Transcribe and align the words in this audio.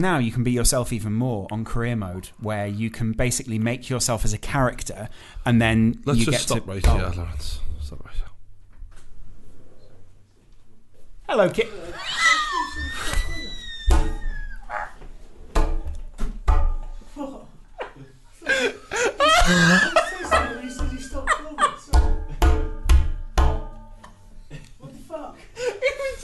Now 0.00 0.18
you 0.18 0.32
can 0.32 0.42
be 0.42 0.50
yourself 0.50 0.92
even 0.92 1.12
more 1.12 1.46
on 1.52 1.64
career 1.64 1.94
mode, 1.94 2.30
where 2.40 2.66
you 2.66 2.90
can 2.90 3.12
basically 3.12 3.60
make 3.60 3.88
yourself 3.88 4.24
as 4.24 4.32
a 4.32 4.38
character, 4.38 5.08
and 5.46 5.62
then 5.62 6.02
Let's 6.04 6.18
you 6.18 6.24
just 6.24 6.48
get 6.48 6.56
stop 6.56 6.64
to. 6.64 6.70
right 6.72 6.88
oh. 6.88 6.96
here, 6.96 7.12
Laurence. 7.16 7.60
Stop 7.80 8.04
right 8.04 8.14
here. 8.14 8.26
Hello, 11.28 11.48
Kit. 11.48 11.70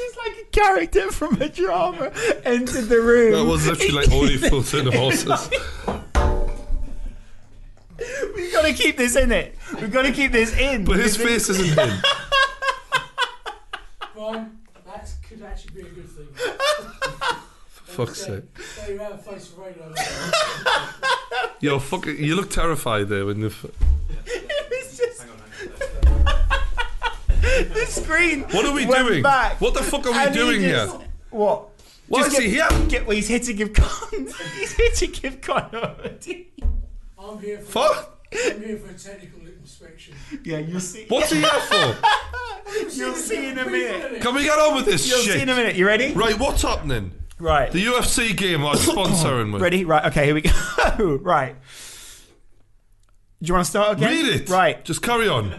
just 0.01 0.17
like 0.17 0.37
a 0.43 0.45
character 0.51 1.11
from 1.13 1.41
a 1.43 1.49
drama 1.49 2.13
entered 2.45 2.87
the 2.89 3.01
room. 3.01 3.33
That 3.33 3.45
was 3.45 3.67
literally 3.67 3.93
like 3.93 4.11
only 4.11 4.37
fools 4.37 4.73
and 4.75 4.93
horses. 4.93 5.51
We've 8.35 8.53
got 8.53 8.63
to 8.63 8.73
keep 8.73 8.97
this 8.97 9.15
in 9.17 9.31
it. 9.33 9.55
We've 9.81 9.93
got 9.93 10.03
to 10.03 10.13
keep 10.13 10.33
this 10.33 10.57
in. 10.57 10.85
But 10.85 10.97
his 10.97 11.17
face 11.17 11.49
isn't 11.51 11.79
in. 11.79 11.99
Brian, 14.15 14.59
that 14.87 15.11
could 15.29 15.43
actually 15.43 15.75
be 15.75 15.89
a 15.89 15.91
good 15.91 16.09
thing. 16.09 16.27
For 17.69 18.07
fuck's 18.07 18.23
sake. 18.23 18.45
Stay 18.59 18.97
around 18.97 19.21
face 19.21 19.49
for 19.49 19.63
radio. 19.63 19.95
Yo, 21.61 21.79
fucking, 21.79 22.17
you 22.17 22.35
look 22.37 22.51
terrified 22.51 23.09
there 23.09 23.27
when 23.27 23.41
the. 23.41 23.49
F- 23.49 23.67
it 24.27 24.71
was 24.71 24.97
just 24.97 25.27
the 27.75 27.87
screen. 27.89 28.43
what 28.43 28.65
are 28.67 28.73
we 28.73 28.87
went 28.87 29.07
doing? 29.07 29.23
Back, 29.23 29.61
What 29.61 29.75
the 29.75 29.83
fuck 29.83 30.07
are 30.07 30.13
we 30.13 30.19
and 30.19 30.35
he 30.35 30.41
doing 30.41 30.61
just- 30.63 30.97
here? 30.97 31.07
What? 31.31 31.69
Why 32.09 32.23
Just 32.25 32.39
is 32.39 32.45
he 32.45 32.51
get- 32.57 32.73
here? 32.73 32.87
Get, 32.89 33.07
well, 33.07 33.15
he's 33.17 33.29
here 33.29 33.39
to 33.39 33.53
give 33.53 33.73
con. 33.73 34.09
he's 34.59 34.73
here 34.73 34.91
to 34.91 35.07
give 35.07 35.41
con 35.41 35.71
already. 35.75 36.51
I'm 37.19 37.39
here 37.39 37.59
for. 37.59 37.71
Fuck? 37.89 38.27
I'm 38.33 38.63
here 38.65 38.79
for 38.79 38.91
a 38.91 38.95
technical 38.95 39.47
inspection. 39.47 40.15
Yeah, 40.43 40.59
you'll 40.59 40.81
see. 40.81 41.05
What's 41.09 41.31
he 41.31 41.39
here 41.39 41.49
for? 41.49 41.97
You'll 42.93 43.15
see 43.17 43.49
in 43.49 43.59
a 43.59 43.65
minute. 43.69 44.23
Can 44.23 44.33
we 44.35 44.45
get 44.45 44.57
on 44.59 44.77
with 44.77 44.85
this 44.87 45.05
shit? 45.05 45.25
You'll 45.27 45.35
see 45.37 45.43
in 45.43 45.49
a 45.49 45.55
minute. 45.57 45.75
You 45.75 45.87
ready? 45.87 46.13
Right, 46.13 46.39
what's 46.39 46.63
happening? 46.63 47.11
Right. 47.39 47.71
The 47.73 47.85
UFC 47.85 48.37
game 48.37 48.65
I'm 48.65 48.77
sponsoring 48.77 49.53
with. 49.53 49.61
Ready? 49.63 49.85
Right. 49.85 50.05
Okay. 50.07 50.27
Here 50.27 50.35
we 50.35 50.43
go. 50.43 50.51
right. 51.23 51.57
Do 53.43 53.47
you 53.49 53.55
want 53.55 53.65
to 53.65 53.71
start 53.71 53.97
again? 53.99 54.11
Read 54.25 54.43
it. 54.43 54.49
Right. 54.51 54.85
Just 54.85 55.03
carry 55.03 55.27
on. 55.29 55.59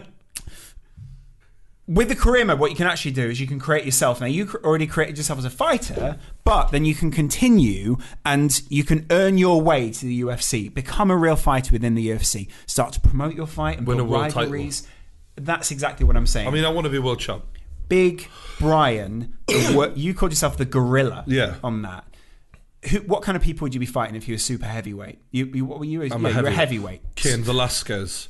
With 1.88 2.08
the 2.08 2.14
career 2.16 2.44
mode, 2.44 2.58
what 2.60 2.70
you 2.70 2.76
can 2.76 2.86
actually 2.86 3.10
do 3.10 3.28
is 3.28 3.40
you 3.40 3.46
can 3.46 3.58
create 3.58 3.84
yourself. 3.84 4.20
Now, 4.20 4.26
you 4.26 4.48
already 4.64 4.86
created 4.86 5.16
yourself 5.18 5.38
as 5.40 5.44
a 5.44 5.50
fighter, 5.50 6.16
but 6.44 6.70
then 6.70 6.84
you 6.84 6.94
can 6.94 7.10
continue 7.10 7.96
and 8.24 8.62
you 8.68 8.84
can 8.84 9.06
earn 9.10 9.36
your 9.36 9.60
way 9.60 9.90
to 9.90 10.06
the 10.06 10.20
UFC, 10.22 10.72
become 10.72 11.10
a 11.10 11.16
real 11.16 11.36
fighter 11.36 11.72
within 11.72 11.94
the 11.94 12.08
UFC, 12.08 12.48
start 12.66 12.92
to 12.94 13.00
promote 13.00 13.34
your 13.34 13.46
fight 13.48 13.78
and 13.78 13.86
Win 13.86 13.96
build 13.98 14.08
a 14.08 14.10
world 14.10 14.24
title. 14.26 14.42
rivalries. 14.42 14.86
That's 15.36 15.70
exactly 15.70 16.06
what 16.06 16.16
I'm 16.16 16.26
saying. 16.26 16.46
I 16.46 16.50
mean, 16.50 16.64
I 16.64 16.68
want 16.68 16.84
to 16.84 16.90
be 16.90 16.98
world 16.98 17.18
champ. 17.20 17.44
Big 17.88 18.28
Brian, 18.58 19.36
you 19.94 20.14
called 20.14 20.32
yourself 20.32 20.56
the 20.56 20.64
gorilla 20.64 21.24
Yeah. 21.26 21.56
on 21.64 21.82
that. 21.82 22.04
Who, 22.90 22.98
what 22.98 23.22
kind 23.22 23.36
of 23.36 23.42
people 23.42 23.64
would 23.64 23.74
you 23.74 23.80
be 23.80 23.86
fighting 23.86 24.14
if 24.16 24.26
you 24.28 24.34
were 24.34 24.38
super 24.38 24.66
heavyweight? 24.66 25.18
You, 25.30 25.46
you, 25.54 25.64
what 25.64 25.78
were 25.78 25.84
you? 25.84 26.02
I'm 26.02 26.22
yeah, 26.22 26.28
a 26.28 26.36
you 26.36 26.42
were 26.42 26.50
heavyweight. 26.50 26.54
heavyweight. 26.54 27.14
Cain 27.16 27.42
Velasquez. 27.42 28.28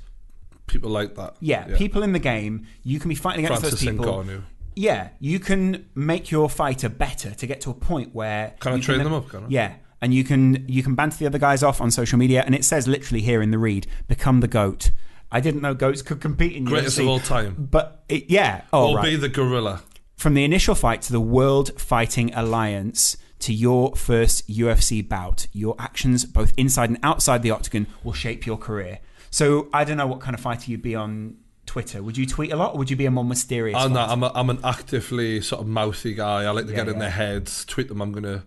People 0.67 0.91
like 0.91 1.15
that. 1.17 1.37
Yeah, 1.41 1.77
people 1.77 2.03
in 2.03 2.13
the 2.13 2.19
game, 2.19 2.67
you 2.83 2.99
can 2.99 3.09
be 3.09 3.15
fighting 3.15 3.45
against 3.45 3.61
Francis 3.63 3.81
those 3.81 3.91
people. 3.91 4.07
Ngannou. 4.07 4.43
Yeah, 4.75 5.11
you 5.21 5.39
can 5.39 5.87
make 5.95 6.31
your 6.31 6.49
fighter 6.49 6.89
better 6.89 7.35
to 7.35 7.47
get 7.47 7.61
to 7.63 7.71
a 7.71 7.75
point 7.75 8.15
where 8.15 8.55
Can 8.61 8.73
I 8.73 8.81
train 8.81 9.03
them 9.03 9.13
up, 9.13 9.29
can 9.29 9.45
I? 9.45 9.47
Yeah, 9.49 9.75
and 10.01 10.15
you 10.15 10.25
can 10.25 10.65
you 10.69 10.83
can 10.83 10.95
banter 10.95 11.17
the 11.19 11.27
other 11.27 11.39
guys 11.39 11.63
off 11.63 11.81
on 11.81 11.91
social 11.91 12.19
media, 12.19 12.43
and 12.45 12.55
it 12.55 12.65
says 12.65 12.89
literally 12.89 13.21
here 13.23 13.43
in 13.43 13.51
the 13.51 13.59
read, 13.59 13.87
"Become 14.09 14.41
the 14.41 14.49
goat." 14.49 14.91
I 15.31 15.41
didn't 15.41 15.63
know 15.63 15.73
goats 15.73 16.03
could 16.03 16.21
compete 16.21 16.55
in 16.55 16.65
Greatest 16.65 16.99
UFC, 16.99 17.03
of 17.03 17.09
all 17.09 17.21
time. 17.21 17.69
but 17.71 18.05
it, 18.09 18.29
yeah, 18.29 18.63
oh 18.73 18.91
or 18.91 18.97
right. 18.97 19.05
be 19.05 19.17
the 19.17 19.29
gorilla. 19.29 19.83
From 20.17 20.35
the 20.35 20.45
initial 20.45 20.75
fight 20.75 21.03
to 21.03 21.13
the 21.13 21.21
World 21.21 21.81
Fighting 21.81 22.33
Alliance 22.35 23.17
to 23.41 23.53
your 23.53 23.97
first 23.97 24.49
UFC 24.49 25.07
bout, 25.07 25.47
your 25.53 25.75
actions 25.79 26.25
both 26.25 26.53
inside 26.57 26.91
and 26.91 26.99
outside 27.03 27.43
the 27.43 27.51
octagon 27.51 27.87
will 28.05 28.13
shape 28.13 28.47
your 28.47 28.57
career. 28.57 29.01
So 29.33 29.69
I 29.73 29.83
don't 29.85 29.97
know 29.97 30.07
what 30.07 30.21
kind 30.21 30.35
of 30.35 30.41
fighter 30.41 30.71
you'd 30.71 30.83
be 30.83 30.95
on 30.95 31.39
Twitter. 31.67 32.03
Would 32.03 32.17
you 32.17 32.27
tweet 32.27 32.53
a 32.53 32.57
lot, 32.57 32.75
or 32.75 32.79
would 32.79 32.91
you 32.91 32.97
be 32.97 33.07
a 33.07 33.11
more 33.11 33.25
mysterious? 33.25 33.75
Not, 33.75 33.89
fighter? 33.91 34.13
I'm, 34.13 34.23
a, 34.23 34.33
I'm 34.35 34.51
an 34.51 34.59
actively 34.63 35.41
sort 35.41 35.63
of 35.63 35.67
mouthy 35.69 36.15
guy. 36.15 36.45
I 36.45 36.51
like 36.51 36.67
to 36.67 36.71
Yeah, 36.73 36.77
get 36.77 36.89
in 36.89 36.95
yeah. 36.95 37.01
their 37.01 37.11
heads, 37.11 37.65
tweet 37.65 37.89
them. 37.89 38.01
I'm 38.03 38.13
going 38.13 38.25
to 38.25 38.45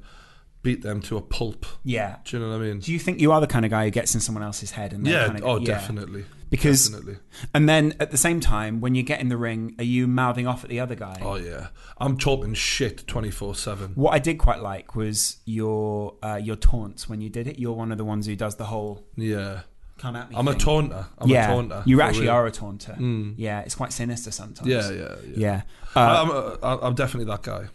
beat 0.61 0.81
them 0.83 1.01
to 1.01 1.17
a 1.17 1.21
pulp. 1.21 1.65
yeah. 1.83 2.17
Do 2.23 2.37
you 2.37 2.43
know 2.43 2.49
what 2.49 2.55
I 2.55 2.59
mean? 2.67 2.79
Do 2.79 2.91
you 2.91 2.99
think 2.99 3.19
you 3.19 3.31
are 3.31 3.41
the 3.41 3.47
kind 3.47 3.65
of 3.65 3.71
guy 3.71 3.85
who 3.85 3.91
gets 3.91 4.15
in 4.15 4.21
someone 4.21 4.43
else's 4.43 4.71
head 4.71 4.93
and 4.93 5.05
yeah. 5.05 5.27
kind 5.27 5.39
of, 5.39 5.45
oh, 5.45 5.57
yeah. 5.57 5.65
definitely. 5.65 6.25
Because 6.51 6.89
Definitely. 6.89 7.17
and 7.55 7.67
then 7.67 7.95
at 7.99 8.11
the 8.11 8.17
same 8.17 8.39
time, 8.39 8.79
when 8.79 8.93
you 8.93 9.01
get 9.01 9.19
in 9.19 9.29
the 9.29 9.35
ring, 9.37 9.75
are 9.79 9.83
you 9.83 10.05
mouthing 10.07 10.45
off 10.47 10.63
at 10.63 10.69
the 10.69 10.79
other 10.79 10.93
guy? 10.95 11.19
Oh 11.21 11.35
yeah. 11.35 11.67
I'm 11.97 12.17
talking 12.17 12.53
shit 12.53 13.05
24 13.07 13.55
seven. 13.55 13.91
What 13.95 14.13
I 14.13 14.19
did 14.19 14.37
quite 14.37 14.61
like 14.61 14.95
was 14.95 15.37
your 15.45 16.15
uh, 16.21 16.35
your 16.41 16.55
taunts 16.55 17.09
when 17.09 17.19
you 17.19 17.29
did 17.29 17.47
it. 17.47 17.57
You're 17.59 17.73
one 17.73 17.91
of 17.91 17.97
the 17.97 18.05
ones 18.05 18.27
who 18.27 18.35
does 18.35 18.55
the 18.55 18.65
whole 18.65 19.05
Yeah. 19.15 19.61
Come 19.97 20.15
at 20.15 20.29
me. 20.29 20.35
I'm 20.37 20.47
a 20.47 20.55
taunter. 20.55 21.05
I'm 21.17 21.29
yeah, 21.29 21.45
a 21.45 21.47
taunter. 21.55 21.83
you 21.85 22.01
actually 22.01 22.25
real. 22.27 22.35
are 22.35 22.45
a 22.45 22.51
taunter. 22.51 22.95
Yeah, 23.37 23.61
it's 23.61 23.75
quite 23.75 23.93
sinister 23.93 24.31
sometimes. 24.31 24.67
Yeah, 24.67 24.89
yeah, 24.91 25.15
yeah. 25.25 25.35
yeah. 25.35 25.61
Uh, 25.95 25.99
I'm, 25.99 26.29
a, 26.31 26.85
I'm 26.85 26.95
definitely 26.95 27.31
that 27.31 27.43
guy. 27.43 27.67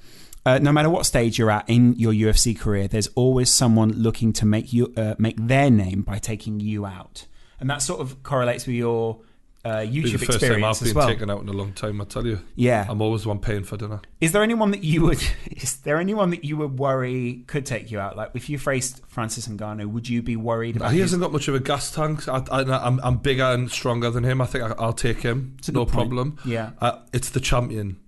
uh, 0.47 0.59
no 0.59 0.72
matter 0.72 0.91
what 0.91 1.06
stage 1.06 1.38
you're 1.38 1.50
at 1.50 1.69
in 1.69 1.94
your 1.94 2.12
UFC 2.12 2.59
career, 2.59 2.88
there's 2.88 3.09
always 3.09 3.50
someone 3.50 3.92
looking 3.92 4.32
to 4.34 4.47
make 4.47 4.72
you 4.72 4.92
uh, 4.97 5.14
make 5.19 5.36
their 5.38 5.70
name 5.70 6.03
by 6.03 6.19
taking 6.19 6.60
you 6.60 6.86
out, 6.86 7.26
and 7.59 7.69
that 7.70 7.82
sort 7.82 8.00
of 8.00 8.22
correlates 8.22 8.66
with 8.66 8.76
your 8.76 9.20
uh, 9.65 9.82
It's 9.84 9.93
the 9.93 10.03
YouTube 10.19 10.25
first 10.26 10.41
time 10.41 10.65
I've 10.65 10.71
as 10.71 10.81
been 10.82 10.94
well. 10.94 11.06
taken 11.09 11.31
out 11.31 11.43
in 11.43 11.48
a 11.48 11.53
long 11.53 11.72
time. 11.72 12.00
I 12.00 12.04
tell 12.04 12.26
you. 12.26 12.41
Yeah. 12.54 12.87
I'm 12.88 13.03
always 13.03 13.22
the 13.25 13.28
one 13.28 13.41
paying 13.41 13.65
for 13.65 13.76
dinner. 13.76 14.00
Is 14.21 14.32
there 14.32 14.43
anyone 14.43 14.71
that 14.71 14.82
you 14.84 15.03
would? 15.03 15.22
Is 15.50 15.76
there 15.78 15.98
anyone 15.98 16.31
that 16.31 16.44
you 16.44 16.56
would 16.56 16.78
worry 16.78 17.44
could 17.47 17.66
take 17.66 17.91
you 17.91 18.00
out? 18.00 18.16
Like 18.16 18.31
if 18.34 18.48
you 18.48 18.59
faced 18.59 19.03
Francis 19.09 19.47
Ngannou, 19.48 19.87
would 19.93 20.09
you 20.09 20.22
be 20.22 20.37
worried 20.37 20.76
about? 20.76 20.93
He 20.93 20.98
his- 20.98 21.10
hasn't 21.10 21.22
got 21.22 21.32
much 21.32 21.47
of 21.48 21.54
a 21.54 21.60
gas 21.60 21.91
tank. 21.91 22.26
I, 22.28 22.43
I'm 22.50 23.19
bigger 23.19 23.44
and 23.44 23.71
stronger 23.71 24.10
than 24.10 24.25
him. 24.25 24.41
I 24.41 24.47
think 24.47 24.65
I, 24.65 24.75
I'll 24.78 24.93
take 24.93 25.21
him. 25.22 25.56
no 25.71 25.84
point. 25.84 25.92
problem. 25.92 26.38
Yeah. 26.44 26.71
Uh, 26.81 27.00
it's 27.12 27.28
the 27.31 27.41
champion, 27.41 27.98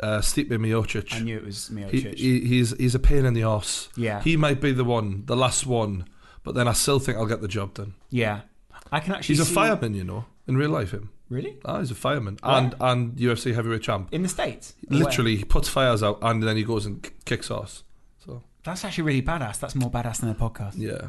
uh, 0.00 0.18
Stipe 0.18 0.48
Miocic. 0.50 1.14
I 1.14 1.20
knew 1.20 1.36
it 1.36 1.44
was 1.44 1.70
Miocic. 1.72 2.16
he, 2.18 2.40
he's 2.40 2.76
he's 2.76 2.94
a 2.94 2.98
pain 2.98 3.24
in 3.24 3.34
the 3.34 3.44
arse. 3.44 3.88
Yeah. 3.96 4.20
He 4.20 4.36
might 4.36 4.60
be 4.60 4.72
the 4.72 4.84
one, 4.84 5.22
the 5.26 5.36
last 5.36 5.66
one, 5.66 6.06
but 6.42 6.54
then 6.54 6.66
I 6.68 6.72
still 6.72 6.98
think 6.98 7.18
I'll 7.18 7.26
get 7.26 7.40
the 7.40 7.48
job 7.48 7.74
done. 7.74 7.94
yeah, 8.10 8.40
I 8.96 9.00
can 9.00 9.12
actually. 9.14 9.34
He's 9.34 9.40
a 9.40 9.44
see- 9.44 9.54
fireman, 9.54 9.94
you 9.94 10.04
know, 10.04 10.24
in 10.46 10.56
real 10.56 10.70
life. 10.70 10.90
Him. 10.92 11.10
Really? 11.30 11.56
Ah, 11.64 11.80
he's 11.80 11.90
a 11.90 11.94
fireman 11.94 12.38
Right. 12.42 12.58
and 12.58 12.74
and 12.80 13.16
UFC 13.16 13.54
heavyweight 13.54 13.82
champ. 13.82 14.08
In 14.12 14.22
the 14.22 14.28
states? 14.28 14.74
Literally, 14.88 15.36
he 15.36 15.44
puts 15.44 15.68
fires 15.68 16.02
out 16.02 16.18
and 16.22 16.42
then 16.42 16.56
he 16.56 16.64
goes 16.64 16.84
and 16.86 17.02
k- 17.02 17.10
kicks 17.24 17.50
ass. 17.50 17.82
So 18.24 18.42
That's 18.62 18.84
actually 18.84 19.04
really 19.04 19.22
badass. 19.22 19.58
That's 19.58 19.74
more 19.74 19.90
badass 19.90 20.20
than 20.20 20.28
a 20.30 20.34
podcast. 20.34 20.74
yeah. 20.76 21.08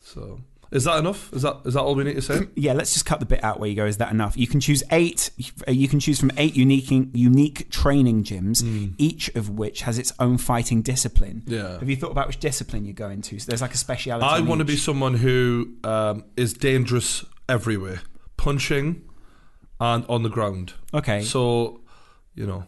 So 0.00 0.40
is 0.74 0.84
that 0.84 0.98
enough? 0.98 1.32
Is 1.32 1.42
that 1.42 1.60
is 1.64 1.74
that 1.74 1.80
all 1.80 1.94
we 1.94 2.04
need 2.04 2.16
to 2.16 2.22
say? 2.22 2.40
Yeah, 2.56 2.72
let's 2.74 2.92
just 2.92 3.06
cut 3.06 3.20
the 3.20 3.26
bit 3.26 3.42
out 3.42 3.60
where 3.60 3.70
you 3.70 3.76
go. 3.76 3.86
Is 3.86 3.96
that 3.98 4.10
enough? 4.12 4.36
You 4.36 4.46
can 4.46 4.60
choose 4.60 4.82
eight. 4.90 5.30
uh, 5.66 5.70
You 5.70 5.88
can 5.88 6.00
choose 6.00 6.18
from 6.20 6.30
eight 6.36 6.54
unique 6.56 6.90
unique 6.90 7.70
training 7.70 8.24
gyms, 8.24 8.62
each 8.98 9.28
of 9.34 9.48
which 9.50 9.82
has 9.82 9.98
its 9.98 10.12
own 10.18 10.36
fighting 10.36 10.82
discipline. 10.82 11.42
Yeah. 11.46 11.78
Have 11.78 11.88
you 11.88 11.96
thought 11.96 12.10
about 12.10 12.26
which 12.26 12.38
discipline 12.40 12.84
you 12.84 12.92
go 12.92 13.08
into? 13.08 13.38
So 13.38 13.46
there's 13.46 13.62
like 13.62 13.74
a 13.74 13.78
speciality. 13.78 14.26
I 14.26 14.40
want 14.40 14.58
to 14.58 14.64
be 14.64 14.76
someone 14.76 15.14
who 15.14 15.74
um, 15.84 16.24
is 16.36 16.52
dangerous 16.52 17.24
everywhere, 17.48 18.00
punching 18.36 19.02
and 19.80 20.04
on 20.08 20.22
the 20.22 20.28
ground. 20.28 20.74
Okay. 20.92 21.22
So, 21.22 21.80
you 22.34 22.46
know, 22.46 22.64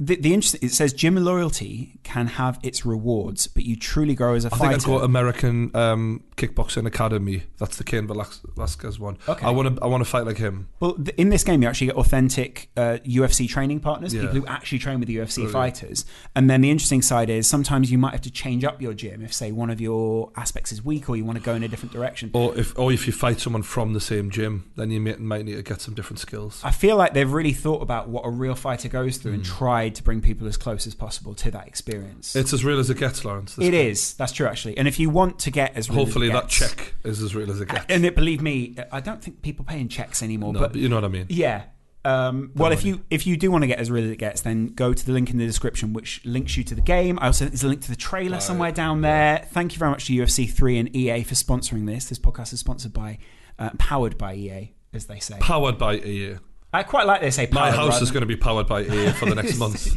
the, 0.00 0.14
the 0.16 0.32
interesting 0.34 0.60
it 0.62 0.72
says 0.72 0.92
gym 0.92 1.16
loyalty 1.16 1.98
can 2.04 2.26
have 2.26 2.58
its 2.62 2.86
rewards, 2.86 3.46
but 3.48 3.64
you 3.64 3.76
truly 3.76 4.14
grow 4.14 4.34
as 4.34 4.44
a 4.44 4.48
I 4.48 4.50
think 4.50 4.62
fighter. 4.62 4.74
I'd 4.76 4.84
go 4.84 4.98
American 5.00 5.74
um, 5.74 6.22
Kickboxing 6.36 6.86
Academy. 6.86 7.42
That's 7.58 7.76
the 7.76 7.84
Cain 7.84 8.06
Velas- 8.06 8.40
Velasquez 8.54 8.98
one. 9.00 9.18
Okay. 9.28 9.44
I 9.46 9.50
want 9.50 9.76
to. 9.76 9.82
I 9.82 9.86
want 9.86 10.02
to 10.04 10.08
fight 10.08 10.24
like 10.24 10.36
him. 10.38 10.68
well, 10.80 10.94
th- 10.94 11.08
in 11.16 11.30
this 11.30 11.42
game, 11.44 11.62
you 11.62 11.68
actually 11.68 11.88
get 11.88 11.96
authentic 11.96 12.70
uh, 12.76 12.98
UFC 13.04 13.48
training 13.48 13.80
partners, 13.80 14.14
Yeah. 14.14 14.22
people 14.22 14.36
who 14.40 14.46
actually 14.46 14.78
train 14.78 15.00
with 15.00 15.08
the 15.08 15.16
UFC 15.16 15.34
Brilliant. 15.36 15.52
fighters. 15.52 16.04
And 16.36 16.48
then 16.48 16.60
the 16.60 16.70
interesting 16.70 17.02
side 17.02 17.28
is 17.28 17.48
sometimes 17.48 17.90
you 17.90 17.98
might 17.98 18.12
have 18.12 18.20
to 18.22 18.30
change 18.30 18.64
up 18.64 18.80
your 18.80 18.94
gym 18.94 19.22
if, 19.24 19.32
say, 19.32 19.50
one 19.52 19.68
of 19.70 19.80
your 19.80 20.30
aspects 20.36 20.70
is 20.72 20.84
weak 20.84 21.08
or 21.10 21.16
you 21.16 21.24
want 21.24 21.38
to 21.38 21.44
go 21.44 21.54
in 21.54 21.62
a 21.64 21.68
different 21.68 21.92
direction. 21.92 22.30
Or 22.34 22.56
if, 22.56 22.78
or 22.78 22.92
if 22.92 23.06
you 23.08 23.12
fight 23.12 23.40
someone 23.40 23.62
from 23.62 23.94
the 23.94 24.00
same 24.00 24.30
gym, 24.30 24.70
then 24.76 24.90
you 24.92 25.00
may, 25.00 25.14
might 25.16 25.44
need 25.44 25.56
to 25.56 25.62
get 25.62 25.80
some 25.80 25.94
different 25.94 26.20
skills. 26.20 26.60
I 26.64 26.70
feel 26.70 26.96
like 26.96 27.14
they've 27.14 27.30
really 27.30 27.52
thought 27.52 27.82
about 27.82 28.08
what 28.08 28.22
a 28.24 28.30
real 28.30 28.54
fighter 28.54 28.88
goes 28.88 29.16
through 29.16 29.32
and 29.32 29.44
Hmm. 29.46 29.52
To 29.94 30.02
bring 30.02 30.20
people 30.20 30.46
as 30.46 30.56
close 30.56 30.86
as 30.86 30.94
possible 30.94 31.34
to 31.34 31.50
that 31.50 31.66
experience. 31.66 32.34
It's 32.36 32.52
as 32.52 32.64
real 32.64 32.78
as 32.78 32.90
it 32.90 32.98
gets, 32.98 33.24
Laurence. 33.24 33.56
It 33.58 33.70
game. 33.72 33.74
is. 33.74 34.14
That's 34.14 34.32
true, 34.32 34.46
actually. 34.46 34.76
And 34.78 34.86
if 34.88 34.98
you 34.98 35.10
want 35.10 35.38
to 35.40 35.50
get 35.50 35.76
as 35.76 35.88
real 35.88 35.98
as 36.00 36.02
it 36.02 36.04
Hopefully, 36.06 36.28
that 36.28 36.42
gets- 36.44 36.54
check 36.58 36.94
is 37.04 37.22
as 37.22 37.34
real 37.34 37.50
as 37.50 37.60
it 37.60 37.68
gets. 37.68 37.86
And 37.88 38.04
it, 38.04 38.14
believe 38.14 38.40
me, 38.42 38.76
I 38.92 39.00
don't 39.00 39.22
think 39.22 39.42
people 39.42 39.64
pay 39.64 39.80
in 39.80 39.88
checks 39.88 40.22
anymore. 40.22 40.52
no, 40.52 40.60
but 40.60 40.72
but 40.72 40.80
you 40.80 40.88
know 40.88 40.96
what 40.96 41.04
I 41.04 41.08
mean. 41.08 41.26
Yeah. 41.28 41.64
Um, 42.04 42.52
well, 42.54 42.72
if 42.72 42.84
you 42.84 43.04
if 43.10 43.26
you 43.26 43.36
do 43.36 43.50
want 43.50 43.62
to 43.62 43.66
get 43.68 43.78
as 43.80 43.90
real 43.90 44.04
as 44.04 44.10
it 44.10 44.16
gets, 44.16 44.40
then 44.42 44.68
go 44.68 44.94
to 44.94 45.04
the 45.06 45.12
link 45.12 45.30
in 45.30 45.36
the 45.36 45.44
description, 45.44 45.92
which 45.92 46.24
links 46.24 46.56
you 46.56 46.64
to 46.64 46.74
the 46.74 46.80
game. 46.80 47.18
I 47.20 47.26
also 47.26 47.44
there's 47.46 47.64
a 47.64 47.68
link 47.68 47.82
to 47.82 47.90
the 47.90 47.96
trailer 47.96 48.34
Right. 48.34 48.42
somewhere 48.42 48.72
down 48.72 49.02
there. 49.02 49.46
Thank 49.52 49.72
you 49.72 49.78
very 49.78 49.90
much 49.90 50.06
to 50.06 50.12
UFC 50.14 50.46
Three 50.50 50.78
and 50.78 50.94
EA 50.96 51.22
for 51.24 51.34
sponsoring 51.34 51.86
this. 51.86 52.06
This 52.08 52.18
podcast 52.18 52.52
is 52.54 52.60
sponsored 52.60 52.92
by, 52.94 53.18
uh, 53.58 53.70
powered 53.78 54.16
by 54.16 54.34
EA, 54.36 54.72
as 54.94 55.06
they 55.06 55.18
say. 55.18 55.36
Powered 55.40 55.76
by 55.76 55.96
EA. 55.96 56.36
I 56.72 56.82
quite 56.82 57.06
like 57.06 57.20
they 57.22 57.30
say. 57.30 57.48
My 57.50 57.70
house 57.70 57.88
rather 57.94 58.02
is 58.02 58.10
going 58.10 58.20
to 58.22 58.26
be 58.26 58.36
powered 58.36 58.66
by 58.66 58.82
EA 58.82 59.12
for 59.12 59.26
the 59.26 59.34
next 59.34 59.56
month. 59.58 59.96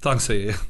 Thanks, 0.00 0.28
EA. 0.30 0.52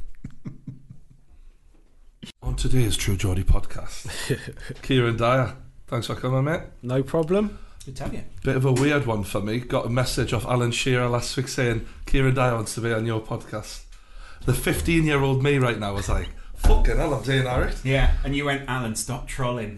On 2.42 2.56
today's 2.56 2.96
True 2.96 3.16
Geordie 3.16 3.44
podcast, 3.44 4.06
Kieron 4.82 5.16
Dyer. 5.18 5.54
Thanks 5.86 6.06
for 6.08 6.14
coming, 6.16 6.44
mate. 6.44 6.62
No 6.82 7.02
problem. 7.02 7.58
Good 7.84 7.96
to 7.96 8.04
have 8.04 8.14
you. 8.14 8.22
Bit 8.42 8.56
of 8.56 8.64
a 8.64 8.72
weird 8.72 9.06
one 9.06 9.22
for 9.22 9.40
me. 9.40 9.60
Got 9.60 9.86
a 9.86 9.88
message 9.88 10.32
off 10.32 10.44
Alan 10.46 10.72
Shearer 10.72 11.08
last 11.08 11.36
week 11.36 11.46
saying 11.48 11.86
Kieron 12.06 12.34
Dyer 12.34 12.54
wants 12.54 12.74
to 12.74 12.80
be 12.80 12.92
on 12.92 13.06
your 13.06 13.20
podcast. 13.20 13.84
The 14.44 14.54
15 14.54 15.04
year 15.04 15.20
old 15.22 15.42
me 15.42 15.58
right 15.58 15.78
now 15.78 15.94
was 15.94 16.08
like, 16.08 16.28
fucking 16.56 16.96
hell, 16.96 17.14
I'm 17.14 17.22
doing 17.22 17.46
alright. 17.46 17.76
Yeah, 17.84 18.12
and 18.24 18.34
you 18.34 18.44
went, 18.44 18.68
Alan, 18.68 18.96
stop 18.96 19.28
trolling. 19.28 19.76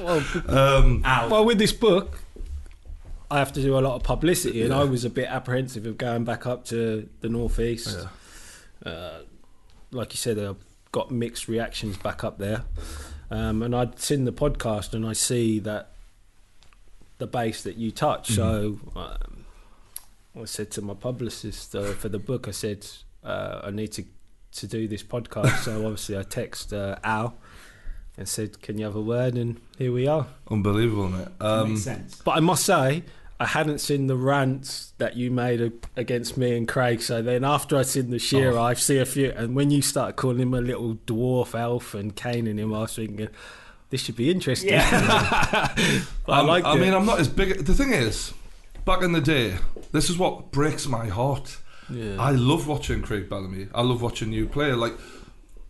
Well, 0.00 0.24
Um, 0.48 1.02
Al. 1.04 1.30
well, 1.30 1.44
with 1.44 1.58
this 1.58 1.72
book, 1.72 2.18
I 3.32 3.38
have 3.38 3.52
to 3.54 3.62
do 3.62 3.78
a 3.78 3.80
lot 3.80 3.94
of 3.94 4.02
publicity, 4.02 4.62
and 4.62 4.74
I 4.74 4.84
was 4.84 5.04
a 5.04 5.10
bit 5.10 5.26
apprehensive 5.26 5.86
of 5.86 5.96
going 5.96 6.24
back 6.24 6.46
up 6.46 6.66
to 6.66 7.08
the 7.20 7.28
northeast. 7.30 7.98
yeah. 8.84 8.92
Uh, 8.92 9.18
like 9.90 10.12
you 10.12 10.18
said, 10.18 10.38
I've 10.38 10.62
got 10.90 11.10
mixed 11.10 11.48
reactions 11.48 11.96
back 11.96 12.24
up 12.24 12.36
there, 12.38 12.64
um, 13.30 13.62
and 13.62 13.74
I'd 13.74 13.98
seen 13.98 14.24
the 14.24 14.32
podcast, 14.32 14.92
and 14.92 15.06
I 15.06 15.14
see 15.14 15.58
that 15.60 15.92
the 17.16 17.26
base 17.26 17.62
that 17.62 17.76
you 17.76 17.90
touch. 17.90 18.30
So 18.32 18.80
um, 18.94 19.44
I 20.38 20.44
said 20.44 20.70
to 20.72 20.82
my 20.82 20.94
publicist 20.94 21.74
uh, 21.74 21.92
for 21.92 22.08
the 22.08 22.18
book, 22.18 22.48
I 22.48 22.50
said 22.50 22.86
uh, 23.24 23.62
I 23.64 23.70
need 23.70 23.92
to 23.92 24.04
to 24.52 24.66
do 24.66 24.86
this 24.86 25.02
podcast. 25.02 25.60
so 25.60 25.76
obviously, 25.86 26.18
I 26.18 26.22
text 26.22 26.74
uh, 26.74 26.96
Al 27.02 27.38
and 28.18 28.28
said, 28.28 28.60
"Can 28.60 28.76
you 28.76 28.84
have 28.84 28.96
a 28.96 29.00
word?" 29.00 29.34
And 29.36 29.60
here 29.78 29.92
we 29.92 30.06
are. 30.06 30.26
Unbelievable, 30.50 31.08
mate. 31.08 31.28
Um, 31.40 31.70
makes 31.70 31.84
sense. 31.84 32.20
But 32.22 32.32
I 32.32 32.40
must 32.40 32.64
say, 32.64 33.04
I 33.42 33.46
hadn't 33.46 33.78
seen 33.78 34.06
the 34.06 34.16
rants 34.16 34.92
that 34.98 35.16
you 35.16 35.30
made 35.30 35.72
against 35.96 36.36
me 36.36 36.56
and 36.56 36.68
Craig. 36.68 37.02
So 37.02 37.22
then, 37.22 37.44
after 37.44 37.76
I 37.76 37.82
seen 37.82 38.10
the 38.10 38.18
Shearer, 38.18 38.56
Oh. 38.58 38.62
I 38.62 38.74
see 38.74 38.98
a 38.98 39.04
few. 39.04 39.30
And 39.32 39.54
when 39.56 39.70
you 39.70 39.82
start 39.82 40.16
calling 40.16 40.38
him 40.40 40.54
a 40.54 40.60
little 40.60 40.94
dwarf 41.06 41.58
elf 41.58 41.94
and 41.94 42.14
caning 42.14 42.58
him, 42.58 42.72
I 42.72 42.80
was 42.82 42.94
thinking, 42.96 43.28
this 43.90 44.02
should 44.02 44.16
be 44.16 44.30
interesting. 44.30 44.70
Yeah. 44.70 44.88
I 46.28 46.40
Um, 46.40 46.46
like 46.46 46.64
I 46.64 46.76
mean, 46.76 46.94
I'm 46.94 47.04
not 47.06 47.18
as 47.20 47.28
big. 47.28 47.64
The 47.64 47.74
thing 47.74 47.92
is, 47.92 48.32
back 48.84 49.02
in 49.02 49.12
the 49.12 49.20
day, 49.20 49.56
this 49.92 50.08
is 50.08 50.16
what 50.16 50.50
breaks 50.52 50.86
my 50.86 51.06
heart. 51.08 51.58
yeah. 51.90 52.16
I 52.18 52.30
love 52.30 52.66
watching 52.68 53.02
Craig 53.02 53.28
Bellamy. 53.28 53.66
I 53.74 53.82
love 53.82 54.00
watching 54.02 54.32
you 54.32 54.46
play. 54.46 54.72
Like 54.72 54.94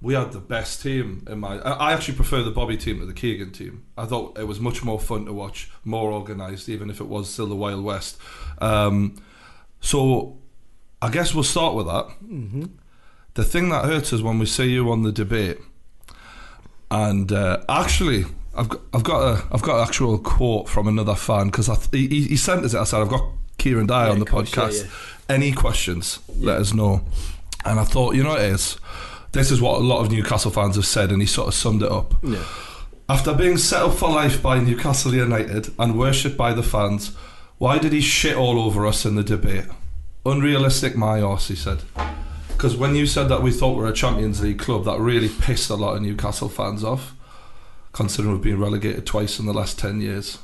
we 0.03 0.15
had 0.15 0.33
the 0.33 0.41
best 0.41 0.83
team 0.83 1.25
in 1.31 1.39
my. 1.41 1.59
I 1.61 1.93
actually 1.93 2.17
prefer 2.17 2.43
the 2.43 2.51
Bobby 2.51 2.77
team 2.77 2.99
to 3.01 3.07
the 3.07 3.13
Keegan 3.15 3.53
team. 3.53 3.85
I 3.97 4.05
thought 4.05 4.37
it 4.39 4.47
was 4.49 4.59
much 4.61 4.83
more 4.83 4.99
fun 5.01 5.25
to 5.27 5.33
watch, 5.33 5.71
more 5.85 6.13
organised, 6.13 6.69
even 6.69 6.91
if 6.91 7.01
it 7.01 7.07
was 7.07 7.31
still 7.31 7.47
the 7.47 7.55
Wild 7.57 7.85
West. 7.85 8.19
Um, 8.59 9.17
so, 9.81 10.37
I 11.01 11.11
guess 11.11 11.35
we'll 11.35 11.45
start 11.45 11.75
with 11.75 11.87
that. 11.87 12.05
hmm 12.21 12.65
The 13.35 13.45
thing 13.45 13.69
that 13.71 13.85
hurts 13.85 14.13
is 14.13 14.23
when 14.23 14.39
we 14.39 14.47
see 14.47 14.71
you 14.71 14.91
on 14.91 15.03
the 15.03 15.13
debate, 15.13 15.59
and 16.91 17.33
uh, 17.33 17.61
actually, 17.69 18.25
I've 18.57 18.69
got, 18.69 18.81
I've 18.93 19.03
got 19.05 19.21
a 19.23 19.45
I've 19.53 19.63
got 19.63 19.77
an 19.81 19.87
actual 19.89 20.19
quote 20.19 20.69
from 20.69 20.87
another 20.89 21.15
fan 21.15 21.47
because 21.47 21.69
he, 21.93 22.07
he 22.09 22.23
he 22.29 22.37
sent 22.37 22.65
us 22.65 22.75
it. 22.75 22.79
I 22.81 22.85
said 22.85 23.01
I've 23.01 23.09
got 23.09 23.25
Kieron 23.59 23.87
Dyer 23.87 24.07
Yeah, 24.07 24.13
on 24.13 24.19
the 24.19 24.27
yeah, 24.27 24.33
podcast. 24.33 24.85
yeah. 24.85 25.35
Any 25.35 25.53
questions? 25.53 26.19
Let 26.39 26.59
us 26.59 26.75
know. 26.75 27.03
And 27.65 27.79
I 27.81 27.85
thought, 27.85 28.15
you 28.17 28.23
know, 28.25 28.31
what 28.31 28.41
it 28.43 28.51
is. 28.53 28.77
This 29.33 29.51
is 29.51 29.61
what 29.61 29.79
a 29.79 29.85
lot 29.85 30.01
of 30.01 30.11
Newcastle 30.11 30.51
fans 30.51 30.77
have 30.77 30.87
said, 30.87 31.11
and 31.11 31.23
he 31.23 31.27
sort 31.27 31.49
of 31.49 31.55
summed 31.55 31.83
it 31.83 31.91
up. 31.91 32.15
Yeah. 32.23 32.45
After 33.09 33.35
being 33.35 33.57
set 33.57 33.83
up 33.83 33.95
for 33.95 34.11
life 34.11 34.43
by 34.43 34.61
Newcastle 34.61 35.15
United 35.15 35.73
and 35.79 35.99
worshipped 35.99 36.37
by 36.37 36.53
the 36.53 36.63
fans, 36.63 37.17
why 37.59 37.79
did 37.79 37.93
he 37.93 38.01
shit 38.01 38.37
all 38.37 38.61
over 38.61 38.87
us 38.87 39.07
in 39.07 39.15
the 39.15 39.23
debate? 39.23 39.65
Unrealistic, 40.27 40.97
my 40.97 41.23
arse, 41.23 41.49
he 41.49 41.57
said. 41.57 41.83
Because 42.49 42.77
when 42.77 42.95
you 42.95 43.07
said 43.07 43.29
that 43.29 43.43
we 43.43 43.51
thought 43.51 43.77
we 43.77 43.83
were 43.83 43.89
a 43.89 43.95
Champions 43.95 44.43
League 44.43 44.59
club, 44.59 44.85
that 44.85 45.01
really 45.01 45.31
pissed 45.31 45.71
a 45.71 45.75
lot 45.75 45.97
of 45.97 46.03
Newcastle 46.03 46.51
fans 46.51 46.85
off, 46.85 47.15
considering 47.93 48.35
we've 48.35 48.43
been 48.43 48.61
relegated 48.61 49.07
twice 49.07 49.39
in 49.39 49.47
the 49.47 49.55
last 49.55 49.79
10 49.79 50.03
years. 50.03 50.39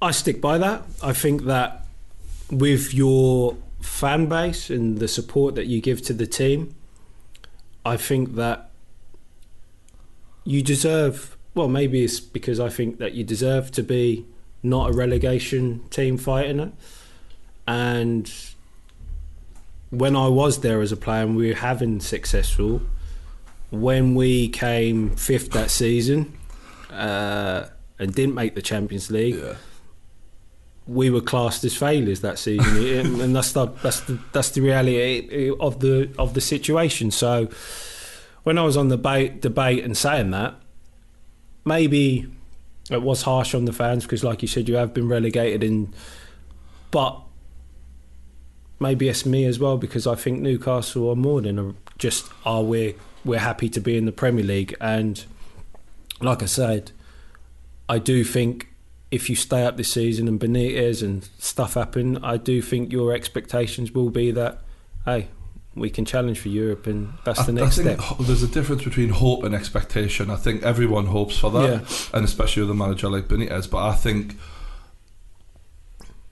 I 0.00 0.12
stick 0.12 0.40
by 0.40 0.58
that. 0.58 0.84
I 1.02 1.12
think 1.12 1.42
that 1.42 1.84
with 2.48 2.94
your 2.94 3.56
fan 3.80 4.26
base 4.26 4.70
and 4.70 4.98
the 4.98 5.08
support 5.08 5.56
that 5.56 5.66
you 5.66 5.80
give 5.80 6.00
to 6.02 6.12
the 6.12 6.26
team, 6.26 6.75
I 7.86 7.96
think 7.96 8.34
that 8.34 8.70
you 10.44 10.60
deserve. 10.60 11.36
Well, 11.54 11.68
maybe 11.68 12.02
it's 12.02 12.18
because 12.18 12.58
I 12.58 12.68
think 12.68 12.98
that 12.98 13.14
you 13.14 13.22
deserve 13.22 13.70
to 13.72 13.82
be 13.82 14.26
not 14.62 14.90
a 14.90 14.92
relegation 14.92 15.86
team 15.90 16.18
fighting 16.18 16.58
it. 16.58 16.72
And 17.68 18.32
when 19.90 20.16
I 20.16 20.26
was 20.26 20.60
there 20.60 20.80
as 20.80 20.90
a 20.90 20.96
player 20.96 21.22
and 21.22 21.36
we 21.36 21.48
were 21.48 21.54
having 21.54 22.00
successful, 22.00 22.82
when 23.70 24.16
we 24.16 24.48
came 24.48 25.10
fifth 25.10 25.52
that 25.52 25.70
season 25.70 26.36
uh, 26.90 27.66
and 28.00 28.12
didn't 28.12 28.34
make 28.34 28.56
the 28.56 28.62
Champions 28.62 29.12
League, 29.12 29.36
we 30.86 31.10
were 31.10 31.20
classed 31.20 31.64
as 31.64 31.76
failures 31.76 32.20
that 32.20 32.38
season, 32.38 33.20
and 33.20 33.34
that's 33.34 33.52
the 33.52 33.66
that's 33.82 34.00
the 34.00 34.18
that's 34.32 34.50
the 34.50 34.60
reality 34.60 35.50
of 35.58 35.80
the 35.80 36.10
of 36.18 36.34
the 36.34 36.40
situation. 36.40 37.10
So, 37.10 37.48
when 38.44 38.58
I 38.58 38.62
was 38.62 38.76
on 38.76 38.88
the 38.88 38.96
debate, 38.96 39.42
debate 39.42 39.84
and 39.84 39.96
saying 39.96 40.30
that, 40.30 40.54
maybe 41.64 42.26
it 42.90 43.02
was 43.02 43.22
harsh 43.22 43.54
on 43.54 43.64
the 43.64 43.72
fans 43.72 44.04
because, 44.04 44.22
like 44.22 44.42
you 44.42 44.48
said, 44.48 44.68
you 44.68 44.76
have 44.76 44.94
been 44.94 45.08
relegated, 45.08 45.64
and 45.64 45.94
but 46.90 47.20
maybe 48.78 49.08
it's 49.08 49.26
me 49.26 49.44
as 49.44 49.58
well 49.58 49.78
because 49.78 50.06
I 50.06 50.14
think 50.14 50.40
Newcastle 50.40 51.10
are 51.10 51.16
more 51.16 51.40
than 51.40 51.76
just 51.98 52.30
are 52.44 52.62
we 52.62 52.94
we're 53.24 53.40
happy 53.40 53.68
to 53.70 53.80
be 53.80 53.96
in 53.96 54.06
the 54.06 54.12
Premier 54.12 54.44
League, 54.44 54.76
and 54.80 55.24
like 56.20 56.42
I 56.44 56.46
said, 56.46 56.92
I 57.88 57.98
do 57.98 58.22
think 58.22 58.68
if 59.16 59.28
you 59.28 59.34
stay 59.36 59.64
up 59.64 59.76
this 59.76 59.92
season 59.92 60.28
and 60.28 60.38
Benitez 60.38 61.02
and 61.02 61.28
stuff 61.38 61.74
happen, 61.74 62.18
I 62.24 62.36
do 62.36 62.62
think 62.62 62.92
your 62.92 63.12
expectations 63.12 63.90
will 63.92 64.10
be 64.10 64.30
that, 64.30 64.60
hey, 65.04 65.28
we 65.74 65.90
can 65.90 66.04
challenge 66.04 66.38
for 66.38 66.48
Europe, 66.48 66.86
and 66.86 67.12
that's 67.24 67.44
the 67.44 67.52
I, 67.52 67.54
next 67.56 67.78
I 67.78 67.82
think 67.82 68.00
step. 68.00 68.18
there's 68.20 68.42
a 68.42 68.48
difference 68.48 68.82
between 68.84 69.08
hope 69.10 69.42
and 69.44 69.54
expectation. 69.54 70.30
I 70.30 70.36
think 70.36 70.62
everyone 70.62 71.06
hopes 71.06 71.36
for 71.38 71.50
that, 71.50 71.68
Yeah. 71.68 71.80
and 72.14 72.24
especially 72.24 72.62
with 72.62 72.70
a 72.70 72.74
manager 72.74 73.10
like 73.10 73.28
Benitez. 73.28 73.70
But 73.70 73.84
I 73.86 73.94
think 73.94 74.36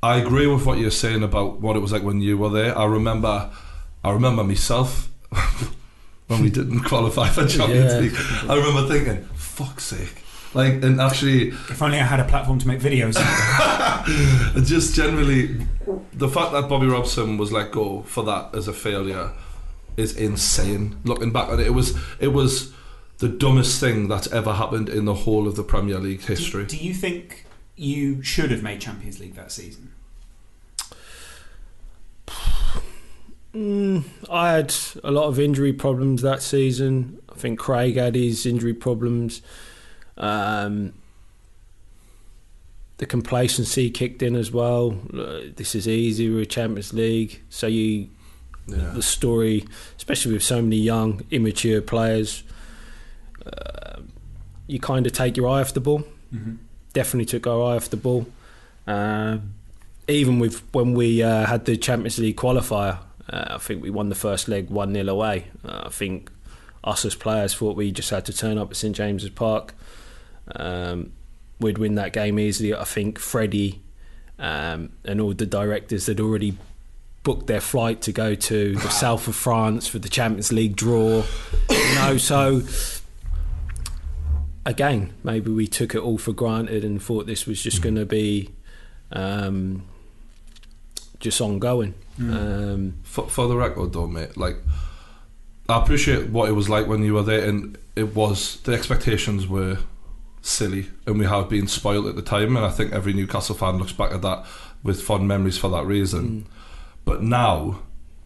I 0.03 0.17
agree 0.17 0.47
with 0.47 0.67
what 0.67 0.79
you're 0.79 0.91
saying 0.91 1.23
about 1.23 1.61
what 1.61 1.77
it 1.77 1.81
was 1.81 1.93
like 1.93 2.03
when 2.03 2.21
you 2.21 2.37
were 2.39 2.51
there. 2.51 2.77
I 2.77 2.85
remember, 2.85 3.51
I 4.03 4.11
remember 4.13 4.45
myself 4.45 5.11
when 6.29 6.43
we 6.43 6.51
didn't 6.51 6.81
qualify 6.91 7.29
for 7.29 7.47
Champions 7.47 7.93
Yeah. 7.93 8.01
League. 8.01 8.17
I 8.51 8.55
remember 8.57 8.87
thinking, 8.89 9.25
"Fuck's 9.35 9.85
sake!" 9.85 10.23
Like, 10.55 10.85
and 10.85 11.01
actually, 11.01 11.49
If 11.49 11.83
only 11.83 11.99
I 11.99 12.05
had 12.05 12.21
a 12.21 12.25
platform 12.25 12.61
to 12.61 12.69
make 12.69 12.81
videos. 12.81 13.15
just 14.65 14.95
generally, 14.95 15.67
the 16.13 16.29
fact 16.29 16.53
that 16.53 16.69
Bobby 16.69 16.87
Robson 16.87 17.37
was 17.37 17.51
let 17.51 17.73
go 17.73 18.03
for 18.03 18.25
that 18.25 18.55
as 18.55 18.69
a 18.69 18.73
failure 18.73 19.33
is 19.97 20.17
insane. 20.17 20.97
Looking 21.05 21.33
back 21.33 21.49
on 21.49 21.61
it, 21.61 21.67
it 21.67 21.75
was 21.75 21.99
it 22.21 22.29
was 22.29 22.73
the 23.19 23.29
dumbest 23.29 23.81
thing 23.81 24.09
that's 24.09 24.31
ever 24.33 24.53
happened 24.53 24.89
in 24.89 25.05
the 25.05 25.15
whole 25.15 25.47
of 25.49 25.57
the 25.57 25.65
Premier 25.65 25.99
League 25.99 26.23
history. 26.23 26.67
Do 26.67 26.77
you 26.77 26.95
think 26.95 27.47
you 27.77 28.23
should 28.23 28.51
have 28.51 28.63
made 28.63 28.81
Champions 28.81 29.19
League 29.19 29.35
that 29.35 29.51
season? 29.51 29.93
Mm, 33.55 34.05
I 34.29 34.53
had 34.53 34.75
a 35.05 35.13
lot 35.13 35.27
of 35.27 35.39
injury 35.39 35.73
problems 35.73 36.23
that 36.23 36.43
season. 36.43 37.21
I 37.29 37.37
think 37.37 37.59
Craig 37.59 37.97
had 37.97 38.17
his 38.17 38.47
injury 38.47 38.75
problems. 38.75 39.43
Um, 40.17 40.93
the 42.99 43.07
complacency 43.07 43.91
kicked 43.91 44.23
in 44.23 44.37
as 44.37 44.51
well. 44.53 44.91
This 45.57 45.75
is 45.75 45.89
easy. 45.89 46.31
We're 46.31 46.43
a 46.43 46.47
Champions 46.47 46.93
League, 46.93 47.41
so 47.51 47.67
you 47.67 48.09
Yeah. 48.67 48.93
the 48.95 49.03
story, 49.03 49.65
especially 49.99 50.33
with 50.33 50.43
so 50.43 50.63
many 50.63 50.77
young, 50.77 51.23
immature 51.31 51.83
players, 51.83 52.45
uh, 53.45 54.01
you 54.67 54.79
kind 54.81 55.07
of 55.07 55.13
take 55.13 55.37
your 55.37 55.49
eye 55.49 55.61
off 55.61 55.75
the 55.75 55.81
ball. 55.81 56.05
Mm-hmm. 56.35 56.55
Definitely 56.95 57.27
took 57.27 57.47
our 57.47 57.63
eye 57.73 57.77
off 57.77 57.91
the 57.91 57.97
ball. 57.99 58.27
Um, 58.87 59.55
even 60.09 60.39
with 60.39 60.63
when 60.73 60.95
we 60.95 61.23
uh, 61.23 61.47
had 61.47 61.65
the 61.67 61.77
Champions 61.77 62.19
League 62.19 62.37
qualifier, 62.37 62.99
uh, 63.29 63.45
I 63.51 63.59
think 63.59 63.83
we 63.83 63.91
won 63.91 64.09
the 64.09 64.15
first 64.15 64.49
leg 64.49 64.71
1 64.71 64.95
0 64.95 65.09
away. 65.09 65.49
Uh, 65.65 65.83
I 65.87 65.89
think 65.91 66.31
us 66.85 67.05
as 67.05 67.15
players 67.15 67.55
thought 67.55 67.77
we 67.77 67.91
just 67.91 68.11
had 68.11 68.25
to 68.27 68.33
turn 68.33 68.57
up 68.59 68.71
at 68.71 68.77
St 68.77 68.95
James's 68.97 69.31
Park. 69.31 69.75
Um, 70.55 71.13
we'd 71.61 71.79
win 71.79 71.95
that 71.95 72.13
game 72.13 72.39
easily. 72.39 72.75
I 72.75 72.85
think 72.85 73.19
Freddie 73.19 73.81
um, 74.39 74.91
and 75.05 75.21
all 75.21 75.33
the 75.33 75.47
directors 75.47 76.07
had 76.07 76.21
already 76.21 76.57
booked 77.23 77.47
their 77.47 77.61
flight 77.61 78.03
to 78.03 78.13
go 78.13 78.35
to 78.35 78.75
the 78.75 78.91
south 78.91 79.27
of 79.29 79.35
France 79.35 79.87
for 79.87 79.99
the 79.99 80.09
Champions 80.09 80.53
League 80.53 80.77
draw. 80.77 81.23
You 81.71 81.95
know, 81.95 82.17
so 82.19 82.63
again, 84.67 85.15
maybe 85.23 85.51
we 85.51 85.67
took 85.67 85.95
it 85.95 85.99
all 85.99 86.19
for 86.19 86.33
granted 86.33 86.85
and 86.85 87.03
thought 87.03 87.27
this 87.27 87.47
was 87.47 87.63
just 87.63 87.83
going 87.83 87.95
to 87.97 88.07
be 88.07 88.51
um, 89.13 89.87
just 91.21 91.41
ongoing. 91.41 91.95
Um, 92.19 92.95
For, 93.03 93.29
for 93.29 93.49
the 93.49 93.57
record, 93.57 93.93
though, 93.93 94.07
mate, 94.07 94.37
like 94.37 94.57
I 95.69 95.81
appreciate 95.81 96.29
what 96.29 96.49
it 96.49 96.53
was 96.53 96.69
like 96.69 96.87
when 96.87 97.03
you 97.03 97.15
were 97.15 97.23
there, 97.23 97.49
and 97.49 97.77
it 97.97 98.15
was 98.15 98.61
the 98.61 98.73
expectations 98.73 99.49
were 99.49 99.79
silly, 100.45 100.87
and 101.07 101.19
we 101.19 101.25
have 101.25 101.49
been 101.49 101.67
spoiled 101.67 102.07
at 102.07 102.17
the 102.17 102.23
time, 102.23 102.57
and 102.57 102.65
I 102.65 102.71
think 102.71 102.93
every 102.93 103.13
Newcastle 103.13 103.55
fan 103.55 103.79
looks 103.79 103.93
back 103.93 104.13
at 104.13 104.23
that 104.23 104.45
with 104.83 105.03
fond 105.03 105.27
memories 105.27 105.59
for 105.59 105.71
that 105.71 105.87
reason. 105.87 106.29
Mm. 106.29 106.45
But 107.05 107.23
now, 107.23 107.81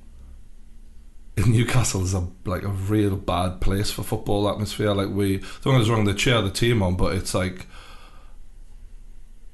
Newcastle 1.46 2.02
is 2.02 2.14
a 2.14 2.26
like 2.44 2.64
a 2.64 2.68
real 2.68 3.16
bad 3.16 3.60
place 3.60 3.90
for 3.90 4.02
football 4.02 4.48
atmosphere. 4.48 4.92
Like 4.92 5.10
we 5.10 5.38
don't 5.62 5.74
get 5.74 5.82
us 5.82 5.88
wrong, 5.88 6.04
they 6.04 6.14
cheer 6.14 6.42
the 6.42 6.50
team 6.50 6.82
on, 6.82 6.96
but 6.96 7.14
it's 7.14 7.34
like 7.34 7.66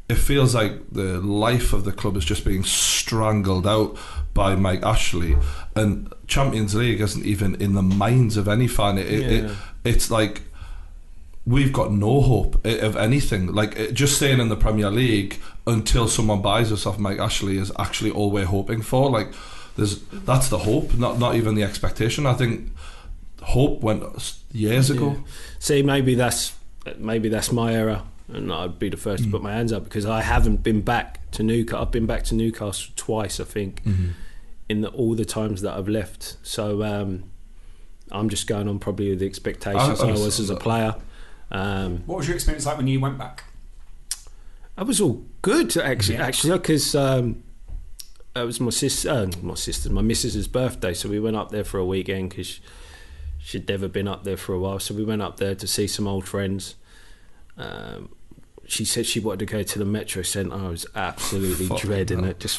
it 0.09 0.17
feels 0.17 0.55
like 0.55 0.91
the 0.91 1.21
life 1.21 1.73
of 1.73 1.85
the 1.85 1.93
club 1.93 2.17
is 2.17 2.25
just 2.25 2.45
being 2.45 2.63
strangled 2.65 3.67
out 3.67 3.97
by 4.33 4.55
Mike 4.55 4.83
Ashley, 4.83 5.37
and 5.77 6.13
Champions 6.27 6.75
League 6.75 7.01
isn't 7.01 7.25
even 7.25 7.55
in 7.61 7.75
the 7.75 7.83
minds 7.83 8.37
of 8.37 8.49
any 8.49 8.67
fan. 8.67 8.99
It, 8.99 9.09
it, 9.09 9.51
it's 9.85 10.11
like 10.11 10.43
we've 11.47 11.73
got 11.73 11.93
no 11.93 12.21
hope 12.23 12.65
of 12.65 12.97
anything. 12.97 13.53
Like 13.53 13.93
just 13.93 14.17
staying 14.17 14.41
in 14.41 14.49
the 14.49 14.57
Premier 14.57 14.91
League 14.91 15.41
until 15.67 16.09
someone 16.09 16.41
buys 16.43 16.73
us 16.73 16.87
off 16.87 16.99
Mike 16.99 17.19
Ashley 17.19 17.57
is 17.59 17.71
actually 17.79 18.11
all 18.11 18.31
we're 18.31 18.45
hoping 18.47 18.81
for. 18.83 19.11
Like 19.11 19.29
there's 19.77 20.01
that's 20.11 20.49
the 20.49 20.59
hope, 20.59 20.95
not 20.95 21.19
not 21.19 21.35
even 21.35 21.55
the 21.55 21.63
expectation. 21.63 22.27
I 22.27 22.35
think 22.35 22.71
hope 23.43 23.81
went 23.81 24.03
years 24.53 24.91
ago. 24.91 25.23
See, 25.59 25.83
maybe 25.83 26.15
that's 26.15 26.55
maybe 26.99 27.29
that's 27.29 27.51
my 27.53 27.75
error, 27.75 28.03
and 28.33 28.53
I'd 28.53 28.79
be 28.79 28.89
the 28.89 28.97
first 28.97 29.25
to 29.25 29.31
put 29.31 29.43
my 29.43 29.53
hands 29.53 29.73
up 29.73 29.85
because 29.85 30.07
I 30.07 30.23
haven't 30.23 30.63
been 30.63 30.81
back 30.81 31.31
to 31.33 31.43
Newcastle. 31.43 31.81
I've 31.83 31.91
been 31.91 32.07
back 32.07 32.25
to 32.25 32.35
Newcastle 32.35 32.93
twice, 32.97 33.41
I 33.41 33.45
think, 33.45 33.83
in 34.69 34.81
the, 34.83 34.89
all 34.91 35.15
the 35.15 35.25
times 35.25 35.61
that 35.63 35.75
I've 35.77 35.89
left. 35.89 36.37
So 36.43 36.83
um, 36.83 37.25
I'm 38.11 38.29
just 38.29 38.47
going 38.47 38.69
on 38.69 38.79
probably 38.79 39.11
with 39.11 39.19
the 39.21 39.27
expectations 39.27 40.01
I- 40.01 40.07
I, 40.07 40.09
I 40.11 40.13
was 40.13 40.41
as 40.41 40.51
a 40.51 40.57
player. 40.57 40.95
Um, 41.51 42.03
What 42.07 42.19
was 42.19 42.27
your 42.29 42.35
experience 42.37 42.67
like 42.67 42.77
when 42.77 42.87
you 42.87 43.01
went 43.01 43.19
back? 43.19 43.45
I 44.77 44.83
was 44.83 45.01
all 45.01 45.25
good 45.43 45.77
actually, 45.77 46.17
Yeah. 46.17 46.27
actually, 46.27 46.59
because 46.59 46.95
um, 46.95 47.43
it 48.35 48.43
was 48.45 48.61
my 48.61 48.71
sister, 48.71 49.09
uh, 49.11 49.31
my 49.43 49.55
sister, 49.55 49.91
my 49.91 50.03
missus's 50.03 50.49
birthday, 50.49 50.95
so 50.95 51.09
we 51.09 51.21
went 51.21 51.37
up 51.37 51.51
there 51.51 51.63
for 51.65 51.79
a 51.79 51.85
weekend 51.87 52.31
because 52.31 52.59
she'd 53.39 53.69
never 53.69 53.87
been 53.89 54.09
up 54.09 54.25
there 54.25 54.37
for 54.37 54.53
a 54.55 54.59
while. 54.59 54.81
So 54.81 54.95
we 54.95 55.05
went 55.05 55.23
up 55.23 55.37
there 55.37 55.55
to 55.55 55.67
see 55.67 55.87
some 55.87 56.09
old 56.09 56.27
friends. 56.27 56.75
Um, 57.57 58.09
she 58.67 58.85
said 58.85 59.07
she 59.07 59.21
wanted 59.21 59.41
to 59.41 59.47
go 59.47 59.63
to 59.63 59.79
the 59.79 59.85
Metro 59.85 60.23
Centre. 60.23 60.57
I 60.57 60.69
was 60.69 60.87
absolutely 60.97 61.69
dreading 61.79 62.25
it, 62.25 62.41
just 62.41 62.59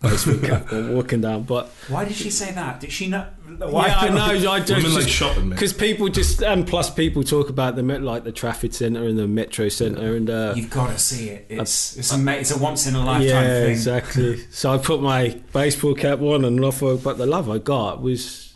basically 0.00 0.50
walking 0.94 1.20
down. 1.20 1.42
But 1.42 1.68
Why 1.88 2.04
did 2.04 2.16
she 2.16 2.30
say 2.30 2.52
that? 2.52 2.80
Did 2.80 2.92
she 2.92 3.08
not? 3.08 3.34
Why? 3.58 3.88
yeah, 3.88 3.98
I 3.98 4.08
know. 4.10 4.24
I 4.24 4.34
Women 4.34 4.44
like 4.50 4.66
just 4.66 5.08
shopping, 5.08 5.50
because 5.50 5.72
people 5.72 6.08
just 6.08 6.42
and 6.42 6.66
plus 6.66 6.90
people 6.90 7.22
talk 7.24 7.48
about 7.48 7.76
the 7.76 7.82
Met 7.82 8.02
like 8.02 8.24
the 8.24 8.32
traffic 8.32 8.72
Centre 8.74 9.04
and 9.04 9.18
the 9.18 9.26
Metro 9.26 9.68
Centre 9.68 10.14
and. 10.14 10.30
Uh, 10.30 10.52
You've 10.56 10.70
got 10.70 10.90
to 10.90 10.98
see 10.98 11.30
it. 11.30 11.46
It's 11.48 11.96
it's 11.96 12.12
a 12.14 12.38
it's 12.38 12.54
a 12.54 12.58
once 12.58 12.86
in 12.86 12.94
a 12.94 13.04
lifetime 13.04 13.26
yeah, 13.44 13.60
thing. 13.62 13.70
exactly. 13.70 14.36
so 14.50 14.72
I 14.72 14.78
put 14.78 15.00
my 15.02 15.40
baseball 15.52 15.94
cap 15.94 16.20
on 16.20 16.44
and 16.44 16.64
off. 16.64 16.80
But 16.80 17.18
the 17.18 17.26
love 17.26 17.50
I 17.50 17.58
got 17.58 18.00
was 18.02 18.54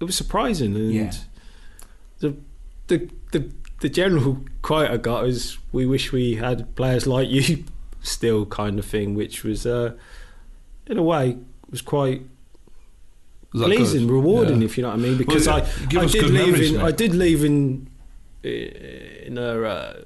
it 0.00 0.04
was 0.04 0.14
surprising, 0.16 0.76
and 0.76 0.92
Yeah. 0.92 1.12
the 2.20 2.36
the 2.88 3.10
the 3.32 3.50
the 3.80 3.88
general 3.88 4.44
quote 4.62 4.90
I 4.90 4.96
got 4.96 5.24
was, 5.24 5.58
"We 5.72 5.86
wish 5.86 6.12
we 6.12 6.36
had 6.36 6.74
players 6.76 7.06
like 7.06 7.28
you," 7.28 7.64
still 8.02 8.46
kind 8.46 8.78
of 8.78 8.84
thing, 8.84 9.14
which 9.14 9.42
was 9.44 9.66
uh, 9.66 9.94
in 10.86 10.98
a 10.98 11.02
way 11.02 11.36
was 11.70 11.82
quite 11.82 12.22
pleasing, 13.50 14.06
good? 14.06 14.12
rewarding, 14.14 14.60
Yeah. 14.60 14.66
if 14.66 14.76
you 14.76 14.82
know 14.82 14.90
what 14.90 14.98
I 14.98 15.02
mean. 15.02 15.16
Because 15.18 15.46
yeah, 15.46 15.54
I, 15.54 15.58
I 16.02 16.06
did 16.06 16.22
leave 16.24 16.32
memories, 16.32 16.70
in, 16.70 16.76
mate. 16.78 16.84
I 16.84 16.90
did 16.92 17.14
leave 17.14 17.44
in, 17.44 17.88
in 18.42 19.38
a 19.38 19.62
uh, 19.62 20.00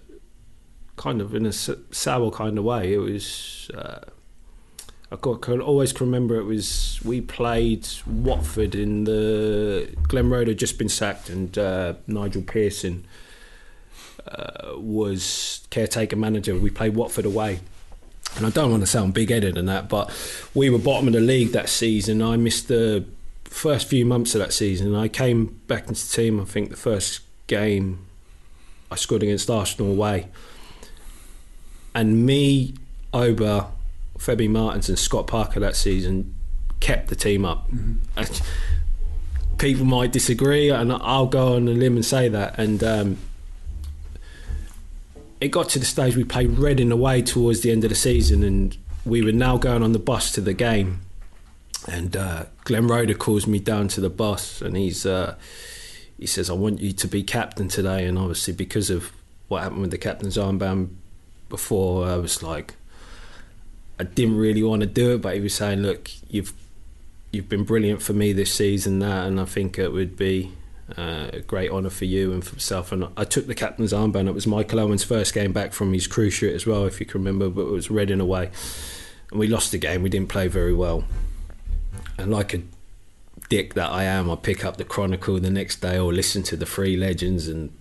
kind 0.97 1.21
of 1.21 1.35
in 1.35 1.47
a 1.47 1.53
sour 1.53 2.31
kind 2.31 2.59
of 2.59 2.65
way. 2.65 2.93
It 2.95 2.99
was. 2.99 3.71
Uh, 3.75 4.01
I 5.13 5.17
got, 5.17 5.41
can 5.43 5.61
always 5.61 5.93
can 5.93 6.07
remember 6.07 6.37
it 6.37 6.45
was 6.45 7.01
we 7.05 7.21
played 7.21 7.89
Watford 8.07 8.77
in 8.77 9.05
the 9.05 9.93
Glenn 10.07 10.31
Roeder 10.31 10.53
had 10.53 10.59
just 10.59 10.79
been 10.79 10.89
sacked 10.89 11.29
and 11.29 11.59
uh, 11.59 11.95
Nigel 12.07 12.43
Pearson 12.43 13.05
uh, 14.29 14.75
was 14.77 15.67
caretaker 15.71 16.15
manager. 16.15 16.55
We 16.55 16.71
played 16.71 16.95
Watford 16.95 17.25
away, 17.25 17.59
and 18.37 18.47
I 18.47 18.51
don't 18.51 18.71
want 18.71 18.83
to 18.83 18.87
sound 18.87 19.15
big 19.15 19.31
headed 19.31 19.57
and 19.57 19.69
that, 19.69 19.89
but 19.89 20.11
we 20.55 20.71
were 20.71 20.79
bottom 20.79 21.09
of 21.09 21.15
the 21.15 21.21
league 21.21 21.53
that 21.53 21.69
season. 21.69 22.23
I 22.23 22.37
missed 22.37 22.69
the 22.69 23.05
first 23.45 23.89
few 23.89 24.07
months 24.07 24.35
of 24.35 24.41
that 24.41 24.53
season. 24.53 24.95
I 24.95 25.09
came 25.09 25.61
back 25.67 25.89
into 25.89 26.07
the 26.07 26.13
team. 26.13 26.41
I 26.41 26.45
think 26.45 26.71
the 26.71 26.77
first 26.77 27.21
game 27.47 28.07
I 28.91 28.97
scored 28.97 29.23
against 29.23 29.51
Arsenal 29.51 29.93
away, 29.93 30.29
and 31.95 32.25
me, 32.25 32.75
Ober, 33.13 33.67
Febby 34.19 34.49
Martins, 34.49 34.89
and 34.89 34.99
Scott 34.99 35.27
Parker 35.27 35.61
that 35.61 35.77
season 35.77 36.35
kept 36.81 37.09
the 37.09 37.17
team 37.17 37.45
up. 37.45 37.69
And 38.17 38.43
People 39.61 39.85
might 39.85 40.11
disagree, 40.11 40.71
and 40.71 40.91
I'll 40.91 41.27
go 41.27 41.57
on 41.57 41.69
a 41.69 41.73
limb 41.73 41.97
and 41.97 42.05
say 42.05 42.29
that. 42.29 42.59
And 42.59 42.83
um, 42.83 43.19
it 45.41 45.49
got 45.49 45.69
to 45.71 45.79
the 45.79 45.87
stage 45.87 46.17
we 46.17 46.25
played 46.25 46.51
Reading 46.51 46.93
away 46.93 47.23
towards 47.23 47.61
the 47.61 47.71
end 47.71 47.85
of 47.85 47.91
the 47.91 47.97
season, 47.97 48.43
and 48.43 48.77
we 49.05 49.23
were 49.23 49.33
now 49.33 49.57
going 49.57 49.83
on 49.83 49.93
the 49.93 49.99
bus 49.99 50.33
to 50.33 50.41
the 50.41 50.53
game. 50.53 51.01
And 51.89 52.15
uh, 52.15 52.45
Glenn 52.65 52.87
Roeder 52.87 53.15
calls 53.15 53.47
me 53.47 53.59
down 53.59 53.89
to 53.89 54.01
the 54.01 54.11
bus, 54.11 54.61
and 54.61 54.77
he's 54.77 55.07
uh, 55.07 55.37
he 56.19 56.27
says, 56.27 56.51
"I 56.51 56.53
want 56.53 56.81
you 56.81 56.93
to 56.93 57.09
be 57.09 57.23
captain 57.23 57.69
today." 57.69 58.05
And 58.05 58.19
obviously, 58.19 58.53
because 58.53 58.91
of 58.91 59.13
what 59.49 59.63
happened 59.63 59.81
with 59.81 59.91
the 59.91 59.99
captain's 59.99 60.37
armband 60.37 60.91
before, 61.49 62.07
I 62.07 62.17
was 62.17 62.43
like, 62.43 62.75
I 63.99 64.05
didn't 64.05 64.37
really 64.37 64.63
want 64.63 64.83
to 64.83 64.87
do 64.87 65.15
it, 65.15 65.23
but 65.23 65.35
he 65.35 65.41
was 65.41 65.55
saying, 65.55 65.81
"Look, 65.81 66.11
you've 66.29 66.53
you've 67.33 67.49
been 67.49 67.65
brilliant 67.65 68.03
for 68.03 68.13
me 68.13 68.35
this 68.35 68.53
season, 68.53 68.99
that, 68.99 69.27
and 69.27 69.41
I 69.41 69.47
think 69.47 69.79
it 69.79 69.93
would 69.93 70.19
be 70.19 70.53
uh, 70.97 71.31
a 71.33 71.41
great 71.41 71.71
honour 71.71 71.91
for 71.91 72.05
you 72.05 72.33
and 72.33 72.45
for 72.45 72.55
myself." 72.55 72.93
And 72.93 73.09
I 73.17 73.25
took 73.25 73.47
the 73.47 73.55
captain's 73.55 73.93
armband. 73.93 74.29
It 74.29 74.35
was 74.35 74.47
Michael 74.47 74.81
Owen's 74.81 75.05
first 75.05 75.35
game 75.35 75.53
back 75.53 75.73
from 75.73 75.93
his 75.93 76.07
cruise 76.07 76.35
ship 76.35 76.55
as 76.55 76.67
well, 76.67 76.85
if 76.87 77.01
you 77.01 77.07
can 77.07 77.21
remember. 77.21 77.49
But 77.49 77.63
it 77.63 77.73
was 77.73 77.91
Reading 77.91 78.21
away, 78.21 78.51
and 79.31 79.41
we 79.41 79.47
lost 79.47 79.73
the 79.73 79.79
game. 79.79 80.03
We 80.03 80.09
didn't 80.09 80.29
play 80.29 80.49
very 80.49 80.75
well, 80.75 81.05
and 82.19 82.31
like 82.31 82.55
a 82.55 82.63
dick 83.49 83.75
that 83.75 83.91
I 83.91 84.05
am, 84.05 84.31
I 84.31 84.37
pick 84.37 84.65
up 84.65 84.77
the 84.77 84.85
Chronicle 84.85 85.39
the 85.41 85.51
next 85.51 85.81
day 85.81 85.99
or 85.99 86.13
listen 86.13 86.43
to 86.45 86.57
the 86.57 86.67
Three 86.67 86.97
Legends 86.97 87.49
and 87.49 87.73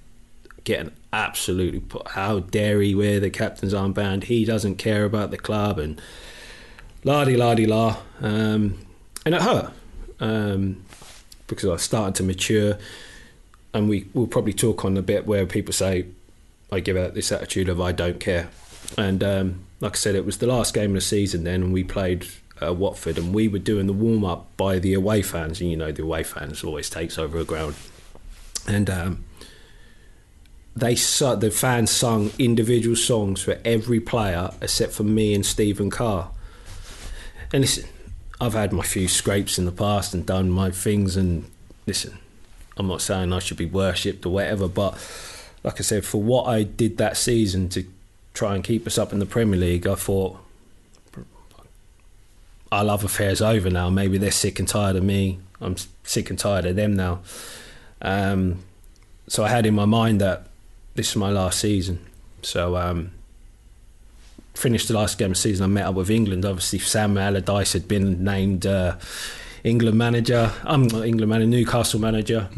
get 0.63 0.79
an 0.79 0.91
absolutely 1.13 1.81
how 2.07 2.39
dare 2.39 2.81
he 2.81 2.93
wear 2.93 3.19
the 3.19 3.29
captain's 3.29 3.73
armband? 3.73 4.25
He 4.25 4.45
doesn't 4.45 4.75
care 4.75 5.05
about 5.05 5.31
the 5.31 5.37
club 5.37 5.79
and 5.79 6.01
la 7.03 7.23
di 7.23 7.37
la 7.37 7.55
di 7.55 7.65
la, 7.65 7.97
um, 8.21 8.77
and 9.25 9.35
it 9.35 9.41
hurt 9.41 9.71
um, 10.19 10.83
because 11.49 11.69
I 11.69 11.77
started 11.77 12.15
to 12.15 12.23
mature, 12.23 12.77
and 13.73 13.89
we 13.89 14.07
will 14.13 14.27
probably 14.27 14.53
talk 14.53 14.85
on 14.85 14.95
a 14.95 15.01
bit 15.01 15.25
where 15.25 15.45
people 15.45 15.73
say 15.73 16.05
I 16.71 16.79
give 16.79 16.95
out 16.95 17.13
this 17.13 17.31
attitude 17.31 17.67
of 17.67 17.81
I 17.81 17.91
don't 17.91 18.19
care, 18.19 18.49
and 18.97 19.23
um, 19.23 19.65
like 19.81 19.93
I 19.93 19.95
said, 19.95 20.15
it 20.15 20.25
was 20.25 20.37
the 20.37 20.47
last 20.47 20.73
game 20.73 20.91
of 20.91 20.95
the 20.95 21.01
season 21.01 21.43
then, 21.43 21.63
and 21.63 21.73
we 21.73 21.83
played 21.83 22.27
uh, 22.61 22.73
Watford, 22.73 23.17
and 23.17 23.33
we 23.33 23.47
were 23.47 23.59
doing 23.59 23.87
the 23.87 23.93
warm 23.93 24.23
up 24.23 24.55
by 24.55 24.79
the 24.79 24.93
away 24.93 25.21
fans, 25.21 25.59
and 25.59 25.69
you 25.69 25.77
know 25.77 25.91
the 25.91 26.03
away 26.03 26.23
fans 26.23 26.63
always 26.63 26.89
takes 26.89 27.17
over 27.17 27.39
a 27.39 27.43
ground, 27.43 27.75
and 28.67 28.89
um, 28.89 29.25
they 30.75 30.95
the 30.95 31.51
fans 31.53 31.91
sung 31.91 32.31
individual 32.39 32.95
songs 32.95 33.41
for 33.41 33.59
every 33.65 33.99
player 33.99 34.51
except 34.61 34.93
for 34.93 35.03
me 35.03 35.33
and 35.33 35.45
Stephen 35.45 35.89
Carr. 35.89 36.31
And 37.51 37.61
listen, 37.61 37.89
I've 38.41 38.53
had 38.53 38.71
my 38.71 38.83
few 38.83 39.07
scrapes 39.07 39.57
in 39.59 39.65
the 39.65 39.71
past 39.71 40.13
and 40.13 40.25
done 40.25 40.49
my 40.49 40.71
things, 40.71 41.17
and 41.17 41.49
listen, 41.85 42.17
I'm 42.77 42.87
not 42.87 43.01
saying 43.01 43.33
I 43.33 43.39
should 43.39 43.57
be 43.57 43.65
worshipped 43.65 44.25
or 44.25 44.29
whatever, 44.29 44.67
but 44.67 44.97
like 45.63 45.79
I 45.79 45.83
said, 45.83 46.05
for 46.05 46.21
what 46.21 46.43
I 46.45 46.63
did 46.63 46.97
that 46.97 47.17
season 47.17 47.67
to 47.69 47.85
try 48.33 48.55
and 48.55 48.63
keep 48.63 48.87
us 48.87 48.97
up 48.97 49.11
in 49.11 49.19
the 49.19 49.25
Premier 49.25 49.59
League, 49.59 49.85
I 49.85 49.95
thought 49.95 50.37
our 52.71 52.83
love 52.83 53.03
affair's 53.03 53.41
over 53.41 53.69
now. 53.69 53.89
Maybe 53.89 54.17
they're 54.17 54.31
sick 54.31 54.59
and 54.59 54.67
tired 54.67 54.95
of 54.95 55.03
me. 55.03 55.39
I'm 55.59 55.75
sick 56.03 56.29
and 56.29 56.39
tired 56.39 56.65
of 56.65 56.75
them 56.75 56.95
now. 56.95 57.19
Um, 58.01 58.63
so 59.27 59.43
I 59.43 59.49
had 59.49 59.65
in 59.65 59.73
my 59.73 59.85
mind 59.85 60.21
that 60.21 60.47
this 60.95 61.09
is 61.09 61.15
my 61.15 61.29
last 61.29 61.59
season. 61.59 62.05
So 62.41 62.77
um, 62.77 63.11
finished 64.53 64.87
the 64.87 64.93
last 64.93 65.17
game 65.17 65.31
of 65.31 65.37
the 65.37 65.41
season, 65.41 65.63
I 65.63 65.67
met 65.67 65.85
up 65.85 65.95
with 65.95 66.09
England. 66.09 66.45
Obviously, 66.45 66.79
Sam 66.79 67.17
Allardyce 67.17 67.73
had 67.73 67.87
been 67.87 68.23
named 68.23 68.65
uh, 68.65 68.97
England 69.63 69.97
manager. 69.97 70.51
I'm 70.63 70.87
not 70.87 71.05
England 71.05 71.29
manager, 71.29 71.49
Newcastle 71.49 71.99
manager. 71.99 72.49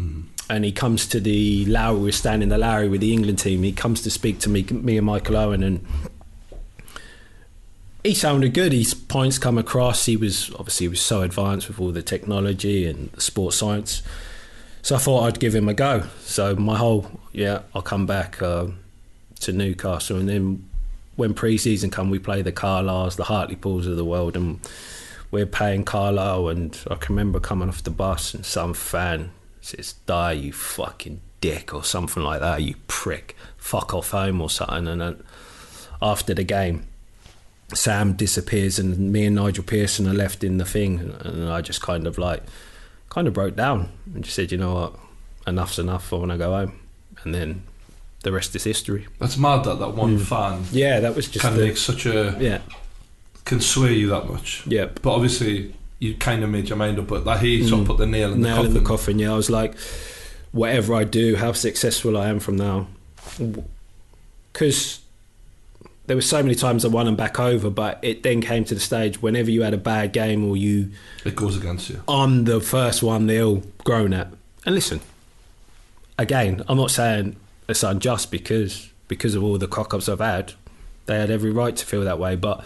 And 0.50 0.66
he 0.66 0.72
comes 0.72 1.08
to 1.08 1.20
the 1.20 1.66
Lowry. 1.66 2.00
We're 2.00 2.12
standing 2.12 2.44
in 2.44 2.50
the 2.50 2.58
Lowry 2.58 2.90
with 2.90 3.02
the 3.02 3.14
England 3.14 3.40
team. 3.40 3.64
He 3.64 3.72
comes 3.72 4.02
to 4.02 4.10
speak 4.10 4.40
to 4.40 4.50
me, 4.50 4.64
me 4.64 4.98
and 4.98 5.06
Michael 5.06 5.38
Owen, 5.38 5.64
and 5.64 5.86
he 8.04 8.14
sounded 8.14 8.54
good. 8.54 8.74
His 8.74 8.94
points 8.94 9.38
come 9.38 9.58
across. 9.58 10.06
He 10.06 10.18
was 10.18 10.50
obviously 10.56 10.86
he 10.86 10.90
was 10.90 11.02
so 11.02 11.22
advanced 11.22 11.68
with 11.68 11.80
all 11.80 11.92
the 11.92 12.02
technology 12.02 12.86
and 12.86 13.12
the 13.12 13.22
sports 13.22 13.58
science. 13.58 14.02
So 14.82 14.96
I 14.96 14.98
thought 14.98 15.24
I'd 15.24 15.40
give 15.40 15.54
him 15.54 15.70
a 15.70 15.74
go. 15.74 16.04
So 16.24 16.56
my 16.56 16.78
whole 16.78 17.22
yeah, 17.32 17.62
I'll 17.76 17.82
come 17.82 18.06
back 18.06 18.42
uh, 18.42 18.68
to 19.42 19.54
Newcastle, 19.54 20.18
and 20.18 20.28
then 20.28 20.70
when 21.22 21.36
pre-season 21.36 21.92
come, 21.92 22.10
we 22.10 22.18
play 22.18 22.42
the 22.42 22.52
Carlisles, 22.52 23.16
the 23.16 23.26
Hartlepool 23.26 23.78
of 23.78 23.96
the 23.96 24.04
world, 24.04 24.36
and 24.36 24.60
we're 25.30 25.46
paying 25.46 25.86
Carlisle. 25.86 26.50
And 26.50 26.78
I 26.90 26.96
can 26.96 27.16
remember 27.16 27.40
coming 27.40 27.70
off 27.70 27.84
the 27.84 27.92
bus, 27.92 28.34
and 28.34 28.44
some 28.44 28.74
fan 28.74 29.32
says, 29.62 29.94
"Die, 30.08 30.32
you 30.32 30.52
fucking 30.52 31.22
dick," 31.40 31.76
or 31.76 31.84
something 31.84 32.24
like 32.24 32.40
that. 32.40 32.64
You 32.64 32.74
prick, 32.88 33.36
fuck 33.56 33.94
off 33.94 34.10
home 34.10 34.42
or 34.42 34.50
something. 34.50 34.88
And 34.88 35.00
then 35.00 35.24
after 36.02 36.34
the 36.34 36.44
game, 36.44 36.88
Sam 37.72 38.14
disappears, 38.14 38.80
and 38.80 39.14
me 39.14 39.28
and 39.28 39.36
Nigel 39.36 39.64
Pearson 39.64 40.08
are 40.08 40.16
left 40.16 40.44
in 40.44 40.58
the 40.58 40.66
thing, 40.66 41.14
and 41.20 41.50
I 41.50 41.62
just 41.62 41.82
kind 41.84 42.08
of 42.08 42.18
like, 42.18 42.42
kind 43.10 43.28
of 43.28 43.36
broke 43.36 43.56
down 43.56 43.90
and 44.16 44.24
just 44.24 44.36
said, 44.36 44.52
"You 44.52 44.58
know 44.58 44.74
what? 44.74 45.00
Enough's 45.46 45.78
enough. 45.78 46.12
I 46.12 46.16
want 46.16 46.32
to 46.32 46.38
go 46.40 46.52
home." 46.52 46.80
And 47.24 47.36
then 47.36 47.62
the 48.24 48.32
rest 48.32 48.56
is 48.56 48.64
history. 48.64 49.08
That's 49.20 49.38
mad 49.38 49.64
that 49.66 49.80
that 49.80 49.94
one 49.96 50.18
fan 50.20 50.64
Yeah, 50.72 51.00
that 51.00 51.16
was 51.16 51.28
just 51.28 51.44
can 51.46 51.56
the, 51.58 51.66
make 51.68 51.78
such 51.78 52.06
a 52.06 52.38
yeah, 52.40 52.60
can 53.46 53.60
sway 53.62 53.94
you 53.94 54.10
that 54.10 54.30
much. 54.30 54.64
yeah. 54.68 54.86
But 55.02 55.14
obviously, 55.14 55.74
you 56.00 56.16
kind 56.16 56.44
of 56.44 56.50
made 56.50 56.70
your 56.70 56.78
mind 56.78 57.00
up. 57.00 57.08
But 57.08 57.26
that 57.26 57.42
he 57.42 57.68
sort 57.68 57.82
of 57.82 57.86
Mm. 57.86 57.88
put 57.88 57.98
the 57.98 58.06
nail 58.08 58.34
in 58.34 58.42
nail 58.42 58.56
the 58.58 58.62
coffin. 58.64 58.68
in 58.78 58.84
the 58.84 58.88
coffin. 58.88 59.20
Yeah, 59.20 59.34
I 59.34 59.36
was 59.36 59.50
like, 59.50 59.74
whatever 60.52 60.94
I 60.96 61.04
do, 61.04 61.36
how 61.36 61.52
successful 61.54 62.18
I 62.18 62.28
am 62.30 62.40
from 62.40 62.58
now, 62.58 62.88
because 64.54 65.00
there 66.08 66.16
were 66.18 66.22
so 66.22 66.42
many 66.44 66.56
times 66.56 66.84
I 66.84 66.90
won 66.90 67.06
them 67.06 67.16
back 67.16 67.40
over, 67.40 67.70
but 67.70 68.00
it 68.02 68.24
then 68.24 68.42
came 68.42 68.64
to 68.66 68.74
the 68.74 68.80
stage 68.82 69.22
whenever 69.22 69.50
you 69.50 69.62
had 69.64 69.74
a 69.74 69.78
bad 69.78 70.12
game 70.14 70.44
or 70.48 70.58
you, 70.58 70.92
It 71.24 71.36
goes 71.36 71.56
against 71.58 71.90
you. 71.90 72.04
I'm 72.08 72.44
the 72.46 72.60
first 72.60 73.02
one 73.02 73.28
they're 73.28 73.44
all 73.44 73.64
grown 73.84 74.14
at. 74.14 74.28
And 74.66 74.76
listen, 74.76 75.00
again, 76.18 76.64
I'm 76.68 76.78
not 76.78 76.92
saying 76.92 77.36
it's 77.72 77.84
unjust 77.84 78.32
because 78.32 78.90
because 79.08 79.36
of 79.36 79.44
all 79.44 79.58
the 79.58 79.68
cock 79.68 79.94
ups 79.94 80.08
I've 80.08 80.20
had, 80.20 80.54
they 81.06 81.18
had 81.20 81.30
every 81.30 81.52
right 81.52 81.76
to 81.76 81.86
feel 81.86 82.04
that 82.04 82.20
way, 82.20 82.36
but. 82.36 82.64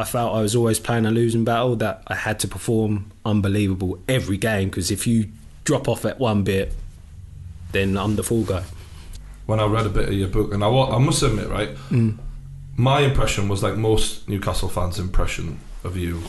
I 0.00 0.04
felt 0.04 0.32
I 0.32 0.42
was 0.42 0.54
always 0.54 0.78
playing 0.78 1.06
a 1.06 1.10
losing 1.10 1.42
battle 1.42 1.74
that 1.74 2.04
I 2.06 2.14
had 2.14 2.38
to 2.38 2.46
perform 2.46 3.10
unbelievable 3.24 3.98
every 4.06 4.36
game 4.36 4.68
because 4.68 4.92
if 4.92 5.08
you 5.08 5.32
drop 5.64 5.88
off 5.88 6.04
at 6.04 6.20
one 6.20 6.44
bit, 6.44 6.72
then 7.72 7.96
I'm 7.98 8.16
the 8.16 8.22
fall 8.22 8.44
guy. 8.44 8.62
When 9.46 9.60
I 9.60 9.66
read 9.66 9.86
a 9.86 9.90
bit 9.90 10.08
of 10.08 10.14
your 10.14 10.28
book, 10.28 10.52
and 10.52 10.62
I, 10.62 10.68
I 10.68 10.98
must 10.98 11.22
admit, 11.22 11.48
right, 11.48 11.74
mm. 11.90 12.18
my 12.76 13.00
impression 13.00 13.48
was 13.48 13.62
like 13.62 13.76
most 13.76 14.28
Newcastle 14.28 14.68
fans' 14.68 14.98
impression 14.98 15.58
of 15.84 15.96
you. 15.96 16.22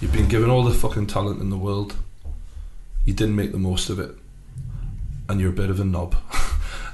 You've 0.00 0.12
been 0.12 0.28
given 0.28 0.50
all 0.50 0.62
the 0.62 0.74
fucking 0.74 1.06
talent 1.06 1.40
in 1.40 1.50
the 1.50 1.58
world. 1.58 1.94
You 3.04 3.14
didn't 3.14 3.36
make 3.36 3.52
the 3.52 3.58
most 3.58 3.90
of 3.90 3.98
it, 3.98 4.14
and 5.28 5.40
you're 5.40 5.50
a 5.50 5.54
bit 5.54 5.70
of 5.70 5.80
a 5.80 5.84
knob. 5.84 6.16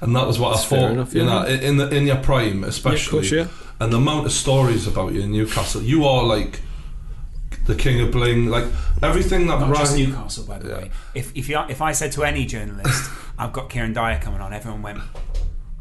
and 0.00 0.14
that 0.17 0.26
was 0.26 0.38
what 0.38 0.50
That's 0.55 0.73
I 0.73 0.76
thought. 0.76 0.90
enough, 0.93 1.14
you 1.14 1.25
know, 1.25 1.45
in 1.45 1.76
the 1.76 1.88
in 1.90 2.07
your 2.07 2.17
prime, 2.17 2.64
especially. 2.64 3.28
Yeah, 3.37 3.43
of 3.43 3.50
course, 3.50 3.61
yeah. 3.81 3.85
and 3.85 3.93
the 3.93 3.97
amount 3.99 4.26
of 4.26 4.33
stories 4.33 4.87
about 4.87 5.12
you 5.12 5.21
in 5.23 5.33
Newcastle, 5.33 5.83
you 5.83 6.05
are 6.05 6.25
like 6.25 6.61
the 7.67 7.75
king 7.75 8.00
of 8.00 8.11
bling. 8.12 8.47
Like 8.47 8.64
everything 9.02 9.47
that 9.49 9.61
Not 9.61 9.76
just 9.76 9.97
Newcastle, 9.97 10.45
by 10.45 10.59
the 10.59 10.69
Yeah. 10.69 10.78
way. 10.78 10.90
If 11.14 11.37
if 11.37 11.49
you 11.49 11.59
if 11.69 11.81
I 11.83 11.93
said 11.93 12.12
to 12.12 12.25
any 12.25 12.45
journalist, 12.47 13.11
I've 13.38 13.52
got 13.52 13.69
Kieron 13.71 13.95
Dyer 13.95 14.19
coming 14.21 14.40
on, 14.40 14.52
everyone 14.52 14.83
went 14.83 15.00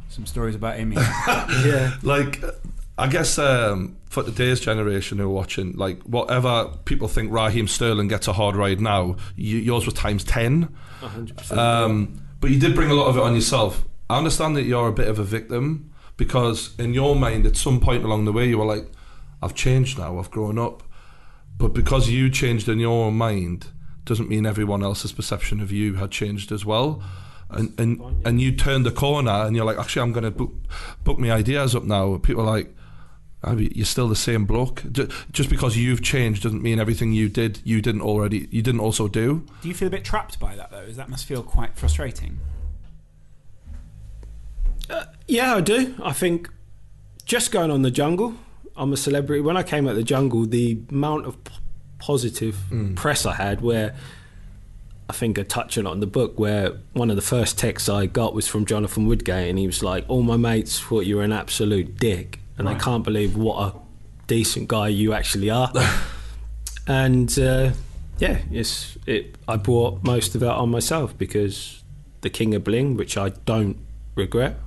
some 0.10 0.26
stories 0.26 0.56
about 0.56 0.78
him. 0.78 0.92
Yeah. 0.94 1.48
Yeah. 1.66 1.94
like 2.04 2.44
I 3.00 3.08
guess 3.08 3.38
um, 3.38 3.96
for 4.10 4.24
today's 4.24 4.60
generation 4.60 5.20
who 5.20 5.26
are 5.26 5.30
watching, 5.34 5.74
like 5.74 6.02
whatever 6.04 6.72
people 6.86 7.08
think 7.08 7.32
Raheem 7.32 7.68
Sterling 7.68 8.08
gets 8.08 8.28
a 8.28 8.34
hard 8.34 8.56
ride 8.56 8.82
now, 8.82 9.18
you, 9.36 9.58
yours 9.60 9.86
was 9.86 9.94
times 9.94 10.24
ten. 10.24 10.70
100%. 11.02 11.56
Um, 11.56 12.20
but 12.42 12.50
you 12.50 12.60
did 12.60 12.74
bring 12.74 12.90
a 12.90 12.96
lot 12.96 13.06
of 13.08 13.18
it 13.18 13.22
on 13.22 13.36
yourself. 13.36 13.86
I 14.10 14.18
understand 14.18 14.56
that 14.56 14.64
you're 14.64 14.88
a 14.88 14.94
bit 14.94 15.08
of 15.08 15.20
a 15.20 15.24
victim 15.24 15.92
because 16.16 16.74
in 16.80 16.94
your 16.94 17.16
mind, 17.16 17.46
at 17.46 17.58
some 17.58 17.80
point 17.80 18.04
along 18.04 18.26
the 18.26 18.32
way, 18.32 18.48
you 18.48 18.58
were 18.58 18.66
like, 18.66 18.90
"I've 19.42 19.54
changed 19.54 19.98
now. 20.00 20.18
I've 20.18 20.32
grown 20.32 20.58
up." 20.58 20.84
But 21.58 21.74
because 21.74 22.10
you 22.10 22.30
changed 22.30 22.70
in 22.70 22.80
your 22.80 23.12
mind, 23.12 23.68
doesn't 24.06 24.30
mean 24.30 24.46
everyone 24.46 24.84
else's 24.84 25.12
perception 25.12 25.60
of 25.60 25.72
you 25.72 25.96
had 25.96 26.12
changed 26.12 26.52
as 26.52 26.66
well. 26.66 27.02
And 27.50 27.74
and, 27.80 28.02
and 28.26 28.42
you 28.42 28.52
turned 28.52 28.86
the 28.86 28.92
corner, 28.92 29.32
and 29.32 29.56
you're 29.56 29.66
like, 29.66 29.78
"Actually, 29.78 30.04
I'm 30.04 30.14
going 30.14 30.24
to 30.24 30.32
book 30.32 30.54
book 31.04 31.20
my 31.20 31.32
ideas 31.32 31.76
up 31.76 31.84
now." 31.84 32.18
People 32.18 32.44
are 32.44 32.58
like. 32.58 32.74
"Ah, 33.44 33.54
You're 33.54 33.86
still 33.86 34.08
the 34.10 34.16
same 34.16 34.46
bloke. 34.46 34.84
Just 35.32 35.50
because 35.50 35.78
you've 35.78 36.02
changed 36.02 36.44
doesn't 36.44 36.64
mean 36.64 36.80
everything 36.80 37.14
you 37.14 37.30
did 37.30 37.60
you 37.64 37.82
didn't 37.82 38.02
already 38.02 38.48
you 38.52 38.62
didn't 38.64 38.82
also 38.82 39.08
do. 39.08 39.44
Do 39.62 39.68
you 39.68 39.76
feel 39.76 39.88
a 39.88 39.92
bit 39.92 40.04
trapped 40.04 40.40
by 40.40 40.56
that 40.56 40.72
though? 40.72 40.88
Is 40.92 40.96
that 40.98 41.08
must 41.08 41.26
feel 41.26 41.44
quite 41.44 41.76
frustrating? 41.78 42.40
Yeah, 45.28 45.56
I 45.56 45.62
do. 45.62 45.96
I 46.02 46.14
think 46.14 46.50
just 47.26 47.52
going 47.52 47.72
on 47.72 47.82
the 47.82 47.92
jungle, 47.92 48.36
I'm 48.76 48.94
a 48.94 48.98
celebrity. 48.98 49.42
When 49.42 49.58
I 49.58 49.64
came 49.64 49.88
out 49.88 49.96
the 49.96 50.04
jungle, 50.04 50.46
the 50.46 50.80
amount 50.90 51.26
of 51.26 51.44
p- 51.44 51.54
positive 52.00 52.58
press 52.96 53.26
I 53.26 53.34
had, 53.34 53.62
where 53.62 53.96
I 55.10 55.14
think 55.14 55.38
I 55.40 55.44
touch 55.44 55.78
on 55.78 56.00
the 56.00 56.08
book, 56.08 56.40
where 56.40 56.74
one 56.94 57.10
of 57.10 57.16
the 57.16 57.22
first 57.22 57.58
texts 57.58 57.90
I 57.90 58.06
got 58.06 58.34
was 58.34 58.48
from 58.48 58.66
Jonathan 58.66 59.08
Woodgate, 59.08 59.50
and 59.50 59.58
he 59.60 59.66
was 59.66 59.84
like, 59.84 60.06
"All 60.08 60.22
my 60.24 60.38
mates 60.38 60.80
thought 60.80 61.06
you 61.06 61.18
were 61.18 61.24
an 61.24 61.34
absolute 61.34 61.98
dick, 61.98 62.40
and 62.58 62.70
I 62.70 62.76
can't 62.76 63.04
believe 63.04 63.36
what 63.36 63.74
a 63.74 63.78
decent 64.28 64.68
guy 64.68 64.90
you 64.90 65.14
actually 65.14 65.50
are." 65.50 65.72
and 66.88 67.38
uh, 67.40 67.72
yeah, 68.20 68.40
it's 68.52 68.98
it. 69.06 69.36
I 69.48 69.58
brought 69.58 70.04
most 70.04 70.36
of 70.36 70.42
that 70.42 70.54
on 70.54 70.70
myself 70.70 71.18
because 71.18 71.84
the 72.22 72.30
king 72.30 72.56
of 72.56 72.64
bling, 72.64 72.96
which 72.96 73.18
I 73.18 73.30
don't 73.30 73.78
regret. 74.16 74.58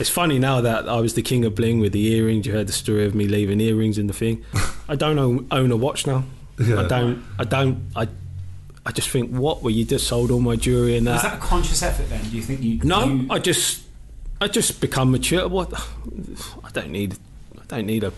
It's 0.00 0.10
funny 0.10 0.38
now 0.38 0.60
that 0.60 0.88
I 0.88 1.00
was 1.00 1.14
the 1.14 1.22
king 1.22 1.44
of 1.44 1.54
bling 1.54 1.78
with 1.78 1.92
the 1.92 2.06
earrings. 2.14 2.46
You 2.46 2.52
heard 2.52 2.66
the 2.66 2.72
story 2.72 3.04
of 3.06 3.14
me 3.14 3.28
leaving 3.28 3.60
earrings 3.60 3.96
in 3.96 4.06
the 4.08 4.12
thing. 4.12 4.44
I 4.88 4.96
don't 4.96 5.18
own, 5.18 5.46
own 5.50 5.70
a 5.70 5.76
watch 5.76 6.06
now. 6.06 6.24
Yeah. 6.58 6.80
I 6.80 6.88
don't. 6.88 7.24
I 7.38 7.44
don't. 7.44 7.78
I. 7.94 8.08
I 8.86 8.92
just 8.92 9.08
think, 9.08 9.30
what? 9.30 9.62
were 9.62 9.70
you 9.70 9.84
just 9.84 10.06
sold 10.06 10.30
all 10.30 10.40
my 10.40 10.56
jewelry 10.56 10.96
and 10.96 11.06
Was 11.06 11.22
that. 11.22 11.30
that 11.32 11.38
a 11.38 11.40
conscious 11.40 11.82
effort 11.82 12.08
then? 12.10 12.22
Do 12.24 12.36
you 12.36 12.42
think 12.42 12.60
you? 12.60 12.80
no, 12.82 13.04
you- 13.06 13.26
I 13.30 13.38
just. 13.38 13.82
I 14.40 14.48
just 14.48 14.80
become 14.80 15.10
mature. 15.10 15.48
What? 15.48 15.72
I 16.62 16.70
don't 16.72 16.90
need. 16.90 17.16
I 17.56 17.64
don't 17.68 17.86
need 17.86 18.04
a 18.04 18.12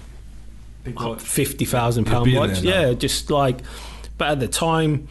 fifty 1.18 1.64
thousand 1.64 2.06
pound 2.06 2.32
watch. 2.34 2.60
Yeah, 2.62 2.92
just 2.94 3.30
like. 3.30 3.58
But 4.18 4.28
at 4.28 4.40
the 4.40 4.48
time, 4.48 5.08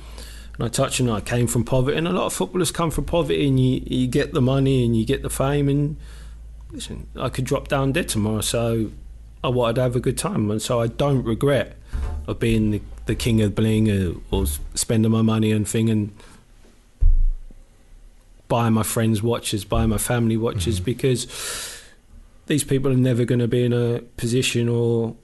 and 0.55 0.65
I 0.65 0.67
touched 0.67 0.99
on, 0.99 1.09
I 1.09 1.21
came 1.21 1.47
from 1.47 1.63
poverty, 1.63 1.97
and 1.97 2.07
a 2.07 2.11
lot 2.11 2.25
of 2.25 2.33
footballers 2.33 2.71
come 2.71 2.91
from 2.91 3.05
poverty, 3.05 3.47
and 3.47 3.59
you 3.59 3.81
you 3.85 4.07
get 4.07 4.33
the 4.33 4.41
money 4.41 4.83
and 4.83 4.95
you 4.97 5.05
get 5.05 5.21
the 5.21 5.29
fame, 5.29 5.69
and 5.69 5.95
listen, 6.71 7.07
I 7.15 7.29
could 7.29 7.45
drop 7.45 7.67
down 7.67 7.91
dead 7.91 8.09
tomorrow, 8.09 8.41
so 8.41 8.91
uh, 9.43 9.47
I 9.47 9.49
wanted 9.49 9.75
to 9.75 9.81
have 9.81 9.95
a 9.95 9.99
good 9.99 10.17
time, 10.17 10.49
and 10.51 10.61
so 10.61 10.81
I 10.81 10.87
don't 10.87 11.23
regret 11.23 11.77
of 12.27 12.39
being 12.39 12.71
the, 12.71 12.81
the 13.05 13.15
king 13.15 13.41
of 13.41 13.55
bling 13.55 13.89
uh, 13.89 14.13
or, 14.31 14.41
or 14.41 14.45
spending 14.73 15.11
my 15.11 15.21
money 15.21 15.51
and 15.51 15.67
thing 15.67 15.89
and 15.89 16.15
buying 18.47 18.73
my 18.73 18.83
friends 18.83 19.21
watches, 19.21 19.65
buying 19.65 19.89
my 19.89 19.97
family 19.97 20.37
watches, 20.37 20.75
mm-hmm. 20.77 20.85
because 20.85 21.81
these 22.47 22.63
people 22.63 22.91
are 22.91 22.95
never 22.97 23.25
going 23.25 23.39
to 23.39 23.47
be 23.47 23.63
in 23.63 23.73
a 23.73 24.01
position 24.17 24.69
or 24.69 25.15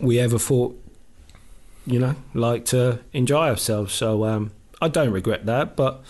we 0.00 0.18
ever 0.18 0.38
thought, 0.38 0.80
you 1.86 1.98
know, 1.98 2.14
like 2.32 2.64
to 2.66 2.98
enjoy 3.12 3.48
ourselves. 3.48 3.94
So 3.94 4.24
um, 4.24 4.50
I 4.80 4.88
don't 4.88 5.10
regret 5.10 5.46
that, 5.46 5.76
but 5.76 6.02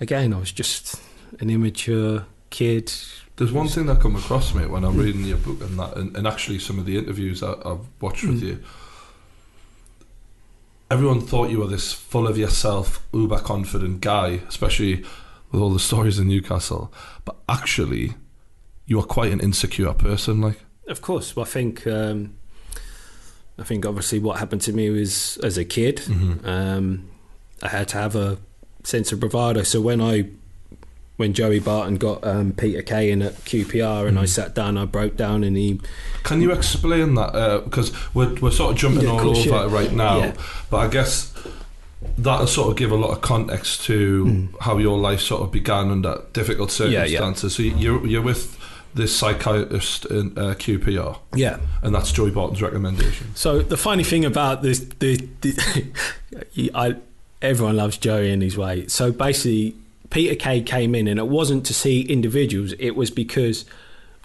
again, 0.00 0.34
I 0.34 0.38
was 0.38 0.52
just 0.52 1.00
an 1.40 1.48
immature 1.48 2.26
kid. 2.50 2.92
There's 3.36 3.52
one 3.52 3.68
thing 3.68 3.86
that 3.86 4.00
come 4.00 4.14
across 4.16 4.54
me 4.54 4.66
when 4.66 4.84
I'm 4.84 4.96
reading 4.96 5.24
your 5.24 5.38
book 5.38 5.60
and 5.62 5.78
that, 5.78 5.96
and, 5.96 6.14
and 6.16 6.26
actually 6.26 6.58
some 6.58 6.78
of 6.78 6.84
the 6.86 6.98
interviews 6.98 7.40
that 7.40 7.58
I've 7.64 7.86
watched 8.00 8.24
with 8.24 8.42
Mm. 8.42 8.46
you. 8.46 8.64
Everyone 10.90 11.22
thought 11.22 11.50
you 11.50 11.58
were 11.58 11.66
this 11.66 11.92
full 11.92 12.28
of 12.28 12.36
yourself, 12.36 13.04
uber 13.14 13.38
confident 13.38 14.02
guy, 14.02 14.40
especially 14.48 15.02
with 15.50 15.60
all 15.62 15.70
the 15.70 15.78
stories 15.80 16.18
in 16.18 16.28
Newcastle. 16.28 16.92
But 17.24 17.36
actually, 17.48 18.14
you 18.86 19.00
are 19.00 19.04
quite 19.04 19.32
an 19.32 19.40
insecure 19.40 19.94
person. 19.94 20.42
Like, 20.42 20.60
Of 20.86 21.00
course, 21.00 21.36
I 21.38 21.44
think 21.44 21.86
um, 21.86 22.34
I 23.58 23.62
think 23.64 23.86
obviously 23.86 24.18
what 24.18 24.38
happened 24.38 24.60
to 24.62 24.72
me 24.74 24.90
was 24.90 25.38
as 25.38 25.56
a 25.56 25.64
kid. 25.64 25.96
Mm-hmm. 25.98 26.46
Um, 26.46 27.08
I 27.62 27.68
had 27.68 27.88
to 27.88 27.96
have 27.96 28.14
a 28.14 28.36
sense 28.84 29.12
of 29.12 29.20
bravado. 29.20 29.62
So 29.62 29.80
when 29.80 30.02
I 30.02 30.26
when 31.22 31.32
Joey 31.34 31.60
Barton 31.60 31.94
got 31.98 32.24
um, 32.26 32.52
Peter 32.52 32.82
Kay 32.82 33.12
in 33.12 33.22
at 33.22 33.34
QPR, 33.44 34.08
and 34.08 34.18
I 34.18 34.24
sat 34.24 34.56
down, 34.56 34.76
I 34.76 34.84
broke 34.86 35.16
down, 35.16 35.44
and 35.44 35.56
he 35.56 35.80
Can 36.24 36.40
you 36.42 36.50
explain 36.50 37.14
that? 37.14 37.62
Because 37.64 37.92
we're, 38.12 38.34
we're 38.40 38.50
sort 38.50 38.72
of 38.72 38.76
jumping 38.76 39.04
Yeah, 39.04 39.10
all 39.12 39.20
over 39.30 39.38
yeah. 39.38 39.64
it 39.64 39.68
right 39.68 39.92
now, 39.92 40.18
Yeah. 40.18 40.34
but 40.68 40.78
I 40.78 40.88
guess 40.88 41.32
that'll 42.18 42.48
sort 42.48 42.70
of 42.70 42.76
give 42.76 42.90
a 42.90 42.96
lot 42.96 43.12
of 43.12 43.20
context 43.20 43.84
to 43.84 44.48
how 44.62 44.78
your 44.78 44.98
life 44.98 45.20
sort 45.20 45.42
of 45.42 45.52
began 45.52 45.92
under 45.92 46.22
difficult 46.32 46.72
Hmm. 46.72 46.90
Yeah, 46.90 47.04
circumstances. 47.06 47.54
So 47.54 47.62
you're, 47.62 48.04
you're 48.04 48.22
with 48.22 48.58
this 48.94 49.16
psychiatrist 49.16 50.04
in 50.06 50.36
uh, 50.36 50.54
QPR, 50.58 51.18
yeah. 51.36 51.58
and 51.82 51.94
that's 51.94 52.10
Joey 52.10 52.32
Barton's 52.32 52.60
recommendation. 52.60 53.28
So 53.36 53.62
the 53.62 53.76
funny 53.76 54.02
thing 54.04 54.24
about 54.24 54.62
this, 54.62 54.80
the, 54.80 55.28
the 55.40 55.92
I, 56.74 56.96
everyone 57.40 57.76
loves 57.76 57.96
Joey 57.96 58.30
in 58.32 58.40
his 58.40 58.58
way. 58.58 58.88
So 58.88 59.12
basically, 59.12 59.76
Peter 60.12 60.34
Kay 60.34 60.60
came 60.60 60.94
in, 60.94 61.08
and 61.08 61.18
it 61.18 61.26
wasn't 61.26 61.64
to 61.66 61.74
see 61.74 62.02
individuals. 62.02 62.74
It 62.78 62.92
was 62.92 63.10
because 63.10 63.64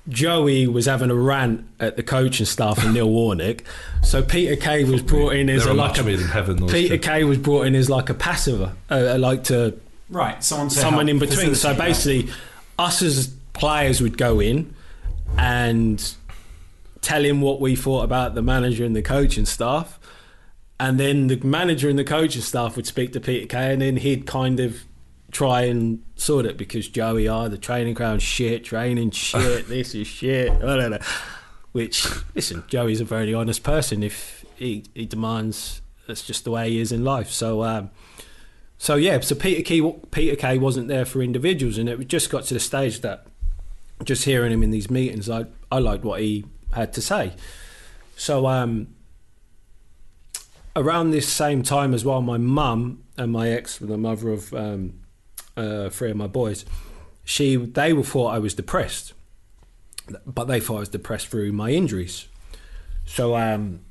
Joey 0.09 0.67
was 0.67 0.85
having 0.85 1.09
a 1.09 1.15
rant 1.15 1.65
at 1.79 1.95
the 1.95 2.03
coach 2.03 2.39
and 2.39 2.47
staff 2.47 2.83
and 2.83 2.93
Neil 2.93 3.09
Warnock. 3.09 3.63
So 4.03 4.21
Peter 4.21 4.55
Kay 4.55 4.83
was 4.83 5.01
brought 5.01 5.33
in 5.35 5.49
as 5.49 5.65
a, 5.65 5.71
a 5.71 5.73
like 5.73 5.91
match 5.91 5.99
a 5.99 6.03
made 6.03 6.19
in 6.19 6.27
heaven. 6.27 6.67
Peter. 6.67 6.97
Kay 6.97 7.23
was 7.23 7.37
brought 7.37 7.67
in 7.67 7.75
as 7.75 7.89
like 7.89 8.09
a 8.09 8.13
passiver, 8.13 8.73
uh, 8.89 9.17
like 9.17 9.45
to 9.45 9.79
Right, 10.09 10.41
someone 10.43 10.69
to 10.69 10.75
someone 10.75 11.09
in 11.09 11.19
between. 11.19 11.37
So 11.37 11.49
facilitate 11.49 11.77
that. 11.77 11.85
basically, 11.85 12.33
us 12.77 13.01
as 13.01 13.27
players 13.53 14.01
would 14.01 14.17
go 14.17 14.39
in 14.39 14.73
and 15.37 16.13
tell 17.01 17.23
him 17.23 17.41
what 17.41 17.59
we 17.59 17.75
thought 17.75 18.03
about 18.03 18.35
the 18.35 18.41
manager 18.41 18.85
and 18.85 18.95
the 18.95 19.01
coach 19.01 19.37
and 19.37 19.47
staff. 19.47 19.99
And 20.79 20.99
then 20.99 21.27
the 21.27 21.37
manager 21.37 21.89
and 21.89 21.97
the 21.97 22.03
coach 22.03 22.35
and 22.35 22.43
staff 22.43 22.75
would 22.75 22.85
speak 22.85 23.13
to 23.13 23.19
Peter 23.19 23.47
Kay, 23.47 23.73
and 23.73 23.81
then 23.81 23.97
he'd 23.97 24.25
kind 24.25 24.59
of 24.59 24.83
try 25.37 25.61
and 25.61 26.01
sort 26.15 26.47
it 26.47 26.57
because 26.57 26.87
Joey, 26.87 27.27
are 27.27 27.47
the 27.47 27.59
training 27.59 27.93
ground 27.93 28.23
shit, 28.23 28.63
training 28.63 29.11
shit, 29.27 29.67
this 29.67 29.93
is 29.93 30.07
shit. 30.07 30.51
I 30.51 30.75
don't 30.77 30.89
know. 30.89 30.99
Which, 31.73 32.07
listen, 32.33 32.63
Joey's 32.67 33.01
a 33.01 33.05
very 33.05 33.35
honest 33.35 33.61
person. 33.61 34.01
If 34.01 34.43
he, 34.55 34.83
he 34.95 35.05
demands, 35.05 35.83
that's 36.07 36.25
just 36.25 36.43
the 36.43 36.49
way 36.49 36.71
he 36.71 36.79
is 36.79 36.91
in 36.91 37.03
life. 37.03 37.29
So, 37.29 37.63
um, 37.63 37.91
so 38.79 38.95
yeah, 38.95 39.19
so 39.19 39.35
Peter 39.35 39.61
Kay, 39.61 39.93
Peter 40.09 40.35
Kay 40.35 40.57
wasn't 40.57 40.87
there 40.87 41.05
for 41.05 41.21
individuals, 41.21 41.77
and 41.77 41.87
it 41.87 42.07
just 42.07 42.31
got 42.31 42.45
to 42.45 42.55
the 42.55 42.59
stage 42.59 43.01
that 43.01 43.27
just 44.03 44.25
hearing 44.25 44.51
him 44.51 44.63
in 44.63 44.71
these 44.71 44.89
meetings, 44.89 45.29
I 45.29 45.45
I 45.71 45.77
liked 45.77 46.03
what 46.03 46.19
he 46.19 46.45
had 46.73 46.93
to 46.93 47.01
say. 47.01 47.33
So 48.15 48.47
um, 48.47 48.87
around 50.75 51.11
this 51.11 51.27
same 51.27 51.61
time 51.61 51.93
as 51.93 52.03
well, 52.03 52.21
my 52.21 52.37
mum 52.37 53.03
and 53.17 53.31
my 53.31 53.49
ex, 53.49 53.77
the 53.77 53.97
mother 53.97 54.29
of 54.29 54.53
um, 54.53 54.93
uh, 55.57 55.89
three 55.89 56.11
of 56.11 56.17
my 56.17 56.27
boys, 56.27 56.65
she 57.25 57.55
they 57.55 57.91
were 57.91 58.03
thought 58.03 58.33
I 58.33 58.39
was 58.39 58.53
depressed, 58.53 59.13
but 60.25 60.45
they 60.45 60.59
thought 60.59 60.77
I 60.77 60.79
was 60.79 60.89
depressed 60.89 61.27
through 61.27 61.51
my 61.51 61.71
injuries. 61.71 62.27
So 63.05 63.35
um, 63.35 63.81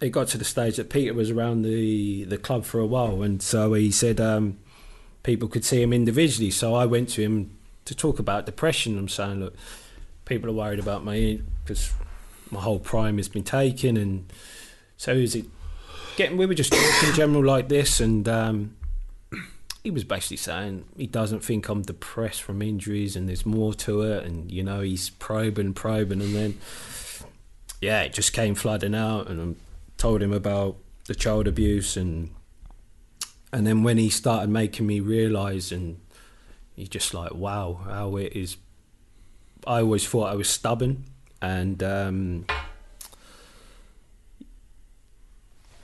it 0.00 0.10
got 0.10 0.28
to 0.28 0.38
the 0.38 0.44
stage 0.44 0.76
that 0.76 0.90
Peter 0.90 1.12
was 1.12 1.30
around 1.30 1.62
the 1.62 2.24
the 2.24 2.38
club 2.38 2.64
for 2.64 2.78
a 2.78 2.86
while, 2.86 3.22
and 3.22 3.42
so 3.42 3.74
he 3.74 3.90
said 3.90 4.20
um, 4.20 4.58
people 5.22 5.48
could 5.48 5.64
see 5.64 5.82
him 5.82 5.92
individually. 5.92 6.50
So 6.50 6.74
I 6.74 6.86
went 6.86 7.08
to 7.10 7.22
him 7.22 7.56
to 7.84 7.94
talk 7.94 8.18
about 8.18 8.46
depression. 8.46 8.96
I'm 8.98 9.08
saying, 9.08 9.40
look, 9.40 9.54
people 10.24 10.48
are 10.50 10.54
worried 10.54 10.78
about 10.78 11.04
me 11.04 11.42
because 11.62 11.92
my 12.50 12.60
whole 12.60 12.78
prime 12.78 13.16
has 13.16 13.28
been 13.28 13.44
taken, 13.44 13.96
and 13.96 14.32
so 14.96 15.12
is 15.12 15.34
it 15.34 15.46
getting? 16.16 16.36
We 16.36 16.46
were 16.46 16.54
just 16.54 16.72
talking 16.72 17.14
general 17.14 17.44
like 17.44 17.68
this, 17.68 18.00
and 18.00 18.28
um, 18.28 18.76
he 19.84 19.90
was 19.90 20.02
basically 20.02 20.38
saying 20.38 20.86
he 20.96 21.06
doesn't 21.06 21.44
think 21.44 21.68
I'm 21.68 21.82
depressed 21.82 22.42
from 22.42 22.62
injuries, 22.62 23.14
and 23.14 23.28
there's 23.28 23.44
more 23.44 23.74
to 23.74 24.00
it, 24.00 24.24
and 24.24 24.50
you 24.50 24.62
know 24.62 24.80
he's 24.80 25.10
probing, 25.10 25.74
probing, 25.74 26.22
and 26.22 26.34
then 26.34 26.58
yeah, 27.82 28.00
it 28.00 28.14
just 28.14 28.32
came 28.32 28.54
flooding 28.54 28.94
out, 28.94 29.28
and 29.28 29.40
I 29.40 29.60
told 29.98 30.22
him 30.22 30.32
about 30.32 30.76
the 31.06 31.14
child 31.14 31.46
abuse, 31.46 31.98
and 31.98 32.30
and 33.52 33.66
then 33.66 33.82
when 33.82 33.98
he 33.98 34.08
started 34.08 34.48
making 34.48 34.86
me 34.86 35.00
realise, 35.00 35.70
and 35.70 36.00
he's 36.74 36.88
just 36.88 37.12
like, 37.12 37.34
wow, 37.34 37.80
how 37.84 38.16
it 38.16 38.32
is. 38.32 38.56
I 39.66 39.80
always 39.80 40.06
thought 40.06 40.32
I 40.32 40.34
was 40.34 40.48
stubborn, 40.48 41.04
and 41.42 41.82
um, 41.82 42.46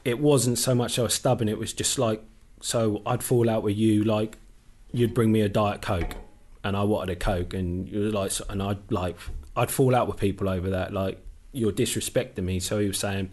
it 0.07 0.19
wasn't 0.19 0.59
so 0.59 0.75
much 0.75 0.99
I 0.99 1.03
was 1.03 1.15
stubborn. 1.15 1.51
It 1.51 1.59
was 1.59 1.75
just 1.75 1.99
like, 1.99 2.23
so 2.61 3.03
I'd 3.07 3.23
fall 3.23 3.49
out 3.49 3.63
with 3.63 3.77
you, 3.77 4.05
like 4.05 4.39
you'd 4.93 5.15
bring 5.15 5.33
me 5.33 5.41
a 5.41 5.49
diet 5.49 5.83
coke, 5.83 6.17
and 6.63 6.77
I 6.77 6.85
wanted 6.85 7.11
a 7.11 7.17
coke, 7.17 7.55
and 7.55 7.89
you're 7.89 8.11
like, 8.11 8.33
and 8.49 8.63
I'd 8.63 8.91
like, 8.91 9.17
I'd 9.57 9.71
fall 9.71 9.95
out 9.95 10.07
with 10.07 10.17
people 10.17 10.49
over 10.49 10.71
that, 10.71 10.93
like 10.93 11.19
you're 11.53 11.73
disrespecting 11.73 12.45
me. 12.45 12.61
So 12.61 12.79
he 12.79 12.87
was 12.87 12.99
saying, 12.99 13.31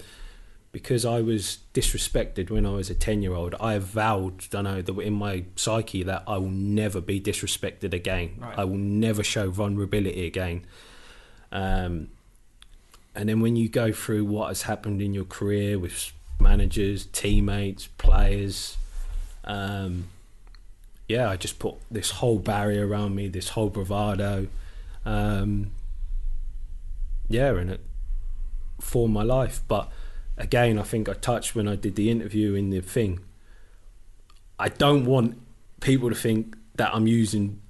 because 0.72 1.06
I 1.06 1.22
was 1.22 1.60
disrespected 1.74 2.50
when 2.50 2.66
I 2.66 2.72
was 2.72 2.90
a 2.90 2.96
10 2.96 3.22
year 3.22 3.34
old, 3.34 3.56
I 3.60 3.74
have 3.74 3.84
vowed, 3.84 4.46
I 4.54 4.62
know, 4.62 4.82
that 4.82 5.00
in 5.00 5.14
my 5.14 5.46
psyche 5.56 6.04
that 6.04 6.24
I 6.28 6.38
will 6.38 6.50
never 6.50 7.02
be 7.02 7.20
disrespected 7.20 7.94
again. 7.94 8.36
Right. 8.40 8.60
I 8.60 8.64
will 8.64 8.78
never 8.78 9.24
show 9.24 9.50
vulnerability 9.50 10.26
again. 10.26 10.66
Um, 11.52 12.10
and 13.16 13.30
then 13.30 13.40
when 13.40 13.56
you 13.56 13.70
go 13.70 13.92
through 13.92 14.26
what 14.26 14.50
has 14.50 14.64
happened 14.64 15.02
in 15.02 15.14
your 15.14 15.26
career 15.26 15.80
with 15.80 16.12
managers, 16.40 17.08
teammates, 17.08 17.88
players, 17.98 18.78
um, 19.48 20.10
yeah, 21.08 21.30
I 21.30 21.38
just 21.38 21.58
put 21.58 21.76
this 21.90 22.12
whole 22.12 22.38
barrier 22.38 22.86
around 22.86 23.16
me, 23.16 23.30
this 23.30 23.50
whole 23.50 23.70
bravado. 23.70 24.48
Um, 25.06 25.72
yeah, 27.30 27.56
and 27.56 27.72
it 27.72 27.82
formed 28.80 29.14
my 29.14 29.24
life. 29.24 29.62
But 29.68 29.90
again, 30.38 30.78
I 30.78 30.84
think 30.84 31.08
I 31.08 31.14
touched 31.14 31.56
when 31.56 31.68
I 31.68 31.76
did 31.76 31.96
the 31.96 32.12
interview 32.12 32.54
in 32.54 32.70
the 32.70 32.82
thing. 32.82 33.22
I 34.60 34.70
don't 34.70 35.06
want 35.06 35.38
people 35.80 36.10
to 36.10 36.16
think 36.16 36.58
that 36.76 36.94
I'm 36.94 37.08
using 37.08 37.62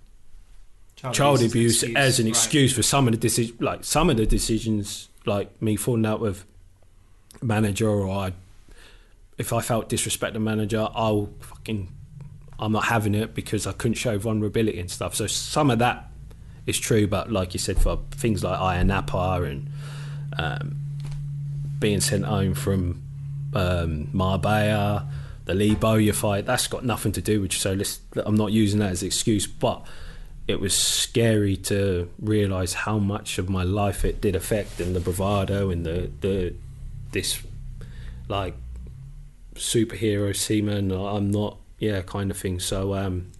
child 0.95 1.43
abuse 1.43 1.83
as 1.83 2.19
an 2.19 2.25
right. 2.25 2.29
excuse 2.29 2.73
for 2.73 2.81
some 2.81 3.07
of 3.07 3.13
the 3.13 3.19
decisions. 3.19 3.61
Like 3.61 3.83
some 3.83 4.09
of 4.09 4.17
the 4.17 4.25
decisions, 4.25 5.09
like 5.25 5.61
me 5.61 5.75
falling 5.75 6.05
out 6.05 6.21
with 6.21 6.43
manager, 7.41 7.89
or 7.89 8.09
I, 8.09 8.33
if 9.37 9.53
I 9.53 9.61
felt 9.61 9.89
disrespect 9.89 10.33
the 10.33 10.39
manager, 10.39 10.87
I'll 10.93 11.29
fucking, 11.39 11.89
I'm 12.59 12.71
not 12.71 12.85
having 12.85 13.15
it 13.15 13.33
because 13.33 13.67
I 13.67 13.71
couldn't 13.71 13.95
show 13.95 14.17
vulnerability 14.17 14.79
and 14.79 14.89
stuff. 14.89 15.15
So 15.15 15.27
some 15.27 15.69
of 15.69 15.79
that 15.79 16.09
is 16.65 16.79
true, 16.79 17.07
but 17.07 17.31
like 17.31 17.53
you 17.53 17.59
said, 17.59 17.79
for 17.79 17.99
things 18.11 18.43
like 18.43 18.59
Ayia 18.59 18.85
Napa 18.85 19.43
and 19.43 19.69
um, 20.37 20.77
being 21.79 22.01
sent 22.01 22.25
home 22.25 22.53
from 22.53 23.01
um, 23.53 24.09
Marbella, 24.11 25.07
the 25.45 25.53
Lee 25.53 25.75
Bowyer 25.75 26.13
fight, 26.13 26.45
that's 26.45 26.67
got 26.67 26.83
nothing 26.83 27.11
to 27.13 27.21
do 27.21 27.41
with. 27.41 27.53
So 27.53 27.73
let's, 27.73 28.01
I'm 28.25 28.35
not 28.35 28.51
using 28.51 28.79
that 28.79 28.91
as 28.91 29.01
an 29.01 29.07
excuse, 29.07 29.47
but 29.47 29.85
it 30.47 30.59
was 30.59 30.73
scary 30.73 31.57
to 31.57 32.09
realise 32.19 32.73
how 32.73 32.97
much 32.97 33.37
of 33.37 33.49
my 33.49 33.63
life 33.63 34.03
it 34.03 34.19
did 34.21 34.35
affect, 34.35 34.79
and 34.79 34.95
the 34.95 34.99
bravado 34.99 35.69
and 35.69 35.85
the 35.85 36.09
the 36.21 36.53
this 37.11 37.41
like 38.29 38.55
superhero 39.57 40.35
seaman. 40.35 40.91
I'm 40.91 41.31
not, 41.31 41.57
yeah, 41.79 42.01
kind 42.01 42.31
of 42.31 42.37
thing. 42.37 42.59
So 42.59 42.93
um, 42.93 43.31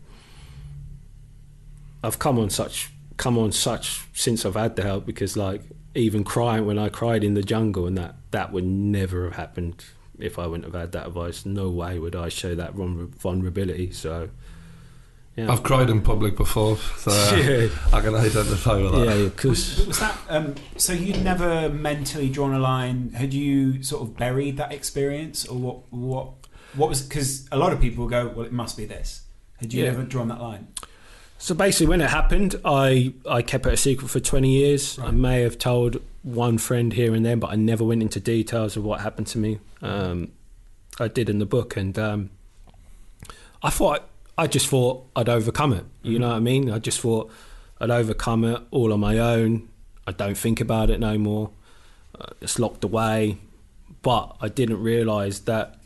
I've 2.04 2.20
come 2.20 2.40
on 2.40 2.50
such 2.50 2.92
come 3.18 3.38
on 3.38 3.52
such 3.52 4.06
since 4.14 4.46
I've 4.46 4.56
had 4.56 4.76
the 4.76 4.84
help 4.84 5.06
because 5.06 5.36
like 5.36 5.62
even 5.96 6.24
crying 6.24 6.66
when 6.66 6.78
I 6.78 6.90
cried 6.90 7.24
in 7.24 7.34
the 7.34 7.42
jungle 7.42 7.88
and 7.88 7.98
that 7.98 8.16
that 8.32 8.52
would 8.52 8.64
never 8.64 9.26
have 9.26 9.36
happened 9.36 9.84
if 10.20 10.40
I 10.40 10.48
wouldn't 10.48 10.66
have 10.66 10.80
had 10.80 10.92
that 10.92 11.08
advice. 11.08 11.46
No 11.46 11.70
way 11.70 12.00
would 12.00 12.16
I 12.16 12.30
show 12.30 12.56
that 12.56 12.74
vulnerability. 12.74 13.92
So 13.92 14.30
yeah, 15.38 15.52
I've 15.52 15.62
cried 15.64 15.90
in 15.90 16.02
public 16.02 16.36
before, 16.36 16.78
so 16.98 17.12
uh, 17.12 17.36
yeah, 17.38 17.68
I 17.94 18.02
can 18.02 18.16
identify 18.16 18.82
with 18.82 18.92
that. 18.92 19.06
yeah, 19.06 19.16
Was, 19.16 19.30
because 19.32 19.88
was 19.88 20.00
that 20.00 20.18
um, 20.30 20.56
so? 20.76 20.92
You'd 20.94 21.24
never 21.24 21.70
mentally 21.70 22.28
drawn 22.30 22.54
a 22.54 22.60
line. 22.60 23.12
Had 23.14 23.34
you 23.34 23.84
sort 23.84 24.02
of 24.02 24.18
buried 24.18 24.58
that 24.58 24.72
experience, 24.74 25.46
or 25.48 25.58
what? 25.60 25.78
What? 25.92 26.30
What 26.76 26.90
was? 26.90 27.02
Because 27.04 27.48
a 27.52 27.58
lot 27.58 27.72
of 27.72 27.80
people 27.80 28.08
go, 28.08 28.28
"Well, 28.30 28.46
it 28.46 28.52
must 28.52 28.76
be 28.76 28.86
this." 28.86 29.22
Had 29.60 29.74
you 29.74 29.84
Yeah. 29.84 29.92
ever 29.92 30.04
drawn 30.04 30.28
that 30.28 30.42
line? 30.42 30.68
So 31.40 31.54
basically, 31.54 31.88
when 31.88 32.02
it 32.02 32.10
happened, 32.10 32.56
I, 32.66 33.14
I 33.30 33.44
kept 33.44 33.66
it 33.68 33.74
a 33.74 33.78
secret 33.78 34.08
for 34.10 34.20
20 34.20 34.50
years. 34.50 34.98
I 34.98 35.12
may 35.12 35.42
have 35.42 35.60
told 35.60 36.02
one 36.24 36.58
friend 36.58 36.92
here 36.94 37.14
and 37.14 37.24
there, 37.24 37.38
but 37.38 37.52
I 37.52 37.56
never 37.56 37.84
went 37.84 38.02
into 38.02 38.20
details 38.20 38.76
of 38.76 38.84
what 38.84 39.02
happened 39.02 39.28
to 39.28 39.38
me. 39.38 39.60
Um, 39.84 40.32
I 41.00 41.08
did 41.08 41.30
in 41.30 41.38
the 41.38 41.46
book, 41.46 41.78
and 41.78 41.98
um, 42.00 42.30
I 43.62 43.70
thought 43.70 44.08
I 44.38 44.48
just 44.48 44.68
thought 44.68 45.06
I'd 45.16 45.30
overcome 45.30 45.74
it. 45.74 45.86
You 46.04 46.20
know 46.20 46.28
what 46.30 46.36
I 46.36 46.40
mean? 46.40 46.70
I 46.72 46.80
just 46.80 47.00
thought 47.02 47.32
I'd 47.80 47.90
overcome 47.90 48.44
it 48.44 48.62
all 48.72 48.94
on 48.94 49.00
my 49.00 49.18
own. 49.18 49.68
I 50.06 50.12
don't 50.12 50.38
think 50.38 50.62
about 50.62 50.90
it 50.90 51.00
no 51.00 51.18
more. 51.18 51.50
Uh, 52.20 52.28
it's 52.42 52.60
locked 52.60 52.84
away. 52.84 53.38
But 54.02 54.38
I 54.40 54.48
didn't 54.48 54.82
realise 54.82 55.40
that 55.40 55.78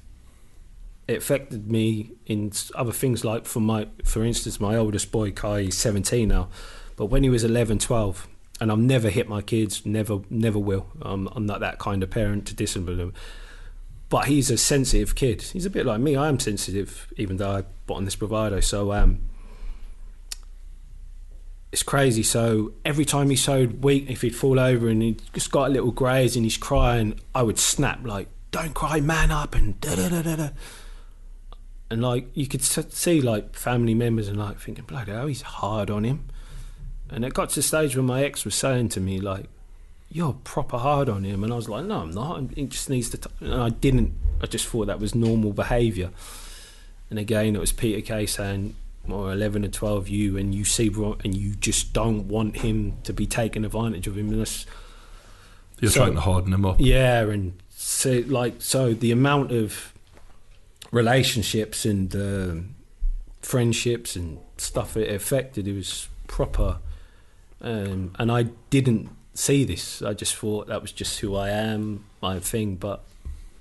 it 1.08 1.18
affected 1.18 1.72
me 1.72 2.12
in 2.26 2.52
other 2.76 2.92
things 2.92 3.26
like 3.26 3.46
for 3.46 3.60
my 3.60 3.88
for 4.06 4.24
instance 4.24 4.60
my 4.60 4.76
oldest 4.76 5.12
boy 5.12 5.32
Kai 5.32 5.60
is 5.62 5.78
17 5.78 6.30
now 6.30 6.48
but 6.96 7.08
when 7.08 7.24
he 7.24 7.30
was 7.30 7.44
11 7.44 7.80
12 7.80 8.28
and 8.62 8.72
I've 8.72 8.80
never 8.80 9.10
hit 9.10 9.28
my 9.28 9.42
kids 9.42 9.86
never 9.86 10.22
never 10.30 10.60
will 10.60 10.88
I'm, 11.02 11.28
I'm 11.36 11.46
not 11.46 11.60
that 11.60 11.80
kind 11.80 12.02
of 12.04 12.10
parent 12.10 12.46
to 12.48 12.54
discipline 12.54 12.98
them 12.98 13.14
but 14.12 14.28
he's 14.28 14.52
a 14.52 14.58
sensitive 14.58 15.16
kid 15.16 15.42
he's 15.42 15.66
a 15.66 15.70
bit 15.72 15.88
like 15.88 16.00
me 16.00 16.16
I 16.16 16.30
am 16.30 16.40
sensitive 16.40 17.12
even 17.18 17.38
though 17.38 17.50
I 17.50 17.64
bought 17.88 17.98
on 17.98 18.06
this 18.06 18.16
bravado 18.16 18.60
so 18.60 18.94
um 18.94 19.22
it's 21.72 21.84
crazy. 21.84 22.24
So 22.24 22.74
every 22.84 23.06
time 23.06 23.30
he 23.30 23.36
showed 23.36 23.84
weak, 23.84 24.10
if 24.10 24.22
he'd 24.22 24.36
fall 24.36 24.60
over 24.60 24.90
and 24.90 25.02
he 25.02 25.18
just 25.34 25.52
got 25.52 25.70
a 25.70 25.74
little 25.74 25.92
graze 25.92 26.36
and 26.36 26.46
he's 26.46 26.58
crying, 26.58 27.20
I 27.34 27.44
would 27.44 27.58
snap 27.58 28.02
like, 28.04 28.28
"Don't 28.52 28.74
cry, 28.74 29.00
man 29.00 29.32
up!" 29.32 29.56
and 29.56 29.80
da 29.80 29.96
da 29.96 30.10
da 30.10 30.22
da 30.22 30.36
da. 30.36 30.50
And 31.90 32.02
like 32.02 32.28
you 32.34 32.48
could 32.48 32.62
see 32.62 33.22
like 33.22 33.56
family 33.56 33.94
members 33.94 34.28
and 34.28 34.38
like 34.38 34.60
thinking, 34.60 34.86
"Bloody 34.86 35.12
hell, 35.12 35.28
he's 35.28 35.42
hard 35.42 35.90
on 35.90 36.04
him." 36.04 36.28
And 37.10 37.26
it 37.26 37.34
got 37.34 37.50
to 37.50 37.56
the 37.56 37.62
stage 37.62 37.96
where 37.96 38.04
my 38.04 38.24
ex 38.24 38.46
was 38.46 38.56
saying 38.56 38.90
to 38.90 39.02
me 39.02 39.20
like, 39.20 39.48
"You're 40.12 40.34
proper 40.44 40.78
hard 40.78 41.10
on 41.10 41.24
him," 41.24 41.44
and 41.44 41.52
I 41.54 41.56
was 41.56 41.70
like, 41.70 41.86
"No, 41.86 42.00
I'm 42.02 42.12
not. 42.12 42.52
He 42.56 42.66
just 42.66 42.90
needs 42.90 43.10
to." 43.12 43.18
T-. 43.18 43.30
And 43.42 43.54
I 43.56 43.70
didn't. 43.70 44.14
I 44.42 44.46
just 44.48 44.68
thought 44.68 44.88
that 44.88 45.00
was 45.00 45.16
normal 45.16 45.54
behaviour. 45.54 46.10
And 47.10 47.18
again, 47.20 47.56
it 47.56 47.60
was 47.60 47.72
Peter 47.72 48.02
Kay 48.02 48.26
saying, 48.26 48.76
or 49.10 49.32
11 49.34 49.66
or 49.66 49.68
12 49.68 50.08
you 50.10 50.38
and 50.38 50.54
you 50.56 50.64
see 50.64 50.88
and 51.24 51.36
you 51.36 51.56
just 51.56 51.92
don't 51.92 52.28
want 52.28 52.58
him 52.58 52.98
to 53.04 53.12
be 53.14 53.26
taken 53.26 53.66
advantage 53.66 54.08
of 54.08 54.16
him 54.18 54.30
and 54.30 54.40
that's, 54.42 54.66
You're 55.80 55.92
So- 55.92 56.02
trying 56.02 56.14
to 56.16 56.22
harden 56.22 56.54
him 56.54 56.66
up. 56.66 56.78
yeah 56.80 57.22
and 57.22 57.54
so 57.70 58.24
like 58.28 58.62
so 58.62 58.94
the 58.94 59.12
amount 59.12 59.52
of 59.52 59.92
relationships 60.92 61.86
and 61.86 62.16
um, 62.16 62.76
friendships 63.42 64.16
and 64.16 64.38
stuff 64.58 64.96
it 64.96 65.14
affected 65.14 65.68
it 65.68 65.74
was 65.76 66.08
proper 66.28 66.78
um, 67.62 68.14
and 68.20 68.32
I 68.32 68.44
didn't 68.70 69.10
see 69.42 69.64
this 69.64 70.02
I 70.02 70.14
just 70.14 70.36
thought 70.36 70.68
that 70.68 70.82
was 70.82 70.92
just 70.92 71.20
who 71.20 71.36
I 71.36 71.50
am 71.50 72.04
my 72.22 72.40
thing 72.40 72.76
but 72.76 73.04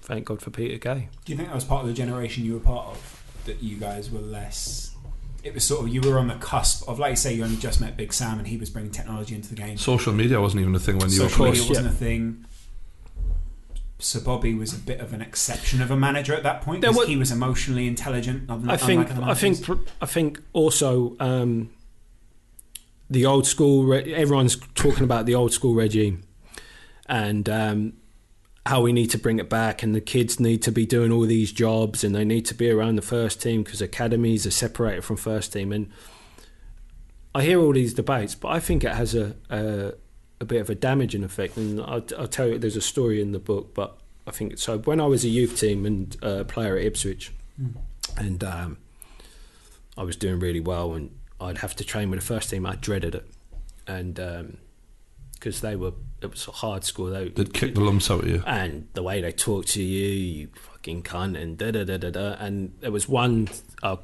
thank 0.03 0.27
God 0.27 0.43
for 0.43 0.51
Peter 0.51 0.79
Kay 0.79 1.09
Do 1.25 1.33
you 1.33 1.37
think 1.37 1.49
that 1.49 1.55
was 1.55 1.65
part 1.65 1.83
of 1.83 1.89
the 1.89 1.95
generation 1.95 2.45
you 2.45 2.55
were 2.55 2.61
part 2.61 2.87
of? 2.89 3.23
That 3.47 3.63
you 3.63 3.77
guys 3.79 4.11
were 4.11 4.21
less. 4.21 4.95
It 5.43 5.55
was 5.55 5.65
sort 5.65 5.81
of 5.87 5.89
you 5.89 6.03
were 6.03 6.19
on 6.19 6.29
the 6.29 6.35
cusp 6.35 6.87
of, 6.87 6.99
like 6.99 7.13
you 7.13 7.17
say, 7.17 7.33
you 7.33 7.43
only 7.43 7.57
just 7.57 7.81
met 7.81 7.97
Big 7.97 8.13
Sam 8.13 8.39
and 8.39 8.47
he 8.47 8.59
was 8.59 8.69
bringing 8.69 8.93
technology 8.93 9.35
into 9.35 9.49
the 9.49 9.55
game. 9.55 9.79
Social 9.79 10.13
media 10.13 10.39
wasn't 10.39 10.61
even 10.61 10.75
a 10.75 10.79
thing 10.79 10.99
when 10.99 11.09
you 11.09 11.17
Social 11.17 11.47
were 11.47 11.51
media 11.53 11.65
close. 11.65 11.79
wasn't 11.79 11.87
a 11.87 11.97
thing. 11.97 12.45
Sir 13.99 14.21
Bobby 14.21 14.53
was 14.55 14.75
a 14.75 14.79
bit 14.79 15.01
of 15.01 15.15
an 15.15 15.23
exception 15.23 15.81
of 15.81 15.91
a 15.91 15.97
manager 15.97 16.35
at 16.35 16.43
that 16.43 16.61
point 16.61 16.83
There 16.83 16.93
because 16.93 17.09
he 17.09 17.17
was 17.17 17.31
emotionally 17.33 17.87
intelligent. 17.87 18.51
unlike 18.51 18.83
I 18.83 18.87
think 18.87 19.11
other 19.11 19.23
I 19.25 19.35
think. 19.35 19.67
I 20.03 20.07
think 20.07 20.41
also 20.53 21.17
um, 21.21 21.71
the 23.11 23.27
old 23.27 23.47
school. 23.47 23.85
Re- 23.85 24.15
everyone's 24.15 24.57
talking 24.75 25.05
about 25.05 25.27
the 25.27 25.35
old 25.35 25.53
school 25.53 25.75
regime 25.75 26.23
and 27.07 27.49
um, 27.49 27.93
how 28.65 28.81
we 28.81 28.93
need 28.93 29.11
to 29.11 29.19
bring 29.19 29.39
it 29.39 29.51
back, 29.51 29.83
and 29.83 29.95
the 29.95 30.01
kids 30.01 30.39
need 30.39 30.63
to 30.63 30.71
be 30.71 30.87
doing 30.87 31.11
all 31.11 31.23
these 31.23 31.51
jobs, 31.51 32.05
and 32.05 32.15
they 32.15 32.25
need 32.25 32.47
to 32.47 32.55
be 32.55 32.71
around 32.71 32.97
the 32.97 33.03
first 33.03 33.43
team 33.43 33.63
because 33.63 33.83
academies 33.83 34.47
are 34.47 34.53
separated 34.53 35.03
from 35.03 35.17
first 35.17 35.53
team. 35.53 35.73
And 35.73 35.91
I 37.35 37.43
hear 37.43 37.61
all 37.61 37.73
these 37.73 37.95
debates, 37.95 38.35
but 38.35 38.49
I 38.49 38.61
think 38.61 38.85
it 38.85 38.95
has 38.95 39.15
a 39.15 39.35
a, 39.51 39.95
a 40.41 40.45
bit 40.45 40.61
of 40.61 40.71
a 40.71 40.75
damaging 40.75 41.25
effect. 41.25 41.57
And 41.57 41.81
I'll, 41.81 42.05
I'll 42.19 42.29
tell 42.29 42.49
you, 42.49 42.59
there's 42.59 42.77
a 42.77 42.81
story 42.81 43.21
in 43.21 43.33
the 43.33 43.39
book, 43.39 43.75
but 43.75 43.99
I 44.27 44.31
think 44.31 44.59
so. 44.59 44.79
When 44.79 45.01
I 45.01 45.07
was 45.07 45.25
a 45.25 45.29
youth 45.29 45.59
team 45.59 45.85
and 45.85 46.17
uh, 46.23 46.45
player 46.45 46.77
at 46.77 46.85
Ipswich 46.85 47.33
and 48.17 48.45
um, 48.45 48.79
I 49.97 50.03
was 50.03 50.17
doing 50.17 50.39
really 50.39 50.61
well, 50.61 50.95
and 50.95 51.11
I'd 51.41 51.59
have 51.59 51.75
to 51.77 51.85
train 51.85 52.11
with 52.11 52.21
the 52.21 52.27
first 52.27 52.51
team. 52.51 52.67
I 52.67 52.77
dreaded 52.77 53.15
it, 53.15 53.27
and 53.87 54.15
because 55.33 55.61
they 55.61 55.75
were, 55.77 55.93
it 56.21 56.31
was 56.31 56.47
a 56.49 56.53
hard 56.53 56.85
school. 56.85 57.07
They 57.07 57.29
They'd 57.29 57.55
kick 57.55 57.75
the 57.75 57.81
lumps 57.81 58.11
out 58.11 58.25
of 58.25 58.29
you. 58.29 58.43
and 58.47 58.89
the 58.95 59.03
way 59.03 59.21
they 59.21 59.33
talk 59.33 59.65
to 59.67 59.83
you, 59.83 60.09
you 60.09 60.49
fucking 60.55 61.03
cunt, 61.03 61.41
and 61.41 61.57
da 61.57 61.71
da 61.71 61.85
da 61.85 61.97
da 61.97 62.11
da. 62.11 62.37
And 62.39 62.75
there 62.81 62.93
was 62.93 63.09
one, 63.09 63.49
uh, 63.83 63.97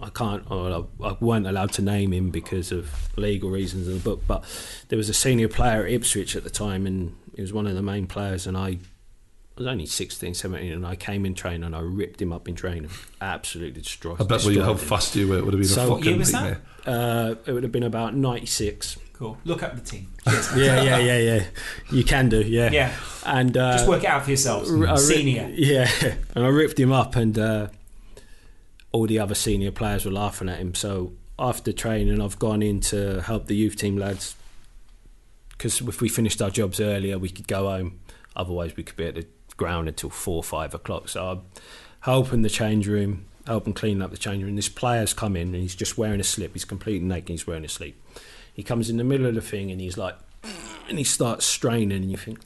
I 0.00 0.08
can't, 0.10 0.50
or 0.50 0.88
I, 1.02 1.08
I 1.08 1.16
weren't 1.20 1.46
allowed 1.46 1.72
to 1.74 1.82
name 1.82 2.12
him 2.12 2.30
because 2.30 2.72
of 2.72 3.10
legal 3.16 3.50
reasons 3.50 3.86
in 3.86 3.94
the 3.94 4.00
book, 4.00 4.22
but 4.26 4.42
there 4.88 4.96
was 4.96 5.08
a 5.08 5.14
senior 5.14 5.48
player 5.48 5.84
at 5.84 5.92
Ipswich 5.92 6.34
at 6.36 6.42
the 6.42 6.50
time, 6.50 6.86
and 6.86 7.14
he 7.36 7.42
was 7.42 7.52
one 7.52 7.66
of 7.66 7.74
the 7.74 7.82
main 7.82 8.06
players, 8.06 8.46
and 8.46 8.56
I. 8.56 8.78
I 9.56 9.60
was 9.60 9.66
only 9.66 9.84
16, 9.86 10.32
17, 10.34 10.72
and 10.72 10.86
I 10.86 10.96
came 10.96 11.26
in 11.26 11.34
training 11.34 11.64
and 11.64 11.76
I 11.76 11.80
ripped 11.80 12.22
him 12.22 12.32
up 12.32 12.48
in 12.48 12.54
training. 12.54 12.88
Absolutely 13.20 13.82
destroyed. 13.82 14.20
I 14.20 14.24
bet 14.24 14.44
with 14.44 14.54
you 14.54 14.62
how 14.62 14.74
fast 14.74 15.14
you 15.14 15.28
were, 15.28 15.36
it 15.38 15.44
would 15.44 15.52
have 15.52 15.60
been 15.60 15.68
So, 15.68 15.84
a 15.92 15.96
fucking 15.96 16.04
year 16.06 16.16
was 16.18 16.32
nightmare. 16.32 16.60
Uh, 16.86 17.34
it 17.46 17.52
would 17.52 17.62
have 17.62 17.72
been 17.72 17.82
about 17.82 18.16
96. 18.16 18.96
cool. 19.12 19.36
Look 19.44 19.62
up 19.62 19.74
the 19.74 19.82
team. 19.82 20.08
Yeah, 20.56 20.80
yeah, 20.82 20.98
yeah, 20.98 21.18
yeah. 21.18 21.44
You 21.90 22.02
can 22.02 22.28
do, 22.30 22.40
yeah. 22.40 22.70
Yeah, 22.70 22.94
And 23.26 23.54
uh, 23.56 23.72
just 23.72 23.88
work 23.88 24.04
it 24.04 24.08
out 24.08 24.24
for 24.24 24.30
yourselves. 24.30 24.70
r- 24.70 24.86
I 24.88 24.92
ri- 24.92 24.98
Senior. 24.98 25.50
yeah, 25.54 25.90
and 26.34 26.44
I 26.44 26.48
ripped 26.48 26.80
him 26.80 26.90
up, 26.92 27.14
and 27.14 27.38
uh, 27.38 27.68
all 28.90 29.06
the 29.06 29.18
other 29.18 29.34
senior 29.34 29.70
players 29.70 30.04
were 30.06 30.12
laughing 30.12 30.48
at 30.48 30.58
him. 30.60 30.74
So 30.74 31.12
after 31.38 31.72
training, 31.72 32.20
I've 32.22 32.38
gone 32.38 32.62
in 32.62 32.80
to 32.80 33.20
help 33.20 33.46
the 33.48 33.56
youth 33.56 33.76
team 33.76 33.96
lads 33.98 34.34
because 35.50 35.80
if 35.82 36.00
we 36.00 36.08
finished 36.08 36.40
our 36.40 36.50
jobs 36.50 36.80
earlier, 36.80 37.18
we 37.18 37.28
could 37.28 37.46
go 37.48 37.68
home. 37.68 38.00
Otherwise, 38.34 38.76
we 38.76 38.82
could 38.82 38.96
be 38.96 39.04
at 39.06 39.14
the 39.14 39.26
ground 39.56 39.88
until 39.88 40.10
four 40.10 40.36
or 40.36 40.44
five 40.44 40.74
o'clock. 40.74 41.08
So 41.08 41.26
I'm 41.26 41.42
helping 42.00 42.42
the 42.42 42.50
change 42.50 42.88
room, 42.88 43.26
helping 43.46 43.72
clean 43.74 44.02
up 44.02 44.10
the 44.10 44.16
change 44.16 44.42
room. 44.42 44.56
This 44.56 44.68
player's 44.68 45.12
come 45.14 45.36
in 45.36 45.48
and 45.48 45.62
he's 45.62 45.74
just 45.74 45.98
wearing 45.98 46.20
a 46.20 46.24
slip. 46.24 46.52
He's 46.52 46.64
completely 46.64 47.06
naked. 47.06 47.28
He's 47.28 47.46
wearing 47.46 47.64
a 47.64 47.68
slip. 47.68 47.94
He 48.52 48.62
comes 48.62 48.90
in 48.90 48.96
the 48.96 49.04
middle 49.04 49.26
of 49.26 49.34
the 49.34 49.40
thing 49.40 49.70
and 49.70 49.80
he's 49.80 49.96
like, 49.96 50.16
and 50.88 50.98
he 50.98 51.04
starts 51.04 51.44
straining, 51.44 52.02
and 52.02 52.10
you 52.10 52.16
think, 52.16 52.40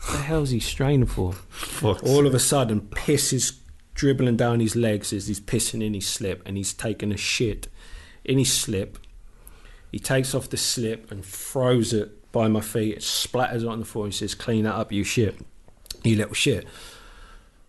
what 0.00 0.12
the 0.12 0.22
hell's 0.22 0.50
he 0.50 0.58
straining 0.58 1.06
for? 1.06 1.34
Fuck. 1.50 2.02
All 2.02 2.26
of 2.26 2.34
a 2.34 2.38
sudden, 2.38 2.80
piss 2.80 3.32
is 3.32 3.60
dribbling 3.94 4.36
down 4.36 4.58
his 4.60 4.74
legs 4.74 5.12
as 5.12 5.28
he's 5.28 5.38
pissing 5.38 5.84
in 5.84 5.92
his 5.92 6.06
slip, 6.06 6.42
and 6.46 6.56
he's 6.56 6.72
taking 6.72 7.12
a 7.12 7.16
shit 7.16 7.68
in 8.24 8.38
his 8.38 8.50
slip. 8.50 8.98
He 9.92 9.98
takes 9.98 10.34
off 10.34 10.48
the 10.48 10.56
slip 10.56 11.12
and 11.12 11.22
throws 11.22 11.92
it 11.92 12.32
by 12.32 12.48
my 12.48 12.62
feet. 12.62 12.96
It 12.96 13.00
splatters 13.00 13.68
on 13.68 13.80
the 13.80 13.84
floor. 13.84 14.06
He 14.06 14.12
says, 14.12 14.34
"Clean 14.34 14.64
that 14.64 14.74
up, 14.74 14.90
you 14.90 15.04
shit, 15.04 15.38
you 16.04 16.16
little 16.16 16.34
shit." 16.34 16.66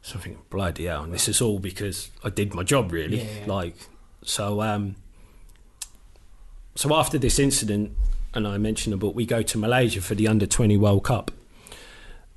So 0.01 0.15
I'm 0.15 0.21
thinking, 0.21 0.43
bloody 0.49 0.85
hell! 0.85 1.03
And 1.03 1.13
this 1.13 1.29
is 1.29 1.41
all 1.41 1.59
because 1.59 2.09
I 2.23 2.29
did 2.29 2.53
my 2.53 2.63
job, 2.63 2.91
really. 2.91 3.19
Yeah, 3.19 3.39
yeah. 3.39 3.53
Like, 3.53 3.75
so, 4.21 4.61
um, 4.61 4.95
so 6.75 6.93
after 6.93 7.17
this 7.17 7.39
incident, 7.39 7.95
and 8.33 8.47
I 8.47 8.57
mentioned 8.57 8.99
book, 8.99 9.15
we 9.15 9.25
go 9.25 9.41
to 9.41 9.57
Malaysia 9.57 10.01
for 10.01 10.15
the 10.15 10.27
Under 10.27 10.45
Twenty 10.45 10.77
World 10.77 11.05
Cup, 11.05 11.31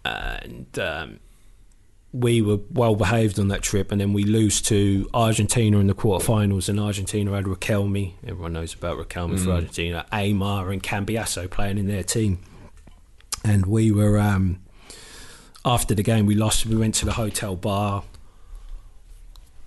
and 0.05 0.79
um, 0.79 1.19
we 2.13 2.41
were 2.41 2.59
well 2.71 2.95
behaved 2.95 3.39
on 3.39 3.49
that 3.49 3.63
trip, 3.63 3.91
and 3.91 4.01
then 4.01 4.13
we 4.13 4.25
lose 4.25 4.61
to 4.63 5.09
Argentina 5.13 5.79
in 5.79 5.87
the 5.87 5.95
quarterfinals, 5.95 6.69
and 6.69 6.79
Argentina 6.79 7.33
had 7.33 7.45
Riquelme. 7.45 8.13
Everyone 8.27 8.53
knows 8.53 8.75
about 8.75 8.97
Riquelme 8.99 9.39
for 9.39 9.51
Argentina. 9.51 10.07
Aimar 10.13 10.73
and 10.73 10.83
Cambiasso 10.83 11.51
playing 11.51 11.79
in 11.79 11.89
their 11.89 12.05
team, 12.05 12.39
and 13.45 13.67
we 13.67 13.91
were 13.91 14.19
um, 14.19 14.61
after 15.67 15.95
the 15.95 16.03
game 16.03 16.25
we 16.25 16.35
lost. 16.35 16.65
We 16.65 16.77
went 16.77 16.95
to 16.97 17.05
the 17.05 17.13
hotel 17.13 17.57
bar, 17.57 18.05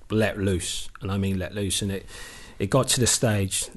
let 0.10 0.40
loose, 0.40 0.90
and 1.02 1.12
I 1.12 1.18
mean 1.18 1.38
let 1.38 1.54
loose, 1.54 1.84
and 1.84 1.92
it 1.92 2.08
it 2.58 2.72
got 2.72 2.88
to 2.90 3.00
the 3.00 3.08
stage. 3.08 3.70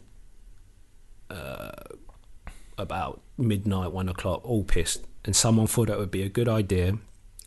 Uh, 1.28 1.70
about 2.78 3.20
midnight, 3.38 3.92
one 3.92 4.08
o'clock, 4.08 4.40
all 4.44 4.64
pissed, 4.64 5.06
and 5.24 5.34
someone 5.34 5.66
thought 5.66 5.88
it 5.88 5.98
would 5.98 6.10
be 6.10 6.22
a 6.22 6.28
good 6.28 6.48
idea 6.48 6.98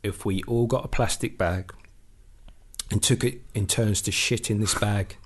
if 0.03 0.25
we 0.25 0.43
all 0.43 0.65
got 0.67 0.85
a 0.85 0.87
plastic 0.87 1.37
bag 1.37 1.73
and 2.91 3.01
took 3.01 3.23
it 3.23 3.41
in 3.53 3.67
turns 3.67 4.01
to 4.03 4.11
shit 4.11 4.49
in 4.49 4.59
this 4.59 4.73
bag. 4.75 5.17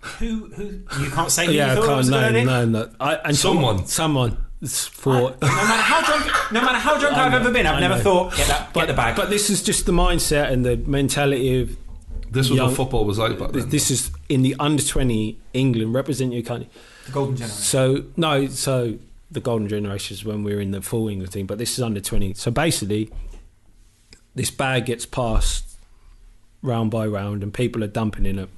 Who? 0.00 0.46
Who? 0.54 0.64
You 1.02 1.10
can't 1.10 1.30
say. 1.30 1.46
who 1.46 1.52
yeah, 1.52 1.66
you 1.66 1.72
I 1.72 1.74
thought 1.84 1.92
it 1.92 1.96
was 1.96 2.10
can't. 2.10 2.32
No, 2.32 2.64
no, 2.64 2.84
no. 2.84 2.92
I, 3.00 3.14
and 3.16 3.36
Someone. 3.36 3.86
someone 3.86 4.45
thought. 4.64 5.40
No 5.42 5.48
matter 5.48 5.82
how 5.82 6.02
drunk, 6.02 6.52
no 6.52 6.60
matter 6.62 6.78
how 6.78 6.98
drunk 6.98 7.16
I 7.16 7.26
I've 7.26 7.32
know, 7.32 7.38
ever 7.38 7.50
been, 7.52 7.66
I've 7.66 7.76
I 7.76 7.80
never 7.80 7.96
know. 7.96 8.02
thought 8.02 8.36
get 8.36 8.48
that, 8.48 8.72
get 8.74 8.86
the 8.88 8.94
bag. 8.94 9.16
But 9.16 9.30
this 9.30 9.50
is 9.50 9.62
just 9.62 9.86
the 9.86 9.92
mindset 9.92 10.50
and 10.50 10.64
the 10.64 10.76
mentality 10.76 11.60
of 11.60 11.76
This 12.30 12.48
was 12.48 12.56
young- 12.56 12.68
what 12.68 12.76
football 12.76 13.04
was 13.04 13.18
like 13.18 13.38
back 13.38 13.52
then. 13.52 13.68
this 13.68 13.90
is 13.90 14.10
in 14.28 14.42
the 14.42 14.56
under 14.58 14.82
twenty 14.82 15.38
England 15.52 15.94
represent 15.94 16.32
your 16.32 16.42
country. 16.42 16.68
the 17.06 17.12
golden 17.12 17.36
generation. 17.36 17.62
So 17.62 18.04
no, 18.16 18.46
so 18.48 18.98
the 19.30 19.40
golden 19.40 19.68
generation 19.68 20.14
is 20.14 20.24
when 20.24 20.42
we 20.44 20.54
were 20.54 20.60
in 20.60 20.70
the 20.70 20.80
full 20.80 21.08
England 21.08 21.32
team, 21.32 21.46
but 21.46 21.58
this 21.58 21.72
is 21.78 21.82
under 21.82 22.00
twenty. 22.00 22.32
So 22.34 22.50
basically, 22.50 23.10
this 24.34 24.50
bag 24.50 24.86
gets 24.86 25.04
passed 25.06 25.64
round 26.62 26.90
by 26.90 27.06
round, 27.06 27.42
and 27.42 27.52
people 27.52 27.84
are 27.84 27.88
dumping 27.88 28.24
in 28.26 28.38
it. 28.38 28.48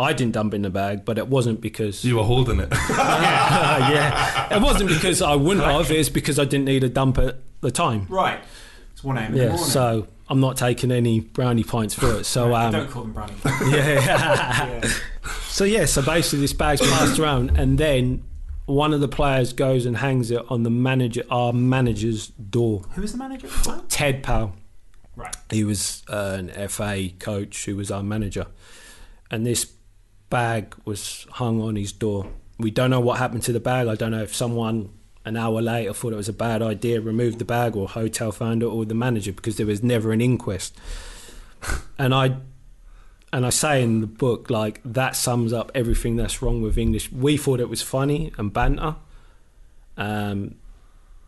I 0.00 0.12
didn't 0.12 0.32
dump 0.32 0.54
in 0.54 0.62
the 0.62 0.70
bag, 0.70 1.04
but 1.04 1.18
it 1.18 1.28
wasn't 1.28 1.60
because 1.60 2.04
you 2.04 2.16
were 2.16 2.24
holding 2.24 2.60
it. 2.60 2.68
yeah, 2.90 4.56
it 4.56 4.62
wasn't 4.62 4.88
because 4.88 5.20
I 5.20 5.34
wouldn't 5.34 5.66
have. 5.66 5.90
It's 5.90 6.08
because 6.08 6.38
I 6.38 6.44
didn't 6.44 6.64
need 6.64 6.84
a 6.84 6.88
dump 6.88 7.18
at 7.18 7.36
the 7.60 7.70
time. 7.70 8.06
Right. 8.08 8.40
It's 8.92 9.04
one 9.04 9.18
a.m. 9.18 9.36
Yeah, 9.36 9.56
so 9.56 10.08
I'm 10.28 10.40
not 10.40 10.56
taking 10.56 10.90
any 10.90 11.20
brownie 11.20 11.64
points 11.64 11.94
for 11.94 12.14
it. 12.18 12.24
So 12.24 12.54
um, 12.54 12.72
don't 12.72 12.90
call 12.90 13.02
them 13.02 13.12
brownie. 13.12 13.34
yeah. 13.44 14.80
yeah. 14.82 14.90
So 15.48 15.64
yeah, 15.64 15.84
so 15.84 16.02
basically 16.02 16.40
this 16.40 16.52
bag's 16.52 16.80
passed 16.80 17.18
around, 17.18 17.58
and 17.58 17.76
then 17.76 18.24
one 18.66 18.94
of 18.94 19.00
the 19.00 19.08
players 19.08 19.52
goes 19.52 19.84
and 19.86 19.96
hangs 19.96 20.30
it 20.30 20.42
on 20.48 20.62
the 20.62 20.70
manager, 20.70 21.24
our 21.30 21.52
manager's 21.52 22.28
door. 22.28 22.82
Who 22.92 23.02
is 23.02 23.12
the 23.12 23.18
manager? 23.18 23.48
at 23.48 23.52
the 23.52 23.62
time? 23.62 23.82
Ted 23.88 24.22
Powell. 24.22 24.54
Right. 25.16 25.36
He 25.50 25.64
was 25.64 26.02
uh, 26.08 26.36
an 26.38 26.68
FA 26.68 27.08
coach 27.18 27.66
who 27.66 27.76
was 27.76 27.90
our 27.90 28.02
manager, 28.02 28.46
and 29.30 29.44
this 29.44 29.72
bag 30.30 30.74
was 30.84 31.26
hung 31.32 31.60
on 31.60 31.76
his 31.76 31.92
door. 31.92 32.26
We 32.58 32.70
don't 32.70 32.90
know 32.90 33.00
what 33.00 33.18
happened 33.18 33.42
to 33.44 33.52
the 33.52 33.60
bag. 33.60 33.88
I 33.88 33.94
don't 33.94 34.10
know 34.12 34.22
if 34.22 34.34
someone 34.34 34.90
an 35.24 35.36
hour 35.36 35.60
later 35.60 35.92
thought 35.92 36.12
it 36.12 36.16
was 36.16 36.28
a 36.28 36.32
bad 36.32 36.62
idea, 36.62 37.00
removed 37.00 37.38
the 37.38 37.44
bag, 37.44 37.76
or 37.76 37.88
hotel 37.88 38.32
found 38.32 38.62
it, 38.62 38.66
or 38.66 38.84
the 38.84 38.94
manager, 38.94 39.32
because 39.32 39.56
there 39.56 39.66
was 39.66 39.82
never 39.82 40.12
an 40.12 40.20
inquest. 40.20 40.78
and 41.98 42.14
I, 42.14 42.36
and 43.32 43.44
I 43.44 43.50
say 43.50 43.82
in 43.82 44.00
the 44.00 44.06
book 44.06 44.48
like 44.50 44.80
that 44.84 45.16
sums 45.16 45.52
up 45.52 45.70
everything 45.74 46.16
that's 46.16 46.40
wrong 46.42 46.62
with 46.62 46.78
English. 46.78 47.12
We 47.12 47.36
thought 47.36 47.60
it 47.60 47.68
was 47.68 47.82
funny 47.82 48.32
and 48.38 48.52
banter. 48.52 48.96
Um, 49.96 50.54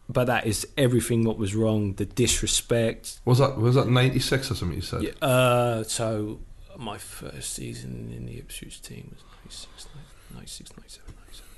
but 0.08 0.24
that 0.26 0.46
is 0.46 0.66
everything 0.76 1.24
what 1.24 1.38
was 1.38 1.54
wrong. 1.54 1.94
The 1.94 2.04
disrespect, 2.06 3.20
Was 3.24 3.38
that 3.38 3.56
was 3.58 3.74
that 3.76 3.88
ninety 3.88 4.18
six 4.18 4.50
or 4.50 4.54
something 4.54 4.76
you 4.76 4.82
said? 4.82 5.02
yeah, 5.02 5.10
uh, 5.26 5.82
so 5.84 6.40
my 6.78 6.98
first 6.98 7.52
season 7.52 8.12
in 8.16 8.26
the 8.26 8.38
Ipswich 8.38 8.80
team 8.82 9.14
was 9.14 9.22
96, 9.44 9.86
96 10.34 10.70
97, 10.76 11.14
97, 11.26 11.50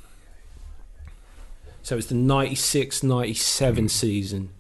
98. 1.05 1.13
So 1.83 1.97
it's 1.97 2.07
the 2.09 2.15
96 2.15 3.03
97 3.03 3.89
season. 3.89 4.51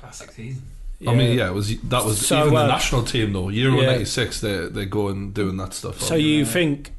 Classic 0.00 0.30
season. 0.32 0.62
I 1.06 1.14
mean, 1.14 1.36
yeah, 1.36 1.48
it 1.48 1.52
was 1.54 1.76
that 1.80 2.04
was 2.04 2.24
So, 2.24 2.42
even 2.46 2.56
uh, 2.56 2.62
the 2.62 2.68
national 2.68 3.02
team 3.02 3.32
though. 3.32 3.48
Euro 3.48 3.80
yeah. 3.80 3.86
'96, 3.86 4.40
they 4.40 4.66
they 4.68 4.84
go 4.86 5.08
and 5.08 5.34
doing 5.34 5.56
that 5.56 5.74
stuff. 5.74 6.00
So 6.00 6.14
you 6.14 6.38
Yeah. 6.40 6.44
think? 6.44 6.92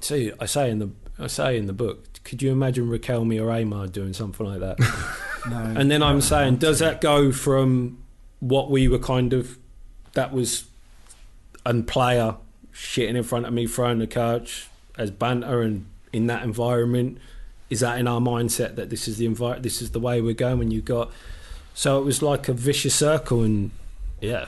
See, 0.00 0.32
I 0.40 0.46
say 0.46 0.70
in 0.70 0.78
the 0.80 0.90
I 1.18 1.28
say 1.28 1.56
in 1.58 1.66
the 1.66 1.72
book. 1.72 2.04
Could 2.24 2.42
you 2.42 2.50
imagine 2.52 2.88
Riquelme 2.88 3.40
or 3.40 3.46
Aimar 3.52 3.86
doing 3.90 4.12
something 4.12 4.46
like 4.46 4.60
that? 4.60 4.78
No. 5.48 5.56
And 5.56 5.88
then 5.90 6.02
I'm 6.02 6.20
saying, 6.20 6.56
does 6.56 6.80
that 6.80 7.00
go 7.00 7.30
from 7.32 7.98
what 8.40 8.70
we 8.70 8.86
were 8.88 8.98
kind 8.98 9.32
of 9.32 9.56
that 10.12 10.32
was 10.32 10.64
and 11.68 11.86
player 11.86 12.36
shitting 12.72 13.14
in 13.14 13.22
front 13.22 13.44
of 13.46 13.52
me, 13.52 13.66
throwing 13.66 13.98
the 13.98 14.06
couch 14.06 14.68
as 14.96 15.10
banter, 15.10 15.60
and 15.60 15.86
in 16.12 16.26
that 16.26 16.42
environment, 16.42 17.18
is 17.68 17.80
that 17.80 17.98
in 17.98 18.08
our 18.08 18.20
mindset 18.20 18.74
that 18.76 18.88
this 18.88 19.06
is 19.06 19.18
the 19.18 19.28
envi- 19.28 19.62
this 19.62 19.82
is 19.82 19.90
the 19.90 20.00
way 20.00 20.20
we're 20.20 20.34
going? 20.34 20.58
When 20.58 20.70
you 20.70 20.80
got 20.80 21.10
so 21.74 22.00
it 22.00 22.04
was 22.04 22.22
like 22.22 22.48
a 22.48 22.54
vicious 22.54 22.94
circle, 22.94 23.42
and 23.42 23.70
yeah, 24.20 24.46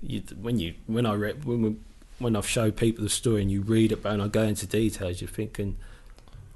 you, 0.00 0.22
when 0.40 0.60
you 0.60 0.74
when 0.86 1.04
I 1.04 1.14
read 1.14 1.44
when 1.44 1.62
we, 1.62 1.76
when 2.20 2.36
I've 2.36 2.46
showed 2.46 2.76
people 2.76 3.02
the 3.02 3.10
story 3.10 3.42
and 3.42 3.50
you 3.50 3.62
read 3.62 3.90
it, 3.90 4.04
and 4.04 4.22
I 4.22 4.28
go 4.28 4.42
into 4.44 4.66
details, 4.68 5.20
you're 5.20 5.28
thinking, 5.28 5.78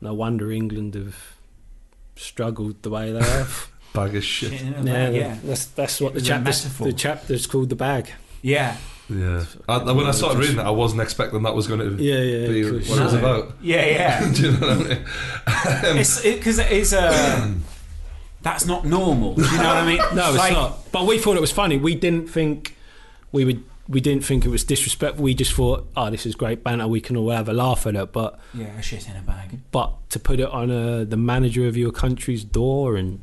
no 0.01 0.15
wonder 0.15 0.53
England 0.53 0.95
have 0.95 1.37
struggled 2.15 2.83
the 2.83 2.91
way 2.91 3.11
they 3.11 3.23
have. 3.23 3.69
bag 3.93 4.15
of 4.15 4.25
shit. 4.25 4.53
Shit 4.53 4.63
in 4.63 4.85
bag, 4.85 5.15
yeah. 5.15 5.37
that's 5.43 5.67
that's 5.67 6.01
what 6.01 6.15
the 6.15 6.21
was 6.21 6.81
a 6.81 6.85
the 6.85 6.93
chapter's 6.93 7.49
called 7.49 7.71
the 7.71 7.77
bag. 7.77 8.13
Yeah. 8.41 8.77
Yeah. 9.09 9.45
I, 9.69 9.93
when 9.93 10.07
I 10.07 10.13
started 10.13 10.39
reading 10.39 10.57
that, 10.57 10.67
I 10.67 10.71
wasn't 10.71 11.03
expecting 11.03 11.43
that 11.43 11.55
was 11.55 11.67
going 11.67 11.81
to 11.81 12.03
Yeah, 12.03 12.21
yeah. 12.21 12.49
be 12.49 12.63
cool. 12.63 12.73
what 12.95 13.01
it 13.01 13.05
was 13.05 13.15
about. 13.15 13.53
Yeah, 13.61 13.85
yeah. 13.85 14.33
Do 14.35 14.43
you 14.43 14.53
know 14.53 14.59
what 14.61 14.71
I 14.71 14.89
mean? 14.89 15.05
Um, 15.91 15.99
it's 15.99 16.21
because 16.23 16.59
it, 16.59 16.71
is 16.73 16.93
uh, 16.95 17.55
that's 18.43 18.67
not 18.67 18.85
normal. 18.85 19.35
Do 19.35 19.43
you 19.43 19.59
know 19.59 19.65
what 19.65 19.77
I 19.77 19.87
mean? 19.87 19.99
No, 20.15 20.29
it's 20.31 20.39
Like, 20.39 20.53
not. 20.53 20.91
But 20.93 21.07
we 21.07 21.19
thought 21.19 21.37
it 21.37 21.41
was 21.41 21.53
funny. 21.53 21.77
We 21.79 21.95
didn't 21.95 22.29
think 22.29 22.77
we 23.33 23.45
would. 23.45 23.65
We 23.87 24.01
didn't 24.01 24.25
think 24.25 24.47
it 24.47 24.49
was 24.49 24.65
disrespectful. 24.65 25.23
We 25.23 25.35
just 25.35 25.53
thought, 25.53 25.87
oh, 25.95 26.09
this 26.11 26.25
is 26.25 26.35
great 26.35 26.65
banter. 26.65 26.89
We 26.89 27.03
can 27.03 27.17
all 27.19 27.29
have 27.31 27.51
a 27.51 27.53
laugh 27.53 27.87
at 27.87 27.95
it. 27.95 28.13
But 28.13 28.39
Yeah, 28.55 28.69
a 28.79 28.83
shit 28.83 29.07
in 29.09 29.17
a 29.17 29.21
bag. 29.21 29.59
but 29.73 29.93
to 30.11 30.19
put 30.19 30.41
it 30.41 30.49
on 30.49 30.71
a, 30.71 31.05
the 31.05 31.19
manager 31.19 31.67
of 31.67 31.77
your 31.77 31.93
country's 31.93 32.45
door 32.45 32.97
and 32.97 33.21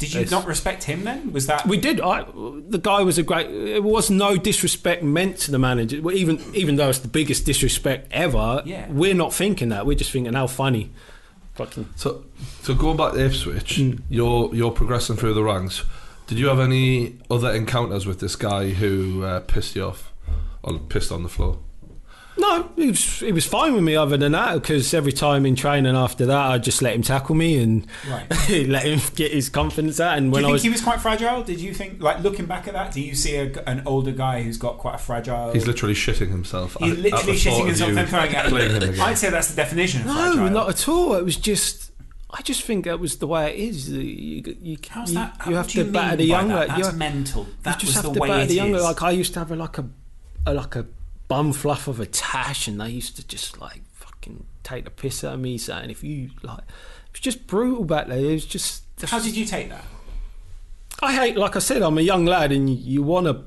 Did 0.00 0.14
you 0.14 0.20
It's- 0.22 0.30
not 0.32 0.46
respect 0.46 0.82
him 0.84 1.04
then? 1.04 1.32
Was 1.32 1.46
that 1.46 1.66
we 1.66 1.76
did. 1.76 2.00
I, 2.00 2.24
the 2.68 2.80
guy 2.82 3.02
was 3.02 3.18
a 3.18 3.22
great. 3.22 3.46
It 3.50 3.84
was 3.84 4.10
no 4.10 4.36
disrespect 4.36 5.02
meant 5.04 5.36
to 5.44 5.50
the 5.52 5.58
manager. 5.58 5.96
Even 6.10 6.42
even 6.54 6.76
though 6.76 6.88
it's 6.88 6.98
the 6.98 7.08
biggest 7.08 7.44
disrespect 7.46 8.08
ever. 8.10 8.62
Yeah. 8.64 8.86
We're 8.90 9.14
not 9.14 9.32
thinking 9.32 9.68
that. 9.68 9.86
We're 9.86 9.96
just 9.98 10.10
thinking 10.10 10.32
how 10.34 10.46
funny. 10.48 10.90
Fucking 11.54 11.88
So, 11.96 12.24
so 12.62 12.74
going 12.74 12.96
back 12.96 13.12
to 13.12 13.24
Ipswich, 13.26 13.76
Mm. 13.78 14.00
you're 14.08 14.54
you're 14.54 14.70
progressing 14.72 15.16
through 15.16 15.34
the 15.34 15.42
ranks. 15.44 15.84
Did 16.26 16.38
you 16.38 16.46
have 16.48 16.60
any 16.60 17.18
other 17.30 17.50
encounters 17.52 18.06
with 18.06 18.20
this 18.20 18.36
guy 18.36 18.70
who 18.70 19.24
uh, 19.24 19.40
pissed 19.40 19.76
you 19.76 19.84
off 19.84 20.12
or 20.62 20.78
pissed 20.78 21.12
on 21.12 21.22
the 21.22 21.28
floor? 21.28 21.58
No, 22.40 22.70
he 22.74 22.86
was, 22.88 23.20
he 23.20 23.32
was 23.32 23.44
fine 23.44 23.74
with 23.74 23.84
me 23.84 23.96
other 23.96 24.16
than 24.16 24.32
that 24.32 24.54
because 24.54 24.94
every 24.94 25.12
time 25.12 25.44
in 25.44 25.54
training 25.56 25.94
after 25.94 26.24
that, 26.26 26.36
I 26.50 26.56
just 26.56 26.80
let 26.80 26.94
him 26.94 27.02
tackle 27.02 27.34
me 27.34 27.62
and 27.62 27.86
right? 28.08 28.26
let 28.66 28.84
him 28.84 28.98
get 29.14 29.30
his 29.32 29.50
confidence 29.50 30.00
out. 30.00 30.16
And 30.16 30.28
Do 30.28 30.36
when 30.36 30.42
you 30.44 30.46
I 30.46 30.50
think 30.50 30.52
was, 30.54 30.62
he 30.62 30.68
was 30.70 30.80
quite 30.80 31.00
fragile? 31.02 31.42
Did 31.42 31.60
you 31.60 31.74
think, 31.74 32.00
like, 32.02 32.20
looking 32.22 32.46
back 32.46 32.66
at 32.66 32.72
that, 32.74 32.92
do 32.92 33.00
you 33.02 33.14
see 33.14 33.36
a, 33.36 33.52
an 33.66 33.82
older 33.84 34.12
guy 34.12 34.42
who's 34.42 34.56
got 34.56 34.78
quite 34.78 34.94
a 34.94 34.98
fragile? 34.98 35.52
He's 35.52 35.66
literally 35.66 35.94
shitting 35.94 36.30
himself. 36.30 36.76
He's 36.80 36.92
at- 36.92 36.96
at 36.98 37.02
literally 37.02 37.32
the 37.32 37.38
thought 37.38 37.50
shitting 37.52 37.60
of 37.60 37.66
himself 37.66 37.90
you 37.92 37.98
and 37.98 38.08
throwing 38.08 38.34
at 38.34 38.46
him 38.46 38.56
again. 38.90 39.00
I'd 39.00 39.18
say 39.18 39.28
that's 39.30 39.48
the 39.48 39.56
definition 39.56 40.00
of 40.00 40.06
no, 40.06 40.14
fragile. 40.14 40.50
not 40.50 40.68
at 40.70 40.88
all. 40.88 41.14
It 41.16 41.24
was 41.24 41.36
just, 41.36 41.92
I 42.30 42.40
just 42.42 42.62
think 42.62 42.86
that 42.86 42.98
was 43.00 43.18
the 43.18 43.26
way 43.26 43.52
it 43.52 43.58
is. 43.60 43.90
You, 43.90 44.56
you, 44.62 44.78
How's 44.88 45.12
that? 45.12 45.34
you 45.44 45.52
what 45.52 45.56
have 45.58 45.68
to 45.68 45.84
you 45.84 45.92
batter 45.92 46.16
the 46.16 46.24
younger. 46.24 46.54
young. 46.54 46.58
that? 46.60 46.68
like, 46.68 46.78
That's 46.78 46.92
you, 46.92 46.98
mental. 46.98 47.46
That 47.64 47.74
you 47.74 47.80
just 47.80 47.86
was 47.86 47.94
have 47.96 48.04
the 48.04 48.12
to 48.14 48.20
way 48.20 48.28
batter 48.28 48.46
the 48.46 48.54
younger. 48.54 48.76
is. 48.78 48.82
Like 48.84 49.02
I 49.02 49.10
used 49.10 49.32
to 49.34 49.40
have 49.40 49.50
a, 49.52 49.56
like 49.56 49.76
a, 49.78 49.84
a 50.46 50.54
like 50.54 50.76
a 50.76 50.86
bum 51.30 51.52
fluff 51.52 51.86
of 51.86 52.00
a 52.00 52.06
tash, 52.06 52.66
and 52.68 52.80
they 52.80 52.90
used 52.90 53.14
to 53.16 53.26
just 53.26 53.60
like 53.60 53.82
fucking 53.94 54.44
take 54.64 54.84
the 54.84 54.90
piss 54.90 55.22
out 55.24 55.34
of 55.34 55.40
me, 55.40 55.56
saying 55.56 55.88
if 55.88 56.02
you 56.02 56.30
like, 56.42 56.58
it 56.58 57.12
was 57.12 57.20
just 57.20 57.46
brutal 57.46 57.84
back 57.84 58.08
there. 58.08 58.18
It 58.18 58.32
was 58.32 58.44
just. 58.44 58.82
How 59.06 59.20
did 59.20 59.36
you 59.36 59.44
take 59.46 59.70
that? 59.70 59.84
I 61.00 61.14
hate, 61.14 61.36
like 61.36 61.54
I 61.56 61.60
said, 61.60 61.80
I'm 61.82 61.96
a 61.96 62.02
young 62.02 62.26
lad, 62.26 62.50
and 62.52 62.68
you, 62.68 62.76
you 62.76 63.02
want 63.02 63.26
to 63.26 63.44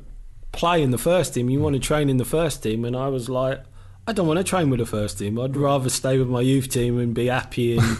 play 0.53 0.81
in 0.81 0.91
the 0.91 0.97
first 0.97 1.33
team. 1.33 1.49
You 1.49 1.59
want 1.59 1.73
to 1.75 1.79
train 1.79 2.09
in 2.09 2.17
the 2.17 2.25
first 2.25 2.63
team, 2.63 2.85
and 2.85 2.95
I 2.95 3.09
was 3.09 3.27
like, 3.29 3.61
I 4.07 4.13
don't 4.13 4.27
want 4.27 4.37
to 4.39 4.43
train 4.43 4.69
with 4.69 4.79
the 4.79 4.85
first 4.85 5.19
team. 5.19 5.37
I'd 5.39 5.55
rather 5.57 5.89
stay 5.89 6.17
with 6.17 6.29
my 6.29 6.41
youth 6.41 6.69
team 6.69 6.97
and 6.99 7.13
be 7.13 7.27
happy. 7.27 7.77
And 7.77 7.99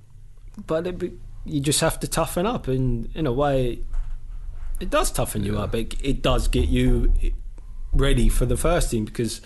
but 0.66 0.86
it, 0.86 0.98
be- 0.98 1.18
you 1.44 1.60
just 1.60 1.80
have 1.80 1.98
to 2.00 2.08
toughen 2.08 2.46
up, 2.46 2.68
and 2.68 3.10
in 3.14 3.26
a 3.26 3.32
way, 3.32 3.80
it 4.80 4.90
does 4.90 5.10
toughen 5.10 5.42
you 5.44 5.54
Yeah. 5.56 5.62
up. 5.64 5.74
It, 5.74 5.94
it 6.02 6.22
does 6.22 6.46
get 6.48 6.68
you 6.68 7.12
ready 7.98 8.28
for 8.28 8.46
the 8.46 8.56
first 8.56 8.90
team 8.90 9.04
because 9.04 9.40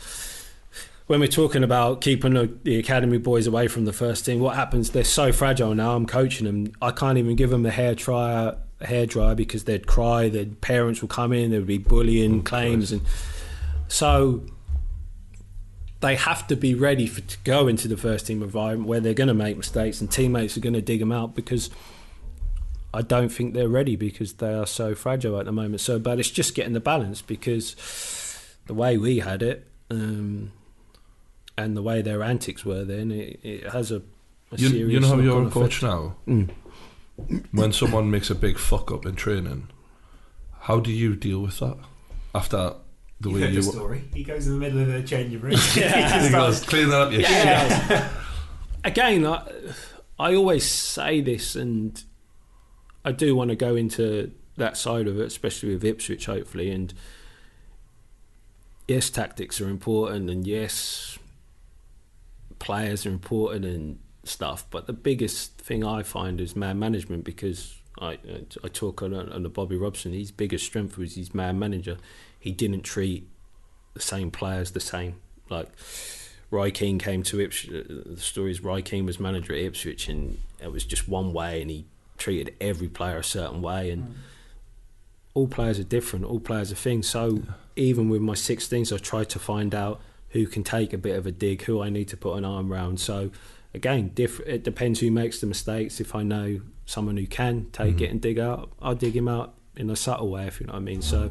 when 1.07 1.19
we're 1.21 1.27
talking 1.27 1.65
about 1.65 2.01
keeping 2.01 2.35
the, 2.35 2.53
the 2.63 2.79
academy 2.79 3.19
boys 3.19 3.47
away 3.47 3.69
from 3.69 3.85
the 3.85 3.93
first 3.93 4.25
team, 4.25 4.41
what 4.41 4.55
happens? 4.55 4.91
They're 4.91 5.05
so 5.05 5.33
fragile 5.33 5.75
now. 5.75 5.97
I'm 5.97 6.07
coaching 6.07 6.47
them. 6.47 6.73
I 6.81 6.91
can't 6.93 7.19
even 7.19 7.35
give 7.37 7.51
them 7.51 7.67
a 7.67 7.71
hair 7.71 7.95
dryer, 7.95 8.57
a 8.81 8.87
hair 8.87 9.07
dryer 9.07 9.35
because 9.35 9.65
they'd 9.65 9.87
cry. 9.87 10.29
Their 10.29 10.47
parents 10.47 11.03
would 11.03 11.11
come 11.11 11.33
in. 11.33 11.51
There'd 11.51 11.67
be 11.67 11.79
bullying 11.79 12.41
Oh, 12.41 12.43
claims, 12.43 12.91
Christ. 12.91 13.05
and 13.05 13.13
so 13.89 14.43
they 16.01 16.17
have 16.17 16.47
to 16.49 16.57
be 16.57 16.75
ready 16.75 17.07
for, 17.07 17.21
to 17.21 17.37
go 17.45 17.69
into 17.69 17.89
the 17.89 17.97
first 17.97 18.27
team 18.27 18.43
environment 18.43 18.89
where 18.89 19.01
they're 19.01 19.15
going 19.15 19.29
to 19.29 19.35
make 19.35 19.57
mistakes 19.57 20.01
and 20.01 20.11
teammates 20.11 20.57
are 20.57 20.61
going 20.61 20.73
to 20.75 20.83
dig 20.83 21.01
them 21.01 21.13
out 21.13 21.35
because. 21.35 21.71
I 22.95 23.01
don't 23.01 23.31
think 23.31 23.55
they're 23.55 23.71
ready 23.71 23.97
because 23.97 24.35
they 24.35 24.53
are 24.53 24.67
so 24.67 24.95
fragile 24.95 25.39
at 25.41 25.47
the 25.47 25.53
moment. 25.53 25.81
So, 25.81 25.99
but 25.99 26.21
it's 26.21 26.29
just 26.31 26.55
getting 26.55 26.75
the 26.75 26.79
balance 26.81 27.23
because 27.23 27.75
the 28.67 28.75
way 28.75 28.97
we 28.99 29.19
had 29.21 29.43
it, 29.43 29.67
um, 29.91 30.53
and 31.59 31.77
the 31.77 31.83
way 31.83 32.03
their 32.03 32.23
antics 32.23 32.65
were 32.65 32.85
then, 32.85 33.11
it, 33.11 33.41
it 33.43 33.71
has 33.73 33.91
a, 33.91 33.97
a 34.51 34.57
You, 34.57 34.69
serious 34.69 34.91
you 34.93 35.01
know 35.01 35.09
how 35.09 35.19
you're 35.19 35.41
a 35.41 35.45
knock-on 35.45 35.51
coach 35.63 35.83
effect. 35.83 35.83
now. 35.83 36.17
Mm. 36.29 36.51
When 37.53 37.73
someone 37.73 38.11
makes 38.11 38.31
a 38.31 38.35
big 38.35 38.59
fuck 38.59 38.91
up 38.91 39.05
in 39.07 39.15
training, 39.17 39.69
how 40.61 40.81
do 40.81 40.91
you 40.91 41.15
deal 41.15 41.41
with 41.41 41.59
that 41.61 41.77
after 42.35 42.75
the 43.21 43.29
You 43.29 43.35
way 43.35 43.41
heard 43.43 43.51
you? 43.51 43.63
the 43.63 43.71
story. 43.73 44.05
He 44.15 44.25
goes 44.25 44.47
in 44.47 44.55
the 44.55 44.59
middle 44.59 44.81
of 44.81 44.89
the 44.89 45.03
changing 45.03 45.41
room. 45.41 45.55
Yeah. 45.77 46.23
He 46.25 46.31
goes, 46.31 46.61
clean 46.65 46.89
that 46.89 47.01
up, 47.03 47.13
you 47.13 47.19
shit. 47.23 47.31
Yeah. 47.31 48.09
Again, 48.85 49.27
I, 49.27 49.47
I 50.19 50.35
always 50.35 50.69
say 50.69 51.21
this, 51.21 51.55
and 51.55 52.03
I 53.05 53.13
do 53.13 53.37
want 53.37 53.51
to 53.51 53.57
go 53.57 53.77
into 53.77 54.33
that 54.57 54.77
side 54.77 55.07
of 55.07 55.21
it, 55.21 55.27
especially 55.27 55.75
with 55.75 55.85
Ipswich, 55.85 56.27
hopefully. 56.27 56.71
And 56.71 56.93
yes, 58.89 59.11
tactics 59.11 59.61
are 59.61 59.69
important, 59.69 60.31
and 60.31 60.47
yes, 60.47 61.19
players 62.59 63.07
are 63.07 63.11
important 63.11 63.65
and 63.65 63.99
stuff. 64.25 64.67
But 64.71 64.87
the 64.87 64.93
biggest 64.93 65.59
thing 65.59 65.85
I 65.85 66.03
find 66.03 66.41
is 66.41 66.55
man 66.55 66.79
management 66.79 67.25
because 67.25 67.77
I 68.01 68.19
I 68.65 68.69
talk 68.69 69.03
on, 69.03 69.15
on 69.15 69.43
the 69.43 69.49
Bobby 69.49 69.77
Robson. 69.77 70.13
His 70.13 70.31
biggest 70.31 70.65
strength 70.65 70.97
was 70.97 71.15
his 71.15 71.35
man 71.35 71.59
manager. 71.59 71.99
He 72.39 72.53
didn't 72.53 72.83
treat 72.83 73.29
the 73.95 74.01
same 74.01 74.31
players 74.31 74.73
the 74.73 74.81
same. 74.81 75.17
Like 75.49 75.69
Roy 76.51 76.71
Keane 76.71 76.99
came 76.99 77.23
to 77.25 77.41
Ipswich. 77.41 77.75
Uh, 77.75 78.15
the 78.15 78.21
story 78.21 78.51
is 78.51 78.61
Roy 78.63 78.83
Keane 78.83 79.07
was 79.07 79.21
manager 79.21 79.53
at 79.53 79.61
Ipswich, 79.61 80.09
and 80.09 80.39
it 80.63 80.73
was 80.73 80.85
just 80.85 81.09
one 81.09 81.33
way, 81.33 81.61
and 81.61 81.71
he 81.71 81.87
treated 82.19 82.55
every 82.61 82.89
player 82.89 83.19
a 83.19 83.25
certain 83.25 83.63
way. 83.63 83.91
And 83.91 84.03
mm. 84.03 84.13
all 85.35 85.49
players 85.49 85.79
are 85.79 85.85
different. 85.85 86.25
All 86.25 86.41
players 86.41 86.71
are 86.71 86.77
things. 86.77 87.09
So 87.09 87.43
even 87.77 88.09
with 88.09 88.21
my 88.23 88.35
16s, 88.35 88.93
I 88.93 88.99
try 88.99 89.25
to 89.25 89.39
find 89.39 89.75
out 89.75 90.01
who 90.31 90.47
can 90.47 90.63
take 90.65 90.93
a 90.93 90.99
bit 90.99 91.17
of 91.17 91.27
a 91.27 91.33
dig, 91.33 91.63
who 91.63 91.83
I 91.83 91.91
need 91.91 92.09
to 92.09 92.17
put 92.17 92.37
an 92.37 92.45
arm 92.45 92.71
round. 92.73 93.01
So 93.01 93.31
again, 93.75 94.11
diff- 94.15 94.41
it 94.41 94.63
depends 94.65 95.01
who 95.01 95.11
makes 95.11 95.41
the 95.41 95.47
mistakes. 95.47 96.01
If 96.01 96.15
I 96.15 96.23
know 96.23 96.61
someone 96.87 97.17
who 97.17 97.27
can 97.27 97.67
take 97.73 97.97
Mhm. 97.97 98.01
it 98.03 98.11
and 98.11 98.21
dig 98.21 98.39
out, 98.39 98.71
I'll 98.81 98.95
dig 98.95 99.15
him 99.17 99.29
out 99.29 99.55
in 99.77 99.89
a 99.91 99.97
subtle 99.97 100.31
way, 100.31 100.47
if 100.47 100.61
you 100.61 100.67
know 100.67 100.73
what 100.75 100.79
I 100.81 100.83
mean. 100.83 101.03
So 101.03 101.31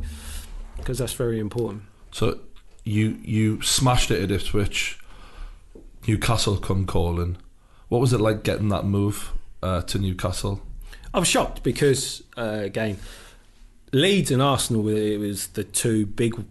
because 0.77 0.97
that's 0.99 1.13
very 1.13 1.39
important. 1.39 1.83
So 2.11 2.39
you 2.83 3.17
you 3.23 3.61
smashed 3.61 4.09
it 4.11 4.21
at 4.23 4.31
Ipswich. 4.31 4.97
Newcastle 6.07 6.57
come 6.57 6.85
calling. 6.85 7.37
What 7.89 8.01
was 8.01 8.13
it 8.13 8.19
like 8.21 8.43
getting 8.43 8.69
that 8.69 8.85
move 8.85 9.33
uh, 9.61 9.81
to 9.83 9.99
Newcastle? 9.99 10.61
I 11.13 11.19
was 11.19 11.27
shocked 11.27 11.61
because 11.63 12.23
uh, 12.37 12.59
again, 12.63 12.97
Leeds 13.93 14.31
and 14.31 14.41
Arsenal 14.41 14.87
it 14.87 15.17
was 15.17 15.47
the 15.47 15.63
two 15.63 16.05
big. 16.05 16.45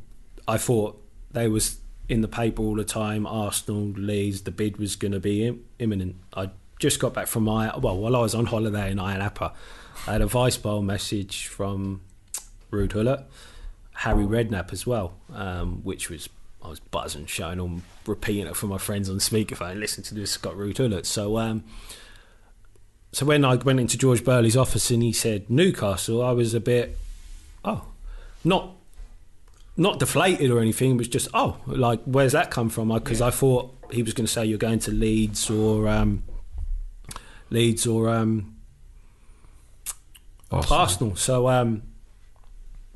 I 0.47 0.59
thought 0.59 1.03
they 1.31 1.49
was 1.49 1.79
in 2.09 2.21
the 2.21 2.29
paper 2.29 2.63
all 2.63 2.75
the 2.75 2.85
time. 2.85 3.27
Arsenal, 3.27 3.93
Leeds, 3.97 4.43
the 4.43 4.51
bid 4.51 4.77
was 4.77 4.97
going 4.97 5.13
to 5.13 5.21
be 5.21 5.47
Im- 5.47 5.65
imminent. 5.79 6.17
I 6.35 6.51
just 6.79 7.01
got 7.01 7.15
back 7.15 7.29
from 7.29 7.45
my 7.45 7.77
well, 7.79 7.97
while 7.97 8.17
I 8.17 8.21
was 8.21 8.35
on 8.35 8.47
holiday 8.47 8.91
in 8.91 8.99
Ayia 8.99 9.19
Napa, 9.19 9.53
I 10.07 10.13
had 10.13 10.23
a 10.23 10.27
vice 10.27 10.57
bowl 10.57 10.83
message 10.83 11.47
from 11.47 12.03
Ruud 12.71 12.93
Gullit, 12.93 13.21
Harry 13.95 14.25
Redknapp 14.25 14.73
as 14.73 14.87
well, 14.87 15.15
um, 15.33 15.83
which 15.83 16.11
was 16.11 16.29
I 16.63 16.69
was 16.69 16.81
buzzing, 16.81 17.27
showing 17.27 17.59
on 17.59 17.83
repeating 18.07 18.47
it 18.47 18.57
for 18.57 18.67
my 18.67 18.79
friends 18.79 19.09
on 19.09 19.17
speakerphone. 19.17 19.79
Listen 19.79 20.05
to 20.05 20.15
this, 20.15 20.37
got 20.37 20.55
Ruud 20.55 20.77
Gullit. 20.77 21.07
So. 21.07 21.39
Um, 21.39 21.65
so 23.13 23.27
when 23.27 23.45
I 23.45 23.57
went 23.57 23.81
into 23.81 23.99
George 23.99 24.25
Burley's 24.25 24.57
office 24.57 24.89
and 24.93 25.03
he 25.03 25.13
said 25.13 25.51
Newcastle, 25.51 26.23
I 26.23 26.31
was 26.31 26.55
a 26.55 26.61
bit, 26.61 26.97
oh, 27.65 27.87
not 28.45 28.77
not 29.77 29.99
deflated 29.99 30.51
or 30.51 30.61
anything. 30.61 30.93
It 30.93 30.97
was 30.99 31.09
just, 31.09 31.29
oh, 31.33 31.57
like 31.67 32.01
where's 32.05 32.33
that 32.33 32.51
come 32.51 32.69
from? 32.69 32.89
Because 32.93 33.21
I 33.23 33.31
thought 33.31 33.75
he 33.91 34.03
was 34.03 34.13
going 34.13 34.27
to 34.27 34.33
say 34.33 34.45
you're 34.45 34.59
going 34.59 34.79
to 34.81 34.91
Leeds 34.91 35.49
or 35.51 35.89
um, 35.89 36.23
Leeds 37.51 37.87
or 37.87 38.09
um, 38.11 38.57
Arsenal. 40.51 41.17
So 41.17 41.49
um, 41.49 41.83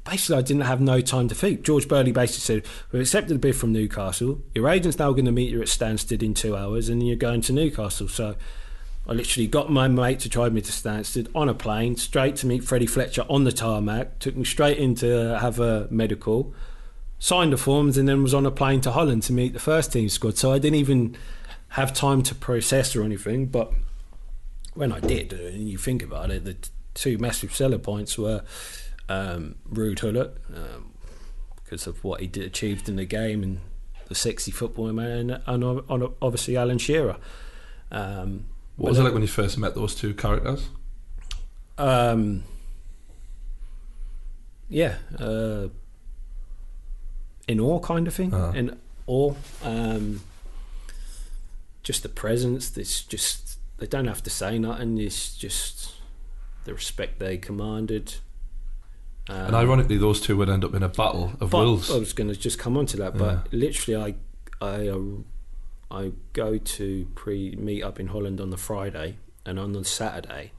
basically, 0.05 0.37
I 0.37 0.43
didn't 0.43 0.63
have 0.63 0.81
no 0.81 1.01
time 1.01 1.29
to 1.29 1.35
think. 1.35 1.63
George 1.63 1.89
Burley 1.89 2.13
basically 2.13 2.41
said, 2.41 2.67
"We've 2.93 3.03
accepted 3.03 3.37
a 3.37 3.39
bid 3.39 3.57
from 3.57 3.73
Newcastle. 3.73 4.43
Your 4.55 4.69
agent's 4.69 4.99
now 4.99 5.13
going 5.13 5.25
to 5.25 5.33
meet 5.33 5.51
you 5.51 5.63
at 5.63 5.69
Stansted 5.69 6.23
in 6.23 6.35
two 6.35 6.57
hours, 6.57 6.89
and 6.89 7.07
you're 7.07 7.17
going 7.17 7.41
to 7.43 7.53
Newcastle." 7.53 8.09
So 8.09 8.37
I 9.07 9.13
literally 9.13 9.47
got 9.47 9.71
my 9.71 9.87
mate 9.87 10.21
to 10.21 10.29
drive 10.29 10.55
me 10.55 10.63
to 10.63 10.73
Stansted 10.73 11.29
on 11.35 11.49
a 11.49 11.55
plane, 11.55 11.97
straight 11.97 12.37
to 12.37 12.47
meet 12.47 12.65
Freddie 12.65 12.87
Fletcher 12.87 13.27
on 13.29 13.45
the 13.45 13.53
tarmac. 13.53 14.19
Took 14.19 14.37
me 14.37 14.45
straight 14.45 14.79
in 14.79 14.95
to 14.97 15.39
have 15.39 15.61
a 15.61 15.87
medical, 15.91 16.55
signed 17.19 17.53
the 17.53 17.59
forms, 17.59 17.99
and 17.99 18.09
then 18.09 18.23
was 18.23 18.33
on 18.33 18.47
a 18.47 18.51
plane 18.51 18.81
to 18.83 18.93
Holland 18.93 19.23
to 19.25 19.33
meet 19.33 19.53
the 19.53 19.59
first 19.59 19.93
team 19.93 20.09
squad. 20.09 20.39
So 20.39 20.53
I 20.53 20.59
didn't 20.59 20.79
even 20.79 21.17
have 21.71 21.93
time 21.93 22.23
to 22.23 22.35
process 22.35 22.97
or 22.97 23.03
anything. 23.03 23.47
But 23.47 23.75
when 24.73 24.91
I 24.91 25.01
did, 25.01 25.35
uh, 25.35 25.49
and 25.49 25.69
you 25.69 25.77
think 25.77 26.03
about 26.03 26.31
it, 26.31 26.45
the 26.45 26.57
two 26.95 27.19
massive 27.19 27.55
seller 27.55 27.79
points 27.79 28.17
were 28.17 28.43
um, 29.11 29.57
Ruud 29.71 30.01
Gullit 30.01 30.35
um, 30.55 30.95
because 31.63 31.87
of 31.87 32.03
what 32.05 32.21
he 32.21 32.27
did, 32.27 32.45
achieved 32.45 32.89
in 32.89 32.97
the 32.97 33.05
game 33.05 33.43
and 33.43 33.61
the 34.09 34.15
sexy 34.15 34.51
football 34.51 34.93
man, 34.93 35.43
and, 35.47 35.65
o- 35.65 36.15
obviously 36.23 36.57
Alan 36.57 36.79
Shearer. 36.79 37.17
Um, 37.91 38.47
What 38.77 38.91
was 38.91 38.99
it 38.99 39.03
like 39.03 39.13
when 39.13 39.23
you 39.23 39.29
first 39.29 39.57
met 39.59 39.75
those 39.75 39.95
two 39.95 40.15
characters? 40.15 40.69
um, 41.79 42.45
yeah, 44.69 44.97
uh, 45.19 45.69
in 47.47 47.61
awe 47.61 47.79
kind 47.81 48.07
of 48.09 48.15
thing. 48.15 48.33
Uh-huh. 48.33 48.53
In 48.57 48.79
awe, 49.07 49.35
um, 49.63 50.21
just 51.83 52.03
the 52.03 52.09
presence. 52.09 52.77
It's 52.77 53.03
just 53.03 53.59
they 53.79 53.87
don't 53.87 54.07
have 54.07 54.23
to 54.23 54.31
say 54.31 54.59
nothing. 54.59 54.99
It's 54.99 55.37
just 55.37 55.95
the 56.65 56.75
respect 56.75 57.19
they 57.19 57.37
commanded. 57.37 58.17
Um, 59.29 59.47
and 59.47 59.55
ironically, 59.57 59.97
those 59.97 60.21
two 60.21 60.37
would 60.37 60.51
end 60.51 60.65
up 60.65 60.75
in 60.75 60.83
a 60.83 60.89
battle 60.89 61.33
of 61.41 61.53
wills. 61.53 61.91
I 61.91 61.99
was 61.99 62.13
going 62.13 62.29
to 62.29 62.37
just 62.37 62.59
come 62.59 62.77
on 62.77 62.87
to 62.87 62.97
that, 62.99 63.17
but 63.17 63.53
literally, 63.53 64.17
I 64.61 64.65
I 64.65 64.89
uh, 64.89 64.99
I 65.91 66.13
go 66.33 66.59
to 66.59 67.09
pre 67.15 67.55
meet 67.57 67.83
up 67.83 68.01
in 68.01 68.09
Holland 68.09 68.41
on 68.41 68.51
the 68.51 68.57
Friday, 68.57 69.17
and 69.45 69.59
on 69.59 69.73
the 69.73 69.85
Saturday, 69.85 70.53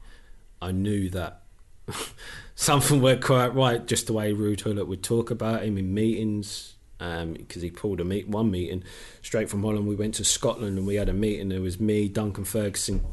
I 0.60 0.72
knew 0.72 1.10
that 1.10 1.42
something 2.54 3.00
weren't 3.00 3.22
quite 3.22 3.54
right. 3.54 3.86
Just 3.86 4.06
the 4.06 4.12
way 4.12 4.32
Ruud 4.32 4.62
Gullit 4.62 4.88
would 4.88 5.02
talk 5.02 5.30
about 5.30 5.62
him 5.62 5.78
in 5.78 5.92
meetings, 5.92 6.74
because 6.98 7.62
he 7.62 7.70
pulled 7.70 8.00
a 8.00 8.04
meet 8.04 8.28
one 8.28 8.50
meeting 8.50 8.82
straight 9.22 9.50
from 9.50 9.62
Holland. 9.62 9.86
We 9.86 9.96
went 9.96 10.14
to 10.14 10.24
Scotland 10.24 10.78
and 10.78 10.86
we 10.86 10.94
had 10.96 11.08
a 11.08 11.12
meeting. 11.14 11.48
There 11.48 11.60
was 11.60 11.78
me, 11.80 12.08
Duncan 12.08 12.44
Ferguson, 12.44 13.04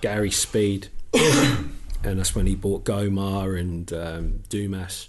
Gary 0.00 0.30
Speed, 0.30 0.88
and 1.14 1.72
that's 2.02 2.34
when 2.34 2.46
he 2.46 2.54
bought 2.54 2.84
Goma 2.84 3.58
and 3.58 3.92
um, 3.92 4.42
Dumas 4.48 5.08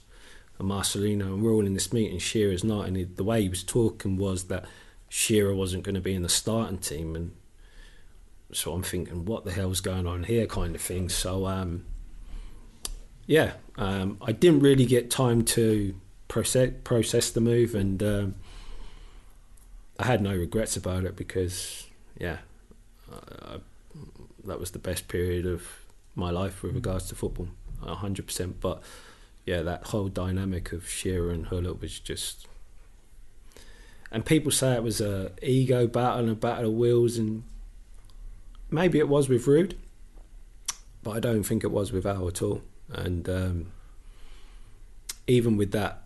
and 0.58 0.70
Marcelino, 0.70 1.34
and 1.34 1.44
we're 1.44 1.54
all 1.54 1.66
in 1.66 1.74
this 1.74 1.94
meeting. 1.94 2.20
Shearer's 2.20 2.64
not, 2.64 2.88
and 2.88 2.98
he, 2.98 3.04
the 3.04 3.24
way 3.24 3.42
he 3.42 3.50
was 3.50 3.64
talking 3.64 4.18
was 4.18 4.46
that 4.46 4.66
Shearer 5.10 5.56
wasn't 5.56 5.84
going 5.84 5.96
to 5.96 6.02
be 6.02 6.14
in 6.14 6.22
the 6.22 6.30
starting 6.30 6.78
team, 6.78 7.16
and 7.16 7.32
so 8.52 8.74
I'm 8.74 8.84
thinking, 8.84 9.26
what 9.26 9.44
the 9.44 9.52
hell's 9.52 9.82
going 9.82 10.06
on 10.06 10.24
here, 10.24 10.46
kind 10.46 10.76
of 10.76 10.82
thing. 10.82 11.10
So, 11.10 11.48
um, 11.48 11.86
yeah, 13.26 13.54
um, 13.76 14.18
I 14.22 14.32
didn't 14.32 14.62
really 14.62 14.86
get 14.86 15.10
time 15.10 15.44
to 15.46 15.96
process 16.28 16.72
process 16.84 17.32
the 17.32 17.42
move, 17.42 17.74
and 17.74 18.02
um, 18.04 18.36
I 19.98 20.06
had 20.06 20.22
no 20.22 20.36
regrets 20.36 20.78
about 20.78 21.04
it 21.06 21.16
because, 21.16 21.88
yeah, 22.20 22.38
I, 23.12 23.56
I, 23.56 23.58
that 24.46 24.60
was 24.60 24.72
the 24.72 24.80
best 24.80 25.08
period 25.08 25.48
of 25.48 25.64
my 26.16 26.30
life 26.30 26.62
with 26.62 26.76
regards 26.76 27.08
to 27.10 27.16
football, 27.16 27.48
hundred 27.84 28.28
percent. 28.28 28.62
But 28.62 28.84
yeah, 29.46 29.64
that 29.64 29.86
whole 29.86 30.08
dynamic 30.08 30.72
of 30.72 30.88
Shearer 30.88 31.32
and 31.32 31.50
Gullit 31.50 31.82
was 31.82 32.00
just. 32.00 32.46
And 34.12 34.26
people 34.26 34.52
say 34.52 34.74
it 34.74 34.84
was 34.84 35.02
a 35.02 35.32
ego 35.42 35.88
battle 35.88 36.20
and 36.20 36.30
a 36.30 36.36
battle 36.36 36.70
of 36.70 36.74
wills, 36.74 37.18
and 37.18 37.44
maybe 38.72 38.98
it 39.00 39.08
was 39.08 39.30
with 39.30 39.46
Ruud, 39.46 39.76
but 41.04 41.12
I 41.12 41.20
don't 41.20 41.44
think 41.44 41.64
it 41.64 41.72
was 41.72 41.92
with 41.92 42.06
Al 42.06 42.28
at 42.28 42.42
all. 42.42 42.62
And 42.92 43.30
um, 43.30 43.72
even 45.28 45.58
with 45.58 45.72
that, 45.72 46.04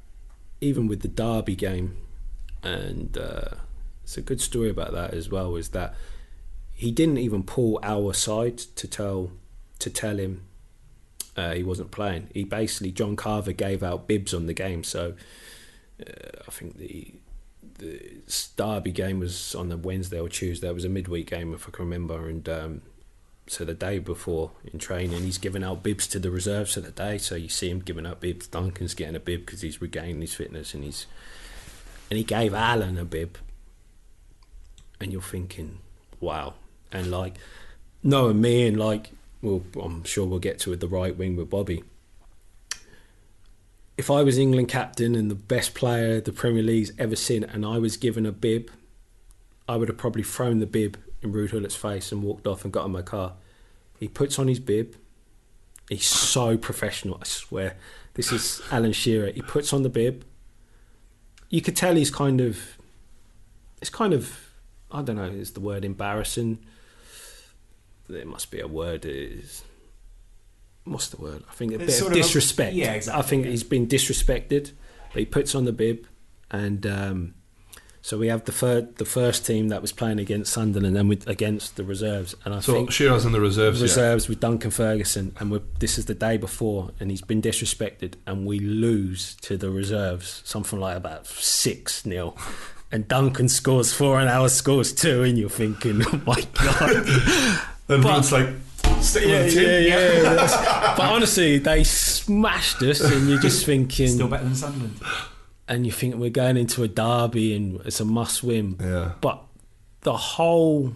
even 0.59 0.87
with 0.87 1.01
the 1.01 1.07
Derby 1.07 1.55
game, 1.55 1.95
and 2.61 3.17
uh, 3.17 3.55
it's 4.03 4.17
a 4.17 4.21
good 4.21 4.41
story 4.41 4.69
about 4.69 4.91
that 4.91 5.13
as 5.13 5.29
well. 5.29 5.55
Is 5.55 5.69
that 5.69 5.95
he 6.73 6.91
didn't 6.91 7.19
even 7.19 7.43
pull 7.43 7.79
our 7.83 8.13
side 8.13 8.57
to 8.57 8.87
tell 8.87 9.31
to 9.79 9.89
tell 9.89 10.17
him 10.17 10.43
uh, 11.35 11.53
he 11.53 11.63
wasn't 11.63 11.91
playing. 11.91 12.29
He 12.33 12.43
basically 12.43 12.91
John 12.91 13.15
Carver 13.15 13.53
gave 13.53 13.81
out 13.81 14.07
bibs 14.07 14.33
on 14.33 14.45
the 14.45 14.53
game. 14.53 14.83
So 14.83 15.13
uh, 16.01 16.41
I 16.47 16.51
think 16.51 16.77
the 16.77 17.13
Derby 18.55 18.91
game 18.91 19.19
was 19.19 19.55
on 19.55 19.69
the 19.69 19.77
Wednesday 19.77 20.19
or 20.19 20.29
Tuesday. 20.29 20.67
It 20.67 20.75
was 20.75 20.85
a 20.85 20.89
midweek 20.89 21.29
game 21.29 21.53
if 21.53 21.67
I 21.67 21.71
can 21.71 21.85
remember. 21.85 22.27
And 22.27 22.47
um, 22.47 22.81
so 23.47 23.65
the 23.65 23.73
day 23.73 23.99
before 23.99 24.51
in 24.71 24.79
training, 24.79 25.23
he's 25.23 25.37
giving 25.37 25.63
out 25.63 25.83
bibs 25.83 26.07
to 26.07 26.19
the 26.19 26.31
reserves 26.31 26.73
for 26.73 26.81
the 26.81 26.91
day. 26.91 27.17
So 27.17 27.35
you 27.35 27.49
see 27.49 27.69
him 27.69 27.79
giving 27.79 28.05
out 28.05 28.21
bibs. 28.21 28.47
Duncan's 28.47 28.93
getting 28.93 29.15
a 29.15 29.19
bib 29.19 29.45
because 29.45 29.61
he's 29.61 29.81
regaining 29.81 30.21
his 30.21 30.33
fitness, 30.33 30.73
and 30.73 30.83
he's 30.83 31.05
and 32.09 32.17
he 32.17 32.23
gave 32.23 32.53
Alan 32.53 32.97
a 32.97 33.05
bib. 33.05 33.37
And 34.99 35.11
you're 35.11 35.21
thinking, 35.21 35.79
wow. 36.19 36.53
And 36.91 37.11
like 37.11 37.35
knowing 38.01 38.39
me 38.39 38.67
and 38.67 38.79
like 38.79 39.11
well, 39.41 39.61
I'm 39.81 40.05
sure 40.05 40.25
we'll 40.25 40.39
get 40.39 40.59
to 40.59 40.71
it 40.71 40.79
the 40.79 40.87
right 40.87 41.15
wing 41.15 41.35
with 41.35 41.49
Bobby. 41.49 41.83
If 43.95 44.09
I 44.09 44.23
was 44.23 44.37
England 44.39 44.69
captain 44.69 45.13
and 45.15 45.29
the 45.29 45.35
best 45.35 45.75
player 45.75 46.19
the 46.19 46.31
Premier 46.31 46.63
League's 46.63 46.91
ever 46.97 47.15
seen, 47.15 47.43
and 47.43 47.65
I 47.65 47.77
was 47.77 47.95
given 47.95 48.25
a 48.25 48.31
bib, 48.31 48.71
I 49.67 49.75
would 49.75 49.87
have 49.87 49.97
probably 49.97 50.23
thrown 50.23 50.59
the 50.59 50.65
bib 50.65 50.97
in 51.21 51.31
Ruud 51.31 51.51
Gullit's 51.51 51.75
face 51.75 52.11
and 52.11 52.23
walked 52.23 52.47
off 52.47 52.63
and 52.63 52.73
got 52.73 52.85
in 52.85 52.91
my 52.91 53.01
car. 53.01 53.33
He 53.99 54.07
puts 54.07 54.39
on 54.39 54.47
his 54.47 54.59
bib. 54.59 54.95
He's 55.89 56.07
so 56.07 56.57
professional, 56.57 57.19
I 57.21 57.25
swear. 57.25 57.75
This 58.15 58.31
is 58.31 58.61
Alan 58.71 58.93
Shearer. 58.93 59.31
He 59.31 59.41
puts 59.41 59.73
on 59.73 59.83
the 59.83 59.89
bib. 59.89 60.25
You 61.49 61.61
could 61.61 61.75
tell 61.75 61.95
he's 61.95 62.11
kind 62.11 62.41
of, 62.41 62.77
it's 63.79 63.89
kind 63.91 64.13
of, 64.13 64.53
I 64.91 65.03
don't 65.03 65.17
know, 65.17 65.25
is 65.25 65.51
the 65.51 65.59
word 65.59 65.85
embarrassing? 65.85 66.59
There 68.09 68.25
must 68.25 68.49
be 68.49 68.59
a 68.59 68.67
word. 68.67 69.05
Is 69.05 69.63
what's 70.85 71.07
the 71.09 71.17
word? 71.17 71.43
I 71.49 71.53
think 71.53 71.71
a 71.71 71.75
It's 71.75 71.83
bit 71.85 71.89
of 71.89 71.99
sort 71.99 72.11
of 72.11 72.17
disrespect. 72.17 72.73
yeah, 72.75 72.93
exactly, 72.93 73.19
I 73.19 73.25
think 73.27 73.45
yeah. 73.45 73.51
he's 73.51 73.63
been 73.63 73.87
disrespected. 73.87 74.71
But 75.13 75.19
he 75.19 75.25
puts 75.25 75.53
on 75.55 75.65
the 75.65 75.71
bib, 75.73 76.07
and 76.49 76.85
um, 76.87 77.33
So 78.01 78.17
we 78.17 78.27
have 78.27 78.43
the 78.45 78.51
third, 78.51 78.95
the 78.97 79.05
first 79.05 79.45
team 79.45 79.69
that 79.69 79.81
was 79.81 79.91
playing 79.91 80.19
against 80.19 80.51
Sunderland, 80.51 80.97
and 80.97 81.07
with 81.07 81.27
against 81.27 81.75
the 81.77 81.83
reserves. 81.83 82.35
And 82.43 82.53
I 82.55 82.59
So 82.61 82.73
think 82.73 82.91
Shearer's 82.91 83.23
in 83.23 83.31
the 83.31 83.39
reserves. 83.39 83.79
yeah. 83.79 83.83
reserves 83.83 84.27
with 84.27 84.39
Duncan 84.39 84.71
Ferguson, 84.71 85.35
and 85.39 85.51
we're, 85.51 85.61
this 85.79 85.97
is 85.99 86.05
the 86.05 86.15
day 86.15 86.37
before, 86.37 86.91
and 86.99 87.11
he's 87.11 87.21
been 87.21 87.41
disrespected, 87.41 88.15
and 88.25 88.45
we 88.47 88.59
lose 88.59 89.35
to 89.41 89.55
the 89.55 89.69
reserves, 89.69 90.41
something 90.45 90.79
like 90.79 90.97
about 90.97 91.27
six 91.27 92.01
0 92.03 92.35
and 92.91 93.07
Duncan 93.07 93.47
scores 93.49 93.93
four, 93.93 94.19
and 94.19 94.27
ours 94.29 94.53
scores 94.53 94.91
two, 94.93 95.23
and 95.23 95.37
you're 95.37 95.49
thinking, 95.49 96.01
oh 96.07 96.21
my 96.25 96.41
god, 96.55 97.07
And 97.89 98.05
it's 98.05 98.31
like 98.31 98.49
stick 99.01 99.25
yeah, 99.25 99.43
with 99.43 99.53
team. 99.53 99.63
yeah, 99.63 100.11
yeah. 100.21 100.93
but 100.97 101.11
honestly, 101.11 101.57
they 101.59 101.83
smashed 101.83 102.81
us, 102.81 103.01
and 103.01 103.29
you're 103.29 103.39
just 103.39 103.65
thinking, 103.65 104.07
Still 104.07 104.27
better 104.27 104.43
than 104.45 104.55
Sunderland. 104.55 104.99
and 105.67 105.85
you 105.85 105.91
think 105.91 106.15
we're 106.15 106.29
going 106.29 106.57
into 106.57 106.83
a 106.83 106.87
derby, 106.87 107.55
and 107.55 107.81
it's 107.85 107.99
a 107.99 108.05
must-win. 108.05 108.77
Yeah. 108.79 109.13
But 109.21 109.41
the 110.01 110.17
whole 110.17 110.93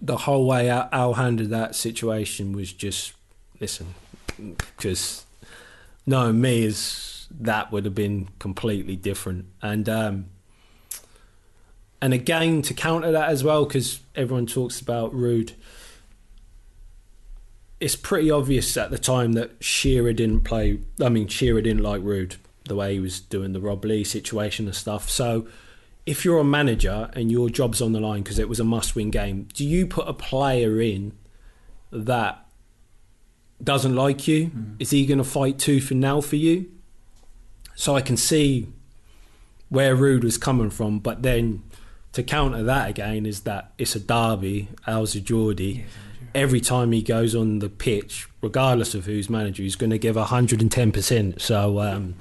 the 0.00 0.18
whole 0.18 0.46
way 0.46 0.68
Al, 0.68 0.88
Al 0.92 1.14
handled 1.14 1.48
that 1.50 1.74
situation 1.74 2.52
was 2.52 2.72
just 2.72 3.14
listen, 3.60 3.94
because 4.36 5.24
knowing 6.06 6.40
me 6.40 6.64
is 6.64 7.26
that 7.40 7.72
would 7.72 7.84
have 7.86 7.94
been 7.94 8.28
completely 8.38 8.96
different, 8.96 9.46
and 9.62 9.88
um, 9.88 10.26
and 12.02 12.12
again 12.12 12.60
to 12.62 12.74
counter 12.74 13.12
that 13.12 13.30
as 13.30 13.42
well, 13.42 13.64
because 13.64 14.00
everyone 14.14 14.46
talks 14.46 14.80
about 14.80 15.12
Ruud. 15.14 15.52
It's 17.84 17.96
pretty 17.96 18.30
obvious 18.30 18.74
at 18.78 18.90
the 18.90 18.96
time 18.96 19.34
that 19.34 19.62
Shearer 19.62 20.14
didn't 20.14 20.40
play. 20.40 20.78
I 21.02 21.10
mean, 21.10 21.28
Shearer 21.28 21.60
didn't 21.60 21.82
like 21.82 22.00
Ruud 22.00 22.36
the 22.64 22.74
way 22.74 22.94
he 22.94 23.00
was 23.00 23.20
doing 23.20 23.52
the 23.52 23.60
Rob 23.60 23.84
Lee 23.84 24.04
situation 24.04 24.64
and 24.64 24.74
stuff. 24.74 25.10
So, 25.10 25.46
if 26.06 26.24
you're 26.24 26.38
a 26.38 26.44
manager 26.44 27.10
and 27.12 27.30
your 27.30 27.50
job's 27.50 27.82
on 27.82 27.92
the 27.92 28.00
line 28.00 28.22
because 28.22 28.38
it 28.38 28.48
was 28.48 28.58
a 28.58 28.64
must-win 28.64 29.10
game, 29.10 29.48
do 29.52 29.66
you 29.66 29.86
put 29.86 30.08
a 30.08 30.14
player 30.14 30.80
in 30.80 31.12
that 31.92 32.46
doesn't 33.62 33.94
like 33.94 34.26
you? 34.26 34.46
Mm-hmm. 34.46 34.74
Is 34.78 34.88
he 34.90 35.04
going 35.04 35.18
to 35.18 35.24
fight 35.24 35.58
tooth 35.58 35.90
and 35.90 36.00
nail 36.00 36.22
for 36.22 36.36
you? 36.36 36.70
So 37.74 37.96
I 37.96 38.00
can 38.00 38.16
see 38.16 38.68
where 39.68 39.94
Ruud 39.94 40.24
was 40.24 40.38
coming 40.38 40.70
from, 40.70 41.00
but 41.00 41.22
then 41.22 41.62
to 42.12 42.22
counter 42.22 42.62
that 42.62 42.88
again 42.88 43.26
is 43.26 43.40
that 43.40 43.72
it's 43.76 43.94
a 43.94 44.00
derby. 44.00 44.68
Al's 44.86 45.14
a 45.14 45.20
Geordie. 45.20 45.84
Every 46.34 46.60
time 46.60 46.92
he 46.92 47.02
goes 47.02 47.34
on 47.34 47.60
the 47.60 47.68
pitch, 47.68 48.28
regardless 48.40 48.94
of 48.94 49.04
who's 49.06 49.30
manager, 49.30 49.62
he's 49.62 49.76
going 49.76 49.90
to 49.90 49.98
give 49.98 50.16
hundred 50.16 50.60
and 50.60 50.70
ten 50.70 50.90
percent. 50.92 51.40
So 51.40 51.80
um, 51.80 52.16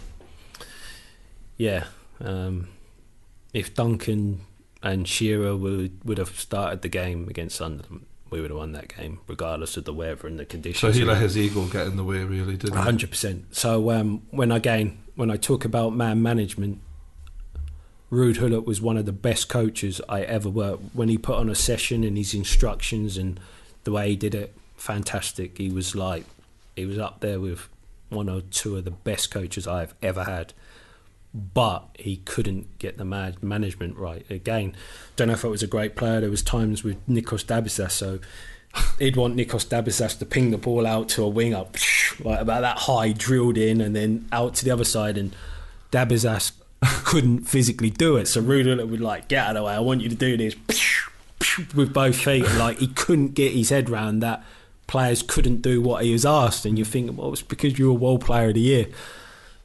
yeah, 1.57 1.85
um, 2.21 2.67
if 3.53 3.73
Duncan 3.73 4.41
and 4.81 5.07
Shearer 5.07 5.55
would 5.55 6.03
would 6.03 6.17
have 6.17 6.39
started 6.39 6.81
the 6.81 6.89
game 6.89 7.27
against 7.27 7.55
Sunderland, 7.55 8.05
we 8.29 8.41
would 8.41 8.49
have 8.49 8.57
won 8.57 8.71
that 8.73 8.95
game, 8.95 9.19
regardless 9.27 9.77
of 9.77 9.85
the 9.85 9.93
weather 9.93 10.27
and 10.27 10.39
the 10.39 10.45
conditions. 10.45 10.93
So 10.93 10.99
he 10.99 11.05
let 11.05 11.21
his 11.21 11.37
ego 11.37 11.65
get 11.65 11.87
in 11.87 11.95
the 11.95 12.03
way, 12.03 12.23
really, 12.23 12.57
didn't 12.57 12.75
he? 12.75 12.81
hundred 12.81 13.09
percent. 13.09 13.55
So 13.55 13.91
um, 13.91 14.23
when 14.31 14.51
again 14.51 14.99
when 15.15 15.31
I 15.31 15.37
talk 15.37 15.65
about 15.65 15.95
man 15.95 16.21
management, 16.21 16.81
Ruud 18.11 18.39
Gullit 18.39 18.65
was 18.65 18.81
one 18.81 18.97
of 18.97 19.05
the 19.05 19.11
best 19.11 19.49
coaches 19.49 20.01
I 20.09 20.21
ever 20.21 20.49
worked. 20.49 20.83
When 20.93 21.09
he 21.09 21.17
put 21.17 21.35
on 21.37 21.49
a 21.49 21.55
session 21.55 22.03
and 22.03 22.17
his 22.17 22.33
instructions 22.33 23.17
and 23.17 23.39
the 23.83 23.91
way 23.91 24.09
he 24.09 24.15
did 24.15 24.35
it, 24.35 24.55
fantastic. 24.75 25.57
He 25.57 25.69
was 25.69 25.95
like 25.95 26.25
he 26.75 26.85
was 26.85 26.97
up 26.97 27.19
there 27.19 27.39
with 27.39 27.67
one 28.09 28.29
or 28.29 28.41
two 28.41 28.77
of 28.77 28.85
the 28.85 28.91
best 28.91 29.31
coaches 29.31 29.67
I've 29.67 29.93
ever 30.01 30.23
had. 30.23 30.53
But 31.33 31.87
he 31.97 32.17
couldn't 32.17 32.77
get 32.77 32.97
the 32.97 33.05
man- 33.05 33.37
management 33.41 33.97
right. 33.97 34.29
Again, 34.29 34.75
don't 35.15 35.29
know 35.29 35.33
if 35.33 35.43
it 35.43 35.49
was 35.49 35.63
a 35.63 35.67
great 35.67 35.95
player. 35.95 36.21
There 36.21 36.29
was 36.29 36.43
times 36.43 36.83
with 36.83 37.05
Nikos 37.07 37.43
Dabizas, 37.43 37.91
so 37.91 38.19
he'd 38.99 39.15
want 39.15 39.35
Nikos 39.35 39.67
Dabizas 39.67 40.17
to 40.19 40.25
ping 40.25 40.51
the 40.51 40.59
ball 40.59 40.85
out 40.85 41.09
to 41.09 41.23
a 41.23 41.27
wing 41.27 41.55
up, 41.55 41.75
like 42.19 42.39
about 42.39 42.61
that 42.61 42.79
high, 42.79 43.13
drilled 43.13 43.57
in, 43.57 43.81
and 43.81 43.95
then 43.95 44.27
out 44.31 44.53
to 44.55 44.65
the 44.65 44.69
other 44.69 44.83
side. 44.83 45.17
And 45.17 45.35
Dabizas 45.91 46.51
couldn't 47.03 47.45
physically 47.45 47.89
do 47.89 48.15
it, 48.17 48.27
so 48.27 48.39
Rudolph 48.39 48.87
would 48.89 49.01
like 49.01 49.27
get 49.27 49.45
out 49.45 49.55
of 49.55 49.61
the 49.61 49.63
way. 49.63 49.73
I 49.73 49.79
want 49.79 50.01
you 50.01 50.09
to 50.09 50.15
do 50.15 50.37
this 50.37 50.55
with 51.75 51.93
both 51.93 52.15
feet. 52.15 52.45
Like 52.55 52.79
he 52.79 52.87
couldn't 52.87 53.29
get 53.35 53.53
his 53.53 53.69
head 53.69 53.89
round 53.89 54.21
that 54.23 54.43
players 54.87 55.21
couldn't 55.23 55.61
do 55.61 55.81
what 55.81 56.03
he 56.03 56.11
was 56.11 56.25
asked. 56.25 56.65
And 56.65 56.77
you 56.77 56.85
think, 56.85 57.17
well, 57.17 57.33
it's 57.33 57.41
because 57.41 57.77
you 57.79 57.87
were 57.87 57.97
World 57.99 58.21
Player 58.25 58.49
of 58.49 58.53
the 58.55 58.61
Year. 58.61 58.87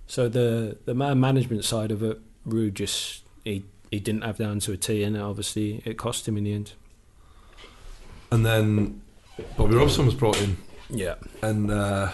So 0.07 0.29
the 0.29 0.77
the 0.85 0.95
man 0.95 1.21
management 1.21 1.65
side 1.65 1.91
of 1.91 2.03
it, 2.03 2.21
Ruud 2.47 2.75
just 2.75 3.23
he 3.45 3.65
he 3.91 4.01
didn't 4.01 4.23
have 4.23 4.39
down 4.39 4.61
to 4.61 4.73
a 4.73 4.77
T, 4.77 5.03
and 5.03 5.17
obviously 5.17 5.83
it 5.85 5.97
cost 5.99 6.27
him 6.29 6.37
in 6.37 6.45
the 6.45 6.53
end. 6.55 6.73
And 8.31 8.45
then 8.45 9.01
Bobby 9.57 9.75
Robson 9.77 10.05
was 10.05 10.15
brought 10.15 10.41
in, 10.43 10.59
Yeah. 10.91 11.15
and 11.43 11.71
uh, 11.71 12.11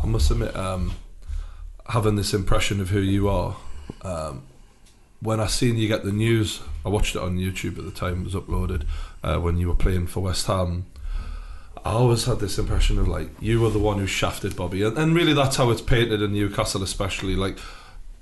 I 0.00 0.06
must 0.06 0.30
admit, 0.30 0.54
um, 0.54 0.92
having 1.88 2.14
this 2.16 2.32
impression 2.32 2.80
of 2.80 2.90
who 2.90 3.00
you 3.00 3.28
are, 3.28 3.56
um, 4.02 4.42
when 5.24 5.40
I 5.40 5.46
seen 5.46 5.78
you 5.78 5.88
get 5.88 6.04
the 6.04 6.12
news, 6.12 6.60
I 6.84 6.90
watched 6.90 7.16
it 7.16 7.22
on 7.22 7.38
YouTube 7.38 7.78
at 7.78 7.84
the 7.86 7.90
time 7.90 8.20
it 8.20 8.24
was 8.24 8.34
uploaded 8.34 8.84
uh, 9.22 9.38
when 9.38 9.56
you 9.56 9.68
were 9.68 9.74
playing 9.74 10.06
for 10.06 10.20
West 10.20 10.46
Ham. 10.46 10.84
I 11.82 11.92
always 11.92 12.26
had 12.26 12.40
this 12.40 12.58
impression 12.58 12.98
of 12.98 13.08
like 13.08 13.30
you 13.40 13.60
were 13.60 13.70
the 13.70 13.78
one 13.78 13.98
who 13.98 14.06
shafted 14.06 14.54
Bobby, 14.54 14.82
and, 14.82 14.96
and 14.98 15.14
really 15.14 15.32
that's 15.32 15.56
how 15.56 15.70
it's 15.70 15.80
painted 15.80 16.20
in 16.20 16.32
Newcastle, 16.32 16.82
especially 16.82 17.36
like 17.36 17.58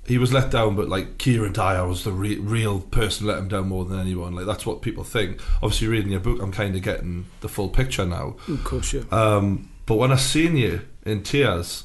he 0.05 0.17
was 0.17 0.31
let 0.31 0.49
down, 0.49 0.75
but 0.77 0.87
like 0.87 1.17
Kieron 1.17 1.53
Dyer 1.53 1.85
was 1.85 2.05
the 2.05 2.13
re- 2.13 2.39
real 2.39 2.79
person 2.79 3.27
let 3.27 3.37
him 3.37 3.49
down 3.49 3.67
more 3.67 3.83
than 3.83 3.99
anyone. 3.99 4.33
Like 4.33 4.45
that's 4.45 4.65
what 4.65 4.81
people 4.81 5.03
think. 5.03 5.41
Obviously, 5.61 5.87
reading 5.87 6.11
your 6.11 6.21
book, 6.21 6.41
I'm 6.41 6.53
kind 6.53 6.73
of 6.75 6.81
getting 6.81 7.25
the 7.41 7.49
full 7.49 7.69
picture 7.69 8.05
now. 8.05 8.37
Of 8.47 8.63
course, 8.63 8.93
yeah. 8.93 9.03
Um, 9.11 9.69
but 9.85 9.95
when 9.95 10.13
I 10.13 10.17
seen 10.17 10.55
you 10.55 10.81
in 11.05 11.23
tears 11.23 11.83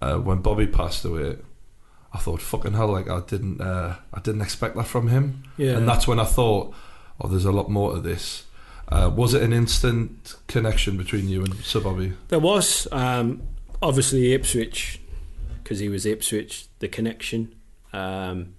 uh, 0.00 0.18
when 0.18 0.38
Bobby 0.38 0.66
passed 0.66 1.04
away, 1.04 1.36
I 2.14 2.18
thought, 2.18 2.40
"Fucking 2.40 2.72
hell!" 2.74 2.92
Like 2.92 3.08
I 3.08 3.20
didn't, 3.20 3.60
uh, 3.60 3.96
I 4.12 4.20
didn't 4.20 4.42
expect 4.42 4.76
that 4.76 4.86
from 4.86 5.08
him. 5.08 5.44
Yeah. 5.56 5.76
And 5.76 5.88
that's 5.88 6.06
when 6.06 6.18
I 6.18 6.24
thought, 6.24 6.74
"Oh, 7.20 7.28
there's 7.28 7.44
a 7.44 7.52
lot 7.52 7.70
more 7.70 7.94
to 7.94 8.00
this." 8.00 8.44
Uh, 8.88 9.10
was 9.14 9.32
it 9.32 9.42
an 9.42 9.52
instant 9.52 10.34
connection 10.48 10.98
between 10.98 11.28
you 11.28 11.42
and 11.42 11.54
Sir 11.56 11.80
Bobby? 11.80 12.12
There 12.28 12.38
was 12.38 12.86
um, 12.92 13.42
obviously 13.80 14.34
Ipswich 14.34 15.00
because 15.62 15.78
he 15.78 15.88
was 15.88 16.04
Ipswich, 16.04 16.66
the 16.80 16.88
connection. 16.88 17.54
Um, 17.92 18.54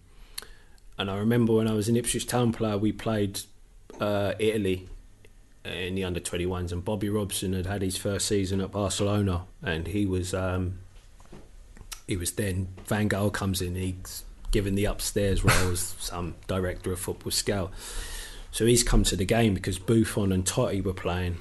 and 0.97 1.11
I 1.11 1.17
remember 1.17 1.53
when 1.53 1.67
I 1.67 1.73
was 1.73 1.89
in 1.89 1.95
Ipswich 1.95 2.25
Town 2.25 2.51
player, 2.51 2.77
we 2.77 2.91
played 2.91 3.41
uh, 3.99 4.33
Italy 4.39 4.87
in 5.65 5.95
the 5.95 6.03
under 6.03 6.19
21s, 6.19 6.71
and 6.71 6.83
Bobby 6.83 7.09
Robson 7.09 7.53
had 7.53 7.65
had 7.65 7.81
his 7.81 7.97
first 7.97 8.27
season 8.27 8.61
at 8.61 8.71
Barcelona, 8.71 9.45
and 9.61 9.87
he 9.87 10.05
was 10.05 10.33
um, 10.33 10.79
he 12.07 12.17
was 12.17 12.31
then 12.33 12.67
Van 12.85 13.07
Gaal 13.09 13.31
comes 13.31 13.61
in, 13.61 13.69
and 13.69 13.77
he's 13.77 14.23
given 14.51 14.75
the 14.75 14.85
upstairs 14.85 15.43
role 15.43 15.71
as 15.71 15.95
some 15.99 16.35
director 16.47 16.91
of 16.91 16.99
football 16.99 17.31
scout. 17.31 17.71
So 18.51 18.65
he's 18.65 18.83
come 18.83 19.03
to 19.05 19.15
the 19.15 19.25
game 19.25 19.53
because 19.55 19.79
Buffon 19.79 20.31
and 20.31 20.45
Totti 20.45 20.83
were 20.83 20.93
playing, 20.93 21.37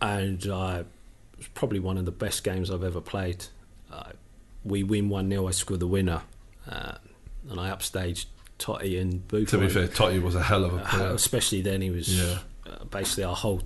and 0.00 0.46
uh, 0.46 0.82
it 1.34 1.38
was 1.38 1.48
probably 1.48 1.78
one 1.80 1.98
of 1.98 2.04
the 2.04 2.10
best 2.12 2.42
games 2.44 2.70
I've 2.70 2.84
ever 2.84 3.00
played. 3.00 3.46
Uh, 3.92 4.10
we 4.64 4.82
win 4.82 5.08
1 5.08 5.28
0, 5.30 5.46
I 5.48 5.50
score 5.52 5.76
the 5.76 5.86
winner, 5.86 6.22
uh, 6.68 6.94
and 7.48 7.60
I 7.60 7.70
upstaged 7.70 8.26
Totti 8.58 9.00
and 9.00 9.26
Buffon. 9.28 9.46
To 9.46 9.58
be 9.58 9.68
fair, 9.68 9.88
Totti 9.88 10.20
was 10.22 10.34
a 10.34 10.42
hell 10.42 10.64
of 10.64 10.74
a 10.74 10.78
Uh, 10.78 10.88
player. 10.88 11.06
especially 11.14 11.62
then, 11.62 11.80
he 11.82 11.90
was 11.90 12.08
Yeah. 12.20 12.38
uh, 12.66 12.84
basically 12.84 13.24
our 13.24 13.36
whole 13.36 13.62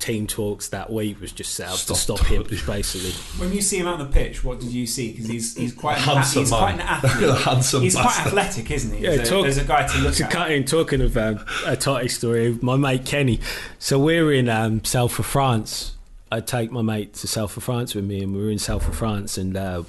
team 0.00 0.26
talks 0.26 0.68
that 0.68 0.90
week 0.90 1.20
was 1.20 1.30
just 1.30 1.52
set 1.54 1.68
up 1.68 1.76
Stop 1.76 1.96
to 1.96 2.02
stop 2.02 2.20
him, 2.26 2.42
Totti. 2.42 2.66
basically. 2.66 3.12
When 3.38 3.52
you 3.52 3.60
see 3.60 3.78
him 3.78 3.86
on 3.86 3.98
the 3.98 4.06
pitch, 4.06 4.42
what 4.42 4.58
did 4.58 4.70
you 4.70 4.86
see? 4.86 5.12
Because 5.12 5.28
he's 5.28 5.56
he's 5.56 5.72
quite 5.72 5.98
an, 5.98 6.02
Handsome 6.04 6.40
he's 6.42 6.50
man. 6.50 6.58
quite 6.60 6.74
an 6.74 6.80
athlete. 6.80 7.28
A 7.28 7.34
handsome 7.34 7.82
he's 7.82 7.94
quite 7.94 8.20
athletic, 8.26 8.70
isn't 8.70 8.96
he? 8.96 9.04
Yeah, 9.04 9.10
there's, 9.16 9.28
a, 9.28 9.30
talk- 9.30 9.42
there's 9.44 9.58
a 9.58 9.64
guy 9.64 9.86
to 9.86 9.98
look 9.98 10.14
To 10.14 10.24
at. 10.24 10.30
cut 10.30 10.50
in, 10.50 10.64
talking 10.64 11.00
of 11.02 11.16
um, 11.16 11.36
a 11.66 11.76
Totti 11.76 12.10
story, 12.10 12.58
my 12.62 12.76
mate 12.76 13.04
Kenny. 13.04 13.40
So 13.78 13.98
we're 13.98 14.32
in 14.32 14.48
um, 14.48 14.82
South 14.84 15.18
of 15.18 15.26
France. 15.26 15.92
I 16.32 16.40
take 16.40 16.70
my 16.70 16.82
mate 16.82 17.14
to 17.14 17.26
South 17.28 17.56
of 17.56 17.62
France 17.64 17.94
with 17.94 18.04
me, 18.04 18.22
and 18.22 18.34
we 18.34 18.40
were 18.42 18.50
in 18.50 18.58
South 18.58 18.86
of 18.88 18.94
France, 18.96 19.36
and 19.36 19.56
uh, 19.56 19.82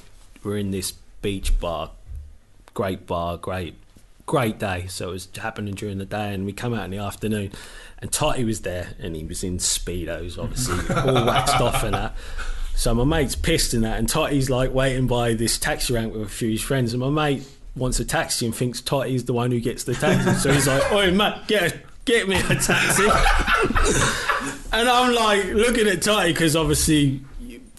we're 0.44 0.58
in 0.58 0.72
this 0.72 0.92
beach 1.22 1.60
bar, 1.60 1.92
great 2.74 3.06
bar, 3.06 3.38
great, 3.38 3.76
great 4.26 4.58
day. 4.58 4.88
So 4.88 5.10
it 5.10 5.12
was 5.12 5.28
happening 5.38 5.76
during 5.76 6.00
the 6.00 6.06
day, 6.06 6.34
and 6.34 6.46
we 6.46 6.52
come 6.54 6.74
out 6.74 6.86
in 6.86 6.92
the 6.92 6.98
afternoon, 6.98 7.52
and 8.02 8.12
Totti 8.12 8.46
was 8.46 8.62
there, 8.62 8.90
and 9.00 9.16
he 9.16 9.24
was 9.24 9.44
in 9.44 9.58
speedos, 9.58 10.42
obviously, 10.42 10.96
all 10.96 11.26
waxed 11.26 11.62
off 11.62 11.84
and 11.84 11.94
that. 11.94 12.16
So 12.76 12.96
my 12.96 13.04
mate's 13.04 13.36
pissed 13.36 13.74
in 13.74 13.82
that, 13.82 14.00
and 14.00 14.08
Totti's 14.08 14.50
like 14.50 14.74
waiting 14.74 15.06
by 15.08 15.34
this 15.34 15.60
taxi 15.60 15.94
rank 15.94 16.14
with 16.14 16.24
a 16.24 16.30
few 16.30 16.48
of 16.48 16.54
his 16.54 16.62
friends, 16.62 16.94
and 16.94 17.02
my 17.02 17.10
mate 17.10 17.44
wants 17.76 18.00
a 18.00 18.06
taxi 18.06 18.46
and 18.46 18.56
thinks 18.56 18.82
Totti's 18.82 19.26
the 19.26 19.34
one 19.34 19.52
who 19.52 19.60
gets 19.60 19.84
the 19.84 19.94
taxi. 19.94 20.34
So 20.40 20.52
he's 20.52 20.68
like, 20.68 20.92
"Oi, 20.92 21.12
mate, 21.12 21.36
get 21.48 21.74
a, 21.74 21.80
get 22.06 22.28
me 22.28 22.38
a 22.38 22.56
taxi." 22.56 23.04
and 24.72 24.90
I'm 24.90 25.14
like 25.14 25.46
looking 25.46 25.88
at 25.88 26.00
Totti 26.00 26.30
because 26.30 26.56
obviously 26.56 27.22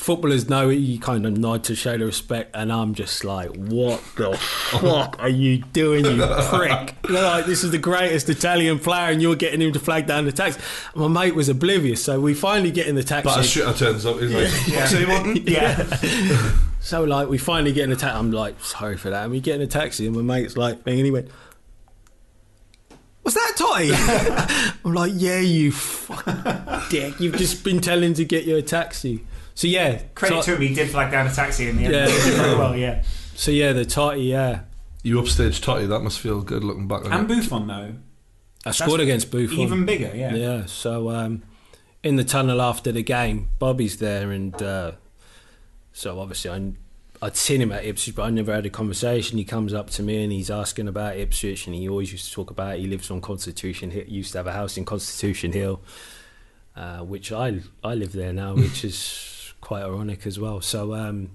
footballers 0.03 0.49
know 0.49 0.69
it, 0.69 0.77
you 0.77 0.99
kind 0.99 1.25
of 1.25 1.37
nod 1.39 1.63
to 1.65 1.75
show 1.77 1.97
the 1.97 2.05
respect, 2.05 2.51
and 2.55 2.73
I'm 2.73 2.95
just 2.95 3.25
like, 3.25 3.55
what 3.57 4.03
the 4.17 4.37
fuck 4.37 5.17
are 5.21 5.29
you 5.29 5.59
doing, 5.59 6.05
you 6.05 6.27
prick? 6.51 6.97
You're 7.09 7.23
like, 7.23 7.47
this 7.47 7.63
is 7.63 7.71
the 7.71 7.79
greatest 7.79 8.29
Italian 8.29 8.79
player, 8.81 9.13
and 9.13 9.23
you're 9.23 9.37
getting 9.37 9.63
him 9.63 9.73
to 9.73 9.79
flag 9.79 10.07
down 10.07 10.25
the 10.25 10.33
taxi. 10.33 10.61
My 10.95 11.09
mate 11.09 11.35
was 11.35 11.49
oblivious, 11.49 12.03
so 12.05 12.21
we 12.21 12.35
finally 12.35 12.73
get 12.73 12.89
in 12.89 12.97
the 12.97 13.05
taxi. 13.05 13.29
But 13.29 13.41
a 13.41 13.43
shooter 13.45 13.73
turns 13.73 14.05
up. 14.05 14.19
He's 14.19 14.33
like, 14.33 14.69
Yeah. 14.69 14.89
He 14.89 15.05
wanting?" 15.05 15.47
Yeah. 15.47 16.53
So 16.85 17.05
like 17.05 17.29
we 17.29 17.39
finally 17.39 17.73
get 17.73 17.85
in 17.85 17.91
the 17.91 17.97
taxi. 17.97 18.19
I'm 18.19 18.33
like, 18.33 18.61
sorry 18.61 18.97
for 18.97 19.09
that. 19.11 19.23
And 19.23 19.31
we 19.31 19.39
get 19.39 19.55
in 19.55 19.61
the 19.61 19.69
taxi, 19.69 20.05
and 20.05 20.17
my 20.17 20.23
mate's 20.23 20.57
like, 20.57 20.81
and 20.85 20.97
he 20.99 21.13
went, 21.13 21.29
"Was 23.23 23.35
that 23.35 23.55
Totti?" 23.57 24.79
I'm 24.85 24.93
like, 24.93 25.13
"Yeah, 25.15 25.39
you 25.39 25.71
fucking 25.71 26.91
dick. 26.91 27.21
You've 27.21 27.37
just 27.37 27.63
been 27.63 27.81
telling 27.81 28.15
to 28.15 28.25
get 28.25 28.47
you 28.47 28.57
a 28.57 28.63
taxi." 28.63 29.25
So 29.55 29.67
yeah, 29.67 30.03
Credit 30.15 30.43
so, 30.43 30.53
to 30.53 30.57
him, 30.57 30.69
he 30.69 30.75
did 30.75 30.91
flag 30.91 31.11
down 31.11 31.27
a 31.27 31.33
taxi 31.33 31.69
in 31.69 31.77
the 31.77 31.85
end. 31.85 31.95
Yeah. 31.95 32.07
Very 32.09 32.57
well, 32.57 32.77
yeah. 32.77 33.03
so 33.35 33.51
yeah, 33.51 33.73
the 33.73 33.85
Totti, 33.85 34.29
yeah. 34.29 34.61
You 35.03 35.19
upstage 35.19 35.61
Totti. 35.61 35.89
That 35.89 36.01
must 36.01 36.21
feel 36.21 36.41
good 36.43 36.65
looking 36.65 36.89
back 36.89 37.05
on 37.05 37.13
And 37.13 37.31
it. 37.31 37.35
Buffon 37.35 37.67
though, 37.67 37.95
I 38.65 38.71
scored 38.71 39.01
against 39.01 39.31
Buffon. 39.31 39.59
even 39.59 39.85
bigger, 39.85 40.13
yeah. 40.15 40.35
Yeah. 40.35 40.67
So 40.67 41.11
um, 41.11 41.43
in 42.03 42.17
the 42.17 42.25
tunnel 42.25 42.63
after 42.63 42.93
the 42.93 43.03
game, 43.03 43.49
Bobby's 43.59 43.99
there, 43.99 44.31
and 44.31 44.61
uh, 44.63 44.93
so 45.93 46.19
obviously 46.21 46.51
I, 46.51 46.73
I'd 47.27 47.37
seen 47.37 47.61
him 47.61 47.73
at 47.73 47.85
Ipswich, 47.85 48.17
but 48.17 48.23
I 48.23 48.31
never 48.31 48.55
had 48.55 48.65
a 48.65 48.71
conversation. 48.71 49.39
He 49.39 49.45
comes 49.45 49.75
up 49.75 49.91
to 49.91 50.03
me 50.03 50.23
and 50.23 50.33
he's 50.33 50.51
asking 50.51 50.89
about 50.89 51.17
Ipswich, 51.17 51.67
and 51.67 51.75
he 51.77 51.89
always 51.89 52.11
used 52.11 52.29
to 52.29 52.33
talk 52.33 52.51
about 52.51 52.79
he 52.79 52.87
lives 52.87 53.11
on 53.11 53.21
Constitution 53.21 53.91
Hill. 53.91 54.05
Used 54.07 54.33
to 54.33 54.39
have 54.39 54.47
a 54.47 54.53
house 54.53 54.77
in 54.77 54.85
Constitution 54.85 55.53
Hill, 55.53 55.81
uh, 56.77 57.01
which 57.01 57.33
I 57.33 57.61
I 57.85 57.95
live 57.95 58.13
there 58.13 58.33
now, 58.33 58.55
which 58.55 58.85
is 58.85 59.29
quite 59.63 59.83
ironic 59.83 60.27
as 60.27 60.39
well. 60.39 60.61
So. 60.61 60.95
Um, 60.95 61.31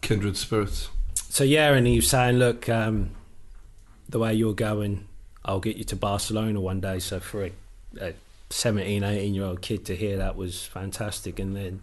Kindred 0.00 0.36
spirits. 0.36 0.88
so 1.14 1.44
yeah, 1.44 1.72
and 1.72 1.86
he 1.86 1.96
was 1.96 2.08
saying, 2.08 2.38
look, 2.38 2.68
um, 2.68 3.10
the 4.08 4.18
way 4.18 4.34
you're 4.34 4.54
going, 4.54 5.06
I'll 5.44 5.60
get 5.60 5.76
you 5.76 5.84
to 5.84 5.96
Barcelona 5.96 6.60
one 6.60 6.80
day. 6.80 6.98
So 6.98 7.20
for 7.20 7.44
a, 7.44 7.52
a 8.00 8.14
17, 8.50 9.04
18 9.04 9.34
year 9.34 9.44
old 9.44 9.62
kid 9.62 9.84
to 9.86 9.96
hear 9.96 10.16
that 10.16 10.36
was 10.36 10.64
fantastic. 10.66 11.38
And 11.38 11.56
then 11.56 11.82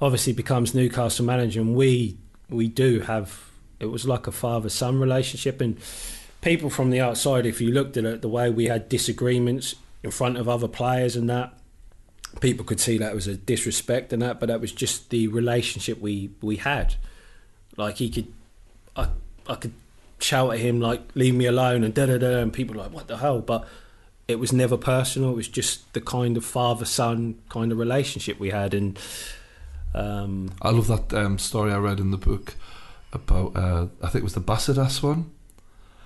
obviously 0.00 0.32
becomes 0.32 0.74
Newcastle 0.74 1.24
manager, 1.24 1.60
and 1.60 1.74
we 1.74 2.16
we 2.50 2.68
do 2.68 3.00
have 3.00 3.50
it 3.80 3.86
was 3.86 4.06
like 4.06 4.26
a 4.26 4.32
father 4.32 4.68
son 4.68 4.98
relationship. 4.98 5.60
And 5.60 5.78
people 6.40 6.70
from 6.70 6.90
the 6.90 7.00
outside, 7.00 7.46
if 7.46 7.60
you 7.60 7.70
looked 7.70 7.96
at 7.96 8.04
it, 8.04 8.22
the 8.22 8.28
way 8.28 8.50
we 8.50 8.66
had 8.66 8.88
disagreements 8.88 9.74
in 10.02 10.10
front 10.10 10.36
of 10.36 10.48
other 10.48 10.68
players 10.68 11.16
and 11.16 11.28
that. 11.30 11.54
People 12.40 12.64
could 12.64 12.80
see 12.80 12.98
that 12.98 13.14
was 13.14 13.26
a 13.26 13.36
disrespect 13.36 14.12
and 14.12 14.22
that, 14.22 14.40
but 14.40 14.48
that 14.48 14.60
was 14.60 14.72
just 14.72 15.10
the 15.10 15.28
relationship 15.28 16.00
we, 16.00 16.30
we 16.42 16.56
had. 16.56 16.94
Like 17.76 17.96
he 17.96 18.10
could, 18.10 18.32
I 18.96 19.08
I 19.48 19.56
could 19.56 19.72
shout 20.18 20.52
at 20.54 20.60
him 20.60 20.80
like 20.80 21.00
"Leave 21.14 21.34
me 21.34 21.46
alone" 21.46 21.84
and 21.84 21.94
da 21.94 22.06
da 22.06 22.18
da, 22.18 22.38
and 22.38 22.52
people 22.52 22.76
like 22.76 22.92
"What 22.92 23.08
the 23.08 23.18
hell?" 23.18 23.40
But 23.40 23.66
it 24.26 24.38
was 24.38 24.52
never 24.52 24.76
personal. 24.76 25.30
It 25.30 25.36
was 25.36 25.48
just 25.48 25.92
the 25.92 26.00
kind 26.00 26.36
of 26.36 26.44
father 26.44 26.84
son 26.84 27.40
kind 27.48 27.72
of 27.72 27.78
relationship 27.78 28.38
we 28.38 28.50
had, 28.50 28.74
and 28.74 28.98
um, 29.94 30.50
I 30.62 30.70
love 30.70 30.86
that 30.88 31.12
um, 31.12 31.38
story 31.38 31.72
I 31.72 31.78
read 31.78 32.00
in 32.00 32.10
the 32.10 32.18
book 32.18 32.56
about. 33.12 33.56
Uh, 33.56 33.86
I 34.02 34.08
think 34.08 34.22
it 34.22 34.24
was 34.24 34.34
the 34.34 34.40
Bassedas 34.40 35.02
one. 35.02 35.30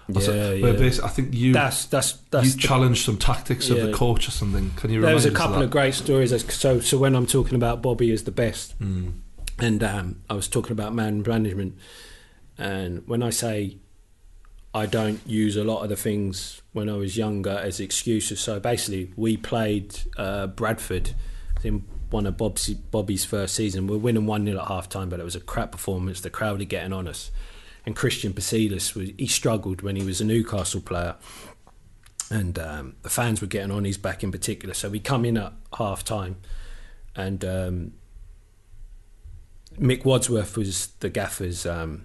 Yeah, 0.08 0.26
Where 0.26 0.56
yeah. 0.56 0.72
basically, 0.72 1.08
I 1.08 1.12
think 1.12 1.34
you 1.34 1.52
That's 1.52 1.84
that's 1.86 2.12
that's 2.30 2.46
you 2.46 2.52
the- 2.52 2.58
challenged 2.58 3.04
some 3.04 3.18
tactics 3.18 3.68
of 3.70 3.78
the 3.80 3.92
coach 3.92 4.26
or 4.28 4.30
something. 4.30 4.70
Can 4.76 4.90
you? 4.90 4.96
Remember? 4.96 5.06
There 5.08 5.14
was 5.14 5.24
a 5.26 5.30
couple 5.30 5.56
of 5.56 5.60
that? 5.62 5.70
great 5.70 5.94
stories. 5.94 6.30
So 6.54 6.80
so 6.80 6.98
when 6.98 7.14
I'm 7.14 7.26
talking 7.26 7.54
about 7.56 7.82
Bobby 7.82 8.10
as 8.12 8.24
the 8.24 8.30
best, 8.32 8.78
Mm. 8.80 9.12
and 9.58 9.82
um, 9.84 10.22
I 10.30 10.34
was 10.34 10.48
talking 10.48 10.72
about 10.72 10.94
man 10.94 11.22
management, 11.26 11.76
and 12.56 13.06
when 13.06 13.22
I 13.22 13.30
say 13.30 13.76
I 14.74 14.86
don't 14.86 15.20
use 15.26 15.56
a 15.56 15.64
lot 15.64 15.82
of 15.82 15.88
the 15.88 15.96
things 15.96 16.62
when 16.72 16.88
I 16.88 16.94
was 16.94 17.16
younger 17.16 17.50
as 17.58 17.80
excuses. 17.80 18.40
So 18.40 18.60
basically, 18.60 19.12
we 19.16 19.36
played 19.36 19.98
uh, 20.16 20.46
Bradford 20.48 21.14
in 21.64 21.84
one 22.10 22.26
of 22.26 22.36
Bob's, 22.36 22.68
Bobby's 22.68 23.24
first 23.24 23.54
season. 23.54 23.86
We 23.86 23.96
We're 23.96 24.02
winning 24.02 24.26
1 24.26 24.44
0 24.46 24.60
at 24.60 24.68
half 24.68 24.88
time, 24.88 25.08
but 25.08 25.20
it 25.20 25.24
was 25.24 25.34
a 25.34 25.40
crap 25.40 25.72
performance. 25.72 26.20
The 26.20 26.30
crowd 26.30 26.60
are 26.60 26.64
getting 26.64 26.92
on 26.92 27.08
us. 27.08 27.30
And 27.88 27.96
Christian 27.96 28.34
Bassedas, 28.34 28.94
was, 28.94 29.12
he 29.16 29.26
struggled 29.26 29.80
when 29.80 29.96
he 29.96 30.04
was 30.04 30.20
a 30.20 30.24
Newcastle 30.26 30.82
player. 30.82 31.14
And 32.30 32.58
um, 32.58 32.96
the 33.00 33.08
fans 33.08 33.40
were 33.40 33.46
getting 33.46 33.70
on 33.70 33.86
his 33.86 33.96
back 33.96 34.22
in 34.22 34.30
particular. 34.30 34.74
So 34.74 34.90
we 34.90 35.00
come 35.00 35.24
in 35.24 35.38
at 35.38 35.54
half 35.78 36.04
time, 36.04 36.36
and 37.16 37.42
um, 37.46 37.92
Mick 39.80 40.04
Wadsworth 40.04 40.54
was 40.54 40.88
the 41.00 41.08
gaffer's 41.08 41.64
um, 41.64 42.04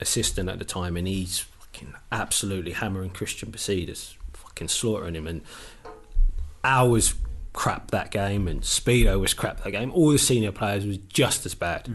assistant 0.00 0.48
at 0.48 0.58
the 0.58 0.64
time, 0.64 0.96
and 0.96 1.06
he's 1.06 1.40
fucking 1.40 1.92
absolutely 2.10 2.72
hammering 2.72 3.10
Christian 3.10 3.52
Bassedas, 3.52 4.14
fucking 4.32 4.68
slaughtering 4.68 5.14
him. 5.14 5.26
And 5.26 5.42
was 6.64 7.16
crap 7.52 7.90
that 7.90 8.10
game, 8.10 8.48
and 8.48 8.62
Speedo 8.62 9.20
was 9.20 9.34
crap 9.34 9.62
that 9.62 9.72
game. 9.72 9.92
All 9.92 10.08
the 10.08 10.18
senior 10.18 10.52
players 10.52 10.86
was 10.86 10.96
just 10.96 11.44
as 11.44 11.54
bad, 11.54 11.90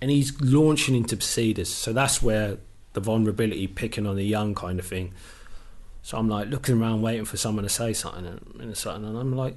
and 0.00 0.10
he's 0.10 0.40
launching 0.40 0.94
into 0.94 1.16
Bassedas. 1.16 1.66
So 1.66 1.92
that's 1.92 2.22
where 2.22 2.58
the 2.92 3.00
vulnerability, 3.00 3.66
picking 3.66 4.06
on 4.06 4.16
the 4.16 4.24
young 4.24 4.54
kind 4.54 4.78
of 4.78 4.86
thing. 4.86 5.12
So 6.02 6.18
I'm 6.18 6.28
like 6.28 6.48
looking 6.48 6.80
around, 6.80 7.02
waiting 7.02 7.24
for 7.24 7.36
someone 7.36 7.64
to 7.64 7.68
say 7.68 7.92
something, 7.92 8.26
and, 8.26 8.60
and 8.60 8.76
something, 8.76 9.04
and 9.04 9.18
I'm 9.18 9.36
like, 9.36 9.56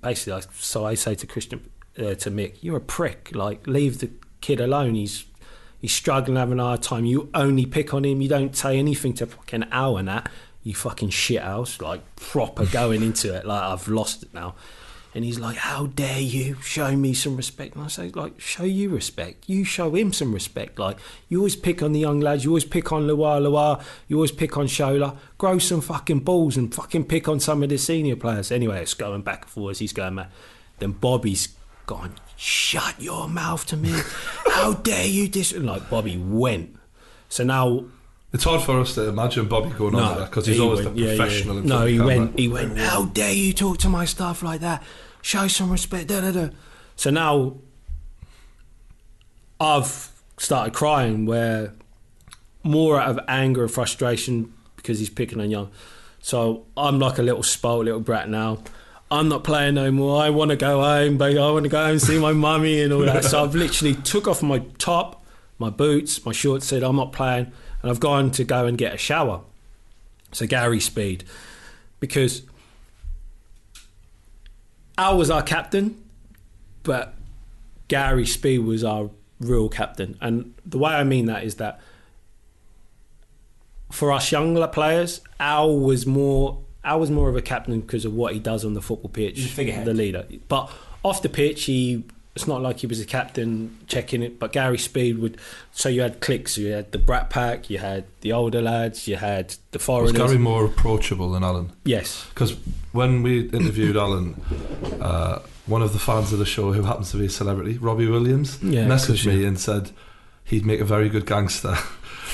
basically, 0.00 0.34
I, 0.34 0.40
so 0.58 0.86
I 0.86 0.94
say 0.94 1.14
to 1.16 1.26
Christian, 1.26 1.68
uh, 1.98 2.14
to 2.14 2.30
Mick, 2.30 2.58
"You're 2.60 2.76
a 2.76 2.80
prick. 2.80 3.30
Like, 3.34 3.66
leave 3.66 3.98
the 3.98 4.10
kid 4.40 4.60
alone. 4.60 4.94
He's 4.94 5.24
he's 5.80 5.92
struggling, 5.92 6.36
having 6.36 6.60
a 6.60 6.64
hard 6.64 6.82
time. 6.82 7.04
You 7.04 7.28
only 7.34 7.66
pick 7.66 7.92
on 7.92 8.04
him. 8.04 8.20
You 8.20 8.28
don't 8.28 8.56
say 8.56 8.78
anything 8.78 9.14
to 9.14 9.26
fucking 9.26 9.64
Al 9.72 9.96
and 9.96 10.08
that. 10.08 10.30
You 10.62 10.74
fucking 10.74 11.10
shit 11.10 11.42
house. 11.42 11.80
Like 11.80 12.16
proper 12.16 12.64
going 12.66 13.02
into 13.02 13.34
it. 13.34 13.44
Like 13.44 13.62
I've 13.62 13.88
lost 13.88 14.22
it 14.22 14.32
now." 14.32 14.54
And 15.14 15.24
he's 15.24 15.38
like, 15.38 15.56
"How 15.56 15.86
dare 15.86 16.20
you 16.20 16.56
show 16.62 16.96
me 16.96 17.12
some 17.12 17.36
respect?" 17.36 17.74
And 17.74 17.84
I 17.84 17.88
say, 17.88 18.10
"Like, 18.14 18.40
show 18.40 18.64
you 18.64 18.88
respect. 18.88 19.44
You 19.46 19.62
show 19.62 19.94
him 19.94 20.12
some 20.12 20.32
respect. 20.32 20.78
Like, 20.78 20.98
you 21.28 21.38
always 21.38 21.56
pick 21.56 21.82
on 21.82 21.92
the 21.92 22.00
young 22.00 22.20
lads. 22.20 22.44
You 22.44 22.50
always 22.50 22.64
pick 22.64 22.92
on 22.92 23.06
Lua 23.06 23.38
Lua. 23.38 23.84
You 24.08 24.16
always 24.16 24.32
pick 24.32 24.56
on 24.56 24.66
Shola. 24.66 25.16
Grow 25.36 25.58
some 25.58 25.82
fucking 25.82 26.20
balls 26.20 26.56
and 26.56 26.74
fucking 26.74 27.04
pick 27.04 27.28
on 27.28 27.40
some 27.40 27.62
of 27.62 27.68
the 27.68 27.76
senior 27.76 28.16
players." 28.16 28.50
Anyway, 28.50 28.80
it's 28.80 28.94
going 28.94 29.20
back 29.20 29.42
and 29.42 29.50
forth. 29.50 29.80
He's 29.80 29.92
going 29.92 30.14
mad. 30.14 30.28
Then 30.78 30.92
Bobby's 30.92 31.48
gone. 31.84 32.14
Shut 32.36 33.00
your 33.00 33.28
mouth 33.28 33.66
to 33.66 33.76
me. 33.76 33.92
How 34.46 34.72
dare 34.72 35.06
you 35.06 35.28
dis? 35.28 35.52
And 35.52 35.66
like 35.66 35.90
Bobby 35.90 36.16
went. 36.16 36.76
So 37.28 37.44
now 37.44 37.84
It's 38.32 38.44
hard 38.44 38.62
for 38.62 38.80
us 38.80 38.94
to 38.94 39.08
imagine 39.08 39.46
Bobby 39.46 39.70
going 39.70 39.94
on 39.94 40.02
like 40.02 40.18
that 40.18 40.30
because 40.30 40.46
he's 40.46 40.56
he 40.56 40.62
always 40.62 40.84
went, 40.84 40.96
the 40.96 41.02
yeah, 41.02 41.10
yeah. 41.10 41.16
professional. 41.16 41.56
No, 41.56 41.84
he 41.84 41.98
camera. 41.98 42.06
went. 42.06 42.38
He 42.38 42.48
went. 42.48 42.78
How 42.78 43.04
dare 43.04 43.32
you 43.32 43.52
talk 43.52 43.78
to 43.78 43.88
my 43.88 44.06
staff 44.06 44.42
like 44.42 44.60
that? 44.60 44.82
Show 45.20 45.48
some 45.48 45.70
respect. 45.70 46.08
Da, 46.08 46.20
da, 46.22 46.30
da. 46.30 46.48
So 46.96 47.10
now 47.10 47.56
I've 49.60 50.10
started 50.38 50.72
crying, 50.72 51.26
where 51.26 51.74
more 52.62 53.00
out 53.00 53.10
of 53.10 53.20
anger 53.28 53.62
and 53.62 53.70
frustration 53.70 54.52
because 54.76 54.98
he's 54.98 55.10
picking 55.10 55.40
on 55.40 55.50
young. 55.50 55.70
So 56.20 56.66
I'm 56.76 56.98
like 56.98 57.18
a 57.18 57.22
little 57.22 57.42
spoiled 57.42 57.84
little 57.84 58.00
brat 58.00 58.28
now. 58.28 58.62
I'm 59.10 59.28
not 59.28 59.44
playing 59.44 59.74
no 59.74 59.90
more. 59.90 60.22
I 60.22 60.30
want 60.30 60.52
to 60.52 60.56
go 60.56 60.80
home, 60.80 61.18
baby. 61.18 61.38
I 61.38 61.50
want 61.50 61.64
to 61.64 61.68
go 61.68 61.82
home 61.82 61.90
and 61.90 62.02
see 62.02 62.18
my 62.18 62.32
mummy 62.32 62.80
and 62.80 62.92
all 62.92 63.02
that. 63.02 63.24
So 63.24 63.44
I've 63.44 63.54
literally 63.54 63.94
took 63.94 64.26
off 64.26 64.42
my 64.42 64.60
top, 64.78 65.22
my 65.58 65.68
boots, 65.68 66.24
my 66.24 66.32
shorts, 66.32 66.66
said 66.66 66.82
I'm 66.82 66.96
not 66.96 67.12
playing, 67.12 67.52
and 67.82 67.90
I've 67.90 68.00
gone 68.00 68.30
to 68.32 68.44
go 68.44 68.66
and 68.66 68.78
get 68.78 68.94
a 68.94 68.98
shower. 68.98 69.42
So 70.32 70.46
Gary 70.46 70.80
Speed, 70.80 71.24
because 72.00 72.42
Al 74.96 75.18
was 75.18 75.30
our 75.30 75.42
captain, 75.42 76.02
but 76.82 77.14
Gary 77.88 78.26
Speed 78.26 78.60
was 78.60 78.84
our 78.84 79.10
real 79.40 79.68
captain. 79.68 80.16
And 80.20 80.54
the 80.64 80.78
way 80.78 80.92
I 80.92 81.04
mean 81.04 81.26
that 81.26 81.44
is 81.44 81.56
that 81.56 81.80
for 83.90 84.12
us 84.12 84.32
younger 84.32 84.66
players, 84.68 85.20
Al 85.38 85.78
was 85.78 86.06
more 86.06 86.62
Al 86.84 86.98
was 86.98 87.10
more 87.10 87.28
of 87.28 87.36
a 87.36 87.42
captain 87.42 87.80
because 87.80 88.04
of 88.04 88.14
what 88.14 88.32
he 88.32 88.40
does 88.40 88.64
on 88.64 88.74
the 88.74 88.82
football 88.82 89.10
pitch, 89.10 89.54
the 89.54 89.94
leader. 89.94 90.26
But 90.48 90.70
off 91.04 91.22
the 91.22 91.28
pitch, 91.28 91.64
he 91.64 92.04
it's 92.34 92.46
not 92.46 92.62
like 92.62 92.78
he 92.80 92.86
was 92.86 92.98
a 93.00 93.04
captain 93.04 93.76
checking 93.86 94.22
it. 94.22 94.38
But 94.38 94.52
Gary 94.52 94.78
Speed 94.78 95.18
would. 95.18 95.36
So 95.72 95.88
you 95.88 96.00
had 96.02 96.20
cliques. 96.20 96.56
You 96.56 96.72
had 96.72 96.92
the 96.92 96.98
Brat 96.98 97.28
Pack. 97.30 97.68
You 97.68 97.78
had 97.78 98.04
the 98.22 98.32
older 98.32 98.62
lads. 98.62 99.06
You 99.06 99.16
had 99.16 99.54
the 99.72 99.78
foreigners. 99.78 100.18
Was. 100.20 100.30
Gary 100.32 100.38
more 100.42 100.64
approachable 100.64 101.30
than 101.32 101.44
Alan? 101.44 101.72
yes. 101.84 102.26
Because 102.30 102.56
when 102.92 103.22
we 103.22 103.48
interviewed 103.50 103.96
Alan, 103.96 104.40
uh, 105.00 105.40
one 105.66 105.82
of 105.82 105.92
the 105.92 105.98
fans 105.98 106.32
of 106.32 106.38
the 106.38 106.46
show, 106.46 106.72
who 106.72 106.82
happens 106.82 107.10
to 107.12 107.16
be 107.18 107.26
a 107.26 107.30
celebrity, 107.30 107.78
Robbie 107.78 108.06
Williams, 108.08 108.58
Yeah, 108.62 108.86
messaged 108.86 109.26
me 109.26 109.42
yeah. 109.42 109.48
and 109.48 109.60
said 109.60 109.90
he'd 110.44 110.66
make 110.66 110.80
a 110.80 110.84
very 110.84 111.08
good 111.08 111.26
gangster. 111.26 111.76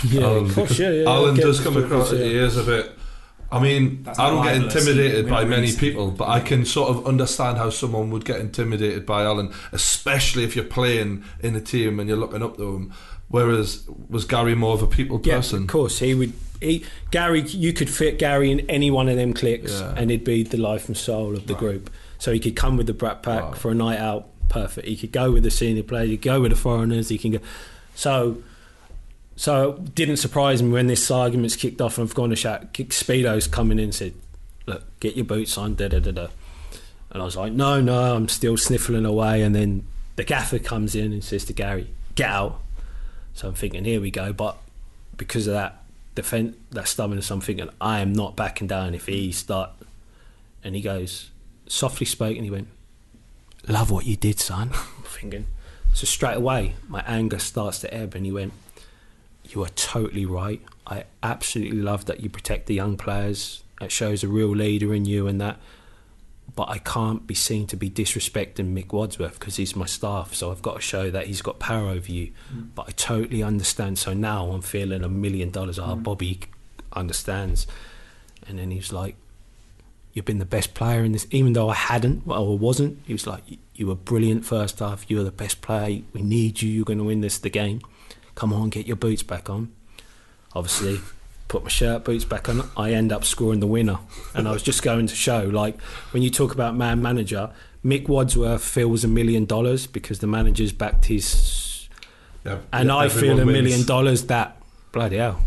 Yeah, 0.05 0.27
Um, 0.27 0.45
of 0.47 0.55
course, 0.55 0.79
yeah, 0.79 0.91
yeah. 0.91 1.09
Alan 1.11 1.35
does 1.37 1.61
come 1.61 1.77
across. 1.77 2.11
He 2.13 2.37
is 2.37 2.57
a 2.57 2.63
bit 2.63 2.93
I 3.51 3.61
mean, 3.63 4.03
That's 4.03 4.19
I 4.19 4.29
don't 4.29 4.45
get 4.45 4.57
intimidated 4.57 5.27
by 5.29 5.41
not 5.41 5.49
many 5.49 5.63
really- 5.69 5.77
people, 5.77 6.11
but 6.11 6.29
I 6.29 6.41
can 6.41 6.65
sort 6.67 6.91
of 6.91 7.07
understand 7.07 7.57
how 7.57 7.71
someone 7.71 8.11
would 8.11 8.25
get 8.27 8.41
intimidated 8.41 9.07
by 9.07 9.23
Alan, 9.25 9.53
especially 9.73 10.45
if 10.45 10.55
you're 10.55 10.65
playing 10.67 11.25
in 11.41 11.57
a 11.57 11.61
team 11.61 11.99
and 11.99 12.09
you're 12.09 12.19
looking 12.19 12.43
up 12.43 12.57
to 12.59 12.75
him. 12.75 12.93
Whereas, 13.29 13.85
was 14.09 14.25
Gary 14.25 14.55
more 14.55 14.75
of 14.75 14.83
a 14.83 14.87
people 14.87 15.21
Yeah, 15.25 15.37
person? 15.37 15.63
of 15.63 15.69
course. 15.69 15.99
He 15.99 16.15
would. 16.15 16.33
He, 16.61 16.85
Gary, 17.11 17.43
you 17.43 17.73
could 17.73 17.89
fit 17.89 18.19
Gary 18.19 18.51
in 18.51 18.61
any 18.69 18.91
one 18.91 19.09
of 19.09 19.17
them 19.17 19.33
cliques, 19.33 19.73
Yeah. 19.81 19.95
and 19.97 20.11
he'd 20.11 20.25
be 20.25 20.43
the 20.43 20.57
life 20.57 20.89
and 20.89 20.97
soul 20.97 21.37
of 21.37 21.47
the 21.47 21.55
Right. 21.55 21.61
group. 21.61 21.91
So 22.19 22.33
he 22.33 22.41
could 22.41 22.57
come 22.57 22.77
with 22.77 22.87
the 22.89 22.95
Brat 22.95 23.23
Pack 23.23 23.43
Right. 23.45 23.57
for 23.57 23.71
a 23.71 23.75
night 23.75 23.99
out, 23.99 24.27
perfect. 24.49 24.89
He 24.89 24.97
could 24.97 25.13
go 25.13 25.31
with 25.31 25.43
the 25.45 25.51
senior 25.51 25.85
players. 25.85 26.09
He 26.11 26.17
could 26.17 26.25
go 26.25 26.41
with 26.41 26.51
the 26.51 26.57
foreigners. 26.57 27.09
He 27.11 27.17
can 27.19 27.31
go. 27.33 27.39
So, 27.95 28.39
so 29.39 29.75
it 29.75 29.95
didn't 29.95 30.17
surprise 30.17 30.65
me 30.65 30.71
when 30.71 30.89
this 30.89 31.09
argument's 31.13 31.55
kicked 31.55 31.81
off, 31.81 31.97
and 31.97 32.09
I've 32.09 32.15
gone 32.15 32.31
to 32.31 32.37
shout. 32.37 32.73
Kick 32.73 32.93
Speedo's 32.93 33.47
coming 33.47 33.79
in, 33.79 33.85
and 33.85 33.95
said, 33.95 34.15
"Look, 34.67 34.83
get 34.99 35.15
your 35.15 35.27
boots 35.27 35.57
on." 35.57 35.77
Da 35.77 35.87
da 35.87 36.01
da 36.01 36.11
da. 36.11 36.27
And 37.11 37.23
I 37.23 37.25
was 37.25 37.37
like, 37.37 37.53
"No, 37.53 37.81
no, 37.81 38.17
I'm 38.17 38.29
still 38.29 38.57
sniffling 38.57 39.05
away." 39.05 39.43
And 39.43 39.55
then 39.55 39.87
the 40.17 40.25
gaffer 40.25 40.59
comes 40.59 40.97
in 40.97 41.13
and 41.13 41.23
says 41.23 41.45
to 41.45 41.53
Gary, 41.53 41.87
"Get 42.17 42.29
out." 42.29 42.61
So 43.35 43.47
I'm 43.47 43.55
thinking, 43.55 43.85
here 43.85 44.01
we 44.01 44.11
go. 44.11 44.33
But 44.33 44.57
because 45.17 45.47
of 45.47 45.53
that 45.53 45.85
defense, 46.17 46.57
that 46.71 46.89
stubbornness, 46.89 47.31
I'm 47.31 47.41
thinking, 47.41 47.71
I 47.81 48.01
am 48.01 48.13
not 48.13 48.35
backing 48.35 48.67
down 48.67 48.93
if 48.93 49.07
he 49.07 49.31
start. 49.31 49.71
And 50.65 50.75
he 50.75 50.83
goes, 50.83 51.31
softly 51.69 52.07
spoke, 52.07 52.35
and 52.35 52.45
he 52.45 52.51
went, 52.51 52.67
"Love 53.69 53.93
what 53.93 54.05
you 54.05 54.17
did, 54.17 54.41
son." 54.41 54.71
I'm 54.75 55.05
thinking, 55.05 55.47
so 55.95 56.07
straight 56.07 56.37
away, 56.37 56.75
my 56.89 57.05
anger 57.07 57.39
starts 57.39 57.79
to 57.81 57.95
ebb, 57.95 58.17
and 58.17 58.27
he 58.27 58.33
went, 58.33 58.53
"You 59.49 59.63
are 59.65 59.69
totally 59.71 60.27
right. 60.27 60.61
I 60.87 61.05
absolutely 61.23 61.81
love 61.81 62.07
that 62.07 62.21
you 62.21 62.29
protect 62.31 62.67
the 62.67 62.75
young 62.75 62.97
players. 62.97 63.63
It 63.81 63.93
shows 63.93 64.25
a 64.25 64.29
real 64.29 64.55
leader 64.55 64.95
in 64.95 65.05
you, 65.05 65.27
and 65.27 65.41
that." 65.41 65.59
But 66.57 66.71
I 66.71 66.79
can't 66.79 67.25
be 67.25 67.35
seen 67.35 67.69
to 67.69 67.77
be 67.77 67.89
disrespecting 67.89 68.75
Mick 68.75 68.93
Wadsworth 68.93 69.39
because 69.39 69.57
he's 69.57 69.77
my 69.77 69.87
staff, 69.87 70.35
so 70.35 70.51
I've 70.51 70.63
got 70.63 70.77
to 70.77 70.81
show 70.81 71.09
that 71.11 71.29
he's 71.29 71.41
got 71.41 71.61
power 71.61 71.89
over 71.89 72.11
you. 72.11 72.33
But 72.75 72.89
I 72.89 72.91
totally 72.93 73.45
understand. 73.45 73.99
So 73.99 74.13
now 74.13 74.51
I'm 74.51 74.63
feeling 74.63 75.05
a 75.05 75.09
million 75.09 75.51
dollars. 75.51 75.79
Ah, 75.79 75.95
Bobby 75.95 76.41
understands. 76.93 77.67
And 78.49 78.59
then 78.59 78.71
he 78.71 78.79
was 78.79 78.93
like, 78.93 79.17
You've 80.15 80.25
been 80.25 80.39
the 80.39 80.47
best 80.47 80.75
player 80.75 81.05
in 81.05 81.13
this, 81.13 81.29
even 81.31 81.53
though 81.53 81.69
I 81.69 81.75
hadn't, 81.75 82.27
well, 82.27 82.51
I 82.51 82.55
wasn't. 82.57 82.99
He 83.07 83.13
was 83.13 83.27
like, 83.27 83.43
You 83.75 83.87
were 83.87 83.95
brilliant 83.95 84.45
first 84.45 84.81
half. 84.81 85.09
You 85.09 85.19
were 85.19 85.25
the 85.25 85.31
best 85.31 85.61
player. 85.61 86.03
We 86.13 86.23
need 86.23 86.61
you. 86.61 86.71
You're 86.71 86.85
going 86.85 86.99
to 86.99 87.05
win 87.05 87.21
this 87.21 87.39
the 87.39 87.51
game. 87.51 87.83
Come 88.39 88.53
on, 88.53 88.69
get 88.69 88.87
your 88.87 88.95
boots 88.95 89.25
back 89.25 89.51
on. 89.51 89.73
Obviously, 90.55 91.01
put 91.49 91.65
my 91.65 91.69
shirt 91.69 92.05
boots 92.05 92.25
back 92.25 92.49
on. 92.49 92.69
I 92.77 92.93
end 92.93 93.11
up 93.11 93.25
scoring 93.25 93.59
the 93.59 93.67
winner. 93.67 93.99
And 94.33 94.47
I 94.47 94.53
was 94.53 94.63
just 94.63 94.85
going 94.85 95.09
to 95.09 95.15
show, 95.17 95.43
like, 95.53 95.81
when 96.13 96.23
you 96.23 96.31
talk 96.31 96.55
about 96.55 96.77
man 96.77 97.03
manager, 97.03 97.51
Mick 97.85 98.07
Wadsworth 98.07 98.63
feels 98.63 99.03
a 99.03 99.09
million 99.09 99.45
dollars 99.45 99.89
because 99.89 100.21
the 100.21 100.29
manager's 100.29 100.71
backed 100.73 101.07
his 101.07 101.89
Yeah, 102.45 102.59
and 102.73 102.91
yeah, 102.91 102.97
I 102.97 103.09
feel 103.09 103.41
a 103.41 103.45
wins. 103.45 103.51
million 103.61 103.85
dollars 103.87 104.27
that 104.27 104.57
bloody 104.93 105.17
hell. 105.17 105.41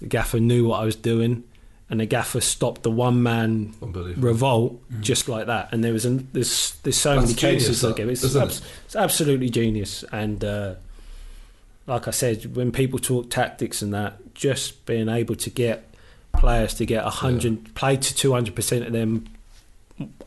The 0.00 0.06
gaffer 0.06 0.40
knew 0.40 0.68
what 0.68 0.80
I 0.80 0.84
was 0.86 0.96
doing, 0.96 1.44
and 1.90 2.00
the 2.00 2.06
gaffer 2.06 2.40
stopped 2.40 2.84
the 2.84 2.90
one 2.90 3.22
man 3.22 3.74
revolt 4.16 4.80
just 5.00 5.28
like 5.28 5.46
that. 5.48 5.68
And 5.72 5.84
there 5.84 5.92
was 5.92 6.06
an, 6.06 6.26
there's 6.32 6.72
there's 6.84 6.96
so 6.96 7.16
That's 7.16 7.26
many 7.26 7.34
cases 7.34 7.66
genius, 7.66 7.80
that 7.82 7.88
that, 7.88 7.96
give 7.96 8.08
it's, 8.08 8.36
abs- 8.36 8.62
it's 8.86 8.96
absolutely 8.96 9.50
genius. 9.50 10.04
And 10.10 10.42
uh, 10.42 10.74
like 11.86 12.08
I 12.08 12.12
said, 12.12 12.56
when 12.56 12.72
people 12.72 12.98
talk 12.98 13.30
tactics 13.30 13.82
and 13.82 13.92
that, 13.92 14.34
just 14.34 14.86
being 14.86 15.08
able 15.08 15.36
to 15.36 15.50
get 15.50 15.94
players 16.32 16.74
to 16.74 16.86
get 16.86 17.04
a 17.04 17.10
hundred 17.10 17.74
play 17.74 17.96
to 17.96 18.14
two 18.14 18.32
hundred 18.32 18.54
percent 18.56 18.86
of 18.86 18.92
them 18.92 19.26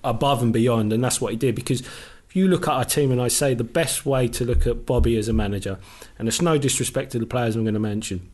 above 0.04 0.42
and 0.42 0.54
beyond, 0.54 0.94
and 0.94 1.04
that's 1.04 1.20
what 1.20 1.32
he 1.32 1.38
did. 1.38 1.56
Because 1.56 1.82
if 1.82 2.36
you 2.36 2.48
look 2.48 2.68
at 2.68 2.74
our 2.74 2.86
team, 2.86 3.12
and 3.12 3.22
I 3.22 3.28
say 3.28 3.54
the 3.54 3.64
best 3.64 4.06
way 4.06 4.28
to 4.30 4.46
look 4.46 4.68
at 4.68 4.86
Bobby 4.86 5.18
as 5.18 5.28
a 5.28 5.34
manager, 5.34 5.80
and 6.18 6.28
it's 6.28 6.42
no 6.42 6.58
disrespect 6.58 7.12
to 7.14 7.20
the 7.20 7.26
players 7.26 7.56
I'm 7.56 7.64
going 7.64 7.74
to 7.74 7.80
mention. 7.80 8.30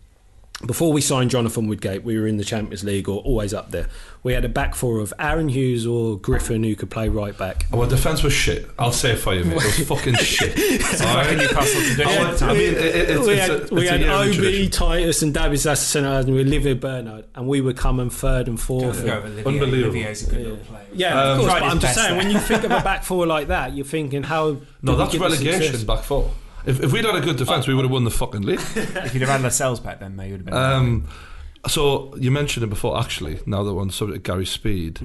Before 0.65 0.93
we 0.93 1.01
signed 1.01 1.29
Jonathan 1.29 1.67
Woodgate, 1.67 2.03
we 2.05 2.17
were 2.17 2.25
in 2.25 2.37
the 2.37 2.43
Champions 2.45 2.85
League 2.85 3.09
or 3.09 3.19
always 3.23 3.53
up 3.53 3.71
there. 3.71 3.87
We 4.21 4.31
had 4.31 4.45
a 4.45 4.49
back 4.49 4.75
four 4.75 4.99
of 4.99 5.13
Aaron 5.19 5.49
Hughes 5.49 5.85
or 5.85 6.17
Griffin 6.17 6.63
who 6.63 6.73
could 6.77 6.89
play 6.89 7.09
right 7.09 7.37
back. 7.37 7.65
Our 7.73 7.85
defence 7.85 8.23
was 8.23 8.31
shit. 8.31 8.69
I'll 8.79 8.93
say 8.93 9.11
it 9.11 9.17
for 9.17 9.33
you, 9.33 9.43
mate. 9.43 9.57
It 9.57 9.63
was 9.77 9.79
fucking 9.89 10.13
shit. 10.15 10.53
Fucking 10.83 11.37
Newcastle 11.37 11.81
tradition. 11.81 12.07
I 12.07 12.17
want- 12.23 12.41
I 12.43 12.53
mean, 12.53 12.61
it- 12.61 12.77
it- 12.77 12.95
it's- 13.09 13.27
we 13.27 13.33
it's 13.33 13.41
had, 13.41 13.49
a- 13.49 13.61
it's 13.63 13.71
we 13.71 13.87
had 13.87 13.99
yearly 13.99 14.13
Obi, 14.29 14.35
tradition. 14.35 14.71
Titus, 14.71 15.21
and 15.21 15.33
Davies. 15.33 15.63
That's 15.63 15.81
the 15.81 15.85
centre 15.87 16.09
halves, 16.09 16.27
and 16.27 16.35
we 16.35 16.41
were 16.43 16.47
Olivier 16.47 16.73
Bernard, 16.75 17.25
and 17.35 17.47
we 17.47 17.59
were 17.59 17.73
coming 17.73 18.09
third 18.09 18.47
and 18.47 18.57
fourth. 18.57 19.03
Go 19.05 19.11
and- 19.11 19.11
over 19.11 19.27
Olivier. 19.27 19.45
Unbelievable. 19.45 19.83
Olivier's 19.97 20.27
a 20.27 20.29
good 20.29 20.39
little 20.43 20.57
player. 20.57 20.85
yeah, 20.93 21.19
Um, 21.21 21.29
of 21.31 21.39
course. 21.39 21.53
But 21.59 21.63
I'm 21.63 21.79
just 21.79 21.95
saying, 21.95 22.09
there. 22.09 22.17
when 22.23 22.31
you 22.31 22.39
think 22.39 22.63
of 22.63 22.71
a 22.71 22.79
back 22.81 23.03
four 23.03 23.27
like 23.27 23.47
that, 23.49 23.75
you're 23.75 23.85
thinking, 23.85 24.23
how? 24.23 24.59
No, 24.81 24.95
did 24.95 24.97
we 25.13 25.19
that's 25.19 25.41
relegation 25.41 25.85
back 25.85 26.03
four. 26.03 26.31
If, 26.66 26.82
if 26.82 26.91
we'd 26.93 27.05
had 27.05 27.16
a 27.16 27.22
good 27.22 27.38
defence, 27.38 27.68
we 27.68 27.74
would 27.74 27.84
have 27.84 27.91
won 27.91 28.03
the 28.03 28.11
fucking 28.11 28.41
league. 28.41 28.59
If 28.76 29.14
you'd 29.14 29.22
have 29.22 29.30
had 29.30 29.41
Lascelles 29.41 29.80
back 29.80 29.99
then, 29.99 30.16
maybe 30.16 30.32
you'd 30.32 30.38
have 30.39 30.45
been. 30.45 30.53
Um, 30.53 31.07
so 31.68 32.16
you 32.18 32.32
mentioned 32.32 32.64
it 32.64 32.68
before, 32.68 32.99
actually. 32.99 33.39
Now 33.45 33.64
that 33.64 33.74
we're 33.74 33.82
on 33.82 33.88
the 33.88 33.93
subject 33.93 34.18
of 34.18 34.24
Gary 34.24 34.45
Speed, 34.45 35.01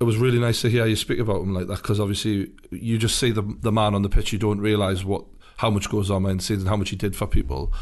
it 0.00 0.04
was 0.04 0.16
really 0.16 0.38
nice 0.38 0.62
to 0.62 0.70
hear 0.70 0.86
you 0.86 0.96
speak 0.96 1.18
about 1.18 1.42
him 1.42 1.54
like 1.54 1.66
that 1.66 1.76
because 1.76 2.00
obviously 2.00 2.52
you 2.70 2.96
just 2.98 3.18
see 3.18 3.30
the 3.30 3.42
the 3.42 3.72
man 3.72 3.94
on 3.94 4.02
the 4.02 4.08
pitch, 4.08 4.32
you 4.32 4.38
don't 4.38 4.60
realise 4.60 5.04
what 5.04 5.24
how 5.58 5.70
much 5.70 5.90
goes 5.90 6.10
on 6.10 6.22
behind 6.22 6.40
the 6.40 6.44
scenes 6.44 6.62
and 6.62 6.68
how 6.70 6.76
much 6.76 6.88
he 6.88 6.96
did 6.96 7.14
for 7.14 7.26
people. 7.26 7.72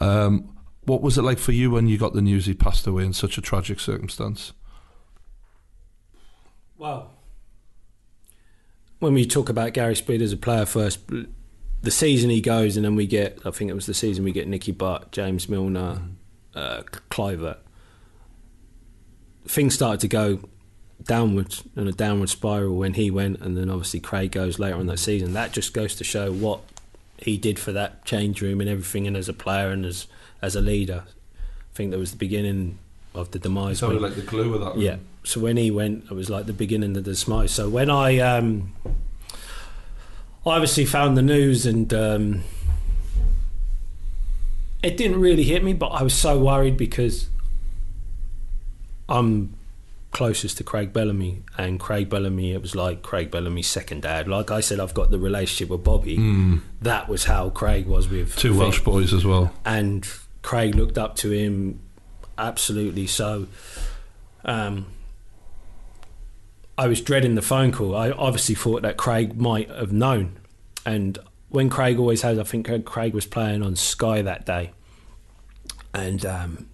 Um, 0.00 0.56
what 0.84 1.02
was 1.02 1.18
it 1.18 1.22
like 1.22 1.38
for 1.38 1.52
you 1.52 1.70
when 1.70 1.86
you 1.86 1.98
got 1.98 2.14
the 2.14 2.22
news 2.22 2.46
he 2.46 2.54
passed 2.54 2.86
away 2.86 3.04
in 3.04 3.12
such 3.12 3.36
a 3.36 3.42
tragic 3.42 3.78
circumstance? 3.78 4.52
Well, 6.78 7.10
when 8.98 9.12
we 9.12 9.26
talk 9.26 9.48
about 9.48 9.74
Gary 9.74 9.96
Speed 9.96 10.22
as 10.22 10.32
a 10.32 10.36
player 10.36 10.64
first, 10.64 11.00
the 11.86 11.92
season 11.92 12.30
he 12.30 12.40
goes, 12.40 12.76
and 12.76 12.84
then 12.84 12.96
we 12.96 13.06
get, 13.06 13.38
I 13.44 13.52
think 13.52 13.70
it 13.70 13.74
was 13.74 13.86
the 13.86 13.94
season 13.94 14.24
we 14.24 14.32
get 14.32 14.48
Nicky 14.48 14.72
Butt, 14.72 15.12
James 15.12 15.48
Milner, 15.48 16.00
uh, 16.52 16.82
Kluivert. 17.12 17.58
Things 19.46 19.76
started 19.76 20.00
to 20.00 20.08
go 20.08 20.40
downwards 21.04 21.62
in 21.76 21.86
a 21.86 21.92
downward 21.92 22.28
spiral 22.28 22.74
when 22.74 22.94
he 22.94 23.08
went, 23.08 23.40
and 23.40 23.56
then 23.56 23.70
obviously 23.70 24.00
Craig 24.00 24.32
goes 24.32 24.58
later 24.58 24.74
on 24.74 24.86
that 24.86 24.98
season. 24.98 25.32
That 25.34 25.52
just 25.52 25.72
goes 25.72 25.94
to 25.94 26.02
show 26.02 26.32
what 26.32 26.58
he 27.18 27.36
did 27.36 27.56
for 27.56 27.70
that 27.70 28.04
change 28.04 28.42
room 28.42 28.60
and 28.60 28.68
everything, 28.68 29.06
and 29.06 29.16
as 29.16 29.28
a 29.28 29.32
player 29.32 29.70
and 29.70 29.86
as 29.86 30.08
as 30.42 30.56
a 30.56 30.60
leader. 30.60 31.04
I 31.06 31.76
think 31.76 31.92
that 31.92 31.98
was 31.98 32.10
the 32.10 32.16
beginning 32.16 32.80
of 33.14 33.30
the 33.30 33.38
demise. 33.38 33.78
Sounded 33.78 34.02
like 34.02 34.16
the 34.16 34.22
glue 34.22 34.54
of 34.54 34.60
that. 34.60 34.76
yeah. 34.76 34.96
So 35.22 35.38
when 35.38 35.56
he 35.56 35.70
went, 35.70 36.06
it 36.10 36.14
was 36.14 36.28
like 36.28 36.46
the 36.46 36.52
beginning 36.52 36.96
of 36.96 37.04
the 37.04 37.14
demise. 37.14 37.52
So 37.52 37.68
when 37.68 37.90
I 37.90 38.18
um, 38.18 38.74
I 40.46 40.54
obviously 40.54 40.84
found 40.84 41.16
the 41.16 41.22
news 41.22 41.66
and 41.66 41.92
um, 41.92 42.44
it 44.82 44.96
didn't 44.96 45.20
really 45.20 45.42
hit 45.42 45.64
me, 45.64 45.72
but 45.72 45.88
I 45.88 46.02
was 46.02 46.14
so 46.14 46.38
worried 46.38 46.76
because 46.76 47.28
I'm 49.08 49.54
closest 50.12 50.56
to 50.56 50.64
Craig 50.64 50.92
Bellamy, 50.92 51.42
and 51.58 51.78
Craig 51.78 52.08
Bellamy, 52.08 52.52
it 52.52 52.62
was 52.62 52.74
like 52.74 53.02
Craig 53.02 53.30
Bellamy's 53.30 53.66
second 53.66 54.02
dad. 54.02 54.28
Like 54.28 54.50
I 54.50 54.60
said, 54.60 54.80
I've 54.80 54.94
got 54.94 55.10
the 55.10 55.18
relationship 55.18 55.68
with 55.68 55.84
Bobby. 55.84 56.16
Mm. 56.16 56.62
That 56.80 57.08
was 57.08 57.24
how 57.24 57.50
Craig 57.50 57.86
was 57.86 58.08
with 58.08 58.34
Two 58.36 58.52
Finn 58.52 58.58
Welsh 58.58 58.80
boys 58.80 59.12
as 59.12 59.26
well. 59.26 59.52
and 59.64 60.08
Craig 60.42 60.74
looked 60.74 60.96
up 60.96 61.16
to 61.16 61.30
him 61.30 61.80
absolutely 62.38 63.06
so. 63.06 63.46
Um, 64.44 64.86
I 66.78 66.86
was 66.88 67.00
dreading 67.00 67.34
the 67.34 67.42
phone 67.42 67.72
call. 67.72 67.96
I 67.96 68.10
obviously 68.10 68.54
thought 68.54 68.82
that 68.82 68.96
Craig 68.96 69.36
might 69.40 69.70
have 69.70 69.92
known, 69.92 70.38
and 70.84 71.18
when 71.48 71.70
Craig 71.70 71.98
always 71.98 72.22
has, 72.22 72.38
I 72.38 72.42
think 72.42 72.68
Craig 72.84 73.14
was 73.14 73.26
playing 73.26 73.62
on 73.62 73.76
Sky 73.76 74.20
that 74.22 74.44
day, 74.44 74.72
and 75.94 76.24
um, 76.26 76.68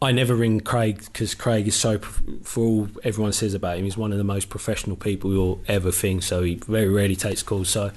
I 0.00 0.12
never 0.12 0.36
ring 0.36 0.60
Craig 0.60 1.02
because 1.04 1.34
Craig 1.34 1.66
is 1.66 1.74
so 1.74 1.98
for 1.98 2.64
all 2.64 2.88
everyone 3.02 3.32
says 3.32 3.54
about 3.54 3.78
him. 3.78 3.84
He's 3.84 3.96
one 3.96 4.12
of 4.12 4.18
the 4.18 4.24
most 4.24 4.48
professional 4.48 4.96
people 4.96 5.32
you'll 5.32 5.60
ever 5.66 5.90
think. 5.90 6.22
So 6.22 6.44
he 6.44 6.54
very 6.54 6.88
rarely 6.88 7.16
takes 7.16 7.42
calls. 7.42 7.68
So 7.68 7.90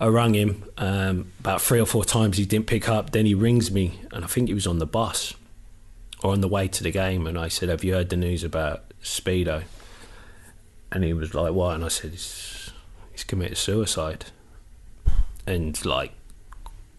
I 0.00 0.06
rang 0.06 0.34
him 0.34 0.64
um, 0.78 1.32
about 1.40 1.60
three 1.60 1.80
or 1.80 1.86
four 1.86 2.04
times. 2.04 2.36
He 2.36 2.46
didn't 2.46 2.68
pick 2.68 2.88
up. 2.88 3.10
Then 3.10 3.26
he 3.26 3.34
rings 3.34 3.72
me, 3.72 4.00
and 4.12 4.24
I 4.24 4.28
think 4.28 4.48
he 4.48 4.54
was 4.54 4.68
on 4.68 4.78
the 4.78 4.86
bus 4.86 5.34
on 6.22 6.40
the 6.40 6.48
way 6.48 6.68
to 6.68 6.82
the 6.82 6.90
game. 6.90 7.26
And 7.26 7.38
I 7.38 7.48
said, 7.48 7.68
"Have 7.68 7.84
you 7.84 7.94
heard 7.94 8.10
the 8.10 8.16
news 8.16 8.44
about 8.44 8.84
Speedo?" 9.02 9.64
And 10.92 11.04
he 11.04 11.12
was 11.12 11.34
like, 11.34 11.52
"What?" 11.52 11.76
And 11.76 11.84
I 11.84 11.88
said, 11.88 12.12
"He's, 12.12 12.70
he's 13.12 13.24
committed 13.24 13.58
suicide." 13.58 14.26
And 15.46 15.82
like, 15.84 16.12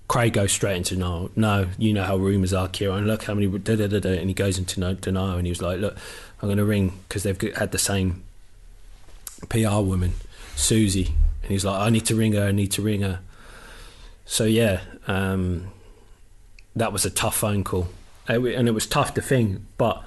Craig 0.07 0.33
goes 0.33 0.51
straight 0.51 0.77
into 0.77 0.95
no, 0.95 1.31
no. 1.35 1.67
You 1.77 1.93
know 1.93 2.03
how 2.03 2.17
rumours 2.17 2.53
are, 2.53 2.67
Kieron. 2.67 3.05
Look 3.05 3.23
how 3.23 3.33
many 3.33 3.47
da 3.47 3.75
da 3.75 3.87
da 3.87 3.99
da. 3.99 4.09
And 4.09 4.29
he 4.29 4.33
goes 4.33 4.57
into 4.57 4.79
no 4.79 4.93
denial. 4.93 5.37
And 5.37 5.45
he 5.45 5.51
was 5.51 5.61
like, 5.61 5.79
"Look, 5.79 5.95
I'm 6.41 6.47
going 6.47 6.57
to 6.57 6.65
ring 6.65 6.99
because 7.07 7.23
they've 7.23 7.39
had 7.55 7.71
the 7.71 7.79
same 7.79 8.23
PR 9.49 9.79
woman, 9.79 10.13
Susie." 10.55 11.15
And 11.43 11.51
he's 11.51 11.65
like, 11.65 11.79
"I 11.79 11.89
need 11.89 12.05
to 12.07 12.15
ring 12.15 12.33
her. 12.33 12.43
I 12.43 12.51
need 12.51 12.71
to 12.73 12.81
ring 12.81 13.01
her." 13.01 13.19
So 14.25 14.45
yeah, 14.45 14.81
um, 15.07 15.67
that 16.75 16.93
was 16.93 17.05
a 17.05 17.09
tough 17.09 17.35
phone 17.37 17.63
call. 17.63 17.87
And 18.35 18.67
it- 18.67 18.71
was 18.71 18.87
tough 18.87 19.13
to 19.15 19.21
think. 19.21 19.61
But 19.77 20.03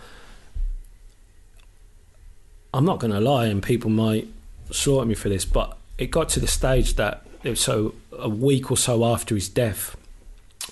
I'm 2.73 2.85
not 2.85 2.99
going 2.99 3.13
to 3.13 3.21
lie, 3.21 3.47
and 3.47 3.63
people 3.63 3.91
might 3.91 4.29
sort 4.71 5.07
me 5.07 5.15
for 5.15 5.29
this, 5.29 5.45
but 5.45 5.77
it 5.99 6.11
got 6.11 6.29
to 6.31 6.41
the 6.41 6.47
stage 6.49 6.95
that 6.95 7.25
it 7.43 7.51
was 7.51 7.61
so 7.61 7.95
a 8.19 8.29
week 8.29 8.71
or 8.71 8.77
so 8.77 9.05
after 9.05 9.35
his 9.35 9.49
death, 9.49 9.97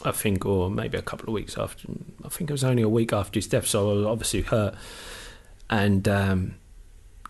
I 0.05 0.11
think, 0.11 0.45
or 0.45 0.71
maybe 0.71 0.99
a 0.99 1.03
couple 1.03 1.29
of 1.29 1.35
weeks 1.35 1.57
after. 1.57 1.89
I 2.25 2.29
think 2.29 2.51
it 2.51 2.53
was 2.53 2.65
only 2.65 2.83
a 2.83 2.89
week 2.89 3.13
after 3.13 3.39
his 3.39 3.47
death, 3.47 3.67
so 3.67 3.91
I 3.91 3.95
was 3.95 4.07
obviously 4.07 4.43
hurt. 4.43 4.75
And 5.71 6.09
um, 6.09 6.55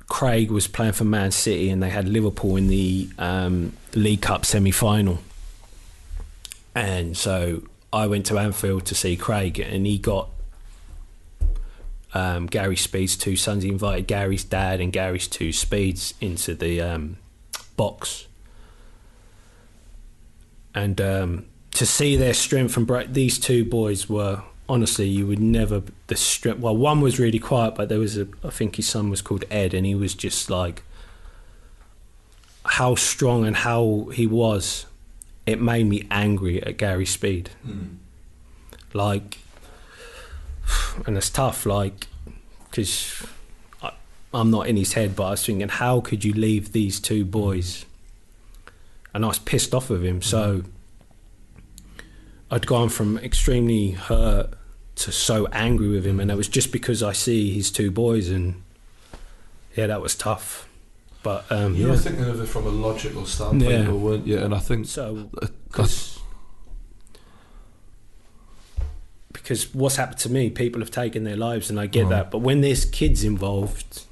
Craig 0.08 0.50
was 0.50 0.66
playing 0.68 0.92
for 0.92 1.04
Man 1.04 1.32
City, 1.32 1.68
and 1.68 1.82
they 1.82 1.90
had 1.90 2.08
Liverpool 2.08 2.56
in 2.56 2.68
the 2.68 3.08
um, 3.18 3.72
League 3.94 4.22
Cup 4.22 4.44
semi 4.46 4.70
final. 4.70 5.18
And 6.74 7.16
so 7.16 7.62
I 7.92 8.06
went 8.06 8.26
to 8.26 8.38
Anfield 8.38 8.86
to 8.86 8.94
see 8.94 9.16
Craig, 9.16 9.58
and 9.58 9.86
he 9.86 9.98
got 9.98 10.30
um, 12.14 12.46
Gary 12.46 12.76
Speed's 12.76 13.16
two 13.16 13.36
sons. 13.36 13.62
He 13.62 13.68
invited 13.68 14.06
Gary's 14.06 14.44
dad 14.44 14.80
and 14.80 14.92
Gary's 14.92 15.28
two 15.28 15.52
Speeds 15.52 16.14
into 16.20 16.54
the 16.54 16.80
um, 16.80 17.16
box. 17.76 18.26
And 20.74 21.00
um, 21.00 21.46
to 21.72 21.84
see 21.84 22.16
their 22.16 22.34
strength 22.34 22.76
and 22.76 22.86
break, 22.86 23.12
these 23.12 23.38
two 23.38 23.64
boys 23.64 24.08
were 24.08 24.42
honestly, 24.68 25.06
you 25.06 25.26
would 25.26 25.40
never 25.40 25.82
the 26.06 26.16
strength. 26.16 26.60
Well, 26.60 26.76
one 26.76 27.00
was 27.00 27.18
really 27.18 27.38
quiet, 27.38 27.74
but 27.74 27.88
there 27.88 27.98
was 27.98 28.16
a. 28.16 28.26
I 28.42 28.50
think 28.50 28.76
his 28.76 28.88
son 28.88 29.10
was 29.10 29.20
called 29.20 29.44
Ed, 29.50 29.74
and 29.74 29.84
he 29.84 29.94
was 29.94 30.14
just 30.14 30.48
like 30.48 30.82
how 32.64 32.94
strong 32.94 33.44
and 33.44 33.56
how 33.56 34.08
he 34.14 34.26
was. 34.26 34.86
It 35.46 35.60
made 35.60 35.86
me 35.86 36.06
angry 36.10 36.62
at 36.62 36.76
Gary 36.76 37.06
Speed. 37.06 37.50
Hmm. 37.64 37.96
Like, 38.92 39.38
and 41.06 41.16
it's 41.16 41.30
tough, 41.30 41.66
like, 41.66 42.06
because 42.70 43.26
I'm 44.34 44.50
not 44.50 44.66
in 44.66 44.76
his 44.76 44.94
head, 44.94 45.14
but 45.16 45.24
I 45.24 45.30
was 45.32 45.44
thinking, 45.44 45.68
how 45.68 46.00
could 46.00 46.24
you 46.24 46.32
leave 46.32 46.72
these 46.72 47.00
two 47.00 47.24
boys? 47.24 47.84
And 49.12 49.24
I 49.24 49.28
was 49.28 49.38
pissed 49.38 49.74
off 49.74 49.90
with 49.90 50.04
him. 50.04 50.22
So 50.22 50.60
hmm. 50.60 50.68
I'd 52.50 52.66
gone 52.66 52.88
from 52.88 53.18
extremely 53.18 53.92
hurt 53.92 54.54
to 54.96 55.12
so 55.12 55.46
angry 55.52 55.88
with 55.88 56.06
him, 56.06 56.20
and 56.20 56.30
it 56.30 56.36
was 56.36 56.48
just 56.48 56.70
because 56.70 57.02
I 57.02 57.12
see 57.12 57.52
his 57.52 57.70
two 57.70 57.90
boys, 57.90 58.28
and 58.28 58.62
yeah, 59.74 59.86
that 59.86 60.02
was 60.02 60.14
tough. 60.14 60.68
But 61.22 61.44
um, 61.50 61.74
You 61.76 61.84
yeah, 61.86 61.90
were 61.92 61.96
thinking 61.96 62.24
of 62.24 62.40
it 62.40 62.46
from 62.46 62.66
a 62.66 62.70
logical 62.70 63.26
standpoint, 63.26 63.70
Yeah. 63.70 63.82
though, 63.82 63.96
weren't 63.96 64.26
you? 64.26 64.38
And 64.38 64.52
I 64.54 64.58
think 64.58 64.86
so 64.86 65.30
uh, 65.40 65.46
because 65.68 66.18
because 69.32 69.74
what's 69.74 69.96
happened 69.96 70.18
to 70.18 70.30
me, 70.30 70.50
people 70.50 70.80
have 70.80 70.90
taken 70.90 71.24
their 71.24 71.36
lives, 71.36 71.70
and 71.70 71.78
I 71.80 71.86
get 71.86 72.06
Oh. 72.06 72.10
that. 72.10 72.30
But 72.30 72.38
when 72.38 72.60
there's 72.60 72.84
kids 72.84 73.24
involved, 73.24 74.02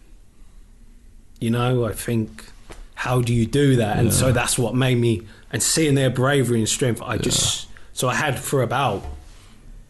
you 1.40 1.50
know, 1.50 1.84
I 1.84 1.92
think, 1.92 2.46
how 2.94 3.20
do 3.20 3.32
you 3.34 3.46
do 3.46 3.76
that? 3.76 3.98
And 3.98 4.12
so 4.12 4.32
that's 4.32 4.58
what 4.58 4.74
made 4.74 4.96
me. 4.98 5.22
And 5.52 5.62
seeing 5.62 5.94
their 5.94 6.10
bravery 6.10 6.58
and 6.58 6.68
strength, 6.68 7.02
I 7.04 7.16
just 7.18 7.66
so 7.92 8.08
I 8.08 8.14
had 8.14 8.38
for 8.38 8.62
about 8.62 9.04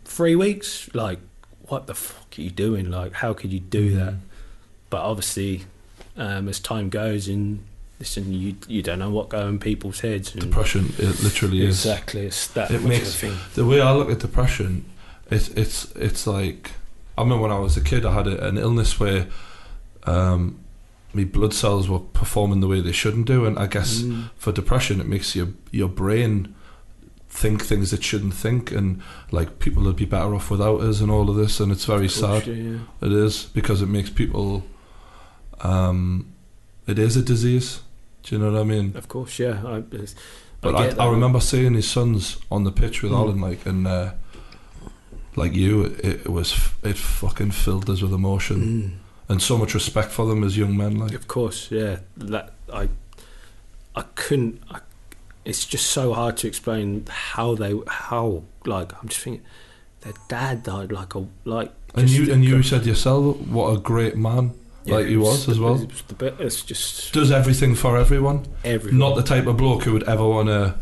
three 0.05 0.35
weeks, 0.35 0.89
like, 0.95 1.19
what 1.69 1.87
the 1.87 1.95
fuck 1.95 2.35
are 2.39 2.43
you 2.43 2.51
doing? 2.51 2.91
Like, 2.91 3.13
how 3.15 3.33
could 3.35 3.53
you 3.53 3.61
do 3.61 3.95
that? 3.97 4.15
But 4.91 5.03
obviously, 5.03 5.67
um, 6.21 6.49
as 6.49 6.61
time 6.61 6.89
goes, 6.91 7.27
and 7.29 7.59
listen, 7.99 8.33
you 8.33 8.55
you 8.69 8.83
don't 8.83 8.99
know 9.01 9.11
what 9.11 9.29
goes 9.31 9.49
in 9.49 9.59
people's 9.59 10.01
heads. 10.01 10.33
And 10.33 10.41
depression, 10.43 10.93
it 10.99 11.23
literally 11.23 11.63
is. 11.63 11.85
Exactly, 11.85 12.27
it's 12.27 12.47
that 12.49 12.71
It 12.71 12.83
makes- 12.83 13.21
the 13.55 13.65
way 13.65 13.81
I 13.81 13.93
look 13.93 14.11
at 14.11 14.19
depression, 14.21 14.85
it's 15.31 15.49
it's 15.63 15.91
it's 15.97 16.27
like 16.27 16.73
I 17.19 17.23
remember 17.23 17.43
when 17.43 17.53
I 17.53 17.59
was 17.59 17.77
a 17.77 17.81
kid, 17.83 18.05
I 18.07 18.13
had 18.15 18.27
a, 18.27 18.47
an 18.49 18.57
illness 18.59 19.01
where 19.01 19.27
um, 20.05 20.61
my 21.13 21.25
blood 21.25 21.53
cells 21.53 21.89
were 21.89 21.99
performing 21.99 22.61
the 22.61 22.69
way 22.69 22.81
they 22.81 22.93
shouldn't 22.93 23.27
do, 23.27 23.45
and 23.47 23.59
I 23.59 23.67
guess 23.67 24.03
Mm. 24.03 24.31
for 24.37 24.53
depression, 24.53 25.01
it 25.01 25.07
makes 25.09 25.35
your 25.35 25.49
your 25.71 25.89
brain 25.89 26.55
think 27.29 27.63
things 27.65 27.93
it 27.93 28.03
shouldn't 28.03 28.35
think, 28.35 28.73
and 28.73 29.01
like 29.31 29.59
people 29.59 29.83
would 29.85 29.97
be 29.97 30.05
better 30.05 30.35
off 30.35 30.51
without 30.51 30.81
us, 30.81 31.01
and 31.01 31.11
all 31.11 31.29
of 31.31 31.37
this, 31.37 31.61
and 31.61 31.71
it's 31.73 31.85
very 31.85 32.09
sad. 32.09 32.47
Yeah. 32.47 32.79
It 33.03 33.13
is 33.13 33.45
because 33.55 33.83
it 33.83 33.89
makes 33.89 34.11
people. 34.11 34.63
Um, 35.63 36.33
it 36.87 36.99
is 36.99 37.17
a 37.17 37.23
disease. 37.23 37.81
Do 38.23 38.35
you 38.37 38.43
know 38.43 38.53
what 38.53 38.61
I 38.61 38.65
mean? 38.65 38.97
Of 38.97 39.09
course, 39.09 39.39
yeah. 39.39 39.63
I, 39.67 39.83
But 40.61 40.75
I 40.75 40.89
I, 40.89 41.07
I, 41.07 41.11
remember 41.11 41.41
seeing 41.41 41.75
his 41.75 41.89
sons 41.89 42.39
on 42.51 42.65
the 42.65 42.73
pitch 42.73 43.03
with 43.03 43.13
Mm. 43.13 43.17
Alan, 43.19 43.41
like, 43.41 43.65
and 43.67 43.87
uh, 43.87 44.13
like 45.37 45.55
you, 45.55 45.85
it, 45.85 46.05
it 46.27 46.29
was 46.31 46.53
it 46.83 46.97
fucking 46.99 47.53
filled 47.53 47.89
us 47.89 48.03
with 48.03 48.13
emotion 48.13 48.59
Mm. 48.61 48.91
and 49.33 49.43
so 49.43 49.57
much 49.57 49.75
respect 49.75 50.11
for 50.13 50.27
them 50.27 50.45
as 50.45 50.57
young 50.59 50.77
men. 50.77 50.99
Like, 50.99 51.13
Of 51.15 51.29
course, 51.29 51.71
yeah. 51.71 52.01
That 52.17 52.53
I, 52.73 52.89
I 53.97 54.03
couldn't. 54.15 54.63
I, 54.71 54.81
it's 55.45 55.65
just 55.65 55.87
so 55.91 56.13
hard 56.13 56.37
to 56.39 56.47
explain 56.47 57.07
how 57.09 57.55
they 57.55 57.75
how 57.87 58.43
like 58.67 58.93
I'm 59.03 59.09
just 59.09 59.23
thinking 59.23 59.45
their 60.03 60.13
dad 60.29 60.63
died 60.63 60.93
like 60.93 61.15
a 61.15 61.27
like. 61.45 61.73
and 61.95 62.09
you 62.11 62.33
and 62.33 62.45
you 62.45 62.63
said 62.63 62.85
yourself, 62.85 63.39
what 63.49 63.71
a 63.75 63.79
great 63.79 64.17
man 64.17 64.53
yeah, 64.91 64.97
like 64.97 65.07
he 65.07 65.17
was 65.17 65.49
as 65.49 65.57
the- 65.57 65.63
well. 65.63 65.77
The 66.09 66.15
bit, 66.15 66.35
it's 66.39 66.63
just 66.63 67.13
Does 67.15 67.31
everything 67.31 67.75
for 67.75 67.97
everyone. 67.97 68.47
everything. 68.65 68.99
Not 68.99 69.17
the 69.17 69.23
type 69.23 69.47
of 69.47 69.57
bloke 69.57 69.85
who 69.85 69.93
would 69.95 70.09
ever 70.09 70.27
want 70.27 70.49
to 70.49 70.75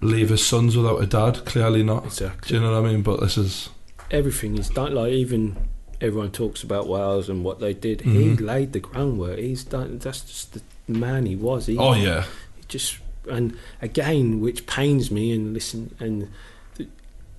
leave 0.00 0.28
his 0.28 0.44
sons 0.44 0.76
without 0.76 1.02
a 1.02 1.06
dad. 1.06 1.44
Clearly 1.44 1.82
not. 1.82 2.14
Do 2.16 2.30
you 2.54 2.60
know 2.60 2.72
what 2.80 2.86
I 2.86 2.92
mean? 2.92 3.02
But 3.02 3.20
this 3.20 3.38
is 3.38 3.70
everything 4.10 4.56
he's 4.56 4.68
done. 4.70 4.94
Like 4.94 5.12
even 5.12 5.56
everyone 6.00 6.30
talks 6.30 6.62
about 6.62 6.86
Wales 6.86 7.28
and 7.28 7.42
what 7.44 7.58
they 7.60 7.72
did. 7.72 8.02
He 8.02 8.10
Mhm. 8.10 8.40
laid 8.40 8.72
the 8.72 8.80
groundwork. 8.80 9.38
He's 9.38 9.64
done. 9.64 9.98
That's 9.98 10.20
just 10.20 10.52
the 10.54 10.60
man 10.92 11.26
he 11.26 11.36
was. 11.36 11.66
He, 11.66 11.76
oh 11.78 11.94
yeah, 11.94 12.24
He 12.56 12.64
just 12.68 12.98
and 13.28 13.56
again, 13.82 14.40
which 14.40 14.66
pains 14.66 15.10
me. 15.10 15.32
And 15.32 15.52
listen, 15.54 15.94
and 15.98 16.28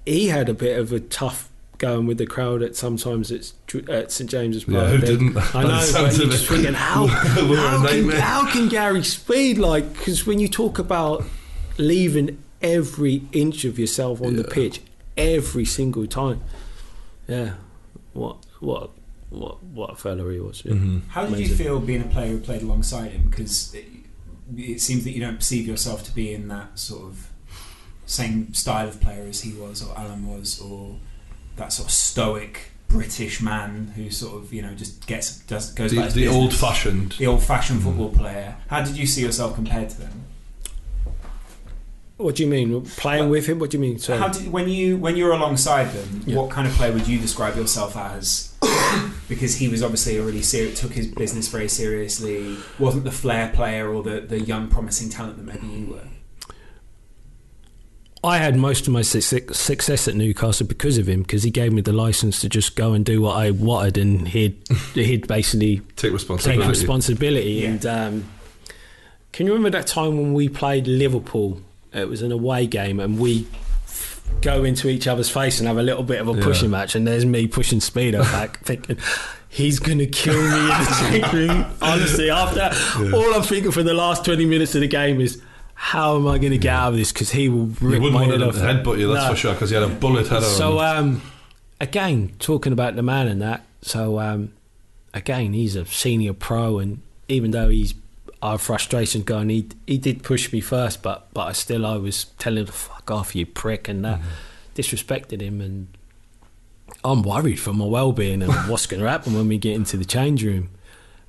he 0.05 0.27
had 0.27 0.49
a 0.49 0.53
bit 0.53 0.77
of 0.79 0.91
a 0.91 0.99
tough 0.99 1.49
going 1.77 2.05
with 2.07 2.17
the 2.17 2.25
crowd 2.25 2.61
at 2.63 2.75
sometimes 2.75 3.31
at, 3.31 3.51
Dr- 3.67 3.89
at 3.89 4.11
St 4.11 4.29
James's 4.29 4.63
Park. 4.63 4.75
yeah. 4.77 4.87
Who 4.89 4.97
They- 4.97 5.07
didn't? 5.07 5.55
I 5.55 5.63
know, 5.63 5.89
but 5.93 6.17
you're 6.17 6.29
just 6.29 6.47
thinking 6.47 6.73
how 6.73 7.03
we 7.41 7.47
were 7.49 7.57
a 7.57 7.59
how 7.59 7.87
can, 7.87 8.09
how 8.11 8.51
can 8.51 8.67
Gary 8.69 9.03
Speed 9.03 9.57
like? 9.57 9.93
Because 9.93 10.25
when 10.25 10.39
you 10.39 10.47
talk 10.47 10.79
about 10.79 11.23
leaving 11.77 12.41
every 12.61 13.21
inch 13.31 13.65
of 13.65 13.77
yourself 13.77 14.21
on 14.21 14.35
the 14.35 14.43
pitch 14.43 14.81
every 15.15 15.65
single 15.65 16.07
time, 16.07 16.41
yeah, 17.27 17.53
what 18.13 18.37
what 18.59 18.89
what 19.29 19.61
what 19.63 19.91
a 19.91 19.95
fella 19.95 20.31
he 20.31 20.39
was. 20.39 20.63
Yeah. 20.65 20.73
Mhm. 20.73 21.07
How 21.09 21.25
did 21.25 21.39
you 21.39 21.53
feel 21.55 21.79
being 21.79 22.01
a 22.01 22.05
player 22.07 22.31
who 22.31 22.39
played 22.39 22.61
alongside 22.63 23.11
him? 23.11 23.27
Because 23.29 23.73
it, 23.75 23.85
it 24.55 24.81
seems 24.81 25.03
that 25.03 25.11
you 25.11 25.19
don't 25.21 25.35
perceive 25.37 25.67
yourself 25.67 26.03
to 26.05 26.11
be 26.15 26.33
in 26.33 26.47
that 26.47 26.79
sort 26.79 27.03
of 27.03 27.27
same 28.05 28.53
style 28.53 28.87
of 28.87 29.01
player 29.01 29.25
as 29.27 29.41
he 29.41 29.51
was, 29.53 29.83
or 29.83 29.95
Alan 29.97 30.25
was, 30.27 30.59
or 30.61 30.95
that 31.57 31.73
sort 31.73 31.87
of 31.89 31.93
stoic 31.93 32.71
British 32.87 33.41
man 33.41 33.91
who 33.95 34.09
sort 34.09 34.35
of 34.41 34.53
you 34.53 34.61
know 34.61 34.73
just 34.73 35.05
gets 35.07 35.39
does 35.41 35.73
goes 35.73 35.91
The, 35.91 35.97
about 35.97 36.11
the 36.13 36.27
old-fashioned. 36.27 37.13
the 37.19 37.27
old-fashioned 37.27 37.81
Mhm. 37.81 37.83
football 37.83 38.09
player. 38.09 38.55
How 38.67 38.81
did 38.81 38.95
you 38.97 39.05
see 39.05 39.21
yourself 39.21 39.55
compared 39.55 39.89
to 39.89 39.99
them? 39.99 40.23
What 42.17 42.35
do 42.35 42.43
you 42.43 42.49
mean 42.49 42.81
playing 42.81 43.23
Well, 43.25 43.29
with 43.29 43.45
him? 43.45 43.59
What 43.59 43.69
do 43.69 43.77
you 43.77 43.81
mean? 43.81 43.99
So 43.99 44.17
How 44.17 44.29
did 44.29 44.51
when 44.51 44.67
you 44.69 44.97
when 44.97 45.15
you're 45.17 45.33
alongside 45.33 45.91
them? 45.93 46.23
Yeah. 46.25 46.37
What 46.37 46.49
kind 46.49 46.65
of 46.67 46.73
player 46.73 46.91
would 46.91 47.07
you 47.07 47.19
describe 47.19 47.55
yourself 47.55 47.95
as? 47.95 48.53
because 49.29 49.57
he 49.57 49.67
was 49.67 49.83
obviously 49.83 50.17
a 50.17 50.23
really 50.23 50.41
serious, 50.41 50.79
took 50.79 50.93
his 50.93 51.05
business 51.07 51.47
very 51.47 51.67
seriously. 51.69 52.57
wasn't 52.79 53.03
the 53.03 53.11
flair 53.11 53.49
player 53.53 53.93
or 53.93 54.01
the, 54.01 54.21
the 54.21 54.39
young 54.39 54.67
promising 54.67 55.09
talent 55.09 55.37
that 55.37 55.45
maybe 55.45 55.67
you 55.67 55.85
were. 55.93 56.07
I 58.23 58.37
had 58.39 58.55
most 58.55 58.87
of 58.87 58.93
my 58.93 59.01
success 59.03 60.07
at 60.07 60.15
Newcastle 60.15 60.65
because 60.65 60.97
of 60.97 61.07
him, 61.07 61.21
because 61.21 61.43
he 61.43 61.51
gave 61.51 61.71
me 61.71 61.81
the 61.81 61.93
license 61.93 62.41
to 62.41 62.49
just 62.49 62.75
go 62.75 62.93
and 62.93 63.05
do 63.05 63.21
what 63.21 63.35
I 63.37 63.51
wanted, 63.51 63.97
and 63.97 64.27
he'd 64.27 64.57
he'd 64.93 65.27
basically 65.27 65.81
Take 65.95 66.13
responsibility. 66.13 66.61
take 66.61 66.69
responsibility. 66.69 67.49
Yeah. 67.51 67.67
And 67.69 67.85
um, 67.85 68.25
can 69.33 69.45
you 69.45 69.53
remember 69.53 69.77
that 69.77 69.87
time 69.87 70.17
when 70.17 70.33
we 70.33 70.49
played 70.49 70.87
Liverpool? 70.87 71.61
It 71.93 72.09
was 72.09 72.21
an 72.21 72.31
away 72.31 72.65
game, 72.67 72.99
and 72.99 73.19
we 73.19 73.45
go 74.41 74.63
into 74.63 74.89
each 74.89 75.07
other's 75.07 75.29
face 75.29 75.59
and 75.59 75.67
have 75.67 75.77
a 75.77 75.83
little 75.83 76.03
bit 76.03 76.19
of 76.19 76.27
a 76.27 76.33
Yeah. 76.33 76.43
pushing 76.43 76.69
match. 76.71 76.95
And 76.95 77.07
there's 77.07 77.25
me 77.25 77.47
pushing 77.47 77.79
Speedo 77.79 78.21
back, 78.23 78.59
thinking 78.65 78.97
he's 79.47 79.79
going 79.79 79.99
to 79.99 80.05
kill 80.07 80.33
me 80.35 80.59
in 80.59 80.67
the 80.67 81.07
change 81.09 81.33
room. 81.33 81.65
Honestly, 81.81 82.29
after 82.29 82.55
that, 82.55 83.13
all 83.13 83.33
I'm 83.35 83.43
thinking 83.43 83.71
for 83.71 83.83
the 83.83 83.93
last 83.93 84.25
20 84.25 84.45
minutes 84.45 84.73
of 84.75 84.81
the 84.81 84.87
game 84.87 85.21
is. 85.21 85.41
How 85.79 86.15
am 86.17 86.27
I 86.27 86.37
going 86.39 86.51
to 86.51 86.57
get 86.57 86.73
out 86.73 86.93
of 86.93 86.97
this? 86.97 87.13
Because 87.13 87.29
he 87.31 87.49
will 87.49 87.67
You 87.67 87.75
rip 87.81 88.01
wouldn't 88.01 88.13
my 88.13 88.21
want 88.27 88.31
head 88.31 88.39
to 88.39 88.47
off. 88.47 88.55
headbutt 88.55 88.97
you, 88.97 89.13
that's 89.13 89.25
No. 89.25 89.29
for 89.31 89.35
sure, 89.37 89.53
because 89.53 89.69
he 89.69 89.75
had 89.75 89.83
a 89.83 89.87
bullet 89.87 90.27
head 90.27 90.37
on. 90.37 90.49
So 90.49 90.79
um, 90.79 91.21
again, 91.79 92.31
talking 92.39 92.73
about 92.73 92.95
the 92.95 93.03
man 93.03 93.27
and 93.27 93.41
that. 93.41 93.63
So 93.83 94.19
um, 94.19 94.53
again, 95.13 95.53
he's 95.53 95.75
a 95.75 95.85
senior 95.85 96.33
pro, 96.33 96.79
and 96.79 97.01
even 97.27 97.51
though 97.51 97.69
he's 97.69 97.93
our 98.41 98.57
frustration 98.57 99.21
going, 99.21 99.49
he 99.49 99.67
he 99.85 99.97
did 99.97 100.23
push 100.23 100.51
me 100.51 100.61
first, 100.61 101.01
but 101.03 101.27
but 101.33 101.47
I 101.47 101.51
still 101.53 101.85
I 101.85 101.97
was 101.97 102.25
telling 102.39 102.59
him 102.65 102.65
fuck 102.67 103.09
off, 103.11 103.35
you 103.35 103.45
prick, 103.45 103.87
and 103.87 104.03
that 104.03 104.19
disrespected 104.75 105.41
him, 105.41 105.61
and 105.61 105.87
I'm 107.03 107.21
worried 107.21 107.59
for 107.59 107.71
my 107.73 107.85
well-being 107.85 108.41
and 108.41 108.51
what's 108.69 108.87
going 108.87 109.01
to 109.03 109.07
happen 109.09 109.35
when 109.35 109.47
we 109.47 109.57
get 109.57 109.75
into 109.75 109.95
the 109.97 110.05
change 110.05 110.43
room. 110.43 110.69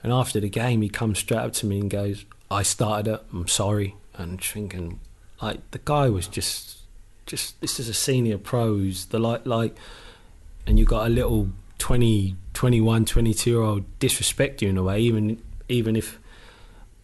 And 0.02 0.12
after 0.12 0.40
the 0.40 0.48
game, 0.48 0.80
he 0.82 0.88
comes 0.88 1.18
straight 1.18 1.38
up 1.38 1.52
to 1.54 1.66
me 1.66 1.80
and 1.80 1.90
goes, 1.90 2.24
"I 2.50 2.62
started 2.62 3.12
it. 3.14 3.22
I'm 3.32 3.46
sorry." 3.48 3.94
And 4.18 4.42
thinking, 4.42 5.00
like 5.40 5.70
the 5.70 5.80
guy 5.84 6.08
was 6.08 6.26
just, 6.26 6.78
just 7.24 7.60
this 7.60 7.78
is 7.78 7.88
a 7.88 7.94
senior 7.94 8.36
pros. 8.36 9.06
The 9.06 9.18
like, 9.18 9.46
like, 9.46 9.76
and 10.66 10.78
you 10.78 10.84
got 10.84 11.06
a 11.06 11.08
little 11.08 11.50
20, 11.78 12.36
21, 12.52 13.04
22 13.04 13.50
year 13.50 13.60
old 13.60 13.98
disrespect 14.00 14.60
you 14.60 14.68
in 14.68 14.76
a 14.76 14.82
way, 14.82 15.00
even 15.00 15.40
even 15.68 15.94
if, 15.96 16.18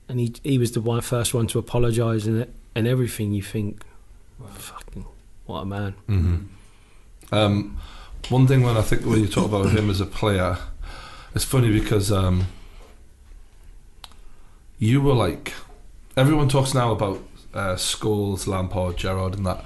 and 0.08 0.18
he 0.18 0.34
he 0.42 0.58
was 0.58 0.72
the 0.72 0.80
one 0.80 1.00
first 1.00 1.32
one 1.32 1.46
to 1.46 1.58
apologise 1.58 2.26
and 2.26 2.52
and 2.74 2.88
everything. 2.88 3.32
You 3.32 3.42
think, 3.42 3.84
fucking, 4.50 5.06
what 5.46 5.60
a 5.60 5.64
man. 5.64 5.94
Mm-hmm. 6.08 7.34
Um, 7.34 7.78
one 8.28 8.46
thing 8.46 8.62
when 8.62 8.76
I 8.76 8.82
think 8.82 9.04
when 9.06 9.20
you 9.20 9.28
talk 9.28 9.46
about 9.46 9.70
him 9.70 9.90
as 9.90 10.00
a 10.00 10.06
player, 10.06 10.58
it's 11.34 11.44
funny 11.44 11.72
because 11.72 12.10
um, 12.10 12.46
you 14.78 15.00
were 15.00 15.14
like 15.14 15.52
everyone 16.16 16.48
talks 16.48 16.74
now 16.74 16.92
about 16.92 17.22
uh, 17.52 17.74
Scholes, 17.74 18.46
Lampard, 18.46 18.96
Gerrard, 18.96 19.34
and 19.34 19.46
that. 19.46 19.64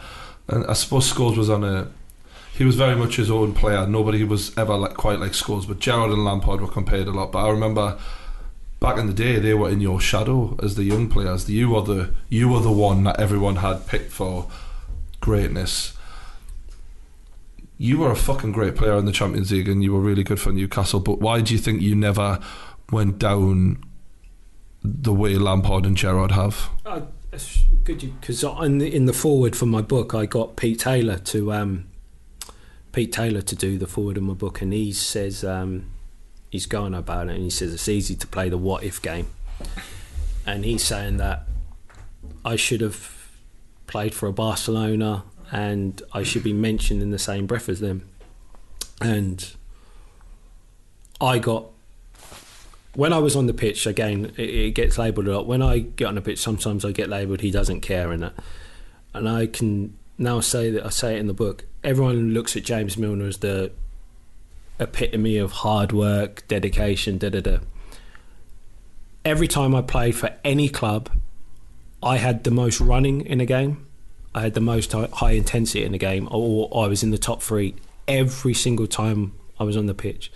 And 0.49 0.67
I 0.67 0.73
suppose 0.73 1.13
Scholes 1.13 1.37
was 1.37 1.51
on 1.51 1.65
a. 1.65 1.91
He 2.55 2.65
was 2.65 2.75
very 2.75 2.97
much 2.97 3.17
his 3.17 3.31
own 3.31 3.55
player. 3.55 3.87
Nobody 3.87 4.25
was 4.25 4.57
ever 4.59 4.77
like 4.77 4.95
quite 4.95 5.21
like 5.21 5.33
Scholes, 5.33 5.69
but 5.69 5.79
Gerrard 5.79 6.11
and 6.11 6.25
Lampard 6.25 6.61
were 6.61 6.69
compared 6.69 7.07
a 7.07 7.13
lot. 7.13 7.33
But 7.33 7.45
I 7.45 7.51
remember 7.51 7.99
back 8.81 8.99
in 8.99 9.07
the 9.07 9.13
day, 9.13 9.39
they 9.39 9.55
were 9.55 9.71
in 9.71 9.81
your 9.81 10.01
shadow 10.01 10.57
as 10.63 10.75
the 10.75 10.85
young 10.85 11.09
players. 11.09 11.49
You 11.49 11.71
were 11.71 11.83
the 11.83 12.15
you 12.29 12.49
were 12.49 12.61
the 12.61 12.73
one 12.73 13.05
that 13.05 13.21
everyone 13.21 13.57
had 13.57 13.87
picked 13.87 14.13
for 14.13 14.51
greatness. 15.21 15.95
You 17.81 17.99
were 17.99 18.11
a 18.11 18.17
fucking 18.17 18.53
great 18.53 18.75
player 18.75 18.97
in 18.97 19.05
the 19.05 19.13
Champions 19.13 19.53
League, 19.53 19.69
and 19.69 19.85
you 19.85 19.93
were 19.93 20.01
really 20.01 20.25
good 20.25 20.41
for 20.41 20.51
Newcastle. 20.51 20.99
But 20.99 21.21
why 21.21 21.41
do 21.41 21.55
you 21.55 21.61
think 21.61 21.81
you 21.81 21.95
never 21.95 22.41
went 22.91 23.19
down 23.19 23.85
the 25.03 25.13
way 25.13 25.37
Lampard 25.37 25.87
and 25.87 25.97
Gerrard 25.97 26.33
have? 26.33 26.71
That's 27.31 27.65
good 27.85 28.01
because 28.21 28.43
in 28.43 28.79
the, 28.79 28.95
in 28.95 29.07
the 29.07 29.13
forward 29.13 29.55
for 29.55 29.67
my 29.67 29.83
book, 29.83 30.15
I 30.15 30.27
got 30.27 30.57
Pete 30.57 30.81
Taylor 30.81 31.19
to 31.19 31.53
um, 31.53 31.89
Pete 32.93 33.13
Taylor 33.13 33.43
to 33.43 33.55
do 33.55 33.77
the 33.77 33.87
forward 33.87 34.17
of 34.17 34.23
my 34.23 34.35
book, 34.35 34.63
and 34.63 34.73
he 34.73 34.93
says 34.93 35.45
um, 35.45 35.91
he's 36.51 36.67
going 36.67 36.95
about 36.95 37.29
it, 37.29 37.35
and 37.35 37.43
he 37.43 37.51
says 37.51 37.75
it's 37.75 37.89
easy 37.89 38.15
to 38.17 38.27
play 38.27 38.49
the 38.49 38.57
what 38.57 38.83
if 38.83 39.03
game, 39.03 39.27
and 40.47 40.65
he's 40.65 40.83
saying 40.83 41.19
that 41.19 41.47
I 42.45 42.57
should 42.57 42.81
have 42.81 43.15
played 43.87 44.15
for 44.15 44.27
a 44.27 44.33
Barcelona, 44.33 45.25
and 45.53 46.01
I 46.13 46.23
should 46.23 46.43
be 46.43 46.55
mentioned 46.55 47.03
in 47.03 47.11
the 47.11 47.19
same 47.19 47.47
breath 47.47 47.69
as 47.69 47.81
them, 47.81 48.09
and 49.03 49.55
I 51.21 51.39
got 51.39 51.67
when 52.99 53.13
I 53.13 53.19
was 53.19 53.37
on 53.37 53.47
the 53.47 53.55
pitch, 53.55 53.87
again, 53.87 54.33
it, 54.37 54.51
it 54.51 54.71
gets 54.73 54.99
labelled 54.99 55.29
a 55.29 55.37
lot. 55.37 55.47
When 55.47 55.63
I 55.63 55.79
get 55.79 56.07
on 56.07 56.17
the 56.17 56.21
pitch, 56.21 56.41
sometimes 56.41 56.85
I 56.85 56.91
get 56.91 57.09
labelled 57.09 57.43
he 57.43 57.53
doesn't 57.53 57.81
care 57.81 58.13
in 58.13 58.25
it, 58.25 58.33
and 59.15 59.29
I 59.29 59.47
can 59.47 59.97
now 60.19 60.41
say 60.41 60.73
that 60.73 60.85
I 60.85 60.89
say 60.89 61.15
it 61.15 61.21
in 61.21 61.29
the 61.29 61.33
book. 61.33 61.65
Everyone 61.85 62.35
looks 62.35 62.57
at 62.57 62.65
James 62.65 62.99
Milner 62.99 63.27
as 63.27 63.39
the 63.39 63.71
epitome 64.81 65.37
of 65.37 65.53
hard 65.53 65.93
work, 65.93 66.43
dedication, 66.49 67.19
da 67.19 67.29
da 67.29 67.41
da. 67.41 67.59
Every 69.25 69.47
time 69.47 69.77
I 69.77 69.83
played 69.83 70.17
for 70.17 70.35
any 70.43 70.69
club, 70.69 71.09
I 72.03 72.17
had 72.17 72.43
the 72.43 72.51
most 72.51 72.81
running 72.81 73.21
in 73.21 73.41
a 73.41 73.47
game. 73.47 73.87
I 74.35 74.41
had 74.41 74.55
the 74.55 74.61
most 74.61 74.91
high 74.91 75.33
intensity 75.33 75.85
in 75.85 75.93
the 75.93 75.99
game, 75.99 76.27
or 76.33 76.69
I 76.77 76.89
was 76.89 77.05
in 77.05 77.13
the 77.13 77.19
top 77.19 77.45
three 77.45 77.77
every 78.09 78.55
single 78.55 78.89
time 78.89 79.35
I 79.57 79.63
was 79.63 79.77
on 79.77 79.87
the 79.87 79.95
pitch. 79.95 80.33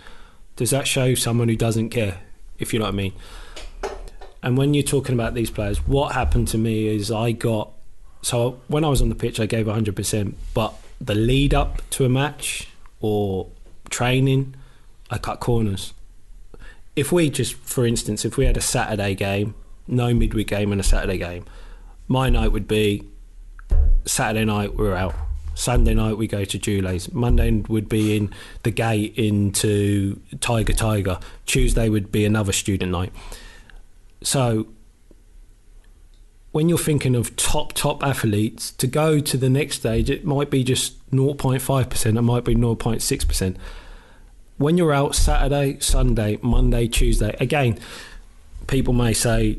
Does 0.54 0.70
that 0.70 0.86
show 0.86 1.16
someone 1.16 1.48
who 1.48 1.56
doesn't 1.56 1.90
care? 1.90 2.20
If 2.62 2.72
you 2.72 2.78
know 2.78 2.86
what 2.86 2.94
I 2.94 2.96
mean. 2.96 3.12
And 4.42 4.56
when 4.56 4.74
you're 4.74 4.82
talking 4.82 5.14
about 5.14 5.34
these 5.34 5.50
players, 5.50 5.78
what 5.86 6.14
happened 6.14 6.48
to 6.48 6.58
me 6.58 6.88
is 6.88 7.10
I 7.10 7.32
got 7.32 7.70
so 8.22 8.60
when 8.68 8.84
I 8.84 8.88
was 8.88 9.02
on 9.02 9.08
the 9.08 9.14
pitch, 9.16 9.40
I 9.40 9.46
gave 9.46 9.66
100%, 9.66 10.34
but 10.54 10.74
the 11.00 11.14
lead 11.14 11.52
up 11.52 11.82
to 11.90 12.04
a 12.04 12.08
match 12.08 12.68
or 13.00 13.48
training, 13.90 14.54
I 15.10 15.18
cut 15.18 15.40
corners. 15.40 15.92
If 16.94 17.10
we 17.10 17.30
just, 17.30 17.54
for 17.54 17.84
instance, 17.84 18.24
if 18.24 18.36
we 18.36 18.44
had 18.44 18.56
a 18.56 18.60
Saturday 18.60 19.14
game, 19.14 19.54
no 19.88 20.14
midweek 20.14 20.46
game 20.46 20.70
and 20.70 20.80
a 20.80 20.84
Saturday 20.84 21.18
game, 21.18 21.44
my 22.06 22.30
night 22.30 22.52
would 22.52 22.68
be 22.68 23.02
Saturday 24.04 24.44
night 24.44 24.76
we're 24.76 24.94
out. 24.94 25.14
Sunday 25.54 25.94
night 25.94 26.16
we 26.16 26.26
go 26.26 26.44
to 26.44 26.58
Jule's. 26.58 27.12
Monday 27.12 27.50
would 27.68 27.88
be 27.88 28.16
in 28.16 28.32
the 28.62 28.70
gate 28.70 29.14
into 29.16 30.20
Tiger 30.40 30.72
Tiger. 30.72 31.18
Tuesday 31.46 31.88
would 31.88 32.10
be 32.10 32.24
another 32.24 32.52
student 32.52 32.92
night. 32.92 33.12
So 34.22 34.68
when 36.52 36.68
you're 36.68 36.78
thinking 36.78 37.16
of 37.16 37.34
top 37.36 37.72
top 37.72 38.04
athletes 38.04 38.70
to 38.72 38.86
go 38.86 39.20
to 39.20 39.36
the 39.36 39.50
next 39.50 39.76
stage, 39.76 40.10
it 40.10 40.24
might 40.24 40.50
be 40.50 40.62
just 40.62 41.10
0.5 41.10 41.90
percent. 41.90 42.18
It 42.18 42.22
might 42.22 42.44
be 42.44 42.54
0.6 42.54 43.28
percent. 43.28 43.56
When 44.58 44.76
you're 44.76 44.92
out 44.92 45.14
Saturday, 45.14 45.80
Sunday, 45.80 46.38
Monday, 46.42 46.86
Tuesday, 46.86 47.34
again, 47.40 47.78
people 48.66 48.92
may 48.92 49.12
say, 49.12 49.58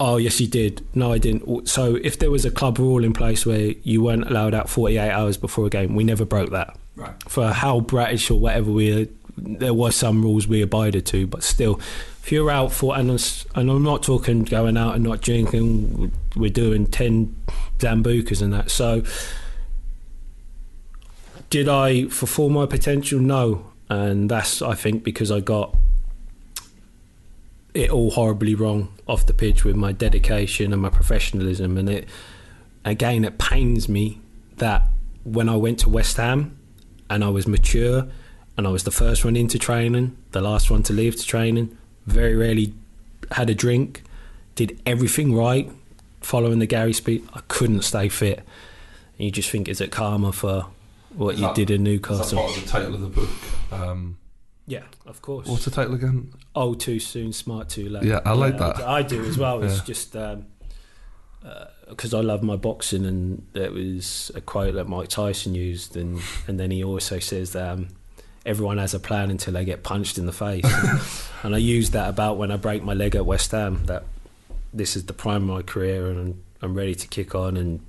"Oh, 0.00 0.16
yes, 0.16 0.40
you 0.40 0.48
did." 0.48 0.82
No, 0.94 1.12
I 1.12 1.18
didn't. 1.18 1.68
So 1.68 1.96
if 2.02 2.18
there 2.18 2.30
was 2.30 2.44
a 2.44 2.50
club 2.50 2.78
rule 2.78 3.04
in 3.04 3.12
place 3.12 3.46
where 3.46 3.74
you 3.84 4.02
weren't 4.02 4.28
allowed 4.28 4.54
out 4.54 4.68
48 4.68 5.10
hours 5.10 5.36
before 5.36 5.66
a 5.66 5.70
game, 5.70 5.94
we 5.94 6.02
never 6.02 6.24
broke 6.24 6.50
that. 6.50 6.76
Right. 6.96 7.14
For 7.28 7.48
how 7.52 7.80
British 7.80 8.30
or 8.30 8.40
whatever 8.40 8.70
we, 8.72 9.08
there 9.38 9.74
were 9.74 9.92
some 9.92 10.22
rules 10.22 10.48
we 10.48 10.60
abided 10.62 11.06
to, 11.06 11.26
but 11.26 11.42
still, 11.42 11.78
if 12.22 12.30
you're 12.32 12.50
out 12.50 12.72
for 12.72 12.96
and 12.96 13.08
it's- 13.10 13.46
and 13.54 13.70
I'm 13.70 13.82
not 13.82 14.02
talking 14.02 14.42
going 14.44 14.76
out 14.76 14.94
and 14.96 15.04
not 15.04 15.20
drinking, 15.20 16.12
we're 16.36 16.50
doing 16.50 16.86
ten 16.86 17.34
zambukas 17.78 18.42
and 18.42 18.52
that. 18.52 18.70
So, 18.70 19.02
did 21.48 21.68
I 21.68 22.04
fulfil 22.08 22.48
my 22.48 22.66
potential? 22.66 23.18
No, 23.20 23.66
and 23.88 24.30
that's 24.30 24.62
I 24.62 24.74
think 24.74 25.02
because 25.04 25.30
I 25.30 25.40
got 25.40 25.74
it 27.74 27.90
all 27.90 28.10
horribly 28.10 28.54
wrong 28.54 28.92
off 29.06 29.26
the 29.26 29.34
pitch 29.34 29.64
with 29.64 29.76
my 29.76 29.92
dedication 29.92 30.72
and 30.72 30.82
my 30.82 30.90
professionalism, 30.90 31.76
and 31.76 31.88
it 31.88 32.08
again 32.84 33.24
it 33.24 33.38
pains 33.38 33.88
me 33.88 34.20
that 34.56 34.88
when 35.24 35.48
I 35.48 35.56
went 35.56 35.78
to 35.80 35.88
West 35.88 36.16
Ham 36.16 36.58
and 37.08 37.24
I 37.24 37.28
was 37.28 37.46
mature 37.46 38.08
and 38.56 38.66
I 38.66 38.70
was 38.70 38.84
the 38.84 38.90
first 38.90 39.24
one 39.24 39.36
into 39.36 39.58
training, 39.58 40.16
the 40.32 40.40
last 40.40 40.70
one 40.70 40.82
to 40.84 40.92
leave 40.92 41.16
to 41.16 41.26
training, 41.26 41.76
very 42.06 42.36
rarely 42.36 42.74
had 43.32 43.50
a 43.50 43.54
drink, 43.54 44.02
did 44.54 44.80
everything 44.84 45.34
right, 45.34 45.70
following 46.20 46.58
the 46.58 46.66
Gary 46.66 46.92
Speed. 46.92 47.26
I 47.32 47.40
couldn't 47.48 47.82
stay 47.82 48.08
fit. 48.08 48.38
And 48.38 49.24
you 49.26 49.30
just 49.30 49.50
think, 49.50 49.68
is 49.68 49.80
it 49.80 49.90
karma 49.90 50.32
for 50.32 50.66
what 51.14 51.38
you 51.38 51.52
did 51.54 51.70
in 51.70 51.82
Newcastle? 51.82 52.38
part 52.38 52.56
of 52.56 52.62
the 52.62 52.68
title 52.68 52.94
of 52.94 53.00
the 53.00 53.08
book? 53.08 53.30
Um, 53.72 54.16
Yeah, 54.70 54.84
of 55.04 55.20
course. 55.20 55.48
what's 55.48 55.64
the 55.64 55.72
title 55.72 55.94
again? 55.94 56.32
Old 56.54 56.78
too 56.78 57.00
soon, 57.00 57.32
smart 57.32 57.68
too 57.68 57.88
late. 57.88 58.04
Yeah, 58.04 58.20
I 58.24 58.34
like 58.34 58.56
that. 58.58 58.78
I, 58.80 58.98
I 58.98 59.02
do 59.02 59.24
as 59.24 59.36
well. 59.36 59.62
It's 59.64 59.78
Yeah. 59.78 59.84
just 59.84 60.16
because 61.88 62.14
I 62.14 62.20
love 62.20 62.42
my 62.44 62.54
boxing, 62.54 63.04
and 63.04 63.44
there 63.52 63.72
was 63.72 64.30
a 64.36 64.40
quote 64.40 64.74
that 64.74 64.84
Mike 64.88 65.08
Tyson 65.08 65.56
used, 65.56 65.96
and 65.96 66.20
and 66.46 66.60
then 66.60 66.70
he 66.70 66.84
also 66.84 67.18
says 67.18 67.50
that 67.52 67.68
um, 67.68 67.88
everyone 68.46 68.78
has 68.78 68.94
a 68.94 69.00
plan 69.00 69.28
until 69.30 69.54
they 69.54 69.64
get 69.64 69.82
punched 69.82 70.18
in 70.18 70.26
the 70.26 70.32
face, 70.32 70.64
and, 70.64 71.00
and 71.42 71.54
I 71.56 71.58
use 71.58 71.90
that 71.90 72.08
about 72.08 72.36
when 72.38 72.52
I 72.52 72.56
break 72.56 72.84
my 72.84 72.94
leg 72.94 73.16
at 73.16 73.26
West 73.26 73.50
Ham. 73.50 73.84
That 73.86 74.04
this 74.72 74.94
is 74.94 75.06
the 75.06 75.12
prime 75.12 75.50
of 75.50 75.56
my 75.56 75.62
career, 75.62 76.06
and 76.10 76.18
I'm, 76.20 76.42
I'm 76.62 76.74
ready 76.74 76.94
to 76.94 77.08
kick 77.08 77.34
on 77.34 77.56
and 77.56 77.80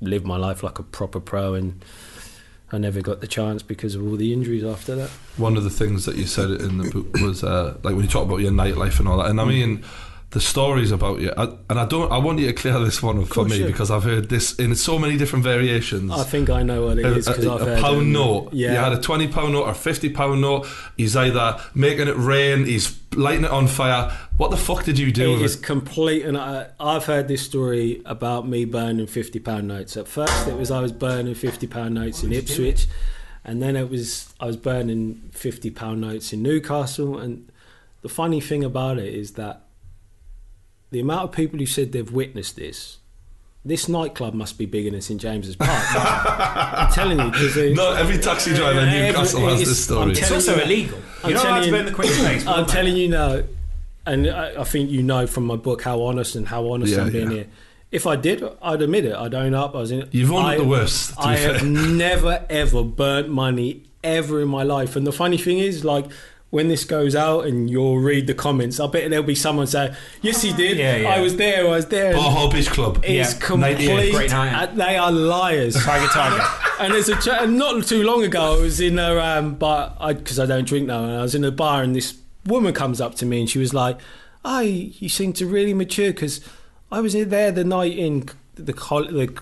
live 0.00 0.24
my 0.24 0.36
life 0.36 0.64
like 0.64 0.80
a 0.80 0.82
proper 0.82 1.20
pro, 1.20 1.54
and. 1.54 1.84
I 2.72 2.78
never 2.78 3.00
got 3.00 3.20
the 3.20 3.28
chance 3.28 3.62
because 3.62 3.94
of 3.94 4.04
all 4.04 4.16
the 4.16 4.32
injuries 4.32 4.64
after 4.64 4.96
that. 4.96 5.10
One 5.36 5.56
of 5.56 5.62
the 5.62 5.70
things 5.70 6.04
that 6.04 6.16
you 6.16 6.26
said 6.26 6.50
in 6.50 6.78
the 6.78 6.90
book 6.90 7.16
was 7.22 7.44
uh, 7.44 7.76
like 7.84 7.94
when 7.94 8.02
you 8.02 8.08
talk 8.08 8.24
about 8.24 8.40
your 8.40 8.50
nightlife 8.50 8.98
and 8.98 9.06
all 9.06 9.18
that, 9.18 9.30
and 9.30 9.40
I 9.40 9.44
mean 9.44 9.84
the 10.30 10.40
stories 10.40 10.90
about 10.90 11.20
you. 11.20 11.32
I, 11.36 11.44
and 11.70 11.78
I 11.78 11.86
don't. 11.86 12.10
I 12.10 12.18
want 12.18 12.40
you 12.40 12.46
to 12.46 12.52
clear 12.52 12.78
this 12.80 13.02
one 13.02 13.18
up 13.20 13.28
for 13.28 13.44
me 13.44 13.60
yeah. 13.60 13.66
because 13.66 13.90
I've 13.90 14.02
heard 14.02 14.28
this 14.28 14.54
in 14.56 14.74
so 14.74 14.98
many 14.98 15.16
different 15.16 15.44
variations. 15.44 16.10
I 16.10 16.24
think 16.24 16.50
I 16.50 16.62
know 16.62 16.86
what 16.86 16.98
it 16.98 17.06
a, 17.06 17.14
because 17.14 17.46
I've 17.46 17.62
a 17.62 17.64
heard 17.64 17.80
pound 17.80 17.98
them. 18.00 18.12
note. 18.12 18.52
Yeah, 18.52 18.72
You 18.72 18.78
had 18.78 18.92
a 18.92 19.00
twenty 19.00 19.28
pound 19.28 19.52
note 19.52 19.64
or 19.66 19.74
fifty 19.74 20.10
pound 20.10 20.40
note. 20.40 20.66
He's 20.96 21.16
either 21.16 21.60
making 21.74 22.08
it 22.08 22.16
rain, 22.16 22.66
he's 22.66 22.98
lighting 23.14 23.44
it 23.44 23.50
on 23.50 23.68
fire. 23.68 24.10
What 24.36 24.50
the 24.50 24.56
fuck 24.56 24.84
did 24.84 24.98
you 24.98 25.12
do 25.12 25.36
It 25.36 25.42
is 25.42 25.56
it? 25.56 25.62
complete, 25.62 26.24
and 26.24 26.36
I, 26.36 26.68
I've 26.78 27.04
heard 27.06 27.28
this 27.28 27.42
story 27.42 28.02
about 28.04 28.48
me 28.48 28.64
burning 28.64 29.06
fifty 29.06 29.38
pound 29.38 29.68
notes. 29.68 29.96
At 29.96 30.08
first, 30.08 30.48
it 30.48 30.56
was 30.56 30.70
I 30.72 30.80
was 30.80 30.92
burning 30.92 31.34
fifty 31.34 31.68
pound 31.68 31.94
notes 31.94 32.24
in 32.24 32.32
Ipswich, 32.32 32.88
and 33.44 33.62
then 33.62 33.76
it 33.76 33.88
was 33.88 34.34
I 34.40 34.46
was 34.46 34.56
burning 34.56 35.30
fifty 35.32 35.70
pound 35.70 36.00
notes 36.00 36.32
in 36.32 36.42
Newcastle. 36.42 37.16
And 37.16 37.50
the 38.02 38.08
funny 38.08 38.40
thing 38.40 38.64
about 38.64 38.98
it 38.98 39.14
is 39.14 39.32
that 39.32 39.62
the 40.90 41.00
amount 41.00 41.24
of 41.24 41.32
people 41.32 41.58
who 41.58 41.66
said 41.66 41.92
they've 41.92 42.10
witnessed 42.12 42.56
this 42.56 42.98
this 43.64 43.88
nightclub 43.88 44.32
must 44.32 44.58
be 44.58 44.64
bigger 44.66 44.90
than 44.92 45.00
St 45.00 45.20
James's 45.20 45.56
Park. 45.56 45.70
I'm 45.96 46.92
telling 46.92 47.18
you, 47.18 47.30
because 47.32 47.56
Not 47.74 47.96
every 47.98 48.16
taxi 48.18 48.54
driver 48.54 48.78
in 48.78 48.88
Every- 48.88 49.08
Newcastle 49.08 49.48
has 49.48 49.58
this 49.58 49.82
story. 49.84 50.12
It's 50.12 50.30
also 50.30 50.54
you- 50.54 50.62
illegal. 50.62 50.98
I'm 51.24 51.30
You're 51.30 51.38
not 51.38 51.46
allowed 51.46 51.54
telling 51.54 51.60
to 51.62 51.66
you- 51.66 51.72
burn 51.72 51.86
the 51.86 51.92
Queen's 51.92 52.18
face. 52.18 52.46
I'm 52.46 52.66
telling 52.66 52.96
you 52.96 53.08
now, 53.08 53.42
and 54.06 54.28
I, 54.30 54.60
I 54.60 54.64
think 54.64 54.90
you 54.90 55.02
know 55.02 55.26
from 55.26 55.46
my 55.46 55.56
book 55.56 55.82
how 55.82 56.00
honest 56.02 56.36
and 56.36 56.46
how 56.46 56.68
honest 56.70 56.92
Yeah, 56.94 57.02
I'm 57.02 57.10
being 57.12 57.30
yeah. 57.32 57.36
here. 57.38 57.46
If 57.90 58.06
I 58.06 58.14
did, 58.14 58.44
I'd 58.62 58.82
admit 58.82 59.04
it. 59.04 59.16
I'd 59.16 59.34
own 59.34 59.52
up. 59.52 59.74
I 59.74 59.78
was 59.78 59.90
in. 59.90 60.08
You've 60.12 60.30
owned 60.30 60.46
I, 60.46 60.56
the 60.58 60.64
worst. 60.64 61.16
Be 61.16 61.22
I 61.24 61.36
have 61.36 61.66
never 61.66 62.46
ever 62.48 62.84
burnt 62.84 63.30
money 63.30 63.82
ever 64.04 64.40
in 64.42 64.48
my 64.48 64.62
life. 64.62 64.94
And 64.94 65.04
the 65.04 65.12
funny 65.12 65.38
thing 65.38 65.58
is, 65.58 65.84
like. 65.84 66.06
When 66.50 66.68
this 66.68 66.84
goes 66.84 67.14
out 67.16 67.44
and 67.46 67.68
you'll 67.68 67.98
read 67.98 68.28
the 68.28 68.32
comments, 68.34 68.78
I 68.78 68.86
bet 68.86 69.10
there'll 69.10 69.24
be 69.26 69.34
someone 69.34 69.66
say, 69.66 69.94
"Yes, 70.22 70.42
he 70.42 70.52
did. 70.52 70.78
Yeah, 70.78 70.96
yeah. 70.96 71.08
I 71.08 71.20
was 71.20 71.36
there. 71.36 71.66
I 71.66 71.68
was 71.70 71.86
there." 71.86 72.12
And 72.14 72.16
Bar 72.16 72.50
Beach 72.50 72.68
Club. 72.70 72.98
It's 73.04 73.32
Yeah, 73.34 73.38
complete. 73.40 73.72
98, 73.86 74.12
great 74.14 74.30
night. 74.30 74.54
uh, 74.70 74.74
They 74.74 74.96
are 74.96 75.10
liars. 75.12 75.74
Tiger, 75.74 76.06
tiger. 76.06 76.42
And 76.78 76.92
there's 76.94 77.08
a 77.08 77.16
ch- 77.16 77.28
and 77.28 77.56
not 77.58 77.84
too 77.86 78.02
long 78.04 78.22
ago, 78.22 78.54
I 78.58 78.60
was 78.60 78.80
in 78.80 78.98
a 78.98 79.18
um, 79.18 79.54
bar 79.54 79.96
because 80.08 80.38
I, 80.38 80.44
don't 80.46 80.66
drink 80.68 80.86
now, 80.86 81.02
and 81.04 81.12
I 81.18 81.22
was 81.22 81.34
in 81.34 81.42
a 81.42 81.50
bar, 81.50 81.82
and 81.82 81.96
this 81.96 82.14
woman 82.46 82.72
comes 82.74 83.00
up 83.00 83.14
to 83.16 83.26
me, 83.26 83.40
and 83.40 83.48
she 83.50 83.58
was 83.58 83.72
like, 83.74 83.98
"Oh, 84.44 84.60
you 84.60 85.08
seem 85.08 85.32
to 85.34 85.46
really 85.46 85.72
mature 85.74 86.12
because 86.12 86.40
I 86.92 87.00
was 87.00 87.14
there 87.14 87.50
the 87.50 87.64
night 87.64 87.96
in 87.98 88.28
the 88.54 88.72
col- 88.72 89.04
the." 89.10 89.36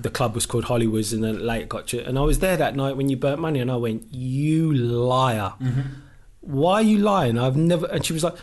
The 0.00 0.10
club 0.10 0.36
was 0.36 0.46
called 0.46 0.64
Hollywood's, 0.66 1.12
and 1.12 1.24
then 1.24 1.44
late 1.44 1.68
got 1.68 1.92
you. 1.92 1.98
And 1.98 2.16
I 2.16 2.22
was 2.22 2.38
there 2.38 2.56
that 2.56 2.76
night 2.76 2.96
when 2.96 3.08
you 3.08 3.16
burnt 3.16 3.40
money, 3.40 3.58
and 3.58 3.68
I 3.68 3.74
went, 3.74 4.04
"You 4.12 4.72
liar! 4.72 5.54
Why 6.48 6.74
are 6.74 6.82
you 6.82 6.98
lying? 6.98 7.38
I've 7.38 7.56
never." 7.56 7.86
And 7.86 8.04
she 8.04 8.12
was 8.12 8.24
like, 8.24 8.34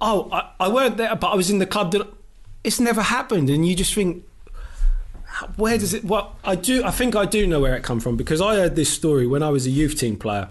"Oh, 0.00 0.28
I, 0.32 0.50
I 0.58 0.68
weren't 0.68 0.96
there, 0.96 1.14
but 1.14 1.28
I 1.28 1.34
was 1.34 1.50
in 1.50 1.58
the 1.58 1.66
club. 1.66 1.92
That 1.92 2.08
it's 2.64 2.80
never 2.80 3.02
happened." 3.02 3.50
And 3.50 3.66
you 3.68 3.76
just 3.76 3.94
think, 3.94 4.24
where 5.56 5.78
does 5.78 5.94
it 5.94 6.04
well 6.04 6.36
i 6.44 6.54
do 6.54 6.84
i 6.84 6.90
think 6.90 7.16
i 7.16 7.24
do 7.24 7.46
know 7.46 7.60
where 7.60 7.74
it 7.74 7.82
come 7.82 8.00
from 8.00 8.16
because 8.16 8.40
i 8.40 8.54
heard 8.56 8.76
this 8.76 8.92
story 8.92 9.26
when 9.26 9.42
i 9.42 9.48
was 9.48 9.66
a 9.66 9.70
youth 9.70 9.98
team 9.98 10.16
player 10.16 10.48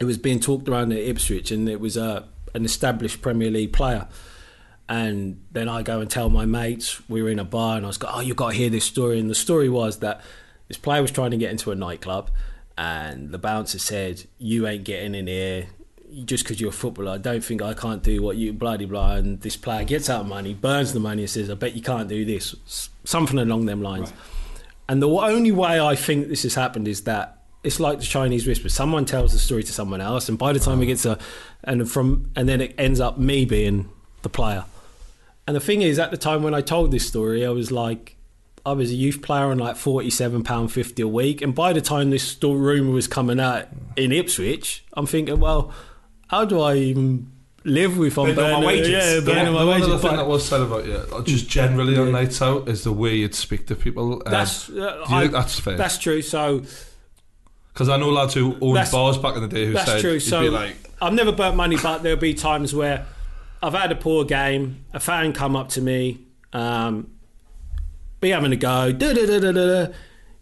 it 0.00 0.04
was 0.04 0.18
being 0.18 0.40
talked 0.40 0.68
around 0.68 0.92
at 0.92 0.98
ipswich 0.98 1.50
and 1.50 1.68
it 1.68 1.80
was 1.80 1.96
a, 1.96 2.28
an 2.54 2.64
established 2.64 3.22
premier 3.22 3.50
league 3.50 3.72
player 3.72 4.06
and 4.88 5.42
then 5.52 5.68
i 5.68 5.82
go 5.82 6.00
and 6.00 6.10
tell 6.10 6.28
my 6.28 6.44
mates 6.44 7.08
we 7.08 7.22
were 7.22 7.30
in 7.30 7.38
a 7.38 7.44
bar 7.44 7.76
and 7.76 7.86
i 7.86 7.88
was 7.88 7.98
go 7.98 8.08
oh 8.10 8.20
you 8.20 8.34
got 8.34 8.50
to 8.50 8.56
hear 8.56 8.68
this 8.68 8.84
story 8.84 9.18
and 9.18 9.30
the 9.30 9.34
story 9.34 9.68
was 9.68 9.98
that 9.98 10.20
this 10.68 10.76
player 10.76 11.00
was 11.00 11.10
trying 11.10 11.30
to 11.30 11.36
get 11.36 11.50
into 11.50 11.70
a 11.70 11.74
nightclub 11.74 12.30
and 12.76 13.30
the 13.30 13.38
bouncer 13.38 13.78
said 13.78 14.24
you 14.38 14.66
ain't 14.66 14.84
getting 14.84 15.14
in 15.14 15.26
here 15.26 15.66
just 16.24 16.44
because 16.44 16.60
you're 16.60 16.70
a 16.70 16.72
footballer, 16.72 17.12
I 17.12 17.18
don't 17.18 17.44
think 17.44 17.62
I 17.62 17.74
can't 17.74 18.02
do 18.02 18.22
what 18.22 18.36
you 18.36 18.52
bloody 18.52 18.84
blah. 18.84 19.14
And 19.14 19.40
this 19.40 19.56
player 19.56 19.84
gets 19.84 20.10
out 20.10 20.22
of 20.22 20.26
money, 20.28 20.54
burns 20.54 20.92
the 20.92 21.00
money, 21.00 21.22
and 21.22 21.30
says, 21.30 21.50
"I 21.50 21.54
bet 21.54 21.74
you 21.74 21.82
can't 21.82 22.08
do 22.08 22.24
this." 22.24 22.54
Something 23.04 23.38
along 23.38 23.66
them 23.66 23.82
lines. 23.82 24.12
And 24.88 25.00
the 25.00 25.08
only 25.08 25.52
way 25.52 25.80
I 25.80 25.94
think 25.94 26.28
this 26.28 26.42
has 26.42 26.54
happened 26.54 26.88
is 26.88 27.02
that 27.02 27.38
it's 27.64 27.78
like 27.78 28.00
the 28.00 28.04
Chinese 28.04 28.46
whisper. 28.46 28.68
Someone 28.68 29.04
tells 29.04 29.32
the 29.32 29.38
story 29.38 29.62
to 29.62 29.72
someone 29.72 30.00
else, 30.00 30.28
and 30.28 30.36
by 30.36 30.52
the 30.52 30.58
time 30.58 30.82
it 30.82 30.86
gets 30.86 31.06
a, 31.06 31.18
and 31.64 31.88
from, 31.90 32.30
and 32.34 32.48
then 32.48 32.60
it 32.60 32.74
ends 32.76 33.00
up 33.00 33.18
me 33.18 33.44
being 33.44 33.88
the 34.22 34.28
player. 34.28 34.64
And 35.46 35.56
the 35.56 35.60
thing 35.60 35.82
is, 35.82 35.98
at 35.98 36.10
the 36.10 36.16
time 36.16 36.42
when 36.42 36.54
I 36.54 36.60
told 36.60 36.90
this 36.90 37.06
story, 37.06 37.46
I 37.46 37.50
was 37.50 37.70
like, 37.70 38.16
I 38.64 38.72
was 38.72 38.90
a 38.90 38.94
youth 38.94 39.22
player 39.22 39.46
on 39.46 39.58
like 39.58 39.76
forty-seven 39.76 40.44
pound 40.44 40.72
fifty 40.72 41.02
a 41.02 41.08
week, 41.08 41.42
and 41.42 41.54
by 41.54 41.72
the 41.72 41.80
time 41.80 42.10
this 42.10 42.22
story 42.22 42.60
rumor 42.60 42.92
was 42.92 43.08
coming 43.08 43.40
out 43.40 43.66
in 43.96 44.12
Ipswich, 44.12 44.84
I'm 44.92 45.06
thinking, 45.06 45.40
well, 45.40 45.72
how 46.32 46.44
do 46.46 46.60
I 46.60 46.74
even 46.76 47.30
live 47.64 47.96
with 47.98 48.18
on 48.18 48.34
Burn 48.34 48.38
all 48.54 48.60
my 48.62 48.66
burning- 48.66 48.66
wages. 48.66 48.88
Yeah, 48.90 49.14
Yeah. 49.14 49.20
burning 49.20 49.52
my 49.52 49.64
One 49.64 49.68
wages. 49.80 49.88
other 49.88 49.98
thing 50.08 50.16
that 50.16 50.26
was 50.26 50.44
said 50.44 50.60
about 50.62 50.84
you, 50.86 50.94
uh, 50.94 51.22
just 51.22 51.48
generally 51.48 51.96
on 51.96 52.10
nights 52.10 52.42
out, 52.42 52.68
is 52.68 52.82
the 52.82 52.90
way 52.92 53.14
you'd 53.14 53.34
speak 53.36 53.66
to 53.68 53.76
people. 53.76 54.20
Uh, 54.26 54.30
that's 54.30 54.68
uh, 54.68 54.72
do 54.72 54.78
you 54.80 55.16
I- 55.16 55.20
think 55.20 55.32
that's 55.32 55.60
fair? 55.60 55.76
that's 55.76 55.98
true. 55.98 56.22
So 56.22 56.62
Because 57.72 57.88
I 57.88 57.96
know 57.96 58.10
lads 58.10 58.34
who 58.34 58.56
owned 58.60 58.76
That's- 58.76 58.92
bars 58.92 59.16
back 59.16 59.34
in 59.36 59.42
the 59.42 59.48
day 59.48 59.64
who 59.66 59.72
that's 59.72 59.90
said, 59.92 60.00
true. 60.00 60.20
So 60.20 60.42
be 60.42 60.48
like, 60.50 60.76
I've 61.00 61.14
never 61.14 61.32
burnt 61.32 61.56
money, 61.56 61.76
but 61.82 62.02
there'll 62.02 62.18
be 62.18 62.34
times 62.34 62.74
where 62.74 63.06
I've 63.62 63.72
had 63.72 63.90
a 63.92 63.94
poor 63.94 64.24
game. 64.24 64.84
A 64.92 65.00
fan 65.00 65.32
come 65.32 65.54
up 65.56 65.68
to 65.70 65.80
me, 65.80 66.18
um, 66.52 67.06
be 68.20 68.28
having 68.30 68.52
a 68.52 68.56
go. 68.56 68.92
Da, 68.92 69.12
da, 69.14 69.24
da, 69.26 69.38
da, 69.40 69.52
da, 69.52 69.66
da. 69.86 69.92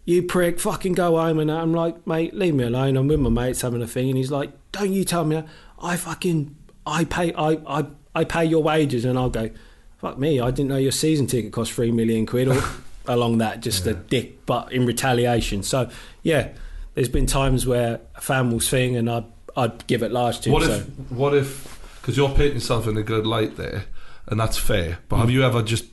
You 0.03 0.23
prick, 0.23 0.59
fucking 0.59 0.93
go 0.93 1.17
home. 1.17 1.39
And 1.39 1.49
I'm 1.51 1.73
like, 1.73 2.05
mate, 2.05 2.33
leave 2.33 2.53
me 2.55 2.63
alone. 2.65 2.97
I'm 2.97 3.07
with 3.07 3.19
my 3.19 3.29
mates 3.29 3.61
having 3.61 3.81
a 3.81 3.87
thing, 3.87 4.09
and 4.09 4.17
he's 4.17 4.31
like, 4.31 4.51
don't 4.73 4.91
you 4.91 5.03
tell 5.05 5.23
me. 5.23 5.35
that. 5.37 5.47
I 5.81 5.97
fucking, 5.97 6.55
I 6.85 7.05
pay, 7.05 7.33
I, 7.33 7.57
I, 7.67 7.85
I 8.13 8.23
pay 8.23 8.45
your 8.45 8.61
wages, 8.63 9.05
and 9.05 9.17
I'll 9.17 9.29
go. 9.29 9.49
Fuck 9.97 10.17
me, 10.17 10.39
I 10.39 10.49
didn't 10.49 10.69
know 10.69 10.77
your 10.77 10.91
season 10.91 11.27
ticket 11.27 11.51
cost 11.53 11.71
three 11.73 11.91
million 11.91 12.25
quid 12.25 12.47
or 12.47 12.59
along 13.07 13.37
that, 13.37 13.59
just 13.61 13.85
a 13.85 13.93
dick, 13.93 14.45
but 14.47 14.71
in 14.71 14.85
retaliation. 14.87 15.61
So, 15.61 15.89
yeah, 16.23 16.49
there's 16.95 17.07
been 17.09 17.27
times 17.27 17.67
where 17.67 17.99
a 18.15 18.21
fan 18.21 18.49
will 18.51 18.59
sing 18.59 18.95
and 18.95 19.07
I'd, 19.09 19.25
I'd 19.55 19.85
give 19.85 20.01
it 20.01 20.11
large 20.11 20.39
to 20.41 20.49
what 20.51 20.63
so. 20.63 20.71
if, 20.71 20.87
what 21.11 21.35
if, 21.35 21.79
because 22.01 22.17
you're 22.17 22.29
painting 22.29 22.55
yourself 22.55 22.87
in 22.87 22.97
a 22.97 23.03
good 23.03 23.27
light 23.27 23.57
there, 23.57 23.85
and 24.25 24.39
that's 24.39 24.57
fair, 24.57 24.97
but 25.07 25.17
have 25.17 25.29
you 25.29 25.43
ever 25.43 25.61
just 25.61 25.85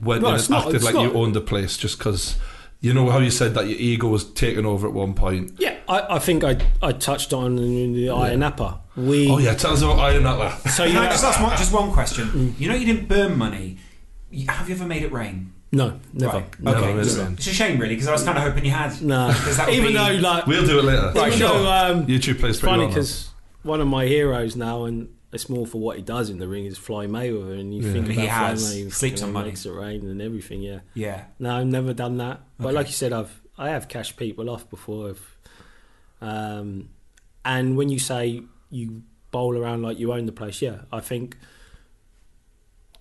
went 0.00 0.22
No, 0.22 0.28
in 0.28 0.34
and 0.36 0.50
not- 0.50 0.66
acted 0.66 0.82
like 0.82 0.94
not. 0.94 1.02
you 1.02 1.12
owned 1.12 1.34
the 1.34 1.40
place 1.42 1.76
just 1.76 1.98
because, 1.98 2.36
you 2.80 2.94
know 2.94 3.10
how 3.10 3.18
you 3.18 3.30
said 3.30 3.52
that 3.54 3.66
your 3.68 3.78
ego 3.78 4.08
was 4.08 4.24
taken 4.32 4.64
over 4.64 4.86
at 4.88 4.94
one 4.94 5.12
point? 5.12 5.52
Yeah, 5.58 5.76
I, 5.88 6.16
I 6.16 6.18
think 6.20 6.42
I 6.42 6.56
I 6.80 6.92
touched 6.92 7.34
on 7.34 7.56
the 7.56 8.06
Ayia 8.06 8.38
Napa. 8.38 8.80
We 8.96 9.28
Oh 9.30 9.38
yeah, 9.38 9.54
tell 9.54 9.72
us 9.72 9.82
about 9.82 9.98
Ayia 9.98 10.22
Napa. 10.22 10.68
so 10.70 10.84
Can 10.84 10.94
you 10.94 11.00
I 11.00 11.06
just 11.06 11.24
ask 11.24 11.40
one, 11.40 11.50
just 11.56 11.72
one 11.72 11.92
question? 11.92 12.28
Mm. 12.28 12.58
You 12.60 12.68
know, 12.68 12.74
you 12.74 12.86
didn't 12.86 13.08
burn 13.08 13.36
money. 13.36 13.76
You- 14.30 14.46
Have 14.48 14.68
you 14.68 14.74
ever 14.74 14.86
made 14.86 15.02
it 15.02 15.12
rain? 15.12 15.52
no 15.72 15.98
never 16.12 16.38
Right. 16.38 16.60
Never 16.60 16.76
Okay. 16.78 16.86
made 16.94 16.96
it 17.00 17.06
It's, 17.06 17.16
rain. 17.16 17.32
it's 17.34 17.46
a 17.48 17.52
shame, 17.52 17.78
really, 17.78 17.94
because 17.96 18.08
I 18.08 18.12
was 18.12 18.22
kind 18.22 18.38
of 18.38 18.44
hoping 18.44 18.64
you 18.64 18.70
had. 18.70 19.02
no 19.02 19.28
'Cause 19.34 19.56
that 19.58 19.66
would 19.66 19.74
even 19.76 19.88
be- 19.88 19.94
though 19.94 20.12
like 20.28 20.46
We'll 20.46 20.64
do 20.66 20.78
it 20.78 20.84
later. 20.84 21.12
Right, 21.14 21.26
even 21.28 21.38
sure. 21.38 21.48
though 21.48 21.70
um, 21.72 22.06
YouTube 22.06 22.38
plays 22.38 22.58
pretty 22.58 22.72
funny 22.72 22.78
well 22.78 22.88
now. 22.88 22.94
because 22.94 23.28
one 23.62 23.80
of 23.80 23.88
my 23.88 24.06
heroes 24.06 24.54
now 24.56 24.84
and 24.84 25.08
it's 25.32 25.48
more 25.50 25.66
for 25.66 25.78
what 25.78 25.96
he 25.96 26.02
does 26.02 26.30
in 26.30 26.38
the 26.38 26.46
ring 26.48 26.64
is 26.64 26.78
Floyd 26.78 27.10
Mayweather 27.10 27.58
and 27.60 27.74
you 27.74 27.82
Yeah. 27.82 27.92
think 27.92 28.06
He 28.08 28.12
about 28.24 28.28
has. 28.28 28.62
Floyd 28.72 28.86
Mayweather 28.86 28.92
Sleeps 28.94 29.20
on 29.22 29.26
fucking 29.26 29.32
money. 29.34 29.48
makes 29.48 29.66
it 29.66 29.70
rain 29.72 30.08
and 30.08 30.22
everything 30.22 30.62
yeah 30.62 30.78
Yeah. 30.94 31.24
no 31.38 31.56
I've 31.56 31.66
never 31.66 31.92
done 31.92 32.16
that 32.18 32.40
but 32.58 32.68
Okay. 32.68 32.76
like 32.76 32.86
you 32.86 32.92
said 32.94 33.12
I've 33.12 33.40
I 33.58 33.70
have 33.70 33.88
cashed 33.88 34.16
people 34.16 34.48
off 34.48 34.70
before 34.70 35.10
if, 35.10 35.36
um, 36.20 36.88
and 37.44 37.76
when 37.76 37.88
you 37.88 37.98
say 37.98 38.42
you 38.76 39.02
bowl 39.30 39.56
around 39.56 39.82
like 39.82 39.98
you 39.98 40.12
own 40.12 40.24
the 40.26 40.32
place 40.40 40.60
yeah 40.62 40.78
I 40.92 41.00
think 41.00 41.36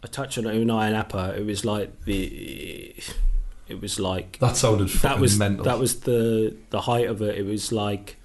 I 0.03 0.07
touched 0.07 0.37
on 0.37 0.45
it 0.47 0.55
in 0.55 0.67
Ayia 0.67 0.91
Napa 0.91 1.35
it 1.37 1.45
was 1.45 1.63
like 1.65 1.89
the 2.05 2.93
it 3.67 3.81
was 3.81 3.99
like 3.99 4.37
That 4.39 4.55
sounded 4.55 4.89
that 5.07 5.19
was 5.19 5.37
mental. 5.39 5.65
that 5.65 5.79
was 5.79 5.91
the 6.01 6.55
the 6.69 6.81
height 6.81 7.07
of 7.07 7.21
it. 7.21 7.37
It 7.37 7.45
was 7.45 7.71
like 7.71 8.17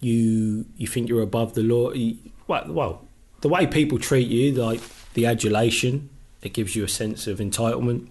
you 0.00 0.66
you 0.76 0.86
think 0.86 1.08
you're 1.08 1.22
above 1.22 1.54
the 1.54 1.62
law. 1.62 1.90
You, 1.92 2.16
well, 2.46 2.64
well, 2.68 3.08
the 3.40 3.48
way 3.48 3.66
people 3.66 3.98
treat 3.98 4.28
you, 4.28 4.52
like 4.52 4.80
the 5.14 5.26
adulation, 5.26 6.10
it 6.42 6.52
gives 6.52 6.76
you 6.76 6.84
a 6.84 6.88
sense 6.88 7.26
of 7.26 7.38
entitlement. 7.40 8.06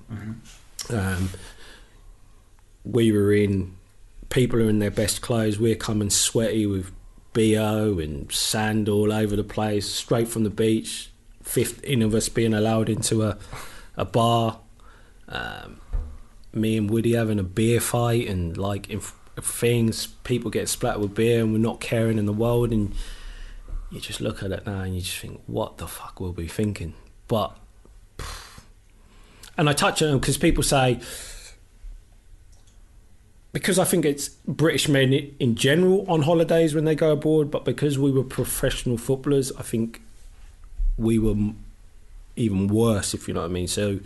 Um, 0.89 1.29
we 2.83 3.11
were 3.13 3.31
in 3.33 3.75
people 4.29 4.59
are 4.59 4.69
in 4.69 4.79
their 4.79 4.91
best 4.91 5.21
clothes. 5.21 5.57
We're 5.59 5.75
coming 5.75 6.09
sweaty 6.09 6.65
with 6.65 6.91
bo 7.36 7.99
and 7.99 8.31
sand 8.31 8.89
all 8.89 9.13
over 9.13 9.36
the 9.36 9.43
place, 9.43 9.88
straight 9.88 10.27
from 10.27 10.43
the 10.43 10.49
beach. 10.49 11.11
Fifteen 11.43 12.01
of 12.01 12.15
us 12.15 12.29
being 12.29 12.55
allowed 12.55 12.89
into 12.89 13.21
a 13.21 13.38
a 13.95 14.05
bar. 14.05 14.59
Um, 15.27 15.79
me 16.53 16.77
and 16.77 16.89
Woody 16.89 17.13
having 17.13 17.38
a 17.38 17.43
beer 17.43 17.79
fight 17.79 18.27
and 18.27 18.57
like 18.57 18.89
in 18.89 19.01
things 19.41 20.07
people 20.23 20.49
get 20.49 20.69
splattered 20.69 21.01
with 21.01 21.13
beer 21.13 21.41
and 21.41 21.51
we're 21.51 21.59
not 21.59 21.81
caring 21.81 22.17
in 22.17 22.25
the 22.25 22.33
world 22.33 22.71
and 22.71 22.93
you 23.91 23.99
just 23.99 24.21
look 24.21 24.41
at 24.41 24.51
it 24.51 24.65
now 24.65 24.81
and 24.81 24.95
you 24.95 25.01
just 25.01 25.17
think 25.17 25.41
what 25.45 25.77
the 25.77 25.88
fuck 25.88 26.19
will 26.21 26.31
we 26.31 26.43
be 26.43 26.47
thinking 26.47 26.93
but 27.27 27.57
and 29.57 29.69
I 29.69 29.73
touch 29.73 30.01
on 30.01 30.10
them 30.10 30.19
because 30.19 30.38
people 30.38 30.64
say 30.64 31.01
because 33.56 33.80
I 33.80 33.86
think 33.86 34.03
it's 34.03 34.27
British 34.45 34.90
men 34.90 35.14
in 35.40 35.56
general 35.56 36.06
on 36.10 36.23
holidays 36.23 36.76
when 36.76 36.84
they 36.84 36.95
go 36.95 37.14
abroad 37.14 37.49
but 37.49 37.64
because 37.64 37.98
we 37.98 38.11
were 38.11 38.23
professional 38.23 38.98
footballers 38.98 39.52
I 39.53 39.64
think 39.64 40.02
we 40.98 41.18
were 41.19 41.36
even 42.36 42.68
worse 42.68 43.14
if 43.14 43.27
you 43.27 43.34
know 43.34 43.41
what 43.41 43.49
I 43.49 43.53
mean 43.53 43.68
so 43.68 43.99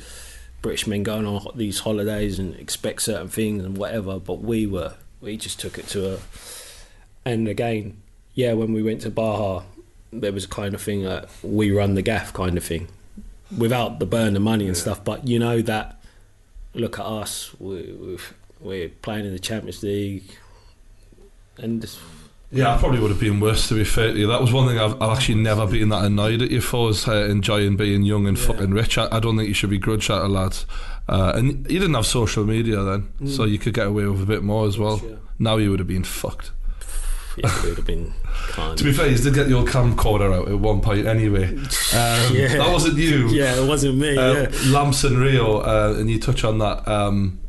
British 0.61 0.87
men 0.87 1.03
going 1.03 1.25
on 1.25 1.45
these 1.55 1.79
holidays 1.79 2.37
and 2.37 2.55
expect 2.55 3.01
certain 3.03 3.29
things 3.29 3.63
and 3.63 3.77
whatever, 3.77 4.19
but 4.19 4.41
we 4.41 4.65
were 4.65 4.93
we 5.21 5.37
just 5.37 5.59
took 5.59 5.77
it 5.77 5.87
to 5.87 6.15
a. 6.15 6.19
And 7.25 7.47
again, 7.47 8.01
yeah, 8.33 8.53
when 8.53 8.73
we 8.73 8.81
went 8.81 9.01
to 9.01 9.09
Baja, 9.09 9.63
there 10.11 10.31
was 10.31 10.45
a 10.45 10.49
kind 10.49 10.73
of 10.73 10.81
thing 10.81 11.03
that 11.03 11.29
we 11.43 11.71
run 11.71 11.95
the 11.95 12.01
gaff 12.01 12.33
kind 12.33 12.57
of 12.57 12.63
thing, 12.63 12.87
without 13.55 13.99
the 13.99 14.05
burn 14.05 14.35
of 14.35 14.41
money 14.41 14.67
and 14.67 14.75
stuff. 14.75 15.03
But 15.03 15.27
you 15.27 15.39
know 15.39 15.61
that, 15.61 16.01
look 16.73 16.99
at 16.99 17.05
us, 17.05 17.51
we, 17.59 17.91
we've, 17.93 18.33
we're 18.59 18.89
playing 18.89 19.25
in 19.25 19.31
the 19.33 19.39
Champions 19.39 19.81
League, 19.83 20.23
and 21.57 21.85
Yeah, 22.51 22.73
I 22.75 22.77
probably 22.77 22.99
would 22.99 23.11
have 23.11 23.19
been 23.19 23.39
worse 23.39 23.67
to 23.69 23.75
be 23.75 23.83
fair 23.83 24.11
to 24.13 24.17
you. 24.19 24.27
That 24.27 24.41
was 24.41 24.51
one 24.53 24.67
thing 24.67 24.79
I've, 24.79 25.01
I've 25.01 25.17
actually 25.17 25.35
never 25.41 25.67
been 25.67 25.89
that 25.89 26.03
annoyed 26.05 26.41
at 26.41 26.51
you 26.51 26.61
for 26.61 26.89
is 26.89 27.07
uh, 27.07 27.25
enjoying 27.29 27.77
being 27.77 28.03
young 28.03 28.27
and 28.27 28.37
Yeah. 28.37 28.45
fucking 28.47 28.71
rich. 28.71 28.97
I, 28.97 29.07
I 29.11 29.19
don't 29.19 29.37
think 29.37 29.47
you 29.47 29.53
should 29.53 29.69
be 29.69 29.77
grudge 29.77 30.09
at 30.09 30.21
a 30.21 30.27
lads. 30.27 30.65
Uh, 31.07 31.33
and 31.35 31.49
you 31.71 31.79
didn't 31.79 31.95
have 31.95 32.05
social 32.05 32.45
media 32.45 32.83
then, 32.83 33.09
so 33.27 33.43
you 33.43 33.57
could 33.57 33.73
get 33.73 33.87
away 33.87 34.05
with 34.05 34.21
a 34.21 34.25
bit 34.27 34.43
more 34.43 34.67
as 34.67 34.77
well. 34.77 35.01
Yeah. 35.03 35.15
Now 35.39 35.57
you 35.57 35.71
would 35.71 35.79
have 35.79 35.87
been 35.87 36.03
fucked. 36.03 36.51
Yeah, 37.37 37.61
would 37.63 37.77
have 37.77 37.85
been 37.85 38.13
kind 38.49 38.77
To 38.77 38.83
be 38.83 38.91
fair, 38.91 39.07
you 39.09 39.17
did 39.17 39.33
get 39.33 39.47
your 39.47 39.63
camcorder 39.63 40.35
out 40.35 40.49
at 40.49 40.59
one 40.59 40.81
point 40.81 41.05
anyway. 41.07 41.45
Um, 41.93 42.35
Yeah. 42.35 42.57
That 42.57 42.69
wasn't 42.71 42.97
you. 42.97 43.29
Yeah, 43.29 43.55
it 43.55 43.67
wasn't 43.67 43.97
me. 43.97 44.17
Uh, 44.17 44.33
yeah. 44.33 44.49
Lamps 44.71 45.03
and 45.03 45.17
Rio, 45.17 45.59
uh, 45.59 45.95
and 45.97 46.09
you 46.09 46.19
touch 46.19 46.43
on 46.43 46.57
that. 46.59 46.87
Um, 46.87 47.39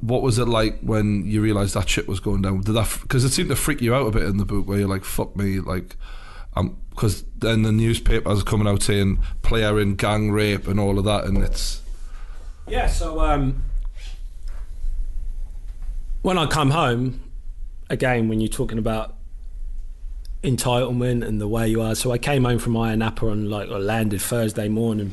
what 0.00 0.22
was 0.22 0.38
it 0.38 0.46
like 0.46 0.80
when 0.80 1.26
you 1.26 1.40
realised 1.40 1.74
that 1.74 1.88
shit 1.88 2.08
was 2.08 2.20
going 2.20 2.42
down? 2.42 2.60
Did 2.62 2.72
that 2.72 2.98
because 3.02 3.24
it 3.24 3.30
seemed 3.30 3.50
to 3.50 3.56
freak 3.56 3.80
you 3.80 3.94
out 3.94 4.06
a 4.06 4.10
bit 4.10 4.22
in 4.24 4.38
the 4.38 4.44
book, 4.46 4.66
where 4.66 4.78
you're 4.78 4.88
like, 4.88 5.04
"Fuck 5.04 5.36
me," 5.36 5.60
like, 5.60 5.96
um, 6.56 6.76
because 6.90 7.24
then 7.38 7.62
the 7.62 7.72
newspapers 7.72 8.40
are 8.40 8.44
coming 8.44 8.66
out 8.66 8.82
saying 8.82 9.18
player 9.42 9.78
in 9.80 9.96
gang 9.96 10.30
rape 10.30 10.66
and 10.66 10.80
all 10.80 10.98
of 10.98 11.04
that, 11.04 11.24
and 11.24 11.38
it's 11.38 11.82
Yeah, 12.66 12.86
so 12.86 13.20
um, 13.20 13.62
when 16.22 16.38
I 16.38 16.46
come 16.46 16.70
home, 16.70 17.20
again, 17.88 18.28
when 18.28 18.40
you're 18.40 18.48
talking 18.48 18.78
about 18.78 19.16
entitlement 20.42 21.26
and 21.26 21.40
the 21.40 21.48
way 21.48 21.68
you 21.68 21.82
are, 21.82 21.94
so 21.94 22.10
I 22.10 22.18
came 22.18 22.44
home 22.44 22.58
from 22.58 22.72
Ayia 22.74 22.96
Napa 22.96 23.28
on 23.28 23.50
like 23.50 23.68
I 23.68 23.76
landed 23.76 24.22
Thursday 24.22 24.68
morning, 24.68 25.12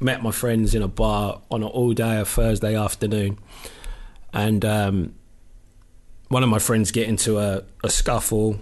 met 0.00 0.22
my 0.22 0.30
friends 0.30 0.74
in 0.74 0.82
a 0.82 0.88
bar 0.88 1.40
on 1.50 1.62
an 1.62 1.68
all 1.68 1.92
day 1.92 2.22
Thursday 2.24 2.74
afternoon, 2.74 3.38
and 4.32 4.64
um, 4.64 5.14
one 6.28 6.42
of 6.42 6.48
my 6.48 6.58
friends 6.58 6.90
get 6.90 7.08
into 7.08 7.38
a, 7.38 7.62
a 7.84 7.90
scuffle. 7.90 8.58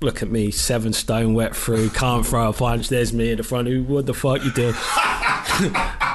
Look 0.00 0.22
at 0.22 0.30
me, 0.30 0.50
seven 0.50 0.92
stone 0.92 1.34
wet 1.34 1.54
through, 1.54 1.90
can't 1.90 2.26
throw 2.26 2.48
a 2.48 2.52
punch. 2.52 2.88
There's 2.88 3.12
me 3.12 3.30
in 3.30 3.36
the 3.36 3.44
front. 3.44 3.68
Who? 3.68 3.84
What 3.84 4.06
the 4.06 4.14
fuck 4.14 4.44
you 4.44 4.52
doing? 4.52 4.74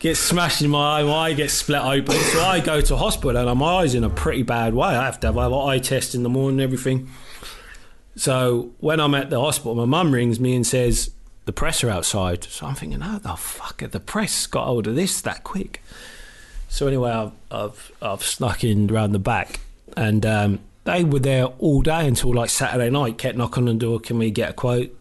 gets 0.00 0.18
smashed 0.18 0.62
in 0.62 0.70
my 0.70 1.00
eye, 1.00 1.02
my 1.04 1.12
eye 1.12 1.32
gets 1.34 1.52
split 1.52 1.82
open. 1.82 2.14
So 2.14 2.42
I 2.42 2.60
go 2.60 2.80
to 2.80 2.96
hospital 2.96 3.48
and 3.48 3.58
my 3.58 3.76
eye's 3.76 3.94
in 3.94 4.02
a 4.02 4.10
pretty 4.10 4.42
bad 4.42 4.74
way. 4.74 4.88
I 4.88 5.04
have 5.04 5.20
to 5.20 5.28
have 5.28 5.36
an 5.36 5.52
eye 5.52 5.78
test 5.78 6.14
in 6.14 6.22
the 6.22 6.28
morning 6.28 6.58
and 6.58 6.64
everything. 6.64 7.10
So 8.16 8.72
when 8.80 8.98
I'm 8.98 9.14
at 9.14 9.30
the 9.30 9.40
hospital, 9.40 9.74
my 9.74 9.84
mum 9.84 10.12
rings 10.12 10.40
me 10.40 10.56
and 10.56 10.66
says, 10.66 11.10
the 11.44 11.52
press 11.52 11.84
are 11.84 11.90
outside. 11.90 12.44
So 12.44 12.66
I'm 12.66 12.74
thinking, 12.74 13.00
how 13.00 13.18
the 13.18 13.36
fuck 13.36 13.82
have 13.82 13.92
the 13.92 14.00
press 14.00 14.46
got 14.46 14.66
hold 14.66 14.86
of 14.86 14.94
this 14.94 15.20
that 15.20 15.44
quick? 15.44 15.82
So 16.70 16.86
anyway, 16.86 17.10
I've, 17.10 17.32
I've, 17.50 17.92
I've 18.00 18.22
snuck 18.22 18.64
in 18.64 18.90
around 18.90 19.12
the 19.12 19.18
back 19.18 19.60
and 19.96 20.24
um, 20.24 20.60
they 20.84 21.04
were 21.04 21.18
there 21.18 21.46
all 21.58 21.82
day 21.82 22.06
until 22.06 22.32
like 22.32 22.48
Saturday 22.48 22.88
night, 22.88 23.18
kept 23.18 23.36
knocking 23.36 23.68
on 23.68 23.76
the 23.76 23.84
door, 23.84 24.00
can 24.00 24.18
we 24.18 24.30
get 24.30 24.50
a 24.50 24.52
quote? 24.54 24.96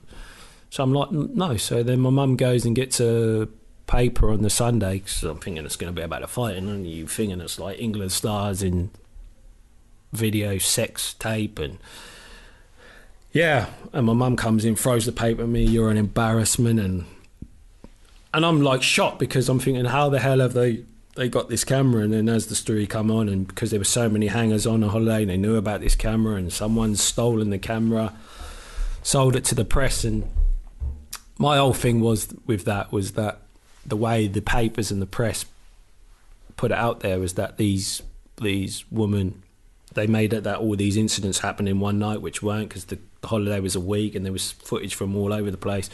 So 0.71 0.83
I'm 0.83 0.93
like, 0.93 1.11
no. 1.11 1.57
So 1.57 1.83
then 1.83 1.99
my 1.99 2.09
mum 2.09 2.35
goes 2.35 2.65
and 2.65 2.75
gets 2.75 2.99
a 2.99 3.47
paper 3.87 4.31
on 4.31 4.41
the 4.41 4.49
Sunday 4.49 4.99
because 4.99 5.23
I'm 5.23 5.39
thinking 5.39 5.65
it's 5.65 5.75
going 5.75 5.93
to 5.93 5.99
be 5.99 6.03
about 6.03 6.23
a 6.23 6.27
fighting, 6.27 6.69
and 6.69 6.87
you 6.87 7.07
thinking 7.07 7.41
it's 7.41 7.59
like 7.59 7.79
England 7.79 8.11
stars 8.11 8.61
in 8.61 8.91
video 10.11 10.57
sex 10.57 11.13
tape 11.15 11.59
and 11.59 11.77
yeah. 13.31 13.67
And 13.93 14.05
my 14.05 14.13
mum 14.13 14.35
comes 14.35 14.65
in, 14.65 14.75
throws 14.75 15.05
the 15.05 15.11
paper 15.11 15.43
at 15.43 15.49
me. 15.49 15.63
You're 15.63 15.89
an 15.89 15.97
embarrassment, 15.97 16.79
and 16.79 17.05
and 18.33 18.45
I'm 18.45 18.61
like 18.61 18.83
shocked 18.83 19.17
because 19.19 19.49
I'm 19.49 19.59
thinking, 19.59 19.85
how 19.85 20.09
the 20.09 20.19
hell 20.19 20.39
have 20.39 20.53
they 20.53 20.83
they 21.19 21.29
got 21.29 21.49
this 21.49 21.63
camera? 21.63 22.01
And 22.03 22.13
then 22.13 22.29
as 22.29 22.47
the 22.47 22.55
story 22.55 22.87
come 22.87 23.11
on, 23.11 23.27
and 23.27 23.45
because 23.45 23.71
there 23.71 23.79
were 23.79 23.83
so 23.83 24.09
many 24.09 24.27
hangers 24.27 24.65
on 24.65 24.83
a 24.83 24.87
holiday, 24.87 25.25
they 25.25 25.37
knew 25.37 25.57
about 25.57 25.81
this 25.81 25.95
camera, 25.95 26.35
and 26.35 26.51
someone's 26.51 27.03
stolen 27.03 27.49
the 27.49 27.59
camera, 27.59 28.13
sold 29.03 29.35
it 29.35 29.43
to 29.45 29.55
the 29.55 29.65
press, 29.65 30.03
and 30.03 30.27
my 31.37 31.57
whole 31.57 31.73
thing 31.73 31.99
was 32.01 32.33
with 32.45 32.65
that 32.65 32.91
was 32.91 33.13
that 33.13 33.41
the 33.85 33.95
way 33.95 34.27
the 34.27 34.41
papers 34.41 34.91
and 34.91 35.01
the 35.01 35.05
press 35.05 35.45
put 36.57 36.71
it 36.71 36.77
out 36.77 36.99
there 36.99 37.19
was 37.19 37.35
that 37.35 37.57
these 37.57 38.01
these 38.41 38.83
women 38.91 39.41
they 39.93 40.05
made 40.05 40.33
it 40.33 40.43
that 40.43 40.59
all 40.59 40.75
these 40.75 40.97
incidents 40.97 41.39
happened 41.39 41.67
in 41.67 41.79
one 41.79 41.97
night, 41.97 42.21
which 42.21 42.43
weren't 42.43 42.69
because 42.69 42.85
the, 42.85 42.99
holiday 43.23 43.59
was 43.59 43.75
a 43.75 43.81
week 43.81 44.15
and 44.15 44.23
there 44.23 44.31
was 44.31 44.51
footage 44.51 44.95
from 44.95 45.15
all 45.17 45.33
over 45.33 45.51
the 45.51 45.57
place, 45.57 45.89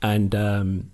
and 0.00 0.34
um, 0.34 0.90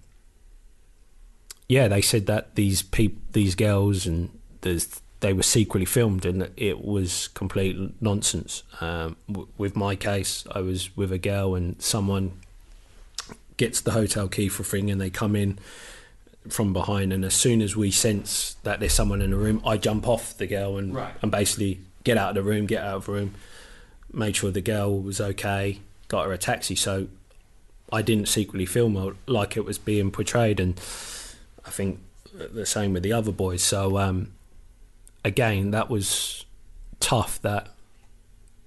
yeah, 1.68 1.88
they 1.88 2.00
said 2.02 2.26
that 2.26 2.54
these 2.54 2.82
peop- 2.82 3.32
these 3.32 3.54
girls 3.54 4.06
and 4.06 4.30
there's 4.60 5.00
they 5.20 5.32
were 5.32 5.42
secretly 5.42 5.86
filmed 5.86 6.24
and 6.26 6.50
it 6.56 6.84
was 6.84 7.28
complete 7.28 7.76
nonsense. 8.02 8.62
Um, 8.80 9.16
w- 9.28 9.48
with 9.56 9.74
my 9.74 9.96
case, 9.96 10.44
I 10.52 10.60
was 10.60 10.94
with 10.96 11.10
a 11.10 11.18
girl 11.18 11.54
and 11.54 11.80
someone 11.80 12.32
gets 13.56 13.80
the 13.80 13.92
hotel 13.92 14.28
key 14.28 14.48
for 14.48 14.62
a 14.62 14.66
thing 14.66 14.90
and 14.90 15.00
they 15.00 15.08
come 15.10 15.34
in 15.34 15.58
from 16.48 16.72
behind 16.74 17.12
and 17.12 17.24
as 17.24 17.34
soon 17.34 17.60
as 17.62 17.74
we 17.74 17.90
sense 17.90 18.54
that 18.62 18.78
there's 18.78 18.92
someone 18.92 19.20
in 19.22 19.30
the 19.30 19.36
room 19.36 19.60
I 19.66 19.78
jump 19.78 20.06
off 20.06 20.36
the 20.36 20.46
girl 20.46 20.76
and 20.76 20.94
Right. 20.94 21.12
and 21.22 21.30
basically 21.32 21.80
get 22.04 22.18
out 22.18 22.28
of 22.28 22.34
the 22.36 22.42
room 22.42 22.66
get 22.66 22.84
out 22.84 22.96
of 22.98 23.06
the 23.06 23.12
room 23.12 23.34
made 24.12 24.36
sure 24.36 24.50
the 24.52 24.60
girl 24.60 25.00
was 25.00 25.20
okay 25.20 25.80
got 26.08 26.26
her 26.26 26.32
a 26.32 26.38
taxi 26.38 26.76
so 26.76 27.08
I 27.90 28.02
didn't 28.02 28.28
secretly 28.28 28.66
film 28.66 29.16
like 29.26 29.56
it 29.56 29.64
was 29.64 29.78
being 29.78 30.10
portrayed 30.12 30.60
and 30.60 30.78
I 31.66 31.70
think 31.70 32.00
the 32.32 32.66
same 32.66 32.92
with 32.92 33.02
the 33.02 33.12
other 33.12 33.32
boys. 33.32 33.62
So 33.62 33.98
um, 33.98 34.32
again 35.26 35.72
that 35.72 35.90
was 35.90 36.44
tough 37.00 37.42
that 37.42 37.68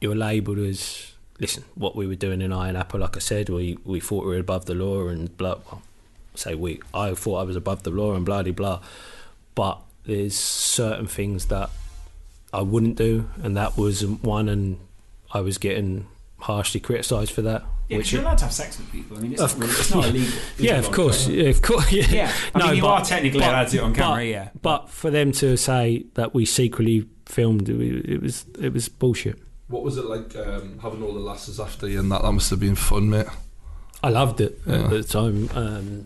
you 0.01 0.09
were 0.09 0.15
labelled 0.15 0.59
as 0.59 1.13
listen 1.39 1.63
what 1.75 1.95
we 1.95 2.05
were 2.05 2.15
doing 2.15 2.41
in 2.41 2.51
Ayia 2.51 2.73
Napa 2.73 2.97
like 2.97 3.15
I 3.15 3.19
said 3.19 3.49
we 3.49 3.77
we 3.85 3.99
thought 3.99 4.25
we 4.25 4.31
were 4.31 4.39
above 4.39 4.65
the 4.65 4.75
law 4.75 5.07
and 5.07 5.35
blah 5.37 5.55
well 5.65 5.81
say 6.35 6.55
we 6.55 6.81
I 6.93 7.13
thought 7.13 7.37
I 7.39 7.43
was 7.43 7.55
above 7.55 7.83
the 7.83 7.89
law 7.91 8.13
and 8.13 8.25
blah 8.25 8.43
de 8.43 8.51
blah. 8.51 8.81
But 9.55 9.79
there's 10.05 10.35
certain 10.35 11.07
things 11.07 11.45
that 11.45 11.69
I 12.53 12.61
wouldn't 12.61 12.97
do 12.97 13.29
and 13.41 13.55
that 13.55 13.77
was 13.77 14.05
one 14.05 14.49
and 14.49 14.79
I 15.31 15.41
was 15.41 15.57
getting 15.57 16.07
harshly 16.39 16.79
criticised 16.79 17.31
for 17.31 17.41
that 17.43 17.63
Yeah, 17.89 17.97
which 17.97 18.05
because 18.05 18.11
you're 18.13 18.21
allowed 18.21 18.37
to 18.37 18.43
have 18.45 18.53
sex 18.53 18.77
with 18.77 18.91
people. 18.91 19.17
I 19.17 19.19
mean, 19.21 19.33
it's, 19.33 19.41
Of 19.41 19.57
not, 19.57 19.67
really, 19.67 19.79
it's 19.79 19.91
not 19.93 20.05
illegal. 20.05 20.31
There's 20.57 20.59
yeah 20.69 20.77
of 20.77 20.91
course 20.91 21.25
going 21.27 21.39
yeah, 21.39 21.45
of 21.49 21.61
course 21.61 21.91
yeah, 21.91 22.05
Yeah, 22.09 22.33
I 22.53 22.67
mean, 22.67 22.75
you 22.75 22.81
but- 22.83 22.87
are 22.87 23.05
technically 23.05 23.39
but- 23.39 23.49
allowed 23.49 23.65
to 23.65 23.71
do 23.71 23.77
it 23.79 23.83
on 23.83 23.93
camera, 23.95 24.15
but- 24.17 24.21
yeah. 24.27 24.49
but 24.61 24.89
for 24.89 25.09
them 25.09 25.31
to 25.33 25.57
say 25.57 26.05
that 26.13 26.33
we 26.35 26.45
secretly 26.45 27.07
filmed 27.25 27.67
it, 27.67 27.79
it 28.09 28.21
was 28.21 28.45
it 28.59 28.73
was 28.73 28.89
bullshit 28.89 29.39
what 29.67 29.83
was 29.83 29.97
it 29.97 30.05
like 30.05 30.35
um, 30.35 30.79
having 30.81 31.03
all 31.03 31.13
the 31.13 31.19
lasses 31.19 31.59
after 31.59 31.87
you, 31.87 31.99
and 31.99 32.11
that 32.11 32.21
that 32.23 32.31
must 32.31 32.49
have 32.49 32.59
been 32.59 32.73
fun, 32.75 33.09
mate. 33.09 33.27
I 34.03 34.09
loved 34.09 34.39
it 34.41 34.59
Yeah. 34.65 34.83
at 34.85 34.89
the 34.89 35.03
time 35.03 35.49
um, 35.55 36.05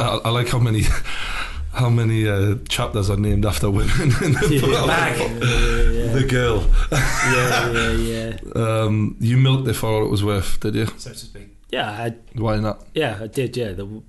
I, 0.00 0.06
I 0.24 0.30
like 0.30 0.48
how 0.48 0.58
many 0.58 0.82
how 1.78 1.88
many 1.90 2.28
uh, 2.28 2.56
chapters 2.68 3.08
are 3.10 3.16
named 3.16 3.44
after 3.46 3.70
women 3.70 4.00
in 4.22 4.32
the 4.32 4.48
yeah, 4.50 4.60
book. 4.60 5.30
yeah, 5.42 6.12
The 6.12 6.26
girl. 6.28 6.66
yeah, 6.92 7.72
yeah, 7.72 7.90
yeah. 8.56 8.82
Um, 8.82 9.16
you 9.20 9.36
milked 9.36 9.68
it 9.68 9.74
for 9.74 9.86
all 9.86 10.04
it 10.04 10.10
was 10.10 10.22
worth, 10.24 10.58
did 10.60 10.74
you? 10.74 10.86
so 10.98 11.10
to 11.10 11.16
speak. 11.16 11.48
Yeah, 11.70 11.88
I 11.90 11.94
had, 11.94 12.18
Why 12.34 12.56
not? 12.58 12.84
yeah, 12.94 13.18
I 13.20 13.26
did. 13.26 13.56
Yeah, 13.56 13.72
the, 13.72 14.02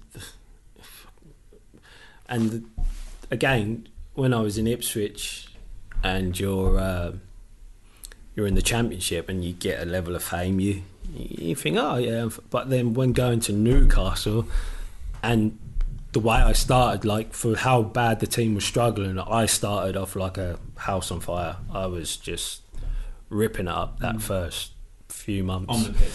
and 2.28 2.70
again, 3.32 3.88
when 4.14 4.34
I 4.34 4.42
was 4.42 4.58
in 4.58 4.68
Ipswich, 4.68 5.48
and 6.04 6.40
you're 6.40 6.80
uh, 6.80 7.12
you're 8.36 8.48
in 8.48 8.56
the 8.56 8.62
championship, 8.62 9.30
and 9.30 9.44
you 9.44 9.54
get 9.54 9.82
a 9.82 9.86
level 9.86 10.16
of 10.16 10.24
fame, 10.24 10.60
you 10.60 10.84
you 11.14 11.56
think, 11.56 11.78
oh 11.78 11.96
yeah. 11.98 12.30
But 12.50 12.70
then 12.70 12.94
when 12.94 13.14
going 13.14 13.40
to 13.42 13.52
Newcastle, 13.54 14.48
and 15.24 15.58
the 16.12 16.20
way 16.20 16.38
I 16.38 16.54
started, 16.54 17.06
like 17.06 17.34
for 17.34 17.56
how 17.56 17.84
bad 17.84 18.20
the 18.20 18.28
team 18.28 18.56
was 18.56 18.66
struggling, 18.66 19.20
I 19.20 19.46
started 19.46 19.96
off 19.96 20.16
like 20.16 20.38
a 20.38 20.60
house 20.78 21.12
on 21.12 21.20
fire. 21.20 21.58
I 21.72 21.86
was 21.86 22.18
just 22.18 22.62
ripping 23.30 23.68
it 23.68 23.74
up 23.74 24.00
that 24.00 24.16
mm. 24.16 24.22
first 24.22 24.72
few 25.08 25.44
months 25.44 25.70
On 25.70 25.84
the 25.84 25.98
pitch. 25.98 26.12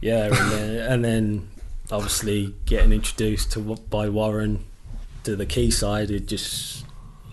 yeah, 0.00 0.26
and 0.26 0.34
then, 0.52 0.92
and 0.92 1.04
then 1.04 1.48
obviously 1.90 2.54
getting 2.66 2.92
introduced 2.92 3.52
to 3.52 3.60
by 3.60 4.08
Warren 4.08 4.64
to 5.24 5.34
the 5.36 5.46
quayside, 5.46 6.10
it 6.10 6.26
just 6.26 6.84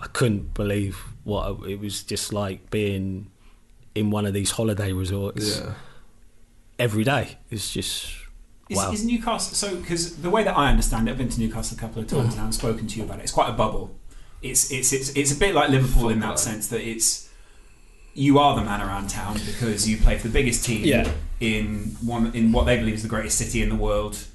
I 0.02 0.08
couldn't 0.08 0.54
believe 0.54 0.98
what 1.24 1.68
it 1.68 1.80
was 1.80 2.02
just 2.04 2.34
like 2.34 2.70
being 2.72 3.30
in 3.94 4.10
one 4.12 4.26
of 4.26 4.34
these 4.34 4.52
holiday 4.52 4.94
resorts 4.94 5.60
Yeah. 5.60 5.74
every 6.78 7.04
day. 7.04 7.38
It's 7.52 7.72
just 7.72 8.14
Is, 8.70 8.78
wow. 8.78 8.92
is 8.92 9.04
Newcastle 9.04 9.56
so? 9.56 9.76
Because 9.78 10.18
the 10.18 10.30
way 10.30 10.44
that 10.44 10.56
I 10.56 10.70
understand 10.70 11.08
it, 11.08 11.12
I've 11.12 11.18
been 11.18 11.30
to 11.30 11.40
Newcastle 11.40 11.76
a 11.76 11.80
couple 11.80 12.02
of 12.04 12.08
times 12.08 12.36
now 12.36 12.44
and 12.46 12.54
spoken 12.54 12.86
to 12.88 12.98
you 13.00 13.04
about 13.04 13.20
it. 13.20 13.24
It's 13.24 13.32
quite 13.32 13.50
a 13.50 13.54
bubble. 13.54 13.96
It's 14.44 14.72
it's 14.72 14.94
it's 14.94 15.10
it's 15.16 15.32
a 15.32 15.36
bit 15.36 15.56
like 15.56 15.70
Liverpool 15.70 16.10
in 16.10 16.20
that 16.20 16.28
Fuck 16.28 16.36
that. 16.36 16.42
sense 16.42 16.68
that 16.68 16.82
it's 16.88 17.30
you 18.14 18.38
are 18.38 18.56
the 18.56 18.64
man 18.64 18.80
around 18.82 19.10
town 19.10 19.34
because 19.46 19.90
you 19.90 19.98
play 19.98 20.18
for 20.18 20.28
the 20.28 20.34
biggest 20.34 20.66
team 20.66 20.84
Yeah. 20.86 21.10
in 21.40 21.96
one 22.04 22.32
in 22.36 22.52
what 22.52 22.66
they 22.66 22.78
believe 22.78 22.96
is 22.96 23.02
the 23.04 23.10
greatest 23.10 23.38
city 23.38 23.62
in 23.62 23.70
the 23.70 23.76
world, 23.76 24.26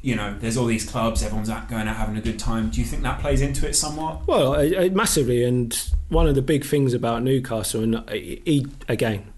you 0.00 0.16
know, 0.16 0.36
there's 0.38 0.56
all 0.56 0.66
these 0.66 0.88
clubs, 0.88 1.22
everyone's 1.22 1.50
out 1.50 1.68
going 1.68 1.86
out 1.86 1.96
having 1.96 2.16
a 2.16 2.20
good 2.20 2.38
time. 2.38 2.70
Do 2.70 2.80
you 2.80 2.86
think 2.86 3.02
that 3.02 3.20
plays 3.20 3.40
into 3.42 3.68
it 3.68 3.74
somewhat? 3.74 4.26
Well, 4.26 4.54
uh, 4.54 4.86
uh, 4.86 4.88
massively, 4.92 5.44
and 5.44 5.72
one 6.08 6.26
of 6.26 6.34
the 6.34 6.42
big 6.42 6.64
things 6.64 6.94
about 6.94 7.22
Newcastle, 7.22 7.82
and 7.82 7.96
uh, 7.96 8.02
he 8.10 8.66
again, 8.88 9.32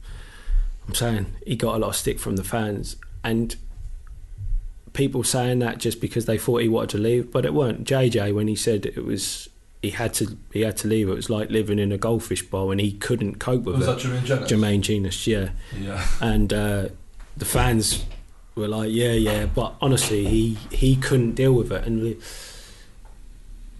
I'm 0.87 0.95
saying 0.95 1.27
he 1.47 1.57
got 1.57 1.75
a 1.75 1.79
lot 1.79 1.89
of 1.89 1.97
stick 1.97 2.19
from 2.19 2.37
the 2.37 2.45
fans, 2.45 2.97
and 3.23 3.57
people 4.95 5.23
saying 5.23 5.59
that 5.59 5.77
just 5.79 6.01
because 6.01 6.25
they 6.25 6.39
thought 6.39 6.62
he 6.62 6.69
wanted 6.69 6.91
to 6.91 6.99
leave, 6.99 7.31
but 7.31 7.45
it 7.45 7.53
weren't. 7.53 7.85
JJ 7.85 8.35
when 8.35 8.49
he 8.49 8.57
said 8.57 8.87
it 8.87 9.05
was 9.05 9.49
he 9.83 9.91
had 9.91 10.15
to 10.15 10.39
he 10.53 10.62
had 10.62 10.77
to 10.79 10.89
leave. 10.89 11.09
It 11.11 11.15
was 11.15 11.29
like 11.29 11.51
living 11.51 11.79
in 11.79 11.93
a 11.93 11.99
goldfish 11.99 12.43
bowl, 12.43 12.71
and 12.71 12.81
he 12.81 12.93
couldn't 12.93 13.35
cope 13.41 13.65
with 13.65 13.77
Was 13.77 13.87
it. 13.87 13.91
that 13.91 13.99
Jermaine 13.99 14.25
Jenas? 14.25 14.51
Jermaine 14.51 14.81
Jenas, 14.81 15.27
yeah, 15.27 15.49
Yeah. 15.79 16.07
and 16.23 16.51
uh, 16.53 16.89
the 17.37 17.45
fans 17.45 18.05
were 18.55 18.69
like, 18.69 18.91
yeah, 18.93 19.12
yeah, 19.12 19.45
but 19.47 19.75
honestly, 19.83 20.25
he 20.27 20.55
he 20.71 20.97
couldn't 20.97 21.33
deal 21.33 21.53
with 21.53 21.71
it, 21.73 21.85
and 21.87 22.01
the, 22.03 22.16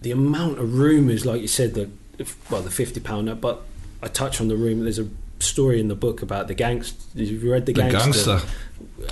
the 0.01 0.11
amount 0.11 0.59
of 0.59 0.77
rumours, 0.77 1.25
like 1.25 1.41
you 1.41 1.47
said, 1.47 1.73
that 1.73 1.89
well, 2.51 2.61
the 2.61 2.69
fifty 2.69 2.99
pound 2.99 3.41
but 3.41 3.61
I 4.03 4.07
touch 4.07 4.39
on 4.39 4.47
the 4.47 4.55
rumour. 4.55 4.83
There's 4.83 4.99
a 4.99 5.07
story 5.39 5.79
in 5.79 5.87
the 5.87 5.95
book 5.95 6.21
about 6.21 6.47
the 6.47 6.53
gangster. 6.53 6.97
Have 7.19 7.27
you 7.29 7.51
read 7.51 7.65
the 7.65 7.73
The 7.73 7.81
gangster? 7.89 8.37
gangster. 8.37 8.41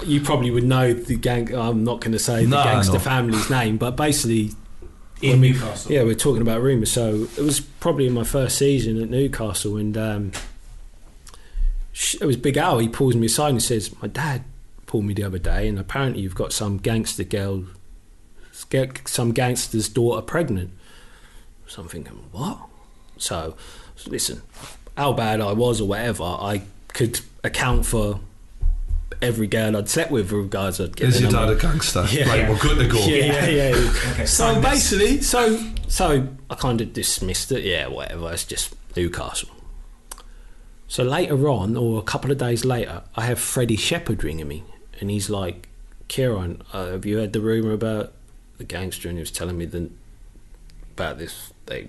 You 0.06 0.22
probably 0.22 0.52
would 0.52 0.64
know 0.64 0.94
the 0.94 1.16
gang. 1.18 1.54
I'm 1.54 1.84
not 1.84 2.02
going 2.02 2.14
to 2.14 2.20
say 2.20 2.46
the 2.46 2.52
gangster 2.64 2.94
no. 2.94 3.00
family's 3.00 3.50
name, 3.50 3.78
but 3.78 3.92
basically, 3.96 4.52
In 5.22 5.42
we- 5.42 5.52
Newcastle. 5.52 5.92
yeah, 5.92 6.04
we're 6.04 6.16
talking 6.16 6.42
about 6.42 6.62
rumours. 6.62 6.92
So 6.92 7.28
it 7.38 7.42
was 7.42 7.60
probably 7.60 8.08
in 8.08 8.14
my 8.14 8.24
first 8.24 8.58
season 8.58 9.02
at 9.02 9.10
Newcastle, 9.10 9.78
and 9.78 9.98
um, 9.98 10.32
it 12.20 12.26
was 12.26 12.38
Big 12.38 12.58
Al. 12.58 12.80
He 12.80 12.88
pulls 12.90 13.16
me 13.16 13.28
aside 13.28 13.50
and 13.50 13.62
says, 13.64 13.94
"My 14.02 14.08
dad 14.08 14.44
pulled 14.86 15.06
me 15.06 15.14
the 15.14 15.24
other 15.24 15.38
day, 15.40 15.68
and 15.68 15.78
apparently 15.80 16.22
you've 16.24 16.36
got 16.36 16.52
some 16.54 16.78
gangster 16.78 17.24
girl, 17.24 17.66
some 19.06 19.32
gangster's 19.32 19.90
daughter 19.90 20.22
pregnant." 20.22 20.72
So 21.68 21.82
I'm 21.82 21.88
thinking, 21.88 22.14
what? 22.32 22.60
So 23.18 23.56
listen, 24.08 24.42
how 24.98 25.14
bad 25.14 25.42
I 25.42 25.54
was 25.54 25.82
or 25.82 25.88
whatever, 25.88 26.24
I 26.24 26.64
could 26.90 27.22
account 27.44 27.86
for 27.86 28.20
every 29.22 29.48
girl 29.48 29.76
I'd 29.78 29.90
slept 29.90 30.12
with, 30.12 30.32
regardless 30.32 30.80
of 30.80 31.00
Is 31.02 31.22
your 31.22 31.32
getting 31.32 31.48
dad 31.48 31.58
a 31.58 31.60
gangster? 31.60 32.06
Yeah. 32.12 32.28
Right, 32.30 32.50
we're 32.50 32.58
good 32.60 32.78
to 32.80 32.88
go. 32.88 33.00
Yeah, 33.06 33.46
yeah, 33.46 33.70
yeah. 33.70 33.92
Okay, 34.12 34.26
So 34.26 34.54
sign 34.54 34.62
this. 34.62 34.72
basically, 34.72 35.22
so 35.22 35.60
so 35.88 36.28
I 36.50 36.56
kind 36.56 36.82
of 36.82 36.94
dismissed 36.94 37.52
it. 37.52 37.64
Yeah, 37.64 37.88
whatever. 37.88 38.32
It's 38.34 38.44
just 38.46 38.76
Newcastle. 38.96 39.50
So 40.88 41.04
later 41.04 41.48
on, 41.50 41.76
or 41.76 41.98
a 42.00 42.04
couple 42.04 42.32
of 42.32 42.38
days 42.38 42.64
later, 42.66 43.02
I 43.16 43.26
have 43.26 43.40
Freddie 43.40 43.78
Shepherd 43.78 44.24
ringing 44.24 44.48
me, 44.48 44.64
and 45.00 45.10
he's 45.10 45.30
like, 45.30 45.68
"Kieron, 46.08 46.62
uh, 46.72 46.88
have 46.92 47.06
you 47.06 47.18
heard 47.18 47.34
the 47.34 47.42
rumor 47.42 47.72
about 47.72 48.14
the 48.58 48.64
gangster?" 48.64 49.10
And 49.10 49.18
he 49.18 49.22
was 49.22 49.32
telling 49.32 49.58
me 49.58 49.66
the, 49.66 49.90
about 50.92 51.18
this. 51.18 51.52
They 51.66 51.88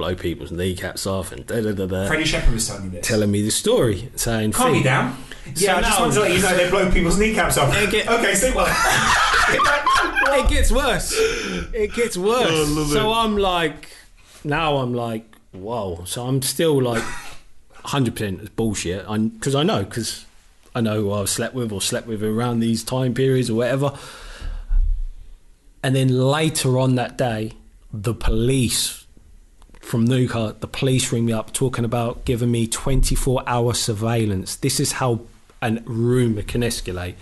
blow 0.00 0.14
people's 0.14 0.50
kneecaps 0.50 1.06
off 1.06 1.30
and 1.30 1.46
da 1.46 1.60
da 1.60 1.72
da 1.72 1.84
da. 1.86 2.06
Freddie 2.08 2.24
Shepherd 2.24 2.54
was 2.54 2.66
telling 2.66 2.84
you 2.84 2.90
this. 2.90 3.06
Telling 3.06 3.30
me 3.30 3.42
the 3.42 3.50
story, 3.50 4.08
saying, 4.16 4.52
Calm 4.52 4.68
me 4.68 4.78
"Think- 4.78 4.84
down. 4.86 5.16
So 5.54 5.66
Yeah, 5.66 5.76
I 5.76 5.80
just 5.82 5.90
now- 5.98 6.00
wanted 6.00 6.14
to 6.14 6.20
let 6.20 6.32
you 6.32 6.40
know 6.42 6.56
they 6.56 6.70
blow 6.70 6.90
people's 6.90 7.18
kneecaps 7.18 7.58
off. 7.58 7.72
Get- 7.90 8.08
okay, 8.08 8.34
sleep 8.34 8.54
well. 8.54 8.66
it 10.38 10.48
gets 10.48 10.72
worse. 10.72 11.12
It 11.74 11.92
gets 11.92 12.16
worse. 12.16 12.48
Oh, 12.50 12.84
so 12.90 13.10
it. 13.10 13.14
I'm 13.14 13.36
like, 13.36 13.88
now 14.42 14.76
I'm 14.78 14.94
like, 14.94 15.24
whoa. 15.52 16.04
So 16.06 16.26
I'm 16.26 16.40
still 16.40 16.80
like, 16.80 17.02
hundred 17.84 18.14
percent 18.16 18.40
it's 18.40 18.48
bullshit. 18.50 19.06
Because 19.06 19.54
I 19.54 19.62
know, 19.62 19.84
because 19.84 20.24
I 20.74 20.80
know 20.80 21.02
who 21.02 21.12
I've 21.12 21.28
slept 21.28 21.54
with 21.54 21.72
or 21.72 21.82
slept 21.82 22.06
with 22.06 22.22
around 22.24 22.60
these 22.60 22.82
time 22.82 23.12
periods 23.12 23.50
or 23.50 23.54
whatever. 23.54 23.92
And 25.82 25.94
then 25.94 26.08
later 26.08 26.78
on 26.78 26.94
that 26.94 27.18
day, 27.18 27.52
the 27.92 28.14
police 28.14 28.99
from 29.90 30.04
Newcastle, 30.04 30.56
the 30.60 30.68
police 30.68 31.10
ring 31.12 31.26
me 31.26 31.32
up 31.32 31.52
talking 31.52 31.84
about 31.84 32.24
giving 32.24 32.48
me 32.48 32.68
24 32.68 33.42
hour 33.44 33.74
surveillance. 33.74 34.54
This 34.54 34.78
is 34.78 34.92
how 34.92 35.22
a 35.60 35.72
rumour 35.84 36.42
can 36.42 36.60
escalate. 36.60 37.14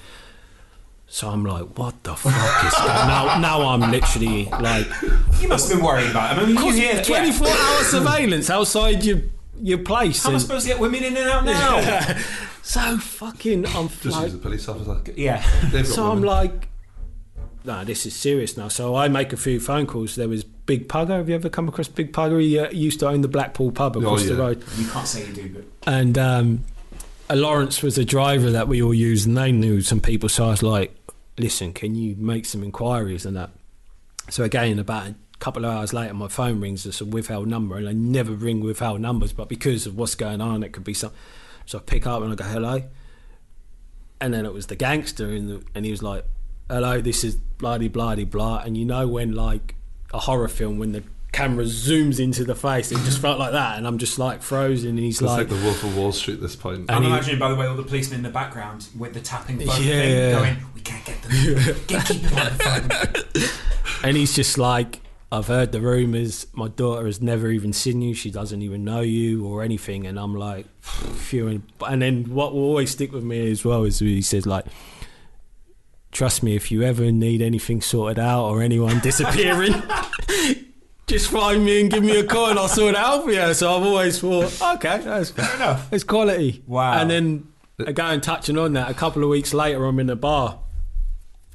So 1.07 1.31
I'm 1.31 1.47
like, 1.47 1.79
what 1.79 2.03
the 2.05 2.15
fuck 2.15 2.65
is 2.67 2.75
going 2.79 2.89
now? 2.89 3.39
Now 3.39 3.63
I'm 3.69 3.91
literally 3.91 4.45
like, 4.61 4.87
you 5.41 5.49
must 5.49 5.71
have 5.71 5.79
been 5.79 5.87
worried 5.87 6.11
about 6.11 6.37
it. 6.37 6.43
I 6.43 6.47
mean, 6.47 6.57
you 6.57 6.73
hear 6.73 6.97
that, 6.97 7.09
yeah. 7.09 7.19
24 7.21 7.49
hour 7.49 7.85
surveillance 7.85 8.51
outside 8.51 9.03
your 9.03 9.23
your 9.61 9.79
place. 9.79 10.23
How 10.23 10.29
am 10.29 10.37
I 10.37 10.39
supposed 10.39 10.67
to 10.67 10.73
get 10.73 10.79
women 10.79 11.03
in 11.03 11.17
and 11.17 11.27
out 11.27 11.45
now? 11.47 12.19
so 12.63 12.99
fucking, 12.99 13.67
I'm 13.67 13.89
Just 13.89 14.05
like, 14.05 14.25
use 14.25 14.33
the 14.35 14.39
police 14.39 14.69
officer. 14.69 15.01
yeah. 15.17 15.43
They've 15.71 15.85
got 15.85 15.95
so 15.95 16.13
I'm 16.13 16.23
like, 16.23 16.69
no, 17.69 17.85
this 17.85 18.07
is 18.07 18.17
serious 18.17 18.57
now. 18.57 18.69
So 18.69 18.97
I 18.97 19.09
make 19.09 19.35
a 19.35 19.37
few 19.37 19.61
phone 19.61 19.87
calls. 19.87 20.17
There 20.17 20.27
was 20.27 20.43
Big 20.43 20.89
Pugger. 20.89 21.19
Have 21.19 21.29
you 21.29 21.35
ever 21.35 21.51
come 21.51 21.69
across 21.69 21.87
Big 21.87 22.13
Pugger? 22.13 22.41
He 22.41 22.59
uh, 22.59 22.71
used 22.71 22.99
to 23.01 23.09
own 23.09 23.21
the 23.21 23.29
Blackpool 23.29 23.71
pub 23.73 23.97
across 23.97 24.25
the 24.25 24.33
yeah. 24.33 24.41
road. 24.41 24.65
You 24.79 24.89
can't 24.89 25.07
say 25.07 25.27
you 25.27 25.35
do, 25.35 25.49
but 25.51 25.65
And 25.87 26.17
um, 26.17 26.65
uh, 27.29 27.37
Lawrence 27.37 27.83
was 27.83 27.99
a 27.99 28.07
driver 28.07 28.51
that 28.51 28.69
we 28.69 28.83
all 28.83 28.95
used, 28.95 29.29
and 29.29 29.37
they 29.37 29.53
knew 29.53 29.83
some 29.83 30.01
people. 30.01 30.31
So 30.31 30.47
I 30.47 30.49
was 30.49 30.63
like, 30.63 30.97
listen, 31.37 31.75
can 31.75 31.95
you 31.95 32.17
make 32.17 32.47
some 32.47 32.65
inquiries 32.65 33.27
and 33.27 33.37
that? 33.37 33.51
So 34.31 34.45
again, 34.45 34.79
about 34.79 35.09
a 35.09 35.15
couple 35.39 35.67
of 35.67 35.71
hours 35.71 35.93
later, 35.93 36.15
my 36.15 36.29
phone 36.29 36.61
rings 36.61 36.87
as 36.87 37.03
a 37.03 37.05
withheld 37.05 37.49
number, 37.49 37.77
and 37.77 37.87
I 37.87 37.93
never 37.93 38.33
ring 38.33 38.61
withheld 38.61 39.03
numbers, 39.03 39.35
but 39.35 39.51
because 39.51 39.87
of 39.87 39.95
what's 39.95 40.15
going 40.15 40.41
on, 40.41 40.63
it 40.63 40.73
could 40.73 40.85
be 40.85 40.95
some. 40.95 41.13
So 41.67 41.79
I 41.79 41.83
pick 41.83 42.07
up 42.07 42.23
and 42.23 42.33
I 42.33 42.35
go, 42.35 42.45
hello. 42.45 42.83
And 44.23 44.33
then 44.33 44.47
it 44.47 44.55
was 44.55 44.69
the 44.69 44.77
gangster, 44.77 45.29
and, 45.29 45.49
the, 45.51 45.63
and 45.75 45.85
he 45.85 45.91
was 45.91 46.03
like, 46.03 46.25
hello, 46.69 47.01
this 47.01 47.25
is 47.25 47.37
bloody, 47.37 47.89
bloody, 47.89 48.25
blah. 48.25 48.59
And 48.65 48.77
you 48.77 48.85
know 48.85 49.07
when, 49.09 49.33
like, 49.35 49.75
a 50.13 50.19
horror 50.19 50.49
film, 50.49 50.79
when 50.79 50.93
the 50.93 51.03
camera 51.33 51.65
zooms 51.65 52.19
into 52.19 52.45
the 52.45 52.55
face, 52.55 52.91
it 52.93 52.97
just 53.05 53.21
felt 53.21 53.39
like 53.39 53.53
that. 53.53 53.77
And 53.79 53.87
I'm 53.87 53.99
just 53.99 54.19
like 54.19 54.43
frozen, 54.43 54.91
and 54.91 54.99
he's 54.99 55.21
like, 55.23 55.39
like, 55.39 55.49
the 55.49 55.65
Wolf 55.65 55.83
of 55.85 55.97
Wall 55.97 56.13
Street 56.13 56.35
at 56.35 56.41
this 56.41 56.57
point. 56.57 56.81
And 56.81 56.91
I'm 56.91 57.03
he- 57.03 57.09
imagining, 57.09 57.39
by 57.39 57.49
the 57.51 57.57
way, 57.57 57.67
all 57.67 57.77
the 57.77 57.83
policemen 57.83 58.19
in 58.21 58.23
the 58.25 58.31
background 58.31 58.89
with 58.99 59.15
the 59.15 59.21
tapping 59.21 59.59
phone 59.59 59.67
Yeah. 59.83 60.01
thing 60.03 60.33
going, 60.35 60.57
we 60.75 60.81
can't 60.81 61.05
get 61.05 61.23
them. 61.23 61.77
Get, 61.87 62.05
keep 62.07 62.23
them 62.23 62.39
on 62.39 62.45
the 62.45 62.65
phone. 63.35 63.49
And 64.05 64.17
he's 64.17 64.37
just 64.37 64.59
like, 64.59 65.01
I've 65.33 65.49
heard 65.49 65.73
the 65.73 65.81
rumours. 65.81 66.47
My 66.53 66.69
daughter 66.69 67.05
has 67.07 67.21
never 67.21 67.49
even 67.51 67.73
seen 67.73 68.01
you. 68.01 68.15
She 68.15 68.31
doesn't 68.31 68.63
even 68.63 68.85
know 68.85 69.01
you 69.01 69.45
or 69.45 69.65
anything. 69.65 70.07
And 70.07 70.21
I'm 70.21 70.37
like, 70.37 70.67
phew. 70.81 71.63
And 71.85 72.01
then 72.01 72.33
what 72.33 72.55
will 72.55 72.63
always 72.63 72.93
stick 72.93 73.11
with 73.13 73.25
me 73.25 73.51
as 73.51 73.65
well 73.65 73.83
is 73.83 73.99
he 73.99 74.23
says 74.23 74.47
like, 74.47 74.67
trust 76.19 76.43
me, 76.43 76.57
if 76.57 76.73
you 76.73 76.83
ever 76.83 77.13
need 77.13 77.41
anything 77.41 77.81
sorted 77.81 78.19
out 78.19 78.47
or 78.47 78.61
anyone 78.61 78.99
disappearing, 78.99 79.73
just 81.07 81.31
find 81.31 81.65
me 81.65 81.81
and 81.81 81.93
give 81.93 82.03
me 82.03 82.19
a 82.19 82.25
call 82.25 82.51
and 82.51 82.59
I'll 82.59 82.67
sort 82.67 82.95
it 82.95 82.97
out 82.97 83.23
for 83.23 83.31
you. 83.31 83.55
So 83.55 83.77
I've 83.77 83.85
always 83.85 84.19
thought, 84.19 84.61
okay, 84.75 84.99
that's 84.99 85.31
fair 85.31 85.55
enough. 85.55 85.93
It's 85.93 86.03
quality. 86.03 86.65
Wow. 86.67 87.01
And 87.01 87.09
then 87.09 87.47
again, 87.79 88.21
touching 88.21 88.59
on 88.59 88.73
that, 88.73 88.91
a 88.91 88.95
couple 88.95 89.23
of 89.23 89.29
weeks 89.29 89.55
later, 89.55 89.85
I'm 89.85 90.01
in 90.01 90.11
a 90.11 90.17
bar 90.17 90.59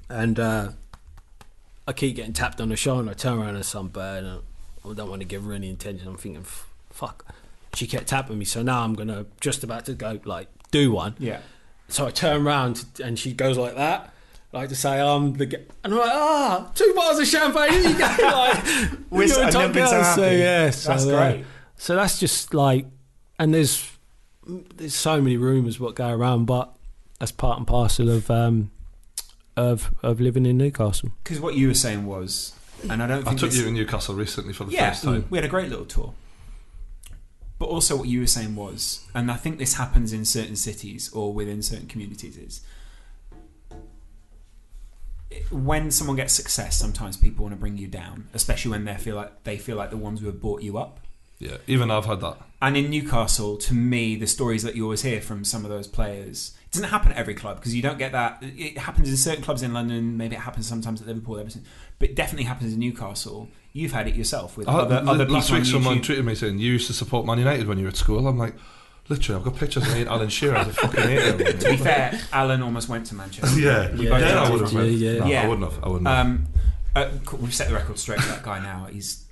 and 0.07 0.39
uh, 0.39 0.69
I 1.85 1.91
keep 1.91 2.15
getting 2.15 2.31
tapped 2.31 2.61
on 2.61 2.69
the 2.69 2.77
shoulder. 2.77 3.09
I 3.09 3.15
turn 3.15 3.39
around 3.39 3.55
and 3.57 3.65
some 3.65 3.89
bird, 3.89 4.23
and 4.23 4.41
I 4.89 4.93
don't 4.93 5.09
want 5.09 5.21
to 5.21 5.27
give 5.27 5.43
her 5.43 5.51
any 5.51 5.71
attention. 5.71 6.07
I'm 6.07 6.15
thinking, 6.15 6.45
fuck. 6.89 7.25
She 7.73 7.85
kept 7.85 8.07
tapping 8.07 8.39
me, 8.39 8.45
so 8.45 8.63
now 8.63 8.83
I'm 8.83 8.93
gonna 8.93 9.25
just 9.41 9.65
about 9.65 9.83
to 9.87 9.93
go 9.93 10.21
like 10.23 10.47
do 10.71 10.93
one. 10.93 11.15
Yeah. 11.19 11.39
So 11.89 12.05
I 12.07 12.11
turn 12.11 12.47
around 12.47 12.85
and 13.03 13.19
she 13.19 13.33
goes 13.33 13.57
like 13.57 13.75
that, 13.75 14.12
like 14.53 14.69
to 14.69 14.75
say 14.75 15.01
I'm 15.01 15.33
the. 15.33 15.45
G-. 15.47 15.57
And 15.83 15.93
I'm 15.93 15.99
like, 15.99 16.11
ah, 16.13 16.71
two 16.75 16.93
bottles 16.95 17.19
of 17.19 17.27
champagne. 17.27 17.71
Here 17.71 17.89
you 17.89 17.97
go. 17.97 18.05
like, 18.21 18.63
We're 19.09 19.23
you're 19.23 19.27
so- 19.29 19.41
a 19.41 19.45
I've 19.45 19.53
top 19.53 19.75
never 19.75 19.87
so 19.87 20.01
happy. 20.01 20.21
So 20.21 20.29
yeah, 20.31 20.69
so, 20.69 20.89
That's 20.89 21.05
yeah. 21.05 21.31
great. 21.31 21.45
So 21.75 21.95
that's 21.95 22.19
just 22.19 22.53
like, 22.53 22.85
and 23.39 23.53
there's 23.53 23.91
there's 24.45 24.93
so 24.95 25.21
many 25.21 25.37
rumours 25.37 25.79
what 25.79 25.95
go 25.95 26.09
around, 26.09 26.45
but 26.45 26.73
that's 27.19 27.31
part 27.31 27.57
and 27.57 27.67
parcel 27.67 28.09
of 28.09 28.29
um 28.29 28.71
of 29.57 29.93
of 30.03 30.21
living 30.21 30.45
in 30.45 30.57
Newcastle. 30.57 31.09
Because 31.23 31.39
what 31.39 31.55
you 31.55 31.67
were 31.67 31.73
saying 31.73 32.05
was, 32.05 32.53
and 32.89 33.01
I 33.01 33.07
don't 33.07 33.27
I 33.27 33.33
took 33.35 33.53
you 33.53 33.63
to 33.63 33.71
Newcastle 33.71 34.15
recently 34.15 34.53
for 34.53 34.65
the 34.65 34.71
yeah, 34.71 34.89
first 34.91 35.03
time. 35.03 35.25
we 35.29 35.37
had 35.37 35.45
a 35.45 35.49
great 35.49 35.69
little 35.69 35.85
tour. 35.85 36.13
But 37.59 37.65
also, 37.67 37.95
what 37.95 38.07
you 38.07 38.19
were 38.19 38.27
saying 38.27 38.55
was, 38.55 39.05
and 39.13 39.31
I 39.31 39.35
think 39.35 39.57
this 39.57 39.75
happens 39.75 40.11
in 40.11 40.25
certain 40.25 40.55
cities 40.55 41.11
or 41.13 41.33
within 41.33 41.61
certain 41.61 41.87
communities, 41.87 42.35
is 42.35 42.61
when 45.51 45.91
someone 45.91 46.15
gets 46.15 46.33
success, 46.33 46.77
sometimes 46.77 47.17
people 47.17 47.43
want 47.43 47.53
to 47.55 47.59
bring 47.59 47.77
you 47.77 47.87
down, 47.87 48.27
especially 48.33 48.71
when 48.71 48.85
they 48.85 48.95
feel 48.95 49.15
like 49.15 49.43
they 49.43 49.57
feel 49.57 49.77
like 49.77 49.89
the 49.89 49.97
ones 49.97 50.19
who 50.19 50.27
have 50.27 50.41
brought 50.41 50.61
you 50.61 50.77
up. 50.77 50.99
Yeah, 51.39 51.57
even 51.67 51.91
I've 51.91 52.05
had 52.05 52.21
that. 52.21 52.37
And 52.61 52.77
in 52.77 52.89
Newcastle, 52.89 53.57
to 53.57 53.73
me, 53.73 54.15
the 54.15 54.27
stories 54.27 54.63
that 54.63 54.75
you 54.75 54.83
always 54.83 55.01
hear 55.01 55.19
from 55.19 55.43
some 55.43 55.65
of 55.65 55.71
those 55.71 55.87
players 55.87 56.55
it 56.65 56.71
doesn't 56.71 56.89
happen 56.89 57.11
at 57.11 57.17
every 57.17 57.35
club 57.35 57.57
because 57.57 57.75
you 57.75 57.81
don't 57.81 57.97
get 57.99 58.13
that. 58.13 58.39
It 58.41 58.77
happens 58.79 59.09
in 59.09 59.17
certain 59.17 59.43
clubs 59.43 59.61
in 59.61 59.73
London. 59.73 60.17
Maybe 60.17 60.35
it 60.35 60.39
happens 60.41 60.67
sometimes 60.67 61.01
at 61.01 61.07
Liverpool, 61.07 61.37
everything, 61.37 61.63
but 61.99 62.09
it 62.09 62.15
definitely 62.15 62.45
happens 62.45 62.73
in 62.73 62.79
Newcastle. 62.79 63.49
You've 63.73 63.91
had 63.91 64.07
it 64.07 64.15
yourself 64.15 64.57
with 64.57 64.67
I- 64.67 64.73
other, 64.79 65.01
the- 65.01 65.11
other 65.11 65.25
people 65.25 65.35
last 65.35 65.51
week, 65.51 65.59
on 65.59 65.65
someone 65.65 65.99
tweeted 66.01 66.23
me 66.25 66.33
saying 66.35 66.57
you 66.59 66.71
used 66.71 66.87
to 66.87 66.93
support 66.93 67.25
Man 67.25 67.37
United 67.39 67.67
when 67.67 67.77
you 67.77 67.83
were 67.83 67.89
at 67.89 67.97
school. 67.97 68.27
I'm 68.27 68.37
like, 68.37 68.55
Literally, 69.09 69.37
I've 69.39 69.45
got 69.45 69.55
pictures 69.57 69.83
of 69.85 69.93
me 69.93 70.01
and 70.01 70.09
Alan 70.09 70.29
Shearer 70.29 70.55
as 70.55 70.67
a 70.69 70.73
fucking 70.73 71.03
eight 71.03 71.37
To 71.59 71.69
be 71.71 71.77
fair, 71.77 72.19
Alan 72.31 72.61
almost 72.63 72.87
went 72.87 73.05
to 73.07 73.15
Manchester. 73.15 73.59
Yeah, 73.59 73.91
We 73.95 74.05
Yeah, 74.05 74.09
both 74.11 74.19
then 74.21 74.37
I 74.37 74.43
did. 74.49 74.51
would 74.53 74.61
have. 74.61 74.73
yeah, 74.73 75.11
yeah. 75.11 75.19
No, 75.19 75.25
Yeah. 75.27 75.43
I 75.43 75.47
wouldn't 75.47 75.71
have. 75.73 75.83
I 75.83 75.87
wouldn't 75.89 76.07
have. 76.07 76.25
Um, 76.25 76.47
uh, 76.95 77.09
cool, 77.25 77.39
we've 77.39 77.53
set 77.53 77.67
the 77.67 77.73
record 77.73 77.99
straight 77.99 78.21
for 78.21 78.29
that 78.29 78.43
guy 78.43 78.59
now. 78.59 78.87
He's 78.89 79.25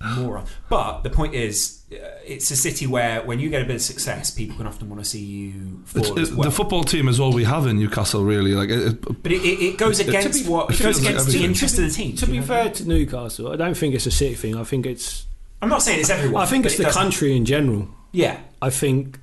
a 0.00 0.06
moron. 0.06 0.46
But 0.70 1.02
the 1.02 1.10
point 1.10 1.34
is, 1.34 1.82
uh, 1.92 1.96
it's 2.24 2.50
a 2.52 2.56
city 2.56 2.86
where 2.86 3.20
when 3.22 3.38
you 3.40 3.50
get 3.50 3.60
a 3.60 3.64
bit 3.66 3.76
of 3.76 3.82
success, 3.82 4.30
people 4.30 4.56
can 4.56 4.66
often 4.66 4.88
want 4.88 5.02
to 5.02 5.08
see 5.08 5.20
you 5.24 5.82
It's- 5.94 6.06
fall 6.08 6.18
as 6.20 6.30
it- 6.30 6.34
well. 6.36 6.44
The 6.48 6.54
football 6.54 6.84
team 6.84 7.06
is 7.08 7.20
all 7.20 7.32
we 7.32 7.44
have 7.44 7.66
in 7.66 7.78
Newcastle, 7.78 8.24
really. 8.24 8.52
Like, 8.54 8.70
it, 8.70 8.78
it, 8.86 9.22
but 9.22 9.30
it, 9.32 9.42
it, 9.42 9.62
it 9.62 9.76
goes 9.78 9.98
It- 10.00 10.04
to 10.04 10.10
against 10.16 10.44
be- 10.44 10.50
what 10.50 10.70
it 10.70 10.80
it 10.80 10.82
goes 10.82 10.94
feels 10.96 11.00
like 11.00 11.10
against 11.10 11.26
the 11.26 11.30
everything. 11.32 11.50
interest 11.50 11.78
of 11.78 11.84
the 11.84 11.90
team. 11.90 12.16
To 12.16 12.26
be 12.26 12.38
know? 12.38 12.44
fair 12.46 12.70
to 12.70 12.88
Newcastle, 12.88 13.52
I 13.52 13.56
don't 13.56 13.76
think 13.76 13.94
it's 13.94 14.06
a 14.06 14.10
city 14.10 14.34
thing. 14.36 14.56
I 14.56 14.64
think 14.64 14.86
it's 14.86 15.26
I'm 15.60 15.68
not 15.68 15.82
saying 15.82 16.00
it's 16.00 16.08
everyone. 16.10 16.40
I 16.42 16.46
think 16.46 16.62
but 16.62 16.70
it's 16.72 16.76
it 16.80 16.84
the 16.84 16.88
doesn't- 16.88 17.02
country 17.02 17.36
in 17.36 17.44
general. 17.44 17.88
Yeah, 18.12 18.38
I 18.60 18.70
think 18.70 19.18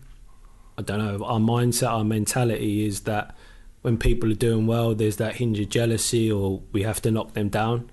I 0.78 0.82
don't 0.82 1.00
know. 1.00 1.26
Our 1.26 1.40
mindset, 1.40 1.90
our 1.90 2.04
mentality 2.04 2.86
is 2.86 3.02
that 3.02 3.36
when 3.82 3.98
people 3.98 4.32
are 4.32 4.36
doing 4.36 4.68
well, 4.68 4.94
there's 4.96 5.18
that 5.18 5.36
hinge 5.36 5.60
of 5.60 5.70
jealousy, 5.70 6.30
or 6.32 6.62
we 6.72 6.84
have 6.84 7.02
to 7.04 7.12
knock 7.12 7.34
them 7.34 7.50
down. 7.50 7.90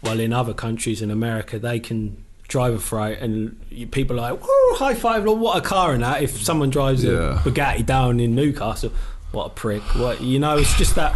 While 0.00 0.18
in 0.20 0.32
other 0.32 0.54
countries, 0.54 1.02
in 1.02 1.10
America, 1.10 1.58
they 1.58 1.78
can 1.78 2.24
drive 2.48 2.74
a 2.74 2.78
freight, 2.78 3.18
and 3.18 3.56
people 3.90 4.18
are 4.18 4.32
like, 4.32 4.40
"Woo, 4.42 4.74
high 4.76 4.94
five! 4.94 5.24
Look, 5.24 5.38
what 5.38 5.56
a 5.56 5.60
car!" 5.60 5.92
And 5.92 6.02
that. 6.02 6.22
If 6.22 6.42
someone 6.42 6.70
drives 6.70 7.04
Yeah. 7.04 7.40
a 7.40 7.42
Bugatti 7.42 7.84
down 7.84 8.18
in 8.20 8.34
Newcastle, 8.34 8.92
what 9.32 9.46
a 9.46 9.50
prick! 9.50 9.82
What 9.96 10.20
you 10.20 10.38
know? 10.38 10.56
It's 10.56 10.76
just 10.76 10.94
that 10.96 11.12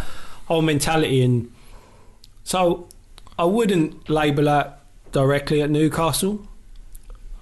whole 0.46 0.62
mentality, 0.62 1.22
and 1.22 1.50
so 2.44 2.88
I 3.38 3.44
wouldn't 3.44 4.08
label 4.10 4.44
that 4.44 4.80
directly 5.12 5.62
at 5.62 5.70
Newcastle. 5.70 6.46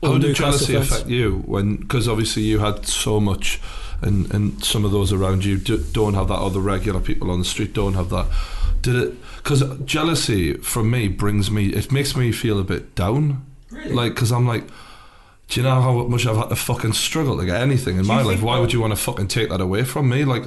How 0.02 0.18
did 0.18 0.36
jealousy 0.36 0.74
affect 0.74 1.06
you? 1.08 1.42
When 1.46 1.76
because 1.76 2.08
obviously 2.08 2.42
you 2.42 2.58
had 2.60 2.86
so 2.86 3.20
much, 3.20 3.60
and 4.02 4.32
and 4.32 4.64
some 4.64 4.84
of 4.84 4.90
those 4.92 5.12
around 5.12 5.44
you 5.44 5.58
do, 5.58 5.78
don't 5.92 6.14
have 6.14 6.28
that, 6.28 6.34
Other 6.38 6.60
regular 6.60 7.00
people 7.00 7.30
on 7.30 7.38
the 7.38 7.44
street 7.44 7.72
don't 7.72 7.94
have 7.94 8.10
that. 8.10 8.26
Did 8.82 8.94
it? 8.96 9.14
Because 9.36 9.62
jealousy 9.84 10.54
from 10.54 10.90
me 10.90 11.08
brings 11.08 11.50
me. 11.50 11.66
It 11.68 11.90
makes 11.90 12.14
me 12.16 12.32
feel 12.32 12.58
a 12.60 12.64
bit 12.64 12.94
down. 12.94 13.44
Really? 13.70 13.92
Like, 13.92 14.14
because 14.14 14.32
I'm 14.32 14.46
like. 14.46 14.64
Do 15.50 15.58
you 15.58 15.64
know 15.66 15.80
how 15.80 16.02
much 16.04 16.26
I've 16.26 16.36
had 16.36 16.50
to 16.50 16.56
fucking 16.56 16.92
struggle 16.92 17.38
to 17.38 17.46
get 17.46 17.58
anything 17.62 17.96
in 17.96 18.02
Do 18.02 18.08
my 18.08 18.20
life? 18.20 18.42
Why 18.42 18.56
that- 18.56 18.60
would 18.60 18.72
you 18.74 18.82
want 18.82 18.90
to 18.90 18.98
fucking 18.98 19.28
take 19.28 19.48
that 19.48 19.62
away 19.62 19.82
from 19.82 20.06
me? 20.10 20.26
Like, 20.26 20.44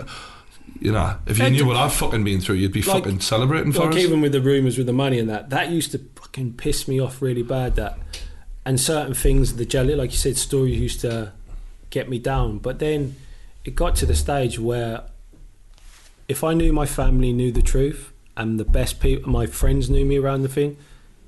you 0.79 0.91
know, 0.91 1.15
if 1.25 1.39
you 1.39 1.49
knew 1.49 1.65
what 1.65 1.75
I've 1.75 1.91
fucking 1.91 2.23
been 2.23 2.39
through, 2.39 2.57
you'd 2.57 2.71
be 2.71 2.83
Like- 2.83 3.05
fucking 3.05 3.19
celebrating 3.21 3.71
for 3.71 3.85
like 3.85 3.95
us. 3.95 3.97
even 3.97 4.21
with 4.21 4.31
the 4.31 4.41
rumours 4.41 4.77
with 4.77 4.85
the 4.85 4.93
money 4.93 5.17
and 5.17 5.27
that, 5.27 5.49
that 5.49 5.71
used 5.71 5.91
to 5.93 6.01
fucking 6.17 6.53
piss 6.53 6.87
me 6.87 6.99
off 6.99 7.19
really 7.19 7.41
bad. 7.41 7.77
That 7.77 7.97
and 8.65 8.79
certain 8.79 9.13
things, 9.13 9.55
the 9.55 9.65
jelly, 9.65 9.95
like 9.95 10.11
you 10.11 10.17
said, 10.17 10.37
stories 10.37 10.79
used 10.79 11.01
to 11.01 11.31
get 11.89 12.09
me 12.09 12.19
down. 12.19 12.59
But 12.59 12.79
then 12.79 13.15
it 13.65 13.75
got 13.75 13.95
to 13.97 14.05
the 14.05 14.15
stage 14.15 14.59
where 14.59 15.03
if 16.27 16.43
I 16.43 16.53
knew 16.53 16.71
my 16.71 16.85
family 16.85 17.33
knew 17.33 17.51
the 17.51 17.61
truth 17.61 18.11
and 18.37 18.59
the 18.59 18.65
best 18.65 18.99
people, 18.99 19.29
my 19.31 19.45
friends 19.45 19.89
knew 19.89 20.05
me 20.05 20.17
around 20.17 20.43
the 20.43 20.49
thing, 20.49 20.77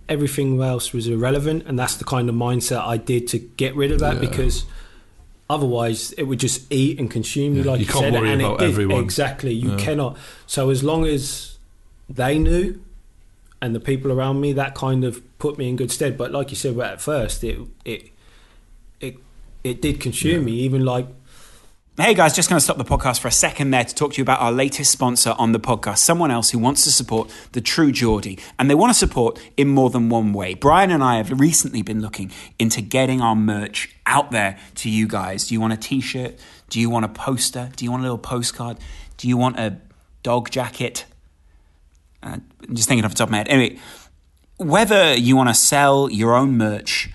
everything 0.08 0.62
else 0.62 0.94
was 0.94 1.08
irrelevant. 1.08 1.64
And 1.66 1.78
that's 1.78 1.96
the 1.96 2.04
kind 2.06 2.30
of 2.30 2.36
mindset 2.36 2.82
I 2.86 2.98
did 2.98 3.28
to 3.30 3.40
get 3.40 3.76
rid 3.76 3.92
of 3.92 4.00
that 4.00 4.16
Yeah. 4.16 4.30
because. 4.30 4.66
Otherwise, 5.50 6.14
it 6.14 6.24
would 6.24 6.40
just 6.40 6.72
eat 6.72 6.98
and 7.00 7.12
consume 7.12 7.54
you, 7.56 7.64
Yeah, 7.64 7.72
like 7.72 7.80
you 7.82 7.86
you, 7.86 7.92
can't 7.92 8.06
said, 8.06 8.14
worry 8.14 8.32
and 8.32 8.42
about 8.42 8.56
it 8.56 8.60
did 8.60 8.70
everyone. 8.72 9.04
exactly. 9.04 9.54
You 9.54 9.72
Yeah. 9.72 9.78
cannot. 9.78 10.18
So 10.48 10.70
as 10.70 10.84
long 10.84 11.06
as 11.06 11.58
they 12.10 12.40
knew 12.40 12.80
and 13.64 13.74
the 13.74 13.80
people 13.80 14.12
around 14.12 14.42
me 14.42 14.52
that 14.52 14.76
kind 14.76 15.06
of 15.06 15.22
put 15.40 15.58
me 15.58 15.70
in 15.70 15.78
good 15.78 15.90
stead 15.90 16.18
but 16.18 16.32
like 16.32 16.50
you 16.52 16.56
said 16.56 16.78
at 16.80 17.02
first 17.02 17.44
it 17.46 17.58
it 17.86 18.10
it 19.00 19.16
it 19.64 19.82
did 19.82 20.02
consume 20.02 20.46
me 20.46 20.52
even 20.52 20.84
like 20.84 21.08
Hey 21.96 22.16
guys, 22.16 22.34
just 22.34 22.50
going 22.50 22.58
to 22.58 22.64
stop 22.64 22.78
the 22.78 22.84
podcast 22.84 23.20
for 23.20 23.28
a 23.28 23.32
second 23.32 23.70
there 23.70 23.84
to 23.84 23.94
talk 23.94 24.14
to 24.14 24.18
you 24.18 24.24
about 24.24 24.42
our 24.42 24.52
latest 24.52 24.92
sponsor 24.92 25.36
on 25.38 25.52
the 25.52 25.60
podcast, 25.60 26.00
someone 26.00 26.32
else 26.32 26.50
who 26.50 26.58
wants 26.58 26.84
to 26.86 26.92
support 26.92 27.32
the 27.52 27.62
true 27.62 27.92
Geordie. 27.92 28.40
And 28.58 28.68
they 28.68 28.74
want 28.74 28.90
to 28.90 28.98
support 28.98 29.40
in 29.58 29.68
more 29.68 29.92
than 29.92 30.10
one 30.10 30.34
way. 30.34 30.56
Brian 30.56 30.90
and 30.90 31.04
I 31.04 31.18
have 31.18 31.40
recently 31.40 31.84
been 31.84 32.02
looking 32.02 32.32
into 32.58 32.82
getting 32.82 33.22
our 33.22 33.36
merch 33.36 33.96
out 34.08 34.32
there 34.32 34.58
to 34.78 34.90
you 34.90 35.08
guys. 35.08 35.48
Do 35.48 35.54
you 35.54 35.62
want 35.62 35.74
a 35.74 35.78
t 35.78 36.02
shirt? 36.02 36.40
Do 36.68 36.80
you 36.80 36.90
want 36.90 37.06
a 37.06 37.10
poster? 37.10 37.70
Do 37.76 37.86
you 37.86 37.92
want 37.92 38.02
a 38.02 38.06
little 38.06 38.18
postcard? 38.18 38.80
Do 39.18 39.28
you 39.28 39.38
want 39.38 39.60
a 39.60 39.78
dog 40.24 40.50
jacket? 40.50 41.06
Uh, 42.24 42.38
I'm 42.68 42.76
just 42.76 42.88
thinking 42.88 43.06
off 43.06 43.12
the 43.12 43.18
top 43.18 43.28
of 43.28 43.32
my 43.32 43.38
head. 43.38 43.50
Anyway, 43.50 43.80
whether 44.58 45.14
you 45.14 45.36
want 45.36 45.50
to 45.50 45.56
sell 45.56 46.10
your 46.10 46.36
own 46.36 46.58
merch 46.58 47.10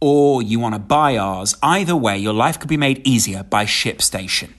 or 0.00 0.42
you 0.42 0.60
want 0.60 0.74
to 0.74 0.78
buy 0.78 1.16
ours, 1.16 1.54
either 1.62 1.96
way, 1.96 2.18
your 2.18 2.34
life 2.34 2.58
could 2.58 2.68
be 2.68 2.76
made 2.76 3.06
easier 3.06 3.42
by 3.42 3.64
ShipStation. 3.64 4.52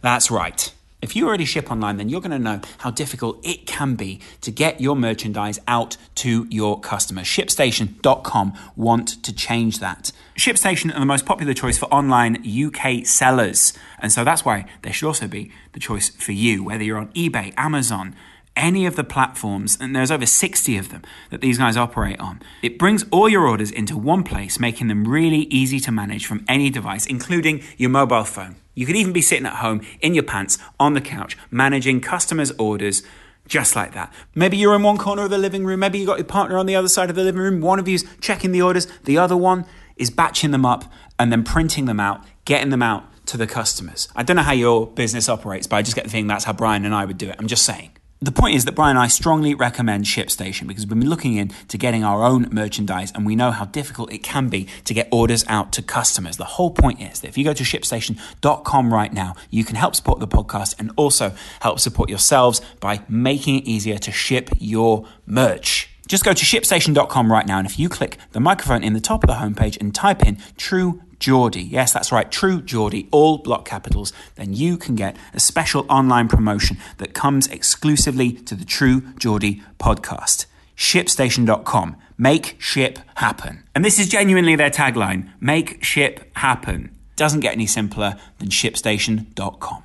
That's 0.00 0.30
right. 0.30 0.72
If 1.02 1.16
you 1.16 1.26
already 1.26 1.46
ship 1.46 1.70
online, 1.70 1.96
then 1.96 2.10
you're 2.10 2.20
going 2.20 2.30
to 2.32 2.38
know 2.38 2.60
how 2.78 2.90
difficult 2.90 3.40
it 3.42 3.66
can 3.66 3.94
be 3.94 4.20
to 4.42 4.50
get 4.50 4.82
your 4.82 4.94
merchandise 4.94 5.58
out 5.66 5.96
to 6.16 6.46
your 6.50 6.78
customers. 6.78 7.26
ShipStation.com 7.26 8.52
want 8.76 9.22
to 9.24 9.34
change 9.34 9.78
that. 9.78 10.12
ShipStation 10.36 10.94
are 10.94 11.00
the 11.00 11.06
most 11.06 11.24
popular 11.24 11.54
choice 11.54 11.78
for 11.78 11.86
online 11.86 12.44
UK 12.46 13.06
sellers. 13.06 13.72
And 13.98 14.12
so 14.12 14.24
that's 14.24 14.44
why 14.44 14.66
they 14.82 14.92
should 14.92 15.06
also 15.06 15.26
be 15.26 15.50
the 15.72 15.80
choice 15.80 16.10
for 16.10 16.32
you, 16.32 16.64
whether 16.64 16.84
you're 16.84 16.98
on 16.98 17.08
eBay, 17.12 17.54
Amazon, 17.56 18.14
any 18.56 18.86
of 18.86 18.96
the 18.96 19.04
platforms, 19.04 19.78
and 19.80 19.94
there's 19.94 20.10
over 20.10 20.26
60 20.26 20.76
of 20.76 20.90
them 20.90 21.02
that 21.30 21.40
these 21.40 21.58
guys 21.58 21.76
operate 21.76 22.20
on. 22.20 22.42
It 22.62 22.78
brings 22.78 23.04
all 23.10 23.28
your 23.28 23.46
orders 23.46 23.70
into 23.70 23.96
one 23.96 24.22
place, 24.22 24.60
making 24.60 24.88
them 24.88 25.06
really 25.06 25.42
easy 25.50 25.80
to 25.80 25.92
manage 25.92 26.26
from 26.26 26.44
any 26.48 26.70
device, 26.70 27.06
including 27.06 27.62
your 27.76 27.90
mobile 27.90 28.24
phone. 28.24 28.56
You 28.74 28.86
could 28.86 28.96
even 28.96 29.12
be 29.12 29.22
sitting 29.22 29.46
at 29.46 29.56
home 29.56 29.82
in 30.00 30.14
your 30.14 30.24
pants 30.24 30.58
on 30.78 30.94
the 30.94 31.00
couch, 31.00 31.36
managing 31.50 32.00
customers' 32.00 32.52
orders 32.52 33.02
just 33.46 33.74
like 33.74 33.92
that. 33.92 34.12
Maybe 34.34 34.56
you're 34.56 34.74
in 34.76 34.82
one 34.82 34.96
corner 34.96 35.24
of 35.24 35.30
the 35.30 35.38
living 35.38 35.64
room, 35.64 35.80
maybe 35.80 35.98
you 35.98 36.06
got 36.06 36.18
your 36.18 36.26
partner 36.26 36.56
on 36.56 36.66
the 36.66 36.76
other 36.76 36.88
side 36.88 37.10
of 37.10 37.16
the 37.16 37.24
living 37.24 37.40
room. 37.40 37.60
One 37.60 37.78
of 37.78 37.88
you's 37.88 38.04
checking 38.20 38.52
the 38.52 38.62
orders, 38.62 38.86
the 39.04 39.18
other 39.18 39.36
one 39.36 39.66
is 39.96 40.10
batching 40.10 40.50
them 40.52 40.64
up 40.64 40.84
and 41.18 41.30
then 41.30 41.42
printing 41.44 41.84
them 41.84 42.00
out, 42.00 42.24
getting 42.44 42.70
them 42.70 42.82
out 42.82 43.04
to 43.26 43.36
the 43.36 43.46
customers. 43.46 44.08
I 44.16 44.22
don't 44.22 44.36
know 44.36 44.42
how 44.42 44.52
your 44.52 44.86
business 44.86 45.28
operates, 45.28 45.66
but 45.66 45.76
I 45.76 45.82
just 45.82 45.94
get 45.94 46.04
the 46.04 46.10
feeling 46.10 46.26
that's 46.26 46.44
how 46.44 46.52
Brian 46.52 46.84
and 46.84 46.94
I 46.94 47.04
would 47.04 47.18
do 47.18 47.28
it. 47.28 47.36
I'm 47.38 47.48
just 47.48 47.64
saying. 47.64 47.90
The 48.22 48.32
point 48.32 48.54
is 48.54 48.66
that 48.66 48.74
Brian 48.74 48.98
and 48.98 49.02
I 49.02 49.06
strongly 49.06 49.54
recommend 49.54 50.04
ShipStation 50.04 50.66
because 50.66 50.86
we've 50.86 50.98
been 51.00 51.08
looking 51.08 51.36
into 51.36 51.78
getting 51.78 52.04
our 52.04 52.22
own 52.22 52.50
merchandise 52.52 53.10
and 53.14 53.24
we 53.24 53.34
know 53.34 53.50
how 53.50 53.64
difficult 53.64 54.12
it 54.12 54.18
can 54.18 54.50
be 54.50 54.68
to 54.84 54.92
get 54.92 55.08
orders 55.10 55.42
out 55.48 55.72
to 55.72 55.82
customers. 55.82 56.36
The 56.36 56.44
whole 56.44 56.70
point 56.70 57.00
is 57.00 57.20
that 57.20 57.28
if 57.28 57.38
you 57.38 57.44
go 57.44 57.54
to 57.54 57.64
shipstation.com 57.64 58.92
right 58.92 59.10
now, 59.10 59.36
you 59.48 59.64
can 59.64 59.76
help 59.76 59.96
support 59.96 60.20
the 60.20 60.28
podcast 60.28 60.78
and 60.78 60.92
also 60.96 61.32
help 61.60 61.80
support 61.80 62.10
yourselves 62.10 62.60
by 62.78 63.00
making 63.08 63.60
it 63.60 63.64
easier 63.64 63.96
to 63.96 64.12
ship 64.12 64.50
your 64.58 65.06
merch. 65.24 65.88
Just 66.06 66.22
go 66.22 66.34
to 66.34 66.44
shipstation.com 66.44 67.32
right 67.32 67.46
now, 67.46 67.56
and 67.56 67.66
if 67.66 67.78
you 67.78 67.88
click 67.88 68.18
the 68.32 68.40
microphone 68.40 68.84
in 68.84 68.92
the 68.92 69.00
top 69.00 69.24
of 69.24 69.28
the 69.28 69.36
homepage 69.36 69.80
and 69.80 69.94
type 69.94 70.26
in 70.26 70.36
True 70.58 71.00
Geordie, 71.20 71.62
yes, 71.62 71.92
that's 71.92 72.10
right, 72.10 72.30
True 72.30 72.60
Geordie, 72.62 73.06
all 73.12 73.38
block 73.38 73.64
capitals, 73.66 74.12
then 74.36 74.54
you 74.54 74.76
can 74.76 74.96
get 74.96 75.16
a 75.34 75.38
special 75.38 75.86
online 75.88 76.28
promotion 76.28 76.78
that 76.96 77.14
comes 77.14 77.46
exclusively 77.46 78.32
to 78.32 78.54
the 78.54 78.64
True 78.64 79.02
Geordie 79.18 79.62
podcast. 79.78 80.46
Shipstation.com. 80.76 81.96
Make 82.16 82.56
ship 82.58 82.98
happen. 83.16 83.64
And 83.74 83.84
this 83.84 83.98
is 83.98 84.08
genuinely 84.08 84.56
their 84.56 84.70
tagline 84.70 85.30
make 85.40 85.84
ship 85.84 86.30
happen. 86.36 86.96
Doesn't 87.16 87.40
get 87.40 87.52
any 87.52 87.66
simpler 87.66 88.16
than 88.38 88.48
shipstation.com. 88.48 89.82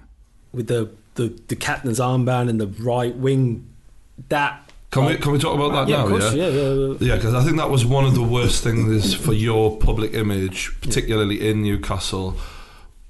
with 0.53 0.67
the 0.67 0.89
the, 1.15 1.37
the 1.47 1.55
captain's 1.55 1.99
armband 1.99 2.49
and 2.49 2.59
the 2.59 2.67
right 2.67 3.15
wing 3.15 3.65
that 4.29 4.64
Can 4.95 5.05
we 5.05 5.17
can 5.17 5.33
we 5.33 5.39
talk 5.39 5.55
about 5.55 5.73
that 5.73 5.89
yeah 5.89 5.97
now? 5.97 6.03
of 6.03 6.09
course 6.09 6.33
yeah, 6.33 6.47
yeah, 6.47 6.73
yeah, 6.73 6.95
yeah. 7.01 7.15
Because 7.15 7.33
I 7.33 7.43
think 7.43 7.57
that 7.57 7.69
was 7.69 7.85
one 7.85 8.05
of 8.05 8.15
the 8.15 8.23
worst 8.23 8.63
things 8.63 9.13
for 9.13 9.33
your 9.33 9.77
public 9.77 10.13
image, 10.13 10.71
particularly 10.79 11.45
in 11.49 11.63
Newcastle. 11.63 12.37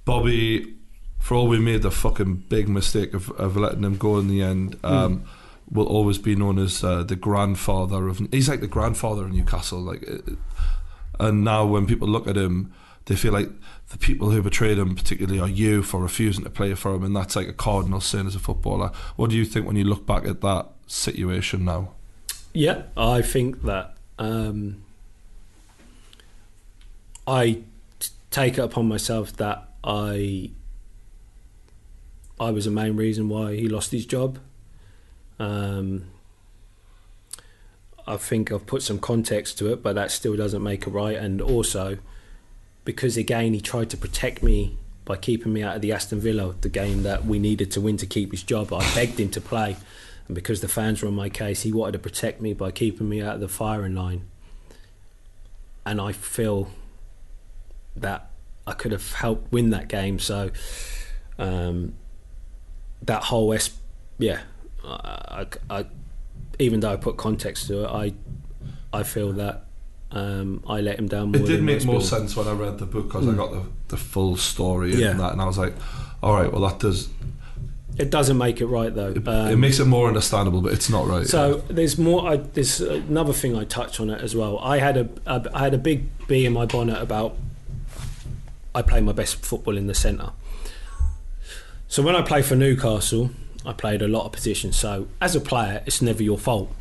Bobby, 0.03 0.75
for 1.19 1.35
all 1.35 1.47
we 1.47 1.59
made 1.59 1.83
the 1.83 1.91
fucking 1.91 2.45
big 2.49 2.67
mistake 2.67 3.13
of, 3.13 3.29
of 3.31 3.55
letting 3.55 3.83
him 3.83 3.97
go 3.97 4.17
in 4.17 4.27
the 4.27 4.41
end, 4.41 4.79
um, 4.83 5.25
will 5.69 5.85
always 5.85 6.17
be 6.17 6.35
known 6.35 6.57
as 6.57 6.83
uh, 6.83 7.03
the 7.03 7.15
grandfather 7.15 8.07
of. 8.07 8.19
He's 8.31 8.49
like 8.49 8.61
the 8.61 8.67
grandfather 8.67 9.25
of 9.25 9.31
Newcastle. 9.31 9.79
Like, 9.79 10.09
uh, 10.09 10.33
and 11.19 11.43
now 11.43 11.67
when 11.67 11.85
people 11.85 12.07
look 12.07 12.27
at 12.27 12.35
him, 12.35 12.73
they 13.05 13.15
feel 13.15 13.33
like 13.33 13.49
the 13.89 13.99
people 13.99 14.31
who 14.31 14.41
betrayed 14.41 14.79
him, 14.79 14.95
particularly, 14.95 15.39
are 15.39 15.47
you 15.47 15.83
for 15.83 16.01
refusing 16.01 16.43
to 16.45 16.49
play 16.49 16.73
for 16.73 16.95
him, 16.95 17.03
and 17.03 17.15
that's 17.15 17.35
like 17.35 17.47
a 17.47 17.53
cardinal 17.53 18.01
sin 18.01 18.25
as 18.25 18.35
a 18.35 18.39
footballer. 18.39 18.91
What 19.17 19.29
do 19.29 19.35
you 19.35 19.45
think 19.45 19.67
when 19.67 19.75
you 19.75 19.83
look 19.83 20.07
back 20.07 20.25
at 20.25 20.41
that 20.41 20.67
situation 20.87 21.65
now? 21.65 21.91
Yeah, 22.53 22.83
I 22.95 23.21
think 23.21 23.63
that 23.63 23.95
um, 24.17 24.83
I 27.27 27.63
take 28.31 28.57
it 28.57 28.61
upon 28.61 28.87
myself 28.87 29.35
that 29.37 29.67
I 29.83 30.51
I 32.39 32.51
was 32.51 32.65
the 32.65 32.71
main 32.71 32.95
reason 32.95 33.29
why 33.29 33.55
he 33.55 33.67
lost 33.67 33.91
his 33.91 34.05
job. 34.05 34.39
Um, 35.39 36.05
I 38.07 38.17
think 38.17 38.51
I've 38.51 38.67
put 38.67 38.83
some 38.83 38.99
context 38.99 39.57
to 39.59 39.71
it, 39.71 39.81
but 39.81 39.95
that 39.95 40.11
still 40.11 40.35
doesn't 40.35 40.61
make 40.61 40.85
it 40.85 40.89
right. 40.89 41.15
And 41.15 41.41
also, 41.41 41.97
because 42.83 43.17
again, 43.17 43.53
he 43.53 43.61
tried 43.61 43.89
to 43.91 43.97
protect 43.97 44.43
me 44.43 44.77
by 45.05 45.15
keeping 45.15 45.53
me 45.53 45.63
out 45.63 45.77
of 45.77 45.81
the 45.81 45.91
Aston 45.91 46.19
Villa, 46.19 46.55
the 46.61 46.69
game 46.69 47.03
that 47.03 47.25
we 47.25 47.39
needed 47.39 47.71
to 47.71 47.81
win 47.81 47.97
to 47.97 48.05
keep 48.05 48.31
his 48.31 48.43
job. 48.43 48.73
I 48.73 48.79
begged 48.93 49.19
him 49.19 49.29
to 49.29 49.41
play, 49.41 49.77
and 50.27 50.35
because 50.35 50.61
the 50.61 50.67
fans 50.67 51.01
were 51.01 51.07
on 51.07 51.13
my 51.15 51.29
case, 51.29 51.61
he 51.63 51.71
wanted 51.71 51.93
to 51.93 51.99
protect 51.99 52.41
me 52.41 52.53
by 52.53 52.71
keeping 52.71 53.07
me 53.09 53.21
out 53.21 53.35
of 53.35 53.41
the 53.41 53.47
firing 53.47 53.95
line. 53.95 54.23
And 55.85 56.01
I 56.01 56.11
feel 56.13 56.69
that 57.95 58.31
I 58.65 58.73
could 58.73 58.91
have 58.91 59.13
helped 59.13 59.51
win 59.51 59.69
that 59.69 59.87
game. 59.87 60.17
So 60.19 60.49
um, 61.37 61.93
that 63.03 63.23
whole 63.25 63.53
S, 63.53 63.69
yeah, 64.17 64.41
I, 64.83 65.45
I, 65.69 65.79
I, 65.79 65.85
even 66.57 66.79
though 66.79 66.91
I 66.91 66.95
put 66.95 67.17
context 67.17 67.67
to 67.67 67.83
it, 67.83 67.87
I 67.87 68.13
I 68.93 69.03
feel 69.03 69.33
that 69.33 69.65
um, 70.11 70.63
I 70.67 70.79
let 70.81 70.97
him 70.97 71.07
down 71.07 71.31
more. 71.33 71.41
It 71.41 71.45
did 71.47 71.61
make 71.61 71.83
more 71.85 72.01
sense 72.01 72.35
when 72.35 72.47
I 72.47 72.53
read 72.53 72.77
the 72.79 72.85
book 72.85 73.07
because 73.09 73.27
I 73.27 73.31
Mm. 73.31 73.37
got 73.37 73.51
the, 73.51 73.63
the 73.89 73.97
full 73.97 74.37
story 74.37 74.93
and 75.03 75.19
that, 75.19 75.33
and 75.33 75.41
I 75.41 75.45
was 75.45 75.57
like, 75.57 75.73
all 76.23 76.33
right, 76.33 76.51
well 76.51 76.61
that 76.61 76.79
does. 76.79 77.09
It 77.97 78.09
doesn't 78.09 78.37
make 78.37 78.59
it 78.61 78.65
right 78.65 78.93
though. 78.93 79.11
It, 79.11 79.27
Um, 79.27 79.47
it 79.47 79.55
makes 79.57 79.79
it 79.79 79.85
more 79.85 80.07
understandable, 80.07 80.61
but 80.61 80.73
it's 80.73 80.89
not 80.89 81.07
right. 81.07 81.25
So 81.25 81.63
there's 81.69 81.97
more. 81.97 82.27
I, 82.29 82.37
there's 82.37 82.81
another 82.81 83.33
thing 83.33 83.55
I 83.55 83.63
touch 83.63 83.99
on 83.99 84.09
it 84.09 84.21
as 84.21 84.35
well. 84.35 84.59
I 84.59 84.79
had 84.79 84.97
a, 84.97 85.09
a 85.25 85.49
I 85.53 85.59
had 85.59 85.73
a 85.73 85.77
big 85.77 86.09
bee 86.27 86.45
in 86.45 86.53
my 86.53 86.65
bonnet 86.65 87.01
about 87.01 87.37
I 88.73 88.81
play 88.81 88.99
my 89.01 89.13
best 89.13 89.37
football 89.45 89.77
in 89.77 89.87
the 89.87 89.93
centre. 89.95 90.31
So 91.87 92.03
when 92.03 92.15
I 92.15 92.21
play 92.21 92.41
for 92.41 92.55
Newcastle, 92.55 93.29
I 93.65 93.71
played 93.71 94.01
a 94.01 94.07
lot 94.07 94.25
of 94.25 94.31
positions. 94.33 94.75
So 94.75 95.07
as 95.21 95.35
a 95.35 95.39
player, 95.39 95.81
it's 95.85 96.01
never 96.01 96.21
your 96.21 96.37
fault. 96.37 96.73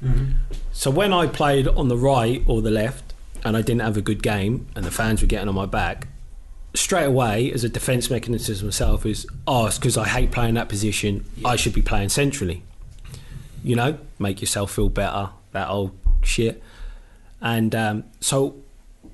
So 0.72 0.90
when 0.90 1.12
I 1.12 1.26
played 1.28 1.68
on 1.68 1.88
the 1.88 1.96
right 1.96 2.42
or 2.46 2.60
the 2.62 2.70
left, 2.70 3.12
and 3.44 3.56
I 3.56 3.62
didn't 3.62 3.82
have 3.82 3.96
a 3.96 4.00
good 4.02 4.22
game, 4.22 4.66
and 4.74 4.84
the 4.84 4.90
fans 4.90 5.20
were 5.20 5.28
getting 5.28 5.48
on 5.48 5.54
my 5.54 5.66
back, 5.66 6.08
straight 6.74 7.04
away 7.04 7.52
as 7.52 7.64
a 7.64 7.68
defence 7.68 8.10
mechanism 8.10 8.66
myself 8.66 9.06
is, 9.06 9.26
oh, 9.46 9.66
it's 9.66 9.78
because 9.78 9.96
I 9.96 10.06
hate 10.06 10.32
playing 10.32 10.54
that 10.54 10.68
position. 10.68 11.24
I 11.44 11.56
should 11.56 11.72
be 11.72 11.82
playing 11.82 12.08
centrally. 12.08 12.62
You 13.62 13.76
know, 13.76 13.98
make 14.18 14.40
yourself 14.40 14.72
feel 14.72 14.88
better. 14.88 15.30
That 15.52 15.68
old 15.68 15.92
shit. 16.22 16.62
And 17.40 17.74
um, 17.74 18.04
so 18.20 18.56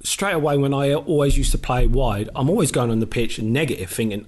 straight 0.02 0.32
away 0.32 0.56
when 0.56 0.72
I 0.72 0.94
always 0.94 1.36
used 1.36 1.52
to 1.52 1.58
play 1.58 1.86
wide, 1.86 2.30
I'm 2.34 2.48
always 2.48 2.72
going 2.72 2.90
on 2.90 3.00
the 3.00 3.06
pitch 3.06 3.38
and 3.38 3.52
negative, 3.52 3.90
thinking, 3.90 4.26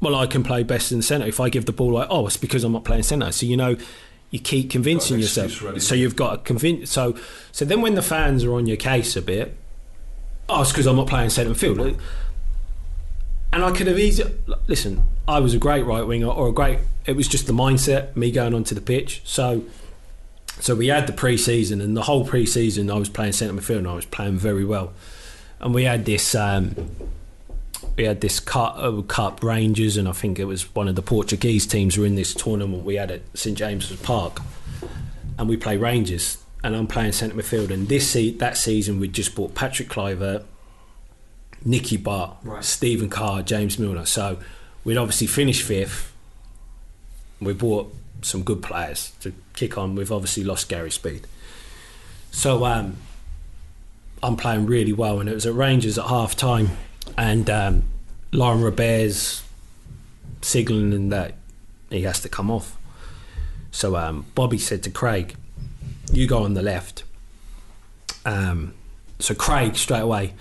well, 0.00 0.14
I 0.14 0.26
can 0.26 0.42
play 0.42 0.62
best 0.64 0.90
in 0.92 0.98
the 0.98 1.02
centre. 1.02 1.26
If 1.26 1.40
I 1.40 1.48
give 1.48 1.66
the 1.66 1.72
ball 1.72 1.92
like, 1.92 2.08
oh, 2.10 2.26
it's 2.26 2.36
because 2.36 2.64
I'm 2.64 2.72
not 2.72 2.84
playing 2.84 3.04
centre. 3.04 3.30
So 3.32 3.46
you 3.46 3.56
know, 3.56 3.76
you 4.30 4.38
keep 4.40 4.70
convincing 4.70 5.20
yourself. 5.20 5.62
ready. 5.62 5.80
So 5.80 5.94
you've 5.94 6.16
got 6.16 6.30
to 6.32 6.38
convince. 6.38 6.90
So 6.90 7.16
so 7.52 7.64
then 7.64 7.80
when 7.80 7.94
the 7.94 8.02
fans 8.02 8.44
are 8.44 8.54
on 8.54 8.66
your 8.66 8.76
case 8.76 9.16
a 9.16 9.22
bit, 9.22 9.56
oh, 10.48 10.62
it's 10.62 10.72
because 10.72 10.86
I'm 10.86 10.96
not 10.96 11.06
playing 11.06 11.30
centre 11.30 11.54
field. 11.54 11.98
And 13.54 13.64
I 13.64 13.70
could 13.70 13.86
have 13.86 13.98
easily 13.98 14.34
listen. 14.66 15.02
I 15.26 15.38
was 15.38 15.54
a 15.54 15.58
great 15.58 15.86
right 15.86 16.02
winger 16.02 16.26
or 16.26 16.48
a 16.48 16.52
great. 16.52 16.80
It 17.06 17.14
was 17.14 17.28
just 17.28 17.46
the 17.46 17.52
mindset, 17.54 18.14
me 18.16 18.30
going 18.30 18.52
onto 18.52 18.74
the 18.74 18.82
pitch. 18.82 19.22
So. 19.24 19.62
So 20.60 20.76
we 20.76 20.86
had 20.86 21.08
the 21.08 21.12
pre-season, 21.12 21.80
and 21.80 21.96
the 21.96 22.02
whole 22.02 22.24
pre-season 22.24 22.88
I 22.88 22.94
was 22.94 23.08
playing 23.08 23.32
centre 23.32 23.60
midfield, 23.60 23.78
and 23.78 23.88
I 23.88 23.94
was 23.94 24.04
playing 24.04 24.36
very 24.36 24.64
well. 24.64 24.92
And 25.58 25.74
we 25.74 25.82
had 25.82 26.04
this, 26.04 26.32
um, 26.36 26.76
we 27.96 28.04
had 28.04 28.20
this 28.20 28.38
cup, 28.38 28.76
uh, 28.78 29.02
cup 29.02 29.42
Rangers, 29.42 29.96
and 29.96 30.06
I 30.08 30.12
think 30.12 30.38
it 30.38 30.44
was 30.44 30.72
one 30.72 30.86
of 30.86 30.94
the 30.94 31.02
Portuguese 31.02 31.66
teams 31.66 31.98
were 31.98 32.06
in 32.06 32.14
this 32.14 32.32
tournament 32.34 32.84
we 32.84 32.94
had 32.94 33.10
at 33.10 33.22
St 33.34 33.58
James's 33.58 34.00
Park, 34.00 34.40
and 35.36 35.48
we 35.48 35.56
play 35.56 35.76
Rangers, 35.76 36.38
and 36.62 36.76
I'm 36.76 36.86
playing 36.86 37.12
centre 37.12 37.34
midfield. 37.34 37.72
And 37.72 37.88
this 37.88 38.08
se- 38.08 38.36
that 38.38 38.56
season 38.56 39.00
we 39.00 39.08
just 39.08 39.34
bought 39.34 39.56
Patrick 39.56 39.88
Kluivert, 39.88 40.44
Nicky 41.64 41.96
Butt, 41.96 42.36
Right. 42.42 42.64
Stephen 42.64 43.08
Carr, 43.08 43.42
James 43.42 43.78
Milner. 43.78 44.06
So 44.06 44.38
we'd 44.84 44.96
obviously 44.96 45.26
finished 45.26 45.62
fifth. 45.62 46.12
We 47.40 47.52
bought 47.52 47.94
some 48.22 48.42
good 48.42 48.62
players 48.62 49.12
to 49.20 49.32
kick 49.54 49.76
on. 49.78 49.94
We've 49.94 50.12
obviously 50.12 50.44
lost 50.44 50.68
Gary 50.68 50.90
Speed. 50.90 51.26
So 52.30 52.64
um, 52.64 52.96
I'm 54.22 54.36
playing 54.36 54.66
really 54.66 54.92
well, 54.92 55.20
and 55.20 55.28
it 55.28 55.34
was 55.34 55.46
at 55.46 55.54
Rangers 55.54 55.98
at 55.98 56.06
half 56.06 56.34
time, 56.36 56.70
and 57.16 57.48
um, 57.48 57.84
Laurent 58.32 58.62
Robert's 58.62 59.42
signalling 60.42 61.08
that 61.10 61.34
he 61.90 62.02
has 62.02 62.20
to 62.20 62.28
come 62.28 62.50
off. 62.50 62.76
So 63.70 63.96
um, 63.96 64.26
Bobby 64.34 64.58
said 64.58 64.82
to 64.84 64.90
Craig, 64.90 65.36
"You 66.12 66.26
go 66.26 66.42
on 66.42 66.54
the 66.54 66.62
left." 66.62 67.04
Um, 68.26 68.74
so 69.18 69.34
Craig 69.34 69.76
straight 69.76 70.00
away 70.00 70.32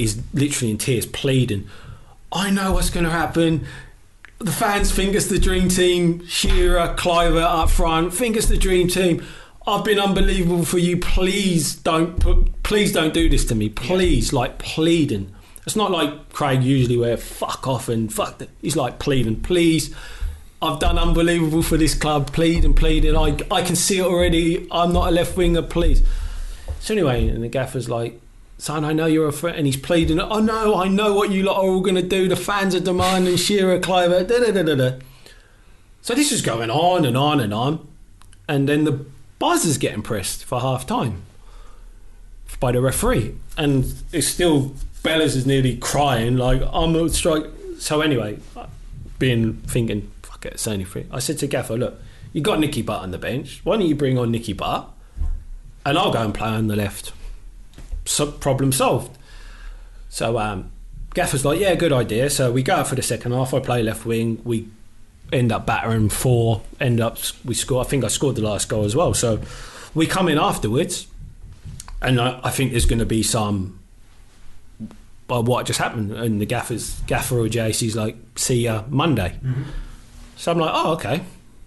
is 0.00 0.20
literally 0.32 0.70
in 0.70 0.78
tears, 0.78 1.06
pleading, 1.06 1.66
"I 2.32 2.50
know 2.50 2.72
what's 2.72 2.90
going 2.90 3.04
to 3.04 3.10
happen." 3.10 3.66
The 4.38 4.52
fans 4.52 4.90
think 4.90 5.14
it's 5.14 5.26
the 5.26 5.38
dream 5.38 5.68
team. 5.68 6.26
Shearer, 6.26 6.94
Kluivert 6.96 7.42
up 7.42 7.68
front. 7.70 8.14
Think 8.14 8.36
it's 8.36 8.46
the 8.46 8.56
dream 8.56 8.88
team. 8.88 9.22
I've 9.66 9.84
been 9.84 10.00
unbelievable 10.00 10.64
for 10.64 10.78
you. 10.78 10.96
Please 10.96 11.74
don't 11.74 12.18
put. 12.18 12.62
Please 12.62 12.92
don't 12.92 13.12
do 13.12 13.28
this 13.28 13.44
to 13.46 13.54
me. 13.54 13.68
Please, 13.68 14.32
like 14.32 14.58
pleading. 14.58 15.32
It's 15.66 15.76
not 15.76 15.90
like 15.90 16.32
Craig 16.32 16.62
usually 16.62 16.96
where 16.96 17.16
fuck 17.16 17.68
off 17.68 17.88
and 17.88 18.12
fuck. 18.12 18.38
The, 18.38 18.48
he's 18.62 18.76
like 18.76 18.98
pleading. 18.98 19.42
Please, 19.42 19.94
I've 20.62 20.78
done 20.78 20.98
unbelievable 20.98 21.62
for 21.62 21.76
this 21.76 21.94
club. 21.94 22.32
Plead 22.32 22.64
and 22.64 22.74
plead, 22.74 23.04
and 23.04 23.16
I 23.16 23.36
I 23.54 23.62
can 23.62 23.76
see 23.76 23.98
it 23.98 24.04
already. 24.04 24.66
I'm 24.70 24.92
not 24.92 25.08
a 25.08 25.10
left 25.10 25.36
winger. 25.36 25.62
Please. 25.62 26.02
So 26.80 26.94
anyway, 26.94 27.28
and 27.28 27.42
the 27.42 27.48
gaffer's 27.48 27.90
like, 27.90 28.19
son, 28.60 28.84
I 28.84 28.92
know 28.92 29.06
you're 29.06 29.28
a 29.28 29.32
friend, 29.32 29.56
and 29.56 29.66
he's 29.66 29.76
pleading. 29.76 30.20
Oh 30.20 30.40
no, 30.40 30.76
I 30.76 30.88
know 30.88 31.14
what 31.14 31.30
you 31.30 31.42
lot 31.42 31.56
are 31.56 31.68
all 31.68 31.80
going 31.80 31.94
to 31.96 32.02
do. 32.02 32.28
The 32.28 32.36
fans 32.36 32.74
are 32.74 32.80
demanding 32.80 33.36
Shearer, 33.36 33.80
Kluivert, 33.80 34.28
da 34.28 34.38
da 34.38 34.52
da 34.52 34.62
da 34.62 34.74
da. 34.74 34.98
So 36.02 36.14
this 36.14 36.32
is 36.32 36.42
going 36.42 36.70
on 36.70 37.04
and 37.04 37.16
on 37.16 37.40
and 37.40 37.52
on, 37.52 37.86
and 38.48 38.68
then 38.68 38.84
the 38.84 39.04
buzzer's 39.38 39.78
getting 39.78 40.02
pressed 40.02 40.44
for 40.44 40.60
half 40.60 40.86
time 40.86 41.22
by 42.58 42.72
the 42.72 42.80
referee, 42.80 43.34
and 43.56 43.94
it's 44.12 44.26
still 44.26 44.74
Bellas 45.02 45.34
is 45.34 45.46
nearly 45.46 45.76
crying 45.76 46.36
like 46.36 46.62
I'm 46.72 46.94
a 46.94 47.08
strike. 47.08 47.46
So 47.78 48.02
anyway, 48.02 48.38
being 49.18 49.54
thinking, 49.54 50.10
fuck 50.22 50.44
it, 50.44 50.54
it's 50.54 50.66
only 50.66 50.84
free. 50.84 51.06
I 51.10 51.18
said 51.18 51.38
to 51.38 51.46
Gaffer, 51.46 51.76
look, 51.76 52.00
you 52.34 52.42
got 52.42 52.60
Nicky 52.60 52.82
Butt 52.82 53.02
on 53.02 53.10
the 53.10 53.18
bench. 53.18 53.60
Why 53.64 53.76
don't 53.78 53.86
you 53.86 53.94
bring 53.94 54.18
on 54.18 54.30
Nicky 54.30 54.52
Butt, 54.52 54.90
and 55.86 55.96
I'll 55.96 56.12
go 56.12 56.22
and 56.22 56.34
play 56.34 56.48
on 56.48 56.68
the 56.68 56.76
left. 56.76 57.12
Problem 58.40 58.72
solved. 58.72 59.16
So 60.08 60.38
um, 60.38 60.70
Gaffer's 61.14 61.44
like, 61.44 61.60
yeah, 61.60 61.74
good 61.74 61.92
idea. 61.92 62.30
So 62.30 62.52
we 62.52 62.62
go 62.62 62.76
out 62.76 62.88
for 62.88 62.94
the 62.94 63.02
second 63.02 63.32
half. 63.32 63.52
I 63.54 63.60
play 63.60 63.82
left 63.82 64.04
wing. 64.06 64.40
We 64.44 64.68
end 65.32 65.52
up 65.52 65.66
battering 65.66 66.08
four. 66.08 66.62
End 66.80 67.00
up 67.00 67.18
we 67.44 67.54
score. 67.54 67.80
I 67.80 67.84
think 67.84 68.04
I 68.04 68.08
scored 68.08 68.36
the 68.36 68.42
last 68.42 68.68
goal 68.68 68.84
as 68.84 68.94
well. 68.96 69.14
So 69.14 69.40
we 69.94 70.06
come 70.06 70.28
in 70.28 70.38
afterwards, 70.38 71.06
and 72.00 72.20
I, 72.20 72.40
I 72.42 72.50
think 72.50 72.70
there's 72.72 72.86
going 72.86 72.98
to 73.00 73.06
be 73.06 73.22
some. 73.22 73.78
Well, 75.28 75.44
what 75.44 75.66
just 75.66 75.78
happened? 75.78 76.12
And 76.12 76.40
the 76.40 76.46
gaffer's 76.46 76.98
gaffer 77.06 77.38
or 77.38 77.46
JC's 77.46 77.94
like, 77.94 78.16
see 78.34 78.62
ya 78.62 78.82
Monday. 78.88 79.38
So 80.36 80.50
I'm 80.50 80.58
like, 80.58 80.72
oh, 80.74 80.92
okay, 80.94 81.22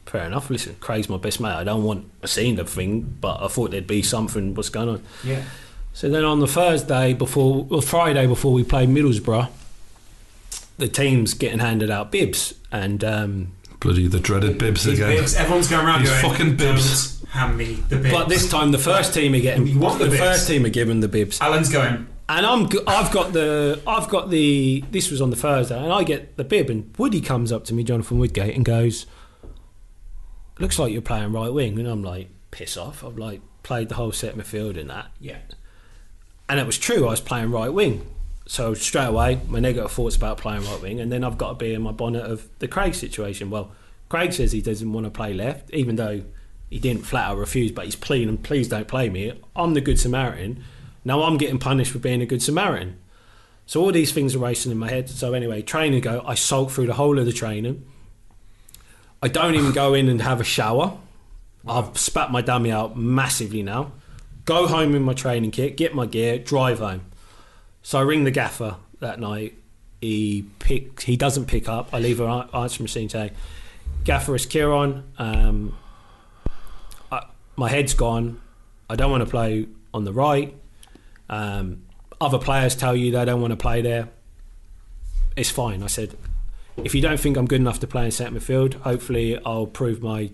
fair 0.05 0.25
enough. 0.25 0.49
Listen, 0.49 0.75
Craig's 0.81 1.07
my 1.07 1.15
best 1.17 1.39
mate. 1.39 1.53
I 1.53 1.63
don't 1.63 1.83
want 1.83 2.09
a 2.21 2.27
scene 2.27 2.59
of 2.59 2.69
thing, 2.69 3.17
but 3.21 3.41
I 3.41 3.47
thought 3.47 3.71
there'd 3.71 3.87
be 3.87 4.01
something. 4.01 4.53
What's 4.53 4.69
going 4.69 4.89
on? 4.89 5.03
Yeah. 5.23 5.43
So 5.93 6.09
then 6.09 6.23
on 6.25 6.39
the 6.39 6.47
Thursday 6.47 7.13
before, 7.13 7.67
or 7.69 7.81
Friday 7.81 8.25
before 8.27 8.51
we 8.51 8.63
played 8.63 8.89
Middlesbrough, 8.89 9.49
the 10.77 10.87
team's 10.87 11.33
getting 11.35 11.59
handed 11.59 11.91
out 11.91 12.11
bibs, 12.11 12.55
and 12.71 13.03
um, 13.03 13.51
Bloody 13.79 14.07
the 14.07 14.19
dreaded 14.19 14.57
bibs 14.57 14.87
again. 14.87 15.15
bibs, 15.17 15.35
everyone's 15.35 15.67
going 15.67 15.85
around 15.85 16.01
These 16.01 16.09
going, 16.09 16.21
fucking 16.31 16.55
bibs. 16.57 17.19
"Don't 17.19 17.29
hand 17.31 17.57
me 17.57 17.75
the 17.89 17.97
bibs. 17.97 18.11
but 18.11 18.27
this 18.29 18.49
time 18.49 18.71
the 18.71 18.77
first 18.79 19.13
team 19.13 19.33
are 19.35 19.39
getting 19.39 19.67
You 19.67 19.77
want 19.79 19.99
the 19.99 20.05
bibs? 20.05 20.17
first 20.17 20.47
team 20.47 20.65
are 20.65 20.69
given 20.69 20.99
the 21.01 21.07
bibs, 21.07 21.39
Alan's 21.41 21.69
going, 21.69 22.07
and 22.27 22.45
I'm 22.45 22.69
g- 22.69 22.79
I've 22.87 23.11
got 23.11 23.33
the 23.33 23.79
I've 23.85 24.09
got 24.09 24.31
the 24.31 24.83
this 24.89 25.11
was 25.11 25.21
on 25.21 25.29
the 25.29 25.35
Thursday, 25.35 25.77
and 25.77 25.93
I 25.93 26.03
get 26.03 26.37
the 26.37 26.43
bib, 26.43 26.71
and 26.71 26.91
Woody 26.97 27.21
comes 27.21 27.51
up 27.51 27.65
to 27.65 27.73
me, 27.75 27.83
Jonathan 27.83 28.17
Woodgate, 28.17 28.55
and 28.55 28.65
goes, 28.65 29.05
"Looks 30.59 30.79
like 30.79 30.91
you're 30.91 31.01
playing 31.03 31.31
right 31.33 31.53
wing," 31.53 31.77
and 31.77 31.87
I'm 31.87 32.03
like, 32.03 32.29
"Piss 32.51 32.77
off!" 32.77 33.03
I've 33.03 33.17
like 33.19 33.41
played 33.61 33.89
the 33.89 33.95
whole 33.95 34.11
set 34.11 34.35
midfield 34.35 34.75
in 34.75 34.87
that. 34.87 35.11
yeah. 35.19 35.37
And 36.49 36.59
it 36.59 36.65
was 36.65 36.77
true. 36.77 37.07
I 37.07 37.11
was 37.11 37.21
playing 37.21 37.51
right 37.51 37.69
wing, 37.69 38.05
so 38.45 38.73
straight 38.73 39.05
away 39.05 39.39
my 39.47 39.59
negative 39.59 39.91
thoughts 39.91 40.15
about 40.15 40.37
playing 40.37 40.63
right 40.65 40.81
wing, 40.81 40.99
and 40.99 41.11
then 41.11 41.23
I've 41.23 41.37
got 41.37 41.49
to 41.49 41.55
be 41.55 41.73
in 41.73 41.81
my 41.81 41.91
bonnet 41.91 42.25
of 42.25 42.47
the 42.59 42.67
Craig 42.67 42.95
situation. 42.95 43.49
Well, 43.49 43.71
Craig 44.09 44.33
says 44.33 44.51
he 44.51 44.61
doesn't 44.61 44.93
want 44.93 45.05
to 45.05 45.11
play 45.11 45.33
left, 45.33 45.69
even 45.71 45.95
though 45.95 46.23
he 46.69 46.79
didn't 46.79 47.03
flat 47.03 47.29
out 47.29 47.37
refuse, 47.37 47.71
but 47.71 47.85
he's 47.85 47.95
pleading, 47.95 48.37
please 48.37 48.67
don't 48.67 48.87
play 48.87 49.09
me. 49.09 49.33
I'm 49.55 49.73
the 49.73 49.81
good 49.81 49.99
Samaritan. 49.99 50.63
Now 51.05 51.23
I'm 51.23 51.37
getting 51.37 51.59
punished 51.59 51.91
for 51.91 51.99
being 51.99 52.21
a 52.21 52.25
good 52.25 52.41
Samaritan. 52.41 52.97
So 53.65 53.81
all 53.81 53.91
these 53.91 54.11
things 54.11 54.35
are 54.35 54.39
racing 54.39 54.71
in 54.71 54.77
my 54.77 54.89
head. 54.89 55.09
So 55.09 55.33
anyway, 55.33 55.61
training 55.61 56.01
go. 56.01 56.23
I 56.25 56.35
sulk 56.35 56.71
through 56.71 56.87
the 56.87 56.93
whole 56.93 57.17
of 57.19 57.25
the 57.25 57.31
training. 57.31 57.85
I 59.21 59.27
don't 59.27 59.55
even 59.55 59.71
go 59.71 59.93
in 59.93 60.09
and 60.09 60.21
have 60.21 60.41
a 60.41 60.43
shower. 60.43 60.97
I've 61.65 61.97
spat 61.97 62.31
my 62.31 62.41
dummy 62.41 62.71
out 62.71 62.97
massively 62.97 63.63
now. 63.63 63.93
Go 64.45 64.67
home 64.67 64.93
in 64.93 65.03
my 65.03 65.13
training 65.13 65.51
kit, 65.51 65.77
get 65.77 65.95
my 65.95 66.05
gear, 66.05 66.37
drive 66.37 66.79
home. 66.79 67.05
So 67.81 67.99
I 67.99 68.01
ring 68.01 68.23
the 68.23 68.31
gaffer 68.31 68.77
that 68.99 69.19
night. 69.19 69.55
He 70.01 70.45
pick 70.59 71.01
he 71.01 71.15
doesn't 71.15 71.45
pick 71.45 71.69
up. 71.69 71.89
I 71.93 71.99
leave 71.99 72.19
an 72.19 72.29
an- 72.29 72.49
answer 72.53 72.83
machine 72.83 73.07
saying, 73.07 73.31
"Gaffer 74.03 74.35
is 74.35 74.45
Kieron. 74.45 75.03
Um, 75.17 75.77
I, 77.09 77.25
my 77.55 77.69
head's 77.69 77.93
gone. 77.93 78.41
I 78.89 78.95
don't 78.95 79.11
want 79.11 79.23
to 79.23 79.29
play 79.29 79.67
on 79.93 80.03
the 80.03 80.11
right. 80.11 80.53
Um, 81.29 81.83
other 82.19 82.37
players 82.37 82.75
tell 82.75 82.95
you 82.95 83.11
they 83.11 83.23
don't 83.23 83.39
want 83.39 83.51
to 83.51 83.57
play 83.57 83.81
there. 83.81 84.09
It's 85.37 85.49
fine." 85.49 85.83
I 85.83 85.87
said, 85.87 86.17
"If 86.75 86.93
you 86.93 87.01
don't 87.01 87.19
think 87.19 87.37
I'm 87.37 87.47
good 87.47 87.61
enough 87.61 87.79
to 87.79 87.87
play 87.87 88.03
in 88.05 88.11
centre 88.11 88.37
midfield, 88.37 88.73
hopefully 88.81 89.39
I'll 89.45 89.67
prove 89.67 90.01
my 90.01 90.31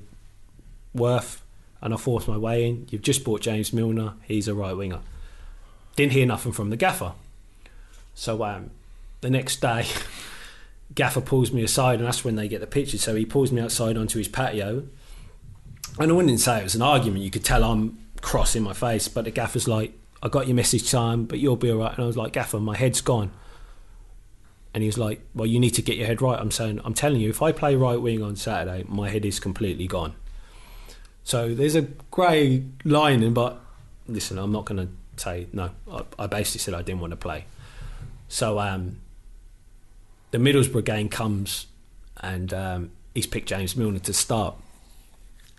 worth 0.95 1.43
and 1.81 1.93
I 1.93 1.97
forced 1.97 2.27
my 2.27 2.37
way 2.37 2.67
in. 2.67 2.87
You've 2.89 3.01
just 3.01 3.23
bought 3.23 3.41
James 3.41 3.73
Milner. 3.73 4.13
He's 4.23 4.47
a 4.47 4.53
right 4.53 4.73
winger." 4.73 4.99
Didn't 5.95 6.13
hear 6.13 6.25
nothing 6.25 6.51
from 6.51 6.69
the 6.69 6.77
gaffer. 6.77 7.13
So 8.15 8.43
um, 8.43 8.71
the 9.21 9.29
next 9.29 9.61
day, 9.61 9.85
Gaffer 10.95 11.21
pulls 11.21 11.51
me 11.51 11.63
aside, 11.63 11.99
and 11.99 12.07
that's 12.07 12.23
when 12.23 12.35
they 12.35 12.47
get 12.47 12.61
the 12.61 12.67
pictures. 12.67 13.01
So 13.01 13.15
he 13.15 13.25
pulls 13.25 13.51
me 13.51 13.61
outside 13.61 13.97
onto 13.97 14.17
his 14.17 14.27
patio, 14.27 14.83
and 15.99 16.11
I 16.11 16.13
wouldn't 16.13 16.39
say 16.39 16.59
it 16.59 16.63
was 16.63 16.75
an 16.75 16.81
argument. 16.81 17.23
You 17.23 17.31
could 17.31 17.43
tell 17.43 17.63
I'm 17.63 17.97
cross 18.21 18.55
in 18.55 18.63
my 18.63 18.73
face, 18.73 19.07
but 19.07 19.25
the 19.25 19.31
Gaffer's 19.31 19.67
like, 19.67 19.93
"I 20.23 20.29
got 20.29 20.47
your 20.47 20.55
message, 20.55 20.89
time, 20.89 21.25
but 21.25 21.39
you'll 21.39 21.55
be 21.55 21.71
all 21.71 21.77
right." 21.77 21.93
And 21.93 22.03
I 22.03 22.07
was 22.07 22.17
like, 22.17 22.33
"Gaffer, 22.33 22.59
my 22.59 22.75
head's 22.75 23.01
gone." 23.01 23.31
And 24.73 24.83
he 24.83 24.87
was 24.87 24.97
like, 24.97 25.21
"Well, 25.33 25.47
you 25.47 25.59
need 25.59 25.71
to 25.71 25.81
get 25.81 25.97
your 25.97 26.07
head 26.07 26.21
right." 26.21 26.39
I'm 26.39 26.51
saying, 26.51 26.81
"I'm 26.83 26.93
telling 26.93 27.21
you, 27.21 27.29
if 27.29 27.41
I 27.41 27.51
play 27.51 27.75
right 27.75 28.01
wing 28.01 28.23
on 28.23 28.35
Saturday, 28.35 28.83
my 28.87 29.09
head 29.09 29.25
is 29.25 29.39
completely 29.39 29.87
gone." 29.87 30.15
So 31.29 31.53
there's 31.53 31.75
a 31.75 31.83
grey 31.83 32.63
lining, 32.83 33.35
but 33.35 33.61
listen, 34.07 34.39
I'm 34.39 34.51
not 34.51 34.65
going 34.65 34.87
to 34.87 35.23
say 35.23 35.45
no. 35.53 35.69
I, 35.91 36.01
I 36.17 36.25
basically 36.25 36.57
said 36.57 36.73
I 36.73 36.81
didn't 36.81 37.01
want 37.01 37.11
to 37.11 37.17
play. 37.17 37.45
So 38.29 38.57
um, 38.57 38.99
the 40.31 40.39
Middlesbrough 40.39 40.85
game 40.85 41.07
comes, 41.07 41.67
and 42.19 42.51
um, 42.51 42.91
he's 43.13 43.27
picked 43.27 43.47
James 43.47 43.75
Milner 43.75 43.99
to 43.99 44.11
start, 44.11 44.55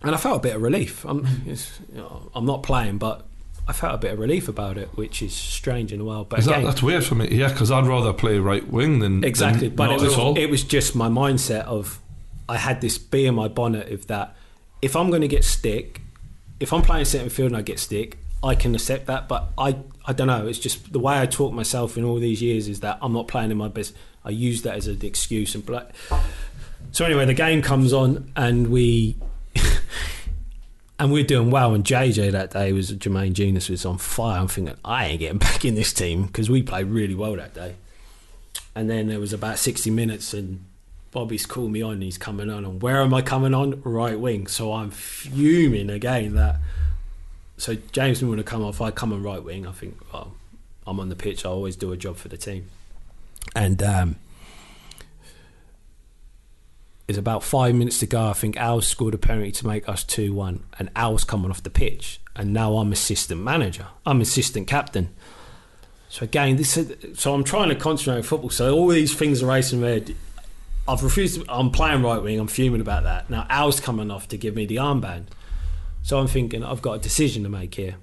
and 0.02 0.12
I 0.12 0.18
felt 0.18 0.38
a 0.38 0.42
bit 0.42 0.56
of 0.56 0.62
relief. 0.62 1.04
I'm, 1.04 1.24
it's, 1.46 1.78
you 1.88 1.98
know, 1.98 2.32
I'm 2.34 2.46
not 2.46 2.64
playing, 2.64 2.98
but 2.98 3.24
I 3.68 3.72
felt 3.72 3.94
a 3.94 3.98
bit 3.98 4.14
of 4.14 4.18
relief 4.18 4.48
about 4.48 4.76
it, 4.76 4.88
which 4.96 5.22
is 5.22 5.32
strange 5.32 5.92
in 5.92 6.00
a 6.00 6.04
while. 6.04 6.24
But 6.24 6.40
Is 6.40 6.46
that, 6.46 6.64
that's 6.64 6.82
weird 6.82 7.04
for 7.04 7.14
me. 7.14 7.28
Yeah, 7.30 7.46
because 7.46 7.70
I'd 7.70 7.86
rather 7.86 8.12
play 8.12 8.40
right 8.40 8.68
wing 8.68 8.98
than 8.98 9.22
exactly. 9.22 9.68
than 9.68 9.76
But 9.76 9.92
it 9.92 10.00
was 10.00 10.16
all. 10.16 10.36
it 10.36 10.46
was 10.46 10.64
just 10.64 10.96
my 10.96 11.08
mindset 11.08 11.66
of 11.66 12.00
I 12.48 12.56
had 12.56 12.80
this 12.80 12.98
bee 12.98 13.26
in 13.26 13.36
my 13.36 13.46
bonnet 13.46 13.92
of 13.92 14.08
that 14.08 14.34
if 14.82 14.96
I'm 14.96 15.10
going 15.10 15.22
to 15.22 15.28
get 15.28 15.44
stick, 15.44 16.00
if 16.58 16.72
I'm 16.72 16.82
playing 16.82 17.04
centre 17.04 17.30
field 17.30 17.48
and 17.48 17.56
I 17.56 17.62
get 17.62 17.78
stick, 17.78 18.18
I 18.42 18.54
can 18.54 18.74
accept 18.74 19.06
that. 19.06 19.28
But 19.28 19.48
I 19.58 19.76
I 20.06 20.12
don't 20.12 20.26
know. 20.26 20.46
It's 20.46 20.58
just 20.58 20.92
the 20.92 20.98
way 20.98 21.20
I 21.20 21.26
talk 21.26 21.52
myself 21.52 21.96
in 21.96 22.04
all 22.04 22.18
these 22.18 22.42
years 22.42 22.68
is 22.68 22.80
that 22.80 22.98
I'm 23.02 23.12
not 23.12 23.28
playing 23.28 23.50
in 23.50 23.56
my 23.56 23.68
best. 23.68 23.94
I 24.24 24.30
use 24.30 24.62
that 24.62 24.76
as 24.76 24.86
an 24.86 24.98
excuse 25.02 25.54
and 25.54 25.66
play. 25.66 25.86
So 26.92 27.04
anyway, 27.04 27.26
the 27.26 27.34
game 27.34 27.62
comes 27.62 27.92
on 27.92 28.32
and 28.36 28.68
we. 28.68 29.16
And 30.98 31.10
we're 31.10 31.24
doing 31.24 31.50
well, 31.50 31.72
and 31.72 31.82
JJ 31.82 32.32
that 32.32 32.50
day 32.50 32.74
was 32.74 32.92
Jermaine 32.92 33.32
Jenas 33.32 33.70
was 33.70 33.86
on 33.86 33.96
fire. 33.96 34.38
I'm 34.38 34.48
thinking 34.48 34.76
I 34.84 35.06
ain't 35.06 35.20
getting 35.20 35.38
back 35.48 35.64
in 35.64 35.74
this 35.74 35.94
team 35.94 36.26
because 36.26 36.50
we 36.50 36.62
played 36.62 36.88
really 36.88 37.14
well 37.14 37.36
that 37.36 37.54
day. 37.54 37.76
And 38.74 38.90
then 38.90 39.08
there 39.08 39.18
was 39.18 39.32
about 39.32 39.58
60 39.58 39.90
minutes, 39.90 40.34
and 40.34 40.62
Bobby's 41.10 41.46
called 41.46 41.72
me 41.72 41.82
on. 41.82 41.94
And 41.94 42.02
he's 42.02 42.18
coming 42.18 42.50
on, 42.50 42.64
and 42.64 42.82
where 42.82 43.00
am 43.02 43.12
I 43.12 43.22
coming 43.22 43.54
on? 43.54 43.82
Right 43.82 44.18
wing. 44.18 44.46
So 44.46 44.72
I'm 44.72 44.90
fuming 44.90 45.90
again 45.90 46.34
that. 46.34 46.56
So 47.56 47.76
James 47.92 48.22
Milner 48.22 48.42
come 48.42 48.62
off. 48.62 48.80
I 48.80 48.90
come 48.90 49.12
on 49.12 49.22
right 49.22 49.42
wing. 49.42 49.66
I 49.66 49.72
think 49.72 49.98
well, 50.12 50.34
I'm 50.86 51.00
on 51.00 51.08
the 51.08 51.16
pitch. 51.16 51.44
I 51.44 51.48
always 51.48 51.76
do 51.76 51.92
a 51.92 51.96
job 51.96 52.16
for 52.16 52.28
the 52.28 52.36
team. 52.36 52.68
And 53.54 53.82
um, 53.82 54.16
it's 57.08 57.18
about 57.18 57.42
five 57.42 57.74
minutes 57.74 57.98
to 57.98 58.06
go. 58.06 58.28
I 58.28 58.32
think 58.32 58.56
Al 58.56 58.80
scored 58.80 59.14
a 59.14 59.18
penalty 59.18 59.50
to 59.52 59.66
make 59.66 59.88
us 59.88 60.04
two 60.04 60.32
one, 60.32 60.64
and 60.78 60.90
Al's 60.94 61.24
coming 61.24 61.50
off 61.50 61.62
the 61.62 61.70
pitch. 61.70 62.20
And 62.36 62.52
now 62.52 62.76
I'm 62.76 62.92
assistant 62.92 63.42
manager. 63.42 63.88
I'm 64.06 64.20
assistant 64.20 64.68
captain. 64.68 65.10
So 66.08 66.24
again, 66.24 66.56
this 66.56 66.76
is, 66.76 67.18
so 67.18 67.34
I'm 67.34 67.44
trying 67.44 67.68
to 67.68 67.74
concentrate 67.74 68.16
on 68.16 68.22
football. 68.22 68.50
So 68.50 68.74
all 68.74 68.88
these 68.88 69.14
things 69.14 69.42
are 69.42 69.46
racing 69.46 69.80
red. 69.80 70.14
I've 70.88 71.02
refused. 71.02 71.40
To, 71.40 71.52
I'm 71.52 71.70
playing 71.70 72.02
right 72.02 72.22
wing. 72.22 72.38
I'm 72.38 72.48
fuming 72.48 72.80
about 72.80 73.04
that. 73.04 73.30
Now 73.30 73.46
Al's 73.48 73.80
coming 73.80 74.10
off 74.10 74.28
to 74.28 74.36
give 74.36 74.54
me 74.54 74.66
the 74.66 74.76
armband. 74.76 75.26
So 76.02 76.18
I'm 76.18 76.26
thinking 76.26 76.64
I've 76.64 76.82
got 76.82 76.92
a 76.94 76.98
decision 76.98 77.42
to 77.42 77.48
make 77.48 77.74
here. 77.74 77.96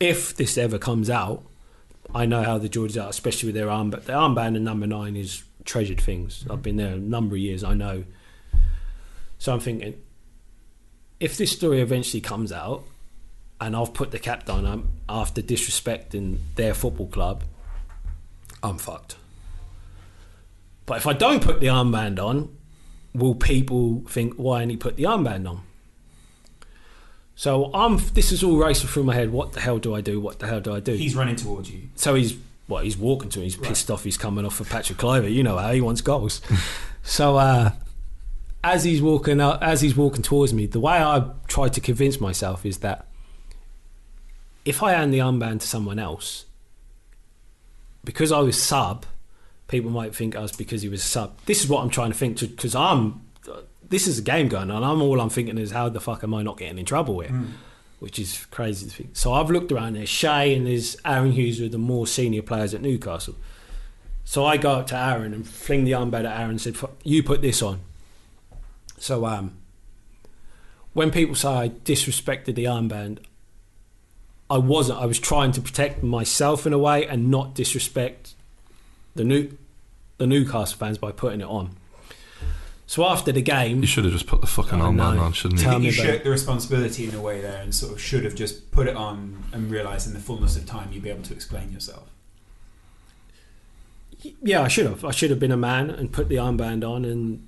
If 0.00 0.36
this 0.36 0.56
ever 0.56 0.78
comes 0.78 1.10
out, 1.10 1.42
I 2.14 2.26
know 2.26 2.42
how 2.42 2.58
the 2.58 2.68
Geordies 2.68 3.02
are, 3.02 3.08
especially 3.08 3.48
with 3.48 3.56
their 3.56 3.68
armband. 3.68 4.04
Their 4.04 4.16
armband 4.16 4.56
and 4.56 4.64
number 4.64 4.86
nine 4.86 5.16
is 5.16 5.42
treasured 5.64 6.00
things. 6.00 6.44
I've 6.50 6.62
been 6.62 6.76
there 6.76 6.94
a 6.94 6.98
number 6.98 7.34
of 7.34 7.40
years. 7.40 7.64
I 7.64 7.74
know. 7.74 8.04
So 9.38 9.52
I'm 9.52 9.60
thinking, 9.60 10.00
if 11.20 11.36
this 11.36 11.52
story 11.52 11.80
eventually 11.80 12.20
comes 12.20 12.52
out, 12.52 12.84
and 13.60 13.74
I've 13.74 13.94
put 13.94 14.10
the 14.10 14.18
cap 14.18 14.44
down 14.44 14.88
after 15.08 15.40
disrespecting 15.40 16.38
their 16.56 16.74
football 16.74 17.06
club, 17.06 17.44
I'm 18.62 18.78
fucked. 18.78 19.16
But 20.86 20.98
if 20.98 21.06
I 21.06 21.12
don't 21.12 21.42
put 21.42 21.60
the 21.60 21.66
armband 21.66 22.18
on, 22.18 22.54
will 23.14 23.34
people 23.34 24.04
think 24.08 24.34
why 24.34 24.60
didn't 24.60 24.72
he 24.72 24.76
put 24.76 24.96
the 24.96 25.04
armband 25.04 25.48
on? 25.48 25.62
So 27.36 27.72
I'm. 27.74 27.98
This 28.14 28.30
is 28.30 28.42
all 28.44 28.56
racing 28.56 28.88
through 28.88 29.04
my 29.04 29.14
head. 29.14 29.32
What 29.32 29.52
the 29.52 29.60
hell 29.60 29.78
do 29.78 29.94
I 29.94 30.00
do? 30.00 30.20
What 30.20 30.38
the 30.38 30.46
hell 30.46 30.60
do 30.60 30.74
I 30.74 30.80
do? 30.80 30.92
He's 30.92 31.16
running 31.16 31.36
towards 31.36 31.70
you. 31.70 31.88
So 31.96 32.14
he's 32.14 32.36
well, 32.68 32.82
he's 32.82 32.96
walking 32.96 33.28
to 33.30 33.40
him. 33.40 33.44
He's 33.44 33.56
pissed 33.56 33.90
off. 33.90 34.04
He's 34.04 34.16
coming 34.16 34.44
off 34.44 34.56
for 34.56 34.64
Patrick 34.64 34.98
Kluivert. 34.98 35.32
You 35.32 35.42
know 35.42 35.58
how 35.58 35.72
he 35.72 35.80
wants 35.80 36.00
goals. 36.00 36.40
so 37.02 37.36
uh, 37.36 37.72
as 38.62 38.84
he's 38.84 39.02
walking 39.02 39.40
out, 39.40 39.62
as 39.62 39.80
he's 39.80 39.96
walking 39.96 40.22
towards 40.22 40.54
me, 40.54 40.66
the 40.66 40.80
way 40.80 40.94
I 40.94 41.28
try 41.48 41.68
to 41.68 41.80
convince 41.80 42.20
myself 42.20 42.64
is 42.64 42.78
that 42.78 43.06
if 44.64 44.82
I 44.82 44.92
hand 44.92 45.12
the 45.12 45.18
armband 45.18 45.60
to 45.60 45.66
someone 45.66 45.98
else, 45.98 46.46
because 48.04 48.32
I 48.32 48.40
was 48.40 48.60
sub, 48.60 49.04
people 49.68 49.90
might 49.90 50.14
think 50.14 50.36
us 50.36 50.52
because 50.52 50.82
he 50.82 50.88
was 50.88 51.02
a 51.02 51.06
sub. 51.06 51.38
This 51.46 51.62
is 51.62 51.68
what 51.68 51.82
I'm 51.82 51.90
trying 51.90 52.12
to 52.12 52.18
think 52.18 52.38
to 52.38 52.46
because 52.46 52.74
I'm. 52.74 53.22
This 53.86 54.06
is 54.06 54.18
a 54.18 54.22
game 54.22 54.48
going 54.48 54.70
on. 54.70 54.82
I'm 54.82 55.02
all 55.02 55.20
I'm 55.20 55.28
thinking 55.28 55.58
is 55.58 55.70
how 55.70 55.88
the 55.88 56.00
fuck 56.00 56.24
am 56.24 56.32
I 56.34 56.42
not 56.42 56.56
getting 56.56 56.78
in 56.78 56.84
trouble 56.84 57.20
here? 57.20 57.44
which 58.04 58.18
is 58.18 58.44
crazy 58.50 58.86
to 58.86 58.94
think. 58.94 59.16
So 59.16 59.32
I've 59.32 59.48
looked 59.48 59.72
around. 59.72 59.94
There's 59.94 60.10
Shay 60.10 60.54
and 60.54 60.66
there's 60.66 60.94
Aaron 61.06 61.32
Hughes, 61.32 61.58
are 61.62 61.70
the 61.70 61.78
more 61.78 62.06
senior 62.06 62.42
players 62.42 62.74
at 62.74 62.82
Newcastle. 62.82 63.34
So 64.24 64.44
I 64.44 64.58
go 64.58 64.72
up 64.72 64.88
to 64.88 64.96
Aaron 64.96 65.32
and 65.32 65.48
fling 65.48 65.84
the 65.84 65.92
armband 65.92 66.26
at 66.26 66.38
Aaron 66.38 66.50
and 66.50 66.60
said, 66.60 66.76
"You 67.02 67.22
put 67.22 67.40
this 67.40 67.62
on." 67.62 67.80
So 68.98 69.24
um, 69.24 69.56
when 70.92 71.10
people 71.10 71.34
say 71.34 71.48
I 71.48 71.68
disrespected 71.70 72.56
the 72.56 72.64
armband, 72.64 73.20
I 74.50 74.58
wasn't. 74.58 75.00
I 75.00 75.06
was 75.06 75.18
trying 75.18 75.52
to 75.52 75.62
protect 75.62 76.02
myself 76.02 76.66
in 76.66 76.74
a 76.74 76.78
way 76.78 77.06
and 77.06 77.30
not 77.30 77.54
disrespect 77.54 78.34
the 79.14 79.24
new 79.24 79.56
the 80.18 80.26
Newcastle 80.26 80.78
fans 80.78 80.98
by 80.98 81.10
putting 81.12 81.40
it 81.40 81.46
on. 81.48 81.76
So 82.86 83.04
after 83.06 83.32
the 83.32 83.40
game, 83.42 83.80
You 83.80 83.86
should 83.86 84.04
have 84.04 84.12
just 84.12 84.26
put 84.26 84.40
the 84.42 84.46
fucking 84.46 84.80
I 84.80 84.84
armband 84.84 85.18
on, 85.20 85.32
shouldn't 85.32 85.60
you? 85.60 85.64
you 85.66 85.70
Tell 85.70 85.72
think 85.80 85.82
me 85.84 85.90
you 85.90 85.94
about 86.02 86.12
shirked 86.12 86.24
the 86.24 86.30
responsibility 86.30 87.08
in 87.08 87.14
a 87.14 87.20
way 87.22 87.40
there 87.40 87.62
and 87.62 87.74
sort 87.74 87.92
of 87.94 88.00
should 88.00 88.24
have 88.24 88.34
just 88.34 88.70
put 88.70 88.86
it 88.86 88.94
on 88.94 89.42
and 89.52 89.70
realised 89.70 90.06
in 90.06 90.12
the 90.12 90.20
fullness 90.20 90.56
of 90.56 90.66
time 90.66 90.90
you'd 90.92 91.02
be 91.02 91.08
able 91.10 91.22
to 91.24 91.32
explain 91.32 91.72
yourself? 91.72 92.04
Yeah, 94.42 94.62
I 94.62 94.68
should 94.68 94.86
have. 94.86 95.04
I 95.04 95.10
should 95.10 95.30
have 95.30 95.40
been 95.40 95.52
a 95.52 95.56
man 95.56 95.90
and 95.90 96.12
put 96.12 96.28
the 96.28 96.36
armband 96.36 96.88
on, 96.88 97.04
and 97.04 97.46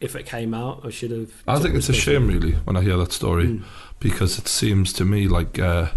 if 0.00 0.16
it 0.16 0.26
came 0.26 0.52
out, 0.54 0.82
I 0.84 0.90
should 0.90 1.10
have. 1.10 1.30
I 1.46 1.58
think 1.58 1.74
it's 1.74 1.88
a 1.88 1.92
shame, 1.92 2.26
really, 2.26 2.52
when 2.64 2.76
I 2.76 2.82
hear 2.82 2.96
that 2.96 3.12
story, 3.12 3.46
Mm. 3.46 3.62
because 4.00 4.38
it 4.38 4.48
seems 4.48 4.92
to 4.94 5.04
me 5.04 5.28
like 5.28 5.58
uh, 5.58 5.88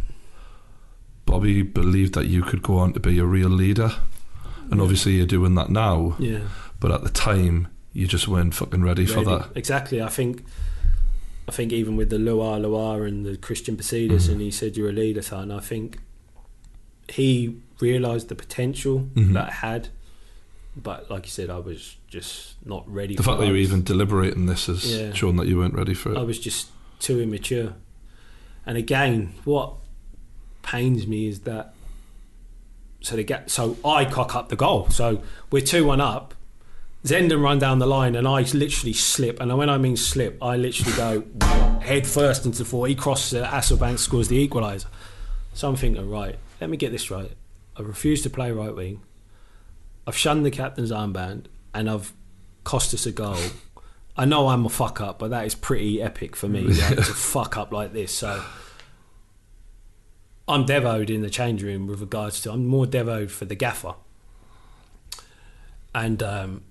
Bobby 1.25 1.61
believed 1.63 2.13
that 2.15 2.27
you 2.27 2.43
could 2.43 2.61
go 2.61 2.77
on 2.77 2.93
to 2.93 2.99
be 2.99 3.17
a 3.19 3.25
real 3.25 3.49
leader, 3.49 3.93
and 4.71 4.79
Yeah. 4.79 4.83
obviously 4.83 5.13
you're 5.17 5.25
doing 5.27 5.53
that 5.55 5.69
now. 5.69 6.15
Yeah, 6.19 6.39
But 6.79 6.91
at 6.91 7.03
the 7.03 7.09
time, 7.09 7.67
you 7.93 8.07
just 8.07 8.27
weren't 8.27 8.55
fucking 8.55 8.81
ready, 8.81 9.05
for 9.05 9.23
that. 9.25 9.49
exactly. 9.55 10.01
I 10.01 10.07
think. 10.09 10.43
I 11.47 11.51
think 11.51 11.73
even 11.73 11.95
with 11.97 12.09
the 12.09 12.19
Lua 12.19 12.57
Lua 12.57 13.01
and 13.03 13.25
the 13.25 13.35
Christian 13.35 13.75
Bassedas, 13.75 14.27
Mhm. 14.27 14.31
and 14.33 14.41
he 14.41 14.51
said 14.51 14.77
you're 14.77 14.89
a 14.89 14.93
leader, 14.93 15.21
son. 15.21 15.51
I 15.51 15.59
think 15.59 15.99
he 17.09 17.57
realised 17.79 18.29
the 18.29 18.35
potential 18.35 19.09
Mhm. 19.15 19.33
that 19.33 19.47
I 19.49 19.51
had, 19.51 19.89
but 20.81 21.09
like 21.11 21.25
you 21.25 21.31
said, 21.31 21.49
I 21.49 21.57
was 21.57 21.97
just 22.07 22.55
not 22.65 22.83
ready. 22.91 23.15
For 23.15 23.21
it. 23.21 23.23
The 23.23 23.29
fact 23.29 23.39
that 23.39 23.47
you 23.47 23.51
were 23.53 23.57
even 23.57 23.83
deliberating 23.83 24.45
this 24.45 24.67
has 24.67 24.85
Yeah. 24.89 25.13
shown 25.13 25.35
that 25.37 25.47
you 25.47 25.57
weren't 25.57 25.73
ready 25.73 25.93
for 25.93 26.13
it. 26.13 26.17
I 26.17 26.23
was 26.23 26.39
just 26.39 26.67
too 26.99 27.19
immature. 27.19 27.73
And 28.65 28.77
again, 28.77 29.33
what 29.43 29.73
pains 30.61 31.07
me 31.07 31.27
is 31.27 31.39
that 31.41 31.73
so 33.01 33.15
they 33.15 33.23
get 33.23 33.49
so 33.49 33.77
I 33.83 34.05
cock 34.05 34.35
up 34.35 34.49
the 34.49 34.55
goal. 34.55 34.89
So 34.89 35.21
we're 35.51 35.61
two 35.61 35.85
one 35.85 36.01
up. 36.01 36.33
Zenden 37.03 37.41
run 37.41 37.57
down 37.57 37.79
the 37.79 37.87
line 37.87 38.15
and 38.15 38.27
I 38.27 38.41
literally 38.41 38.93
slip. 38.93 39.39
And 39.39 39.57
when 39.57 39.69
I 39.69 39.77
mean 39.79 39.97
slip, 39.97 40.37
I 40.41 40.55
literally 40.55 40.95
go 40.95 41.79
head 41.79 42.05
first 42.05 42.45
into 42.45 42.59
the 42.59 42.65
four. 42.65 42.87
He 42.87 42.93
crosses 42.93 43.33
it. 43.33 43.43
Hasselbaink 43.43 43.97
scores 43.97 44.27
the 44.27 44.47
equaliser. 44.47 44.85
So 45.53 45.67
I'm 45.67 45.75
thinking, 45.75 46.09
right, 46.09 46.37
let 46.59 46.69
me 46.69 46.77
get 46.77 46.91
this 46.91 47.09
right. 47.09 47.31
I 47.75 47.81
refuse 47.81 48.21
to 48.23 48.29
play 48.29 48.51
right 48.51 48.73
wing. 48.73 49.01
I've 50.05 50.17
shunned 50.17 50.45
the 50.45 50.51
captain's 50.51 50.91
armband, 50.91 51.45
and 51.73 51.89
I've 51.89 52.13
cost 52.63 52.93
us 52.93 53.05
a 53.05 53.11
goal. 53.11 53.37
I 54.15 54.25
know 54.25 54.49
I'm 54.49 54.65
a 54.65 54.69
fuck 54.69 54.99
up, 55.01 55.19
but 55.19 55.29
that 55.29 55.45
is 55.45 55.55
pretty 55.55 56.01
epic 56.01 56.35
for 56.35 56.47
me 56.47 56.61
like, 56.67 56.95
to 56.95 57.03
fuck 57.03 57.57
up 57.57 57.71
like 57.71 57.93
this. 57.93 58.11
So 58.11 58.43
I'm 60.51 60.65
devoed 60.65 61.09
in 61.09 61.21
the 61.21 61.29
change 61.29 61.63
room 61.63 61.87
with 61.87 62.01
regards 62.01 62.41
to 62.41 62.51
I'm 62.51 62.65
more 62.65 62.85
devoed 62.85 63.31
for 63.31 63.45
the 63.45 63.55
gaffer. 63.55 63.93
And 65.95 66.21
um, 66.21 66.63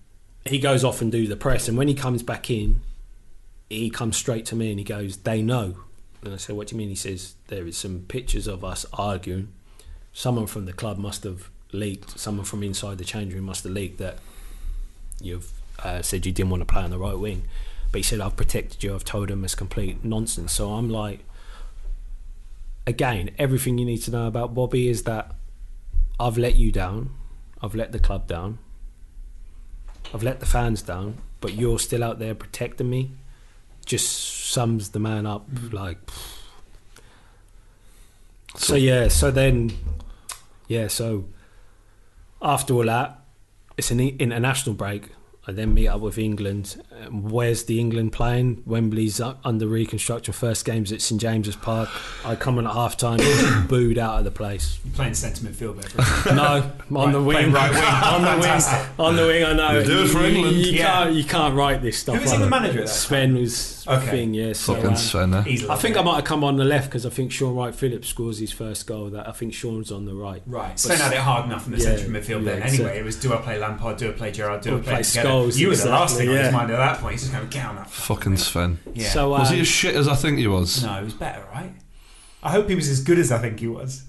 he 0.44 0.59
goes 0.59 0.85
off 0.85 1.01
and 1.01 1.11
do 1.11 1.27
the 1.27 1.36
press, 1.36 1.66
and 1.66 1.78
when 1.78 1.89
he 1.89 1.94
comes 1.94 2.23
back 2.23 2.51
in, 2.51 2.82
he 3.70 3.89
comes 3.89 4.16
straight 4.16 4.44
to 4.47 4.57
me 4.57 4.70
and 4.70 4.78
he 4.78 4.85
goes, 4.85 5.19
"They 5.19 5.40
know." 5.43 5.77
And 6.23 6.35
I 6.35 6.36
said, 6.36 6.57
"What 6.57 6.69
do 6.69 6.74
you 6.74 6.78
mean?" 6.78 6.90
He 6.90 6.94
says, 6.94 7.35
"There 7.48 7.66
is 7.66 7.77
some 7.77 8.05
pictures 8.09 8.47
of 8.47 8.65
us 8.65 8.85
arguing. 8.93 9.48
Someone 10.12 10.47
from 10.47 10.66
the 10.66 10.73
club 10.73 10.98
must 10.98 11.24
have 11.24 11.51
leaked. 11.73 12.19
Someone 12.19 12.44
from 12.44 12.62
inside 12.62 12.98
the 12.98 13.05
change 13.05 13.32
room 13.32 13.44
must 13.44 13.65
have 13.65 13.73
leaked 13.73 13.98
that 13.98 14.19
you've 15.20 15.52
uh, 15.82 16.02
said 16.02 16.27
you 16.27 16.32
didn't 16.32 16.51
want 16.51 16.61
to 16.62 16.73
play 16.73 16.82
on 16.82 16.90
the 16.90 16.98
right 16.98 17.19
wing." 17.19 17.44
But 17.93 18.01
he 18.01 18.02
said, 18.02 18.20
"I've 18.20 18.36
protected 18.36 18.82
you. 18.82 18.94
I've 18.94 19.05
told 19.05 19.31
him 19.31 19.44
it's 19.44 19.55
complete 19.55 20.05
nonsense." 20.05 20.52
So 20.52 20.73
I'm 20.73 20.90
like, 20.90 21.20
again, 22.91 23.31
everything 23.39 23.79
you 23.79 23.87
need 23.87 24.03
to 24.03 24.11
know 24.11 24.27
about 24.27 24.53
Bobby 24.53 24.89
is 24.89 25.05
that 25.05 25.33
I've 26.19 26.37
let 26.37 26.57
you 26.57 26.73
down. 26.73 27.11
I've 27.62 27.75
let 27.75 27.93
the 27.93 27.99
club 27.99 28.27
down. 28.27 28.59
I've 30.12 30.25
let 30.25 30.41
the 30.41 30.47
fans 30.47 30.83
down, 30.83 31.19
but 31.41 31.55
you're 31.55 31.79
still 31.79 32.03
out 32.03 32.19
there 32.19 32.35
protecting 32.35 32.91
me. 32.91 33.12
Just 33.87 34.51
sums 34.51 34.91
the 34.91 34.99
man 34.99 35.25
up 35.25 35.49
mm. 35.51 35.73
like. 35.73 35.99
So 38.57 38.75
yeah, 38.75 39.07
so 39.09 39.31
then, 39.31 39.71
yeah, 40.67 40.89
so 40.89 41.27
after 42.43 42.75
all 42.75 42.85
that, 42.85 43.21
it's 43.77 43.93
an 43.93 44.01
international 44.01 44.75
break. 44.75 45.11
I 45.47 45.53
then 45.53 45.73
meet 45.73 45.89
up 45.89 46.01
with 46.01 46.19
England. 46.19 46.81
Um, 47.07 47.31
where's 47.31 47.65
the 47.65 47.81
England 47.81 48.12
playing? 48.12 48.62
Wembley's 48.67 49.19
u- 49.21 49.37
under 49.43 49.67
reconstruction. 49.67 50.35
First 50.35 50.67
game's 50.67 50.93
at 50.93 51.01
St 51.01 51.19
James's 51.21 51.57
Park. 51.57 51.89
I 52.27 52.37
come 52.37 52.59
on 52.59 52.67
at 52.67 52.75
half 52.75 52.97
time, 52.99 53.19
booed 53.69 53.97
out 53.99 54.19
of 54.19 54.25
the 54.25 54.31
place. 54.31 54.79
You're 54.85 54.95
playing 54.95 55.15
centre 55.15 55.43
midfield 55.47 55.81
there. 55.81 56.05
For 56.05 56.35
No, 56.35 56.71
on 56.95 57.12
the 57.12 57.23
wing. 57.23 57.53
right 57.53 57.71
wing. 57.71 57.83
on 57.83 58.23
the 58.23 58.47
wing. 58.47 58.62
On 58.99 59.17
the 59.17 59.27
wing. 59.27 59.45
I 59.45 59.53
know. 59.55 59.79
You 59.79 59.85
do 59.87 60.03
it 60.05 60.09
for 60.09 60.23
England. 60.23 60.57
You, 60.57 60.73
Yeah. 60.73 61.05
can't. 61.05 61.15
You 61.15 61.25
can't 61.25 61.55
write 61.55 61.81
this 61.81 61.99
stuff. 61.99 62.17
Who 62.17 62.21
was 62.23 62.33
up. 62.33 62.41
England 62.41 62.51
manager 62.51 62.87
Sven 62.87 63.35
was 63.37 63.80
Okay. 63.89 64.11
thing. 64.11 64.35
Yeah. 64.35 64.52
So, 64.52 64.74
Fucking 64.74 64.90
um, 64.90 64.97
Sven, 64.97 65.35
eh? 65.35 65.44
I 65.70 65.77
think 65.77 65.97
I 65.97 66.02
might 66.02 66.16
have 66.16 66.24
come 66.24 66.43
on 66.44 66.57
the 66.57 66.65
left 66.65 66.89
because 66.89 67.05
I 67.07 67.11
think 67.11 67.32
Shaun 67.32 67.55
Wright 67.55 67.74
Phillips 67.74 68.09
scores 68.09 68.39
his 68.39 68.52
first 68.52 68.86
goal. 68.86 69.11
That 69.11 69.28
I 69.28 69.32
think 69.32 69.55
Shaun's 69.55 69.90
on 69.93 70.05
the 70.07 70.15
right. 70.15 70.43
Right, 70.47 70.78
Sven 70.78 70.98
had 70.98 71.12
it 71.12 71.19
hard 71.19 71.47
enough 71.47 71.66
in 71.66 71.73
the 71.73 71.78
Yeah, 71.78 71.97
central 71.97 72.11
midfield 72.11 72.44
yeah, 72.44 72.52
then. 72.52 72.62
exactly. 72.62 72.85
Anyway, 72.86 72.98
it 73.01 73.05
was 73.05 73.16
do 73.16 73.32
I 73.32 73.36
play 73.39 73.59
Lampard, 73.59 73.97
do 73.97 74.09
I 74.09 74.12
play 74.12 74.32
Gerrard, 74.32 74.61
do 74.62 74.77
I 74.77 74.81
play, 74.81 74.93
play 74.94 75.02
together? 75.02 75.28
Scholes, 75.28 75.59
You 75.59 75.69
were 75.69 75.77
the 75.77 75.89
last 75.90 76.12
exactly, 76.12 76.27
thing 76.27 76.36
on 76.39 76.44
his 76.44 76.52
mind 76.52 76.70
at 76.70 76.77
that 76.77 76.98
point. 77.01 77.12
He's 77.12 77.20
just 77.23 77.32
going, 77.32 77.48
to 77.48 77.52
get 77.52 77.66
on 77.66 77.77
that. 77.77 77.90
Fucking 77.90 78.36
Sven. 78.36 78.78
Yeah. 78.94 79.09
So 79.09 79.35
um, 79.35 79.40
Was 79.40 79.51
he 79.51 79.61
as 79.61 79.69
shit 79.69 79.94
as 79.94 80.09
I 80.09 80.15
think 80.15 80.39
he 80.39 80.47
was? 80.47 80.82
no, 80.85 80.98
he 80.98 81.05
was 81.05 81.15
better, 81.15 81.44
right? 81.52 81.73
I 82.43 82.51
hope 82.51 82.69
he 82.69 82.74
was 82.74 82.89
as 82.89 83.01
good 83.02 83.19
as 83.19 83.31
I 83.31 83.39
think 83.39 83.61
he 83.61 83.66
was. 83.66 84.05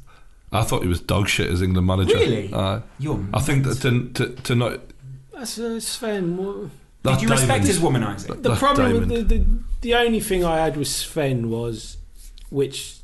I 0.54 0.64
thought 0.64 0.82
he 0.82 0.88
was 0.90 1.00
dog 1.00 1.30
shit 1.30 1.50
as 1.50 1.62
England 1.62 1.88
manager. 1.88 2.16
Really? 2.16 2.54
Aye. 2.54 2.82
You're 3.00 3.24
I 3.34 3.40
think 3.42 3.66
mad. 3.66 3.76
that 3.76 4.14
to, 4.16 4.26
to, 4.36 4.42
to 4.44 4.56
not. 4.56 4.80
that's 5.34 5.58
uh, 5.58 5.80
Sven. 5.80 6.36
What- 6.38 6.56
that 6.64 6.70
Did 7.04 7.22
you 7.22 7.30
respect 7.30 7.66
his 7.66 7.80
womanising? 7.80 8.28
The 8.44 8.50
that 8.50 8.60
problem 8.60 8.94
with 8.94 9.10
the, 9.10 9.22
the 9.24 9.46
the 9.82 9.96
only 9.96 10.20
thing 10.20 10.44
I 10.46 10.58
had 10.58 10.78
with 10.78 10.88
Sven 10.88 11.50
was, 11.50 11.98
which, 12.50 12.98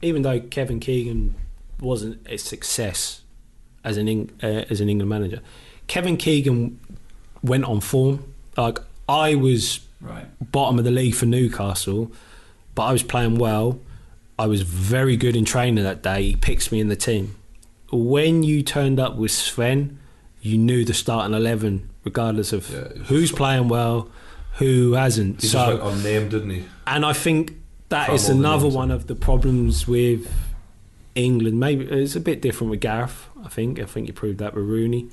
even 0.00 0.22
though 0.22 0.40
Kevin 0.40 0.80
Keegan 0.80 1.34
wasn't 1.80 2.26
a 2.26 2.38
success 2.38 3.20
as 3.84 3.98
an 3.98 4.08
Eng, 4.08 4.30
uh, 4.42 4.64
as 4.70 4.80
an 4.80 4.88
England 4.88 5.10
manager, 5.10 5.40
Kevin 5.86 6.16
Keegan 6.16 6.80
went 7.42 7.64
on 7.64 7.80
form. 7.80 8.32
Like 8.56 8.78
I 9.08 9.34
was 9.34 9.80
Right. 10.00 10.26
bottom 10.52 10.78
of 10.78 10.84
the 10.84 10.90
league 10.90 11.14
for 11.14 11.24
Newcastle, 11.26 12.12
but 12.74 12.82
I 12.84 12.92
was 12.92 13.02
playing 13.02 13.36
well. 13.36 13.78
I 14.38 14.46
was 14.46 14.60
very 14.62 15.16
good 15.16 15.34
in 15.36 15.44
training 15.46 15.82
that 15.84 16.02
day. 16.02 16.22
He 16.22 16.36
picks 16.36 16.70
me 16.72 16.78
in 16.80 16.88
the 16.88 16.96
team. 16.96 17.36
When 17.90 18.42
you 18.42 18.62
turned 18.62 18.98
up 19.00 19.16
with 19.16 19.30
Sven, 19.30 19.98
you 20.42 20.58
knew 20.58 20.84
the 20.84 20.92
starting 20.92 21.34
eleven, 21.34 21.88
regardless 22.04 22.52
of 22.52 22.70
Yeah, 22.70 23.02
who's 23.04 23.32
playing 23.32 23.68
well, 23.68 24.08
who 24.54 24.92
hasn't. 24.92 25.40
He 25.42 25.48
so, 25.48 25.78
just 25.78 26.04
name, 26.04 26.28
didn't 26.28 26.50
he? 26.50 26.64
and 26.86 27.04
I 27.04 27.12
think 27.12 27.54
that 27.88 28.10
is 28.10 28.28
another 28.28 28.68
one 28.68 28.90
of 28.90 29.06
the 29.06 29.14
problems 29.14 29.86
with 29.86 30.30
England. 31.14 31.60
Maybe 31.60 31.84
it's 31.84 32.16
a 32.16 32.20
bit 32.20 32.40
different 32.40 32.70
with 32.70 32.80
Gareth. 32.80 33.28
I 33.44 33.48
think. 33.48 33.78
I 33.78 33.84
think 33.84 34.08
you 34.08 34.12
proved 34.14 34.38
that 34.38 34.54
with 34.54 34.64
Rooney, 34.64 35.08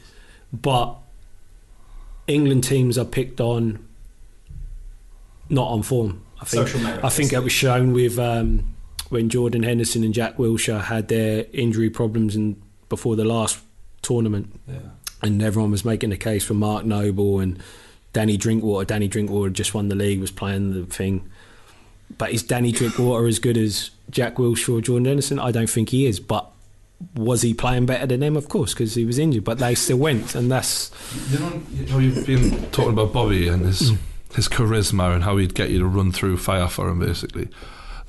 but 0.53 0.95
England 2.27 2.63
teams 2.63 2.97
are 2.97 3.05
picked 3.05 3.41
on, 3.41 3.85
not 5.49 5.68
on 5.68 5.84
form. 5.84 6.23
I 6.39 6.45
think. 6.45 6.68
Social 6.68 6.81
merit. 6.81 7.03
I 7.03 7.09
think 7.09 7.34
it 7.34 7.43
was 7.43 7.51
shown 7.51 7.93
with 7.93 8.18
um, 8.18 8.73
when 9.09 9.30
Jordan 9.30 9.63
Henderson 9.63 10.03
and 10.03 10.13
Jack 10.13 10.38
Wilshere 10.38 10.81
had 10.84 11.07
their 11.07 11.45
injury 11.53 11.89
problems 11.89 12.35
in 12.35 12.61
before 12.89 13.15
the 13.15 13.26
last 13.26 13.59
tournament 14.01 14.59
Yeah. 14.68 14.80
And 15.22 15.41
everyone 15.41 15.72
was 15.72 15.85
making 15.85 16.11
a 16.11 16.18
case 16.18 16.43
for 16.43 16.53
Mark 16.53 16.85
Noble 16.85 17.39
and 17.39 17.61
Danny 18.14 18.38
Drinkwater. 18.38 18.85
Danny 18.85 19.07
Drinkwater 19.07 19.49
just 19.49 19.73
won 19.73 19.88
the 19.88 19.95
league, 19.95 20.19
was 20.19 20.31
playing 20.31 20.73
the 20.73 20.85
thing. 20.85 21.30
But 22.18 22.31
is 22.31 22.43
Danny 22.43 22.72
Drinkwater 22.72 23.27
as 23.27 23.39
good 23.39 23.57
as 23.57 23.91
Jack 24.10 24.35
Wilshere 24.35 24.77
or 24.77 24.81
Jordan 24.81 25.06
Henderson? 25.06 25.39
I 25.39 25.52
don't 25.52 25.69
think 25.69 25.89
he 25.89 26.06
is. 26.06 26.19
But 26.19 26.49
was 27.15 27.41
he 27.41 27.53
playing 27.53 27.85
better 27.85 28.06
than 28.06 28.19
them? 28.19 28.35
Of 28.35 28.49
course, 28.49 28.73
because 28.73 28.95
he 28.95 29.06
was 29.06 29.18
injured. 29.18 29.43
But 29.43 29.60
they 29.60 29.76
still 29.76 29.98
went, 29.98 30.35
and 30.35 30.52
that's 30.52 30.91
You 31.31 31.39
know, 31.39 31.61
you 31.73 31.85
know, 31.85 31.99
you've 31.99 32.26
been 32.26 32.69
talking 32.72 32.93
about 32.93 33.14
Bobby 33.14 33.48
and 33.48 33.65
his 33.65 33.91
mm. 33.91 33.98
his 34.35 34.48
charisma 34.48 35.14
and 35.14 35.23
how 35.23 35.38
he'd 35.38 35.56
get 35.56 35.69
you 35.69 35.80
to 35.80 35.88
run 35.88 36.11
through 36.11 36.38
fire 36.38 36.68
for 36.68 36.89
him, 36.89 36.99
basically. 36.99 37.48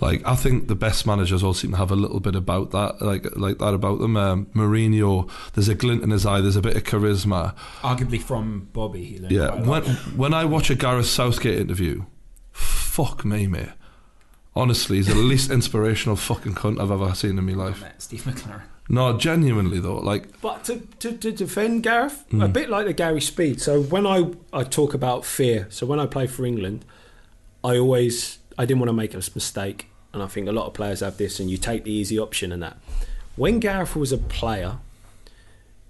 Like 0.03 0.27
I 0.27 0.35
think 0.35 0.67
the 0.69 0.75
best 0.75 1.07
managers 1.07 1.43
all 1.45 1.55
seem 1.55 1.71
to 1.71 1.77
have 1.77 1.91
a 1.93 1.97
little 1.97 2.19
bit 2.21 2.35
about 2.35 2.73
that, 2.73 3.01
like 3.01 3.25
like 3.37 3.59
that 3.59 3.73
about 3.73 4.01
them. 4.01 4.17
Um, 4.17 4.47
Mourinho, 4.55 5.31
there's 5.55 5.69
a 5.69 5.75
glint 5.77 6.03
in 6.03 6.11
his 6.11 6.27
eye, 6.27 6.41
there's 6.41 6.57
a 6.57 6.61
bit 6.63 6.77
of 6.77 6.83
charisma. 6.85 7.55
Arguably 7.83 8.21
from 8.21 8.69
Bobby, 8.73 9.05
he 9.05 9.19
learned 9.19 9.31
Yeah, 9.33 9.49
quite 9.49 9.59
a 9.61 9.71
lot. 9.71 9.85
when 9.87 9.95
when 10.23 10.35
I 10.35 10.45
watch 10.45 10.71
a 10.71 10.75
Gareth 10.75 11.07
Southgate 11.07 11.59
interview, 11.59 12.05
fuck 12.51 13.25
me, 13.25 13.47
mate. 13.47 13.69
Honestly, 14.55 14.97
he's 14.99 15.07
the 15.07 15.15
least 15.15 15.51
inspirational 15.51 16.17
fucking 16.17 16.55
cunt 16.55 16.79
I've 16.81 16.91
ever 16.91 17.15
seen 17.15 17.39
in 17.39 17.45
my 17.47 17.53
life. 17.55 17.81
Met 17.81 18.03
Steve 18.03 18.25
McClaren. 18.25 18.63
No, 18.89 19.17
genuinely 19.17 19.79
though, 19.81 19.97
like 19.99 20.41
But 20.43 20.65
to, 20.65 20.81
to, 20.99 21.13
to 21.17 21.33
defend 21.33 21.85
Gareth, 21.85 22.25
a 22.33 22.35
Mm. 22.35 22.53
bit 22.53 22.69
like 22.69 22.85
the 22.87 22.93
Gary 22.93 23.21
Speed. 23.23 23.63
So 23.63 23.81
when 23.81 24.07
I, 24.07 24.33
I 24.53 24.65
talk 24.65 24.93
about 24.93 25.25
fear, 25.25 25.69
so 25.71 25.87
when 25.87 25.99
I 26.01 26.07
play 26.07 26.27
for 26.27 26.45
England, 26.45 26.85
I 27.65 27.79
always 27.79 28.41
I 28.59 28.67
didn't 28.67 28.81
want 28.81 28.89
to 28.91 28.93
make 28.95 29.15
a 29.15 29.19
mistake, 29.19 29.87
and 30.13 30.23
I 30.23 30.27
think 30.27 30.49
a 30.49 30.53
lot 30.53 30.67
of 30.67 30.75
players 30.75 31.01
have 31.01 31.17
this, 31.17 31.41
and 31.41 31.51
you 31.51 31.57
take 31.57 31.85
the 31.85 31.93
easy 31.93 32.19
option 32.19 32.53
and 32.53 32.63
that. 32.63 32.77
When 33.37 33.61
Gareth 33.61 33.97
was 33.97 34.13
a 34.13 34.19
player, 34.19 34.79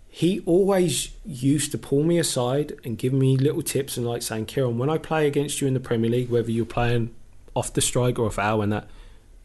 he 0.09 0.41
always 0.47 1.11
used 1.25 1.73
to 1.73 1.79
pull 1.79 2.05
me 2.05 2.19
aside 2.19 2.75
and 2.85 2.99
give 2.99 3.13
me 3.13 3.37
little 3.37 3.63
tips 3.63 3.97
and 3.97 4.07
like 4.07 4.23
saying, 4.23 4.47
Kieron, 4.47 4.77
when 4.77 4.91
I 4.91 4.99
play 4.99 5.27
against 5.27 5.61
you 5.61 5.67
in 5.67 5.75
the 5.75 5.81
Premier 5.81 6.11
League, 6.11 6.29
whether 6.29 6.51
you're 6.51 6.67
playing 6.67 7.15
off 7.55 7.73
the 7.73 7.81
strike 7.81 8.19
or 8.19 8.27
off 8.27 8.39
our 8.39 8.63
and 8.63 8.73
that, 8.73 8.89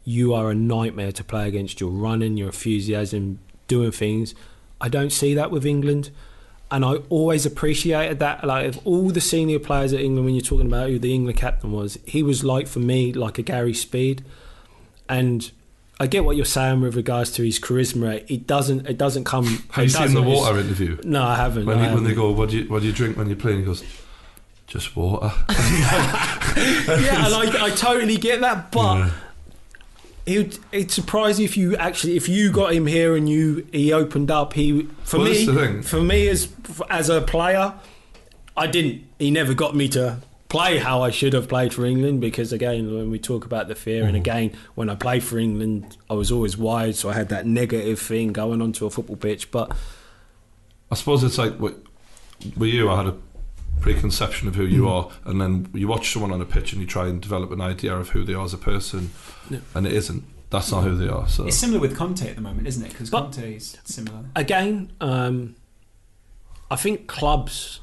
you 0.04 0.32
are 0.34 0.50
a 0.50 0.54
nightmare 0.54 1.12
to 1.12 1.24
play 1.24 1.48
against. 1.48 1.80
Your 1.80 1.90
running, 1.90 2.36
your 2.36 2.48
enthusiasm, 2.48 3.38
doing 3.66 3.92
things. 3.92 4.34
I 4.80 4.88
don't 4.88 5.10
see 5.10 5.34
that 5.34 5.50
with 5.50 5.66
England. 5.66 6.10
And 6.70 6.84
I 6.84 6.96
always 7.08 7.46
appreciated 7.46 8.18
that. 8.18 8.44
Like, 8.44 8.66
of 8.66 8.86
all 8.86 9.08
the 9.08 9.22
senior 9.22 9.58
players 9.58 9.94
at 9.94 10.00
England, 10.00 10.26
when 10.26 10.34
you're 10.34 10.42
talking 10.42 10.66
about 10.66 10.90
who 10.90 10.98
the 10.98 11.14
England 11.14 11.38
captain 11.38 11.72
was, 11.72 11.98
he 12.04 12.22
was 12.22 12.44
like, 12.44 12.66
for 12.66 12.78
me, 12.78 13.12
like 13.12 13.38
a 13.38 13.42
Gary 13.42 13.72
Speed. 13.72 14.22
And 15.08 15.50
I 16.00 16.06
get 16.06 16.24
what 16.24 16.36
you're 16.36 16.44
saying 16.44 16.80
with 16.80 16.94
regards 16.96 17.30
to 17.32 17.42
his 17.42 17.58
charisma. 17.58 18.24
It 18.30 18.46
doesn't, 18.46 18.86
it 18.86 18.98
doesn't 18.98 19.24
come. 19.24 19.64
have 19.70 19.84
you 19.84 19.88
seen 19.90 20.14
the 20.14 20.20
it's- 20.22 20.36
water 20.36 20.58
interview? 20.60 20.98
No, 21.04 21.22
I 21.24 21.36
haven't. 21.36 21.66
When, 21.66 21.78
I 21.78 21.88
he, 21.88 21.94
when 21.94 22.04
they 22.04 22.14
go, 22.14 22.30
what 22.30 22.50
do 22.50 22.58
you 22.58 22.64
what 22.68 22.80
do 22.82 22.86
you 22.86 22.92
drink 22.92 23.16
when 23.16 23.28
you're 23.28 23.36
playing? 23.36 23.60
He 23.60 23.64
goes, 23.64 23.82
just 24.66 24.94
water. 24.96 25.32
yeah, 25.48 27.26
and 27.26 27.34
I, 27.34 27.64
I 27.66 27.70
totally 27.70 28.16
get 28.16 28.40
that, 28.42 28.70
but 28.70 28.98
Yeah. 28.98 29.10
He'd, 30.26 30.58
it'd 30.72 30.90
surprise 30.90 31.38
you 31.38 31.46
if 31.46 31.56
you 31.56 31.74
actually 31.78 32.14
if 32.18 32.28
you 32.28 32.52
got 32.52 32.74
him 32.74 32.86
here 32.86 33.16
and 33.16 33.26
you 33.26 33.66
he 33.72 33.94
opened 33.94 34.30
up. 34.30 34.52
He 34.52 34.82
for 35.04 35.16
Well, 35.16 35.24
me 35.26 35.32
this 35.32 35.40
is 35.40 35.46
the 35.46 35.54
thing. 35.54 35.82
for 35.82 36.02
me 36.02 36.28
as 36.28 36.48
as 36.90 37.08
a 37.08 37.22
player, 37.22 37.72
I 38.54 38.66
didn't. 38.66 39.04
He 39.18 39.30
never 39.30 39.54
got 39.54 39.74
me 39.74 39.88
to 39.88 40.18
play 40.48 40.78
how 40.78 41.02
I 41.02 41.10
should 41.10 41.34
have 41.34 41.46
played 41.48 41.74
for 41.74 41.84
England 41.84 42.20
because 42.20 42.52
again 42.52 42.94
when 42.94 43.10
we 43.10 43.18
talk 43.18 43.44
about 43.44 43.68
the 43.68 43.74
fear 43.74 44.00
Mm-hmm. 44.00 44.08
and 44.08 44.16
again 44.16 44.52
when 44.74 44.88
I 44.88 44.94
played 44.94 45.22
for 45.22 45.38
England 45.38 45.96
I 46.08 46.14
was 46.14 46.32
always 46.32 46.56
wide 46.56 46.96
so 46.96 47.10
I 47.10 47.14
had 47.14 47.28
that 47.28 47.44
negative 47.46 47.98
thing 48.00 48.32
going 48.32 48.62
onto 48.62 48.86
a 48.86 48.90
football 48.90 49.16
pitch 49.16 49.50
but 49.50 49.76
I 50.90 50.94
suppose 50.94 51.22
it's 51.22 51.36
like 51.36 51.60
with, 51.60 51.74
with 52.56 52.70
you. 52.70 52.88
I 52.88 52.96
had 52.96 53.06
a 53.08 53.16
preconception 53.80 54.48
of 54.48 54.54
who 54.54 54.66
Mm. 54.66 54.72
you 54.72 54.88
are, 54.88 55.10
and 55.26 55.38
then 55.40 55.68
you 55.74 55.86
watch 55.86 56.12
someone 56.12 56.32
on 56.32 56.40
a 56.40 56.46
pitch 56.46 56.72
and 56.72 56.80
you 56.80 56.86
try 56.86 57.06
and 57.08 57.20
develop 57.20 57.50
an 57.52 57.60
idea 57.60 57.94
of 57.94 58.08
who 58.08 58.24
they 58.24 58.32
are 58.32 58.44
as 58.44 58.54
a 58.54 58.58
person, 58.58 59.10
Yeah. 59.50 59.58
and 59.74 59.86
it 59.86 59.92
isn't. 59.92 60.24
That's 60.50 60.72
not 60.72 60.82
who 60.84 60.96
they 60.96 61.08
are. 61.08 61.28
So 61.28 61.46
It's 61.46 61.58
similar 61.58 61.78
with 61.78 61.94
Conte 61.94 62.26
at 62.26 62.36
the 62.36 62.40
moment, 62.40 62.66
isn't 62.66 62.82
it? 62.82 62.88
Because 62.92 63.10
Conte 63.10 63.56
is 63.56 63.76
similar. 63.84 64.24
again 64.34 64.90
um, 65.02 65.56
I 66.70 66.76
think 66.76 67.06
clubs. 67.06 67.80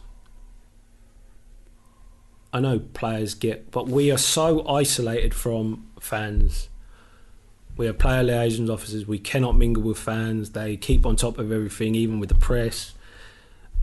I 2.56 2.62
know 2.62 2.80
players 2.80 3.34
get, 3.34 3.70
but 3.70 3.90
we 3.90 4.10
are 4.14 4.18
so 4.18 4.66
isolated 4.66 5.34
from 5.34 5.88
fans. 6.00 6.70
We 7.76 7.86
are 7.86 7.92
player 7.92 8.24
liaison 8.24 8.70
officers. 8.70 9.06
We 9.06 9.20
cannot 9.20 9.58
mingle 9.58 9.84
with 9.84 9.98
fans. 9.98 10.52
They 10.52 10.78
keep 10.78 11.06
on 11.06 11.18
top 11.18 11.38
of 11.38 11.52
everything, 11.52 11.96
even 11.96 12.22
with 12.22 12.30
the 12.30 12.36
press. 12.36 12.94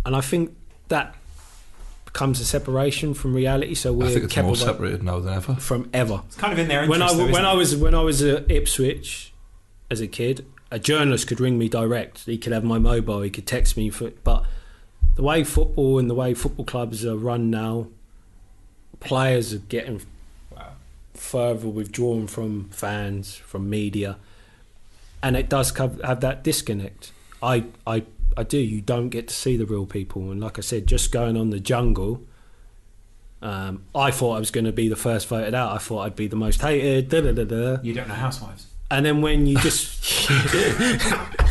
And 0.06 0.16
I 0.16 0.22
think 0.22 0.56
that 0.88 1.14
becomes 2.06 2.40
a 2.40 2.46
separation 2.46 3.12
from 3.12 3.34
reality. 3.34 3.74
So 3.74 3.92
we're 3.92 4.06
I 4.06 4.08
think 4.08 4.24
it's 4.24 4.32
kept 4.32 4.46
more 4.46 4.56
separated 4.56 5.02
now 5.02 5.20
than 5.20 5.34
ever. 5.34 5.54
from 5.56 5.90
ever 5.92 6.22
It's 6.28 6.36
kind 6.36 6.54
of 6.54 6.58
in 6.58 6.68
there. 6.68 6.88
when 6.88 7.02
I 7.02 7.12
though, 7.12 7.24
when 7.24 7.30
isn't 7.32 7.44
I 7.44 7.52
was 7.52 7.76
when 7.76 7.94
I 7.94 8.00
was 8.00 8.22
at 8.22 8.50
Ipswich 8.50 9.34
as 9.90 10.00
a 10.00 10.06
kid, 10.06 10.46
a 10.70 10.78
journalist 10.78 11.26
could 11.26 11.40
ring 11.40 11.58
me 11.58 11.68
direct. 11.68 12.24
He 12.24 12.38
could 12.38 12.54
have 12.54 12.64
my 12.64 12.78
mobile. 12.78 13.20
He 13.20 13.28
could 13.28 13.46
text 13.46 13.76
me. 13.76 13.90
For, 13.90 14.12
but 14.24 14.46
the 15.16 15.22
way 15.22 15.44
football 15.44 15.98
and 15.98 16.08
the 16.08 16.14
way 16.14 16.32
football 16.32 16.64
clubs 16.64 17.04
are 17.04 17.18
run 17.18 17.50
now, 17.50 17.88
players 19.02 19.52
are 19.52 19.58
getting 19.58 20.02
Wow. 20.54 20.72
further 21.14 21.68
withdrawn 21.68 22.26
from 22.26 22.68
fans, 22.70 23.36
from 23.36 23.68
media, 23.70 24.16
and 25.22 25.36
it 25.36 25.48
does 25.48 25.76
have, 25.76 26.20
that 26.20 26.42
disconnect. 26.42 27.12
I, 27.42 27.64
I, 27.86 28.04
I 28.36 28.42
do. 28.44 28.58
You 28.58 28.80
don't 28.80 29.08
get 29.08 29.28
to 29.28 29.34
see 29.34 29.56
the 29.56 29.66
real 29.66 29.86
people, 29.86 30.30
and 30.30 30.40
like 30.40 30.58
I 30.58 30.62
said, 30.62 30.86
just 30.86 31.12
going 31.12 31.36
on 31.36 31.50
the 31.50 31.60
jungle. 31.60 32.22
Um, 33.40 33.82
I 33.92 34.12
thought 34.12 34.36
I 34.36 34.38
was 34.38 34.52
going 34.52 34.66
to 34.66 34.72
be 34.72 34.88
the 34.88 34.94
first 34.96 35.26
voted 35.26 35.52
out. 35.52 35.72
I 35.72 35.78
thought 35.78 36.02
I'd 36.06 36.14
be 36.16 36.28
the 36.28 36.36
most 36.36 36.60
hated. 36.60 37.08
Da, 37.08 37.22
da, 37.22 37.32
da, 37.32 37.44
da. 37.44 37.78
You 37.82 37.92
don't 37.92 38.06
know 38.06 38.14
housewives. 38.14 38.68
And 38.88 39.04
then 39.04 39.20
when 39.20 39.46
you 39.46 39.58
just 39.58 40.30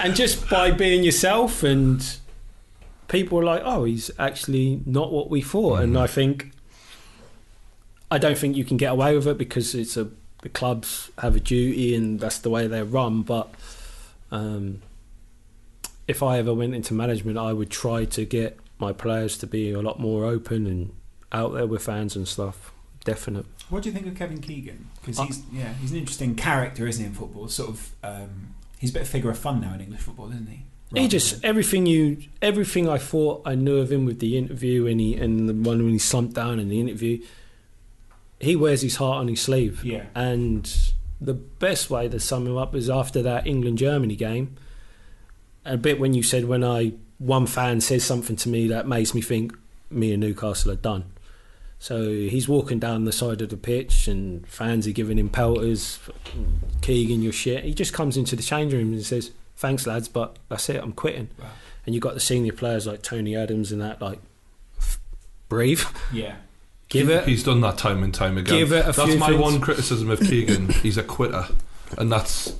and 0.00 0.14
just 0.14 0.48
by 0.48 0.70
being 0.70 1.02
yourself 1.02 1.62
and 1.62 2.16
people 3.12 3.38
are 3.38 3.44
like, 3.44 3.62
oh, 3.64 3.84
he's 3.84 4.10
actually 4.18 4.80
not 4.86 5.12
what 5.12 5.30
we 5.30 5.42
thought. 5.42 5.80
And 5.82 5.96
I 5.98 6.06
think 6.08 6.50
I 8.10 8.18
don't 8.18 8.36
think 8.36 8.56
you 8.56 8.64
can 8.64 8.76
get 8.78 8.90
away 8.92 9.14
with 9.14 9.28
it 9.28 9.38
because 9.38 9.74
it's 9.74 9.96
a 9.96 10.08
the 10.40 10.48
clubs 10.48 11.10
have 11.18 11.36
a 11.36 11.40
duty 11.40 11.94
and 11.94 12.18
that's 12.18 12.38
the 12.38 12.50
way 12.50 12.66
they're 12.66 12.84
run. 12.84 13.22
But 13.22 13.54
um, 14.32 14.82
if 16.08 16.22
I 16.22 16.38
ever 16.38 16.52
went 16.52 16.74
into 16.74 16.94
management, 16.94 17.38
I 17.38 17.52
would 17.52 17.70
try 17.70 18.06
to 18.06 18.24
get 18.24 18.58
my 18.78 18.92
players 18.92 19.38
to 19.38 19.46
be 19.46 19.70
a 19.70 19.80
lot 19.80 20.00
more 20.00 20.24
open 20.24 20.66
and 20.66 20.92
out 21.30 21.52
there 21.52 21.66
with 21.66 21.82
fans 21.84 22.16
and 22.16 22.26
stuff. 22.26 22.72
Definite. 23.04 23.46
What 23.68 23.82
do 23.82 23.88
you 23.88 23.94
think 23.94 24.06
of 24.06 24.16
Kevin 24.16 24.40
Keegan? 24.40 24.88
Because 25.00 25.18
I- 25.18 25.26
he's 25.26 25.42
yeah, 25.52 25.74
he's 25.74 25.92
an 25.92 25.98
interesting 25.98 26.34
character, 26.34 26.86
isn't 26.86 27.02
he? 27.02 27.08
In 27.08 27.14
football, 27.14 27.48
sort 27.48 27.70
of, 27.70 27.90
um, 28.02 28.54
he's 28.78 28.90
a 28.90 28.92
bit 28.94 29.02
of 29.02 29.08
figure 29.08 29.30
of 29.30 29.38
fun 29.38 29.60
now 29.60 29.74
in 29.74 29.80
English 29.80 30.00
football, 30.00 30.30
isn't 30.30 30.48
he? 30.48 30.62
He 30.94 31.08
just 31.08 31.44
everything 31.44 31.86
you 31.86 32.18
everything 32.40 32.88
I 32.88 32.98
thought 32.98 33.42
I 33.46 33.54
knew 33.54 33.78
of 33.78 33.90
him 33.90 34.04
with 34.04 34.18
the 34.18 34.36
interview 34.36 34.86
and 34.86 35.00
he 35.00 35.14
and 35.14 35.48
the 35.48 35.54
one 35.54 35.82
when 35.82 35.92
he 35.92 35.98
slumped 35.98 36.34
down 36.34 36.58
in 36.58 36.68
the 36.68 36.80
interview. 36.80 37.22
He 38.40 38.56
wears 38.56 38.82
his 38.82 38.96
heart 38.96 39.18
on 39.18 39.28
his 39.28 39.40
sleeve. 39.40 39.84
yeah, 39.84 40.06
And 40.14 40.68
the 41.20 41.34
best 41.34 41.90
way 41.90 42.08
to 42.08 42.18
sum 42.18 42.46
him 42.46 42.56
up 42.56 42.74
is 42.74 42.90
after 42.90 43.22
that 43.22 43.46
England 43.46 43.78
Germany 43.78 44.16
game. 44.16 44.56
A 45.64 45.76
bit 45.76 46.00
when 46.00 46.12
you 46.12 46.24
said 46.24 46.46
when 46.46 46.64
I 46.64 46.94
one 47.18 47.46
fan 47.46 47.80
says 47.80 48.04
something 48.04 48.34
to 48.36 48.48
me 48.48 48.66
that 48.68 48.88
makes 48.88 49.14
me 49.14 49.22
think 49.22 49.56
me 49.90 50.12
and 50.12 50.20
Newcastle 50.20 50.72
are 50.72 50.76
done. 50.76 51.04
So 51.78 52.10
he's 52.10 52.48
walking 52.48 52.78
down 52.78 53.04
the 53.04 53.12
side 53.12 53.42
of 53.42 53.48
the 53.48 53.56
pitch 53.56 54.06
and 54.06 54.46
fans 54.46 54.86
are 54.86 54.92
giving 54.92 55.18
him 55.18 55.28
pelters. 55.28 55.98
Keegan, 56.80 57.22
your 57.22 57.32
shit. 57.32 57.64
He 57.64 57.74
just 57.74 57.92
comes 57.92 58.16
into 58.16 58.36
the 58.36 58.42
change 58.42 58.72
room 58.72 58.92
and 58.92 59.04
says, 59.04 59.32
"Thanks, 59.56 59.86
lads, 59.86 60.08
but 60.08 60.36
that's 60.48 60.68
it. 60.68 60.82
I'm 60.82 60.92
quitting." 60.92 61.28
Wow. 61.38 61.46
And 61.84 61.94
you've 61.94 62.02
got 62.02 62.14
the 62.14 62.20
senior 62.20 62.52
players 62.52 62.86
like 62.86 63.02
Tony 63.02 63.36
Adams 63.36 63.72
and 63.72 63.80
that 63.80 64.00
like, 64.00 64.20
f- 64.78 65.00
breathe, 65.48 65.82
yeah. 66.12 66.36
give 66.88 67.10
it. 67.10 67.26
He's 67.26 67.42
done 67.42 67.60
that 67.62 67.76
time 67.76 68.04
and 68.04 68.14
time 68.14 68.38
again. 68.38 68.56
Give 68.56 68.72
it 68.72 68.86
a 68.86 68.92
that's 68.92 69.02
few 69.02 69.18
my 69.18 69.28
things. 69.28 69.40
one 69.40 69.60
criticism 69.60 70.10
of 70.10 70.20
Keegan. 70.20 70.68
He's 70.82 70.96
a 70.96 71.02
quitter, 71.02 71.48
and 71.98 72.10
that's 72.12 72.54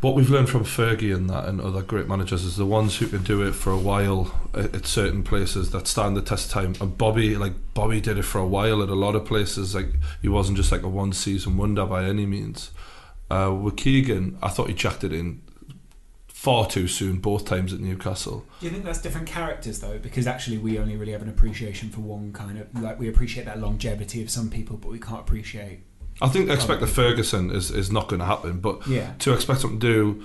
what 0.00 0.14
we've 0.14 0.30
learned 0.30 0.48
from 0.48 0.64
Fergie 0.64 1.14
and 1.14 1.28
that 1.28 1.44
and 1.46 1.60
other 1.60 1.82
great 1.82 2.08
managers 2.08 2.42
is 2.42 2.56
the 2.56 2.64
ones 2.64 2.96
who 2.96 3.06
can 3.06 3.22
do 3.22 3.42
it 3.42 3.52
for 3.52 3.70
a 3.70 3.78
while 3.78 4.34
at, 4.54 4.74
at 4.74 4.86
certain 4.86 5.22
places 5.22 5.70
that 5.72 5.86
stand 5.86 6.16
the 6.16 6.22
test 6.22 6.46
of 6.46 6.52
time. 6.52 6.74
And 6.80 6.96
Bobby, 6.96 7.36
like 7.36 7.52
Bobby, 7.74 8.00
did 8.00 8.16
it 8.16 8.22
for 8.22 8.38
a 8.38 8.46
while 8.46 8.82
at 8.82 8.88
a 8.88 8.94
lot 8.94 9.14
of 9.14 9.26
places. 9.26 9.74
Like 9.74 9.88
he 10.22 10.28
wasn't 10.28 10.56
just 10.56 10.72
like 10.72 10.82
a 10.82 10.88
one 10.88 11.12
season 11.12 11.56
wonder 11.56 11.84
by 11.84 12.04
any 12.04 12.24
means. 12.24 12.70
Uh, 13.30 13.52
with 13.54 13.76
Keegan, 13.76 14.38
I 14.42 14.48
thought 14.48 14.68
he 14.68 14.74
jacked 14.74 15.04
it 15.04 15.12
in 15.12 15.42
far 16.26 16.66
too 16.66 16.88
soon 16.88 17.18
both 17.18 17.44
times 17.44 17.72
at 17.72 17.80
Newcastle. 17.80 18.44
Do 18.60 18.66
you 18.66 18.72
think 18.72 18.84
that's 18.84 19.00
different 19.00 19.26
characters 19.26 19.80
though? 19.80 19.98
Because 19.98 20.26
actually, 20.26 20.58
we 20.58 20.78
only 20.78 20.96
really 20.96 21.12
have 21.12 21.22
an 21.22 21.28
appreciation 21.28 21.90
for 21.90 22.00
one 22.00 22.32
kind 22.32 22.58
of 22.58 22.82
like 22.82 22.98
we 22.98 23.08
appreciate 23.08 23.44
that 23.44 23.60
longevity 23.60 24.22
of 24.22 24.30
some 24.30 24.48
people, 24.50 24.76
but 24.78 24.90
we 24.90 24.98
can't 24.98 25.20
appreciate. 25.20 25.80
I 26.22 26.28
think 26.28 26.46
to 26.48 26.52
expect 26.54 26.80
the 26.80 26.86
Ferguson 26.86 27.50
is, 27.50 27.70
is 27.70 27.90
not 27.92 28.08
going 28.08 28.20
to 28.20 28.26
happen, 28.26 28.60
but 28.60 28.86
Yeah. 28.86 29.12
to 29.20 29.32
expect 29.32 29.62
them 29.62 29.78
to 29.78 29.86
do, 29.86 30.24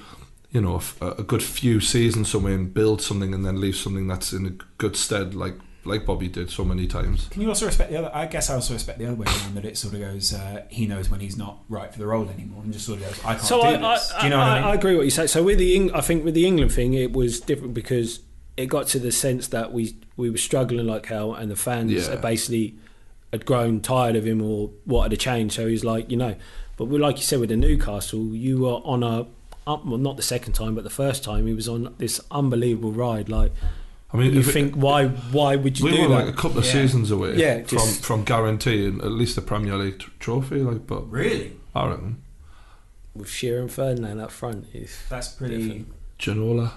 you 0.51 0.59
know, 0.61 0.81
a 1.01 1.23
good 1.23 1.43
few 1.43 1.79
seasons 1.79 2.29
somewhere 2.29 2.53
and 2.53 2.73
build 2.73 3.01
something 3.01 3.33
and 3.33 3.45
then 3.45 3.61
leave 3.61 3.75
something 3.77 4.07
that's 4.07 4.33
in 4.33 4.45
a 4.45 4.51
good 4.77 4.95
stead, 4.97 5.35
like 5.35 5.55
like 5.85 6.05
Bobby 6.05 6.27
did 6.27 6.49
so 6.49 6.65
many 6.65 6.87
times. 6.87 7.27
Can 7.29 7.41
you 7.41 7.49
also 7.49 7.65
respect 7.65 7.91
the 7.91 7.97
other? 7.97 8.11
I 8.13 8.25
guess 8.25 8.49
I 8.49 8.55
also 8.55 8.73
respect 8.73 8.99
the 8.99 9.05
other 9.05 9.15
way 9.15 9.25
around 9.27 9.55
that 9.55 9.65
it 9.65 9.77
sort 9.77 9.93
of 9.93 9.99
goes. 9.99 10.33
Uh, 10.33 10.65
he 10.69 10.85
knows 10.87 11.09
when 11.09 11.19
he's 11.19 11.37
not 11.37 11.59
right 11.69 11.91
for 11.91 11.99
the 11.99 12.07
role 12.07 12.27
anymore, 12.29 12.61
and 12.63 12.73
just 12.73 12.85
sort 12.85 12.99
of 13.01 13.05
goes, 13.05 13.19
"I 13.23 13.33
can't 13.35 13.41
So 13.41 13.61
do 13.61 13.67
I, 13.67 13.77
this." 13.93 14.11
I, 14.13 14.19
do 14.21 14.25
you 14.25 14.29
know 14.31 14.37
what 14.39 14.47
I, 14.47 14.51
I, 14.51 14.59
mean? 14.61 14.69
I 14.69 14.73
agree 14.75 14.95
what 14.95 15.03
you 15.05 15.11
say. 15.11 15.27
So 15.27 15.43
with 15.43 15.57
the 15.59 15.75
Eng- 15.75 15.93
I 15.93 16.01
think 16.01 16.25
with 16.25 16.33
the 16.33 16.45
England 16.45 16.71
thing, 16.73 16.93
it 16.93 17.13
was 17.13 17.39
different 17.39 17.73
because 17.73 18.19
it 18.57 18.65
got 18.67 18.87
to 18.87 18.99
the 18.99 19.11
sense 19.11 19.47
that 19.49 19.71
we 19.73 19.95
we 20.17 20.29
were 20.29 20.37
struggling 20.37 20.87
like 20.87 21.05
hell, 21.05 21.33
and 21.33 21.51
the 21.51 21.55
fans 21.55 21.91
Yeah. 21.91 22.09
had 22.11 22.21
basically 22.21 22.75
had 23.31 23.45
grown 23.45 23.81
tired 23.81 24.15
of 24.15 24.25
him 24.25 24.41
or 24.41 24.71
wanted 24.85 25.09
to 25.09 25.17
change. 25.17 25.53
So 25.53 25.67
he's 25.67 25.83
like, 25.83 26.09
you 26.09 26.15
know, 26.17 26.35
but 26.77 26.85
we, 26.85 26.97
like 26.97 27.17
you 27.17 27.23
said 27.23 27.39
with 27.39 27.49
the 27.49 27.57
Newcastle, 27.57 28.27
you 28.35 28.59
were 28.61 28.75
on 28.85 29.03
a 29.03 29.27
up, 29.67 29.83
well, 29.85 29.97
not 29.97 30.15
the 30.15 30.21
second 30.23 30.53
time, 30.53 30.75
but 30.75 30.83
the 30.83 30.89
first 30.91 31.23
time 31.23 31.47
he 31.47 31.53
was 31.53 31.67
on 31.67 31.93
this 31.97 32.21
unbelievable 32.31 32.91
ride. 32.91 33.29
Like 33.29 33.51
I 34.15 34.19
mean, 34.19 34.33
you 34.33 34.39
if 34.39 34.47
it- 34.49 34.51
think, 34.53 34.75
why 34.75 35.07
why 35.07 35.55
would 35.55 35.77
you 35.79 35.85
we 35.85 35.91
do 35.91 36.01
were 36.03 36.07
that? 36.09 36.25
like 36.25 36.27
a 36.33 36.37
couple 36.37 36.57
of 36.59 36.65
Yeah. 36.65 36.71
seasons 36.71 37.11
away 37.11 37.35
Yeah, 37.35 37.57
from 37.63 37.77
just- 37.77 38.03
from 38.05 38.23
guaranteeing 38.23 38.99
at 39.01 39.11
least 39.11 39.35
the 39.35 39.41
Premier 39.41 39.75
League 39.77 39.99
t- 39.99 40.05
trophy. 40.19 40.59
Like, 40.59 40.87
but 40.87 41.09
really, 41.11 41.53
I 41.75 41.87
reckon 41.87 42.21
with 43.13 43.29
Shearer 43.29 43.61
and 43.61 43.71
Ferdinand 43.71 44.19
up 44.19 44.31
front 44.31 44.67
is 44.73 44.97
that's 45.09 45.27
pretty. 45.29 45.57
Different. 45.63 45.93
Ginola, 46.19 46.71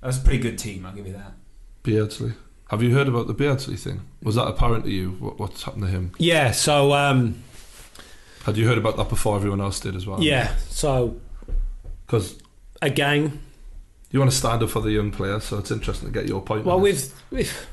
That's 0.00 0.16
a 0.18 0.20
pretty 0.20 0.38
good 0.38 0.58
team. 0.58 0.86
I'll 0.86 0.94
give 0.94 1.06
you 1.06 1.12
that. 1.12 1.34
Beardsley. 1.82 2.32
Have 2.70 2.82
you 2.82 2.94
heard 2.94 3.08
about 3.08 3.26
the 3.26 3.34
Beardsley 3.34 3.76
thing? 3.76 4.02
Was 4.22 4.34
that 4.36 4.46
apparent 4.46 4.84
to 4.84 4.90
you? 4.90 5.10
What, 5.18 5.38
what's 5.38 5.62
happened 5.62 5.84
to 5.84 5.88
him? 5.90 6.12
yeah. 6.18 6.50
So 6.52 6.92
um, 6.94 7.36
Had 8.44 8.56
you 8.56 8.66
heard 8.66 8.78
about 8.78 8.96
that 8.96 9.08
before 9.08 9.36
everyone 9.36 9.60
else 9.60 9.80
did 9.80 9.94
as 9.96 10.06
well? 10.06 10.22
yeah. 10.22 10.54
So 10.68 11.16
because 12.06 12.36
again, 12.80 13.40
you 14.10 14.18
want 14.18 14.30
to 14.30 14.36
stand 14.36 14.62
up 14.62 14.70
for 14.70 14.80
the 14.80 14.90
young 14.90 15.10
players, 15.10 15.44
so 15.44 15.58
it's 15.58 15.70
interesting 15.70 16.08
to 16.08 16.12
get 16.12 16.28
your 16.28 16.40
point. 16.40 16.64
Well, 16.64 16.80
with 16.80 17.20
with 17.30 17.66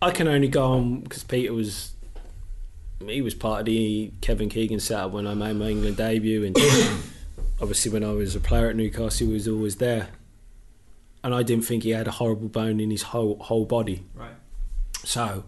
I 0.00 0.10
can 0.10 0.28
only 0.28 0.48
go 0.48 0.64
on 0.64 1.00
because 1.00 1.22
Peter 1.24 1.52
was 1.52 1.92
he 3.06 3.20
was 3.20 3.34
part 3.34 3.60
of 3.60 3.66
the 3.66 4.12
Kevin 4.20 4.48
Keegan 4.48 4.80
setup 4.80 5.12
when 5.12 5.26
I 5.26 5.34
made 5.34 5.56
my 5.56 5.68
England 5.68 5.96
debut, 5.96 6.44
and 6.44 6.56
obviously 7.60 7.90
when 7.90 8.04
I 8.04 8.12
was 8.12 8.34
a 8.34 8.40
player 8.40 8.68
at 8.68 8.76
Newcastle, 8.76 9.26
he 9.26 9.32
was 9.32 9.46
always 9.48 9.76
there. 9.76 10.08
And 11.24 11.32
I 11.34 11.44
didn't 11.44 11.64
think 11.64 11.84
he 11.84 11.90
had 11.90 12.08
a 12.08 12.12
horrible 12.12 12.48
bone 12.48 12.80
in 12.80 12.90
his 12.90 13.02
whole 13.02 13.38
whole 13.38 13.64
body. 13.64 14.04
Right. 14.14 14.34
So 15.04 15.44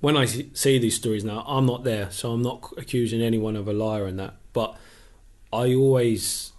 when 0.00 0.16
I 0.16 0.26
see 0.26 0.50
see 0.54 0.78
these 0.78 0.94
stories 0.94 1.24
now, 1.24 1.44
I'm 1.46 1.66
not 1.66 1.84
there, 1.84 2.10
so 2.10 2.32
I'm 2.32 2.42
not 2.42 2.72
accusing 2.76 3.20
anyone 3.22 3.56
of 3.56 3.66
a 3.66 3.72
liar 3.72 4.06
and 4.06 4.18
that. 4.18 4.34
But 4.52 4.76
I 5.52 5.74
always 5.74 6.52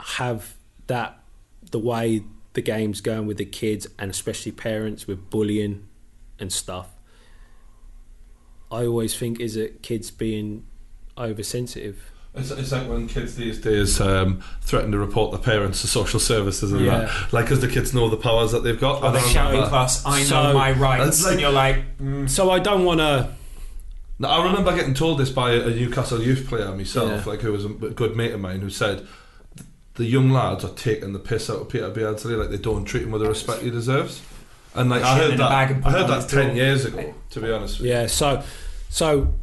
have 0.00 0.56
that 0.88 1.18
the 1.70 1.78
way 1.78 2.22
the 2.54 2.62
game's 2.62 3.00
going 3.00 3.26
with 3.26 3.36
the 3.36 3.44
kids 3.44 3.86
and 3.98 4.10
especially 4.10 4.52
parents 4.52 5.06
with 5.06 5.30
bullying 5.30 5.86
and 6.38 6.52
stuff. 6.52 6.88
I 8.70 8.84
always 8.86 9.16
think 9.16 9.40
is 9.40 9.56
it 9.56 9.82
kids 9.82 10.10
being 10.10 10.64
oversensitive. 11.16 12.10
It's, 12.34 12.50
it's 12.50 12.72
like 12.72 12.88
when 12.88 13.08
kids 13.08 13.36
these 13.36 13.60
days 13.60 13.98
um, 14.00 14.42
threaten 14.60 14.92
to 14.92 14.98
report 14.98 15.30
their 15.32 15.40
parents 15.40 15.80
to 15.82 15.86
social 15.86 16.20
services 16.20 16.72
and 16.72 16.84
Yeah. 16.84 16.98
that. 17.00 17.32
Like, 17.32 17.46
because 17.46 17.60
the 17.60 17.68
kids 17.68 17.94
know 17.94 18.10
the 18.10 18.16
powers 18.18 18.52
that 18.52 18.62
they've 18.62 18.78
got. 18.78 19.02
Or 19.02 19.06
And 19.06 19.14
they 19.14 19.20
I 19.20 19.28
shout 19.28 19.46
in 19.46 19.52
remember- 19.52 19.70
class, 19.70 20.02
"I 20.04 20.22
know 20.24 20.52
my 20.52 20.72
rights," 20.72 21.22
like- 21.24 21.32
and 21.32 21.40
you're 21.40 21.50
like, 21.52 21.98
mm, 21.98 22.28
So 22.28 22.50
I 22.50 22.58
don't 22.58 22.84
want 22.84 23.00
to. 23.00 23.30
Now, 24.18 24.28
I 24.28 24.44
remember 24.46 24.74
getting 24.74 24.94
told 24.94 25.18
this 25.18 25.30
by 25.30 25.52
a 25.52 25.70
Newcastle 25.70 26.20
youth 26.22 26.46
player 26.48 26.74
myself, 26.74 27.24
Yeah. 27.24 27.30
like 27.32 27.40
who 27.40 27.52
was 27.52 27.64
a 27.64 27.68
good 27.68 28.16
mate 28.16 28.32
of 28.32 28.40
mine, 28.40 28.60
who 28.60 28.70
said 28.70 29.06
the 29.96 30.04
young 30.04 30.30
lads 30.30 30.64
are 30.64 30.74
taking 30.74 31.12
the 31.12 31.18
piss 31.18 31.50
out 31.50 31.60
of 31.60 31.68
Peter 31.68 31.90
Beardsley, 31.90 32.34
like 32.34 32.50
they 32.50 32.58
don't 32.58 32.84
treat 32.84 33.02
him 33.02 33.10
with 33.10 33.22
the 33.22 33.28
respect 33.28 33.62
he 33.62 33.70
deserves. 33.70 34.22
And 34.74 34.90
like 34.90 35.02
Like 35.02 35.10
I 35.10 35.18
heard 35.18 35.30
in 35.32 35.38
bag 35.38 35.82
that, 35.82 35.86
I 35.86 35.90
heard 35.90 36.08
that 36.08 36.16
his 36.22 36.26
door. 36.26 36.42
ten 36.42 36.56
years 36.56 36.84
ago. 36.84 37.14
To 37.30 37.40
be 37.40 37.50
honest, 37.50 37.78
with 37.78 37.86
you. 37.88 37.92
Yeah. 37.94 38.06
So, 38.06 38.42
so 38.90 39.34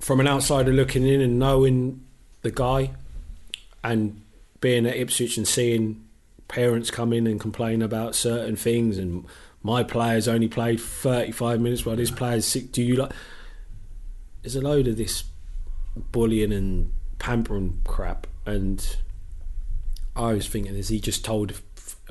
from 0.00 0.20
an 0.20 0.28
outsider 0.28 0.72
looking 0.72 1.06
in 1.06 1.20
and 1.20 1.38
knowing 1.38 2.04
the 2.42 2.50
guy, 2.50 2.92
and 3.82 4.20
being 4.60 4.86
at 4.86 4.96
Ipswich 4.96 5.36
and 5.36 5.48
seeing 5.48 6.04
parents 6.48 6.90
come 6.90 7.12
in 7.12 7.26
and 7.26 7.40
complain 7.40 7.80
about 7.82 8.14
certain 8.14 8.54
things, 8.56 8.98
and 8.98 9.24
my 9.62 9.82
players 9.82 10.28
only 10.28 10.48
played 10.48 10.80
35 10.80 11.60
minutes 11.60 11.86
while 11.86 11.96
this 11.96 12.10
player's 12.10 12.44
sick. 12.46 12.70
Do 12.72 12.82
you 12.82 12.96
like? 12.96 13.12
There's 14.42 14.56
a 14.56 14.60
load 14.60 14.88
of 14.88 14.96
this 14.96 15.24
bullying 15.96 16.52
and 16.52 16.92
pampering 17.18 17.80
crap, 17.84 18.26
and 18.44 18.96
I 20.14 20.32
was 20.32 20.46
thinking, 20.46 20.74
is 20.74 20.88
he 20.88 21.00
just 21.00 21.24
told 21.24 21.60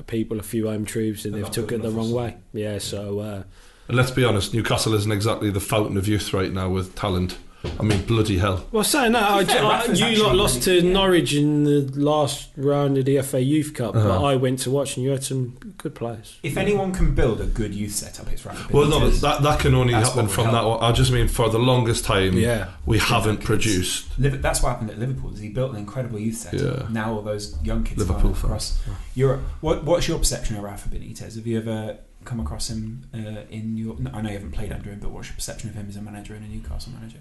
people 0.06 0.38
a 0.40 0.42
few 0.42 0.66
home 0.68 0.84
truths 0.84 1.24
and 1.24 1.34
They're 1.34 1.42
they've 1.42 1.50
took 1.50 1.72
it 1.72 1.82
the 1.82 1.90
wrong 1.90 2.12
way? 2.12 2.36
Yeah, 2.52 2.78
so. 2.78 3.20
Uh, 3.20 3.42
And 3.88 3.96
let's 3.96 4.10
be 4.10 4.24
honest, 4.24 4.54
Newcastle 4.54 4.94
isn't 4.94 5.12
exactly 5.12 5.50
the 5.50 5.60
fountain 5.60 5.96
of 5.96 6.08
youth 6.08 6.32
right 6.32 6.52
now 6.52 6.68
with 6.68 6.94
talent. 6.94 7.38
I 7.78 7.82
mean, 7.84 8.02
bloody 8.06 8.38
hell. 8.38 8.66
Well, 8.72 8.82
saying 8.84 9.12
that, 9.12 9.30
I, 9.30 9.44
fair, 9.44 9.64
I- 9.64 9.68
Rafa's 9.78 10.00
you 10.00 10.22
lot 10.22 10.34
lost 10.34 10.62
to 10.64 10.74
yeah. 10.80 10.92
Norwich 10.92 11.32
in 11.34 11.64
the 11.64 11.80
last 11.94 12.48
round 12.56 12.98
of 12.98 13.04
the 13.04 13.20
FA 13.22 13.40
Youth 13.40 13.74
Cup, 13.74 13.94
but 13.94 14.00
Uh-huh. 14.06 14.24
I 14.24 14.36
went 14.36 14.58
to 14.60 14.70
watch 14.70 14.96
and 14.96 15.04
you 15.04 15.10
had 15.12 15.22
some 15.22 15.56
good 15.78 15.94
players. 15.94 16.38
If 16.42 16.56
anyone 16.56 16.92
can 16.92 17.14
build 17.14 17.40
a 17.40 17.46
good 17.46 17.74
youth 17.74 17.92
setup, 17.92 18.32
it's 18.32 18.44
Rafa 18.44 18.72
Well, 18.76 18.88
no, 18.88 19.08
that, 19.10 19.42
that 19.42 19.60
can 19.60 19.74
only 19.74 19.92
That's 19.92 20.08
happen 20.08 20.28
from 20.28 20.46
help. 20.46 20.80
that. 20.80 20.86
I 20.86 20.92
just 20.92 21.12
mean 21.12 21.28
for 21.28 21.48
the 21.50 21.58
longest 21.58 22.04
time, 22.04 22.34
Yeah. 22.36 22.68
we 22.84 22.98
haven't 22.98 23.34
Exactly. 23.40 23.46
produced. 23.46 24.18
Liv- 24.18 24.42
That's 24.42 24.62
what 24.62 24.70
happened 24.70 24.90
at 24.90 24.98
Liverpool. 24.98 25.32
Is 25.34 25.40
he 25.40 25.48
built 25.48 25.70
an 25.72 25.78
incredible 25.78 26.18
youth 26.18 26.36
setup. 26.38 26.60
Yeah. 26.80 26.86
Now 26.90 27.14
all 27.14 27.22
those 27.22 27.56
young 27.62 27.84
kids 27.84 27.98
Liverpool 27.98 28.30
Liverpool 28.30 28.48
across 28.50 28.78
fans. 28.78 28.96
Europe. 29.14 29.42
What, 29.60 29.84
what's 29.84 30.08
your 30.08 30.18
perception 30.18 30.56
of 30.56 30.64
Rafa 30.64 30.88
Benitez? 30.88 31.36
Have 31.36 31.46
you 31.46 31.58
ever 31.58 31.98
come 32.24 32.40
across 32.40 32.70
him 32.70 33.04
uh, 33.14 33.18
in 33.50 33.76
your? 33.76 33.96
No, 33.98 34.10
I 34.14 34.20
know 34.22 34.28
you 34.30 34.34
haven't 34.36 34.52
played 34.52 34.72
under 34.72 34.90
him, 34.90 34.98
but 35.00 35.10
what's 35.10 35.28
your 35.28 35.34
perception 35.36 35.70
of 35.70 35.74
him 35.76 35.86
as 35.88 35.96
a 35.96 36.02
manager 36.02 36.34
and 36.34 36.44
a 36.44 36.48
Newcastle 36.48 36.92
manager? 36.92 37.18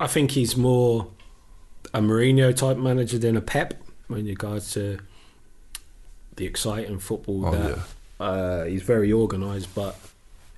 I 0.00 0.06
think 0.06 0.32
he's 0.32 0.56
more 0.56 1.08
a 1.94 2.00
Mourinho 2.00 2.54
type 2.54 2.76
manager 2.76 3.18
than 3.18 3.36
a 3.36 3.40
Pep 3.40 3.74
in 4.10 4.26
regards 4.26 4.72
to 4.74 4.98
the 6.36 6.44
exciting 6.46 6.98
football. 6.98 7.46
Oh, 7.46 7.50
that 7.50 7.78
yeah. 8.20 8.24
uh, 8.24 8.64
he's 8.64 8.82
very 8.82 9.12
organised, 9.12 9.74
but 9.74 9.96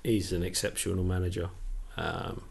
he's 0.03 0.31
an 0.31 0.43
exceptional 0.43 1.03
manager. 1.03 1.49
Um, 1.97 2.43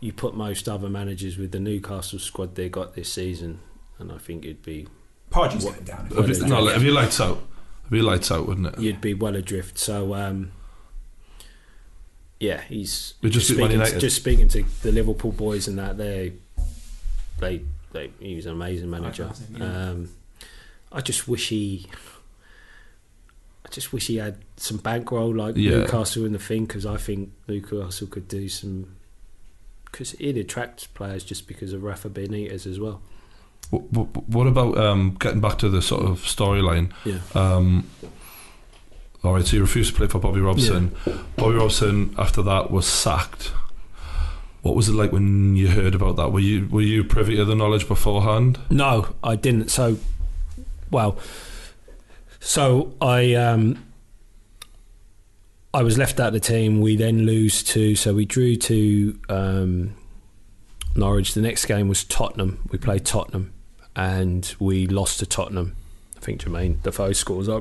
you 0.00 0.12
put 0.12 0.34
most 0.34 0.68
other 0.68 0.88
managers 0.90 1.38
with 1.38 1.52
the 1.52 1.60
Newcastle 1.60 2.18
squad 2.18 2.54
they 2.54 2.68
got 2.68 2.94
this 2.94 3.10
season, 3.12 3.60
and 3.98 4.12
I 4.12 4.18
think 4.18 4.44
it'd 4.44 4.62
be 4.62 4.86
Pardews 5.30 5.64
What- 5.64 5.74
going 5.74 5.84
down. 5.84 6.08
Well, 6.10 6.28
If, 6.30 6.38
you- 6.38 6.46
no, 6.46 6.68
if 6.68 6.82
you 6.82 6.92
lights 6.92 7.20
out, 7.20 7.38
if 7.86 7.92
you 7.92 8.02
lights 8.02 8.30
out, 8.30 8.46
wouldn't 8.46 8.66
it? 8.66 8.78
you'd 8.78 9.00
be 9.00 9.14
well 9.14 9.34
adrift. 9.36 9.78
So 9.78 10.14
um, 10.14 10.52
yeah, 12.44 12.60
he's 12.68 13.14
We 13.22 13.30
just 13.30 13.48
beat 13.48 13.56
Man 13.58 13.66
speaking, 13.68 13.80
United. 13.80 14.00
just 14.00 14.16
speaking 14.16 14.48
to 14.48 14.64
the 14.82 14.92
Liverpool 14.92 15.32
boys 15.32 15.68
and 15.68 15.78
that 15.78 15.96
they 15.96 16.32
they 17.38 17.62
they 17.92 18.10
he 18.20 18.34
was 18.36 18.46
an 18.46 18.52
amazing 18.52 18.90
manager. 18.90 19.24
class 19.26 19.42
yeah. 19.56 19.64
Um, 19.90 20.08
I 20.92 21.00
just 21.00 21.26
wish 21.28 21.48
he. 21.48 21.86
I 23.66 23.68
just 23.70 23.92
wish 23.92 24.06
he 24.06 24.16
had 24.16 24.36
some 24.56 24.76
bankroll 24.78 25.34
like 25.34 25.56
Yeah. 25.56 25.78
Newcastle 25.78 26.24
in 26.26 26.32
the 26.32 26.38
thing 26.38 26.66
because 26.66 26.86
I 26.86 26.96
think 26.96 27.30
Newcastle 27.48 28.06
could 28.06 28.28
do 28.28 28.48
some. 28.48 28.96
Because 29.86 30.14
it 30.14 30.36
attracts 30.36 30.86
players 30.86 31.24
just 31.24 31.46
because 31.46 31.72
of 31.72 31.82
Rafa 31.82 32.10
Benitez 32.10 32.66
as 32.66 32.78
well. 32.80 33.00
What, 33.70 33.92
what, 33.92 34.28
what 34.28 34.46
about 34.46 34.76
um, 34.76 35.16
getting 35.20 35.40
back 35.40 35.58
to 35.58 35.68
the 35.68 35.80
sort 35.80 36.02
of 36.04 36.18
storyline? 36.20 36.92
Yeah. 37.04 37.20
Um, 37.34 37.88
all 39.24 39.32
right, 39.32 39.46
so 39.46 39.56
you 39.56 39.62
refused 39.62 39.92
to 39.92 39.96
play 39.96 40.06
for 40.06 40.18
Bobby 40.18 40.40
Robson. 40.40 40.94
Bobby 41.36 41.54
Robson, 41.56 42.14
after 42.18 42.42
that, 42.42 42.70
was 42.70 42.86
sacked. 42.86 43.52
What 44.60 44.76
was 44.76 44.88
it 44.88 44.92
like 44.92 45.12
when 45.12 45.56
you 45.56 45.68
heard 45.68 45.94
about 45.94 46.16
that? 46.16 46.30
Were 46.30 46.40
you 46.40 46.68
were 46.68 46.82
you 46.82 47.04
privy 47.04 47.36
to 47.36 47.44
the 47.44 47.54
knowledge 47.54 47.88
beforehand? 47.88 48.58
No, 48.70 49.14
I 49.22 49.36
didn't. 49.36 49.70
So, 49.70 49.98
well, 50.90 51.18
so 52.40 52.92
I 53.00 53.34
um, 53.34 53.82
I 55.72 55.82
was 55.82 55.96
left 55.96 56.20
out 56.20 56.28
of 56.28 56.32
the 56.34 56.40
team. 56.40 56.80
We 56.80 56.96
then 56.96 57.24
lose 57.24 57.62
to 57.64 57.96
so 57.96 58.14
we 58.14 58.26
drew 58.26 58.56
to 58.56 59.18
um, 59.30 59.94
Norwich. 60.94 61.32
The 61.32 61.40
next 61.40 61.64
game 61.64 61.88
was 61.88 62.04
Tottenham. 62.04 62.66
We 62.70 62.78
played 62.78 63.06
Tottenham, 63.06 63.52
and 63.96 64.54
we 64.58 64.86
lost 64.86 65.18
to 65.20 65.26
Tottenham. 65.26 65.76
I 66.16 66.20
think 66.20 66.42
Jermaine 66.42 66.82
Defoe 66.82 67.12
scores. 67.12 67.48
I, 67.48 67.60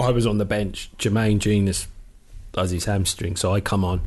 I 0.00 0.10
was 0.10 0.26
on 0.26 0.38
the 0.38 0.44
bench. 0.44 0.90
Jermaine 0.98 1.38
Jenas 1.38 1.86
does 2.52 2.70
his 2.70 2.86
hamstring, 2.86 3.36
so 3.36 3.54
I 3.54 3.60
come 3.60 3.84
on, 3.84 4.00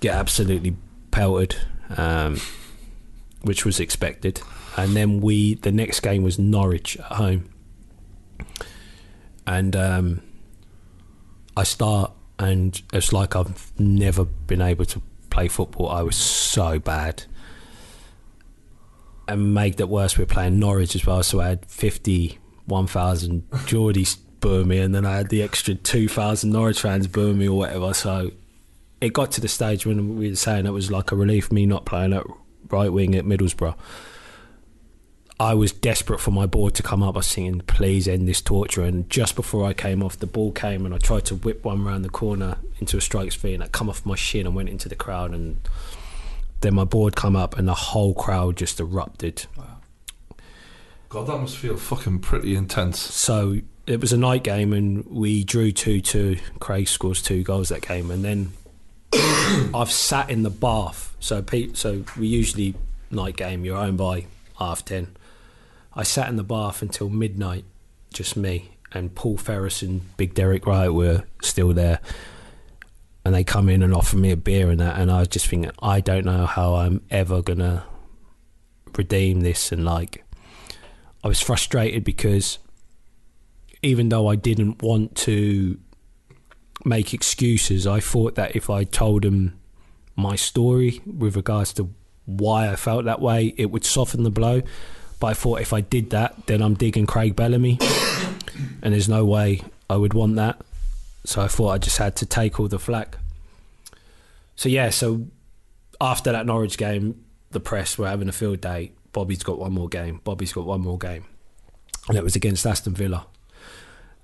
get 0.00 0.14
absolutely 0.14 0.76
pelted. 1.10 1.56
Um, 1.96 2.40
which 3.44 3.64
was 3.64 3.78
expected. 3.78 4.40
And 4.76 4.96
then 4.96 5.20
we, 5.20 5.54
the 5.54 5.70
next 5.70 6.00
game 6.00 6.22
was 6.22 6.38
Norwich 6.38 6.96
at 6.96 7.12
home, 7.12 7.48
and 9.46 9.76
um, 9.76 10.22
I 11.56 11.62
start, 11.62 12.10
and 12.38 12.80
it's 12.92 13.12
like 13.12 13.36
I've 13.36 13.72
never 13.78 14.24
been 14.24 14.60
able 14.60 14.84
to 14.86 15.02
play 15.30 15.46
football. 15.46 15.90
I 15.90 16.02
was 16.02 16.16
so 16.16 16.80
bad, 16.80 17.24
and 19.28 19.54
make 19.54 19.76
that 19.76 19.86
worse, 19.86 20.18
we 20.18 20.22
we're 20.24 20.28
playing 20.28 20.58
Norwich 20.58 20.96
as 20.96 21.06
well, 21.06 21.22
so 21.22 21.40
I 21.40 21.48
had 21.48 21.66
fifty 21.66 22.38
one 22.66 22.88
thousand 22.88 23.48
Geordies 23.50 24.16
boo 24.44 24.62
me, 24.62 24.78
and 24.78 24.94
then 24.94 25.06
I 25.06 25.16
had 25.16 25.30
the 25.30 25.42
extra 25.42 25.74
two 25.74 26.06
thousand 26.06 26.50
Norwich 26.50 26.82
fans 26.82 27.06
boo 27.06 27.32
me 27.32 27.48
or 27.48 27.56
whatever. 27.56 27.94
So 27.94 28.30
it 29.00 29.14
got 29.14 29.32
to 29.32 29.40
the 29.40 29.48
stage 29.48 29.86
when 29.86 30.18
we 30.18 30.28
were 30.28 30.36
saying 30.36 30.66
it 30.66 30.70
was 30.70 30.90
like 30.90 31.10
a 31.10 31.16
relief 31.16 31.50
me 31.50 31.64
not 31.64 31.86
playing 31.86 32.12
at 32.12 32.24
right 32.68 32.92
wing 32.92 33.14
at 33.14 33.24
Middlesbrough. 33.24 33.74
I 35.40 35.54
was 35.54 35.72
desperate 35.72 36.20
for 36.20 36.30
my 36.30 36.44
board 36.44 36.74
to 36.74 36.82
come 36.82 37.02
up. 37.02 37.14
I 37.14 37.20
was 37.20 37.26
singing, 37.26 37.60
"Please 37.60 38.06
end 38.06 38.28
this 38.28 38.42
torture." 38.42 38.82
And 38.82 39.08
just 39.08 39.34
before 39.34 39.64
I 39.64 39.72
came 39.72 40.02
off, 40.02 40.18
the 40.18 40.26
ball 40.26 40.52
came, 40.52 40.84
and 40.84 40.94
I 40.94 40.98
tried 40.98 41.24
to 41.26 41.34
whip 41.34 41.64
one 41.64 41.82
round 41.82 42.04
the 42.04 42.10
corner 42.10 42.58
into 42.78 42.98
a 42.98 43.00
strikes 43.00 43.34
fee, 43.34 43.54
and 43.54 43.62
it 43.62 43.72
come 43.72 43.88
off 43.88 44.04
my 44.04 44.14
shin 44.14 44.46
and 44.46 44.54
went 44.54 44.68
into 44.68 44.90
the 44.90 44.94
crowd. 44.94 45.32
And 45.32 45.56
then 46.60 46.74
my 46.74 46.84
board 46.84 47.16
come 47.16 47.34
up, 47.34 47.56
and 47.56 47.66
the 47.66 47.74
whole 47.74 48.12
crowd 48.12 48.58
just 48.58 48.78
erupted. 48.78 49.46
God, 51.14 51.28
that 51.28 51.38
must 51.38 51.56
feel 51.58 51.76
fucking 51.76 52.18
pretty 52.18 52.56
intense. 52.56 52.98
So 52.98 53.58
it 53.86 54.00
was 54.00 54.12
a 54.12 54.16
night 54.16 54.42
game, 54.42 54.72
and 54.72 55.06
we 55.06 55.44
drew 55.44 55.70
two 55.70 56.00
two. 56.00 56.38
Craig 56.58 56.88
scores 56.88 57.22
two 57.22 57.44
goals 57.44 57.68
that 57.68 57.86
game, 57.86 58.10
and 58.10 58.24
then 58.24 58.52
I've 59.72 59.92
sat 59.92 60.28
in 60.28 60.42
the 60.42 60.50
bath. 60.50 61.14
So 61.20 61.40
Pete, 61.40 61.76
so 61.76 62.04
we 62.18 62.26
usually 62.26 62.74
night 63.12 63.36
game. 63.36 63.64
You're 63.64 63.76
home 63.76 63.96
by 63.96 64.26
half 64.58 64.84
ten. 64.84 65.14
I 65.94 66.02
sat 66.02 66.28
in 66.28 66.34
the 66.34 66.42
bath 66.42 66.82
until 66.82 67.08
midnight, 67.08 67.64
just 68.12 68.36
me 68.36 68.72
and 68.90 69.14
Paul 69.14 69.36
Ferris 69.36 69.82
and 69.82 70.16
Big 70.16 70.34
Derek 70.34 70.66
Wright 70.66 70.92
were 70.92 71.22
still 71.42 71.72
there, 71.72 72.00
and 73.24 73.32
they 73.32 73.44
come 73.44 73.68
in 73.68 73.84
and 73.84 73.94
offer 73.94 74.16
me 74.16 74.32
a 74.32 74.36
beer 74.36 74.68
and 74.68 74.80
that, 74.80 74.98
and 74.98 75.12
I 75.12 75.20
was 75.20 75.28
just 75.28 75.46
thinking, 75.46 75.70
I 75.80 76.00
don't 76.00 76.24
know 76.24 76.44
how 76.44 76.74
I'm 76.74 77.02
ever 77.08 77.40
gonna 77.40 77.84
redeem 78.96 79.42
this, 79.42 79.70
and 79.70 79.84
like, 79.84 80.23
I 81.24 81.28
was 81.28 81.40
frustrated 81.40 82.04
because 82.04 82.58
even 83.82 84.10
though 84.10 84.28
I 84.28 84.36
didn't 84.36 84.82
want 84.82 85.16
to 85.16 85.80
make 86.84 87.14
excuses, 87.14 87.86
I 87.86 88.00
thought 88.00 88.34
that 88.34 88.54
if 88.54 88.68
I 88.68 88.84
told 88.84 89.22
them 89.22 89.58
my 90.16 90.36
story 90.36 91.00
with 91.06 91.34
regards 91.34 91.72
to 91.74 91.88
why 92.26 92.68
I 92.70 92.76
felt 92.76 93.06
that 93.06 93.22
way, 93.22 93.54
it 93.56 93.70
would 93.70 93.86
soften 93.86 94.22
the 94.22 94.30
blow. 94.30 94.60
But 95.18 95.28
I 95.28 95.34
thought 95.34 95.62
if 95.62 95.72
I 95.72 95.80
did 95.80 96.10
that, 96.10 96.46
then 96.46 96.60
I'm 96.60 96.74
digging 96.74 97.06
Craig 97.06 97.34
Bellamy, 97.34 97.78
and 98.82 98.92
there's 98.92 99.08
no 99.08 99.24
way 99.24 99.62
I 99.88 99.96
would 99.96 100.12
want 100.12 100.36
that. 100.36 100.60
So 101.24 101.40
I 101.40 101.48
thought 101.48 101.70
I 101.70 101.78
just 101.78 101.96
had 101.96 102.16
to 102.16 102.26
take 102.26 102.60
all 102.60 102.68
the 102.68 102.78
flack. 102.78 103.16
So 104.56 104.68
yeah, 104.68 104.90
so 104.90 105.26
after 106.02 106.32
that 106.32 106.44
Norwich 106.44 106.76
game, 106.76 107.24
the 107.50 107.60
press 107.60 107.96
were 107.96 108.08
having 108.08 108.28
a 108.28 108.32
field 108.32 108.60
day. 108.60 108.92
Bobby's 109.14 109.44
got 109.44 109.58
one 109.58 109.72
more 109.72 109.88
game. 109.88 110.20
Bobby's 110.24 110.52
got 110.52 110.66
one 110.66 110.82
more 110.82 110.98
game, 110.98 111.24
and 112.08 112.18
it 112.18 112.24
was 112.24 112.36
against 112.36 112.66
Aston 112.66 112.94
Villa. 112.94 113.26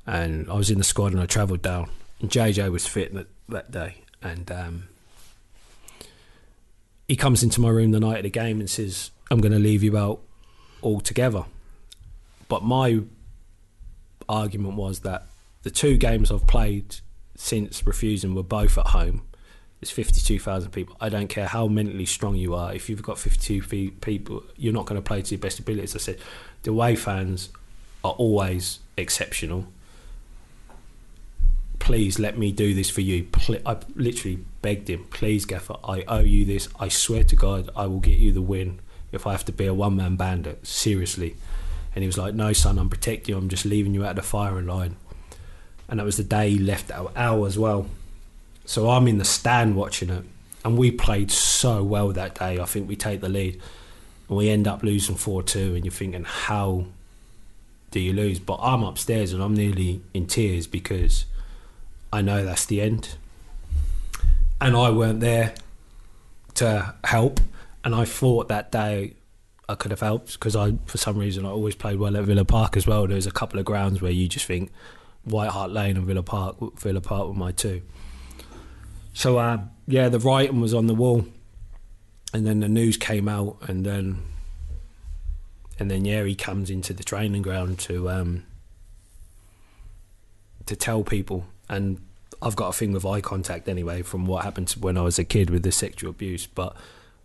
And 0.04 0.50
I 0.50 0.54
was 0.54 0.68
in 0.68 0.78
the 0.78 0.84
squad, 0.84 1.12
and 1.12 1.20
I 1.20 1.26
travelled 1.26 1.62
down. 1.62 1.88
And 2.20 2.28
JJ 2.28 2.70
was 2.70 2.86
fit 2.86 3.14
that, 3.14 3.28
that 3.48 3.70
day, 3.70 4.02
and 4.20 4.50
um, 4.50 4.88
he 7.08 7.16
comes 7.16 7.42
into 7.42 7.60
my 7.60 7.70
room 7.70 7.92
the 7.92 8.00
night 8.00 8.18
of 8.18 8.24
the 8.24 8.30
game 8.30 8.60
and 8.60 8.68
says, 8.68 9.12
"I'm 9.30 9.40
going 9.40 9.52
to 9.52 9.58
leave 9.58 9.82
you 9.82 9.96
out 9.96 10.20
altogether." 10.82 11.44
But 12.48 12.64
my 12.64 13.00
argument 14.28 14.74
was 14.74 15.00
that 15.00 15.26
the 15.62 15.70
two 15.70 15.96
games 15.96 16.32
I've 16.32 16.48
played 16.48 16.96
since 17.36 17.86
refusing 17.86 18.34
were 18.34 18.42
both 18.42 18.76
at 18.76 18.88
home. 18.88 19.22
There's 19.80 19.90
52,000 19.90 20.70
people. 20.72 20.94
I 21.00 21.08
don't 21.08 21.28
care 21.28 21.46
how 21.46 21.66
mentally 21.66 22.04
strong 22.04 22.34
you 22.36 22.54
are. 22.54 22.74
If 22.74 22.90
you've 22.90 23.02
got 23.02 23.18
52 23.18 23.62
fe- 23.62 23.90
people, 23.90 24.42
you're 24.56 24.74
not 24.74 24.84
going 24.86 25.00
to 25.00 25.06
play 25.06 25.22
to 25.22 25.34
your 25.34 25.40
best 25.40 25.58
abilities. 25.58 25.94
I 25.96 25.98
said, 25.98 26.18
the 26.64 26.70
away 26.70 26.96
fans 26.96 27.48
are 28.04 28.12
always 28.12 28.80
exceptional. 28.98 29.66
Please 31.78 32.18
let 32.18 32.36
me 32.36 32.52
do 32.52 32.74
this 32.74 32.90
for 32.90 33.00
you. 33.00 33.26
I 33.64 33.78
literally 33.96 34.44
begged 34.60 34.90
him, 34.90 35.06
please, 35.10 35.46
Gaffer, 35.46 35.76
I 35.82 36.04
owe 36.06 36.20
you 36.20 36.44
this. 36.44 36.68
I 36.78 36.88
swear 36.88 37.24
to 37.24 37.34
God, 37.36 37.70
I 37.74 37.86
will 37.86 38.00
get 38.00 38.18
you 38.18 38.32
the 38.32 38.42
win 38.42 38.80
if 39.12 39.26
I 39.26 39.32
have 39.32 39.46
to 39.46 39.52
be 39.52 39.64
a 39.64 39.72
one 39.72 39.96
man 39.96 40.16
bandit. 40.16 40.58
Uh, 40.62 40.64
seriously. 40.64 41.36
And 41.94 42.02
he 42.02 42.06
was 42.06 42.18
like, 42.18 42.34
no, 42.34 42.52
son, 42.52 42.78
I'm 42.78 42.90
protecting 42.90 43.34
you. 43.34 43.38
I'm 43.38 43.48
just 43.48 43.64
leaving 43.64 43.94
you 43.94 44.04
out 44.04 44.10
of 44.10 44.16
the 44.16 44.22
firing 44.22 44.66
line. 44.66 44.96
and 45.88 45.98
that 45.98 46.04
was 46.04 46.18
the 46.18 46.22
day 46.22 46.50
he 46.50 46.58
left 46.58 46.92
our 46.92 47.10
hour 47.16 47.46
as 47.46 47.58
well. 47.58 47.86
So 48.70 48.88
I'm 48.88 49.08
in 49.08 49.18
the 49.18 49.24
stand 49.24 49.74
watching 49.74 50.10
it, 50.10 50.24
and 50.64 50.78
we 50.78 50.92
played 50.92 51.32
so 51.32 51.82
well 51.82 52.12
that 52.12 52.36
day. 52.36 52.60
I 52.60 52.64
think 52.66 52.88
we 52.88 52.94
take 52.94 53.20
the 53.20 53.28
lead, 53.28 53.60
and 54.28 54.38
we 54.38 54.48
end 54.48 54.68
up 54.68 54.84
losing 54.84 55.16
four 55.16 55.42
two. 55.42 55.74
And 55.74 55.84
you're 55.84 55.90
thinking, 55.90 56.22
how 56.22 56.84
do 57.90 57.98
you 57.98 58.12
lose? 58.12 58.38
But 58.38 58.60
I'm 58.62 58.84
upstairs 58.84 59.32
and 59.32 59.42
I'm 59.42 59.54
nearly 59.54 60.02
in 60.14 60.28
tears 60.28 60.68
because 60.68 61.24
I 62.12 62.22
know 62.22 62.44
that's 62.44 62.64
the 62.64 62.80
end, 62.80 63.16
and 64.60 64.76
I 64.76 64.90
weren't 64.90 65.18
there 65.18 65.54
to 66.54 66.94
help. 67.02 67.40
And 67.82 67.92
I 67.92 68.04
thought 68.04 68.46
that 68.50 68.70
day 68.70 69.14
I 69.68 69.74
could 69.74 69.90
have 69.90 69.98
helped 69.98 70.34
because 70.34 70.54
I, 70.54 70.74
for 70.86 70.96
some 70.96 71.18
reason, 71.18 71.44
I 71.44 71.48
always 71.48 71.74
played 71.74 71.98
well 71.98 72.16
at 72.16 72.22
Villa 72.22 72.44
Park 72.44 72.76
as 72.76 72.86
well. 72.86 73.08
There's 73.08 73.26
a 73.26 73.32
couple 73.32 73.58
of 73.58 73.64
grounds 73.64 74.00
where 74.00 74.12
you 74.12 74.28
just 74.28 74.46
think 74.46 74.70
White 75.24 75.50
Hart 75.50 75.72
Lane 75.72 75.96
and 75.96 76.06
Villa 76.06 76.22
Park, 76.22 76.78
Villa 76.78 77.00
Park 77.00 77.26
were 77.26 77.34
my 77.34 77.50
two. 77.50 77.82
So 79.20 79.36
uh, 79.36 79.58
yeah, 79.86 80.08
the 80.08 80.18
writing 80.18 80.62
was 80.62 80.72
on 80.72 80.86
the 80.86 80.94
wall, 80.94 81.26
and 82.32 82.46
then 82.46 82.60
the 82.60 82.70
news 82.70 82.96
came 82.96 83.28
out, 83.28 83.58
and 83.68 83.84
then 83.84 84.22
and 85.78 85.90
then 85.90 86.06
yeah, 86.06 86.24
he 86.24 86.34
comes 86.34 86.70
into 86.70 86.94
the 86.94 87.04
training 87.04 87.42
ground 87.42 87.78
to 87.80 88.08
um, 88.08 88.46
to 90.64 90.74
tell 90.74 91.04
people, 91.04 91.44
and 91.68 92.00
I've 92.40 92.56
got 92.56 92.68
a 92.68 92.72
thing 92.72 92.92
with 92.92 93.04
eye 93.04 93.20
contact 93.20 93.68
anyway 93.68 94.00
from 94.00 94.24
what 94.24 94.42
happened 94.42 94.70
when 94.80 94.96
I 94.96 95.02
was 95.02 95.18
a 95.18 95.24
kid 95.24 95.50
with 95.50 95.64
the 95.64 95.72
sexual 95.72 96.08
abuse. 96.08 96.46
But 96.46 96.74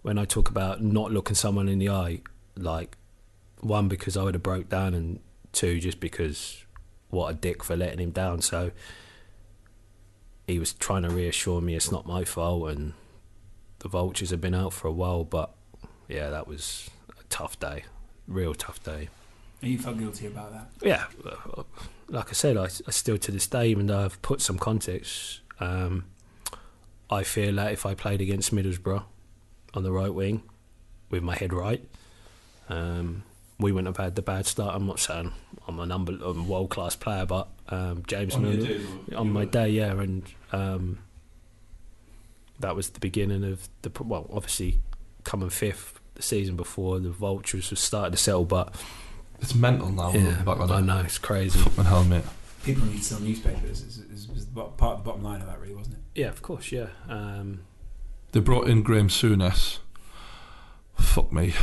when 0.02 0.18
I 0.18 0.26
talk 0.26 0.50
about 0.50 0.84
not 0.84 1.14
looking 1.14 1.36
someone 1.36 1.70
in 1.70 1.80
the 1.80 1.92
eye, 1.92 2.20
like 2.58 2.98
one 3.62 3.88
because 3.88 4.18
I 4.18 4.24
would 4.24 4.34
have 4.34 4.44
broke 4.44 4.68
down, 4.68 4.94
and 4.94 5.22
two 5.54 5.80
just 5.80 6.02
because 6.02 6.66
what 7.10 7.30
a 7.30 7.34
dick 7.34 7.64
for 7.64 7.78
letting 7.78 8.00
him 8.00 8.12
down. 8.12 8.42
So 8.42 8.72
he 10.48 10.60
was 10.60 10.74
trying 10.74 11.04
to 11.04 11.10
reassure 11.10 11.62
me 11.62 11.76
it's 11.76 11.92
not 11.92 12.06
my 12.06 12.24
fault, 12.24 12.70
and 12.70 12.94
the 13.80 13.88
vultures 13.88 14.30
have 14.30 14.42
been 14.42 14.56
out 14.56 14.74
for 14.74 14.88
a 14.88 14.92
while. 14.92 15.24
But 15.24 15.54
yeah, 16.08 16.30
that 16.30 16.48
was 16.48 16.90
a 17.20 17.24
tough 17.30 17.60
day, 17.60 17.84
real 18.28 18.54
tough 18.54 18.84
day. 18.84 19.10
And 19.62 19.72
you 19.72 19.80
felt 19.80 19.98
guilty 19.98 20.28
about 20.28 20.52
that. 20.54 20.68
Yeah, 20.82 21.06
like 22.08 22.30
I 22.30 22.34
said, 22.34 22.58
I, 22.58 22.66
I 22.66 22.92
still 22.92 23.18
to 23.18 23.32
this 23.32 23.48
day, 23.48 23.68
even 23.68 23.88
though 23.88 24.06
I've 24.06 24.22
put 24.22 24.42
some 24.42 24.60
context, 24.60 25.40
um, 25.60 26.06
I 27.10 27.24
feel 27.24 27.56
that 27.56 27.72
if 27.72 27.86
I 27.86 27.94
played 27.96 28.22
against 28.22 28.54
Middlesbrough 28.54 29.04
on 29.74 29.84
the 29.84 29.92
right 29.92 30.14
wing 30.14 30.44
with 31.10 31.24
my 31.24 31.36
head 31.36 31.54
right, 31.54 31.84
um, 32.70 33.24
we 33.60 33.72
wouldn't 33.72 33.96
have 33.96 34.04
had 34.04 34.16
the 34.16 34.22
bad 34.22 34.46
start. 34.46 34.76
I'm 34.76 34.86
not 34.86 35.00
saying 35.00 35.32
I'm 35.68 35.80
a 35.80 35.86
number, 35.86 36.14
I'm 36.14 36.42
a 36.42 36.44
world 36.44 36.70
class 36.70 36.96
player, 36.96 37.26
but 37.26 37.48
um, 37.70 38.04
James 38.08 38.36
On 38.36 38.44
Milner 38.44 38.58
day, 38.66 38.82
though, 39.10 39.18
on 39.18 39.32
my 39.32 39.42
were- 39.42 39.46
day, 39.48 39.70
yeah, 39.70 39.92
and 39.92 40.24
um, 40.52 41.00
that 42.60 42.76
was 42.76 42.90
the 42.90 43.00
beginning 43.00 43.44
of 43.44 43.68
the 43.82 43.92
well, 44.04 44.30
obviously 44.32 44.80
coming 45.24 45.50
fifth 45.50 46.00
the 46.16 46.22
season 46.22 46.56
before 46.56 47.00
the 47.00 47.10
Vultures 47.10 47.70
was 47.70 47.80
starting 47.80 48.12
to 48.12 48.18
settle, 48.18 48.46
but 48.46 48.74
It's 49.42 49.54
mental 49.56 49.90
now. 49.92 50.12
yeah, 50.14 50.42
Back 50.44 50.60
I 50.62 50.80
know 50.82 51.00
it's 51.00 51.18
crazy. 51.18 51.60
Fucking 51.60 51.84
hell, 51.84 52.04
mate. 52.06 52.24
People 52.64 52.86
need 52.86 52.98
to 53.00 53.04
sell 53.04 53.20
newspapers. 53.20 53.82
Is, 53.82 53.98
is, 53.98 54.30
is 54.30 54.46
part 54.46 54.82
of 54.82 54.98
the 55.00 55.04
bottom 55.04 55.24
line 55.24 55.42
of 55.42 55.48
that, 55.48 55.60
really, 55.60 55.76
wasn't 55.76 55.98
it? 55.98 56.20
Yeah, 56.22 56.28
of 56.30 56.42
course, 56.42 56.72
yeah. 56.72 56.88
Um, 57.10 57.62
They 58.32 58.40
brought 58.40 58.68
in 58.70 58.82
Graham 58.82 59.10
Souness. 59.10 59.80
Fuck 60.98 61.32
me. 61.34 61.54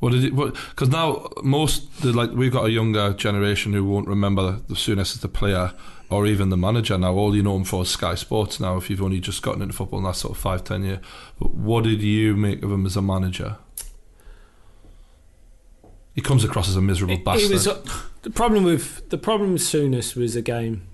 What 0.00 0.12
did 0.12 0.24
it? 0.24 0.34
Because 0.34 0.88
now 0.88 1.28
most 1.42 2.02
the, 2.02 2.12
like 2.12 2.32
we've 2.32 2.52
got 2.52 2.64
a 2.64 2.70
younger 2.70 3.12
generation 3.12 3.74
who 3.74 3.84
won't 3.84 4.08
remember 4.08 4.60
the 4.66 4.74
Souness 4.74 5.14
as 5.14 5.20
the 5.20 5.28
player 5.28 5.74
or 6.08 6.26
even 6.26 6.48
the 6.48 6.56
manager. 6.56 6.96
Now 6.96 7.14
all 7.14 7.36
you 7.36 7.42
know 7.42 7.54
him 7.56 7.64
for 7.64 7.82
is 7.82 7.90
Sky 7.90 8.14
Sports. 8.14 8.58
Now 8.58 8.78
if 8.78 8.88
you've 8.88 9.02
only 9.02 9.20
just 9.20 9.42
gotten 9.42 9.60
into 9.60 9.74
football 9.74 9.98
in 9.98 10.06
that 10.06 10.16
sort 10.16 10.32
of 10.32 10.38
five 10.38 10.64
ten 10.64 10.84
year, 10.84 11.00
but 11.38 11.54
what 11.54 11.84
did 11.84 12.00
you 12.00 12.34
make 12.34 12.62
of 12.62 12.72
him 12.72 12.86
as 12.86 12.96
a 12.96 13.02
manager? 13.02 13.58
He 16.14 16.22
comes 16.22 16.44
across 16.44 16.68
as 16.68 16.76
a 16.76 16.82
miserable 16.82 17.14
it, 17.14 17.24
bastard. 17.24 17.50
it 17.50 17.54
was 17.54 17.68
the 18.22 18.30
problem 18.30 18.64
with 18.64 19.08
the 19.10 19.18
problem 19.18 19.52
with 19.52 19.62
Souness 19.62 20.16
was 20.16 20.34
a 20.34 20.42
game. 20.42 20.86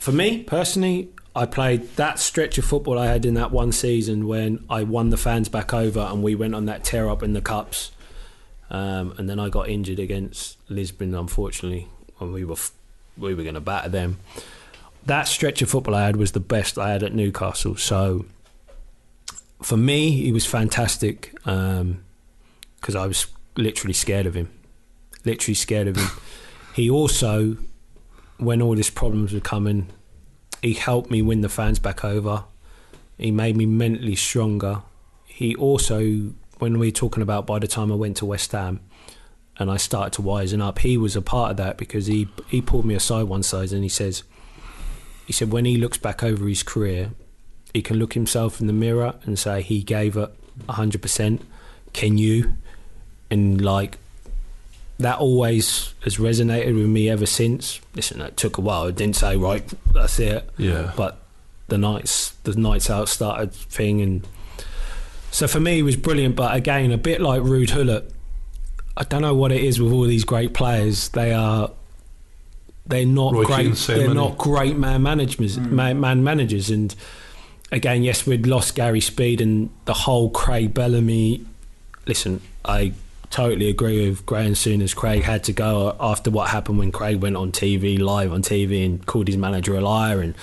For 0.00 0.10
me 0.10 0.42
personally, 0.42 1.10
I 1.36 1.44
played 1.44 1.94
that 1.96 2.18
stretch 2.18 2.56
of 2.56 2.64
football 2.64 2.98
I 2.98 3.08
had 3.08 3.26
in 3.26 3.34
that 3.34 3.50
one 3.50 3.70
season 3.70 4.26
when 4.26 4.64
I 4.70 4.84
won 4.84 5.10
the 5.10 5.18
fans 5.18 5.50
back 5.50 5.74
over 5.74 6.00
and 6.00 6.22
we 6.22 6.34
went 6.34 6.54
on 6.54 6.64
that 6.64 6.82
tear 6.82 7.10
up 7.10 7.22
in 7.22 7.34
the 7.34 7.42
cups, 7.42 7.92
um, 8.70 9.14
and 9.18 9.28
then 9.28 9.38
I 9.38 9.50
got 9.50 9.68
injured 9.68 9.98
against 9.98 10.56
Lisbon. 10.70 11.14
Unfortunately, 11.14 11.88
when 12.16 12.32
we 12.32 12.42
were 12.42 12.54
f- 12.54 12.72
we 13.18 13.34
were 13.34 13.42
going 13.42 13.54
to 13.54 13.60
batter 13.60 13.90
them. 13.90 14.18
That 15.04 15.28
stretch 15.28 15.60
of 15.60 15.68
football 15.68 15.94
I 15.94 16.06
had 16.06 16.16
was 16.16 16.32
the 16.32 16.40
best 16.40 16.78
I 16.78 16.90
had 16.90 17.02
at 17.02 17.14
Newcastle. 17.14 17.76
So 17.76 18.24
for 19.62 19.76
me, 19.76 20.12
he 20.12 20.32
was 20.32 20.46
fantastic 20.46 21.32
because 21.44 22.96
I 22.96 23.06
was 23.06 23.26
literally 23.56 23.92
scared 23.92 24.24
of 24.24 24.34
him. 24.34 24.50
Literally 25.26 25.54
scared 25.54 25.88
of 25.88 25.96
him. 25.96 26.08
he 26.74 26.88
also, 26.88 27.58
when 28.38 28.62
all 28.62 28.74
these 28.74 28.90
problems 28.90 29.32
were 29.34 29.40
coming, 29.40 29.88
he 30.66 30.72
helped 30.74 31.12
me 31.12 31.22
win 31.22 31.42
the 31.42 31.48
fans 31.48 31.78
back 31.78 32.04
over. 32.04 32.42
He 33.18 33.30
made 33.30 33.56
me 33.56 33.66
mentally 33.66 34.16
stronger. 34.16 34.82
He 35.24 35.54
also, 35.54 36.32
when 36.58 36.80
we 36.80 36.88
were 36.88 36.92
talking 36.92 37.22
about 37.22 37.46
by 37.46 37.60
the 37.60 37.68
time 37.68 37.92
I 37.92 37.94
went 37.94 38.16
to 38.16 38.26
West 38.26 38.50
Ham 38.50 38.80
and 39.58 39.70
I 39.70 39.76
started 39.76 40.12
to 40.14 40.22
wisen 40.22 40.60
up, 40.60 40.80
he 40.80 40.98
was 40.98 41.14
a 41.14 41.22
part 41.22 41.52
of 41.52 41.56
that 41.58 41.78
because 41.78 42.06
he 42.06 42.26
he 42.48 42.60
pulled 42.60 42.84
me 42.84 42.96
aside 42.96 43.24
one 43.24 43.44
side 43.44 43.70
and 43.70 43.84
he 43.84 43.88
says, 43.88 44.24
he 45.24 45.32
said 45.32 45.52
when 45.52 45.66
he 45.66 45.76
looks 45.76 45.98
back 45.98 46.24
over 46.24 46.48
his 46.48 46.64
career, 46.64 47.12
he 47.72 47.80
can 47.80 47.96
look 47.96 48.14
himself 48.14 48.60
in 48.60 48.66
the 48.66 48.72
mirror 48.72 49.14
and 49.22 49.38
say 49.38 49.62
he 49.62 49.84
gave 49.84 50.16
it 50.16 50.30
hundred 50.68 51.00
percent. 51.00 51.42
Can 51.92 52.18
you? 52.18 52.54
And 53.30 53.60
like 53.60 53.98
that 54.98 55.18
always 55.18 55.94
has 56.04 56.16
resonated 56.16 56.74
with 56.74 56.86
me 56.86 57.08
ever 57.10 57.26
since. 57.26 57.80
Listen, 57.94 58.20
it 58.20 58.36
took 58.36 58.58
a 58.58 58.60
while. 58.60 58.84
I 58.88 58.90
didn't 58.90 59.16
say 59.16 59.36
right, 59.36 59.62
that's 59.92 60.18
it. 60.18 60.48
yeah. 60.56 60.92
But 60.96 61.18
the 61.68 61.78
nights, 61.78 62.30
the 62.44 62.54
nights 62.54 62.88
out 62.90 63.08
started 63.08 63.52
thing, 63.52 64.00
and 64.00 64.26
so 65.30 65.46
for 65.46 65.60
me 65.60 65.80
it 65.80 65.82
was 65.82 65.96
brilliant. 65.96 66.36
But 66.36 66.54
again, 66.56 66.92
a 66.92 66.98
bit 66.98 67.20
like 67.20 67.42
Ruud 67.42 67.74
Gullit, 67.74 68.10
I 68.96 69.04
don't 69.04 69.22
know 69.22 69.34
what 69.34 69.52
it 69.52 69.62
is 69.62 69.80
with 69.80 69.92
all 69.92 70.04
these 70.04 70.24
great 70.24 70.54
players. 70.54 71.10
They 71.10 71.32
are. 71.32 71.70
They're 72.86 73.04
not 73.04 73.34
Roy 73.34 73.44
great. 73.44 73.64
Keane's 73.64 73.86
They're 73.86 73.98
isn't 74.10 74.38
great 74.38 74.76
man 74.76 75.02
managers. 75.02 75.56
Hmm. 75.56 75.74
Man, 75.74 76.00
man 76.00 76.24
managers, 76.24 76.70
and 76.70 76.94
again, 77.72 78.02
yes, 78.02 78.26
we'd 78.26 78.46
lost 78.46 78.76
Gary 78.76 79.00
Speed 79.00 79.40
and 79.40 79.70
the 79.84 79.94
whole 79.94 80.30
Craig 80.30 80.72
Bellamy. 80.72 81.44
Listen, 82.06 82.40
I 82.64 82.92
totally 83.30 83.68
agree 83.68 84.08
with 84.08 84.26
Graham 84.26 84.52
Souness 84.52 84.94
Craig 84.94 85.22
had 85.22 85.44
to 85.44 85.52
go 85.52 85.96
after 86.00 86.30
what 86.30 86.50
happened 86.50 86.78
when 86.78 86.92
Craig 86.92 87.20
went 87.20 87.36
on 87.36 87.52
TV, 87.52 87.98
live 87.98 88.32
on 88.32 88.42
TV, 88.42 88.84
and 88.84 89.04
called 89.06 89.28
his 89.28 89.36
manager 89.36 89.76
a 89.76 89.80
liar. 89.80 90.20
And 90.20 90.34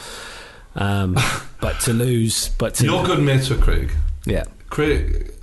um, 0.76 1.18
but 1.62 1.80
to 1.82 1.94
lose, 1.94 2.50
but 2.50 2.76
to 2.76 2.86
You're 2.86 3.04
good 3.04 3.20
mates 3.20 3.50
with 3.50 3.62
Craig. 3.62 3.92
yeah, 4.26 4.44
Craig, 4.70 5.34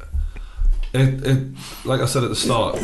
it, 0.93 1.27
it, 1.27 1.47
like 1.85 2.01
I 2.01 2.07
said 2.07 2.25
at 2.25 2.31
the 2.31 2.37
start, 2.37 2.79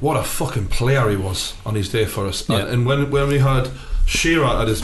what 0.00 0.16
a 0.16 0.22
fucking 0.22 0.68
player 0.68 1.08
he 1.10 1.16
was 1.16 1.54
on 1.66 1.74
his 1.74 1.90
day 1.90 2.06
for 2.06 2.26
us. 2.26 2.48
Yeah. 2.48 2.60
And, 2.60 2.68
and 2.68 2.86
when 2.86 3.10
when 3.10 3.28
we 3.28 3.38
had 3.38 3.70
Shearer 4.06 4.46
at 4.46 4.68
his 4.68 4.82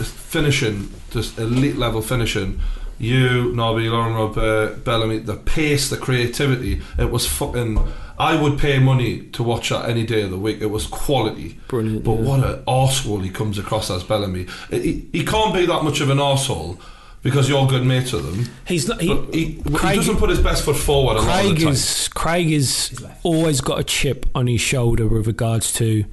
finishing, 0.00 0.92
just 1.10 1.38
elite 1.38 1.76
level 1.76 2.00
finishing, 2.00 2.60
you, 2.98 3.52
Nobby, 3.54 3.88
Laurent 3.88 4.14
Robert, 4.14 4.84
Bellamy, 4.84 5.18
the 5.18 5.36
pace, 5.36 5.90
the 5.90 5.96
creativity, 5.96 6.80
it 6.98 7.10
was 7.10 7.26
fucking. 7.26 7.78
I 8.18 8.40
would 8.40 8.58
pay 8.58 8.78
money 8.78 9.22
to 9.32 9.42
watch 9.42 9.70
that 9.70 9.88
any 9.88 10.04
day 10.04 10.22
of 10.22 10.30
the 10.30 10.38
week. 10.38 10.60
It 10.60 10.66
was 10.66 10.86
quality. 10.86 11.58
brilliant. 11.68 12.04
But 12.04 12.20
yeah. 12.20 12.28
what 12.28 12.44
an 12.44 12.64
arsehole 12.64 13.22
he 13.22 13.30
comes 13.30 13.58
across 13.58 13.90
as 13.90 14.04
Bellamy. 14.04 14.46
He, 14.70 15.08
he 15.12 15.24
can't 15.24 15.52
be 15.52 15.66
that 15.66 15.82
much 15.82 16.00
of 16.00 16.10
an 16.10 16.18
arsehole 16.18 16.78
because 17.24 17.48
you're 17.48 17.66
good 17.66 17.84
mates 17.84 18.12
with 18.12 18.32
him. 18.32 18.54
he's 18.66 18.86
not. 18.86 19.00
He, 19.00 19.08
he, 19.32 19.62
Craig- 19.72 19.92
he 19.92 19.96
doesn't 19.96 20.18
put 20.18 20.30
his 20.30 20.40
best 20.40 20.64
foot 20.64 20.76
forward. 20.76 21.16
a 21.16 21.22
lot 21.22 21.44
of 21.44 21.56
the 21.56 21.64
Craig 21.64 21.72
is 21.72 22.08
Craig 22.08 22.52
is 22.52 23.04
always 23.24 23.60
got 23.60 23.80
a 23.80 23.84
chip 23.84 24.26
on 24.34 24.46
his 24.46 24.60
shoulder 24.60 25.08
with 25.08 25.26
regards 25.26 25.72
to 25.74 26.04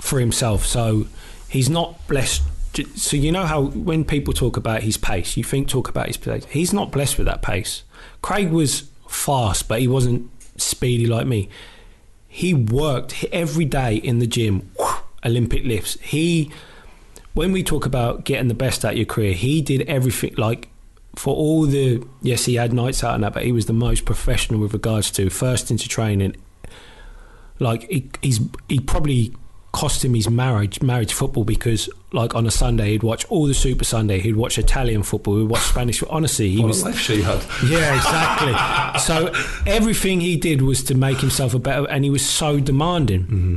for 0.00 0.18
himself. 0.18 0.66
So 0.66 1.06
he's 1.48 1.70
not 1.70 2.06
blessed. 2.08 2.42
So 2.96 3.16
you 3.16 3.30
know 3.30 3.46
how 3.46 3.62
when 3.62 4.04
people 4.04 4.34
talk 4.34 4.56
about 4.56 4.82
his 4.82 4.96
pace, 4.96 5.36
you 5.36 5.44
think 5.44 5.68
talk 5.68 5.88
about 5.88 6.08
his 6.08 6.16
pace. 6.16 6.44
He's 6.46 6.72
not 6.72 6.90
blessed 6.90 7.18
with 7.18 7.26
that 7.26 7.40
pace. 7.40 7.84
Craig 8.20 8.50
was 8.50 8.90
fast, 9.06 9.68
but 9.68 9.80
he 9.80 9.86
wasn't 9.86 10.28
speedy 10.56 11.06
like 11.06 11.26
me. 11.26 11.48
He 12.28 12.54
worked 12.54 13.24
every 13.32 13.64
day 13.64 13.96
in 13.96 14.18
the 14.18 14.26
gym, 14.26 14.70
Olympic 15.24 15.64
lifts. 15.64 15.98
He 16.00 16.50
when 17.34 17.52
we 17.52 17.62
talk 17.62 17.86
about 17.86 18.24
getting 18.24 18.48
the 18.48 18.54
best 18.54 18.84
out 18.84 18.92
of 18.92 18.98
your 18.98 19.06
career, 19.06 19.32
he 19.32 19.62
did 19.62 19.82
everything 19.82 20.34
like 20.36 20.68
for 21.14 21.34
all 21.34 21.66
the 21.66 22.06
yes, 22.22 22.44
he 22.46 22.54
had 22.54 22.72
nights 22.72 23.04
out 23.04 23.14
and 23.14 23.24
that, 23.24 23.34
but 23.34 23.44
he 23.44 23.52
was 23.52 23.66
the 23.66 23.72
most 23.72 24.04
professional 24.04 24.60
with 24.60 24.72
regards 24.72 25.10
to 25.12 25.28
first 25.30 25.70
into 25.70 25.88
training. 25.88 26.36
Like 27.58 27.88
he, 27.90 28.10
he's 28.22 28.40
he 28.68 28.80
probably 28.80 29.34
cost 29.72 30.04
him 30.04 30.12
his 30.14 30.28
marriage, 30.28 30.82
marriage 30.82 31.12
football 31.14 31.44
because, 31.44 31.88
like 32.12 32.34
on 32.34 32.46
a 32.46 32.50
Sunday, 32.50 32.90
he'd 32.90 33.02
watch 33.02 33.24
all 33.30 33.46
the 33.46 33.54
Super 33.54 33.84
Sunday. 33.84 34.20
He'd 34.20 34.36
watch 34.36 34.58
Italian 34.58 35.02
football. 35.02 35.38
He'd 35.38 35.48
watch 35.48 35.62
Spanish. 35.62 36.02
Honestly, 36.04 36.50
he 36.50 36.58
What 36.60 36.68
was 36.68 36.84
life 36.84 36.98
she 36.98 37.22
had. 37.22 37.42
yeah, 37.66 37.96
exactly. 37.96 39.00
so 39.00 39.32
everything 39.66 40.20
he 40.20 40.36
did 40.36 40.60
was 40.62 40.84
to 40.84 40.94
make 40.94 41.18
himself 41.20 41.54
a 41.54 41.58
better, 41.58 41.88
and 41.88 42.04
he 42.04 42.10
was 42.10 42.24
so 42.24 42.60
demanding. 42.60 43.22
Mm-hmm. 43.22 43.56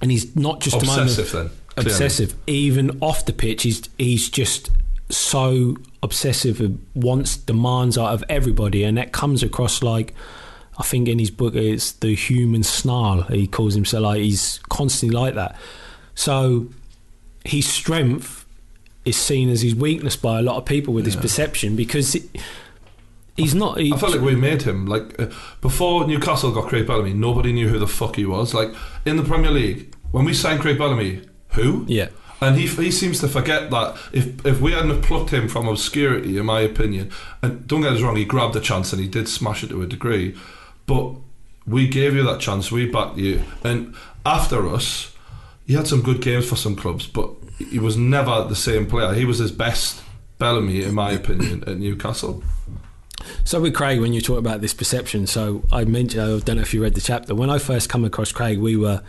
And 0.00 0.10
he's 0.12 0.36
not 0.36 0.60
just 0.60 0.78
demanding, 0.78 1.04
Obsessive 1.08 1.32
then. 1.32 1.50
clearly. 1.74 1.90
obsessive. 1.90 2.34
Even 2.46 2.98
off 3.00 3.26
the 3.26 3.32
pitch, 3.32 3.64
he's 3.64 3.82
he's 3.98 4.28
just 4.30 4.70
so 5.10 5.76
obsessive 6.04 6.60
and 6.60 6.86
wants 6.94 7.36
demands 7.36 7.98
out 7.98 8.12
of 8.12 8.22
everybody, 8.28 8.84
and 8.84 8.96
that 8.96 9.10
comes 9.12 9.42
across 9.42 9.82
like. 9.82 10.14
I 10.78 10.84
think 10.84 11.08
in 11.08 11.18
his 11.18 11.30
book 11.30 11.54
it's 11.56 11.92
the 11.92 12.14
human 12.14 12.62
snarl. 12.62 13.22
He 13.22 13.46
calls 13.46 13.74
himself 13.74 14.02
like 14.04 14.20
he's 14.20 14.60
constantly 14.68 15.18
like 15.18 15.34
that. 15.34 15.56
So 16.14 16.68
his 17.44 17.66
strength 17.66 18.44
is 19.04 19.16
seen 19.16 19.48
as 19.48 19.62
his 19.62 19.74
weakness 19.74 20.16
by 20.16 20.38
a 20.38 20.42
lot 20.42 20.56
of 20.56 20.64
people 20.64 20.92
with 20.94 21.04
his 21.06 21.16
perception 21.16 21.74
because 21.76 22.12
he- 22.12 22.28
he's 23.36 23.54
not. 23.54 23.78
He, 23.78 23.92
I 23.92 23.96
felt 23.96 24.12
like 24.12 24.20
we 24.20 24.36
made 24.36 24.62
him 24.62 24.86
like 24.86 25.18
uh, 25.18 25.26
before 25.60 26.06
Newcastle 26.06 26.52
got 26.52 26.68
Craig 26.68 26.86
Bellamy. 26.86 27.14
Nobody 27.14 27.52
knew 27.52 27.68
who 27.68 27.78
the 27.78 27.86
fuck 27.86 28.16
he 28.16 28.24
was. 28.26 28.54
Like 28.54 28.70
in 29.04 29.16
the 29.16 29.22
Premier 29.22 29.50
League, 29.50 29.94
when 30.10 30.24
we 30.24 30.34
signed 30.34 30.60
Craig 30.60 30.78
Bellamy, 30.78 31.22
who? 31.54 31.84
yeah, 31.88 32.08
And 32.40 32.56
he, 32.56 32.66
he 32.66 32.90
seems 32.90 33.20
to 33.20 33.28
forget 33.28 33.70
that 33.70 33.96
if 34.12 34.44
if 34.46 34.60
we 34.60 34.72
hadn't 34.72 35.02
plucked 35.02 35.30
him 35.30 35.48
from 35.48 35.66
obscurity, 35.68 36.36
in 36.38 36.46
my 36.46 36.60
opinion, 36.60 37.10
and 37.42 37.66
don't 37.66 37.80
get 37.82 37.92
us 37.94 38.02
wrong, 38.02 38.16
he 38.16 38.24
grabbed 38.24 38.54
the 38.54 38.60
chance 38.60 38.92
and 38.92 39.00
he 39.02 39.08
did 39.08 39.28
smash 39.28 39.64
it 39.64 39.68
to 39.70 39.80
a 39.82 39.86
degree, 39.86 40.36
but 40.88 41.12
we 41.68 41.86
gave 41.86 42.16
you 42.16 42.24
that 42.24 42.40
chance, 42.40 42.72
we 42.72 42.86
backed 42.86 43.18
you, 43.18 43.44
and 43.62 43.94
after 44.26 44.66
us, 44.68 45.14
he 45.66 45.74
had 45.74 45.86
some 45.86 46.02
good 46.02 46.20
games 46.20 46.48
for 46.48 46.56
some 46.56 46.74
clubs, 46.74 47.06
but 47.06 47.30
he 47.58 47.78
was 47.78 47.96
never 47.96 48.42
the 48.44 48.56
same 48.56 48.86
player. 48.86 49.12
He 49.12 49.24
was 49.24 49.38
his 49.38 49.52
best 49.52 50.02
Bellamy, 50.38 50.82
in 50.82 50.94
my 50.94 51.10
opinion, 51.10 51.64
at 51.66 51.78
Newcastle. 51.78 52.42
So 53.44 53.60
with 53.60 53.74
Craig, 53.74 54.00
when 54.00 54.12
you 54.12 54.20
talk 54.20 54.38
about 54.38 54.60
this 54.60 54.72
perception, 54.72 55.26
so 55.26 55.62
I 55.72 55.84
mentioned, 55.84 56.22
I 56.22 56.38
don't 56.38 56.56
know 56.56 56.62
if 56.62 56.72
you 56.72 56.82
read 56.82 56.94
the 56.94 57.00
chapter. 57.00 57.34
When 57.34 57.50
I 57.50 57.58
first 57.58 57.88
come 57.88 58.04
across 58.04 58.32
Craig, 58.32 58.58
we 58.58 58.76
were 58.76 59.02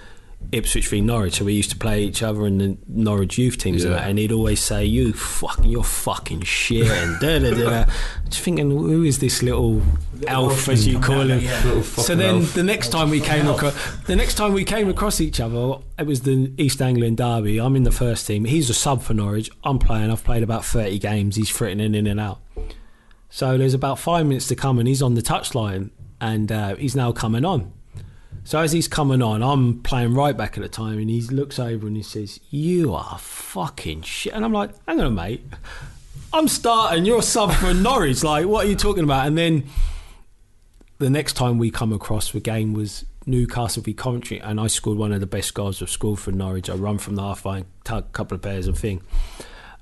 Ipswich 0.52 0.88
v 0.88 1.02
Norwich, 1.02 1.36
so 1.36 1.46
we 1.46 1.54
used 1.54 1.70
to 1.70 1.76
play 1.78 2.04
each 2.04 2.24
other 2.24 2.48
in 2.48 2.58
the 2.58 2.78
Norwich 2.88 3.38
youth 3.38 3.58
teams, 3.58 3.84
and, 3.84 3.94
that, 3.94 4.08
and 4.10 4.18
he'd 4.18 4.32
always 4.32 4.60
say, 4.60 4.84
"You 4.84 5.14
fucking, 5.14 5.66
you're 5.70 5.84
fucking 5.84 6.42
shit," 6.42 6.88
and 6.88 7.20
da 7.20 7.38
da 7.40 7.54
da. 7.86 7.92
Just 8.30 8.42
thinking, 8.42 8.72
who 8.72 9.04
is 9.04 9.20
this 9.20 9.44
little 9.44 9.82
elf, 10.26 10.68
as 10.68 10.88
you 10.88 11.00
call 11.00 11.22
him? 11.30 11.42
Little 11.66 11.84
So 11.84 12.16
then 12.16 12.38
elf. 12.38 12.54
the 12.56 12.64
next 12.64 12.90
time 12.90 13.12
we 13.12 13.20
came 13.22 13.48
across, 13.48 13.76
the 14.08 14.16
next 14.16 14.36
time 14.36 14.54
we 14.54 14.66
came 14.66 14.90
across 14.90 15.22
each 15.22 15.40
other, 15.40 15.76
it 16.00 16.08
was 16.08 16.22
the 16.22 16.52
East 16.58 16.82
Anglian 16.82 17.14
derby. 17.16 17.60
I'm 17.60 17.76
in 17.76 17.84
the 17.84 17.92
first 17.92 18.26
team. 18.26 18.46
He's 18.46 18.72
a 18.72 18.74
sub 18.74 19.04
for 19.04 19.14
Norwich. 19.14 19.52
I'm 19.64 19.78
playing. 19.78 20.10
I've 20.10 20.24
played 20.24 20.42
about 20.42 20.66
30 20.66 20.98
games. 20.98 21.36
He's 21.36 21.50
fritting 21.50 21.80
in 21.94 22.08
and 22.08 22.20
out. 22.20 22.40
So 23.30 23.56
there's 23.60 23.76
about 23.76 24.00
five 24.00 24.26
minutes 24.26 24.48
to 24.48 24.56
come, 24.56 24.80
and 24.80 24.88
he's 24.88 25.04
on 25.04 25.14
the 25.14 25.22
touchline, 25.22 25.92
and 26.20 26.52
uh, 26.52 26.76
he's 26.76 26.96
now 26.96 27.12
coming 27.12 27.46
on. 27.46 27.72
So 28.50 28.58
as 28.60 28.72
he's 28.72 28.88
coming 28.88 29.22
on, 29.22 29.44
I'm 29.44 29.80
playing 29.84 30.16
right 30.16 30.36
back 30.36 30.58
at 30.58 30.64
the 30.64 30.70
time, 30.70 30.98
and 30.98 31.08
he 31.08 31.22
looks 31.22 31.60
over 31.60 31.86
and 31.86 31.96
he 31.96 32.02
says, 32.02 32.40
"You 32.50 32.96
are 32.96 33.20
fucking 33.20 34.02
shit." 34.02 34.34
And 34.34 34.44
I'm 34.44 34.52
like, 34.52 34.72
"Hang 34.88 35.00
on, 35.00 35.14
mate. 35.14 35.46
I'm 36.34 36.48
starting. 36.48 37.06
You're 37.06 37.20
a 37.20 37.22
sub 37.22 37.54
for 37.54 37.76
Norwich. 37.76 38.24
Like, 38.24 38.48
what 38.48 38.66
are 38.66 38.68
you 38.68 38.76
talking 38.76 39.04
about?" 39.04 39.28
And 39.28 39.38
then 39.38 39.66
the 40.98 41.12
next 41.12 41.34
time 41.34 41.60
we 41.60 41.70
come 41.70 41.94
across 41.94 42.32
the 42.32 42.40
game 42.40 42.74
was 42.74 43.06
Newcastle 43.28 43.84
v 43.84 43.94
Coventry, 43.94 44.40
and 44.40 44.60
I 44.60 44.66
scored 44.66 44.98
one 44.98 45.12
of 45.12 45.20
the 45.20 45.28
best 45.28 45.54
goals 45.54 45.80
I've 45.80 45.92
scored 45.92 46.18
for 46.18 46.32
Norwich. 46.32 46.72
I 46.72 46.74
run 46.74 46.98
from 46.98 47.18
the 47.18 47.22
half 47.22 47.46
line, 47.46 47.66
tug 47.84 48.06
a 48.06 48.14
couple 48.14 48.34
of 48.34 48.42
pairs 48.42 48.66
of 48.66 48.80
thing. 48.80 49.04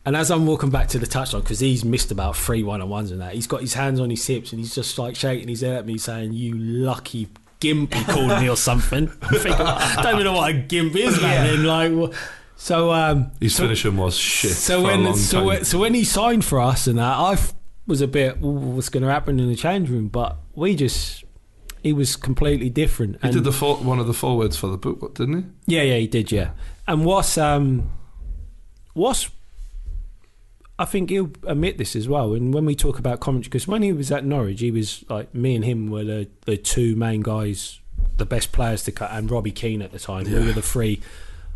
And 0.05 0.13
as 0.13 0.29
I'm 0.29 0.45
walking 0.45 0.71
back 0.71 0.89
to 0.89 0.99
the 0.99 1.07
touchline, 1.07 1.43
because 1.43 1.61
he's 1.61 1.85
missed 1.85 2.11
about 2.11 2.35
three 2.35 2.63
one 2.63 2.81
on 2.81 2.89
ones 2.89 3.11
and 3.11 3.21
that, 3.21 3.33
he's 3.33 3.47
got 3.47 3.61
his 3.61 3.75
hands 3.75 4.01
on 4.01 4.09
his 4.09 4.27
hips 4.27 4.51
and 4.51 4.59
he's 4.59 4.75
just 4.75 4.97
like 4.97 5.15
shaking 5.15 5.47
his 5.47 5.61
head 5.61 5.77
at 5.77 5.85
me, 5.85 5.97
saying, 5.97 6.33
"You 6.33 6.57
lucky 6.57 7.29
gimp," 7.59 7.93
he 7.93 8.03
called 8.05 8.39
me 8.41 8.49
or 8.49 8.57
something. 8.57 9.11
I'm 9.21 9.29
thinking, 9.39 9.53
I 9.53 10.01
don't 10.01 10.13
even 10.15 10.25
know 10.25 10.33
what 10.33 10.49
a 10.49 10.53
gimp 10.57 10.95
is, 10.95 11.19
man. 11.21 11.49
And 11.53 11.65
like, 11.65 12.13
so 12.55 12.91
um, 12.91 13.31
His 13.39 13.55
so, 13.55 13.63
finishing 13.63 13.97
was 13.97 14.17
shit 14.17 14.51
so 14.51 14.81
for 14.81 14.87
a 14.89 14.91
when 14.91 15.03
long 15.05 15.15
so 15.15 15.37
time. 15.37 15.45
when, 15.45 15.65
so 15.65 15.79
when 15.79 15.93
he 15.93 16.03
signed 16.03 16.43
for 16.45 16.59
us 16.59 16.87
and 16.87 16.97
that, 16.97 17.17
I 17.17 17.33
f- 17.33 17.53
was 17.85 18.01
a 18.01 18.07
bit, 18.07 18.37
"Ooh, 18.43 18.47
what's 18.75 18.89
going 18.89 19.03
to 19.03 19.09
happen 19.09 19.39
in 19.39 19.47
the 19.47 19.55
change 19.55 19.89
room? 19.89 20.07
But 20.07 20.37
we 20.55 20.75
just, 20.75 21.23
he 21.83 21.93
was 21.93 22.15
completely 22.15 22.69
different. 22.69 23.23
he 23.23 23.31
did 23.31 23.43
the 23.43 23.51
for, 23.51 23.77
one 23.77 23.99
of 23.99 24.07
the 24.07 24.13
forwards 24.13 24.57
for 24.57 24.67
the 24.67 24.77
book, 24.77 25.15
didn't 25.15 25.53
he? 25.67 25.75
Yeah, 25.75 25.83
yeah, 25.83 25.97
he 25.97 26.07
did. 26.07 26.31
Yeah, 26.31 26.51
and 26.87 27.05
what's 27.05 27.37
um, 27.37 27.89
what's 28.93 29.29
I 30.79 30.85
think 30.85 31.09
he'll 31.09 31.31
admit 31.47 31.77
this 31.77 31.95
as 31.95 32.07
well. 32.07 32.33
And 32.33 32.53
when 32.53 32.65
we 32.65 32.75
talk 32.75 32.99
about 32.99 33.19
Coventry, 33.19 33.49
because 33.49 33.67
when 33.67 33.81
he 33.81 33.91
was 33.91 34.11
at 34.11 34.25
Norwich, 34.25 34.59
he 34.59 34.69
was 34.69 35.03
like 35.09 35.33
me 35.33 35.55
and 35.55 35.65
him 35.65 35.89
were 35.89 36.03
the, 36.03 36.29
the 36.45 36.57
two 36.57 36.95
main 36.95 37.21
guys, 37.21 37.79
the 38.17 38.25
best 38.25 38.51
players 38.51 38.83
to 38.83 38.91
cut, 38.91 39.11
and 39.11 39.29
Robbie 39.29 39.51
Keane 39.51 39.81
at 39.81 39.91
the 39.91 39.99
time. 39.99 40.25
We 40.25 40.33
were 40.33 40.53
the 40.53 40.61
three 40.61 41.01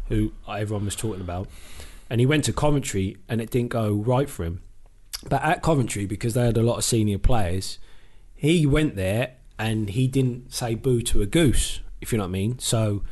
who 0.10 0.34
everyone 0.48 0.86
was 0.86 0.96
talking 0.96 1.22
about. 1.22 1.48
And 2.10 2.20
he 2.20 2.26
went 2.26 2.44
to 2.46 2.54
Coventry, 2.54 3.18
and 3.30 3.40
it 3.40 3.52
didn't 3.52 3.70
go 3.70 3.94
right 3.94 4.30
for 4.30 4.44
him. 4.44 4.62
But 5.30 5.44
at 5.44 5.62
Coventry, 5.62 6.06
because 6.06 6.34
they 6.34 6.46
had 6.46 6.58
a 6.58 6.64
lot 6.64 6.78
of 6.78 6.84
senior 6.84 7.20
players, 7.20 7.78
he 8.34 8.66
went 8.66 8.96
there 8.96 9.34
and 9.60 9.92
he 9.92 10.08
didn't 10.08 10.52
say 10.52 10.74
boo 10.74 11.02
to 11.04 11.22
a 11.22 11.28
goose, 11.28 11.80
if 12.02 12.12
you 12.12 12.18
know 12.18 12.24
what 12.24 12.30
I 12.30 12.32
mean. 12.32 12.60
So 12.60 13.04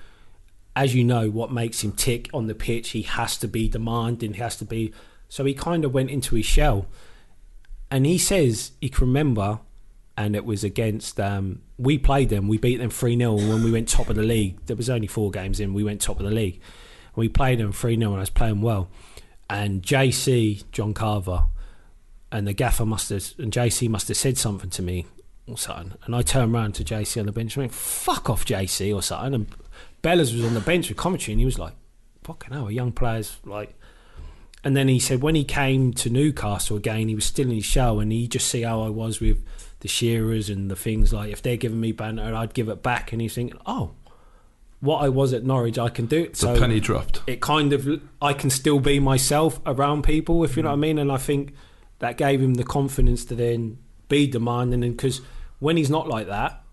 as 0.75 0.95
you 0.95 1.03
know, 1.03 1.29
what 1.29 1.51
makes 1.51 1.83
him 1.83 1.91
tick 1.91 2.29
on 2.33 2.47
the 2.47 2.55
pitch, 2.55 2.89
he 2.89 3.03
has 3.03 3.37
to 3.37 3.47
be 3.47 3.67
demanding, 3.67 4.33
he 4.33 4.41
has 4.41 4.55
to 4.57 4.65
be. 4.65 4.91
So 5.29 5.45
he 5.45 5.53
kind 5.53 5.85
of 5.85 5.93
went 5.93 6.09
into 6.09 6.35
his 6.35 6.45
shell. 6.45 6.87
And 7.91 8.05
he 8.05 8.17
says 8.17 8.71
he 8.81 8.89
can 8.89 9.07
remember, 9.07 9.59
and 10.17 10.35
it 10.35 10.43
was 10.43 10.63
against, 10.63 11.19
um, 11.19 11.61
we 11.77 11.97
played 11.97 12.29
them, 12.29 12.47
we 12.47 12.57
beat 12.57 12.77
them 12.77 12.89
3 12.89 13.17
0 13.17 13.35
when 13.35 13.63
we 13.63 13.71
went 13.71 13.87
top 13.87 14.09
of 14.09 14.15
the 14.15 14.23
league. 14.23 14.59
There 14.65 14.75
was 14.75 14.89
only 14.89 15.07
four 15.07 15.31
games 15.31 15.59
in, 15.59 15.73
we 15.73 15.83
went 15.83 16.01
top 16.01 16.19
of 16.19 16.25
the 16.25 16.31
league. 16.31 16.59
We 17.15 17.29
played 17.29 17.59
them 17.59 17.71
3 17.71 17.97
0 17.97 18.11
and 18.11 18.17
I 18.17 18.21
was 18.21 18.29
playing 18.29 18.61
well. 18.61 18.89
And 19.49 19.81
JC, 19.81 20.63
John 20.71 20.93
Carver, 20.93 21.45
and 22.31 22.47
the 22.47 22.53
gaffer 22.53 22.85
must 22.85 23.09
have, 23.09 23.33
and 23.39 23.51
JC 23.51 23.89
must 23.89 24.07
have 24.07 24.17
said 24.17 24.37
something 24.37 24.69
to 24.71 24.81
me 24.81 25.05
or 25.47 25.57
something. 25.57 25.93
And 26.03 26.15
I 26.15 26.21
turned 26.21 26.53
around 26.53 26.73
to 26.75 26.83
JC 26.83 27.19
on 27.19 27.25
the 27.25 27.31
bench 27.31 27.55
and 27.55 27.63
went, 27.63 27.73
fuck 27.73 28.29
off, 28.29 28.45
JC, 28.45 28.93
or 28.93 29.01
something. 29.01 29.33
And 29.33 29.47
Bellas 30.03 30.33
was 30.33 30.43
on 30.43 30.53
the 30.53 30.59
bench 30.59 30.89
with 30.89 30.97
commentary 30.97 31.33
and 31.33 31.39
he 31.39 31.45
was 31.45 31.57
like, 31.57 31.73
fucking 32.23 32.53
hell, 32.53 32.67
a 32.67 32.71
young 32.71 32.91
player's 32.91 33.37
like. 33.45 33.75
And 34.63 34.75
then 34.75 34.87
he 34.87 34.99
said 34.99 35.21
when 35.21 35.35
he 35.35 35.43
came 35.43 35.93
to 35.93 36.09
Newcastle 36.09 36.77
again, 36.77 37.07
he 37.07 37.15
was 37.15 37.25
still 37.25 37.47
in 37.47 37.55
his 37.55 37.65
shell 37.65 37.99
and 37.99 38.11
he 38.11 38.27
just 38.27 38.47
see 38.47 38.63
how 38.63 38.81
I 38.81 38.89
was 38.89 39.19
with 39.19 39.43
the 39.79 39.87
shearers 39.87 40.49
and 40.49 40.69
the 40.69 40.75
things 40.75 41.13
like 41.13 41.31
if 41.31 41.41
they're 41.41 41.57
giving 41.57 41.79
me 41.79 41.93
banter, 41.93 42.35
I'd 42.35 42.53
give 42.53 42.67
it 42.67 42.83
back. 42.83 43.13
And 43.13 43.21
he's 43.21 43.33
thinking, 43.33 43.59
oh, 43.65 43.91
what 44.81 44.97
I 45.03 45.09
was 45.09 45.33
at 45.33 45.43
Norwich, 45.43 45.77
I 45.77 45.89
can 45.89 46.05
do 46.05 46.23
it. 46.23 46.33
The 46.33 46.39
So 46.39 46.59
penny 46.59 46.79
dropped. 46.79 47.21
it 47.27 47.41
kind 47.41 47.73
of 47.73 47.87
I 48.21 48.33
can 48.33 48.49
still 48.49 48.79
be 48.79 48.99
myself 48.99 49.59
around 49.65 50.03
people, 50.03 50.43
if 50.43 50.57
you 50.57 50.63
know 50.63 50.69
what 50.69 50.75
I 50.75 50.77
mm. 50.77 50.81
mean. 50.81 50.97
And 50.99 51.11
I 51.11 51.17
think 51.17 51.53
that 51.99 52.17
gave 52.17 52.41
him 52.41 52.55
the 52.55 52.63
confidence 52.63 53.25
to 53.25 53.35
then 53.35 53.77
be 54.07 54.27
demanding. 54.27 54.83
And 54.83 54.95
because 54.95 55.21
when 55.59 55.77
he's 55.77 55.89
not 55.89 56.07
like 56.07 56.27
that, 56.27 56.63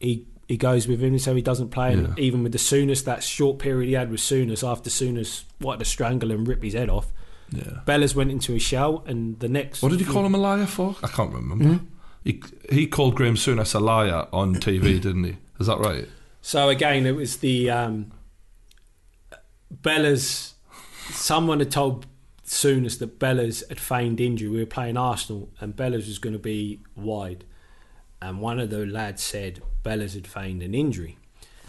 he 0.00 0.26
he 0.46 0.56
goes 0.56 0.86
with 0.86 1.02
him, 1.02 1.18
so 1.18 1.34
he 1.34 1.42
doesn't 1.42 1.70
play. 1.70 1.92
And 1.92 2.16
even 2.18 2.42
with 2.42 2.52
the 2.52 2.58
Souness, 2.58 3.04
that 3.04 3.22
short 3.22 3.58
period 3.58 3.88
he 3.88 3.94
had 3.94 4.10
with 4.10 4.20
Souness 4.20 4.66
after 4.66 4.90
Souness 4.90 5.44
wanted 5.60 5.80
to 5.80 5.84
strangle 5.84 6.30
and 6.30 6.46
rip 6.46 6.62
his 6.62 6.74
head 6.74 6.88
off. 6.88 7.12
Yeah. 7.50 7.80
Bellas 7.84 8.14
went 8.14 8.30
into 8.30 8.52
his 8.52 8.62
shell, 8.62 9.02
and 9.06 9.38
the 9.40 9.48
next 9.48 9.82
What 9.82 9.90
did 9.90 10.00
you 10.00 10.06
call 10.06 10.24
him 10.24 10.34
a 10.34 10.38
liar 10.38 10.66
for? 10.66 10.96
I 11.02 11.08
can't 11.08 11.32
remember. 11.32 11.64
Hmm? 11.64 11.84
He 12.24 12.42
he 12.70 12.86
called 12.86 13.14
Graham 13.14 13.34
Souness 13.34 13.74
a 13.74 13.78
liar 13.78 14.26
on 14.32 14.56
TV, 14.56 15.00
didn't 15.00 15.24
he? 15.24 15.36
Is 15.60 15.66
that 15.66 15.78
right? 15.78 16.08
So 16.42 16.68
again, 16.68 17.06
it 17.06 17.16
was 17.16 17.38
the 17.38 17.70
um, 17.70 18.12
Bella's. 19.70 20.54
Someone 21.10 21.60
had 21.60 21.70
told 21.70 22.06
Souness 22.44 22.98
that 22.98 23.18
Bella's 23.18 23.64
had 23.68 23.80
feigned 23.80 24.20
injury. 24.20 24.48
We 24.48 24.58
were 24.60 24.66
playing 24.66 24.96
Arsenal, 24.96 25.50
and 25.60 25.74
Bella's 25.74 26.06
was 26.06 26.18
going 26.18 26.32
to 26.32 26.38
be 26.38 26.80
wide. 26.94 27.44
And 28.20 28.40
one 28.40 28.58
of 28.58 28.70
the 28.70 28.86
lads 28.86 29.22
said 29.22 29.60
Bella's 29.86 30.14
had 30.14 30.26
feigned 30.26 30.64
an 30.64 30.74
injury. 30.74 31.16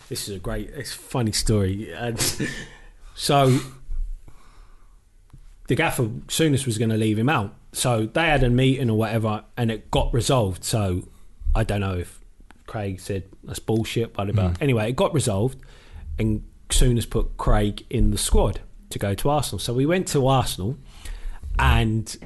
This 0.10 0.28
is 0.28 0.36
a 0.36 0.40
great, 0.40 0.72
it's 0.72 0.92
a 0.92 0.98
funny 0.98 1.32
story. 1.32 1.94
Um, 1.94 2.08
and 2.08 2.20
so 3.16 3.60
the 5.68 5.76
gaffer 5.76 6.06
Souness 6.28 6.66
was 6.66 6.80
going 6.80 6.90
to 6.90 6.98
leave 6.98 7.20
him 7.20 7.30
out. 7.30 7.54
So 7.74 8.08
they 8.08 8.26
had 8.26 8.42
a 8.42 8.50
meeting 8.50 8.90
or 8.90 8.98
whatever, 8.98 9.44
and 9.56 9.70
it 9.70 9.92
got 9.92 10.12
resolved. 10.16 10.64
So 10.64 11.08
I 11.54 11.64
don't 11.64 11.82
know 11.82 11.94
if 11.94 12.20
Craig 12.66 13.00
said 13.00 13.26
that's 13.44 13.60
bullshit, 13.60 14.16
but 14.16 14.32
about 14.32 14.54
mm. 14.54 14.62
anyway, 14.64 14.90
it 14.90 14.96
got 14.96 15.14
resolved, 15.14 15.60
and 16.18 16.44
Souness 16.70 17.08
put 17.08 17.38
Craig 17.38 17.86
in 17.92 18.10
the 18.10 18.18
squad 18.18 18.62
to 18.90 18.98
go 18.98 19.14
to 19.14 19.30
Arsenal. 19.30 19.60
So 19.60 19.76
we 19.76 19.86
went 19.86 20.08
to 20.08 20.26
Arsenal, 20.26 20.76
and 21.60 22.18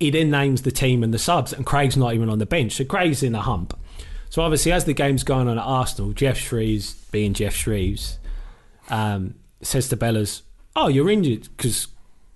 he 0.00 0.08
then 0.08 0.30
names 0.30 0.62
the 0.62 0.70
team 0.70 1.02
and 1.02 1.12
the 1.12 1.18
subs, 1.18 1.52
and 1.52 1.66
Craig's 1.66 1.94
not 1.98 2.14
even 2.14 2.30
on 2.30 2.38
the 2.38 2.46
bench. 2.46 2.72
So 2.72 2.86
Craig's 2.86 3.22
in 3.22 3.34
a 3.34 3.42
hump. 3.42 3.78
So 4.30 4.42
obviously, 4.42 4.72
as 4.72 4.84
the 4.84 4.92
game's 4.92 5.22
going 5.24 5.48
on 5.48 5.58
at 5.58 5.64
Arsenal, 5.64 6.12
Jeff 6.12 6.36
Shreeves, 6.38 6.94
being 7.10 7.32
Jeff 7.32 7.54
Shreeves, 7.54 8.18
um, 8.90 9.34
says 9.62 9.88
to 9.88 9.96
Bellas, 9.96 10.42
"Oh, 10.74 10.88
you're 10.88 11.08
injured," 11.10 11.48
because 11.56 11.88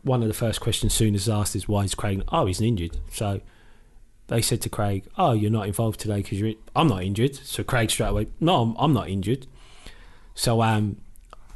one 0.02 0.22
of 0.22 0.28
the 0.28 0.34
first 0.34 0.60
questions 0.60 0.94
Souness 0.94 1.32
asked 1.32 1.54
is 1.54 1.68
why 1.68 1.84
is 1.84 1.94
Craig? 1.94 2.22
Oh, 2.28 2.46
he's 2.46 2.60
injured. 2.60 2.96
So 3.12 3.40
they 4.28 4.40
said 4.40 4.60
to 4.62 4.68
Craig, 4.68 5.04
"Oh, 5.18 5.32
you're 5.32 5.50
not 5.50 5.66
involved 5.66 6.00
today 6.00 6.18
because 6.22 6.38
you're." 6.40 6.48
In-. 6.50 6.56
I'm 6.74 6.88
not 6.88 7.02
injured. 7.02 7.36
So 7.36 7.62
Craig 7.62 7.90
straight 7.90 8.08
away, 8.08 8.28
"No, 8.40 8.62
I'm, 8.62 8.76
I'm 8.78 8.92
not 8.94 9.08
injured." 9.08 9.46
So 10.34 10.62
um, 10.62 10.96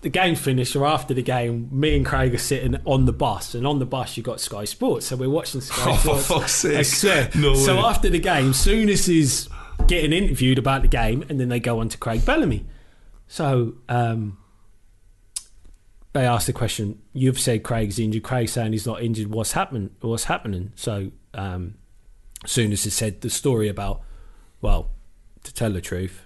the 0.03 0.11
game 0.11 0.35
finished, 0.35 0.77
or 0.77 0.85
after 0.85 1.15
the 1.15 1.23
game, 1.23 1.69
me 1.73 1.97
and 1.97 2.05
Craig 2.05 2.35
are 2.35 2.39
sitting 2.39 2.77
on 2.85 3.07
the 3.07 3.13
bus, 3.13 3.55
and 3.55 3.67
on 3.67 3.79
the 3.79 3.87
bus 3.87 4.17
you 4.17 4.23
got 4.23 4.41
Sky 4.41 4.65
Sports, 4.65 5.07
so 5.07 5.17
we're 5.17 5.31
watching 5.31 5.61
Sky 5.63 5.85
Oh, 5.93 5.95
for 5.95 6.19
Sports. 6.19 6.27
fuck's 6.27 6.53
sake. 6.53 6.77
I 6.77 6.83
swear. 6.83 7.31
No 7.37 7.55
so 7.55 7.79
after 7.79 8.11
the 8.11 8.19
game, 8.19 8.51
Souness 8.53 9.09
is 9.09 9.49
getting 9.87 10.13
interviewed 10.13 10.59
about 10.59 10.83
the 10.83 10.89
game, 10.89 11.25
and 11.29 11.41
then 11.41 11.49
they 11.49 11.61
go 11.61 11.81
on 11.81 11.89
to 11.91 11.99
Craig 11.99 12.25
Bellamy. 12.25 12.67
So 13.27 13.75
um, 13.89 14.39
they 16.13 16.27
asked 16.27 16.47
the 16.47 16.53
question: 16.53 17.01
"You've 17.13 17.41
said 17.41 17.63
Craig's 17.63 17.99
injured. 17.99 18.23
Craig 18.23 18.49
saying 18.49 18.73
he's 18.73 18.87
not 18.87 19.03
injured. 19.03 19.29
What's 19.29 19.53
happening? 19.53 19.91
What's 20.01 20.25
happening?" 20.25 20.73
So 20.75 21.11
um, 21.33 21.75
as 22.45 22.55
he 22.55 22.77
said 22.77 23.21
the 23.21 23.31
story 23.31 23.69
about, 23.69 24.03
well, 24.61 24.91
to 25.43 25.53
tell 25.53 25.71
the 25.71 25.81
truth, 25.81 26.23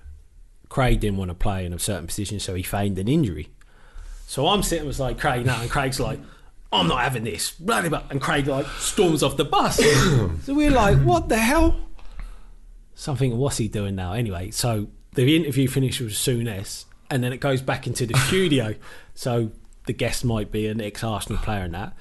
Craig 0.69 1.01
didn't 1.01 1.19
want 1.19 1.31
to 1.31 1.35
play 1.35 1.65
in 1.65 1.73
a 1.73 1.79
certain 1.79 2.07
position, 2.07 2.41
so 2.41 2.55
he 2.55 2.63
feigned 2.63 2.99
an 2.99 3.09
injury. 3.09 3.49
So 4.27 4.49
I'm 4.49 4.63
sitting 4.63 4.87
was 4.87 5.01
like 5.01 5.19
Craig 5.19 5.47
now, 5.47 5.61
and 5.61 5.71
Craig's 5.71 5.99
like, 5.99 6.21
I'm 6.71 6.87
not 6.87 7.01
having 7.01 7.25
this. 7.25 7.59
And 7.61 8.21
Craig 8.21 8.47
like 8.47 8.67
storms 8.79 9.23
off 9.23 9.37
the 9.37 9.45
bus. 9.45 9.77
so 10.45 10.55
we're 10.55 10.71
like, 10.71 10.99
what 10.99 11.29
the 11.29 11.39
hell? 11.39 11.88
Something. 12.99 13.37
What's 13.39 13.59
he 13.59 13.69
doing 13.69 13.95
now? 13.95 14.12
Anyway, 14.12 14.51
so 14.51 14.89
the 15.15 15.37
interview 15.37 15.69
finishes 15.69 16.01
with 16.01 16.15
Souness, 16.15 16.85
and 17.09 17.23
then 17.23 17.33
it 17.33 17.39
goes 17.39 17.62
back 17.62 17.87
into 17.87 18.05
the 18.07 18.19
studio. 18.19 18.75
So 19.15 19.51
the 19.87 19.93
guest 19.93 20.25
might 20.25 20.53
be 20.53 20.69
an 20.69 20.81
ex-Arsenal 20.81 21.43
player 21.43 21.62
and 21.65 21.75
that. 21.75 21.93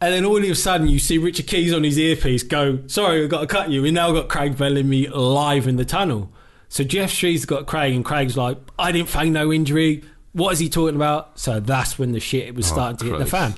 And 0.00 0.14
then 0.14 0.24
all 0.24 0.38
of 0.38 0.42
a 0.44 0.54
sudden, 0.54 0.88
you 0.88 0.98
see 0.98 1.18
Richard 1.18 1.46
Keys 1.46 1.74
on 1.74 1.84
his 1.84 1.98
earpiece 1.98 2.42
go, 2.42 2.78
Sorry, 2.86 3.20
we've 3.20 3.28
got 3.28 3.40
to 3.42 3.46
cut 3.46 3.68
you. 3.68 3.82
We 3.82 3.90
now 3.90 4.12
got 4.12 4.28
Craig 4.30 4.56
Bellamy 4.56 5.08
live 5.08 5.66
in 5.66 5.76
the 5.76 5.84
tunnel. 5.84 6.30
So 6.70 6.82
Jeff 6.82 7.10
Shreeves 7.10 7.44
got 7.44 7.66
Craig, 7.66 7.94
and 7.94 8.04
Craig's 8.04 8.38
like, 8.38 8.56
I 8.78 8.90
didn't 8.92 9.08
feign 9.10 9.34
no 9.34 9.52
injury. 9.52 10.02
What 10.32 10.54
is 10.54 10.60
he 10.60 10.70
talking 10.70 10.96
about? 10.96 11.38
So 11.38 11.60
that's 11.60 11.98
when 11.98 12.12
the 12.12 12.20
shit 12.20 12.54
was 12.54 12.70
Oh, 12.70 12.74
starting 12.74 12.96
to 12.98 13.04
hit 13.04 13.18
the 13.18 13.26
fan. 13.26 13.54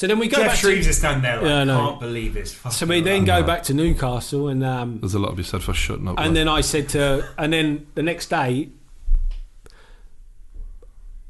So 0.00 0.06
then 0.06 0.18
we 0.18 0.28
go 0.28 0.38
Jeff 0.38 0.52
back 0.52 0.56
Shreeves 0.56 0.86
to. 0.86 0.90
is 0.92 0.96
standing 0.96 1.20
there 1.20 1.36
like, 1.36 1.44
Yeah, 1.44 1.58
I 1.58 1.64
know. 1.64 1.76
can't 1.76 2.00
believe 2.00 2.32
this. 2.32 2.58
So 2.70 2.86
we 2.86 3.02
then 3.02 3.26
go 3.26 3.42
back 3.42 3.64
to 3.64 3.74
Newcastle, 3.74 4.48
and 4.48 4.64
um, 4.64 4.98
There's 5.00 5.12
a 5.12 5.18
lot 5.18 5.28
to 5.28 5.36
be 5.36 5.42
said 5.42 5.62
for 5.62 5.74
shutting 5.74 6.08
up. 6.08 6.18
and 6.18 6.34
then 6.34 6.48
I 6.48 6.62
said 6.62 6.88
to, 6.90 7.28
and 7.36 7.52
then 7.52 7.86
the 7.96 8.02
next 8.02 8.30
day, 8.30 8.70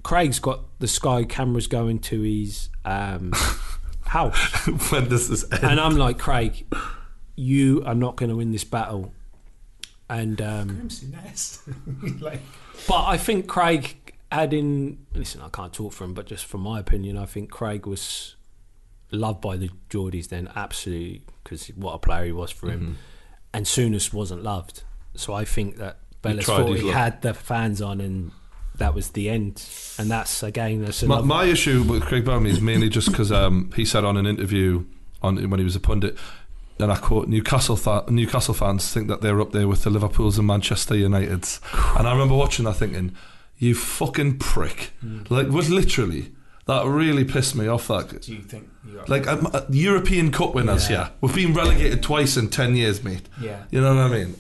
Craig's 0.04 0.38
got 0.38 0.60
the 0.78 0.86
Sky 0.86 1.24
cameras 1.24 1.66
going 1.66 1.98
to 1.98 2.22
his 2.22 2.68
um, 2.84 3.32
house. 4.02 4.38
when 4.92 5.08
does 5.08 5.28
this 5.28 5.50
end? 5.50 5.64
And 5.64 5.80
I'm 5.80 5.96
like, 5.96 6.20
Craig, 6.20 6.64
you 7.34 7.82
are 7.84 7.96
not 7.96 8.14
going 8.14 8.30
to 8.30 8.36
win 8.36 8.52
this 8.52 8.62
battle. 8.62 9.12
And 10.08 10.40
um, 10.40 10.68
Crimson 10.68 11.10
Nest. 11.10 11.62
like, 12.20 12.38
but 12.86 13.04
I 13.04 13.16
think 13.16 13.48
Craig 13.48 14.14
had 14.30 14.52
in 14.52 15.06
listen, 15.12 15.40
I 15.40 15.48
can't 15.48 15.72
talk 15.72 15.92
for 15.92 16.04
him, 16.04 16.14
but 16.14 16.26
just 16.26 16.46
from 16.46 16.60
my 16.60 16.78
opinion, 16.78 17.16
I 17.16 17.26
think 17.26 17.50
Craig 17.50 17.84
was 17.84 18.36
loved 19.10 19.40
by 19.40 19.56
the 19.56 19.70
Geordies 19.88 20.28
then, 20.28 20.50
absolutely, 20.54 21.22
because 21.42 21.68
what 21.68 21.94
a 21.94 21.98
player 21.98 22.26
he 22.26 22.32
was 22.32 22.50
for 22.50 22.70
him. 22.70 22.98
And 23.52 23.66
Souness 23.66 24.12
wasn't 24.12 24.42
loved, 24.42 24.84
so 25.14 25.34
I 25.34 25.44
think 25.44 25.76
that 25.76 25.98
tried 26.22 26.42
thought 26.44 26.76
he 26.76 26.82
luck. 26.82 26.94
had 26.94 27.22
the 27.22 27.34
fans 27.34 27.82
on, 27.82 28.00
and 28.00 28.30
that 28.76 28.94
was 28.94 29.10
the 29.10 29.28
end. 29.28 29.64
And 29.98 30.10
that's 30.10 30.42
again, 30.42 30.84
that's 30.84 31.02
My, 31.02 31.20
my 31.20 31.44
issue 31.44 31.82
with 31.82 32.02
Craig 32.02 32.24
Bellamy 32.24 32.50
is 32.50 32.60
mainly 32.60 32.88
just 32.88 33.10
because 33.10 33.32
um, 33.32 33.70
he 33.74 33.84
said 33.84 34.04
on 34.04 34.16
an 34.16 34.26
interview 34.26 34.84
on 35.22 35.50
when 35.50 35.58
he 35.58 35.64
was 35.64 35.76
a 35.76 35.80
pundit, 35.80 36.16
and 36.78 36.92
I 36.92 36.96
quote: 36.96 37.28
"Newcastle 37.28 37.76
fa- 37.76 38.04
Newcastle 38.08 38.54
fans 38.54 38.92
think 38.92 39.08
that 39.08 39.20
they're 39.20 39.40
up 39.40 39.52
there 39.52 39.68
with 39.68 39.82
the 39.82 39.90
Liverpool's 39.90 40.38
and 40.38 40.46
Manchester 40.46 40.96
United's." 40.96 41.60
and 41.96 42.06
I 42.06 42.12
remember 42.12 42.34
watching 42.34 42.64
that 42.66 42.74
thinking, 42.74 43.14
"You 43.58 43.74
fucking 43.74 44.38
prick!" 44.38 44.92
Like, 45.28 45.48
was 45.48 45.70
literally 45.70 46.32
that 46.70 46.86
really 46.86 47.24
pissed 47.24 47.54
me 47.56 47.66
off. 47.66 47.88
That 47.88 48.22
do 48.22 48.32
you 48.34 48.40
think 48.42 48.68
you 48.86 49.00
are? 49.00 49.04
like 49.06 49.26
um, 49.26 49.48
uh, 49.52 49.62
European 49.70 50.30
Cup 50.30 50.54
winners, 50.54 50.88
Yeah. 50.88 50.96
yeah. 50.96 51.08
we've 51.20 51.34
been 51.34 51.52
relegated 51.52 52.02
twice 52.02 52.36
in 52.36 52.48
ten 52.48 52.76
years, 52.76 53.02
mate. 53.02 53.28
yeah. 53.40 53.64
You 53.70 53.80
know 53.80 53.94
what 53.94 54.04
I 54.04 54.08
mean? 54.18 54.36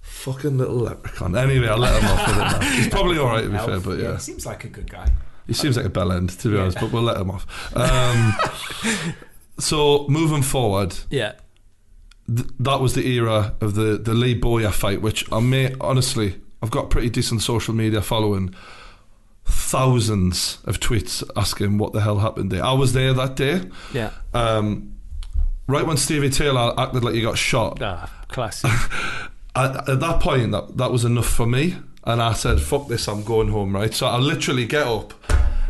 Fucking 0.00 0.58
little 0.58 0.76
leprechaun. 0.76 1.36
Anyway, 1.36 1.68
I'll 1.68 1.78
let 1.78 2.00
him 2.02 2.08
off 2.10 2.26
with 2.26 2.36
it 2.36 2.40
now. 2.40 2.76
He's 2.76 2.88
probably 2.88 3.18
all 3.18 3.26
right 3.26 3.42
to 3.44 3.50
be 3.50 3.56
fair, 3.58 3.70
Elf, 3.70 3.84
but 3.84 3.98
yeah. 3.98 4.12
he 4.14 4.18
seems 4.20 4.46
like 4.46 4.64
a 4.64 4.68
good 4.68 4.90
guy. 4.90 5.10
He 5.46 5.54
seems 5.54 5.76
like 5.76 5.86
a 5.86 5.90
bell 5.90 6.12
end, 6.12 6.30
to 6.40 6.48
be 6.48 6.54
Yeah. 6.56 6.62
honest, 6.62 6.78
but 6.80 6.92
we'll 6.92 7.02
let 7.02 7.16
him 7.16 7.30
off. 7.30 7.46
Um, 7.76 8.34
so, 9.58 10.06
moving 10.08 10.42
forward, 10.42 10.94
yeah, 11.10 11.32
th- 12.34 12.48
that 12.60 12.80
was 12.80 12.94
the 12.94 13.06
era 13.08 13.54
of 13.60 13.74
the, 13.74 13.96
the 13.96 14.12
Lee 14.14 14.34
Bowyer 14.34 14.70
fight, 14.70 15.00
which 15.02 15.30
I 15.32 15.40
may, 15.40 15.74
honestly, 15.80 16.40
I've 16.62 16.70
got 16.70 16.90
pretty 16.90 17.10
decent 17.10 17.42
social 17.42 17.74
media 17.74 18.02
following. 18.02 18.54
Thousands 19.48 20.58
of 20.64 20.78
tweets 20.80 21.22
asking 21.36 21.78
what 21.78 21.92
the 21.92 22.00
hell 22.00 22.18
happened 22.18 22.50
there. 22.50 22.64
I 22.64 22.72
was 22.72 22.92
there 22.92 23.12
that 23.14 23.34
day. 23.36 23.62
yeah, 23.92 24.10
Um, 24.34 24.94
right 25.66 25.86
when 25.86 25.96
Stevie 25.96 26.30
Taylor 26.30 26.72
acted 26.78 27.02
like 27.04 27.14
he 27.14 27.20
got 27.22 27.36
shot, 27.38 27.82
ah, 27.82 28.10
classic. 28.28 28.70
at, 29.56 29.88
at 29.88 30.00
that 30.00 30.20
point, 30.20 30.52
that, 30.52 30.76
that 30.76 30.90
was 30.90 31.04
enough 31.04 31.26
for 31.28 31.46
me. 31.46 31.76
And 32.04 32.22
I 32.22 32.32
said, 32.32 32.60
fuck 32.60 32.88
this, 32.88 33.08
I'm 33.08 33.24
going 33.24 33.48
home, 33.48 33.74
right? 33.74 33.92
So 33.92 34.06
I 34.06 34.18
literally 34.18 34.64
get 34.66 34.86
up 34.86 35.12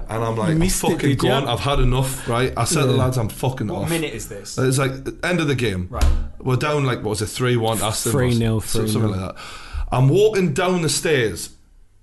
and 0.09 0.23
I'm 0.25 0.37
like, 0.37 0.51
I'm 0.51 0.59
missed 0.59 0.85
it, 0.85 0.91
fucking 0.93 1.17
did 1.17 1.19
I've 1.23 1.61
had 1.61 1.81
enough, 1.81 2.29
right? 2.29 2.53
I 2.57 2.65
said 2.65 2.83
to 2.83 2.87
the 2.89 2.93
lads, 2.93 3.17
I'm 3.19 3.29
fucking 3.29 3.67
What 3.69 3.75
off. 3.77 3.83
What 3.83 3.91
minute 3.91 4.15
is 4.15 4.29
this? 4.29 4.57
It's 4.59 4.79
like 4.79 4.93
end 5.25 5.41
of 5.41 5.49
the 5.49 5.55
game. 5.57 5.89
Right. 5.91 6.05
We're 6.39 6.57
down 6.57 6.85
like 6.85 6.99
what 6.99 7.11
was 7.11 7.23
it, 7.23 7.27
three 7.27 7.57
one 7.57 7.83
Aston 7.83 8.13
3-0, 8.13 8.63
so- 8.63 8.81
3-0. 8.85 8.89
something 8.93 9.11
like 9.11 9.21
that. 9.21 9.43
I'm 9.91 10.09
walking 10.09 10.53
down 10.55 10.83
the 10.83 10.89
stairs, 10.89 11.49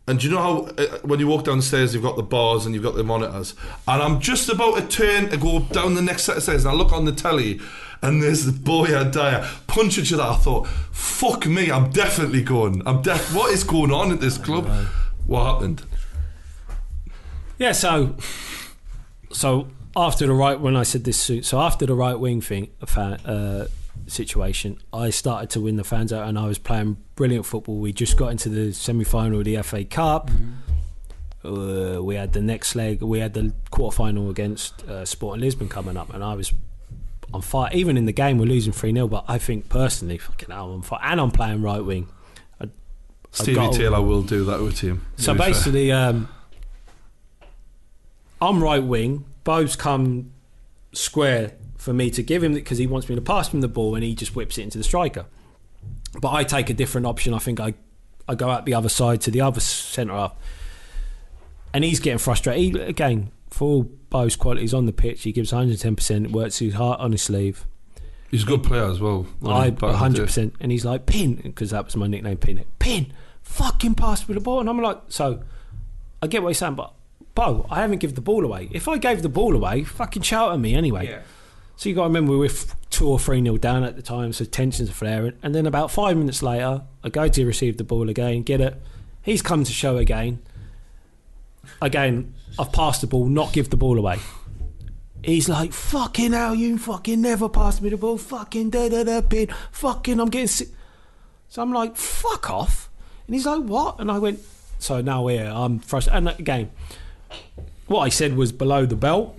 and 0.08 0.20
do 0.20 0.28
you 0.28 0.34
know 0.34 0.42
how 0.42 0.58
uh, 0.78 1.00
when 1.00 1.20
you 1.20 1.28
walk 1.28 1.46
down 1.46 1.58
the 1.58 1.64
stairs, 1.64 1.94
you've 1.94 2.04
got 2.04 2.16
the 2.16 2.24
bars 2.24 2.66
and 2.66 2.76
you've 2.76 2.84
got 2.84 2.96
the 2.96 3.04
monitors, 3.04 3.56
and 3.88 4.02
I'm 4.02 4.20
just 4.20 4.50
about 4.50 4.78
to 4.78 4.88
turn 4.88 5.30
to 5.30 5.38
go 5.38 5.60
down 5.60 5.96
the 5.96 6.02
next 6.02 6.24
set 6.24 6.38
of 6.38 6.44
stairs, 6.44 6.66
and 6.66 6.74
I 6.74 6.76
look 6.76 6.94
on 6.94 7.06
the 7.06 7.12
telly. 7.12 7.60
And 8.02 8.22
there's 8.22 8.46
the 8.46 8.52
boy 8.52 8.96
and 8.96 9.12
Dyer 9.12 9.50
punch 9.66 9.98
each 9.98 10.14
other. 10.14 10.22
I 10.22 10.36
thought, 10.36 10.68
fuck 10.68 11.48
me, 11.48 11.72
I'm 11.72 11.90
definitely 11.90 12.44
going. 12.44 12.84
I'm 12.86 13.02
def. 13.02 13.34
What 13.34 13.52
is 13.52 13.64
going 13.64 13.92
on 13.92 14.12
at 14.12 14.20
this 14.20 14.38
club? 14.38 14.68
What 15.26 15.46
happened? 15.46 15.84
Yeah, 17.58 17.72
so 17.72 18.16
so 19.32 19.70
after 19.96 20.28
the 20.28 20.34
right 20.34 20.60
when 20.60 20.76
I 20.76 20.84
said 20.84 21.04
this 21.04 21.20
suit, 21.20 21.46
so 21.46 21.60
after 21.60 21.86
the 21.86 21.96
right 21.96 22.20
wing 22.20 22.42
thing 22.42 22.70
uh, 22.96 23.66
situation, 24.08 24.80
I 24.94 25.10
started 25.10 25.50
to 25.52 25.62
win 25.62 25.76
the 25.76 25.84
fans 25.84 26.14
out, 26.14 26.28
and 26.28 26.38
I 26.38 26.46
was 26.48 26.58
playing 26.58 26.98
brilliant 27.16 27.46
football. 27.46 27.78
We 27.78 27.94
just 27.94 28.18
got 28.18 28.30
into 28.30 28.50
the 28.50 28.74
semi 28.74 29.04
final 29.04 29.40
of 29.40 29.46
the 29.46 29.62
FA 29.62 29.84
Cup. 29.84 30.30
Uh, 31.44 32.00
we 32.02 32.16
had 32.16 32.34
the 32.34 32.42
next 32.42 32.76
leg. 32.76 33.02
We 33.02 33.20
had 33.20 33.34
the 33.34 33.54
quarter 33.70 33.96
final 33.96 34.30
against 34.30 34.84
uh, 34.84 35.06
Sporting 35.06 35.42
Lisbon 35.42 35.70
coming 35.70 35.98
up, 35.98 36.14
and 36.14 36.24
I 36.24 36.34
was 36.34 36.54
on 37.34 37.42
fire. 37.42 37.70
Even 37.74 37.98
in 37.98 38.06
the 38.06 38.12
game, 38.12 38.38
we're 38.38 38.46
losing 38.46 38.74
three 38.74 38.94
0 38.94 39.08
but 39.08 39.26
I 39.28 39.38
think 39.38 39.70
personally, 39.70 40.18
fucking 40.18 40.50
hell, 40.50 40.66
I'm 40.70 40.76
on 40.76 40.82
fire, 40.82 41.00
and 41.04 41.22
I'm 41.22 41.32
playing 41.32 41.62
right 41.62 41.84
wing. 41.84 42.08
Stevie 43.32 43.56
got- 43.56 43.74
Taylor 43.74 44.02
will 44.02 44.22
do 44.22 44.46
that 44.46 44.62
with 44.62 44.80
him. 44.80 45.06
So 45.18 45.34
to 45.34 45.34
be 45.34 45.40
fair. 45.40 45.48
basically, 45.54 45.92
um, 45.92 46.30
I'm 48.42 48.64
right 48.64 48.82
wing. 48.82 49.26
Bo's 49.44 49.76
come 49.76 50.32
square 50.94 51.52
for 51.86 51.94
me 51.94 52.10
to 52.10 52.24
give 52.24 52.44
him 52.44 52.56
because 52.56 52.80
he 52.80 52.88
wants 52.88 53.08
me 53.08 53.16
to 53.16 53.22
pass 53.22 53.54
him 53.54 53.62
the 53.62 53.68
ball 53.68 53.94
and 53.94 54.04
he 54.04 54.16
just 54.16 54.36
whips 54.36 54.58
it 54.58 54.64
into 54.64 54.80
the 54.80 54.84
striker. 54.84 55.26
But 56.20 56.34
I 56.34 56.44
take 56.44 56.70
a 56.72 56.74
different 56.74 57.06
option. 57.06 57.32
I 57.34 57.38
think 57.38 57.60
I, 57.60 57.76
I 58.28 58.34
go 58.34 58.50
out 58.50 58.66
the 58.66 58.74
other 58.74 58.90
side 58.90 59.22
to 59.22 59.32
the 59.32 59.42
other 59.42 59.60
centre 59.60 60.14
half, 60.14 60.34
and 61.74 61.84
he's 61.84 62.00
getting 62.00 62.18
frustrated. 62.18 62.76
He, 62.76 62.82
again, 62.82 63.32
for 63.52 63.68
all 63.70 63.84
Bo's 64.10 64.36
qualities 64.36 64.74
on 64.74 64.86
the 64.88 64.94
pitch, 64.94 65.22
he 65.24 65.32
gives 65.32 65.52
110. 65.54 65.96
percent 65.96 66.32
Works 66.32 66.58
his 66.60 66.74
heart 66.74 67.00
on 67.00 67.12
his 67.12 67.22
sleeve. 67.22 67.66
he's 68.32 68.44
a 68.44 68.46
good 68.48 68.64
player 68.64 68.86
as 68.86 69.00
well. 69.00 69.28
I 69.46 69.66
he's 69.66 69.74
back 69.74 69.84
in 69.84 69.90
the 69.92 69.98
hundred 69.98 70.18
day. 70.22 70.26
percent, 70.26 70.54
and 70.60 70.72
he's 70.72 70.86
like 70.86 71.06
pin 71.06 71.36
because 71.36 71.70
that 71.70 71.86
was 71.86 71.96
my 71.96 72.08
nickname, 72.08 72.38
pin. 72.38 72.64
Pin, 72.80 73.14
fucking 73.44 73.94
pass 73.96 74.28
me 74.28 74.34
the 74.34 74.42
ball, 74.42 74.60
and 74.60 74.70
I'm 74.70 74.82
like, 74.82 75.00
so 75.10 75.44
I 76.22 76.28
get 76.28 76.42
what 76.42 76.50
he's 76.50 76.58
saying, 76.58 76.76
but 76.76 76.94
Bo, 77.36 77.68
I 77.70 77.82
haven't 77.82 78.00
given 78.00 78.16
the 78.16 78.22
ball 78.22 78.44
away. 78.44 78.70
If 78.72 78.88
I 78.88 78.98
gave 78.98 79.22
the 79.22 79.30
ball 79.30 79.54
away, 79.56 79.84
fucking 79.84 80.24
shout 80.24 80.54
at 80.54 80.60
me 80.60 80.74
anyway. 80.74 81.08
Yeah. 81.08 81.20
So 81.78 81.90
you 81.90 81.96
got 81.96 82.04
to 82.04 82.08
remember 82.08 82.32
we 82.32 82.38
were 82.38 82.50
two 82.90 83.08
or 83.08 83.20
three 83.20 83.42
nil 83.42 83.58
down 83.58 83.84
at 83.84 83.96
the 83.96 84.02
time, 84.02 84.32
so 84.34 84.46
tensions 84.46 84.90
are 84.90 84.94
flaring. 84.94 85.34
And 85.44 85.54
then 85.54 85.66
about 85.66 85.92
five 85.92 86.16
minutes 86.16 86.42
later, 86.42 86.84
I 87.04 87.10
go 87.10 87.28
to 87.28 87.46
receive 87.46 87.78
the 87.78 87.84
ball 87.84 88.10
again, 88.10 88.44
get 88.44 88.62
it. 88.62 88.82
He's 89.22 89.42
come 89.42 89.64
to 89.64 89.72
show 89.72 89.98
again. 89.98 90.40
Again, 91.82 92.34
I've 92.58 92.72
passed 92.72 93.02
the 93.02 93.08
ball, 93.08 93.26
not 93.26 93.52
give 93.52 93.70
the 93.70 93.78
ball 93.78 93.98
away. 93.98 94.20
He's 95.24 95.50
like, 95.50 95.74
fucking 95.74 96.34
hell, 96.34 96.54
you 96.54 96.78
fucking 96.78 97.20
never 97.20 97.50
passed 97.50 97.82
me 97.82 97.90
the 97.90 97.98
ball, 97.98 98.18
fucking 98.18 98.70
da 98.70 98.88
da 98.90 99.04
da 99.04 99.22
pin, 99.22 99.50
fucking 99.72 100.20
I'm 100.20 100.30
getting 100.30 100.48
sick. 100.48 100.70
So 101.50 101.62
I'm 101.62 101.74
like, 101.74 101.98
fuck 101.98 102.50
off. 102.50 102.90
And 103.26 103.36
he's 103.36 103.46
like, 103.46 103.64
what? 103.64 104.00
And 104.00 104.12
I 104.12 104.20
went, 104.20 104.40
So 104.78 105.02
now 105.02 105.26
here 105.28 105.52
I'm 105.52 105.80
frustrated. 105.80 106.28
And 106.28 106.40
again, 106.40 106.72
what 107.88 108.02
I 108.02 108.10
said 108.10 108.36
was 108.36 108.52
below 108.52 108.86
the 108.86 108.96
belt. 108.96 109.38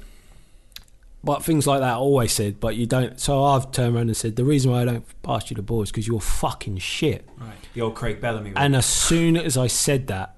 But 1.27 1.43
things 1.43 1.67
like 1.67 1.81
that 1.81 1.91
I 1.91 1.97
always 1.97 2.31
said, 2.31 2.61
but 2.61 2.77
you 2.77 2.87
don't. 2.87 3.19
So 3.19 3.43
I've 3.43 3.73
turned 3.73 3.97
around 3.97 4.07
and 4.07 4.17
said, 4.17 4.37
the 4.37 4.45
reason 4.45 4.71
why 4.71 4.83
I 4.83 4.85
don't 4.85 5.23
pass 5.25 5.51
you 5.51 5.57
the 5.57 5.63
ball 5.63 5.83
is 5.83 5.91
because 5.91 6.07
you're 6.07 6.21
fucking 6.21 6.79
shit. 6.79 7.29
Right. 7.37 7.51
The 7.75 7.81
old 7.81 7.97
Craig 7.97 8.21
Bellamy. 8.21 8.53
And 8.55 8.77
as 8.77 8.87
soon 8.87 9.37
as 9.37 9.57
I 9.57 9.67
said 9.67 10.07
that, 10.07 10.37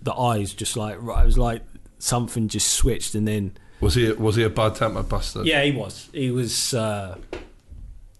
the 0.00 0.14
eyes 0.14 0.54
just 0.54 0.76
like, 0.76 0.96
right, 1.02 1.22
it 1.22 1.26
was 1.26 1.36
like 1.36 1.62
something 1.98 2.46
just 2.46 2.68
switched. 2.68 3.16
And 3.16 3.26
then, 3.26 3.56
Was 3.80 3.96
he 3.96 4.12
was 4.12 4.36
he 4.36 4.44
a 4.44 4.48
bad 4.48 4.76
tempered 4.76 5.08
bastard? 5.08 5.44
yeah, 5.44 5.60
he 5.64 5.72
was. 5.72 6.08
He 6.12 6.30
was, 6.30 6.72
uh, 6.72 7.18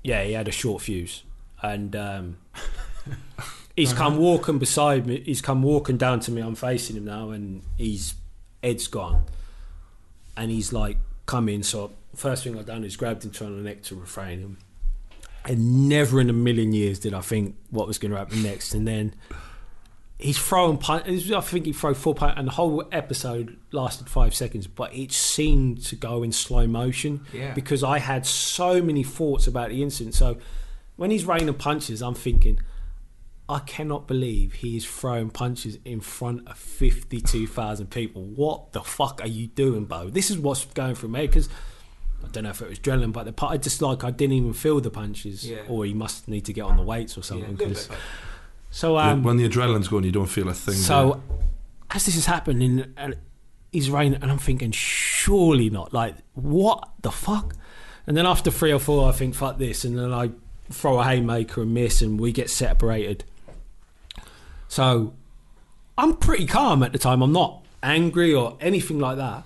yeah, 0.02 0.24
he 0.24 0.32
had 0.32 0.48
a 0.48 0.52
short 0.52 0.82
fuse. 0.82 1.22
And 1.62 1.94
um, 1.94 2.38
he's 3.76 3.92
come 3.92 4.16
walking 4.16 4.58
beside 4.58 5.06
me. 5.06 5.22
He's 5.24 5.40
come 5.40 5.62
walking 5.62 5.98
down 5.98 6.18
to 6.18 6.32
me. 6.32 6.40
I'm 6.40 6.56
facing 6.56 6.96
him 6.96 7.04
now, 7.04 7.30
and 7.30 7.62
he's, 7.76 8.14
Ed's 8.60 8.88
gone. 8.88 9.24
And 10.36 10.50
he's 10.50 10.72
like, 10.72 10.96
come 11.30 11.48
in. 11.48 11.62
So, 11.62 11.92
first 12.14 12.42
thing 12.44 12.58
I've 12.58 12.66
done 12.66 12.84
is 12.84 12.96
grabbed 12.96 13.24
him 13.24 13.30
trying 13.30 13.56
the 13.56 13.62
neck 13.62 13.82
to 13.84 13.94
refrain 13.94 14.40
him. 14.40 14.58
And 15.44 15.88
never 15.88 16.20
in 16.20 16.28
a 16.28 16.34
million 16.34 16.72
years 16.72 16.98
did 16.98 17.14
I 17.14 17.20
think 17.20 17.56
what 17.70 17.86
was 17.86 17.98
going 17.98 18.10
to 18.12 18.18
happen 18.18 18.42
next. 18.42 18.74
And 18.74 18.86
then 18.86 19.14
he's 20.18 20.36
throwing 20.38 20.76
punch. 20.76 21.06
I 21.30 21.40
think 21.40 21.64
he 21.66 21.72
threw 21.72 21.94
four 21.94 22.14
punch, 22.14 22.34
and 22.36 22.46
the 22.48 22.52
whole 22.52 22.84
episode 22.92 23.56
lasted 23.72 24.08
five 24.08 24.34
seconds. 24.34 24.66
But 24.66 24.94
it 24.94 25.12
seemed 25.12 25.82
to 25.84 25.96
go 25.96 26.22
in 26.22 26.32
slow 26.32 26.66
motion 26.66 27.24
Yeah. 27.32 27.54
because 27.54 27.82
I 27.82 28.00
had 28.00 28.26
so 28.26 28.82
many 28.82 29.02
thoughts 29.02 29.46
about 29.46 29.70
the 29.70 29.82
incident. 29.82 30.14
So 30.14 30.36
when 30.96 31.10
he's 31.10 31.24
raining 31.24 31.54
punches, 31.54 32.02
I'm 32.02 32.14
thinking, 32.14 32.58
I 33.50 33.58
cannot 33.60 34.06
believe 34.06 34.54
he 34.54 34.76
is 34.76 34.84
throwing 34.86 35.30
punches 35.30 35.78
in 35.84 36.00
front 36.00 36.46
of 36.48 36.56
52,000 36.56 37.90
people. 37.90 38.22
What 38.22 38.72
the 38.72 38.82
fuck 38.82 39.20
are 39.22 39.28
you 39.28 39.48
doing, 39.48 39.84
Bo? 39.84 40.08
This 40.08 40.30
is 40.30 40.38
what's 40.38 40.64
going 40.66 40.94
through 40.94 41.08
me 41.10 41.26
because 41.26 41.48
I 42.24 42.28
don't 42.28 42.44
know 42.44 42.50
if 42.50 42.60
it 42.62 42.68
was 42.68 42.78
adrenaline, 42.78 43.12
but 43.12 43.24
the 43.24 43.32
pu- 43.32 43.46
I 43.46 43.56
just 43.56 43.82
like 43.82 44.04
I 44.04 44.10
didn't 44.10 44.34
even 44.34 44.52
feel 44.52 44.80
the 44.80 44.90
punches, 44.90 45.48
Yeah. 45.48 45.58
or 45.68 45.84
he 45.84 45.94
must 45.94 46.28
need 46.28 46.44
to 46.46 46.52
get 46.52 46.62
on 46.62 46.76
the 46.76 46.82
weights 46.82 47.16
or 47.18 47.22
something. 47.22 47.48
a 47.48 47.52
little 47.52 47.66
'cause- 47.68 47.88
bit. 47.88 47.98
so 48.70 48.98
um, 48.98 49.22
when 49.22 49.36
the 49.36 49.48
adrenaline's 49.48 49.88
going, 49.88 50.04
you 50.04 50.12
don't 50.12 50.26
feel 50.26 50.48
a 50.48 50.54
thing. 50.54 50.74
do 50.74 50.78
you? 50.80 50.84
so 50.84 51.22
as 51.90 52.04
this 52.06 52.14
is 52.16 52.26
happening, 52.26 52.84
and 52.96 53.16
he's 53.72 53.90
raining, 53.90 54.20
and 54.22 54.30
I'm 54.30 54.38
thinking, 54.38 54.70
surely 54.70 55.70
not. 55.70 55.92
Like, 55.92 56.14
what 56.34 56.88
the 57.02 57.10
fuck? 57.10 57.54
And 58.06 58.16
then 58.16 58.26
after 58.26 58.50
three 58.50 58.70
or 58.72 58.78
four, 58.78 59.08
I 59.08 59.12
think, 59.12 59.34
fuck 59.34 59.58
this, 59.58 59.84
and 59.84 59.98
then 59.98 60.12
I 60.12 60.30
throw 60.70 61.00
a 61.00 61.04
haymaker 61.04 61.62
and 61.62 61.74
miss, 61.74 62.00
and 62.00 62.20
we 62.20 62.30
get 62.32 62.48
separated. 62.50 63.24
So 64.70 65.14
I'm 65.98 66.14
pretty 66.16 66.46
calm 66.46 66.84
at 66.84 66.92
the 66.92 66.98
time. 66.98 67.22
I'm 67.22 67.32
not 67.32 67.66
angry 67.82 68.32
or 68.32 68.56
anything 68.60 69.00
like 69.00 69.16
that. 69.16 69.42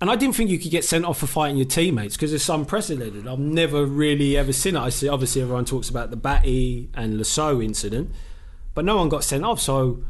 And 0.00 0.08
I 0.08 0.14
didn't 0.14 0.36
think 0.36 0.48
you 0.48 0.60
could 0.60 0.70
get 0.70 0.84
sent 0.84 1.04
off 1.04 1.18
for 1.18 1.26
fighting 1.26 1.56
your 1.56 1.66
teammates 1.66 2.14
because 2.14 2.32
it's 2.32 2.48
unprecedented. 2.48 3.26
I've 3.26 3.40
never 3.40 3.84
really 3.84 4.36
ever 4.36 4.52
seen 4.52 4.76
it. 4.76 4.80
I 4.80 4.90
see, 4.90 5.08
obviously, 5.08 5.42
everyone 5.42 5.64
talks 5.64 5.88
about 5.88 6.10
the 6.10 6.16
Batty 6.16 6.88
and 6.94 7.18
Le 7.18 7.24
Saux 7.24 7.64
incident, 7.64 8.12
but 8.74 8.84
no 8.84 8.96
one 8.96 9.08
got 9.08 9.24
sent 9.24 9.44
off. 9.44 9.60
So 9.60 10.04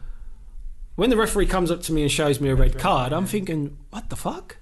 when 0.97 1.09
the 1.09 1.17
referee 1.17 1.47
comes 1.47 1.71
up 1.71 1.81
to 1.85 1.95
me 1.95 2.03
and 2.03 2.13
shows 2.13 2.39
me 2.39 2.51
a 2.51 2.55
red 2.55 2.79
card, 2.79 3.15
I'm 3.15 3.27
thinking, 3.27 3.79
what 3.89 4.11
the 4.11 4.17
fuck? 4.17 4.59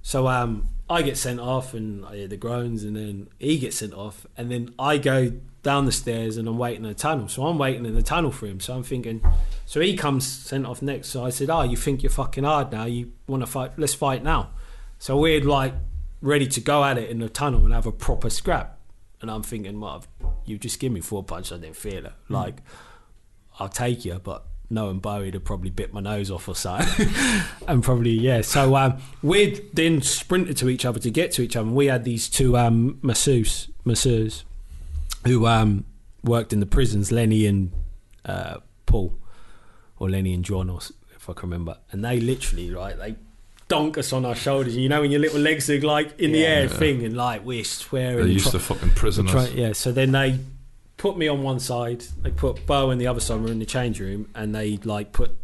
So 0.00 0.28
um, 0.28 0.68
I 0.88 1.02
get 1.02 1.18
sent 1.18 1.40
off 1.40 1.74
and 1.74 2.06
I 2.06 2.16
hear 2.16 2.28
the 2.28 2.38
groans, 2.38 2.84
and 2.84 2.96
then 2.96 3.28
he 3.38 3.58
gets 3.58 3.76
sent 3.76 3.92
off, 3.92 4.26
and 4.34 4.50
then 4.50 4.72
I 4.78 4.96
go 4.96 5.32
down 5.64 5.86
the 5.86 5.92
stairs 5.92 6.36
and 6.36 6.46
I'm 6.46 6.58
waiting 6.58 6.84
in 6.84 6.88
the 6.88 6.94
tunnel. 6.94 7.26
So 7.26 7.44
I'm 7.46 7.58
waiting 7.58 7.84
in 7.84 7.94
the 7.94 8.02
tunnel 8.02 8.30
for 8.30 8.46
him. 8.46 8.60
So 8.60 8.74
I'm 8.74 8.84
thinking, 8.84 9.20
so 9.66 9.80
he 9.80 9.96
comes 9.96 10.24
sent 10.24 10.66
off 10.66 10.80
next. 10.80 11.08
So 11.08 11.24
I 11.24 11.30
said, 11.30 11.50
oh, 11.50 11.62
you 11.62 11.76
think 11.76 12.04
you're 12.04 12.10
fucking 12.10 12.44
hard 12.44 12.70
now? 12.70 12.84
You 12.84 13.12
want 13.26 13.42
to 13.42 13.46
fight? 13.46 13.72
Let's 13.76 13.94
fight 13.94 14.22
now. 14.22 14.50
So 15.00 15.16
we're 15.16 15.42
like 15.42 15.74
ready 16.22 16.46
to 16.46 16.60
go 16.60 16.84
at 16.84 16.98
it 16.98 17.10
in 17.10 17.18
the 17.18 17.28
tunnel 17.28 17.64
and 17.64 17.74
have 17.74 17.86
a 17.86 17.92
proper 17.92 18.30
scrap. 18.30 18.78
And 19.20 19.30
I'm 19.30 19.42
thinking, 19.42 19.80
well, 19.80 20.04
you 20.44 20.58
just 20.58 20.78
give 20.78 20.92
me 20.92 21.00
four 21.00 21.24
punches, 21.24 21.52
I 21.52 21.56
didn't 21.56 21.76
feel 21.76 22.06
it. 22.06 22.12
Like, 22.28 22.60
I'll 23.58 23.70
take 23.70 24.04
you, 24.04 24.20
but 24.22 24.44
knowing 24.68 24.98
Bowie'd 24.98 25.32
have 25.32 25.44
probably 25.44 25.70
bit 25.70 25.94
my 25.94 26.00
nose 26.00 26.30
off 26.30 26.46
or 26.46 26.54
something. 26.54 27.08
and 27.68 27.82
probably, 27.82 28.10
yeah. 28.10 28.42
So 28.42 28.76
um, 28.76 28.98
we'd 29.22 29.74
then 29.74 30.02
sprinted 30.02 30.58
to 30.58 30.68
each 30.68 30.84
other 30.84 30.98
to 31.00 31.10
get 31.10 31.32
to 31.32 31.42
each 31.42 31.56
other. 31.56 31.66
And 31.66 31.76
we 31.76 31.86
had 31.86 32.04
these 32.04 32.28
two 32.28 32.58
um, 32.58 32.98
masseuse, 33.00 33.70
masseurs 33.84 34.44
who 35.24 35.46
um, 35.46 35.84
worked 36.22 36.52
in 36.52 36.60
the 36.60 36.66
prisons, 36.66 37.10
Lenny 37.12 37.46
and 37.46 37.72
uh, 38.24 38.58
Paul, 38.86 39.14
or 39.98 40.10
Lenny 40.10 40.32
and 40.34 40.44
John, 40.44 40.68
or 40.70 40.78
if 41.16 41.28
I 41.28 41.32
can 41.32 41.48
remember. 41.50 41.78
And 41.92 42.04
they 42.04 42.20
literally, 42.20 42.72
right, 42.72 42.96
they 42.98 43.16
donk 43.68 43.96
us 43.98 44.12
on 44.12 44.24
our 44.24 44.34
shoulders. 44.34 44.74
And 44.74 44.82
you 44.82 44.88
know, 44.88 45.00
when 45.00 45.10
your 45.10 45.20
little 45.20 45.40
legs 45.40 45.68
are 45.70 45.80
like 45.80 46.18
in 46.20 46.32
the 46.32 46.40
Yeah. 46.40 46.46
air 46.48 46.68
thing, 46.68 47.04
and 47.04 47.16
like 47.16 47.44
we're 47.44 47.64
swearing. 47.64 48.18
They're 48.18 48.26
used 48.26 48.50
to 48.50 48.58
fucking 48.58 48.90
prisoners. 48.90 49.30
Try- 49.32 49.48
yeah, 49.48 49.72
so 49.72 49.92
then 49.92 50.12
they 50.12 50.38
put 50.96 51.16
me 51.18 51.28
on 51.28 51.42
one 51.42 51.60
side, 51.60 52.02
they 52.22 52.30
put 52.30 52.66
Bo 52.66 52.90
in 52.90 52.98
the 52.98 53.06
other 53.06 53.20
side, 53.20 53.40
we're 53.40 53.52
in 53.52 53.58
the 53.58 53.66
change 53.66 54.00
room, 54.00 54.28
and 54.34 54.54
they 54.54 54.76
like 54.84 55.12
put 55.12 55.36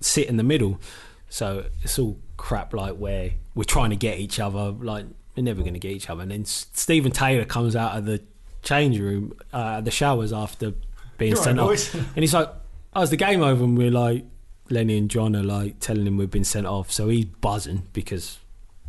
sit 0.00 0.28
in 0.28 0.36
the 0.36 0.42
middle. 0.42 0.80
So 1.28 1.66
it's 1.82 1.98
all 1.98 2.18
crap 2.36 2.72
like 2.74 2.96
where 2.96 3.32
we're 3.54 3.64
trying 3.64 3.90
to 3.90 3.96
get 3.96 4.18
each 4.18 4.38
other, 4.40 4.70
like 4.72 5.06
we're 5.36 5.42
never 5.42 5.60
going 5.60 5.74
to 5.74 5.80
get 5.80 5.92
each 5.92 6.08
other. 6.08 6.22
And 6.22 6.30
then 6.30 6.42
S- 6.42 6.66
Stephen 6.72 7.12
Taylor 7.12 7.44
comes 7.44 7.74
out 7.76 7.96
of 7.96 8.04
the 8.06 8.22
change 8.66 8.98
room, 8.98 9.32
uh, 9.52 9.80
the 9.80 9.90
showers 9.90 10.32
after 10.32 10.74
being 11.16 11.32
You're 11.32 11.42
sent 11.42 11.56
right, 11.58 11.64
off, 11.64 11.70
boys. 11.70 11.94
and 11.94 12.16
he's 12.16 12.34
like, 12.34 12.50
"Oh, 12.94 13.02
is 13.02 13.10
the 13.10 13.16
game 13.16 13.42
over?" 13.42 13.64
And 13.64 13.78
we're 13.78 13.90
like, 13.90 14.24
Lenny 14.68 14.98
and 14.98 15.08
John 15.08 15.34
are 15.36 15.42
like 15.42 15.78
telling 15.80 16.06
him 16.06 16.16
we've 16.16 16.30
been 16.30 16.44
sent 16.44 16.66
off, 16.66 16.90
so 16.90 17.08
he's 17.08 17.24
buzzing 17.24 17.84
because 17.92 18.38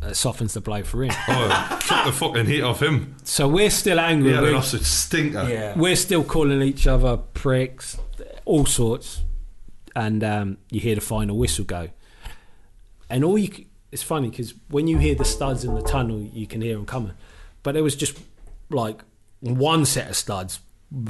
it 0.02 0.14
softens 0.14 0.54
the 0.54 0.60
blow 0.60 0.82
for 0.82 1.04
him. 1.04 1.12
Oh, 1.28 1.78
took 1.80 2.04
the 2.06 2.12
fucking 2.12 2.46
heat 2.46 2.62
off 2.62 2.82
him. 2.82 3.14
so 3.24 3.48
we're 3.48 3.70
still 3.70 3.98
angry. 4.00 4.32
Yeah, 4.32 4.40
We're- 4.40 4.52
an 4.52 4.58
absolute 4.58 4.84
stinker. 4.84 5.48
Yeah. 5.48 5.78
we're 5.78 5.96
still 5.96 6.22
calling 6.24 6.60
each 6.62 6.86
other 6.86 7.16
pricks, 7.16 7.96
all 8.44 8.66
sorts, 8.66 9.22
and 9.96 10.22
um, 10.24 10.58
you 10.70 10.80
hear 10.80 10.94
the 10.96 11.00
final 11.00 11.36
whistle 11.38 11.64
go, 11.64 11.88
and 13.08 13.24
all 13.24 13.38
you. 13.38 13.64
It's 13.90 14.02
funny 14.02 14.28
because 14.28 14.52
when 14.68 14.86
you 14.86 14.98
hear 14.98 15.14
the 15.14 15.24
studs 15.24 15.64
in 15.64 15.74
the 15.74 15.80
tunnel, 15.82 16.20
you 16.20 16.46
can 16.46 16.60
hear 16.60 16.74
them 16.76 16.84
coming, 16.84 17.12
but 17.62 17.72
there 17.72 17.82
was 17.82 17.96
just 17.96 18.18
like 18.68 19.00
one 19.40 19.84
set 19.84 20.08
of 20.08 20.16
studs 20.16 20.60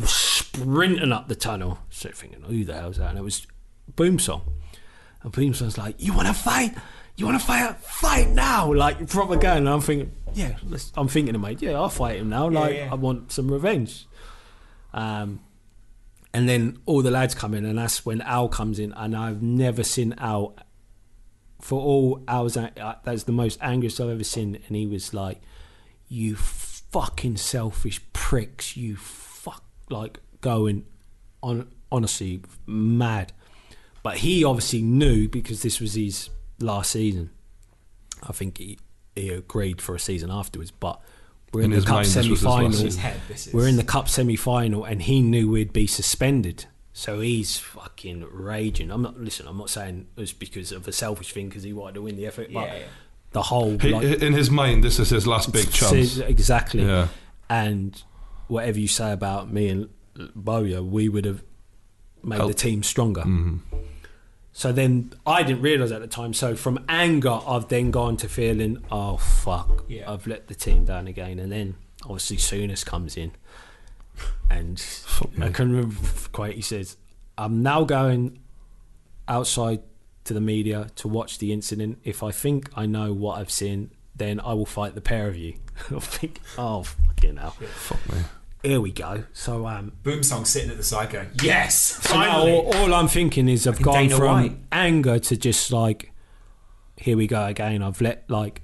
sprinting 0.05 1.13
up 1.13 1.29
the 1.29 1.35
tunnel. 1.35 1.79
So 1.91 2.11
thinking, 2.11 2.43
who 2.43 2.65
the 2.65 2.75
hell's 2.75 2.99
that? 2.99 3.11
And 3.11 3.19
it 3.19 3.23
was 3.23 3.47
Boumsong, 3.95 4.43
and 5.23 5.33
Boumsong's 5.33 5.79
like, 5.79 5.97
"You 5.99 6.13
want 6.13 6.29
to 6.29 6.35
fight? 6.35 6.75
You 7.17 7.27
want 7.27 7.41
to 7.41 7.47
fight? 7.47 7.77
Fight 7.79 8.29
now!" 8.31 8.73
Like 8.73 9.09
proper 9.09 9.37
going. 9.37 9.59
And 9.59 9.69
I'm 9.69 9.81
thinking, 9.81 10.13
yeah, 10.35 10.57
I'm 10.97 11.09
thinking 11.09 11.33
to 11.33 11.39
mate, 11.39 11.63
yeah, 11.63 11.73
I'll 11.73 11.89
fight 11.89 12.19
him 12.19 12.29
now. 12.29 12.49
Like 12.49 12.77
yeah. 12.77 12.89
I 12.91 12.95
want 12.95 13.33
some 13.33 13.51
revenge. 13.51 14.07
Um, 14.93 15.41
and 16.35 16.49
then 16.49 16.79
all 16.87 17.03
the 17.03 17.11
lads 17.11 17.35
come 17.35 17.55
in, 17.55 17.65
and 17.65 17.79
that's 17.79 18.05
when 18.05 18.21
Al 18.21 18.49
comes 18.49 18.79
in. 18.79 18.93
And 18.93 19.17
I've 19.17 19.43
never 19.43 19.83
seen 19.83 20.15
Al 20.19 20.57
for 21.61 21.81
all 21.81 22.23
Al's. 22.29 22.57
Uh, 22.57 22.97
that's 23.05 23.25
the 23.25 23.33
most 23.33 23.59
angriest 23.61 24.01
I've 24.01 24.11
ever 24.11 24.25
seen. 24.25 24.59
And 24.67 24.77
he 24.77 24.87
was 24.87 25.15
like, 25.15 25.41
"You 26.09 26.37
fucking 26.91 27.37
selfish 27.37 28.01
pricks! 28.13 28.77
You 28.77 28.97
fuck!" 28.97 29.65
Like 29.91 30.21
going 30.41 30.85
on, 31.43 31.69
honestly, 31.91 32.43
mad. 32.67 33.33
But 34.03 34.19
he 34.19 34.45
obviously 34.45 34.83
knew 34.83 35.29
because 35.29 35.63
this 35.63 35.81
was 35.81 35.95
his 35.95 36.31
last 36.61 36.91
season. 36.93 37.31
I 38.23 38.33
think 38.33 38.59
he 38.59 38.79
he 39.15 39.31
agreed 39.31 39.81
for 39.81 39.95
a 39.95 40.01
season 40.01 40.31
afterwards, 40.31 40.71
but. 40.71 41.01
We're 41.51 41.63
in, 41.63 41.73
In 41.73 41.81
the 41.81 41.87
cup 41.87 41.95
mind, 41.95 42.07
this 42.09 42.17
was 42.17 42.27
his 42.27 42.45
last 42.45 42.53
semi-final. 42.57 42.73
season. 42.73 42.87
His 42.87 42.97
head. 42.99 43.21
This 43.27 43.47
is. 43.47 43.55
We're 43.55 43.69
in 43.69 43.77
the 43.77 43.83
cup 43.83 44.07
semi 44.11 44.37
final 44.37 44.85
and 44.85 45.01
he 45.01 45.23
knew 45.23 45.49
we'd 45.51 45.73
be 45.73 45.87
suspended. 45.87 46.67
So 46.93 47.21
he's 47.21 47.57
fucking 47.57 48.27
raging. 48.31 48.91
I'm 48.91 49.01
not 49.01 49.19
listen, 49.19 49.47
I'm 49.49 49.57
not 49.57 49.71
saying 49.71 50.09
it's 50.19 50.35
because 50.35 50.73
of 50.73 50.87
a 50.87 50.93
selfish 50.93 51.33
thing 51.33 51.49
because 51.49 51.63
he 51.63 51.73
wanted 51.73 51.95
to 51.95 52.03
win 52.03 52.17
the 52.17 52.27
effort, 52.27 52.53
but 52.53 52.67
Yeah, 52.69 52.75
yeah. 52.81 52.85
The 53.33 53.43
whole 53.43 53.79
He, 53.79 53.91
like, 53.91 54.23
in 54.23 54.33
his 54.33 54.51
mind, 54.51 54.83
this 54.83 54.99
is 54.99 55.11
his 55.11 55.27
last 55.27 55.53
big 55.53 55.71
chance. 55.71 56.19
exactly. 56.19 56.83
Yeah. 56.85 57.09
And 57.51 58.01
whatever 58.49 58.79
you 58.81 58.89
say 58.89 59.13
about 59.13 59.53
me 59.53 59.69
and 59.69 59.89
Bowyer, 60.35 60.83
we 60.83 61.09
would 61.09 61.25
have 61.25 61.43
made 62.23 62.41
the 62.41 62.55
team 62.55 62.83
stronger. 62.83 63.23
Mhm. 63.23 63.61
So 64.53 64.73
then 64.73 65.13
I 65.27 65.43
didn't 65.45 65.63
realise 65.63 65.93
at 65.93 66.01
the 66.01 66.09
time. 66.09 66.33
So 66.35 66.57
from 66.57 66.81
anger, 66.89 67.39
I've 67.47 67.69
then 67.69 67.91
gone 67.93 68.17
to 68.19 68.29
feeling, 68.29 68.79
oh 68.91 69.19
fuck, 69.19 69.85
Yeah. 69.89 70.11
I've 70.11 70.27
let 70.27 70.49
the 70.49 70.55
team 70.55 70.85
down 70.85 71.07
again. 71.07 71.39
And 71.39 71.53
then 71.53 71.77
obviously 72.05 72.39
Souness 72.39 72.85
comes 72.85 73.17
in, 73.17 73.33
and 74.51 74.83
I 75.41 75.47
me. 75.47 75.53
can 75.53 75.71
remember 75.71 75.97
quite. 76.33 76.57
he 76.57 76.63
says, 76.63 76.97
"I'm 77.37 77.63
now 77.63 77.85
going 77.85 78.39
outside 79.29 79.81
to 80.29 80.35
the 80.35 80.41
media 80.41 80.89
to 80.97 81.09
watch 81.09 81.39
the 81.39 81.53
incident. 81.53 81.99
If 82.05 82.23
I 82.23 82.31
think 82.31 82.71
I 82.77 82.87
know 82.87 83.13
what 83.13 83.39
I've 83.39 83.51
seen, 83.51 83.91
then 84.17 84.41
I 84.41 84.55
will 84.55 84.67
fight 84.67 84.95
the 84.95 85.01
pair 85.01 85.29
of 85.29 85.37
you." 85.37 85.55
I 85.95 85.99
think, 86.01 86.41
oh 86.57 86.83
fucking 86.85 87.37
hell. 87.37 87.51
Fuck 87.51 88.13
me. 88.13 88.19
here 88.63 88.81
we 88.81 88.91
go. 88.93 89.25
So 89.33 89.67
um, 89.67 89.93
Boumsong 90.03 90.47
sitting 90.47 90.71
at 90.71 90.77
the 90.77 90.83
side 90.83 91.11
going, 91.11 91.31
yes, 91.43 91.77
so 92.09 92.15
now 92.15 92.33
finally. 92.33 92.53
all, 92.53 92.75
all 92.77 92.95
I'm 92.95 93.09
thinking 93.09 93.49
is 93.49 93.67
I've 93.67 93.75
Fucking 93.75 93.85
gone 93.85 94.03
Dana 94.09 94.17
from 94.17 94.43
White. 94.43 94.57
anger 94.73 95.19
to 95.19 95.37
just 95.37 95.71
like, 95.73 96.13
here 96.97 97.17
we 97.17 97.27
go 97.27 97.45
again. 97.47 97.83
I've 97.83 98.01
let 98.01 98.29
like, 98.29 98.63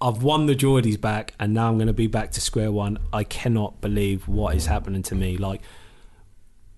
I've 0.00 0.22
won 0.22 0.44
the 0.46 0.54
Geordies 0.54 1.00
back, 1.00 1.32
and 1.40 1.54
now 1.54 1.68
I'm 1.68 1.76
going 1.78 1.86
to 1.86 1.94
be 1.94 2.06
back 2.06 2.30
to 2.32 2.40
square 2.40 2.70
one. 2.70 2.98
I 3.14 3.24
cannot 3.24 3.80
believe 3.80 4.28
what 4.28 4.54
is 4.54 4.66
happening 4.66 5.02
to 5.04 5.14
me. 5.14 5.38
Like, 5.38 5.62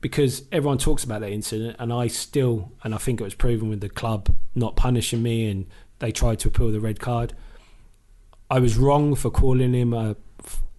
because 0.00 0.42
everyone 0.52 0.78
talks 0.78 1.02
about 1.04 1.20
that 1.22 1.30
incident, 1.30 1.76
and 1.78 1.92
I 1.92 2.06
still, 2.06 2.72
and 2.84 2.94
I 2.94 2.98
think 2.98 3.20
it 3.20 3.24
was 3.24 3.34
proven 3.34 3.68
with 3.68 3.80
the 3.80 3.88
club 3.88 4.34
not 4.54 4.76
punishing 4.76 5.22
me, 5.22 5.50
and 5.50 5.66
they 5.98 6.12
tried 6.12 6.38
to 6.40 6.48
appeal 6.48 6.70
the 6.70 6.80
red 6.80 7.00
card. 7.00 7.32
I 8.50 8.60
was 8.60 8.76
wrong 8.78 9.14
for 9.14 9.30
calling 9.30 9.74
him 9.74 9.92
a, 9.92 10.16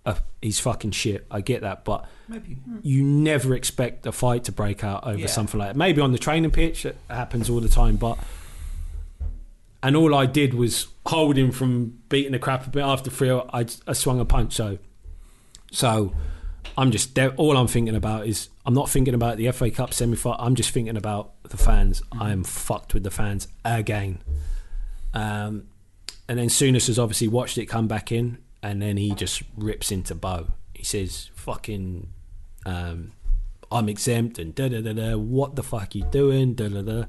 a 0.06 0.18
he's 0.41 0.60
fucking 0.60 0.91
shit. 0.91 1.28
I 1.30 1.41
get 1.41 1.62
that, 1.62 1.84
but 1.86 2.06
Maybe. 2.28 2.58
you 2.82 3.04
never 3.04 3.54
expect 3.56 4.08
a 4.08 4.12
fight 4.12 4.46
to 4.46 4.52
break 4.52 4.84
out 4.84 5.06
over 5.06 5.18
Yeah. 5.20 5.28
something 5.28 5.60
like 5.60 5.70
that. 5.72 5.76
Maybe 5.76 6.02
on 6.02 6.12
the 6.14 6.18
training 6.18 6.52
pitch, 6.52 6.86
it 6.86 6.98
happens 7.10 7.50
all 7.50 7.60
the 7.60 7.70
time, 7.70 7.98
but. 7.98 8.18
And 9.82 9.96
all 9.96 10.14
I 10.14 10.26
did 10.26 10.54
was 10.56 10.88
hold 11.06 11.38
him 11.38 11.52
from 11.52 12.00
beating 12.10 12.34
the 12.34 12.40
crap 12.40 12.68
a 12.68 12.70
bit 12.70 12.84
after 12.84 13.10
three. 13.10 13.32
I, 13.32 13.66
I 13.88 13.94
swung 13.94 14.20
a 14.20 14.26
punch, 14.26 14.54
so 14.54 14.78
so 15.72 16.14
I'm 16.78 16.91
just 16.91 17.18
all 17.20 17.58
I'm 17.58 17.68
thinking 17.68 17.96
about 17.96 18.28
is 18.28 18.50
I'm 18.66 18.74
not 18.74 18.90
thinking 18.90 19.14
about 19.14 19.38
the 19.38 19.52
FA 19.52 19.70
Cup 19.72 19.94
semi 19.94 20.16
final. 20.16 20.40
I'm 20.40 20.56
just 20.56 20.72
thinking 20.72 20.98
about 20.98 21.34
the 21.44 21.58
fans. 21.58 22.02
I 22.12 22.32
am 22.32 22.44
fucked 22.44 22.94
with 22.94 23.04
the 23.04 23.12
fans 23.12 23.48
again. 23.66 24.20
Um, 25.14 25.68
and 26.28 26.38
then 26.38 26.48
Souness 26.48 26.88
has 26.88 27.00
obviously 27.00 27.28
watched 27.28 27.58
it 27.58 27.66
come 27.66 27.88
back 27.88 28.12
in, 28.12 28.38
and 28.62 28.82
then 28.82 28.98
he 28.98 29.14
just 29.16 29.41
rips 29.58 29.91
into 29.91 30.16
Bo. 30.16 30.48
He 30.74 30.84
says, 30.84 31.30
"Fucking, 31.34 32.08
um, 32.66 33.12
I'm 33.72 33.90
exempt," 33.90 34.38
and 34.40 34.54
da 34.56 34.70
da 34.70 34.82
da 34.82 34.94
da. 34.94 35.18
What 35.18 35.56
the 35.56 35.64
fuck 35.64 35.96
you 35.96 36.04
doing? 36.06 36.54
Da 36.54 36.68
da 36.70 36.82
da. 36.82 37.04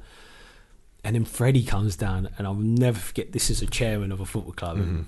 And 1.04 1.14
then 1.14 1.24
Freddie 1.24 1.64
comes 1.64 1.96
down, 1.96 2.28
and 2.36 2.46
I'll 2.46 2.54
never 2.54 2.98
forget. 2.98 3.32
This 3.32 3.50
is 3.50 3.62
a 3.62 3.66
chairman 3.66 4.12
of 4.12 4.20
a 4.20 4.26
football 4.26 4.52
club. 4.52 4.78
and 4.78 5.06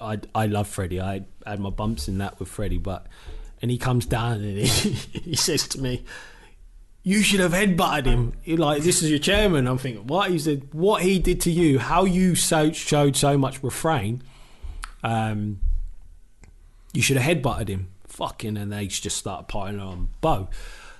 I 0.00 0.18
I 0.34 0.46
love 0.46 0.66
Freddie. 0.68 1.00
I 1.00 1.24
had 1.46 1.60
my 1.60 1.70
bumps 1.70 2.08
in 2.08 2.18
that 2.18 2.38
with 2.40 2.48
Freddie, 2.48 2.78
but 2.78 3.06
and 3.62 3.70
he 3.70 3.78
comes 3.78 4.04
down 4.04 4.32
and 4.42 4.58
he, 4.58 4.66
he 5.30 5.36
says 5.36 5.66
to 5.68 5.80
me, 5.80 6.04
"You 7.02 7.22
should 7.22 7.40
have 7.40 7.52
headbutted 7.52 8.06
him." 8.06 8.32
Like, 8.46 8.82
"This 8.82 9.02
is 9.02 9.08
your 9.08 9.18
chairman." 9.20 9.66
I'm 9.66 9.78
thinking, 9.78 10.06
"What?" 10.06 10.30
He 10.30 10.38
said, 10.38 10.68
"What 10.72 11.02
he 11.02 11.18
did 11.18 11.40
to 11.42 11.50
you, 11.50 11.78
how 11.78 12.04
you 12.04 12.34
so 12.34 12.72
showed 12.72 13.16
so 13.16 13.38
much 13.38 13.62
refrain. 13.62 14.22
Um, 15.04 15.60
you 16.92 17.02
should 17.02 17.16
have 17.16 17.36
headbutted 17.36 17.68
him." 17.68 17.88
Fucking, 18.08 18.58
and 18.58 18.70
they 18.70 18.88
just 18.88 19.16
started 19.16 19.48
piling 19.48 19.80
on 19.80 20.08
Bo. 20.20 20.48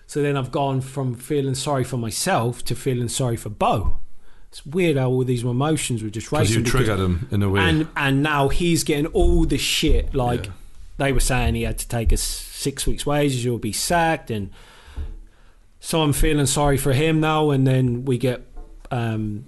So 0.06 0.22
then 0.22 0.36
I've 0.36 0.50
gone 0.50 0.80
from 0.80 1.14
feeling 1.14 1.54
sorry 1.54 1.84
for 1.84 1.96
myself 1.98 2.64
to 2.64 2.74
feeling 2.74 3.08
sorry 3.08 3.36
for 3.36 3.48
Bo. 3.50 3.96
It's 4.48 4.64
weird 4.66 4.96
how 4.98 5.08
all 5.08 5.24
these 5.24 5.42
emotions 5.42 6.02
were 6.02 6.10
just 6.10 6.30
racing. 6.32 6.62
Because 6.62 6.72
you 6.72 6.78
triggered 6.78 7.00
him 7.00 7.28
in 7.30 7.42
a 7.42 7.48
way. 7.48 7.60
and 7.60 7.88
and 7.96 8.22
now 8.22 8.48
he's 8.48 8.84
getting 8.84 9.06
all 9.06 9.44
the 9.44 9.56
shit. 9.58 10.14
Like 10.14 10.46
Yeah. 10.46 10.52
They 11.02 11.12
were 11.12 11.20
saying, 11.20 11.54
he 11.54 11.62
had 11.62 11.78
to 11.78 11.88
take 11.88 12.12
a 12.12 12.14
s- 12.14 12.22
six 12.22 12.86
weeks' 12.86 13.04
wages, 13.04 13.44
or 13.46 13.58
be 13.58 13.72
sacked, 13.72 14.30
and 14.30 14.50
so 15.80 16.00
I'm 16.02 16.12
feeling 16.12 16.46
sorry 16.46 16.76
for 16.78 16.92
him 16.92 17.18
now. 17.20 17.50
And 17.50 17.66
then 17.66 18.04
we 18.04 18.18
get, 18.18 18.42
um, 18.90 19.46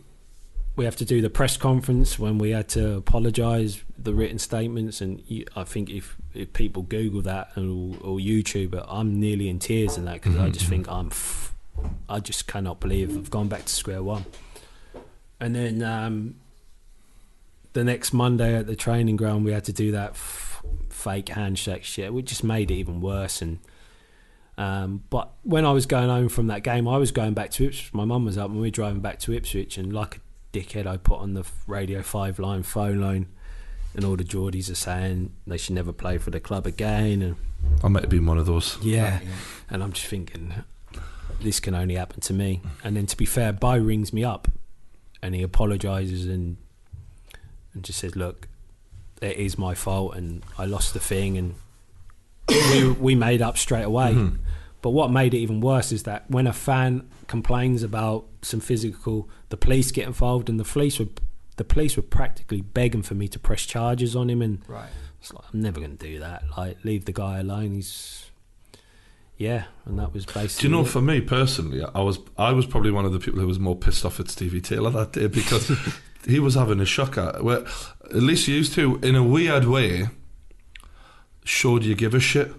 we 0.77 0.85
have 0.85 0.97
to 0.97 1.05
do 1.05 1.21
the 1.23 1.31
press 1.31 1.57
conference 1.57 2.19
when 2.19 2.39
we 2.39 2.51
had 2.51 2.69
to 2.71 2.97
apologise, 2.97 3.83
the 3.97 4.13
written 4.13 4.39
statements, 4.39 5.01
and 5.01 5.23
you, 5.29 5.45
I 5.55 5.63
think 5.65 5.91
if 5.91 6.17
if 6.35 6.53
people 6.53 6.83
Google 6.83 7.23
that 7.23 7.51
and, 7.55 7.97
or, 8.03 8.15
or 8.15 8.19
YouTube 8.19 8.75
it, 8.75 8.85
I'm 8.89 9.21
nearly 9.21 9.49
in 9.49 9.61
tears 9.61 9.97
in 9.97 10.05
that 10.07 10.15
because 10.15 10.37
I 10.37 10.49
just 10.51 10.67
think 10.67 10.89
I'm, 10.91 11.07
f- 11.07 11.55
I 12.09 12.19
just 12.19 12.49
cannot 12.49 12.81
believe 12.81 13.17
I've 13.17 13.31
gone 13.31 13.47
back 13.47 13.65
to 13.67 13.73
square 13.73 14.03
one. 14.03 14.25
And 15.39 15.55
then 15.55 15.81
um, 15.85 16.35
the 17.73 17.85
next 17.85 18.13
Monday 18.13 18.57
at 18.57 18.67
the 18.67 18.75
training 18.75 19.15
ground, 19.17 19.45
we 19.45 19.53
had 19.53 19.63
to 19.67 19.73
do 19.73 19.93
that 19.93 20.11
f- 20.11 20.54
fake 21.05 21.29
handshake 21.29 21.85
shit, 21.85 22.13
which 22.15 22.27
just 22.27 22.43
made 22.43 22.71
it 22.71 22.75
even 22.75 23.01
worse. 23.01 23.43
And 23.43 23.59
um, 24.57 25.05
but 25.11 25.33
when 25.43 25.67
I 25.67 25.73
was 25.73 25.85
going 25.85 26.09
home 26.09 26.29
from 26.29 26.47
that 26.47 26.63
game, 26.63 26.89
I 26.89 26.97
was 26.97 27.13
going 27.13 27.35
back 27.35 27.51
to 27.53 27.65
Ipswich. 27.65 27.93
My 27.93 28.05
mum 28.05 28.25
was 28.25 28.39
up, 28.39 28.47
and 28.47 28.57
we 28.57 28.69
were 28.69 28.71
driving 28.71 29.01
back 29.01 29.19
to 29.21 29.33
Ipswich. 29.33 29.77
And 29.77 29.93
like 29.93 30.17
a 30.17 30.21
dickhead, 30.57 30.87
I 30.87 30.97
put 30.97 31.21
on 31.21 31.35
the 31.35 31.45
Radio 31.67 32.03
Five 32.03 32.39
Live 32.39 32.67
phone 32.67 33.01
line, 33.01 33.27
and 33.95 34.05
all 34.05 34.17
the 34.17 34.25
Geordies 34.25 34.71
are 34.71 34.75
saying 34.77 35.33
they 35.47 35.59
should 35.59 35.75
never 35.75 35.93
play 35.93 36.19
for 36.19 36.31
the 36.31 36.41
club 36.41 36.67
again. 36.67 37.21
And 37.23 37.37
I 37.83 37.89
might 37.89 38.05
have 38.05 38.11
been 38.11 38.27
one 38.27 38.39
of 38.39 38.47
those. 38.47 38.79
yeah, 38.83 39.21
and 39.71 39.83
I'm 39.83 39.93
just 39.93 40.07
thinking, 40.07 40.55
this 41.41 41.61
can 41.61 41.75
only 41.75 41.97
happen 41.97 42.21
to 42.21 42.33
me. 42.33 42.63
And 42.83 42.97
then 42.97 43.07
to 43.07 43.17
be 43.17 43.27
fair, 43.27 43.53
Bo 43.53 43.77
rings 43.77 44.13
me 44.13 44.25
up 44.25 44.49
and 45.23 45.35
he 45.35 45.43
apologises 45.43 46.27
and 46.27 46.57
and 47.75 47.83
just 47.83 47.99
says, 47.99 48.15
Look, 48.17 48.49
it 49.23 49.37
is 49.37 49.57
my 49.59 49.75
fault 49.75 50.15
and 50.17 50.43
I 50.59 50.65
lost 50.67 50.93
the 50.95 51.01
thing 51.01 51.37
and 51.39 51.55
we 52.49 52.91
we 52.93 53.15
made 53.15 53.41
up 53.43 53.57
straight 53.59 53.85
away. 53.85 54.13
Mhm. 54.15 54.39
But 54.83 54.91
what 54.91 55.11
made 55.11 55.33
it 55.33 55.39
even 55.39 55.61
worse 55.61 55.93
is 55.93 56.03
that 56.03 56.31
when 56.31 56.47
a 56.47 56.53
fan 56.53 57.09
complains 57.27 57.83
about 57.83 58.27
some 58.43 58.61
physical, 58.61 59.29
the 59.49 59.57
police 59.57 59.91
get 59.93 60.07
involved 60.07 60.51
and 60.51 60.61
the 60.61 60.65
police 60.65 60.99
were 60.99 61.09
the 61.57 61.65
police 61.65 61.97
were 61.97 62.03
practically 62.03 62.61
begging 62.61 63.03
for 63.03 63.15
me 63.15 63.29
to 63.29 63.39
press 63.39 63.63
charges 63.65 64.15
on 64.17 64.29
him 64.29 64.43
and 64.43 64.59
Right. 64.69 64.91
it's 65.21 65.33
like 65.33 65.45
I'm 65.55 65.61
never 65.63 65.79
going 65.81 65.97
to 65.97 66.07
do 66.07 66.19
that. 66.19 66.43
Like, 66.57 66.85
leave 66.85 67.05
the 67.07 67.13
guy 67.13 67.39
alone. 67.39 67.73
He's 67.73 68.27
yeah, 69.39 69.65
and 69.87 69.99
that 69.99 70.13
was 70.13 70.27
basically. 70.27 70.63
Do 70.63 70.69
you 70.69 70.73
know, 70.83 70.83
it. 70.87 70.89
for 70.89 71.01
me 71.01 71.21
personally, 71.21 71.83
I 71.95 72.01
was 72.03 72.19
I 72.39 72.53
was 72.53 72.67
probably 72.67 72.91
one 72.91 73.05
of 73.05 73.13
the 73.13 73.19
people 73.19 73.41
who 73.41 73.47
was 73.47 73.59
more 73.59 73.75
pissed 73.77 74.05
off 74.05 74.21
at 74.21 74.29
Stevie 74.29 74.61
Taylor 74.61 74.91
that 74.91 75.13
day 75.13 75.27
because 75.29 75.71
he 76.27 76.41
was 76.41 76.55
having 76.55 76.81
a 76.81 76.87
shocker. 76.87 77.37
Where 77.41 77.65
at 78.05 78.15
least 78.15 78.47
he 78.47 78.55
used 78.55 78.75
to, 78.75 78.99
in 79.03 79.15
a 79.15 79.23
weird 79.23 79.65
way, 79.65 80.09
showed 81.45 81.85
you 81.85 81.95
give 81.95 82.15
a 82.15 82.21
shit. 82.21 82.53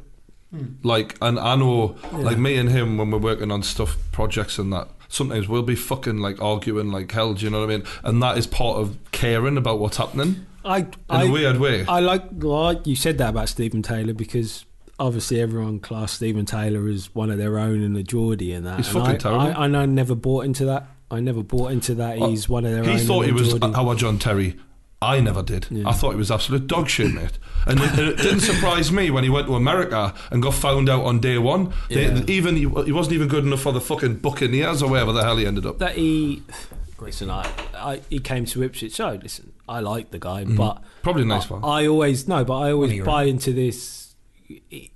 Hmm. 0.52 0.76
Like, 0.84 1.18
and 1.22 1.40
I 1.40 1.56
know, 1.56 1.96
like 2.12 2.38
me 2.38 2.58
and 2.58 2.70
him, 2.70 2.98
when 2.98 3.12
we're 3.12 3.18
working 3.18 3.52
on 3.52 3.64
stuff, 3.64 3.98
projects 4.12 4.58
and 4.58 4.72
that, 4.74 4.88
sometimes 5.10 5.48
we'll 5.48 5.64
be 5.64 5.76
fucking 5.76 6.20
like 6.20 6.42
arguing 6.42 6.92
like 6.92 7.12
hell. 7.12 7.34
Do 7.34 7.46
you 7.46 7.50
know 7.50 7.62
what 7.62 7.72
I 7.72 7.78
mean? 7.78 7.86
And 8.04 8.22
that 8.22 8.38
is 8.38 8.48
part 8.48 8.78
of 8.78 8.98
caring 9.12 9.58
about 9.58 9.80
what's 9.80 9.98
happening 9.98 10.46
I 10.64 10.80
in 10.80 10.94
I, 11.10 11.24
a 11.26 11.32
weird 11.32 11.58
way. 11.58 11.86
I 11.86 12.00
like 12.00 12.24
like 12.44 12.86
you 12.88 12.96
said 12.96 13.18
that 13.20 13.30
about 13.30 13.50
Stephen 13.50 13.82
Taylor 13.82 14.14
because 14.14 14.66
obviously 15.00 15.40
everyone 15.42 15.80
classed 15.80 16.16
Stephen 16.16 16.46
Taylor 16.46 16.88
as 16.88 17.14
one 17.14 17.30
of 17.30 17.38
their 17.38 17.60
own 17.60 17.82
in 17.82 17.94
the 17.94 18.04
Geordie 18.04 18.54
and 18.54 18.66
that. 18.66 18.78
He's 18.78 18.88
and 18.88 18.98
fucking 18.98 19.16
I, 19.16 19.18
terrible. 19.18 19.42
I, 19.42 19.66
and 19.66 19.78
I 19.78 19.86
never 19.86 20.16
bought 20.16 20.46
into 20.46 20.66
that. 20.66 20.88
I 21.12 21.20
never 21.20 21.44
bought 21.44 21.72
into 21.72 21.94
that. 21.96 22.18
Oh, 22.20 22.30
He's 22.30 22.50
one 22.50 22.66
of 22.66 22.72
their 22.72 22.82
own. 22.84 22.90
He 22.90 23.00
in 23.02 23.08
thought 23.08 23.26
he 23.26 23.32
was 23.32 23.50
Geordie. 23.54 23.74
our 23.76 23.96
John 23.96 24.18
Terry. 24.20 24.58
I 25.02 25.20
never 25.20 25.44
did. 25.44 25.68
Yeah. 25.70 25.88
I 25.88 25.92
thought 25.92 26.12
he 26.12 26.18
was 26.18 26.32
absolute 26.32 26.66
dog 26.68 26.90
shit, 26.90 27.14
mate. 27.14 27.38
And 27.68 27.80
it, 27.80 28.00
it 28.00 28.18
didn't 28.18 28.40
surprise 28.40 28.92
me 28.92 29.12
when 29.12 29.24
he 29.24 29.30
went 29.30 29.46
to 29.48 29.56
America 29.56 30.14
and 30.32 30.42
got 30.42 30.54
found 30.56 30.90
out 30.90 31.04
on 31.04 31.20
day 31.20 31.38
one. 31.38 31.74
They- 31.90 32.06
Yeah. 32.08 32.24
even 32.28 32.56
he, 32.56 32.62
he 32.62 32.92
wasn't 32.92 33.14
even 33.14 33.28
good 33.28 33.44
enough 33.44 33.62
for 33.62 33.72
the 33.72 33.82
fucking 33.82 34.16
Buccaneers 34.18 34.82
or 34.82 34.90
wherever 34.90 35.12
the 35.12 35.22
hell 35.24 35.38
he 35.38 35.46
ended 35.46 35.66
up. 35.66 35.78
that 35.80 35.96
he 35.96 36.42
listen 37.00 37.30
I, 37.30 37.46
I 37.76 38.02
he 38.10 38.20
came 38.20 38.46
to 38.46 38.64
Ipswich 38.64 38.94
so 38.96 39.20
listen 39.22 39.52
I 39.68 39.82
like 39.82 40.10
the 40.12 40.18
guy 40.18 40.44
Mm-hmm. 40.46 40.56
but 40.56 40.82
Probably 41.04 41.22
a 41.24 41.26
nice 41.26 41.50
one. 41.50 41.64
I 41.64 41.86
always 41.88 42.28
no 42.28 42.44
but 42.46 42.58
I 42.58 42.72
always 42.72 42.88
One 42.88 42.92
of 42.92 42.96
your 42.96 43.06
buy 43.06 43.24
into 43.26 43.52
this 43.54 44.16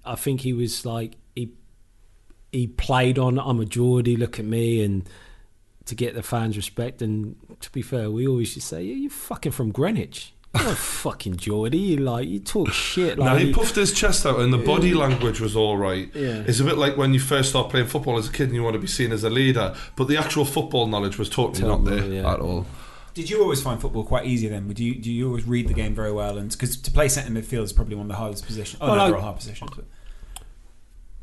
I 0.05 0.15
think 0.15 0.41
he 0.41 0.53
was 0.53 0.85
like 0.85 1.17
he 1.35 1.51
he 2.53 2.67
played 2.67 3.19
on 3.19 3.37
I'm 3.37 3.59
a 3.59 3.65
Geordie 3.65 4.15
look 4.15 4.39
at 4.39 4.45
me 4.45 4.81
and 4.83 5.07
to 5.89 5.95
get 5.95 6.15
the 6.15 6.23
fans 6.23 6.55
respect 6.55 7.01
and 7.01 7.35
to 7.59 7.71
be 7.71 7.81
fair 7.81 8.09
we 8.09 8.27
always 8.27 8.53
just 8.53 8.67
say 8.67 8.81
yeah, 8.83 8.95
you're 8.95 9.09
fucking 9.09 9.51
from 9.51 9.71
Greenwich 9.71 10.33
you're 10.55 10.63
not 10.63 10.77
fucking 10.77 11.35
Geordie 11.35 11.77
you 11.77 11.97
like 11.97 12.27
you 12.27 12.39
talk 12.39 12.71
shit 12.71 13.19
like 13.19 13.25
now 13.31 13.35
he 13.35 13.53
puffed 13.53 13.75
his 13.75 13.93
chest 13.93 14.25
out 14.25 14.39
and 14.39 14.51
the 14.51 14.57
body 14.57 14.93
language 14.93 15.39
was 15.39 15.55
all 15.55 15.77
right. 15.77 16.09
Yeah. 16.15 16.43
It's 16.47 16.59
a 16.59 16.63
bit 16.63 16.77
like 16.77 16.97
when 16.97 17.13
you 17.13 17.19
first 17.19 17.49
start 17.49 17.69
playing 17.69 17.85
football 17.85 18.17
as 18.17 18.27
a 18.27 18.31
kid 18.31 18.45
and 18.45 18.55
you 18.55 18.63
want 18.63 18.73
to 18.73 18.79
be 18.79 18.87
seen 18.87 19.11
as 19.11 19.23
a 19.23 19.29
leader, 19.29 19.75
but 19.95 20.07
the 20.07 20.17
actual 20.17 20.45
football 20.45 20.87
knowledge 20.87 21.19
was 21.19 21.29
totally 21.29 21.67
not 21.67 21.85
there 21.85 22.03
yeah. 22.05 22.33
at 22.33 22.39
all. 22.39 22.65
Did 23.13 23.29
you 23.29 23.41
always 23.41 23.61
find 23.61 23.79
football 23.79 24.03
quite 24.03 24.25
easy 24.25 24.47
then? 24.47 24.67
Would 24.67 24.79
you 24.79 24.95
do 24.95 25.11
you 25.11 25.27
always 25.27 25.45
read 25.45 25.67
the 25.67 25.73
game 25.73 25.93
very 25.93 26.11
well? 26.11 26.37
And 26.37 26.51
because 26.51 26.77
to 26.77 26.89
play 26.89 27.09
centre 27.09 27.31
midfield 27.31 27.63
is 27.63 27.73
probably 27.73 27.95
one 27.95 28.05
of 28.05 28.09
the 28.09 28.15
hardest 28.15 28.45
positions. 28.45 28.81
Oh, 28.81 28.87
Well, 28.87 28.95
no, 28.95 29.01
I- 29.03 29.11
they're 29.11 29.19
hard 29.19 29.35
positions. 29.35 29.71
But 29.75 29.85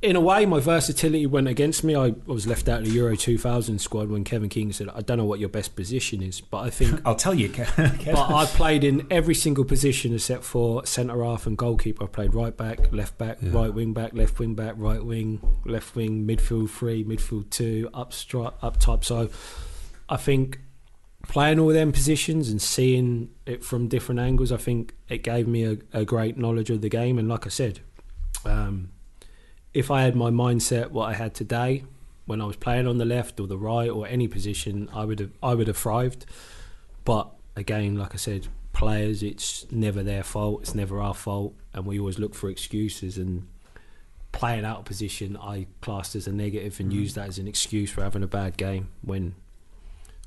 in 0.07 0.17
a 0.17 0.21
way, 0.21 0.47
my 0.47 0.61
versatility 0.61 1.27
went 1.27 1.49
against 1.49 1.83
me. 1.85 1.95
I, 1.97 2.07
I 2.07 2.15
was 2.27 2.47
left 2.47 2.69
out 2.69 2.81
of 2.81 2.85
the 2.87 2.93
Euro 2.93 3.17
2000 3.17 3.81
squad 3.81 4.09
when 4.09 4.25
Kevin 4.25 4.49
Keegan 4.49 4.73
said, 4.73 4.89
"I 4.95 5.01
don't 5.01 5.19
know 5.19 5.25
what 5.25 5.41
your 5.41 5.49
best 5.49 5.75
position 5.77 6.23
is, 6.23 6.41
but 6.41 6.59
I 6.59 6.71
think." 6.71 7.01
I'll 7.07 7.15
tell 7.17 7.35
you, 7.35 7.49
Kev. 7.57 8.05
but 8.07 8.31
I 8.35 8.47
played 8.47 8.85
in 8.85 9.07
every 9.11 9.35
single 9.35 9.65
position 9.65 10.15
except 10.15 10.45
for 10.45 10.87
centre 10.87 11.23
half 11.25 11.47
and 11.47 11.59
goalkeeper. 11.59 12.05
I 12.05 12.07
played 12.07 12.35
right 12.35 12.57
back, 12.57 12.93
left 12.93 13.19
back, 13.19 13.39
Yeah. 13.43 13.51
right 13.53 13.75
wing 13.75 13.93
back, 13.93 14.15
left 14.15 14.39
wing 14.39 14.55
back, 14.55 14.75
right 14.77 15.05
wing, 15.05 15.41
left 15.65 15.95
wing, 15.97 16.27
midfield 16.27 16.71
three, 16.71 17.05
midfield 17.05 17.51
two, 17.51 17.91
up 17.93 18.13
stri- 18.13 18.55
up 18.63 18.79
top. 18.79 19.05
So 19.05 19.29
I 20.09 20.17
think 20.17 20.61
playing 21.29 21.59
all 21.59 21.69
them 21.69 21.91
positions 21.91 22.49
and 22.49 22.63
seeing 22.63 23.31
it 23.47 23.65
from 23.65 23.89
different 23.89 24.21
angles, 24.21 24.53
I 24.53 24.57
think 24.59 24.95
it 25.09 25.25
gave 25.25 25.49
me 25.49 25.65
a, 25.65 25.77
a 25.93 26.05
great 26.05 26.39
knowledge 26.39 26.71
of 26.71 26.81
the 26.81 26.89
game. 26.89 27.19
And 27.19 27.29
like 27.29 27.45
I 27.47 27.51
said, 27.51 27.81
Um, 28.45 28.91
if 29.77 29.91
I 29.91 30.03
had 30.03 30.17
my 30.17 30.31
mindset 30.31 30.91
what 30.91 31.07
I 31.11 31.15
had 31.15 31.35
today, 31.35 31.85
when 32.25 32.41
I 32.41 32.47
was 32.47 32.57
playing 32.57 32.87
on 32.87 32.97
the 32.97 33.05
left 33.05 33.39
or 33.39 33.47
the 33.47 33.59
right 33.59 33.91
or 33.91 34.07
any 34.07 34.27
position, 34.27 34.89
I 34.93 35.05
would 35.05 35.21
have 35.21 35.33
I 35.43 35.55
would 35.55 35.69
have 35.69 35.77
thrived. 35.77 36.25
But 37.05 37.31
again, 37.55 37.97
like 37.97 38.15
I 38.15 38.17
said, 38.17 38.49
players, 38.73 39.23
it's 39.23 39.71
never 39.71 40.03
their 40.03 40.23
fault. 40.23 40.63
It's 40.63 40.75
never 40.75 41.01
our 41.01 41.15
fault, 41.15 41.55
and 41.75 41.85
we 41.85 41.99
always 42.01 42.19
look 42.19 42.35
for 42.35 42.49
excuses. 42.49 43.19
And 43.19 43.47
playing 44.33 44.65
out 44.65 44.79
of 44.79 44.85
position, 44.87 45.37
I 45.37 45.67
classed 45.83 46.17
as 46.17 46.27
a 46.27 46.33
negative 46.33 46.81
and 46.81 46.91
Mhm. 46.91 46.95
used 46.95 47.15
that 47.17 47.29
as 47.29 47.39
an 47.39 47.47
excuse 47.47 47.91
for 47.91 48.03
having 48.03 48.23
a 48.23 48.27
bad 48.27 48.57
game 48.57 48.89
when 49.03 49.35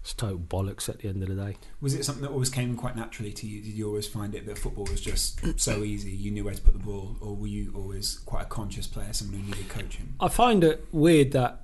it's 0.10 0.16
total 0.16 0.40
bollocks 0.40 0.90
at 0.90 1.00
the 1.00 1.08
end 1.08 1.22
of 1.22 1.30
the 1.30 1.36
day. 1.36 1.56
Was 1.82 1.94
it 1.94 2.04
something 2.04 2.24
that 2.24 2.32
always 2.32 2.50
came 2.50 2.76
quite 2.76 2.96
naturally 2.96 3.32
to 3.32 3.46
you? 3.46 3.62
Did 3.62 3.74
you 3.74 3.88
always 3.88 4.08
find 4.08 4.34
it 4.34 4.48
that 4.48 4.58
football 4.58 4.86
was 4.86 5.02
just 5.02 5.40
so 5.60 5.84
easy? 5.84 6.10
You 6.10 6.32
knew 6.32 6.44
where 6.44 6.54
to 6.56 6.62
put 6.62 6.74
the 6.74 6.80
ball, 6.80 7.16
or 7.22 7.36
were 7.36 7.48
you 7.48 7.72
always 7.76 8.18
quite 8.26 8.44
a 8.44 8.46
conscious 8.46 8.88
player, 8.88 9.14
someone 9.14 9.40
who 9.40 9.46
needed 9.46 9.70
coaching? 9.70 10.16
I 10.20 10.28
find 10.28 10.64
it 10.64 10.88
weird 10.92 11.32
that, 11.34 11.62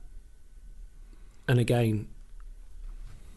and 1.47 1.59
again, 1.59 2.07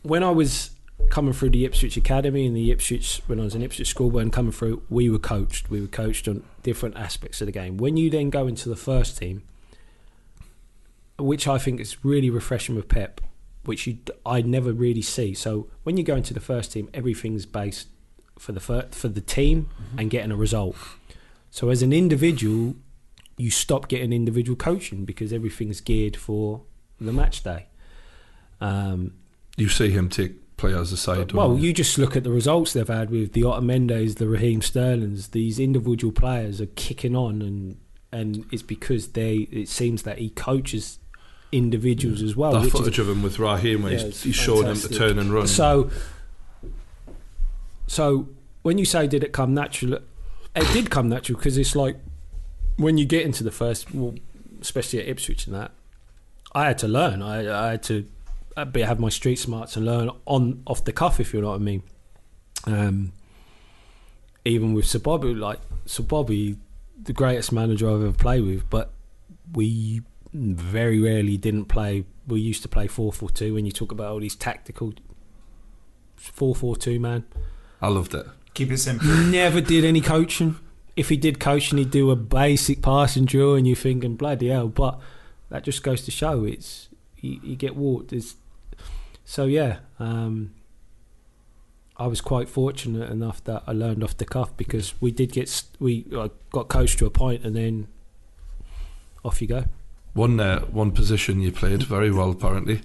when 0.02 0.22
I 0.22 0.30
was 0.30 0.72
coming 1.08 1.32
through 1.32 1.50
the 1.50 1.64
Ipswich 1.64 1.96
Academy 1.96 2.46
and 2.46 2.54
the 2.54 2.70
Ipswich, 2.70 3.22
when 3.26 3.40
I 3.40 3.44
was 3.44 3.54
in 3.54 3.62
Ipswich 3.62 3.88
schoolboy 3.88 4.20
and 4.20 4.32
coming 4.32 4.52
through, 4.52 4.82
we 4.90 5.08
were 5.08 5.18
coached. 5.18 5.70
We 5.70 5.80
were 5.80 5.86
coached 5.86 6.28
on 6.28 6.44
different 6.62 6.98
aspects 6.98 7.40
of 7.40 7.46
the 7.46 7.52
game. 7.52 7.78
When 7.78 7.96
you 7.96 8.10
then 8.10 8.28
go 8.28 8.46
into 8.46 8.68
the 8.68 8.76
first 8.76 9.16
team, 9.16 9.42
which 11.18 11.48
I 11.48 11.56
think 11.56 11.80
is 11.80 12.04
really 12.04 12.28
refreshing 12.28 12.76
with 12.76 12.88
Pep, 12.88 13.22
which 13.68 13.86
you 13.86 13.98
I 14.26 14.40
never 14.42 14.72
really 14.72 15.02
see. 15.02 15.34
So 15.34 15.68
when 15.84 15.96
you 15.96 16.02
go 16.02 16.16
into 16.16 16.34
the 16.34 16.40
first 16.40 16.72
team, 16.72 16.88
everything's 16.94 17.46
based 17.46 17.88
for 18.38 18.52
the 18.52 18.60
for 18.60 19.08
the 19.08 19.20
team 19.20 19.68
and 19.96 20.10
getting 20.10 20.32
a 20.32 20.36
result. 20.36 20.76
So 21.50 21.70
as 21.70 21.82
an 21.82 21.92
individual, 21.92 22.76
you 23.36 23.50
stop 23.50 23.88
getting 23.88 24.12
individual 24.12 24.56
coaching 24.56 25.04
because 25.04 25.32
everything's 25.32 25.80
geared 25.80 26.16
for 26.16 26.62
the 27.00 27.12
match 27.12 27.42
day. 27.42 27.66
Um, 28.60 29.14
You 29.56 29.68
see 29.68 29.90
him 29.90 30.08
take 30.08 30.56
players 30.56 30.92
aside. 30.92 31.32
well, 31.32 31.50
don't 31.50 31.60
you 31.60 31.72
just 31.72 31.98
look 31.98 32.16
at 32.16 32.24
the 32.24 32.30
results 32.30 32.72
they've 32.72 32.88
had 32.88 33.10
with 33.10 33.32
the 33.32 33.42
Otamendis, 33.42 34.16
the 34.16 34.28
Raheem 34.28 34.60
Sterlings. 34.60 35.28
These 35.28 35.58
individual 35.60 36.12
players 36.12 36.60
are 36.60 36.66
kicking 36.66 37.14
on, 37.14 37.42
and 37.42 37.76
and 38.12 38.44
it's 38.50 38.62
because 38.62 39.08
they. 39.08 39.48
It 39.52 39.68
seems 39.68 40.02
that 40.02 40.18
he 40.18 40.30
coaches 40.30 40.98
individuals 41.52 42.22
as 42.22 42.36
well. 42.36 42.52
that 42.52 42.58
which 42.60 42.66
is- 42.74 42.80
footage 42.80 42.98
of 42.98 43.08
him 43.08 43.22
with 43.22 43.38
Raheem 43.38 43.82
when 43.82 43.92
Yeah, 43.92 44.04
he's, 44.04 44.22
he's 44.22 44.34
showing 44.34 44.66
him 44.66 44.76
to 44.76 44.88
turn 44.88 45.18
and 45.18 45.32
run. 45.32 45.46
So, 45.46 45.90
so 47.86 48.28
when 48.62 48.78
you 48.78 48.84
say 48.84 49.06
did 49.06 49.24
it 49.24 49.32
come 49.32 49.54
natural, 49.54 49.94
it 50.54 50.72
did 50.72 50.90
come 50.90 51.08
natural 51.08 51.38
because 51.38 51.56
it's 51.56 51.74
like 51.74 51.96
when 52.76 52.98
you 52.98 53.04
get 53.06 53.24
into 53.24 53.42
the 53.42 53.50
first, 53.50 53.94
well, 53.94 54.14
especially 54.60 55.00
at 55.00 55.08
Ipswich 55.08 55.46
and 55.46 55.54
that, 55.54 55.72
I 56.52 56.66
had 56.66 56.78
to 56.78 56.88
learn. 56.88 57.22
I, 57.22 57.68
I 57.68 57.70
had 57.72 57.82
to 57.84 58.06
be 58.72 58.80
have 58.82 58.98
my 58.98 59.08
street 59.08 59.36
smarts 59.36 59.76
and 59.76 59.86
learn 59.86 60.10
on 60.26 60.62
off 60.66 60.84
the 60.84 60.92
cuff, 60.92 61.20
if 61.20 61.32
you 61.32 61.40
know 61.40 61.48
what 61.48 61.54
I 61.56 61.58
mean. 61.58 61.82
Um, 62.64 63.12
even 64.44 64.72
with 64.74 64.86
Sir 64.86 64.98
Bobby, 64.98 65.34
like 65.34 65.60
Sir 65.86 66.02
Bobby, 66.02 66.56
the 67.00 67.12
greatest 67.12 67.52
manager 67.52 67.88
I've 67.88 68.02
ever 68.02 68.12
played 68.12 68.44
with, 68.44 68.68
but 68.68 68.90
we 69.52 70.02
very 70.32 71.00
rarely 71.00 71.36
didn't 71.36 71.66
play. 71.66 72.04
We 72.26 72.40
used 72.40 72.62
to 72.62 72.68
play 72.68 72.86
four 72.86 73.12
four 73.12 73.30
two. 73.30 73.54
When 73.54 73.64
you 73.66 73.72
talk 73.72 73.92
about 73.92 74.12
all 74.12 74.20
these 74.20 74.36
tactical 74.36 74.94
four 76.16 76.54
four 76.54 76.76
two, 76.76 77.00
man, 77.00 77.24
I 77.80 77.88
loved 77.88 78.14
it. 78.14 78.26
Keep 78.54 78.72
it 78.72 78.78
simple. 78.78 79.08
never 79.08 79.60
did 79.60 79.84
any 79.84 80.00
coaching. 80.00 80.56
If 80.96 81.10
he 81.10 81.16
did 81.16 81.38
coaching, 81.38 81.78
he'd 81.78 81.90
do 81.90 82.10
a 82.10 82.16
basic 82.16 82.82
passing 82.82 83.24
drill, 83.24 83.54
and 83.54 83.66
you're 83.66 83.76
thinking 83.76 84.16
bloody 84.16 84.48
hell. 84.48 84.68
But 84.68 84.98
that 85.48 85.64
just 85.64 85.82
goes 85.82 86.04
to 86.04 86.10
show 86.10 86.44
it's 86.44 86.88
you, 87.18 87.40
you 87.42 87.56
get 87.56 87.76
walked. 87.76 88.12
It's, 88.12 88.36
so 89.24 89.44
yeah, 89.44 89.78
um, 89.98 90.54
I 91.96 92.06
was 92.06 92.20
quite 92.20 92.48
fortunate 92.48 93.10
enough 93.10 93.42
that 93.44 93.62
I 93.66 93.72
learned 93.72 94.04
off 94.04 94.16
the 94.16 94.24
cuff 94.24 94.56
because 94.56 94.94
we 95.00 95.10
did 95.10 95.32
get 95.32 95.64
we 95.78 96.06
I 96.12 96.30
got 96.50 96.68
coached 96.68 96.98
to 96.98 97.06
a 97.06 97.10
point, 97.10 97.44
and 97.44 97.56
then 97.56 97.88
off 99.24 99.40
you 99.40 99.48
go. 99.48 99.64
One 100.18 100.40
uh, 100.40 100.62
one 100.62 100.90
position 100.90 101.40
you 101.40 101.52
played 101.52 101.84
very 101.84 102.10
well, 102.10 102.32
apparently. 102.32 102.82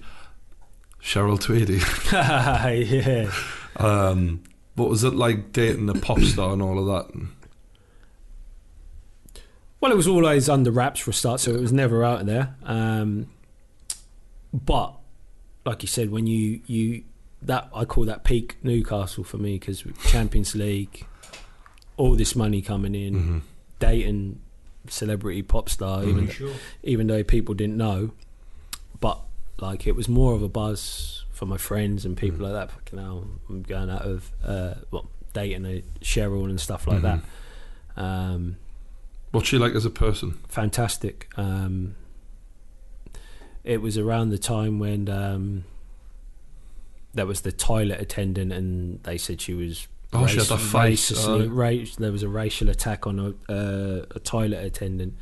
Cheryl 1.02 1.40
Tweedy. 1.40 1.80
yeah. 2.12 3.32
Um, 3.76 4.44
what 4.76 4.88
was 4.88 5.02
it 5.02 5.14
like 5.14 5.50
dating 5.50 5.88
a 5.88 5.94
pop 5.94 6.20
star 6.20 6.52
and 6.52 6.62
all 6.62 6.78
of 6.78 6.86
that? 6.86 7.28
Well, 9.80 9.90
it 9.90 9.96
was 9.96 10.06
always 10.06 10.48
under 10.48 10.70
wraps 10.70 11.00
for 11.00 11.10
a 11.10 11.12
start, 11.14 11.40
so 11.40 11.50
it 11.50 11.60
was 11.60 11.72
never 11.72 12.04
out 12.04 12.24
there. 12.24 12.54
Um, 12.62 13.26
but 14.52 14.94
like 15.66 15.82
you 15.82 15.88
said, 15.88 16.12
when 16.12 16.28
you 16.28 16.60
you 16.68 17.02
that 17.42 17.68
I 17.74 17.84
call 17.84 18.04
that 18.04 18.22
peak 18.22 18.58
Newcastle 18.62 19.24
for 19.24 19.38
me 19.38 19.58
because 19.58 19.82
Champions 20.06 20.54
League, 20.54 21.04
all 21.96 22.14
this 22.14 22.36
money 22.36 22.62
coming 22.62 22.94
in, 22.94 23.14
hmm 23.14 23.38
dating 23.80 24.40
celebrity 24.88 25.42
pop 25.42 25.68
star, 25.68 26.04
even 26.04 26.28
Sure. 26.28 26.52
even 26.82 27.06
though 27.06 27.22
people 27.24 27.54
didn't 27.54 27.76
know, 27.76 28.10
but 29.00 29.20
like 29.58 29.86
it 29.86 29.94
was 29.96 30.08
more 30.08 30.34
of 30.34 30.42
a 30.42 30.48
buzz 30.48 31.24
for 31.30 31.46
my 31.46 31.56
friends 31.56 32.04
and 32.04 32.16
people 32.16 32.38
Mhm. 32.38 32.42
like 32.42 32.52
that. 32.52 32.70
Fucking 32.72 32.98
hell, 32.98 33.26
I'm 33.48 33.62
going 33.62 33.90
out 33.90 34.02
of 34.02 34.30
uh, 34.44 34.74
well 34.90 35.08
dating 35.32 35.64
a 35.66 35.82
Cheryl 36.00 36.44
and 36.48 36.60
stuff 36.60 36.86
like 36.86 36.98
Mhm. 37.00 37.22
that. 37.96 38.02
Um, 38.02 38.56
What's 39.32 39.48
she 39.48 39.58
like 39.58 39.74
as 39.74 39.84
a 39.84 39.90
person? 39.90 40.38
fantastic. 40.48 41.28
Um, 41.36 41.96
it 43.64 43.80
was 43.80 43.96
around 43.98 44.28
the 44.30 44.38
time 44.38 44.78
when 44.78 45.08
um, 45.08 45.64
there 47.14 47.26
was 47.26 47.40
the 47.42 47.52
toilet 47.52 48.00
attendant, 48.00 48.52
and 48.52 49.02
they 49.04 49.16
said 49.18 49.40
she 49.40 49.54
was. 49.54 49.86
Oh, 50.14 50.26
she 50.26 50.38
had 50.38 50.46
that 50.46 50.58
face. 50.58 51.10
racistly- 51.12 51.46
Oh. 51.46 51.48
ra- 51.48 51.86
there 51.98 52.12
was 52.12 52.22
a 52.22 52.28
racial 52.28 52.68
attack 52.68 53.06
on 53.06 53.18
a, 53.18 53.52
uh, 53.52 54.06
a 54.14 54.20
toilet 54.20 54.64
attendant, 54.64 55.14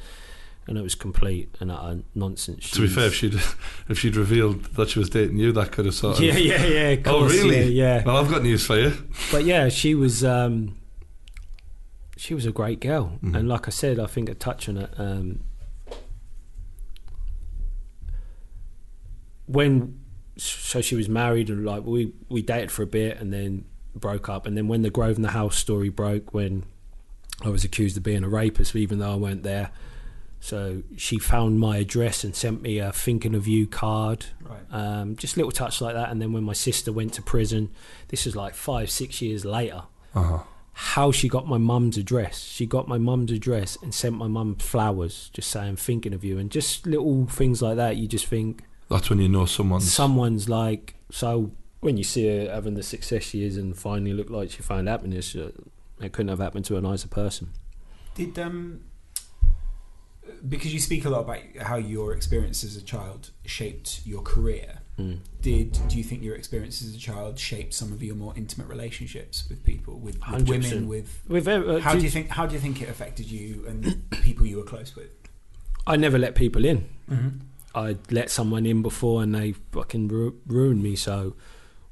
and 0.67 0.77
it 0.79 0.83
was 0.83 0.95
complete 0.95 1.55
and 1.61 1.71
utter 1.73 2.03
nonsense. 2.15 2.71
To 2.73 2.81
be 2.83 2.89
fair, 2.89 3.07
if 3.07 3.15
she'd 3.15 3.35
if 3.89 3.99
she'd 3.99 4.17
revealed 4.17 4.65
that 4.77 4.91
she 4.91 4.99
was 4.99 5.11
dating 5.11 5.39
you, 5.39 5.53
that 5.53 5.73
could 5.73 5.87
have 5.87 5.95
sort 5.95 6.19
of. 6.19 6.25
yeah, 6.25 6.37
yeah, 6.37 6.65
yeah. 6.67 6.89
Of 6.91 7.07
Oh, 7.07 7.25
really? 7.27 7.71
Yeah, 7.73 7.97
yeah. 7.99 8.03
Well, 8.05 8.17
I've 8.19 8.31
got 8.31 8.43
news 8.43 8.65
for 8.67 8.79
you. 8.79 8.93
But 9.31 9.45
yeah, 9.45 9.69
she 9.69 9.95
was. 9.95 10.23
Um, 10.25 10.77
she 12.17 12.35
was 12.35 12.47
a 12.47 12.53
great 12.53 12.79
girl, 12.81 13.19
Mhm. 13.25 13.35
and 13.37 13.49
like 13.49 13.67
I 13.67 13.71
said, 13.71 13.99
I 13.99 14.07
think 14.07 14.29
a 14.29 14.35
touch 14.35 14.69
on 14.69 14.77
it. 14.77 14.91
Um, 14.99 15.41
when 19.47 19.99
so 20.37 20.81
she 20.81 20.95
was 20.95 21.09
married 21.09 21.51
and 21.51 21.65
like 21.65 21.85
we 21.85 22.13
we 22.29 22.41
dated 22.43 22.71
for 22.71 22.83
a 22.83 22.87
bit 22.87 23.19
and 23.19 23.33
then 23.33 23.65
broke 23.95 24.29
up 24.29 24.47
and 24.47 24.57
then 24.57 24.69
when 24.69 24.83
the 24.83 24.91
Grosvenor 24.91 25.29
House 25.31 25.57
story 25.57 25.89
broke 25.89 26.33
when 26.35 26.65
I 27.45 27.49
was 27.49 27.65
accused 27.65 27.97
of 27.97 28.03
being 28.03 28.25
a 28.25 28.29
rapist 28.29 28.75
even 28.77 28.99
though 28.99 29.13
I 29.13 29.17
weren't 29.17 29.43
there 29.43 29.71
so 30.41 30.83
she 30.97 31.19
found 31.19 31.61
my 31.61 31.77
address 31.77 32.25
and 32.25 32.35
sent 32.35 32.63
me 32.63 32.79
a 32.79 32.91
thinking 32.93 33.35
of 33.35 33.47
you 33.47 33.67
card 33.67 34.27
Right. 34.43 34.61
um, 34.73 35.17
just 35.17 35.37
little 35.37 35.53
touch 35.53 35.81
like 35.81 35.95
that 35.95 36.11
and 36.11 36.21
then 36.21 36.33
when 36.33 36.43
my 36.45 36.53
sister 36.53 36.91
went 36.93 37.13
to 37.15 37.23
prison 37.23 37.71
this 38.09 38.27
is 38.27 38.35
like 38.35 38.55
five 38.55 38.91
six 38.91 39.23
years 39.23 39.45
later 39.45 39.83
Uh-huh. 40.15 40.41
how 40.73 41.13
she 41.13 41.29
got 41.29 41.47
my 41.47 41.59
mum's 41.59 41.97
address. 41.99 42.41
She 42.45 42.65
got 42.67 42.89
my 42.89 42.99
mum's 42.99 43.31
address 43.31 43.77
and 43.83 43.95
sent 43.95 44.17
my 44.17 44.27
mum 44.27 44.57
flowers, 44.57 45.31
just 45.35 45.51
saying 45.51 45.77
thinking 45.77 46.15
of 46.15 46.25
you, 46.25 46.39
and 46.39 46.51
just 46.51 46.87
little 46.87 47.27
things 47.27 47.61
like 47.63 47.77
that. 47.77 47.97
You 47.99 48.09
just 48.09 48.27
think 48.27 48.65
That's 48.89 49.11
when 49.11 49.19
you 49.21 49.29
know 49.29 49.45
someone's. 49.47 49.93
someone's 49.93 50.49
like 50.49 50.95
so. 51.11 51.51
When 51.83 51.97
you 51.97 52.05
see 52.05 52.27
her 52.27 52.51
having 52.51 52.75
the 52.75 52.83
success 52.83 53.23
she 53.23 53.45
is 53.45 53.57
and 53.57 53.77
finally 53.77 54.15
look 54.15 54.31
like 54.31 54.51
she 54.51 54.63
found 54.63 54.89
happiness, 54.89 55.37
uh, 55.37 55.51
it 56.01 56.13
couldn't 56.13 56.31
have 56.31 56.39
happened 56.39 56.65
to 56.67 56.77
a 56.77 56.81
nicer 56.81 57.09
person. 57.09 57.51
Did 58.15 58.39
um 58.39 58.81
because 60.49 60.73
you 60.73 60.81
speak 60.81 61.05
a 61.05 61.11
lot 61.11 61.21
about 61.21 61.41
how 61.61 61.77
your 61.77 62.15
experience 62.15 62.63
as 62.65 62.77
a 62.77 62.83
child 62.83 63.31
shaped 63.45 64.01
your 64.05 64.23
career. 64.23 64.79
Mm. 64.99 65.19
Did 65.41 65.79
do 65.89 65.99
you 65.99 66.05
think 66.05 66.23
your 66.23 66.37
experience 66.37 66.83
as 66.83 66.95
a 66.95 66.99
child 66.99 67.39
shaped 67.39 67.75
some 67.75 67.93
of 67.93 68.03
your 68.03 68.15
more 68.15 68.33
intimate 68.37 68.69
relationships 68.69 69.49
with 69.49 69.65
people, 69.65 69.99
with, 69.99 70.19
with 70.31 70.49
women, 70.49 70.89
with 70.89 71.21
With 71.29 71.49
uh, 71.49 71.81
how 71.81 71.95
do 71.95 72.01
you 72.01 72.11
think 72.11 72.29
how 72.29 72.47
do 72.47 72.55
you 72.55 72.61
think 72.61 72.81
it 72.81 72.89
affected 72.89 73.31
you 73.31 73.65
and 73.67 73.85
the 73.85 74.17
people 74.23 74.47
you 74.47 74.59
were 74.59 74.65
close 74.65 74.95
with? 74.95 75.11
I 75.87 75.97
never 75.97 76.19
let 76.19 76.35
people 76.35 76.65
in. 76.65 76.89
Mm-hmm. 77.11 77.29
I 77.75 77.97
let 78.11 78.31
someone 78.31 78.67
in 78.67 78.83
before 78.83 79.23
and 79.23 79.35
they 79.35 79.53
fucking 79.73 80.09
ru- 80.09 80.39
ruined 80.47 80.83
me. 80.83 80.95
So, 80.95 81.35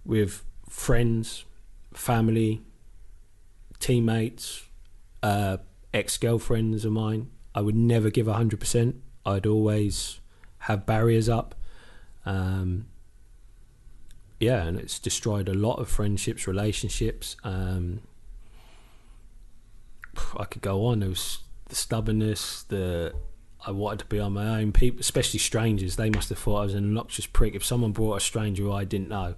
with 0.04 0.44
friends, 0.68 1.44
family, 1.92 2.62
teammates, 3.78 4.64
uh, 5.22 5.58
ex 5.92 6.16
girlfriends 6.16 6.84
of 6.84 6.92
mine, 6.92 7.30
I 7.54 7.60
would 7.60 7.74
never 7.74 8.10
give 8.10 8.26
100%. 8.26 8.94
I'd 9.26 9.46
always 9.46 10.20
have 10.58 10.86
barriers 10.86 11.28
up. 11.28 11.54
Um, 12.24 12.86
yeah, 14.38 14.62
and 14.62 14.78
it's 14.78 14.98
destroyed 14.98 15.48
a 15.48 15.54
lot 15.54 15.74
of 15.74 15.88
friendships, 15.88 16.46
relationships. 16.46 17.36
Um, 17.44 18.00
I 20.36 20.44
could 20.44 20.62
go 20.62 20.86
on. 20.86 21.02
It 21.02 21.08
was 21.08 21.40
the 21.66 21.74
stubbornness, 21.74 22.62
the 22.64 23.14
I 23.66 23.72
wanted 23.72 24.00
to 24.00 24.06
be 24.06 24.18
on 24.18 24.32
my 24.32 24.60
own. 24.60 24.72
People, 24.72 25.00
especially 25.00 25.38
strangers, 25.38 25.96
they 25.96 26.08
must 26.08 26.30
have 26.30 26.38
thought 26.38 26.60
I 26.60 26.64
was 26.64 26.74
an 26.74 26.84
obnoxious 26.84 27.26
prick. 27.26 27.54
If 27.54 27.64
someone 27.64 27.92
brought 27.92 28.16
a 28.16 28.20
stranger 28.20 28.62
who 28.62 28.72
I 28.72 28.84
didn't 28.84 29.08
know, 29.08 29.34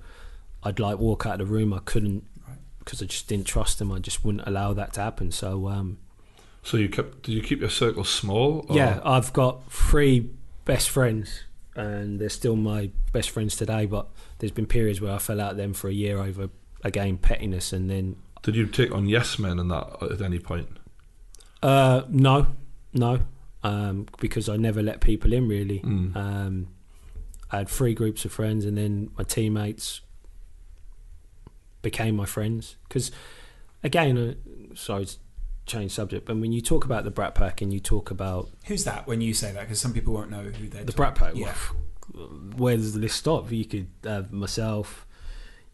I'd 0.64 0.78
like 0.78 0.98
walk 0.98 1.26
out 1.26 1.40
of 1.40 1.48
the 1.48 1.52
room. 1.52 1.72
I 1.74 1.80
couldn't 1.84 2.24
Right. 2.46 2.58
because 2.78 3.02
I 3.02 3.06
just 3.06 3.28
didn't 3.28 3.46
trust 3.46 3.78
them. 3.78 3.90
I 3.92 3.98
just 3.98 4.24
wouldn't 4.24 4.46
allow 4.46 4.72
that 4.74 4.92
to 4.94 5.00
happen. 5.00 5.30
So 5.32 5.68
um, 5.68 5.98
So 6.62 6.76
you 6.76 6.88
kept? 6.88 7.22
Did 7.22 7.32
you 7.32 7.42
keep 7.42 7.60
your 7.60 7.70
circle 7.70 8.04
small? 8.04 8.64
or- 8.68 8.76
yeah, 8.76 9.00
I've 9.04 9.32
got 9.32 9.70
three 9.72 10.30
best 10.64 10.90
friends, 10.90 11.42
and 11.74 12.20
they're 12.20 12.28
still 12.28 12.54
my 12.56 12.90
best 13.12 13.30
friends 13.30 13.56
today. 13.56 13.86
But 13.86 14.06
there's 14.38 14.52
been 14.52 14.66
periods 14.66 15.00
where 15.00 15.12
I 15.12 15.18
fell 15.18 15.40
out 15.40 15.50
with 15.52 15.58
them 15.58 15.72
for 15.74 15.88
a 15.88 15.92
year 15.92 16.18
over 16.18 16.50
again 16.84 17.16
pettiness, 17.18 17.72
and 17.72 17.88
then 17.90 18.16
Did 18.42 18.54
you 18.56 18.66
take 18.66 18.92
on 18.92 19.08
yes 19.08 19.38
men 19.38 19.58
and 19.58 19.70
that 19.70 19.96
at 20.02 20.20
any 20.20 20.38
point? 20.38 20.68
uh, 21.62 22.02
no, 22.08 22.46
no, 22.92 23.20
um, 23.62 24.06
because 24.20 24.48
I 24.48 24.56
never 24.56 24.82
let 24.82 25.00
people 25.00 25.32
in 25.32 25.48
really. 25.48 25.78
Mm. 25.80 26.16
Um, 26.16 26.68
I 27.50 27.58
had 27.58 27.68
three 27.68 27.94
groups 27.94 28.24
of 28.24 28.32
friends, 28.32 28.64
and 28.64 28.76
then 28.78 29.10
my 29.18 29.24
teammates 29.24 30.00
became 31.82 32.16
my 32.16 32.24
friends. 32.24 32.76
Because, 32.88 33.10
again, 33.82 34.16
uh, 34.16 34.74
sorry 34.74 35.06
to 35.06 35.16
change 35.66 35.92
subject, 35.92 36.26
but 36.26 36.36
when 36.36 36.52
you 36.52 36.60
talk 36.60 36.84
about 36.84 37.04
the 37.04 37.10
Brat 37.10 37.34
Pack 37.34 37.60
and 37.62 37.72
you 37.72 37.80
talk 37.80 38.10
about 38.10 38.50
Who's 38.66 38.84
that 38.84 39.06
when 39.06 39.20
you 39.20 39.34
say 39.34 39.52
that? 39.52 39.60
Because 39.60 39.80
some 39.80 39.92
people 39.92 40.12
won't 40.14 40.30
know 40.30 40.42
who 40.42 40.68
they're. 40.68 40.84
the 40.84 40.92
Brat 40.92 41.14
Pack, 41.14 41.34
Yeah. 41.36 41.54
where 42.56 42.76
does 42.76 42.94
the 42.94 43.00
list 43.00 43.16
stop? 43.16 43.50
You 43.52 43.64
could 43.64 43.86
have 44.04 44.32
myself, 44.32 45.06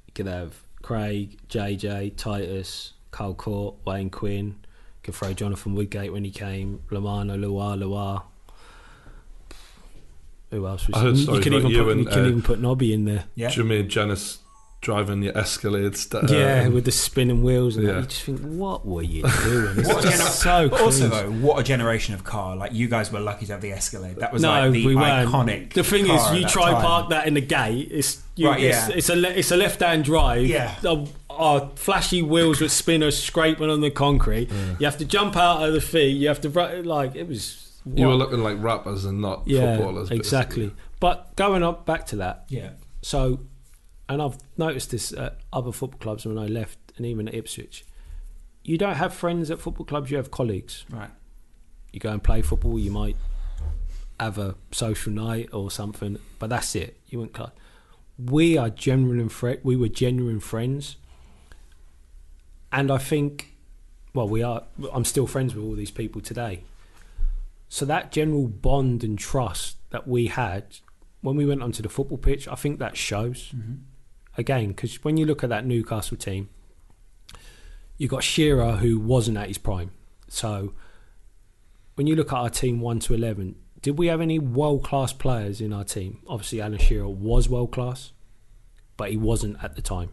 you 0.06 0.12
could 0.14 0.26
have 0.26 0.62
Craig, 0.82 1.38
JJ, 1.48 2.16
Titus, 2.16 2.92
Carl 3.10 3.34
Cort, 3.34 3.76
Wayne 3.86 4.10
Quinn. 4.10 4.46
You 4.46 4.54
could 5.02 5.14
throw 5.14 5.32
Jonathan 5.32 5.74
Woodgate 5.74 6.12
when 6.12 6.24
he 6.24 6.30
came, 6.30 6.82
Lomana, 6.90 7.40
Lua, 7.40 7.74
Lua. 7.74 8.24
Who 10.50 10.66
else 10.66 10.86
was? 10.86 10.96
I 10.96 11.00
heard 11.00 11.16
you 11.16 11.22
stories 11.24 11.44
could 11.44 11.52
even 11.54 11.70
you 11.70 11.82
put, 11.82 11.92
and, 11.92 12.00
you 12.00 12.06
could 12.06 12.24
uh, 12.24 12.28
even 12.28 12.42
put 12.42 12.60
Nobby 12.60 12.92
in 12.94 13.04
there. 13.04 13.24
Yeah. 13.34 13.48
Jermaine 13.48 13.88
Jenas 13.88 14.38
driving 14.81 15.23
your 15.23 15.32
Escalades. 15.32 16.08
that, 16.10 16.31
yeah, 16.31 16.65
um, 16.66 16.74
with 16.74 16.84
the 16.84 16.92
spinning 16.92 17.42
wheels, 17.42 17.76
and 17.76 17.86
that. 17.86 17.92
yeah. 17.92 18.00
you 18.00 18.07
just 18.07 18.23
think, 18.23 18.40
what 18.40 18.86
were 18.86 19.02
you 19.02 19.23
doing? 19.23 19.78
It's 19.81 19.89
What 19.89 20.05
a 20.05 20.08
just 20.08 20.23
gener- 20.23 20.42
so 20.42 20.68
But 20.68 20.81
also, 20.81 21.08
though, 21.08 21.31
what 21.32 21.58
a 21.58 21.62
generation 21.62 22.15
of 22.15 22.24
car! 22.24 22.55
Like 22.57 22.73
you 22.73 22.89
guys 22.89 23.10
were 23.12 23.20
lucky 23.20 23.47
to 23.47 23.52
have 23.52 23.60
the 23.60 23.73
Escalade. 23.73 24.16
That 24.16 24.32
was 24.32 24.42
no, 24.42 24.50
like 24.50 24.73
the 24.73 24.86
we 24.86 24.94
weren't. 24.97 25.28
iconic. 25.31 25.73
The 25.73 25.82
thing 25.84 26.07
is, 26.08 26.32
you 26.32 26.47
try 26.47 26.73
time. 26.73 26.82
park 26.82 27.10
that 27.10 27.26
in 27.26 27.34
the 27.34 27.40
gate. 27.40 27.89
It's 27.90 28.23
you, 28.36 28.48
Right, 28.48 28.62
it's, 28.62 28.89
yeah. 28.89 28.94
it's 28.97 29.10
a 29.10 29.39
it's 29.39 29.50
a 29.50 29.57
left 29.57 29.81
hand 29.81 30.05
drive. 30.05 30.47
Yeah. 30.47 30.74
Uh, 30.84 31.07
uh, 31.31 31.68
flashy 31.76 32.20
wheels 32.23 32.60
with 32.60 32.73
spinners 32.73 33.16
scraping 33.23 33.70
on 33.70 33.81
the 33.81 33.90
concrete. 33.90 34.50
You 34.81 34.86
have 34.86 34.98
to 34.98 35.05
jump 35.05 35.36
out 35.36 35.62
of 35.62 35.73
the 35.73 35.81
feet. 35.81 36.16
You 36.16 36.28
have 36.28 36.40
to 36.42 36.82
like 36.82 37.15
it 37.16 37.26
was. 37.28 37.65
You 37.94 38.07
were 38.08 38.15
looking 38.15 38.40
like 38.42 38.57
rappers 38.60 39.05
and 39.07 39.20
not 39.23 39.42
yeah, 39.47 39.76
footballers. 39.76 40.08
basically. 40.10 40.18
exactly. 40.18 40.73
But 41.00 41.34
going 41.36 41.62
up 41.62 41.86
back 41.86 42.07
to 42.07 42.16
that, 42.16 42.44
Yeah. 42.48 42.70
so, 43.02 43.40
and 44.08 44.22
I've 44.22 44.38
noticed 44.56 44.90
this 44.90 45.12
at 45.12 45.38
other 45.52 45.72
football 45.72 45.98
clubs 45.98 46.24
when 46.26 46.38
I 46.38 46.46
left, 46.46 46.78
and 46.96 47.04
even 47.06 47.28
at 47.28 47.34
Ipswich. 47.34 47.84
You 48.64 48.78
don't 48.78 48.96
have 48.96 49.14
friends 49.14 49.50
at 49.50 49.60
football 49.60 49.86
clubs. 49.86 50.10
You 50.10 50.16
have 50.16 50.30
colleagues. 50.30 50.84
Right. 50.90 51.10
you 51.92 52.00
go 52.00 52.10
and 52.10 52.22
play 52.22 52.42
football, 52.42 52.78
you 52.78 52.90
might 52.90 53.16
have 54.20 54.38
a 54.38 54.56
social 54.72 55.12
night 55.12 55.48
or 55.52 55.70
something, 55.70 56.18
but 56.38 56.50
that's 56.50 56.74
it. 56.74 56.98
You 57.08 57.18
wouldn't 57.18 57.34
club. 57.34 57.52
We 58.18 58.58
are 58.58 58.68
genuine 58.68 59.28
fri 59.28 59.58
We 59.62 59.76
were 59.76 59.88
genuine 59.88 60.40
friends, 60.40 60.96
and 62.72 62.90
I 62.90 62.98
think, 62.98 63.54
well, 64.12 64.28
we 64.28 64.42
are. 64.42 64.64
I'm 64.92 65.04
still 65.04 65.26
friends 65.26 65.54
with 65.54 65.64
all 65.64 65.74
these 65.74 65.92
people 65.92 66.20
today. 66.20 66.64
So 67.68 67.84
that 67.84 68.10
general 68.10 68.48
bond 68.48 69.04
and 69.04 69.18
trust 69.18 69.76
that 69.90 70.08
we 70.08 70.26
had 70.26 70.78
when 71.20 71.36
we 71.36 71.44
went 71.44 71.62
onto 71.62 71.82
the 71.82 71.88
football 71.88 72.18
pitch, 72.18 72.48
I 72.48 72.54
think 72.54 72.78
that 72.78 72.96
shows 72.96 73.52
Mm-hmm. 73.54 73.74
Again 74.39 74.68
because 74.68 75.05
when 75.05 75.18
you 75.18 75.26
look 75.26 75.44
at 75.44 75.50
that 75.50 75.67
Newcastle 75.67 76.17
team, 76.17 76.49
you've 77.99 78.10
got 78.10 78.23
Shearer 78.23 78.76
who 78.76 78.99
wasn't 78.99 79.36
at 79.36 79.49
his 79.49 79.58
prime. 79.58 79.91
So 80.28 80.73
when 81.97 82.07
you 82.07 82.17
look 82.17 82.33
at 82.33 82.39
our 82.39 82.49
team 82.49 82.81
one 82.81 83.00
to 83.00 83.12
eleven, 83.12 83.57
did 83.83 83.99
we 83.99 84.07
have 84.07 84.20
any 84.20 84.39
world 84.39 84.84
class 84.84 85.12
players 85.12 85.60
in 85.60 85.73
our 85.73 85.84
team? 85.84 86.20
Obviously, 86.26 86.60
Alan 86.60 86.78
Shearer 86.78 87.08
was 87.08 87.49
world 87.49 87.73
class, 87.73 88.12
but 88.97 89.10
he 89.10 89.17
wasn't 89.17 89.62
at 89.62 89.76
the 89.76 89.83
time. 89.83 90.10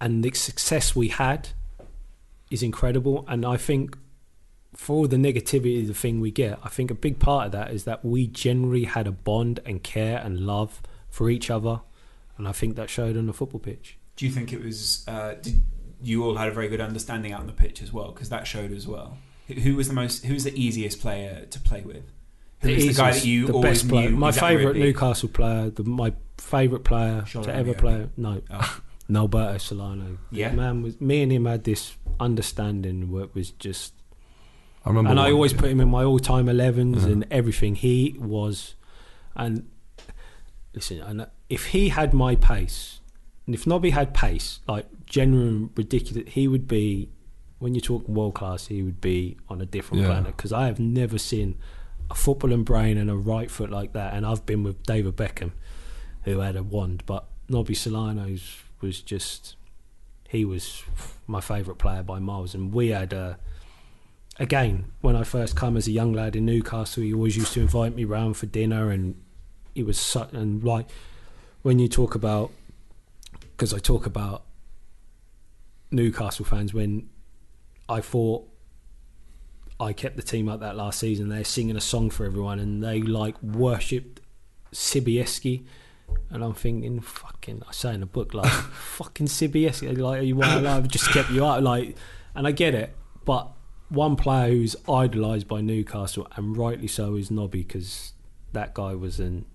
And 0.00 0.24
the 0.24 0.32
success 0.32 0.96
we 0.96 1.08
had 1.08 1.50
is 2.50 2.62
incredible, 2.62 3.24
and 3.28 3.44
I 3.46 3.56
think 3.56 3.96
for 4.74 4.96
all 4.96 5.08
the 5.08 5.16
negativity, 5.16 5.86
the 5.86 5.94
thing 5.94 6.20
we 6.20 6.30
get, 6.30 6.58
I 6.64 6.68
think 6.68 6.90
a 6.90 6.94
big 6.94 7.18
part 7.18 7.46
of 7.46 7.52
that 7.52 7.70
is 7.70 7.84
that 7.84 8.04
we 8.04 8.26
generally 8.26 8.84
had 8.84 9.06
a 9.06 9.12
bond 9.12 9.60
and 9.64 9.82
care 9.82 10.18
and 10.18 10.40
love 10.40 10.82
for 11.08 11.30
each 11.30 11.50
other, 11.50 11.82
and 12.42 12.48
I 12.48 12.52
think 12.52 12.74
that 12.76 12.90
showed 12.90 13.16
on 13.16 13.26
the 13.26 13.32
football 13.32 13.60
pitch. 13.60 13.96
Do 14.16 14.26
you 14.26 14.32
think 14.32 14.52
it 14.52 14.60
was? 14.62 15.04
Uh, 15.06 15.34
did 15.40 15.62
you 16.02 16.24
all 16.24 16.34
had 16.34 16.48
a 16.48 16.50
very 16.52 16.68
good 16.68 16.80
understanding 16.80 17.32
out 17.32 17.40
on 17.40 17.46
the 17.46 17.52
pitch 17.52 17.80
as 17.82 17.92
well? 17.92 18.10
Because 18.10 18.28
that 18.30 18.46
showed 18.46 18.72
as 18.72 18.86
well. 18.86 19.16
Who- 19.46 19.54
Who 19.54 19.76
was 19.76 19.86
the 19.88 19.94
most? 19.94 20.24
Who 20.24 20.34
was 20.34 20.42
the 20.44 20.54
easiest 20.60 21.00
player 21.00 21.46
to 21.46 21.60
play 21.60 21.82
with? 21.82 22.04
Who 22.62 22.74
was 22.74 22.86
the 22.88 22.92
guy 22.94 23.12
that 23.12 23.24
you 23.24 23.46
the 23.46 23.52
always 23.52 23.78
best 23.82 23.88
player. 23.88 24.10
knew? 24.10 24.16
My 24.16 24.32
favourite 24.32 24.70
it'd? 24.76 24.82
Newcastle 24.82 25.28
player, 25.28 25.70
the, 25.70 25.84
my 25.84 26.12
favourite 26.38 26.84
player 26.84 27.24
Sean 27.26 27.44
to 27.44 27.54
ever 27.54 27.74
play. 27.74 28.08
No, 28.16 28.42
Oh. 28.50 28.80
Nolberto 29.10 29.60
Solano. 29.60 30.18
Yeah. 30.30 30.52
man 30.52 30.82
was 30.82 31.00
me 31.00 31.22
and 31.22 31.30
him 31.32 31.44
had 31.46 31.64
this 31.64 31.96
understanding 32.20 33.10
where 33.10 33.24
it 33.24 33.34
was 33.34 33.50
just, 33.50 33.92
I 34.84 34.88
remember. 34.90 35.10
and 35.10 35.20
I 35.20 35.30
always 35.32 35.52
put 35.52 35.70
him 35.70 35.80
in 35.80 35.88
my 35.88 36.02
all-time 36.04 36.46
11s 36.46 37.02
Yeah. 37.02 37.12
and 37.12 37.26
everything. 37.30 37.74
He 37.76 38.16
was, 38.18 38.74
and 39.36 39.68
listen, 40.74 41.00
and 41.00 41.20
uh, 41.22 41.26
if 41.48 41.66
he 41.66 41.88
had 41.90 42.12
my 42.14 42.36
pace, 42.36 43.00
and 43.46 43.54
if 43.54 43.66
Nobby 43.66 43.90
had 43.90 44.14
pace, 44.14 44.60
like 44.68 44.86
genuine 45.06 45.70
ridiculous, 45.76 46.32
he 46.32 46.48
would 46.48 46.66
be. 46.68 47.08
When 47.58 47.76
you 47.76 47.80
talk 47.80 48.08
world 48.08 48.34
class, 48.34 48.66
he 48.66 48.82
would 48.82 49.00
be 49.00 49.36
on 49.48 49.60
a 49.60 49.64
different 49.66 50.02
Yeah. 50.02 50.08
planet 50.08 50.36
because 50.36 50.52
I 50.52 50.66
have 50.66 50.80
never 50.80 51.16
seen 51.16 51.58
a 52.10 52.14
footballing 52.14 52.64
brain 52.64 52.98
and 52.98 53.08
a 53.08 53.14
right 53.14 53.48
foot 53.48 53.70
like 53.70 53.92
that. 53.92 54.14
And 54.14 54.26
I've 54.26 54.44
been 54.44 54.64
with 54.64 54.82
David 54.82 55.14
Beckham, 55.14 55.52
who 56.24 56.40
had 56.40 56.56
a 56.56 56.64
wand, 56.64 57.04
but 57.06 57.28
Nobby 57.48 57.74
Solano's 57.74 58.56
was 58.80 59.00
just 59.00 59.54
he 60.28 60.44
was 60.44 60.82
my 61.28 61.40
favourite 61.40 61.78
player 61.78 62.02
by 62.02 62.18
miles. 62.18 62.52
And 62.52 62.72
we 62.72 62.88
had 62.88 63.12
a 63.12 63.38
again 64.40 64.86
when 65.00 65.14
I 65.14 65.22
first 65.22 65.54
come 65.54 65.76
as 65.76 65.86
a 65.86 65.92
young 65.92 66.12
lad 66.12 66.34
in 66.34 66.44
Newcastle, 66.44 67.04
he 67.04 67.14
always 67.14 67.36
used 67.36 67.52
to 67.52 67.60
invite 67.60 67.94
me 67.94 68.04
round 68.04 68.36
for 68.36 68.46
dinner, 68.46 68.90
and 68.90 69.14
he 69.74 69.82
was 69.82 69.98
such 69.98 70.32
and 70.32 70.62
like 70.62 70.86
when 71.62 71.78
you 71.78 71.88
talk 71.88 72.14
about 72.14 72.50
because 73.40 73.72
I 73.72 73.78
talk 73.78 74.06
about 74.06 74.42
Newcastle 75.90 76.44
fans 76.44 76.74
when 76.74 77.08
I 77.88 78.00
thought 78.00 78.48
I 79.82 79.92
kept 79.92 80.16
the 80.16 80.22
team 80.22 80.48
up 80.48 80.60
that 80.60 80.76
last 80.76 81.00
season. 81.00 81.28
They're 81.28 81.44
singing 81.44 81.76
a 81.76 81.80
song 81.80 82.10
for 82.10 82.24
everyone, 82.24 82.58
and 82.60 82.82
they 82.82 83.02
like 83.02 83.40
worshipped 83.42 84.20
Sibierski. 84.72 85.64
And 86.30 86.44
I'm 86.44 86.54
thinking, 86.54 87.00
fucking, 87.00 87.62
I 87.68 87.72
say 87.72 87.94
in 87.94 88.00
the 88.00 88.06
book, 88.06 88.34
like, 88.34 88.50
fucking 88.52 89.26
Sibierski, 89.26 89.96
like, 89.98 90.20
are 90.20 90.22
you 90.22 90.36
want 90.36 90.66
I've 90.66 90.88
just 90.88 91.10
kept 91.10 91.30
you 91.30 91.44
up, 91.44 91.62
like, 91.62 91.96
and 92.34 92.46
I 92.46 92.52
get 92.52 92.74
it, 92.74 92.94
but 93.24 93.50
one 93.88 94.16
player 94.16 94.50
who's 94.50 94.76
idolised 94.88 95.48
by 95.48 95.62
Newcastle, 95.62 96.28
and 96.36 96.56
rightly 96.56 96.86
so, 96.86 97.16
is 97.16 97.30
Nobby, 97.30 97.62
because 97.62 98.12
that 98.52 98.74
guy 98.74 98.94
was 98.94 99.20
an 99.20 99.46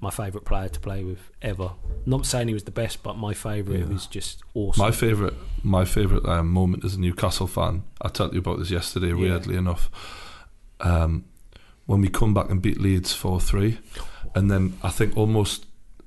my 0.00 0.10
favourite 0.10 0.44
player 0.44 0.68
to 0.68 0.80
play 0.80 1.02
with 1.02 1.30
ever. 1.42 1.72
Not 2.06 2.24
saying 2.24 2.48
he 2.48 2.54
was 2.54 2.64
the 2.64 2.70
best, 2.70 3.02
but 3.02 3.16
my 3.16 3.34
favourite 3.34 3.80
Yeah. 3.80 3.86
was 3.86 4.06
just 4.06 4.42
awesome. 4.54 4.80
My 4.84 4.90
favourite, 4.92 5.34
my 5.62 5.84
favourite 5.84 6.24
um, 6.26 6.48
moment 6.50 6.84
as 6.84 6.94
a 6.94 7.00
Newcastle 7.00 7.46
fan. 7.48 7.82
I 8.00 8.08
told 8.08 8.32
you 8.32 8.38
about 8.38 8.58
this 8.58 8.70
yesterday. 8.70 9.08
Yeah. 9.08 9.14
Weirdly 9.14 9.56
enough, 9.56 9.90
um, 10.80 11.24
when 11.86 12.00
we 12.00 12.08
come 12.08 12.32
back 12.34 12.50
and 12.50 12.62
beat 12.62 12.80
Leeds 12.80 13.12
four 13.12 13.40
three, 13.40 13.78
and 14.34 14.50
then 14.50 14.74
I 14.82 14.90
think 14.90 15.16
almost 15.16 15.66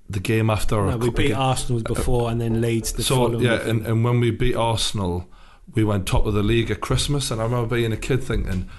the 0.09 0.19
game 0.19 0.49
after. 0.49 0.75
No, 0.85 0.97
we 0.97 1.09
beat 1.09 1.33
Arsenal 1.33 1.81
before 1.81 2.29
and 2.31 2.39
then 2.39 2.61
Leeds 2.61 2.93
the 2.93 3.03
so 3.03 3.39
yeah, 3.39 3.61
and, 3.67 3.85
and 3.85 4.03
when 4.03 4.19
we 4.19 4.31
beat 4.31 4.55
Arsenal, 4.55 5.27
we 5.73 5.83
went 5.83 6.05
top 6.05 6.25
of 6.25 6.33
the 6.33 6.43
league 6.43 6.71
at 6.71 6.81
Christmas, 6.81 7.31
and 7.31 7.41
I 7.41 7.43
remember 7.45 7.75
being 7.75 7.91
a 7.91 7.97
kid 7.97 8.23
thinking, 8.23 8.69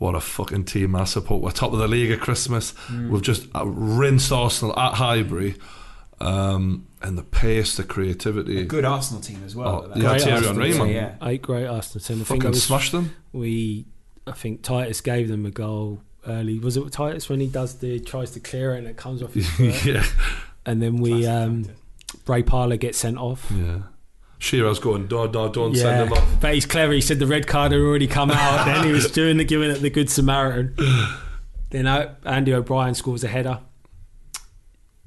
"What 0.00 0.14
a 0.16 0.20
fucking 0.20 0.64
team 0.64 0.96
I 0.96 1.04
support! 1.04 1.40
We're 1.42 1.52
top 1.52 1.72
of 1.72 1.78
the 1.78 1.86
league 1.86 2.10
at 2.10 2.20
Christmas. 2.20 2.72
Mm. 2.88 3.10
We've 3.10 3.22
just 3.22 3.46
uh, 3.54 3.64
rinsed 3.66 4.32
Arsenal 4.32 4.76
at 4.78 4.94
Highbury, 4.94 5.54
um, 6.20 6.86
and 7.02 7.16
the 7.16 7.22
pace, 7.22 7.76
the 7.76 7.84
creativity, 7.84 8.60
A 8.60 8.64
good 8.64 8.84
Arsenal 8.84 9.22
team 9.22 9.42
as 9.46 9.54
well. 9.54 9.86
Oh, 9.86 9.92
yeah. 9.94 10.08
Great 10.10 10.20
Thierry 10.22 10.32
Arsenal 10.36 10.52
Henry, 10.54 10.70
team. 10.72 10.78
man. 10.78 10.88
Yeah. 10.88 11.14
Eight 11.28 11.42
great 11.42 11.66
Arsenal 11.66 12.02
team. 12.04 12.16
I 12.16 12.18
think 12.18 12.26
fucking 12.26 12.40
that 12.42 12.48
was, 12.50 12.62
smashed 12.64 12.92
them. 12.92 13.14
we 13.32 13.86
I 14.26 14.32
think 14.32 14.62
Titus 14.62 15.00
gave 15.00 15.28
them 15.28 15.46
a 15.46 15.50
goal 15.50 16.02
early. 16.26 16.58
Was 16.58 16.76
it 16.76 16.90
Titus 16.92 17.28
when 17.28 17.40
he 17.40 17.46
does 17.46 17.76
the 17.76 18.00
tries 18.00 18.32
to 18.32 18.40
clear 18.40 18.74
it 18.74 18.78
and 18.80 18.86
it 18.88 18.96
comes 18.96 19.22
off 19.22 19.32
his 19.34 19.48
foot? 19.56 19.84
yeah, 19.84 20.04
And 20.66 20.82
then 20.82 20.96
we 20.96 21.22
Classic 21.22 21.28
um, 21.30 21.64
tactic. 21.64 22.28
Ray 22.28 22.42
Parlour 22.42 22.76
gets 22.76 22.98
sent 22.98 23.16
off. 23.18 23.50
yeah. 23.54 23.78
Shearer's 24.40 24.78
going, 24.78 25.06
no, 25.08 25.26
no, 25.26 25.48
don't 25.50 25.76
send 25.76 26.08
him 26.08 26.12
off. 26.14 26.40
but 26.40 26.54
he's 26.54 26.64
clever. 26.64 26.94
He 26.94 27.02
said 27.02 27.18
the 27.18 27.26
red 27.26 27.46
card 27.46 27.72
had 27.72 27.80
already 27.80 28.06
come 28.06 28.30
out. 28.30 28.64
then 28.66 28.86
he 28.86 28.90
was 28.90 29.10
doing 29.10 29.36
the 29.36 29.44
giving 29.44 29.70
it 29.70 29.80
the 29.80 29.90
good 29.90 30.08
Samaritan. 30.08 30.74
then 31.68 31.86
Andy 31.86 32.54
O'Brien 32.54 32.94
scores 32.94 33.22
a 33.22 33.28
header. 33.28 33.60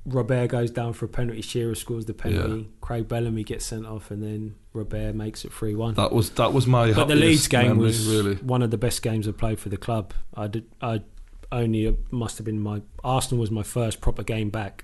Robert 0.06 0.50
goes 0.50 0.70
down 0.70 0.94
for 0.94 1.06
a 1.06 1.08
penalty. 1.08 1.42
Shearer 1.42 1.76
scores 1.76 2.06
the 2.06 2.14
penalty. 2.14 2.62
Yeah. 2.62 2.68
Craig 2.82 3.08
Bellamy 3.08 3.44
gets 3.44 3.66
sent 3.66 3.86
off, 3.86 4.12
and 4.12 4.22
then 4.22 4.56
Robert 4.74 5.16
makes 5.16 5.46
it 5.46 5.54
three 5.54 5.76
one. 5.76 5.94
That 5.96 6.12
was 6.12 6.30
that 6.32 6.54
was 6.54 6.68
my. 6.68 6.92
But 6.94 7.08
the 7.08 7.16
Leeds 7.16 7.48
game 7.48 7.70
memory, 7.70 7.86
was 7.86 8.08
really. 8.08 8.36
one 8.36 8.62
of 8.62 8.70
the 8.70 8.78
best 8.78 9.02
games 9.02 9.28
I 9.28 9.32
played 9.32 9.60
for 9.60 9.70
the 9.70 9.78
club. 9.78 10.14
I 10.36 10.48
did. 10.48 10.66
I 10.82 11.02
only 11.52 11.86
it 11.86 12.12
must 12.12 12.38
have 12.38 12.46
been 12.46 12.60
my 12.60 12.82
Arsenal 13.04 13.40
was 13.40 13.50
my 13.50 13.64
first 13.64 14.02
proper 14.02 14.24
game 14.24 14.50
back 14.50 14.84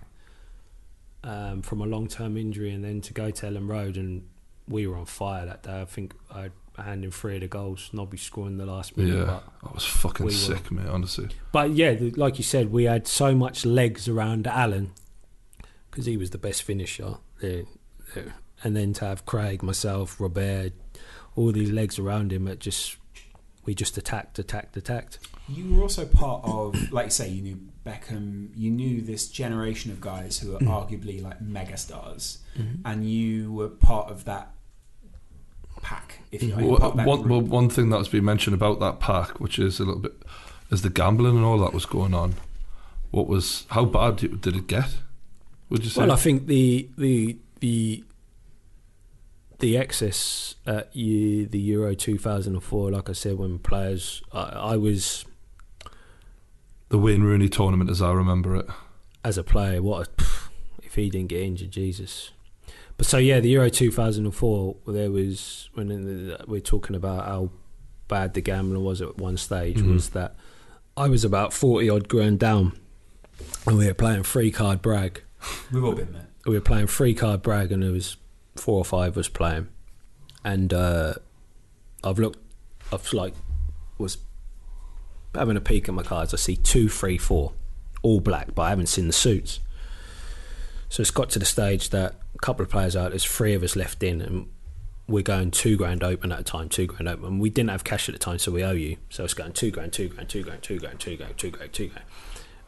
um, 1.24 1.61
from 1.61 1.82
a 1.82 1.86
long 1.86 2.08
term 2.08 2.38
injury, 2.38 2.72
and 2.72 2.84
then 2.84 3.02
to 3.02 3.14
go 3.14 3.30
to 3.30 3.45
Elland 3.45 3.68
Road 3.68 3.98
and 3.98 4.26
we 4.70 4.88
were 4.88 4.96
on 4.96 5.06
fire 5.06 5.46
that 5.46 5.64
day. 5.64 5.82
I 5.82 5.86
think 5.86 6.14
I 6.32 6.44
had 6.44 6.52
hand 6.84 7.04
in 7.04 7.12
three 7.12 7.36
of 7.36 7.42
the 7.42 7.48
goals. 7.48 7.90
Nobby 7.94 8.18
scoring 8.18 8.58
the 8.58 8.66
last 8.66 8.96
minute. 8.96 9.18
Yeah, 9.18 9.26
But, 9.26 9.70
I 9.70 9.74
was 9.74 9.86
fucking 9.86 10.26
we 10.26 10.32
were- 10.32 10.38
sick, 10.38 10.72
mate. 10.72 10.88
Honestly, 10.88 11.30
but 11.52 11.72
yeah, 11.72 11.96
like 12.16 12.38
you 12.38 12.44
said, 12.44 12.72
we 12.72 12.86
had 12.86 13.08
so 13.08 13.36
much 13.36 13.66
legs 13.66 14.08
around 14.08 14.48
Alan 14.48 14.92
because 15.90 16.06
he 16.06 16.18
was 16.18 16.30
the 16.30 16.38
best 16.38 16.64
finisher. 16.64 17.16
there- 17.42 17.66
there. 18.16 18.36
And 18.64 18.76
then 18.76 18.92
to 18.94 19.06
have 19.06 19.26
Craig, 19.26 19.64
myself, 19.64 20.20
Robert, 20.20 20.74
all 21.36 21.52
these 21.54 21.72
legs 21.72 21.98
around 21.98 22.34
him, 22.34 22.48
it 22.48 22.60
just 22.60 22.98
we 23.66 23.76
just 23.76 23.98
attacked, 23.98 24.40
attacked, 24.40 24.76
attacked. 24.76 25.20
You 25.48 25.74
were 25.76 25.84
also 25.84 26.06
part 26.06 26.44
of, 26.44 26.92
like 26.92 27.06
you 27.06 27.12
say, 27.12 27.30
you 27.30 27.42
knew 27.42 27.60
Beckham. 27.86 28.50
You 28.56 28.72
knew 28.72 29.02
this 29.02 29.30
generation 29.30 29.92
of 29.92 30.02
guys 30.02 30.40
who 30.40 30.56
are 30.56 30.60
mm-hmm. 30.60 30.70
arguably 30.70 31.22
like 31.22 31.40
megastars, 31.40 32.40
mm-hmm. 32.58 32.82
and 32.84 33.10
you 33.10 33.54
were 33.54 33.70
part 33.70 34.10
of 34.10 34.26
that 34.26 34.52
pack. 35.82 36.19
If 36.32 36.43
you 36.43 36.53
mm-hmm. 36.53 36.66
Well, 36.66 36.80
part 36.80 36.95
one, 36.95 37.22
group. 37.22 37.30
well, 37.30 37.41
one 37.41 37.69
thing 37.69 37.90
that's 37.90 38.08
been 38.08 38.25
mentioned 38.25 38.53
about 38.53 38.80
that 38.80 38.99
pack, 38.99 39.40
which 39.40 39.59
is 39.59 39.80
a 39.80 39.85
little 39.85 40.01
bit, 40.01 40.22
is 40.72 40.82
the 40.82 40.90
gambling 40.90 41.35
and 41.38 41.45
all 41.45 41.58
that 41.59 41.74
was 41.74 41.85
going 41.85 42.14
on. 42.14 42.35
What 43.11 43.27
was 43.27 43.66
how 43.69 43.85
bad 43.85 44.17
did 44.17 44.41
did 44.41 44.56
it 44.56 44.67
get? 44.67 44.98
Would 45.69 45.83
you 45.83 45.90
say? 45.90 46.01
Well, 46.01 46.11
I 46.11 46.16
think 46.16 46.48
the 46.48 46.90
the 46.98 47.38
the 47.59 48.03
the 49.59 49.77
excess 49.77 50.56
at 50.66 50.95
you, 50.95 51.45
the 51.45 51.59
Euro 51.59 51.93
2004, 51.93 52.91
like 52.91 53.09
I 53.09 53.14
said, 53.14 53.38
when 53.38 53.59
players, 53.59 54.22
I, 54.32 54.41
I 54.41 54.77
was 54.77 55.25
the 56.90 56.98
Wayne 56.98 57.24
Rooney 57.24 57.49
tournament, 57.49 57.90
as 57.90 58.01
I 58.01 58.11
remember 58.11 58.56
it. 58.56 58.67
as 59.24 59.38
a 59.38 59.43
player, 59.43 59.82
what 59.82 60.08
a, 60.08 60.24
if 60.83 60.95
he 60.95 61.09
didn't 61.09 61.30
get 61.30 61.41
injured, 61.41 61.72
Jesus. 61.72 62.32
But 63.00 63.06
so 63.08 63.18
yeah, 63.18 63.40
the 63.40 63.48
Euro 63.52 63.69
2004, 63.69 64.76
there 64.88 65.10
was 65.10 65.69
when 65.74 65.90
in 65.90 66.06
the, 66.28 66.44
we're 66.48 66.60
talking 66.60 66.98
about 66.98 67.24
how 67.26 67.50
bad 68.10 68.34
the 68.34 68.42
gambling 68.42 68.84
was 68.84 69.02
at 69.02 69.18
one 69.18 69.38
stage 69.38 69.78
Mhm. 69.78 69.94
was 69.94 70.10
that 70.10 70.36
I 70.98 71.08
was 71.08 71.24
about 71.24 71.53
40 71.53 71.90
odd 71.90 72.10
grand 72.10 72.40
down, 72.40 72.74
and 73.66 73.78
we 73.78 73.86
were 73.88 73.94
playing 73.94 74.24
free 74.24 74.52
card 74.52 74.82
brag. 74.82 75.22
We've 75.72 75.82
all 75.82 75.94
been 75.94 76.11
there. 76.11 76.28
we 76.45 76.56
were 76.56 76.60
playing 76.61 76.88
free 76.88 77.14
card 77.14 77.42
brag 77.42 77.72
and 77.72 77.84
there 77.84 77.94
was 77.94 78.18
four 78.58 78.80
or 78.80 78.84
five 78.86 79.14
of 79.14 79.18
us 79.19 79.30
playing 79.30 79.69
and 80.44 80.74
uh, 80.74 81.14
I've 82.03 82.19
looked 82.19 82.40
I've 82.92 83.14
like 83.14 83.34
was 83.98 84.18
having 85.34 85.56
a 85.56 85.61
peek 85.61 85.88
at 85.88 85.95
my 85.95 86.03
cards 86.03 86.34
I 86.34 86.38
see 86.38 86.58
two 86.58 86.90
three 86.90 87.18
four 87.18 87.53
all 88.02 88.19
black 88.19 88.53
but 88.56 88.64
I 88.64 88.69
haven't 88.72 88.88
seen 88.88 89.08
the 89.08 89.14
suits 89.14 89.61
so 90.90 91.00
it's 91.02 91.11
got 91.11 91.30
to 91.32 91.40
the 91.40 91.45
stage 91.45 91.90
that 91.92 92.16
couple 92.42 92.64
of 92.64 92.69
players 92.69 92.95
out 92.95 93.11
there's 93.11 93.26
three 93.26 93.53
of 93.53 93.64
us 93.64 93.76
left 93.76 94.01
in 94.03 94.22
and 94.22 94.48
we're 95.08 95.24
going 95.24 95.50
two 95.50 95.76
grand 95.76 96.03
open 96.03 96.32
at 96.32 96.40
a 96.40 96.43
time 96.43 96.69
two 96.69 96.85
grand 96.85 97.08
open 97.08 97.26
and 97.26 97.42
we 97.42 97.50
didn't 97.50 97.69
have 97.69 97.84
cash 97.84 98.08
at 98.08 98.14
the 98.14 98.19
time 98.19 98.38
so 98.38 98.51
we 98.51 98.64
owe 98.64 98.72
you 98.72 98.98
so 99.09 99.24
it's 99.24 99.34
going 99.34 99.51
two 99.51 99.72
grand 99.72 99.92
two 99.92 100.08
grand 100.08 100.30
two 100.30 100.43
grand 100.43 100.61
two 100.61 100.80
grand 100.80 101.00
two 101.00 101.18
grand 101.18 101.38
two 101.38 101.51
grand 101.51 101.74
two 101.74 101.88
grand 101.88 102.06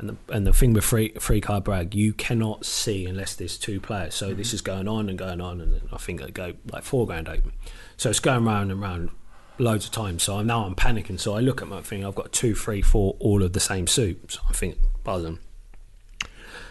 and 0.02 0.10
the, 0.10 0.34
and 0.34 0.48
the 0.48 0.54
thing 0.54 0.74
with 0.74 0.84
free 0.84 1.10
free 1.20 1.40
card 1.40 1.64
brag, 1.64 1.94
you 1.94 2.12
cannot 2.12 2.66
see 2.66 3.06
unless 3.06 3.36
there's 3.36 3.58
two 3.58 3.80
players. 3.80 4.16
So 4.16 4.34
this 4.34 4.52
is 4.52 4.62
going 4.62 4.88
on 4.88 5.08
and 5.08 5.18
going 5.18 5.40
on, 5.40 5.62
and 5.62 5.80
I 5.94 5.98
think 5.98 6.22
it 6.22 6.34
go 6.34 6.54
like 6.72 6.84
four 6.84 7.06
grand 7.06 7.30
open. 7.30 7.52
So 7.98 8.10
it's 8.10 8.20
going 8.20 8.44
round 8.44 8.72
and 8.72 8.82
round 8.82 9.12
loads 9.60 9.86
of 9.86 9.92
times. 9.92 10.24
So 10.24 10.38
I'm 10.38 10.48
now 10.48 10.66
I'm 10.66 10.76
panicking. 10.76 11.20
So 11.20 11.36
I 11.36 11.40
look 11.40 11.62
at 11.62 11.68
my 11.68 11.82
thing. 11.82 12.04
I've 12.04 12.16
got 12.16 12.32
two, 12.32 12.56
three, 12.56 12.82
four, 12.82 13.16
all 13.20 13.44
of 13.44 13.54
the 13.54 13.60
same 13.60 13.86
suit. 13.86 14.32
So 14.32 14.42
I 14.50 14.54
think 14.54 14.78
buzzing. 15.04 15.38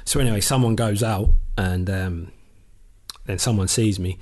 So 0.05 0.19
anyway, 0.19 0.41
someone 0.41 0.75
goes 0.75 1.03
out, 1.03 1.31
and 1.57 1.89
um, 1.89 2.33
then 3.31 3.39
someone 3.39 3.69
sees 3.69 3.99
me, 3.99 4.19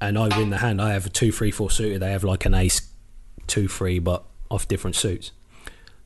and 0.00 0.18
I 0.18 0.36
win 0.36 0.50
the 0.50 0.58
hand. 0.58 0.80
I 0.82 0.92
have 0.92 1.06
a 1.06 1.08
two, 1.10 1.32
three, 1.32 1.50
four 1.50 1.70
suited. 1.70 2.00
They 2.00 2.10
have 2.10 2.24
like 2.24 2.44
an 2.44 2.54
ace, 2.54 2.88
two, 3.46 3.68
three, 3.68 3.98
but 3.98 4.24
off 4.50 4.66
different 4.68 4.96
suits. 4.96 5.32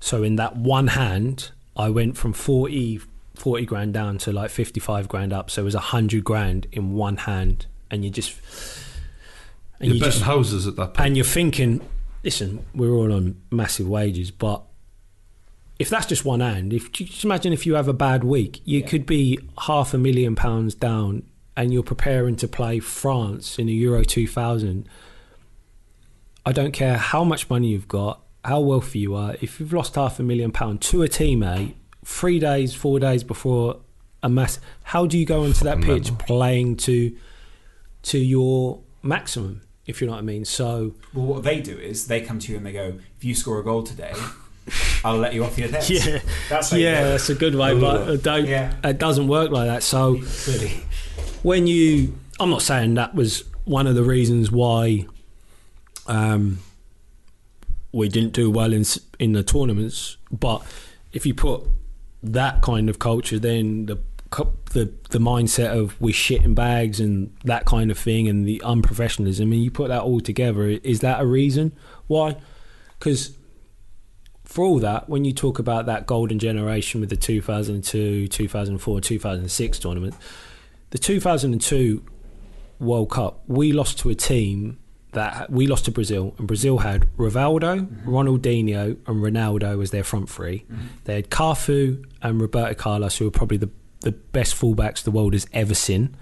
So 0.00 0.22
in 0.22 0.36
that 0.36 0.56
one 0.56 0.88
hand, 0.88 1.50
I 1.76 1.88
went 1.90 2.16
from 2.16 2.32
40, 2.32 3.00
40 3.34 3.66
grand 3.66 3.94
down 3.94 4.18
to 4.18 4.32
like 4.32 4.50
55 4.50 5.08
grand 5.08 5.32
up. 5.32 5.50
So 5.50 5.62
it 5.62 5.64
was 5.64 5.74
100 5.74 6.24
grand 6.24 6.66
in 6.72 6.92
one 6.94 7.16
hand. 7.18 7.66
And 7.90 8.04
you 8.04 8.10
just. 8.10 8.32
And 9.78 9.88
You're 9.88 9.94
you 9.96 10.00
betting 10.00 10.12
just 10.12 10.24
houses 10.24 10.66
at 10.66 10.76
that 10.76 10.94
point. 10.94 11.06
and 11.06 11.16
you're 11.16 11.24
thinking, 11.24 11.80
listen, 12.24 12.64
we're 12.74 12.90
all 12.90 13.12
on 13.12 13.40
massive 13.50 13.88
wages, 13.88 14.30
but 14.30 14.62
if 15.78 15.88
that's 15.90 16.06
just 16.06 16.24
one 16.24 16.40
hand, 16.40 16.72
if 16.72 16.84
you 17.00 17.06
just 17.06 17.24
imagine 17.24 17.52
if 17.52 17.66
you 17.66 17.74
have 17.74 17.88
a 17.88 17.92
bad 17.92 18.22
week, 18.24 18.60
you 18.64 18.80
Yeah. 18.80 18.86
could 18.86 19.06
be 19.06 19.38
half 19.62 19.92
a 19.94 19.98
million 19.98 20.34
pounds 20.36 20.74
down, 20.74 21.24
and 21.56 21.72
you're 21.72 21.82
preparing 21.82 22.36
to 22.36 22.48
play 22.48 22.78
France 22.78 23.58
in 23.58 23.66
the 23.66 23.72
Euro 23.74 24.04
2000. 24.04 24.88
I 26.44 26.52
don't 26.52 26.72
care 26.72 26.96
how 26.96 27.24
much 27.24 27.48
money 27.48 27.68
you've 27.68 27.88
got, 27.88 28.20
how 28.44 28.60
wealthy 28.60 29.00
you 29.00 29.14
are. 29.14 29.36
If 29.40 29.60
you've 29.60 29.72
lost 29.72 29.94
half 29.94 30.18
a 30.18 30.22
million 30.22 30.50
pound 30.50 30.80
to 30.82 31.02
a 31.02 31.08
teammate 31.08 31.74
three 32.04 32.38
days, 32.38 32.74
four 32.74 32.98
days 32.98 33.22
before 33.22 33.80
a 34.22 34.28
mass, 34.28 34.58
how 34.84 35.06
do 35.06 35.18
you 35.18 35.26
go 35.26 35.44
onto 35.44 35.64
that 35.64 35.78
pitch 35.80 36.10
mental. 36.10 36.16
playing 36.16 36.76
to 36.78 37.16
to 38.02 38.18
your 38.18 38.80
maximum? 39.02 39.62
If 39.86 40.00
you 40.00 40.06
know 40.06 40.14
what 40.14 40.20
I 40.20 40.22
mean. 40.22 40.44
So 40.44 40.94
Well, 41.12 41.26
what 41.26 41.42
they 41.42 41.60
do 41.60 41.76
is 41.76 42.06
they 42.06 42.20
come 42.20 42.38
to 42.40 42.50
you 42.50 42.56
and 42.56 42.64
they 42.64 42.72
go, 42.72 42.98
"If 43.18 43.24
you 43.24 43.34
score 43.34 43.60
a 43.60 43.64
goal 43.64 43.82
today, 43.82 44.14
I'll 45.04 45.18
let 45.18 45.34
you 45.34 45.44
off 45.44 45.58
your 45.58 45.68
debts." 45.68 45.90
yeah, 45.90 46.20
that's 46.48 46.72
yeah, 46.72 47.04
that's 47.04 47.28
a 47.28 47.34
good 47.34 47.54
way, 47.54 47.78
but 47.78 48.08
it 48.08 48.22
don't. 48.22 48.46
Yeah. 48.46 48.74
It 48.84 48.98
doesn't 48.98 49.28
work 49.28 49.50
like 49.50 49.68
that. 49.68 49.82
So 49.82 50.20
Clearly. 50.44 50.84
when 51.42 51.66
you, 51.66 52.16
I'm 52.38 52.50
not 52.50 52.62
saying 52.62 52.94
that 52.94 53.14
was 53.14 53.44
one 53.64 53.86
of 53.86 53.94
the 53.94 54.02
reasons 54.02 54.50
why 54.50 55.06
um, 56.06 56.58
we 57.92 58.08
didn't 58.08 58.32
do 58.32 58.50
well 58.50 58.72
in 58.72 58.84
in 59.18 59.32
the 59.32 59.42
tournaments, 59.42 60.16
but 60.30 60.62
if 61.12 61.26
you 61.26 61.34
put 61.34 61.62
that 62.22 62.62
kind 62.62 62.88
of 62.88 62.98
culture, 62.98 63.38
then 63.38 63.86
the 63.86 63.98
the 64.72 64.90
the 65.10 65.18
mindset 65.18 65.78
of 65.78 66.00
we 66.00 66.12
shit 66.12 66.42
in 66.42 66.54
bags 66.54 67.00
and 67.00 67.36
that 67.44 67.66
kind 67.66 67.90
of 67.90 67.98
thing, 67.98 68.28
and 68.28 68.46
the 68.46 68.62
unprofessionalism, 68.64 69.40
and 69.40 69.62
you 69.62 69.70
put 69.70 69.88
that 69.88 70.02
all 70.02 70.20
together, 70.20 70.66
is 70.68 71.00
that 71.00 71.20
a 71.20 71.26
reason 71.26 71.72
why? 72.06 72.36
Because 72.98 73.36
for 74.52 74.66
all 74.66 74.78
that, 74.80 75.08
when 75.08 75.24
you 75.24 75.32
talk 75.32 75.58
about 75.58 75.86
that 75.86 76.06
golden 76.06 76.38
generation 76.38 77.00
with 77.00 77.08
the 77.08 77.16
2002, 77.16 78.28
2004, 78.28 79.00
2006 79.00 79.78
tournament, 79.78 80.14
the 80.90 80.98
2002 80.98 82.04
World 82.78 83.10
Cup, 83.10 83.40
we 83.46 83.72
lost 83.72 83.98
to 84.00 84.10
a 84.10 84.14
team 84.14 84.78
that 85.12 85.50
we 85.50 85.66
lost 85.66 85.86
to 85.86 85.90
Brazil, 85.90 86.34
and 86.36 86.46
Brazil 86.46 86.78
had 86.78 87.06
Rivaldo, 87.16 87.86
mm-hmm. 87.86 88.08
Ronaldinho, 88.10 88.98
and 89.06 89.22
Ronaldo 89.22 89.82
as 89.82 89.90
their 89.90 90.04
front 90.04 90.28
3 90.28 90.58
mm-hmm. 90.58 90.86
They 91.04 91.14
had 91.14 91.30
Cafu 91.30 92.04
and 92.20 92.38
Roberto 92.38 92.74
Carlos, 92.74 93.16
who 93.16 93.24
were 93.24 93.30
probably 93.30 93.56
the, 93.56 93.70
the 94.00 94.12
best 94.12 94.54
fullbacks 94.54 95.02
the 95.02 95.10
world 95.10 95.32
has 95.32 95.46
ever 95.54 95.74
seen. 95.74 96.14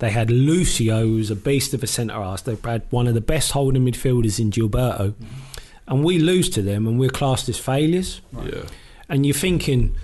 They 0.00 0.10
had 0.10 0.32
Lucio, 0.32 1.02
who's 1.02 1.30
a 1.30 1.36
beast 1.36 1.74
of 1.74 1.84
a 1.84 1.86
centre 1.86 2.14
arse. 2.14 2.42
They 2.42 2.56
had 2.56 2.86
one 2.90 3.06
of 3.06 3.14
the 3.14 3.20
best 3.20 3.52
holding 3.52 3.84
midfielders 3.84 4.40
in 4.40 4.50
Gilberto. 4.50 5.12
Mm-hmm. 5.12 5.47
And 5.88 6.04
we 6.04 6.18
lose 6.18 6.48
to 6.50 6.62
them, 6.62 6.86
and 6.86 6.98
we're 6.98 7.08
classed 7.08 7.48
as 7.48 7.58
failures 7.58 8.20
yeah. 8.44 8.64
and 9.08 9.24
you're 9.24 9.34
thinking 9.34 9.96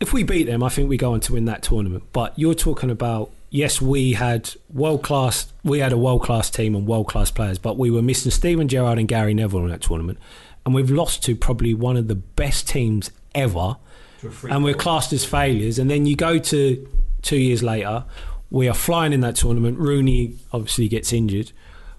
if 0.00 0.12
we 0.12 0.22
beat 0.22 0.44
them, 0.44 0.62
I 0.62 0.68
think 0.68 0.88
we 0.88 0.96
go 0.96 1.14
on 1.14 1.20
to 1.20 1.32
win 1.32 1.46
that 1.46 1.62
tournament. 1.62 2.04
But 2.12 2.38
you're 2.38 2.54
talking 2.54 2.90
about 2.90 3.30
yes, 3.54 3.80
we 3.80 4.14
had 4.14 4.50
world 4.72 5.02
class, 5.02 5.52
we 5.62 5.78
had 5.78 5.92
a 5.92 5.96
world 5.96 6.22
class 6.22 6.50
team 6.50 6.74
and 6.74 6.86
world 6.86 7.06
class 7.06 7.30
players, 7.30 7.58
but 7.58 7.78
we 7.78 7.88
were 7.90 8.02
missing 8.02 8.32
Steven 8.32 8.66
Gerrard 8.66 8.98
and 8.98 9.06
Gary 9.06 9.32
Neville 9.32 9.60
in 9.60 9.68
that 9.68 9.80
tournament, 9.80 10.18
and 10.66 10.74
we've 10.74 10.90
lost 10.90 11.22
to 11.24 11.36
probably 11.36 11.72
one 11.72 11.96
of 11.96 12.08
the 12.08 12.16
best 12.16 12.68
teams 12.68 13.10
ever, 13.34 13.76
To 14.20 14.28
a 14.28 14.30
free 14.30 14.50
and 14.50 14.64
we're 14.64 14.74
classed 14.74 15.12
as 15.12 15.24
failures. 15.24 15.78
And 15.78 15.88
then 15.88 16.04
you 16.04 16.16
go 16.16 16.38
to 16.38 16.88
two 17.22 17.38
years 17.38 17.62
later, 17.62 18.04
we 18.50 18.68
are 18.68 18.74
flying 18.74 19.12
in 19.12 19.20
that 19.20 19.36
tournament. 19.36 19.78
Rooney 19.78 20.34
obviously 20.52 20.88
gets 20.88 21.12
injured, 21.12 21.52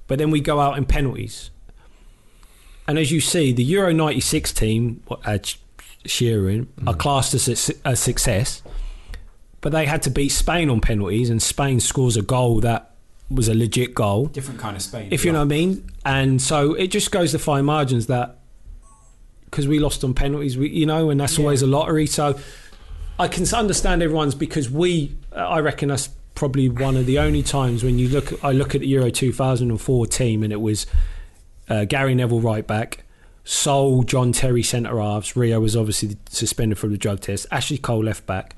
but 0.08 0.20
then 0.20 0.32
we 0.32 0.42
go 0.42 0.60
out 0.60 0.78
in 0.78 0.86
penalties. 0.86 1.52
And 2.88 3.00
as 3.00 3.12
you 3.12 3.20
see, 3.22 3.52
the 3.52 3.64
Euro 3.64 3.92
'96 3.92 4.54
team, 4.54 5.02
what 5.08 5.20
uh, 5.26 5.32
had 5.32 5.46
Sh- 5.46 5.58
Shearer 6.06 6.50
in, 6.50 6.68
are 6.86 6.94
mm. 6.94 7.00
classed 7.00 7.34
as 7.34 7.70
a, 7.70 7.92
a 7.92 7.96
success, 7.96 8.62
but 9.62 9.72
they 9.72 9.86
had 9.86 10.02
to 10.04 10.10
beat 10.10 10.30
Spain 10.30 10.70
on 10.70 10.82
penalties, 10.82 11.30
and 11.30 11.42
Spain 11.42 11.80
scores 11.80 12.16
a 12.16 12.22
goal 12.22 12.60
that 12.62 12.96
was 13.30 13.48
a 13.48 13.56
legit 13.56 13.96
goal. 13.96 14.28
Different 14.28 14.60
kind 14.60 14.76
of 14.76 14.82
Spain. 14.82 15.08
If 15.12 15.26
you 15.26 15.32
know 15.32 15.40
what 15.40 15.46
I 15.46 15.48
mean. 15.48 15.90
And 16.06 16.42
so 16.42 16.74
it 16.74 16.88
just 16.88 17.12
goes 17.12 17.32
to 17.32 17.40
fine 17.40 17.66
margins 17.66 18.08
that 18.08 18.38
because 19.46 19.68
we 19.68 19.80
lost 19.80 20.04
on 20.04 20.14
penalties, 20.14 20.58
we, 20.58 20.70
you 20.70 20.86
know, 20.86 21.10
and 21.10 21.20
that's 21.20 21.38
Yeah. 21.38 21.46
always 21.46 21.62
a 21.62 21.68
lottery. 21.68 22.06
So 22.06 22.38
I 23.18 23.28
can 23.28 23.46
understand 23.54 24.04
everyone's 24.04 24.36
because 24.36 24.70
we, 24.70 25.16
I 25.36 25.60
reckon 25.60 25.90
that's 25.90 26.10
probably 26.36 26.68
one 26.70 26.98
of 26.98 27.06
the 27.06 27.18
only 27.18 27.42
times 27.42 27.84
when 27.84 27.98
you 27.98 28.10
look. 28.10 28.44
I 28.44 28.52
look 28.52 28.76
at 28.76 28.82
the 28.82 28.88
Euro 28.88 29.10
2004 29.10 30.08
team, 30.08 30.44
and 30.44 30.52
it 30.52 30.62
was 30.62 30.86
uh, 31.70 31.86
Gary 31.86 32.16
Neville 32.16 32.42
right 32.42 32.66
back, 32.66 33.04
Sol, 33.44 34.04
John 34.04 34.32
Terry 34.32 34.64
centre 34.64 35.00
halves. 35.00 35.36
Rio 35.36 35.60
was 35.60 35.76
obviously 35.76 36.18
suspended 36.30 36.78
from 36.78 36.92
the 36.92 36.98
drug 36.98 37.20
test. 37.22 37.46
Ashley 37.52 37.78
Cole 37.78 38.04
left 38.04 38.26
back. 38.26 38.56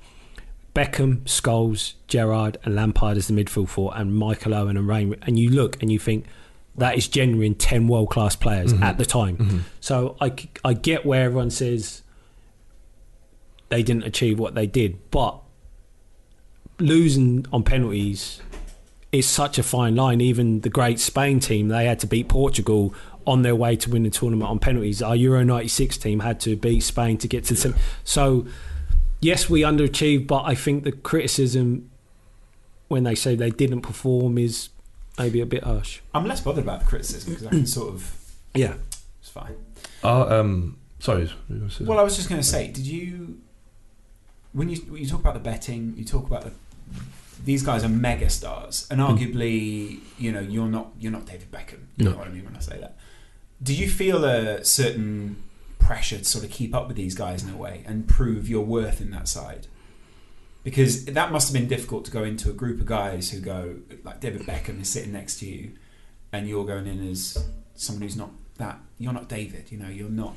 Beckham, 0.73 1.21
Scholes, 1.23 1.93
Gerrard, 2.07 2.57
and 2.63 2.75
Lampard 2.75 3.17
as 3.17 3.27
the 3.27 3.33
midfield 3.33 3.67
four, 3.67 3.91
and 3.95 4.15
Michael 4.15 4.53
Owen 4.53 4.77
and 4.77 4.87
Rain. 4.87 5.15
And 5.23 5.39
you 5.39 5.49
look 5.49 5.81
and 5.81 5.91
you 5.91 5.97
think 5.97 6.25
that 6.75 6.95
is 6.95 7.07
genuine 7.07 7.55
ten 7.55 7.87
world 7.87 8.11
class 8.11 8.35
players 8.35 8.73
at 8.81 8.99
the 8.99 9.05
time. 9.05 9.65
So 9.79 10.15
I, 10.21 10.33
I 10.63 10.73
get 10.73 11.05
where 11.05 11.23
everyone 11.23 11.49
says 11.49 12.03
they 13.69 13.81
didn't 13.81 14.03
achieve 14.03 14.37
what 14.37 14.53
they 14.53 14.67
did, 14.67 15.09
but 15.09 15.41
losing 16.79 17.45
on 17.51 17.63
penalties 17.63 18.39
is 19.11 19.27
such 19.27 19.57
a 19.57 19.63
fine 19.63 19.95
line. 19.95 20.21
Even 20.21 20.61
the 20.61 20.69
great 20.69 20.99
Spain 20.99 21.39
team, 21.39 21.67
they 21.69 21.85
had 21.85 21.99
to 21.99 22.07
beat 22.07 22.27
Portugal 22.27 22.93
on 23.25 23.41
their 23.41 23.55
way 23.55 23.75
to 23.75 23.89
win 23.89 24.03
the 24.03 24.09
tournament 24.09 24.49
on 24.49 24.59
penalties. 24.59 25.01
Our 25.01 25.15
Euro 25.15 25.43
'96 25.43 25.97
team 25.97 26.19
had 26.21 26.39
to 26.41 26.55
beat 26.55 26.81
Spain 26.81 27.17
to 27.19 27.27
get 27.27 27.45
to 27.45 27.53
the 27.53 27.59
sem- 27.59 27.75
so. 28.03 28.45
Yes, 29.19 29.49
we 29.49 29.61
underachieved, 29.61 30.27
but 30.27 30.43
I 30.43 30.53
think 30.53 30.83
the 30.83 30.91
criticism 30.91 31.89
when 32.87 33.03
they 33.03 33.15
say 33.15 33.35
they 33.35 33.49
didn't 33.49 33.81
perform 33.81 34.37
is 34.37 34.69
maybe 35.17 35.41
a 35.41 35.45
bit 35.45 35.63
harsh. 35.63 35.99
I'm 36.13 36.25
less 36.25 36.41
bothered 36.41 36.63
about 36.63 36.81
the 36.81 36.85
criticism 36.85 37.33
because 37.33 37.47
I 37.47 37.49
can 37.49 37.65
sort 37.65 37.93
of. 37.93 38.13
Yeah. 38.53 38.75
It's 39.19 39.29
fine. 39.29 39.55
Uh, 40.03 40.39
um, 40.39 40.77
sorry. 40.99 41.25
what 41.25 41.33
were 41.49 41.55
you 41.55 41.59
gonna 41.59 41.71
say? 41.71 41.83
Well, 41.83 41.99
I 41.99 42.03
was 42.03 42.15
just 42.15 42.29
going 42.29 42.41
to 42.41 42.47
say, 42.47 42.67
did 42.67 42.85
you, 42.85 43.39
when 44.53 44.69
you 44.69 44.77
when 44.77 45.01
you 45.01 45.07
talk 45.07 45.19
about 45.19 45.33
the 45.33 45.39
betting, 45.39 45.93
you 45.97 46.05
talk 46.05 46.27
about 46.27 46.43
the 46.43 46.51
these 47.43 47.63
guys 47.63 47.83
are 47.83 47.89
mega 47.89 48.29
stars, 48.29 48.87
and 48.89 48.99
hmm. 48.99 49.07
arguably, 49.07 49.99
you 50.17 50.31
know, 50.31 50.39
you're 50.39 50.67
not 50.67 50.91
you're 50.99 51.11
not 51.11 51.25
David 51.25 51.51
Beckham. 51.51 51.85
You 51.97 52.05
No. 52.05 52.11
know 52.11 52.17
what 52.17 52.27
I 52.27 52.31
mean 52.31 52.45
when 52.45 52.55
I 52.55 52.59
say 52.59 52.79
that. 52.79 52.97
Do 53.61 53.73
you 53.73 53.89
feel 53.89 54.23
a 54.23 54.63
certain 54.63 55.41
pressure 55.79 56.17
to 56.19 56.23
sort 56.25 56.43
of 56.43 56.51
keep 56.51 56.75
up 56.75 56.87
with 56.87 56.97
these 56.97 57.15
guys 57.15 57.43
in 57.43 57.49
a 57.49 57.57
way 57.57 57.83
and 57.87 58.07
prove 58.07 58.47
your 58.49 58.63
worth 58.65 59.01
in 59.01 59.09
that 59.11 59.27
side? 59.27 59.67
Because 60.63 61.05
that 61.05 61.31
must 61.31 61.47
have 61.47 61.53
been 61.53 61.67
difficult 61.69 62.03
to 62.05 62.11
go 62.11 62.23
into 62.23 62.49
a 62.49 62.53
group 62.53 62.79
of 62.81 62.85
guys 62.85 63.31
who 63.31 63.39
go 63.39 63.77
like 64.03 64.19
David 64.19 64.41
Beckham 64.41 64.81
is 64.81 64.89
sitting 64.89 65.13
next 65.13 65.39
to 65.39 65.45
you, 65.45 65.71
and 66.31 66.47
you're 66.47 66.65
going 66.65 66.87
in 66.87 67.07
as 67.09 67.37
someone 67.75 68.01
who's 68.01 68.17
not 68.17 68.31
that. 68.57 68.79
You're 68.99 69.13
not 69.13 69.29
David. 69.29 69.71
You 69.71 69.77
know, 69.77 69.89
you're 69.89 70.09
not 70.09 70.33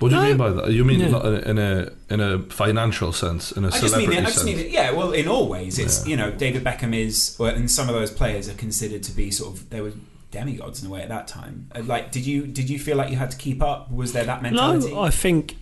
what 0.00 0.08
do 0.08 0.16
you 0.16 0.20
No. 0.22 0.28
mean 0.28 0.36
by 0.36 0.50
that? 0.50 0.70
You 0.72 0.84
mean 0.84 1.00
Yeah. 1.00 1.08
not 1.08 1.24
in 1.24 1.58
a 1.58 1.92
in 2.10 2.20
a 2.20 2.38
financial 2.50 3.12
sense, 3.12 3.52
in 3.52 3.64
a 3.64 3.68
I 3.68 3.70
just 3.70 3.82
mean, 3.82 3.90
celebrity 3.90 4.16
it, 4.18 4.20
I 4.20 4.24
just 4.24 4.34
sense? 4.36 4.46
mean, 4.46 4.58
it, 4.58 4.70
yeah. 4.70 4.90
Well, 4.90 5.12
in 5.12 5.28
all 5.28 5.48
ways, 5.48 5.78
it's 5.78 6.02
Yeah. 6.04 6.10
you 6.10 6.16
know, 6.16 6.30
David 6.32 6.64
Beckham 6.64 6.94
is, 6.94 7.36
or, 7.38 7.48
and 7.48 7.70
some 7.70 7.88
of 7.88 7.94
those 7.94 8.10
players 8.10 8.48
are 8.48 8.54
considered 8.54 9.02
to 9.04 9.12
be 9.12 9.30
sort 9.30 9.54
of 9.54 9.70
they 9.70 9.80
were 9.80 9.92
demigods 10.32 10.82
in 10.82 10.88
a 10.88 10.90
way 10.90 11.00
at 11.02 11.08
that 11.08 11.28
time. 11.28 11.68
Uh, 11.74 11.82
Like, 11.84 12.10
did 12.10 12.26
you 12.26 12.46
did 12.46 12.68
you 12.68 12.78
feel 12.78 12.96
like 12.96 13.10
you 13.10 13.16
had 13.16 13.30
to 13.30 13.36
keep 13.36 13.62
up? 13.62 13.90
Was 13.90 14.12
there 14.12 14.24
that 14.24 14.42
mentality? 14.42 14.90
No, 14.92 15.00
I 15.00 15.10
think. 15.10 15.56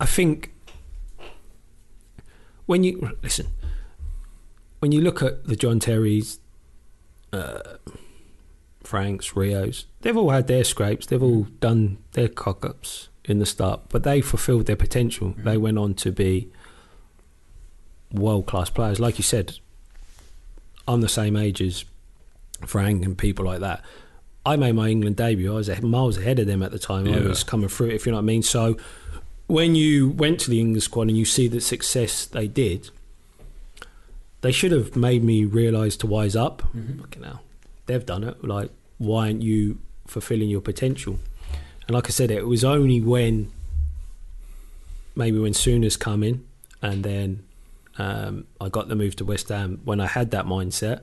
I 0.00 0.06
think 0.06 0.52
when 2.66 2.84
you 2.84 3.16
listen, 3.22 3.48
when 4.80 4.92
you 4.92 5.00
look 5.00 5.22
at 5.22 5.44
the 5.46 5.56
John 5.56 5.80
Terrys, 5.80 6.38
uh, 7.32 7.60
Franks, 8.82 9.34
Rios, 9.36 9.86
they've 10.02 10.16
all 10.16 10.30
had 10.30 10.46
their 10.46 10.64
scrapes. 10.64 11.06
They've 11.06 11.22
all 11.22 11.44
done 11.60 11.98
their 12.12 12.28
cock 12.28 12.64
ups 12.64 13.08
in 13.24 13.38
the 13.38 13.46
start, 13.46 13.80
but 13.88 14.02
they 14.04 14.20
fulfilled 14.20 14.66
their 14.66 14.76
potential. 14.76 15.34
Mhm. 15.38 15.44
They 15.44 15.56
went 15.56 15.78
on 15.78 15.94
to 15.94 16.12
be 16.12 16.48
world 18.12 18.46
class 18.46 18.70
players. 18.70 18.98
Like 18.98 19.18
you 19.18 19.24
said, 19.24 19.58
I'm 20.86 21.00
the 21.02 21.08
same 21.08 21.36
age 21.36 21.60
as 21.60 21.84
Frank 22.66 23.04
and 23.04 23.16
people 23.18 23.44
like 23.44 23.60
that. 23.60 23.84
I 24.46 24.56
made 24.56 24.72
my 24.72 24.88
England 24.88 25.16
debut. 25.16 25.52
I 25.52 25.56
was 25.56 25.82
miles 25.82 26.16
ahead 26.16 26.38
of 26.38 26.46
them 26.46 26.62
at 26.62 26.70
the 26.72 26.78
time. 26.78 27.06
I 27.06 27.20
was 27.20 27.44
coming 27.44 27.68
through, 27.68 27.90
if 27.90 28.06
you 28.06 28.12
know 28.12 28.16
what 28.18 28.22
I 28.22 28.26
mean. 28.26 28.42
So 28.42 28.78
when 29.46 29.74
you 29.74 30.08
went 30.08 30.40
to 30.40 30.50
the 30.50 30.58
England 30.58 30.82
squad 30.82 31.08
and 31.08 31.16
you 31.18 31.26
see 31.26 31.48
the 31.48 31.60
success 31.60 32.24
they 32.24 32.48
did, 32.48 32.88
they 34.40 34.52
should 34.52 34.72
have 34.72 34.96
made 34.96 35.22
me 35.22 35.44
realise 35.44 35.96
to 35.98 36.06
wise 36.06 36.34
up. 36.34 36.62
Mhm. 36.74 37.00
Fucking 37.00 37.22
hell, 37.24 37.42
they've 37.86 38.06
done 38.06 38.24
it. 38.24 38.42
Like, 38.42 38.70
why 38.96 39.26
aren't 39.26 39.42
you 39.42 39.78
fulfilling 40.08 40.48
your 40.48 40.60
potential? 40.60 41.18
And 41.86 41.94
like 41.94 42.06
I 42.06 42.10
said, 42.10 42.30
it 42.30 42.46
was 42.46 42.64
only 42.64 43.00
when 43.00 43.50
maybe 45.14 45.38
when 45.38 45.52
Souness 45.52 45.98
come 45.98 46.22
in, 46.22 46.44
and 46.82 47.04
then 47.04 47.42
um, 47.98 48.46
I 48.60 48.68
got 48.68 48.88
the 48.88 48.94
move 48.96 49.16
to 49.16 49.24
West 49.24 49.48
Ham. 49.48 49.80
When 49.84 50.00
I 50.00 50.06
had 50.06 50.30
that 50.32 50.46
mindset, 50.46 51.00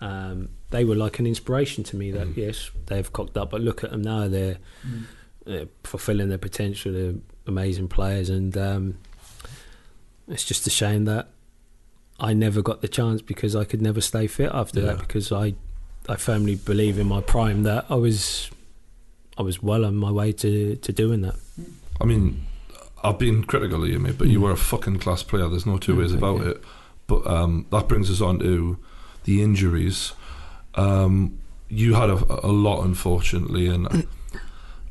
um, 0.00 0.48
they 0.70 0.84
were 0.84 0.94
like 0.94 1.18
an 1.18 1.26
inspiration 1.26 1.82
to 1.84 1.96
me. 1.96 2.10
That 2.10 2.28
Mm. 2.28 2.36
yes, 2.36 2.70
they've 2.86 3.10
cocked 3.12 3.36
up, 3.36 3.50
but 3.50 3.60
look 3.60 3.82
at 3.84 3.90
them 3.90 4.02
now. 4.02 4.28
They're, 4.28 4.58
Mm. 4.86 5.02
they're 5.46 5.68
fulfilling 5.84 6.28
their 6.28 6.38
potential. 6.38 6.92
They're 6.92 7.14
amazing 7.46 7.88
players, 7.88 8.28
and 8.28 8.56
um, 8.58 8.98
it's 10.28 10.44
just 10.44 10.66
a 10.66 10.70
shame 10.70 11.04
that 11.06 11.28
I 12.20 12.32
never 12.34 12.60
got 12.60 12.82
the 12.82 12.88
chance 12.88 13.22
because 13.22 13.54
I 13.56 13.64
could 13.64 13.80
never 13.80 14.00
stay 14.00 14.26
fit 14.26 14.50
after 14.52 14.80
Yeah. 14.80 14.86
that. 14.86 14.98
Because 14.98 15.32
I, 15.32 15.54
I 16.08 16.16
firmly 16.16 16.54
believe 16.56 16.98
in 16.98 17.06
my 17.06 17.20
prime 17.20 17.62
that 17.64 17.86
I 17.90 17.94
was, 17.96 18.50
I 19.36 19.42
was 19.42 19.62
well 19.62 19.84
on 19.84 19.96
my 19.96 20.10
way 20.10 20.32
to 20.32 20.76
to 20.76 20.92
doing 20.92 21.20
that. 21.22 21.36
I 22.00 22.04
mean, 22.04 22.46
I've 23.04 23.18
been 23.18 23.44
critical 23.44 23.82
of 23.84 23.88
you, 23.90 23.98
mate, 23.98 24.16
but 24.18 24.28
you 24.28 24.38
Mm. 24.38 24.42
were 24.42 24.50
a 24.52 24.56
fucking 24.56 24.98
class 25.00 25.22
player. 25.22 25.48
There's 25.48 25.66
no 25.66 25.78
two 25.78 25.96
ways 25.96 26.12
about 26.14 26.40
it. 26.42 26.62
But 27.06 27.26
um, 27.26 27.66
that 27.70 27.88
brings 27.88 28.10
us 28.10 28.20
on 28.20 28.38
to 28.40 28.76
the 29.24 29.42
injuries. 29.42 30.12
Um, 30.74 31.38
you 31.68 31.94
had 31.94 32.10
a, 32.10 32.46
a 32.46 32.52
lot, 32.52 32.84
unfortunately, 32.84 33.66
and 33.68 33.88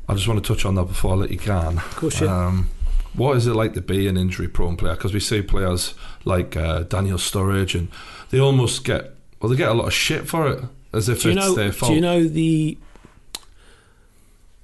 I 0.08 0.14
just 0.14 0.28
want 0.28 0.42
to 0.44 0.52
touch 0.54 0.64
on 0.64 0.74
that 0.76 0.84
before 0.86 1.12
I 1.14 1.16
let 1.16 1.30
you 1.30 1.38
go. 1.38 1.56
Of 1.58 1.96
course, 1.96 2.20
yeah. 2.20 2.46
Um, 2.46 2.70
what 3.14 3.36
is 3.36 3.46
it 3.46 3.54
like 3.54 3.74
to 3.74 3.80
be 3.80 4.06
an 4.06 4.16
injury-prone 4.16 4.76
player? 4.76 4.94
Because 4.94 5.12
we 5.14 5.20
see 5.20 5.42
players 5.42 5.94
like 6.24 6.56
uh, 6.56 6.80
Daniel 6.84 7.18
Sturridge, 7.18 7.74
and 7.74 7.88
they 8.30 8.38
almost 8.38 8.84
get 8.84 9.14
well, 9.40 9.50
they 9.50 9.56
get 9.56 9.68
a 9.68 9.74
lot 9.74 9.86
of 9.86 9.92
shit 9.92 10.26
for 10.28 10.48
it, 10.48 10.64
as 10.92 11.08
if 11.08 11.22
do 11.22 11.30
you 11.30 11.36
it's 11.36 11.46
know? 11.46 11.54
their 11.54 11.72
fault. 11.72 11.90
Do 11.90 11.94
you 11.94 12.00
know 12.00 12.24
the? 12.24 12.78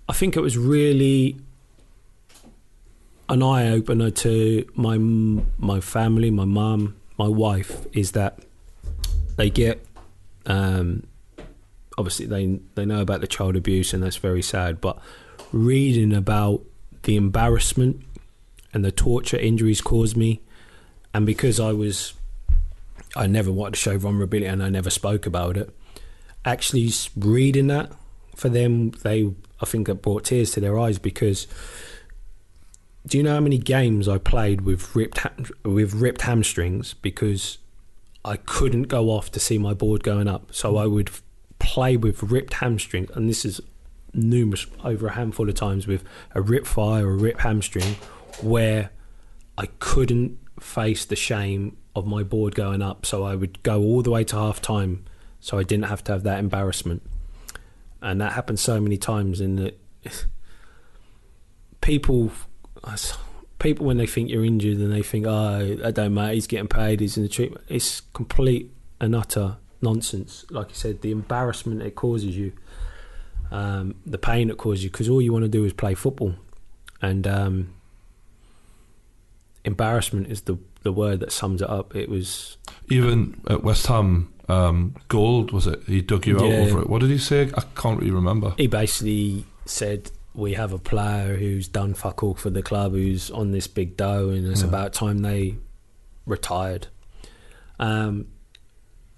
I 0.09 0.13
think 0.13 0.37
it 0.37 0.41
was 0.41 0.59
really 0.59 1.37
an 3.29 3.43
eye 3.43 3.71
opener 3.71 4.11
to 4.11 4.67
my 4.75 4.99
my 4.99 5.81
family, 5.81 6.31
my 6.31 6.45
mum, 6.45 6.97
my 7.19 7.29
wife. 7.29 7.87
Is 7.93 8.13
that 8.13 8.39
they 9.37 9.51
get 9.51 9.85
um, 10.47 11.05
obviously 11.99 12.27
they 12.27 12.61
they 12.75 12.85
know 12.85 13.01
about 13.01 13.21
the 13.21 13.27
child 13.27 13.57
abuse 13.57 13.93
and 13.93 14.03
that's 14.03 14.17
very 14.17 14.43
sad, 14.43 14.81
but 14.81 14.99
reading 15.53 16.13
about 16.13 16.63
the 17.03 17.17
embarrassment 17.17 18.03
and 18.73 18.85
the 18.85 18.93
torture 18.93 19.37
injuries 19.37 19.81
caused 19.81 20.17
me, 20.17 20.41
and 21.13 21.27
because 21.27 21.61
I 21.61 21.73
was 21.73 22.15
I 23.17 23.27
never 23.27 23.53
wanted 23.53 23.75
to 23.75 23.81
show 23.81 23.99
vulnerability 23.99 24.47
and 24.47 24.63
I 24.63 24.69
never 24.69 24.91
spoke 24.91 25.27
about 25.27 25.57
it. 25.57 25.71
Actually, 26.45 26.91
reading 27.17 27.69
that 27.69 27.93
for 28.37 28.49
them, 28.49 28.91
they 29.03 29.33
I 29.61 29.67
think 29.67 29.89
it 29.89 30.03
brought 30.03 30.25
tears 30.25 30.51
to 30.53 30.61
their 30.61 30.79
eyes 30.79 30.99
because 30.99 31.47
do 33.07 33.19
you 33.19 33.25
know 33.25 33.35
how 33.35 33.41
many 33.41 33.59
games 33.59 34.09
I 34.09 34.19
played 34.19 34.63
with 34.63 34.95
ripped 34.97 35.27
with 35.65 35.95
ripped 35.95 36.23
hamstrings? 36.23 36.95
Because 36.95 37.59
I 38.25 38.37
couldn't 38.37 38.85
go 38.85 39.11
off 39.11 39.31
to 39.33 39.41
see 39.41 39.59
my 39.59 39.75
board 39.75 40.03
going 40.03 40.29
up, 40.29 40.55
so 40.55 40.77
I 40.77 40.87
would 40.87 41.11
play 41.59 41.97
with 41.97 42.23
ripped 42.23 42.55
hamstring, 42.55 43.09
and 43.15 43.29
this 43.29 43.45
is 43.45 43.61
numerous 44.13 44.67
over 44.83 45.09
a 45.09 45.13
handful 45.13 45.49
of 45.49 45.55
times 45.55 45.87
with 45.87 46.05
a 46.35 46.41
rip 46.41 46.67
thigh 46.67 47.01
or 47.01 47.11
a 47.11 47.17
rip 47.17 47.41
hamstring 47.41 47.97
where 48.41 48.91
I 49.59 49.67
couldn't 49.79 50.39
face 50.61 51.05
the 51.05 51.17
shame 51.17 51.77
of 51.95 52.07
my 52.07 52.23
board 52.23 52.55
going 52.55 52.81
up, 52.81 53.05
so 53.05 53.25
I 53.25 53.35
would 53.35 53.63
go 53.63 53.83
all 53.83 54.03
the 54.03 54.11
way 54.11 54.25
to 54.25 54.37
half 54.37 54.63
time, 54.63 55.05
so 55.45 55.59
I 55.59 55.63
didn't 55.63 55.85
have 55.85 56.03
to 56.05 56.13
have 56.13 56.23
that 56.23 56.39
embarrassment. 56.39 57.03
And 58.01 58.19
that 58.23 58.33
happened 58.33 58.59
so 58.59 58.81
many 58.81 58.97
times, 58.97 59.43
in 59.43 59.57
that 59.57 59.79
people, 61.83 62.33
people 63.59 63.85
when 63.85 63.99
they 63.99 64.07
think 64.07 64.31
you're 64.31 64.43
injured 64.43 64.79
and 64.79 64.91
they 64.91 65.03
think, 65.03 65.27
oh, 65.27 65.77
I 65.85 65.91
don't 65.91 66.15
matter, 66.15 66.33
he's 66.33 66.47
getting 66.47 66.67
paid, 66.67 67.01
he's 67.01 67.19
in 67.19 67.25
the 67.25 67.29
treatment. 67.29 67.63
It's 67.69 68.01
complete 68.15 68.73
and 68.99 69.15
utter 69.15 69.59
nonsense. 69.83 70.47
Like 70.49 70.71
you 70.71 70.77
said, 70.77 71.03
the 71.03 71.11
embarrassment 71.11 71.83
it 71.83 71.95
causes 71.95 72.35
you, 72.35 72.53
um, 73.51 73.97
the 74.07 74.17
pain 74.17 74.49
it 74.49 74.57
causes 74.57 74.85
you, 74.85 74.91
because 74.91 75.11
all 75.11 75.21
you 75.21 75.31
want 75.31 75.45
to 75.45 75.51
do 75.51 75.67
is 75.67 75.75
play 75.75 75.93
football, 75.93 76.37
and 77.03 77.27
um, 77.27 77.75
embarrassment 79.63 80.29
is 80.29 80.41
the 80.43 80.57
the 80.85 80.93
word 80.93 81.21
that 81.21 81.33
sums 81.33 81.61
it 81.63 81.69
up. 81.69 81.95
It 81.95 82.09
was 82.09 82.57
Even 82.89 83.41
at 83.49 83.63
West 83.63 83.87
Ham, 83.87 84.34
um, 84.49 84.95
Gold, 85.09 85.53
was 85.53 85.67
it? 85.67 85.83
He 85.87 86.03
dug 86.03 86.27
you 86.27 86.37
out 86.37 86.43
over 86.45 86.81
it. 86.83 86.89
What 86.91 87.01
did 87.01 87.11
he 87.11 87.19
say? 87.19 87.51
I 87.57 87.63
can't 87.77 87.99
really 87.99 88.11
remember. 88.13 88.55
He 88.57 88.67
basically 88.67 89.47
said, 89.65 90.11
"We 90.35 90.55
have 90.55 90.73
a 90.73 90.79
player 90.79 91.37
who's 91.37 91.69
done 91.69 91.95
fuck 91.95 92.23
all 92.23 92.35
for 92.35 92.51
the 92.51 92.63
club, 92.63 92.93
who's 92.93 93.31
on 93.31 93.53
this 93.53 93.67
big 93.67 93.97
dough, 93.97 94.29
and 94.31 94.47
it's 94.47 94.61
Yeah. 94.63 94.69
about 94.69 94.93
time 94.93 95.19
they 95.23 95.57
retired." 96.27 96.89
Um, 97.79 98.27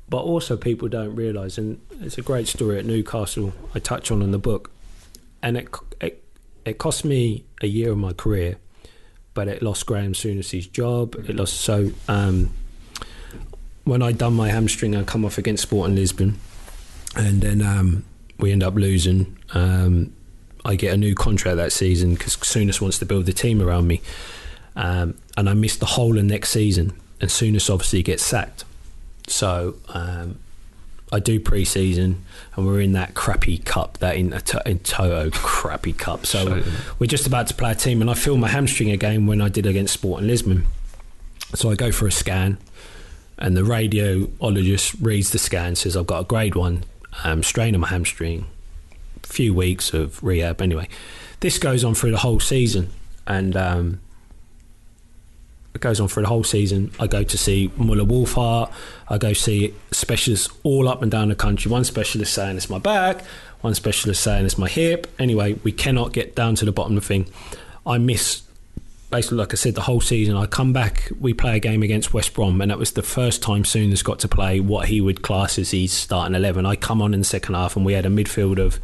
but 0.08 0.18
also, 0.18 0.56
people 0.56 0.88
don't 0.88 1.14
realise, 1.16 1.58
and 1.58 1.80
it's 2.00 2.16
a 2.18 2.22
great 2.22 2.46
story 2.46 2.78
at 2.78 2.84
Newcastle. 2.86 3.52
I 3.74 3.80
touch 3.80 4.10
on 4.10 4.22
in 4.22 4.30
the 4.30 4.38
book, 4.38 4.70
and 5.42 5.56
it 5.56 5.68
it, 6.00 6.22
it 6.64 6.78
cost 6.78 7.05
me 7.05 7.44
a 7.62 7.66
year 7.66 7.90
of 7.92 7.98
my 7.98 8.12
career, 8.12 8.56
but 9.34 9.48
it 9.48 9.62
lost 9.62 9.84
Graham 9.86 10.14
Souness's 10.14 10.68
job. 10.68 11.16
It 11.28 11.34
lost 11.34 11.55
so. 11.55 11.90
Um, 12.06 12.50
when 13.86 14.02
I 14.02 14.10
done 14.10 14.34
my 14.34 14.48
hamstring, 14.50 14.97
I 14.97 15.05
come 15.05 15.24
off 15.24 15.39
against 15.39 15.62
Sporting 15.62 15.94
Lisbon, 15.94 16.39
and 17.15 17.40
then 17.40 17.62
um, 17.62 18.05
we 18.39 18.50
end 18.50 18.62
up 18.62 18.74
losing. 18.74 19.39
Um, 19.55 20.12
I 20.65 20.74
get 20.74 20.92
a 20.92 20.97
new 20.97 21.15
contract 21.15 21.56
that 21.56 21.73
season 21.73 22.15
because 22.15 22.36
Souness 22.36 22.81
wants 22.81 22.98
to 22.98 23.06
build 23.06 23.26
the 23.26 23.32
team 23.32 23.62
around 23.62 23.86
me, 23.86 24.02
um, 24.74 25.16
and 25.36 25.48
I 25.48 25.55
missed 25.55 25.78
the 25.78 25.86
whole 25.86 26.18
of 26.18 26.24
next 26.24 26.50
season. 26.50 26.92
And 27.20 27.31
Souness 27.31 27.73
obviously 27.73 28.02
gets 28.02 28.24
sacked, 28.24 28.65
so 29.28 29.76
um, 29.89 30.40
I 31.12 31.20
do 31.20 31.39
pre-season, 31.39 32.24
and 32.56 32.66
we're 32.66 32.81
in 32.81 32.92
that 32.92 33.15
crappy 33.15 33.58
cup, 33.58 33.98
that 33.98 34.16
in, 34.16 34.31
Intertoto 34.31 35.32
crappy 35.32 35.92
cup. 35.92 36.26
So 36.26 36.44
innit? 36.44 36.98
we're 36.98 37.06
just 37.06 37.28
about 37.28 37.47
to 37.47 37.55
play 37.55 37.70
a 37.70 37.76
team, 37.76 38.00
and 38.00 38.10
I 38.10 38.15
feel 38.15 38.36
my 38.36 38.48
hamstring 38.48 38.90
again 38.90 39.26
when 39.26 39.40
I 39.40 39.48
did 39.48 39.65
against 39.65 39.94
Sporting 39.94 40.26
Lisbon. 40.26 40.66
So 41.55 41.70
I 41.70 41.76
go 41.76 41.92
for 41.92 42.08
a 42.08 42.12
scan, 42.12 42.58
and 43.39 43.56
the 43.56 43.62
radiologist 43.62 44.97
reads 45.00 45.31
the 45.31 45.39
scan, 45.39 45.76
says 45.76 45.97
I've 45.97 46.06
got 46.06 46.20
a 46.20 46.24
grade 46.24 46.55
one 46.55 46.84
um, 47.24 47.42
strain 47.42 47.74
on 47.74 47.81
my 47.81 47.89
hamstring, 47.89 48.47
few 49.23 49.55
weeks 49.55 49.92
of 49.92 50.23
rehab. 50.23 50.62
Anyway, 50.62 50.89
this 51.40 51.58
goes 51.58 51.84
on 51.84 51.94
through 51.94 52.12
the 52.12 52.18
whole 52.18 52.40
season, 52.40 52.90
and 53.26 53.56
um, 53.56 54.00
it 55.74 55.81
goes 55.81 56.00
on 56.00 56.08
for 56.08 56.23
the 56.23 56.28
whole 56.28 56.44
season. 56.44 56.90
I 56.98 57.06
go 57.06 57.23
to 57.23 57.39
see 57.39 57.68
Müller-Wohlfahrt. 57.78 58.73
I 59.08 59.18
go 59.18 59.34
see 59.34 59.74
specialists 59.90 60.48
all 60.62 60.89
up 60.89 61.02
and 61.02 61.10
down 61.10 61.28
the 61.28 61.34
country. 61.34 61.70
One 61.70 61.84
specialist 61.84 62.32
saying 62.32 62.56
it's 62.56 62.70
my 62.70 62.78
back, 62.78 63.23
one 63.60 63.74
specialist 63.74 64.23
saying 64.23 64.47
it's 64.47 64.56
my 64.56 64.68
hip. 64.68 65.06
Anyway, 65.18 65.55
we 65.65 65.73
cannot 65.73 66.12
get 66.15 66.34
down 66.34 66.55
to 66.56 66.65
the 66.65 66.73
bottom 66.73 66.97
of 66.97 67.02
the 67.02 67.06
thing. 67.06 67.26
I 67.86 67.98
miss 67.98 68.42
basically, 69.10 69.39
like 69.39 69.52
I 69.52 69.57
said, 69.57 69.75
the 69.75 69.83
whole 69.83 70.01
season. 70.01 70.36
I 70.36 70.47
come 70.47 70.73
back, 70.73 71.10
we 71.20 71.33
play 71.35 71.57
a 71.57 71.60
game 71.60 71.83
against 71.83 72.12
West 72.12 72.35
Brom, 72.35 72.60
and 72.60 72.70
that 72.70 72.78
was 72.78 72.93
the 72.93 73.02
first 73.02 73.43
time 73.43 73.62
Souness 73.62 74.02
got 74.02 74.18
to 74.20 74.28
play 74.28 74.60
what 74.60 74.89
he 74.89 75.01
would 75.01 75.23
class 75.23 75.59
as 75.59 75.70
his 75.70 75.93
starting 75.93 76.35
11. 76.35 76.67
I 76.67 76.76
come 76.76 77.01
on 77.01 77.15
in 77.15 77.20
the 77.20 77.26
second 77.26 77.55
half, 77.55 77.76
and 77.76 77.85
we 77.85 77.93
had 77.93 78.07
a 78.07 78.10
midfield 78.10 78.59
of 78.59 78.81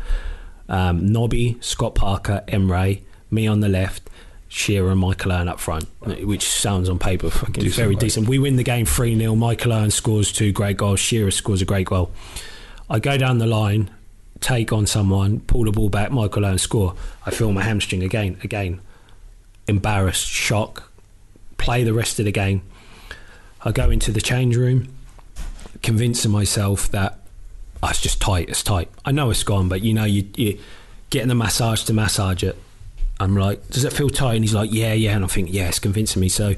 um, 0.69 1.07
Nobby, 1.07 1.59
Scott 1.61 1.95
Parker, 1.95 2.43
Emre, 2.49 3.03
me 3.31 3.47
on 3.47 3.61
the 3.61 3.69
left, 3.69 4.09
Shearer 4.49 4.91
and 4.91 5.01
Michael 5.01 5.33
Owen 5.33 5.49
up 5.49 5.59
front, 5.59 5.87
which 6.25 6.47
sounds 6.47 6.89
on 6.89 6.99
paper 6.99 7.31
fucking 7.31 7.65
Decent, 7.65 7.75
very 7.75 7.95
mate. 7.95 8.01
decent. 8.01 8.29
We 8.29 8.39
win 8.39 8.57
the 8.57 8.63
game 8.63 8.85
3 8.85 9.19
0. 9.19 9.35
Michael 9.35 9.73
Owen 9.73 9.91
scores 9.91 10.31
two 10.31 10.53
great 10.53 10.77
goals. 10.77 11.01
Shearer 11.01 11.31
scores 11.31 11.63
a 11.63 11.65
great 11.65 11.87
goal. 11.87 12.11
I 12.91 12.99
go 12.99 13.17
down 13.17 13.39
the 13.39 13.47
line, 13.47 13.91
take 14.41 14.71
on 14.71 14.87
someone, 14.87 15.41
pull 15.41 15.65
the 15.65 15.73
ball 15.73 15.89
back, 15.89 16.11
Michael 16.11 16.45
Owen 16.45 16.59
score. 16.59 16.95
I 17.25 17.31
feel 17.31 17.51
my 17.53 17.63
hamstring 17.63 18.03
again, 18.03 18.39
again. 18.45 18.83
Embarrassed, 19.69 20.27
shock, 20.27 20.91
play 21.57 21.85
the 21.85 21.93
rest 21.93 22.19
of 22.19 22.25
the 22.25 22.33
game. 22.33 22.63
I 23.65 23.73
go 23.73 23.91
into 23.91 24.11
the 24.11 24.21
change 24.21 24.57
room, 24.57 24.89
convincing 25.83 26.31
myself 26.31 26.91
that 26.91 27.19
oh, 27.83 27.89
it's 27.89 28.01
just 28.01 28.21
tight, 28.21 28.49
it's 28.49 28.63
tight. 28.63 28.89
I 29.05 29.13
know 29.13 29.31
it's 29.31 29.43
gone, 29.43 29.69
but 29.69 29.83
you 29.83 29.93
know, 29.93 30.05
you, 30.05 30.29
you 30.37 30.59
getting 31.11 31.29
the 31.29 31.35
massage 31.35 31.85
to 31.85 31.93
massage 31.93 32.43
it. 32.43 32.57
I'm 33.21 33.37
like, 33.37 33.69
does 33.71 33.85
it 33.85 33.93
feel 33.93 34.09
tight? 34.09 34.35
And 34.35 34.45
he's 34.45 34.55
like, 34.55 34.73
yeah, 34.73 34.93
yeah. 34.93 35.15
And 35.15 35.25
I 35.25 35.29
think, 35.29 35.53
yeah, 35.53 35.69
it's 35.69 35.79
convincing 35.79 36.21
me. 36.21 36.29
So 36.29 36.55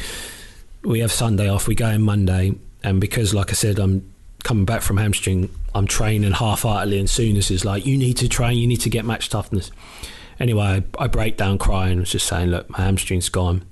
we 0.83 1.01
have 1.01 1.13
Sunday 1.13 1.49
off, 1.49 1.67
we 1.67 1.75
go 1.75 1.89
in 1.89 2.03
Monday. 2.03 2.55
And 2.83 3.01
because, 3.01 3.35
like 3.35 3.51
I 3.51 3.55
said, 3.55 3.79
I'm 3.79 4.11
coming 4.45 4.65
back 4.65 4.83
from 4.83 4.97
hamstring, 4.99 5.51
I'm 5.75 5.87
training 5.87 6.33
half 6.33 6.63
heartedly. 6.63 6.99
And 6.99 7.09
Souness 7.09 7.51
is 7.51 7.65
like, 7.65 7.85
you 7.85 7.99
need 7.99 8.17
to 8.19 8.29
train, 8.29 8.59
you 8.59 8.67
need 8.67 8.81
to 8.83 8.91
get 8.91 9.05
match 9.05 9.29
toughness. 9.29 9.71
Anyway, 10.41 10.83
I, 10.99 11.05
I 11.05 11.07
break 11.07 11.37
down 11.37 11.59
crying. 11.59 11.99
I 11.99 12.01
was 12.01 12.11
just 12.11 12.27
saying, 12.27 12.51
look, 12.51 12.69
my 12.71 12.79
hamstring's 12.79 13.29
gone. 13.29 13.65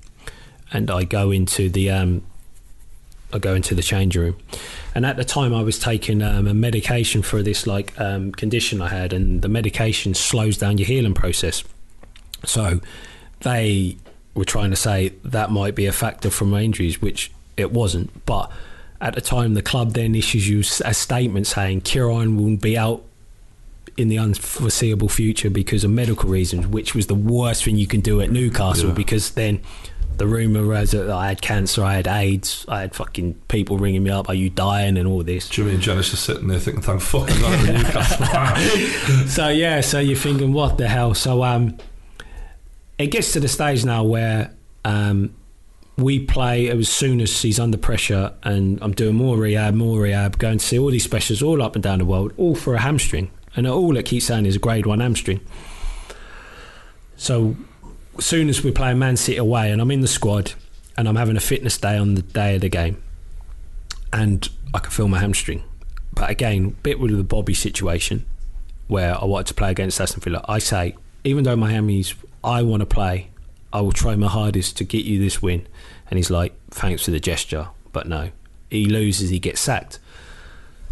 And 0.71 0.89
I 0.89 1.03
go 1.03 1.29
into 1.31 1.69
the 1.69 1.91
um, 1.91 2.23
I 3.33 3.39
go 3.39 3.55
into 3.55 3.73
the 3.73 3.81
change 3.81 4.15
room, 4.15 4.37
and 4.93 5.05
at 5.05 5.17
the 5.17 5.25
time 5.25 5.53
I 5.53 5.63
was 5.63 5.79
taking 5.79 6.21
um, 6.21 6.47
a 6.47 6.53
medication 6.53 7.23
for 7.23 7.41
this 7.41 7.65
like 7.65 7.99
um, 7.99 8.31
condition 8.31 8.81
I 8.81 8.89
had, 8.89 9.11
and 9.13 9.41
the 9.41 9.49
medication 9.49 10.13
slows 10.13 10.57
down 10.57 10.77
your 10.77 10.87
healing 10.87 11.13
process. 11.13 11.63
So 12.45 12.79
they 13.41 13.97
were 14.35 14.45
trying 14.45 14.69
to 14.69 14.75
say 14.75 15.13
that 15.23 15.51
might 15.51 15.75
be 15.75 15.85
a 15.85 15.91
factor 15.91 16.29
from 16.29 16.49
my 16.51 16.61
injuries, 16.61 17.01
which 17.01 17.31
it 17.57 17.71
wasn't. 17.71 18.25
But 18.25 18.51
at 19.01 19.15
the 19.15 19.21
time, 19.21 19.53
the 19.53 19.61
club 19.61 19.93
then 19.93 20.15
issues 20.15 20.47
you 20.47 20.59
a 20.85 20.93
statement 20.93 21.47
saying 21.47 21.81
Kieron 21.81 22.37
will 22.37 22.57
be 22.57 22.77
out 22.77 23.03
in 23.97 24.07
the 24.07 24.17
unforeseeable 24.17 25.09
future 25.09 25.49
because 25.49 25.83
of 25.83 25.91
medical 25.91 26.29
reasons, 26.29 26.67
which 26.67 26.95
was 26.95 27.07
the 27.07 27.15
worst 27.15 27.63
thing 27.63 27.77
you 27.77 27.87
can 27.87 28.01
do 28.01 28.21
at 28.21 28.31
Newcastle 28.31 28.89
Yeah. 28.89 28.95
because 28.95 29.31
then 29.31 29.59
the 30.17 30.27
rumour 30.27 30.65
was 30.65 30.91
that 30.91 31.09
I 31.09 31.27
had 31.29 31.41
cancer, 31.41 31.83
I 31.83 31.95
had 31.95 32.07
AIDS, 32.07 32.65
I 32.67 32.81
had 32.81 32.93
fucking 32.95 33.33
people 33.47 33.77
ringing 33.77 34.03
me 34.03 34.11
up, 34.11 34.29
are 34.29 34.35
you 34.35 34.49
dying 34.49 34.97
and 34.97 35.07
all 35.07 35.23
this. 35.23 35.49
Jimmy 35.49 35.71
and 35.73 35.81
Janice 35.81 36.11
just 36.11 36.23
sitting 36.23 36.47
there 36.47 36.59
thinking, 36.59 36.83
thank 36.83 37.01
fucking 37.01 37.39
God 37.39 37.53
I'm 37.59 37.65
in 37.67 37.81
Newcastle. 37.81 38.25
so 39.27 39.49
yeah, 39.49 39.81
so 39.81 39.99
you're 39.99 40.15
thinking, 40.17 40.53
what 40.53 40.77
the 40.77 40.87
hell? 40.87 41.13
So 41.13 41.43
um, 41.43 41.77
it 42.97 43.07
gets 43.07 43.33
to 43.33 43.39
the 43.39 43.47
stage 43.47 43.83
now 43.85 44.03
where 44.03 44.53
um, 44.85 45.33
we 45.97 46.19
play 46.19 46.69
as 46.69 46.89
soon 46.89 47.21
as 47.21 47.41
he's 47.41 47.59
under 47.59 47.77
pressure, 47.77 48.33
and 48.43 48.79
I'm 48.81 48.91
doing 48.93 49.15
more 49.15 49.37
rehab, 49.37 49.73
more 49.73 50.01
rehab, 50.01 50.37
going 50.37 50.57
to 50.59 50.65
see 50.65 50.77
all 50.79 50.91
these 50.91 51.03
specialists 51.03 51.43
all 51.43 51.61
up 51.61 51.75
and 51.75 51.83
down 51.83 51.99
the 51.99 52.05
world, 52.05 52.33
all 52.37 52.55
for 52.55 52.75
a 52.75 52.79
hamstring, 52.79 53.31
and 53.55 53.67
all 53.67 53.97
it 53.97 54.05
keeps 54.05 54.25
saying 54.25 54.45
is 54.45 54.55
a 54.55 54.59
grade 54.59 54.85
one 54.85 54.99
hamstring. 54.99 55.39
So 57.15 57.55
soon 58.19 58.49
as 58.49 58.63
we're 58.63 58.73
playing 58.73 58.99
Man 58.99 59.17
City 59.17 59.37
away, 59.37 59.71
and 59.71 59.81
I'm 59.81 59.91
in 59.91 60.01
the 60.01 60.07
squad, 60.07 60.53
and 60.97 61.07
I'm 61.07 61.15
having 61.15 61.37
a 61.37 61.41
fitness 61.41 61.77
day 61.77 61.97
on 61.97 62.15
the 62.15 62.21
day 62.21 62.55
of 62.55 62.61
the 62.61 62.69
game, 62.69 63.01
and 64.11 64.47
I 64.73 64.79
can 64.79 64.91
feel 64.91 65.07
my 65.07 65.19
hamstring. 65.19 65.63
But 66.13 66.29
again, 66.29 66.75
bit 66.83 66.99
with 66.99 67.15
the 67.15 67.23
Bobby 67.23 67.53
situation, 67.53 68.25
where 68.87 69.19
I 69.19 69.25
wanted 69.25 69.47
to 69.47 69.53
play 69.53 69.71
against 69.71 69.99
Aston 69.99 70.21
Villa. 70.21 70.43
I 70.47 70.59
say, 70.59 70.95
even 71.23 71.43
though 71.43 71.55
Miami's, 71.55 72.13
I 72.43 72.61
want 72.63 72.81
to 72.81 72.85
play. 72.85 73.29
I 73.71 73.81
will 73.81 73.91
try 73.91 74.15
my 74.15 74.27
hardest 74.27 74.77
to 74.77 74.83
get 74.83 75.05
you 75.05 75.19
this 75.19 75.41
win. 75.41 75.65
And 76.09 76.17
he's 76.17 76.29
like, 76.29 76.53
thanks 76.69 77.03
for 77.05 77.11
the 77.11 77.19
gesture, 77.19 77.69
but 77.91 78.07
no. 78.07 78.29
He 78.69 78.85
loses, 78.85 79.29
he 79.29 79.39
gets 79.39 79.61
sacked. 79.61 79.99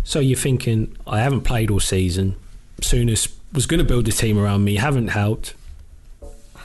So 0.04 0.20
you're 0.20 0.38
thinking, 0.38 0.98
I 1.06 1.20
haven't 1.20 1.42
played 1.42 1.70
all 1.70 1.80
season. 1.80 2.36
Souness 2.82 3.32
was 3.54 3.66
going 3.66 3.80
to 3.80 3.84
build 3.84 4.08
a 4.08 4.12
team 4.12 4.38
around 4.38 4.64
me, 4.64 4.76
haven't 4.76 5.10
helped. 5.10 5.56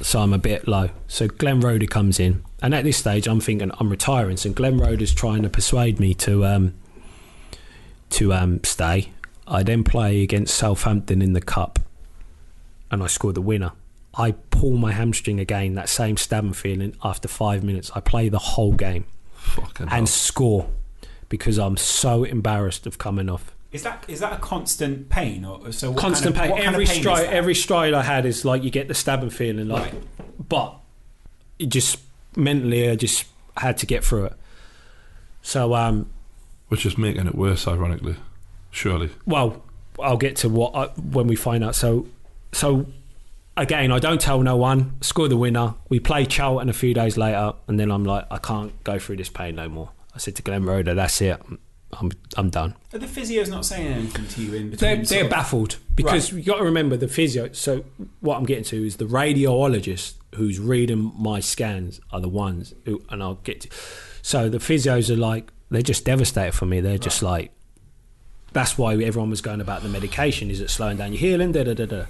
So 0.02 0.20
I'm 0.20 0.32
a 0.32 0.38
bit 0.38 0.68
low. 0.68 0.90
So 1.08 1.28
Glenn 1.28 1.60
Roeder 1.60 1.86
comes 1.86 2.20
in. 2.20 2.44
And 2.60 2.74
at 2.74 2.84
this 2.84 2.96
stage, 2.96 3.26
I'm 3.26 3.40
thinking 3.40 3.70
I'm 3.78 3.88
retiring. 3.88 4.36
So 4.36 4.52
Glenn 4.52 4.78
Roeder's 4.78 5.14
trying 5.14 5.42
to 5.42 5.48
persuade 5.48 6.00
me 6.00 6.14
to 6.14 6.44
um, 6.44 6.74
to 8.10 8.32
um, 8.32 8.62
stay. 8.64 9.10
I 9.46 9.62
then 9.62 9.84
play 9.84 10.22
against 10.22 10.56
Southampton 10.56 11.22
in 11.22 11.32
the 11.32 11.40
cup, 11.40 11.78
and 12.90 13.02
I 13.02 13.06
score 13.06 13.32
the 13.32 13.40
winner. 13.40 13.72
I 14.14 14.32
pull 14.50 14.76
my 14.76 14.92
hamstring 14.92 15.38
again, 15.38 15.74
that 15.74 15.88
same 15.88 16.16
stabbing 16.16 16.54
feeling. 16.54 16.96
After 17.04 17.28
five 17.28 17.62
minutes, 17.62 17.90
I 17.94 18.00
play 18.00 18.28
the 18.28 18.38
whole 18.38 18.72
game 18.72 19.04
fucking 19.34 19.88
hell. 19.88 19.98
and 19.98 20.08
score 20.08 20.68
because 21.28 21.58
I'm 21.58 21.76
so 21.76 22.24
embarrassed 22.24 22.86
of 22.86 22.98
coming 22.98 23.28
off. 23.28 23.54
Is 23.76 23.82
that 23.84 24.04
is 24.08 24.20
that 24.20 24.32
a 24.32 24.36
constant 24.38 25.08
pain 25.08 25.44
or 25.44 25.70
so? 25.72 25.90
What 25.90 26.00
Constant 26.00 26.34
kind 26.34 26.50
of, 26.50 26.50
pain. 26.50 26.50
what 26.50 26.64
kind 26.64 26.68
of 26.68 26.74
Every 26.74 26.86
pain 26.86 26.96
is 26.96 27.00
stride, 27.02 27.24
that? 27.26 27.32
every 27.32 27.54
stride 27.54 27.94
I 27.94 28.02
had 28.02 28.26
is 28.26 28.44
like 28.44 28.62
you 28.64 28.70
get 28.70 28.88
the 28.88 28.94
stabbing 28.94 29.30
feeling, 29.30 29.68
like. 29.68 29.92
But 30.48 30.76
it 31.58 31.66
just 31.68 31.98
mentally, 32.36 32.88
I 32.88 32.96
just 32.96 33.26
had 33.56 33.76
to 33.78 33.86
get 33.86 34.04
through 34.04 34.26
it. 34.26 34.32
So 35.42 35.74
um, 35.74 36.10
Which 36.68 36.84
is 36.86 36.96
making 36.98 37.26
it 37.26 37.34
worse, 37.34 37.68
ironically. 37.68 38.16
Surely. 38.70 39.10
well, 39.26 39.62
I'll 40.02 40.16
get 40.18 40.36
to 40.36 40.48
what 40.48 40.74
I, 40.74 40.86
when 41.00 41.26
we 41.26 41.36
find 41.36 41.64
out. 41.64 41.74
So, 41.74 42.06
so 42.52 42.86
again, 43.56 43.90
I 43.92 43.98
don't 43.98 44.20
tell 44.20 44.42
no 44.42 44.56
one. 44.56 44.96
Score 45.02 45.28
the 45.28 45.36
winner. 45.36 45.74
We 45.88 46.00
play 46.00 46.26
Charlton 46.26 46.68
a 46.68 46.72
few 46.74 46.92
days 46.94 47.16
later, 47.16 47.52
and 47.68 47.78
then 47.80 47.90
I'm 47.90 48.04
like, 48.04 48.26
I 48.30 48.38
can't 48.38 48.72
go 48.84 48.98
through 48.98 49.16
this 49.16 49.28
pain 49.30 49.54
no 49.56 49.68
more. 49.68 49.90
I 50.14 50.18
said 50.18 50.34
to 50.36 50.42
Glenn 50.42 50.64
Roeder, 50.64 50.94
"That's 50.94 51.20
it. 51.20 51.40
I'm 52.00 52.12
I'm 52.36 52.50
done." 52.50 52.74
Are 52.92 52.98
the 52.98 53.06
physios 53.06 53.48
not 53.48 53.64
saying 53.64 53.86
anything 53.86 54.26
to 54.26 54.42
you 54.42 54.54
in 54.54 54.70
between? 54.70 54.96
They're, 54.96 55.04
they're 55.04 55.28
baffled 55.28 55.78
because 55.94 56.32
you 56.32 56.42
got 56.42 56.58
to 56.58 56.64
remember 56.64 56.96
the 56.96 57.08
physio. 57.08 57.52
So 57.52 57.84
what 58.20 58.36
I'm 58.36 58.44
getting 58.44 58.64
to 58.64 58.86
is 58.86 58.96
the 58.96 59.06
radiologist 59.06 60.14
who's 60.34 60.58
reading 60.58 61.12
my 61.16 61.40
scans 61.40 62.00
are 62.12 62.20
the 62.20 62.28
ones 62.28 62.74
who, 62.84 63.02
and 63.08 63.22
I'll 63.22 63.36
get 63.36 63.62
to. 63.62 63.68
So 64.22 64.48
the 64.48 64.58
physios 64.58 65.10
are 65.10 65.16
like 65.16 65.52
they're 65.70 65.82
just 65.82 66.04
devastated 66.04 66.52
for 66.52 66.66
me. 66.66 66.80
They're 66.80 66.98
just 66.98 67.22
like 67.22 67.52
that's 68.52 68.78
why 68.78 68.94
everyone 68.94 69.30
was 69.30 69.40
going 69.40 69.60
about 69.60 69.82
the 69.82 69.88
medication. 69.88 70.50
Is 70.50 70.60
it 70.60 70.70
slowing 70.70 70.96
down 70.96 71.12
your 71.12 71.20
healing? 71.20 71.52
Da 71.52 71.64
da 71.64 71.74
da 71.74 71.86
da. 71.86 72.04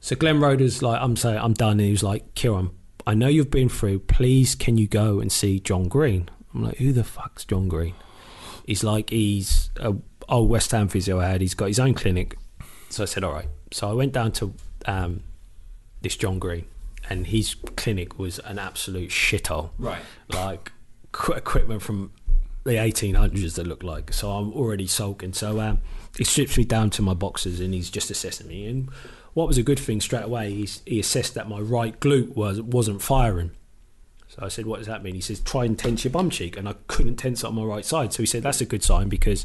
So 0.00 0.16
Glenn 0.16 0.40
Roeder's 0.40 0.82
like, 0.82 1.00
I'm 1.00 1.16
saying, 1.16 1.38
I'm 1.38 1.52
done. 1.52 1.72
And 1.72 1.82
he 1.82 1.90
was 1.90 2.02
like, 2.02 2.34
Kieron, 2.34 2.70
I 3.06 3.14
know 3.14 3.28
you've 3.28 3.50
been 3.50 3.68
through. 3.68 4.00
Please, 4.00 4.54
can 4.54 4.78
you 4.78 4.86
go 4.86 5.20
and 5.20 5.30
see 5.30 5.60
John 5.60 5.88
Green? 5.88 6.28
I'm 6.54 6.64
like, 6.64 6.76
who 6.76 6.92
the 6.92 7.04
fuck's 7.04 7.44
John 7.44 7.68
Green? 7.68 7.94
He's 8.66 8.84
like, 8.84 9.10
he's 9.10 9.70
a 9.80 9.94
old 10.28 10.48
West 10.48 10.70
Ham 10.70 10.88
physio 10.88 11.20
I 11.20 11.28
had. 11.28 11.40
He's 11.40 11.54
got 11.54 11.66
his 11.66 11.78
own 11.80 11.94
clinic. 11.94 12.36
So 12.90 13.02
I 13.02 13.06
said, 13.06 13.24
all 13.24 13.32
right. 13.32 13.48
So 13.72 13.88
I 13.90 13.92
went 13.92 14.12
down 14.12 14.32
to 14.32 14.54
um, 14.86 15.22
this 16.02 16.16
John 16.16 16.38
Green, 16.38 16.66
and 17.08 17.26
his 17.26 17.54
clinic 17.76 18.18
was 18.18 18.38
an 18.40 18.58
absolute 18.58 19.10
shithole 19.10 19.70
Right. 19.78 20.02
like 20.28 20.72
qu- 21.12 21.32
equipment 21.32 21.82
from 21.82 22.12
the 22.64 22.72
1800s 22.72 23.54
that 23.54 23.66
looked 23.66 23.82
like. 23.82 24.12
So 24.12 24.30
I'm 24.30 24.52
already 24.52 24.86
sulking. 24.86 25.32
So 25.32 25.60
um, 25.60 25.80
he 26.16 26.22
strips 26.24 26.56
me 26.56 26.64
down 26.64 26.90
to 26.90 27.02
my 27.02 27.14
boxes 27.14 27.58
and 27.60 27.74
he's 27.74 27.90
just 27.90 28.10
assessing 28.10 28.46
me. 28.46 28.66
And 28.66 28.88
what 29.34 29.48
was 29.48 29.58
a 29.58 29.62
good 29.64 29.80
thing 29.80 30.00
straight 30.00 30.24
away, 30.24 30.52
he's, 30.52 30.82
he 30.86 31.00
assessed 31.00 31.34
that 31.34 31.48
my 31.48 31.58
right 31.58 31.98
glute 31.98 32.36
was 32.36 32.60
wasn't 32.60 33.02
firing. 33.02 33.50
So 34.34 34.42
I 34.42 34.48
said, 34.48 34.66
"What 34.66 34.78
does 34.78 34.86
that 34.86 35.02
mean?" 35.02 35.14
He 35.14 35.20
says, 35.20 35.40
"Try 35.40 35.64
and 35.64 35.78
tense 35.78 36.04
your 36.04 36.10
bum 36.10 36.30
cheek," 36.30 36.56
and 36.56 36.68
I 36.68 36.74
couldn't 36.86 37.16
tense 37.16 37.44
on 37.44 37.54
my 37.54 37.62
right 37.64 37.84
side. 37.84 38.12
So 38.12 38.22
he 38.22 38.26
said, 38.26 38.42
"That's 38.42 38.60
a 38.60 38.66
good 38.66 38.82
sign 38.82 39.08
because 39.08 39.44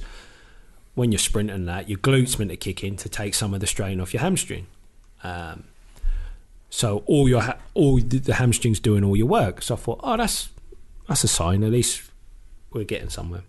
when 0.96 1.12
you're 1.12 1.20
sprinting 1.20 1.66
that, 1.66 1.90
your 1.90 2.00
glutes 2.00 2.40
meant 2.40 2.52
to 2.52 2.58
kick 2.58 2.84
in 2.84 2.96
to 2.98 3.10
take 3.10 3.34
some 3.34 3.54
of 3.54 3.60
the 3.60 3.68
strain 3.68 4.00
off 4.00 4.14
your 4.14 4.22
hamstring." 4.22 4.68
Um, 5.24 5.66
so 6.70 7.04
all 7.06 7.28
your 7.28 7.42
ha- 7.42 7.58
all 7.74 7.98
the, 7.98 8.20
the 8.20 8.36
hamstrings 8.36 8.80
doing 8.80 9.04
all 9.04 9.16
your 9.16 9.28
work. 9.28 9.62
So 9.62 9.76
I 9.76 9.78
thought, 9.78 10.00
oh, 10.04 10.18
that's 10.18 10.50
that's 11.08 11.24
a 11.24 11.28
sign. 11.28 11.64
At 11.64 11.72
least 11.72 12.04
we're 12.72 12.84
getting 12.84 13.10
somewhere. 13.10 13.44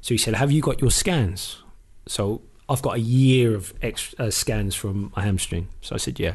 So 0.00 0.14
he 0.14 0.18
said, 0.18 0.34
have 0.34 0.52
you 0.52 0.62
got 0.62 0.80
your 0.80 0.90
scans? 0.90 1.62
So 2.06 2.42
I've 2.68 2.82
got 2.82 2.96
a 2.96 3.00
year 3.00 3.54
of 3.54 3.74
ex- 3.82 4.14
uh, 4.18 4.30
scans 4.30 4.74
from 4.74 5.12
my 5.16 5.22
hamstring. 5.22 5.68
So 5.80 5.94
I 5.94 5.98
said, 5.98 6.20
yeah. 6.20 6.34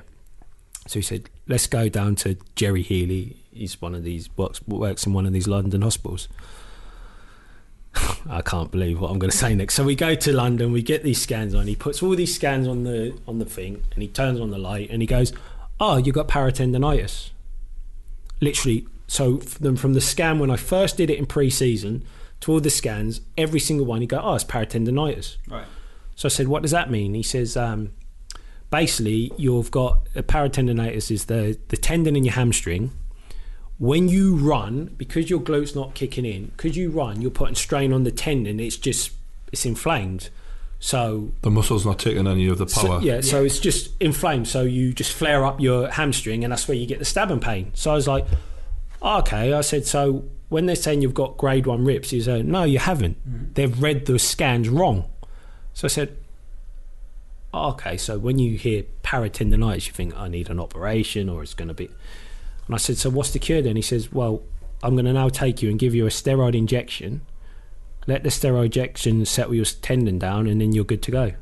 So 0.88 1.00
he 1.00 1.04
said, 1.04 1.30
let's 1.48 1.68
go 1.68 1.88
down 1.88 2.16
to 2.16 2.38
Jerry 2.56 2.82
Healy. 2.82 3.38
He's 3.54 3.82
one 3.82 3.96
of 3.96 4.04
these 4.04 4.30
works 4.38 4.66
works 4.68 5.06
in 5.06 5.14
one 5.14 5.26
of 5.26 5.34
these 5.34 5.48
London 5.48 5.82
hospitals. 5.82 6.28
I 8.30 8.42
can't 8.42 8.72
believe 8.72 9.02
what 9.02 9.12
I'm 9.12 9.20
going 9.20 9.32
to 9.32 9.38
say 9.38 9.54
next. 9.56 9.76
So 9.76 9.84
we 9.84 9.96
go 9.96 10.16
to 10.16 10.34
London, 10.34 10.72
we 10.72 10.82
get 10.82 11.04
these 11.04 11.22
scans 11.22 11.54
on. 11.54 11.68
He 11.68 11.76
puts 11.76 12.02
all 12.02 12.16
these 12.16 12.34
scans 12.34 12.68
on 12.68 12.84
the 12.84 13.18
on 13.28 13.40
the 13.40 13.46
thing, 13.46 13.84
and 13.94 14.02
he 14.02 14.08
turns 14.08 14.40
on 14.40 14.52
the 14.52 14.58
light, 14.58 14.90
and 14.90 15.02
he 15.02 15.08
goes, 15.08 15.34
ah, 15.80 15.94
"Oh, 15.94 15.98
you 15.98 16.12
got 16.12 16.28
paratendonitis." 16.28 17.32
Literally, 18.40 18.88
so 19.08 19.38
from 19.38 19.76
from 19.76 19.94
the 19.94 20.02
scan 20.02 20.40
when 20.40 20.50
I 20.50 20.56
first 20.56 20.98
did 20.98 21.10
it 21.10 21.18
in 21.18 21.26
pre-season 21.26 22.04
to 22.42 22.54
all 22.54 22.60
the 22.60 22.70
scans, 22.70 23.22
every 23.38 23.60
single 23.60 23.86
one, 23.86 24.02
he 24.02 24.08
go, 24.08 24.20
"Oh, 24.22 24.36
it's 24.36 24.44
paratendonitis." 24.44 25.38
Right. 25.48 25.66
So 26.16 26.28
I 26.28 26.30
said, 26.30 26.48
"What 26.48 26.62
does 26.62 26.72
that 26.72 26.90
mean?" 26.90 27.14
He 27.14 27.24
says, 27.24 27.58
um, 27.58 27.92
"Basically, 28.70 29.32
you've 29.38 29.72
got 29.72 30.08
uh, 30.16 30.20
a 30.20 30.24
paratendonitis 30.24 31.12
is 31.12 31.26
the 31.26 31.58
the 31.68 31.78
tendon 31.78 32.16
in 32.16 32.24
your 32.24 32.36
hamstring. 32.36 32.92
When 33.82 34.08
you 34.08 34.36
run, 34.36 34.94
because 34.98 35.32
your 35.32 35.40
glute's 35.40 35.74
not 35.74 35.96
kicking 35.96 36.24
in, 36.24 36.52
because 36.56 36.78
you 36.78 36.92
run, 36.92 37.20
you're 37.20 37.32
putting 37.32 37.56
strain 37.56 37.92
on 37.92 38.04
the 38.04 38.12
tendon. 38.12 38.60
It's 38.60 38.78
just 38.78 39.12
it's 39.52 39.66
inflamed. 39.66 40.30
So 40.80 41.32
The 41.42 41.50
muscle's 41.50 41.84
not 41.84 41.98
taking 41.98 42.28
any 42.28 42.48
of 42.48 42.60
the 42.60 42.68
so- 42.68 42.88
power. 42.88 43.02
yeah, 43.02 43.22
so 43.22 43.44
it's 43.44 43.58
just 43.58 43.90
inflamed. 44.00 44.48
So 44.48 44.62
you 44.62 44.94
just 44.94 45.12
flare 45.14 45.44
up 45.44 45.60
your 45.60 45.90
hamstring, 45.90 46.44
and 46.44 46.52
that's 46.54 46.68
where 46.68 46.78
you 46.78 46.86
get 46.86 47.00
the 47.00 47.06
stabbing 47.06 47.40
pain. 47.40 47.72
So 47.74 47.90
I 47.90 47.96
was 47.96 48.08
like, 48.08 48.28
oh, 49.02 49.18
okay. 49.22 49.52
I 49.52 49.62
said, 49.62 49.88
so 49.88 50.26
when 50.50 50.68
they're 50.68 50.76
saying 50.76 51.02
you've 51.02 51.16
got 51.16 51.38
grade 51.38 51.66
one 51.66 51.84
rips, 51.84 52.14
you 52.14 52.22
say, 52.22 52.44
no, 52.44 52.62
you 52.64 52.78
haven't. 52.78 53.18
Mm-hmm. 53.28 53.54
They've 53.54 53.82
read 53.82 54.06
the 54.06 54.20
scans 54.20 54.70
wrong. 54.70 55.10
So 55.74 55.86
I 55.86 55.90
said, 55.90 56.18
oh, 57.52 57.70
okay. 57.72 57.98
So 57.98 58.20
when 58.20 58.38
you 58.38 58.58
hear 58.60 58.84
paratendonitis, 59.04 59.88
you 59.88 59.94
think 59.94 60.16
I 60.16 60.28
need 60.28 60.52
an 60.52 60.60
operation, 60.60 61.30
or 61.30 61.42
it's 61.42 61.56
going 61.56 61.70
to 61.70 61.74
be. 61.74 61.90
And 62.72 62.76
I 62.76 62.78
said, 62.78 62.98
so 62.98 63.10
what's 63.10 63.32
the 63.32 63.40
cure 63.40 63.62
then? 63.62 63.76
He 63.76 63.82
says, 63.82 64.14
well, 64.14 64.44
I'm 64.82 64.96
going 64.96 65.04
to 65.04 65.12
now 65.12 65.28
take 65.28 65.62
you 65.62 65.70
and 65.70 65.78
give 65.78 65.94
you 65.94 66.06
a 66.06 66.10
steroid 66.10 66.56
injection. 66.56 67.20
Let 68.08 68.24
the 68.24 68.30
steroid 68.30 68.68
injection 68.68 69.26
settle 69.26 69.54
your 69.54 69.66
tendon 69.66 70.20
down, 70.20 70.48
and 70.48 70.62
then 70.62 70.72
you're 70.72 70.86
good 70.86 71.02
to 71.02 71.12
go. 71.12 71.34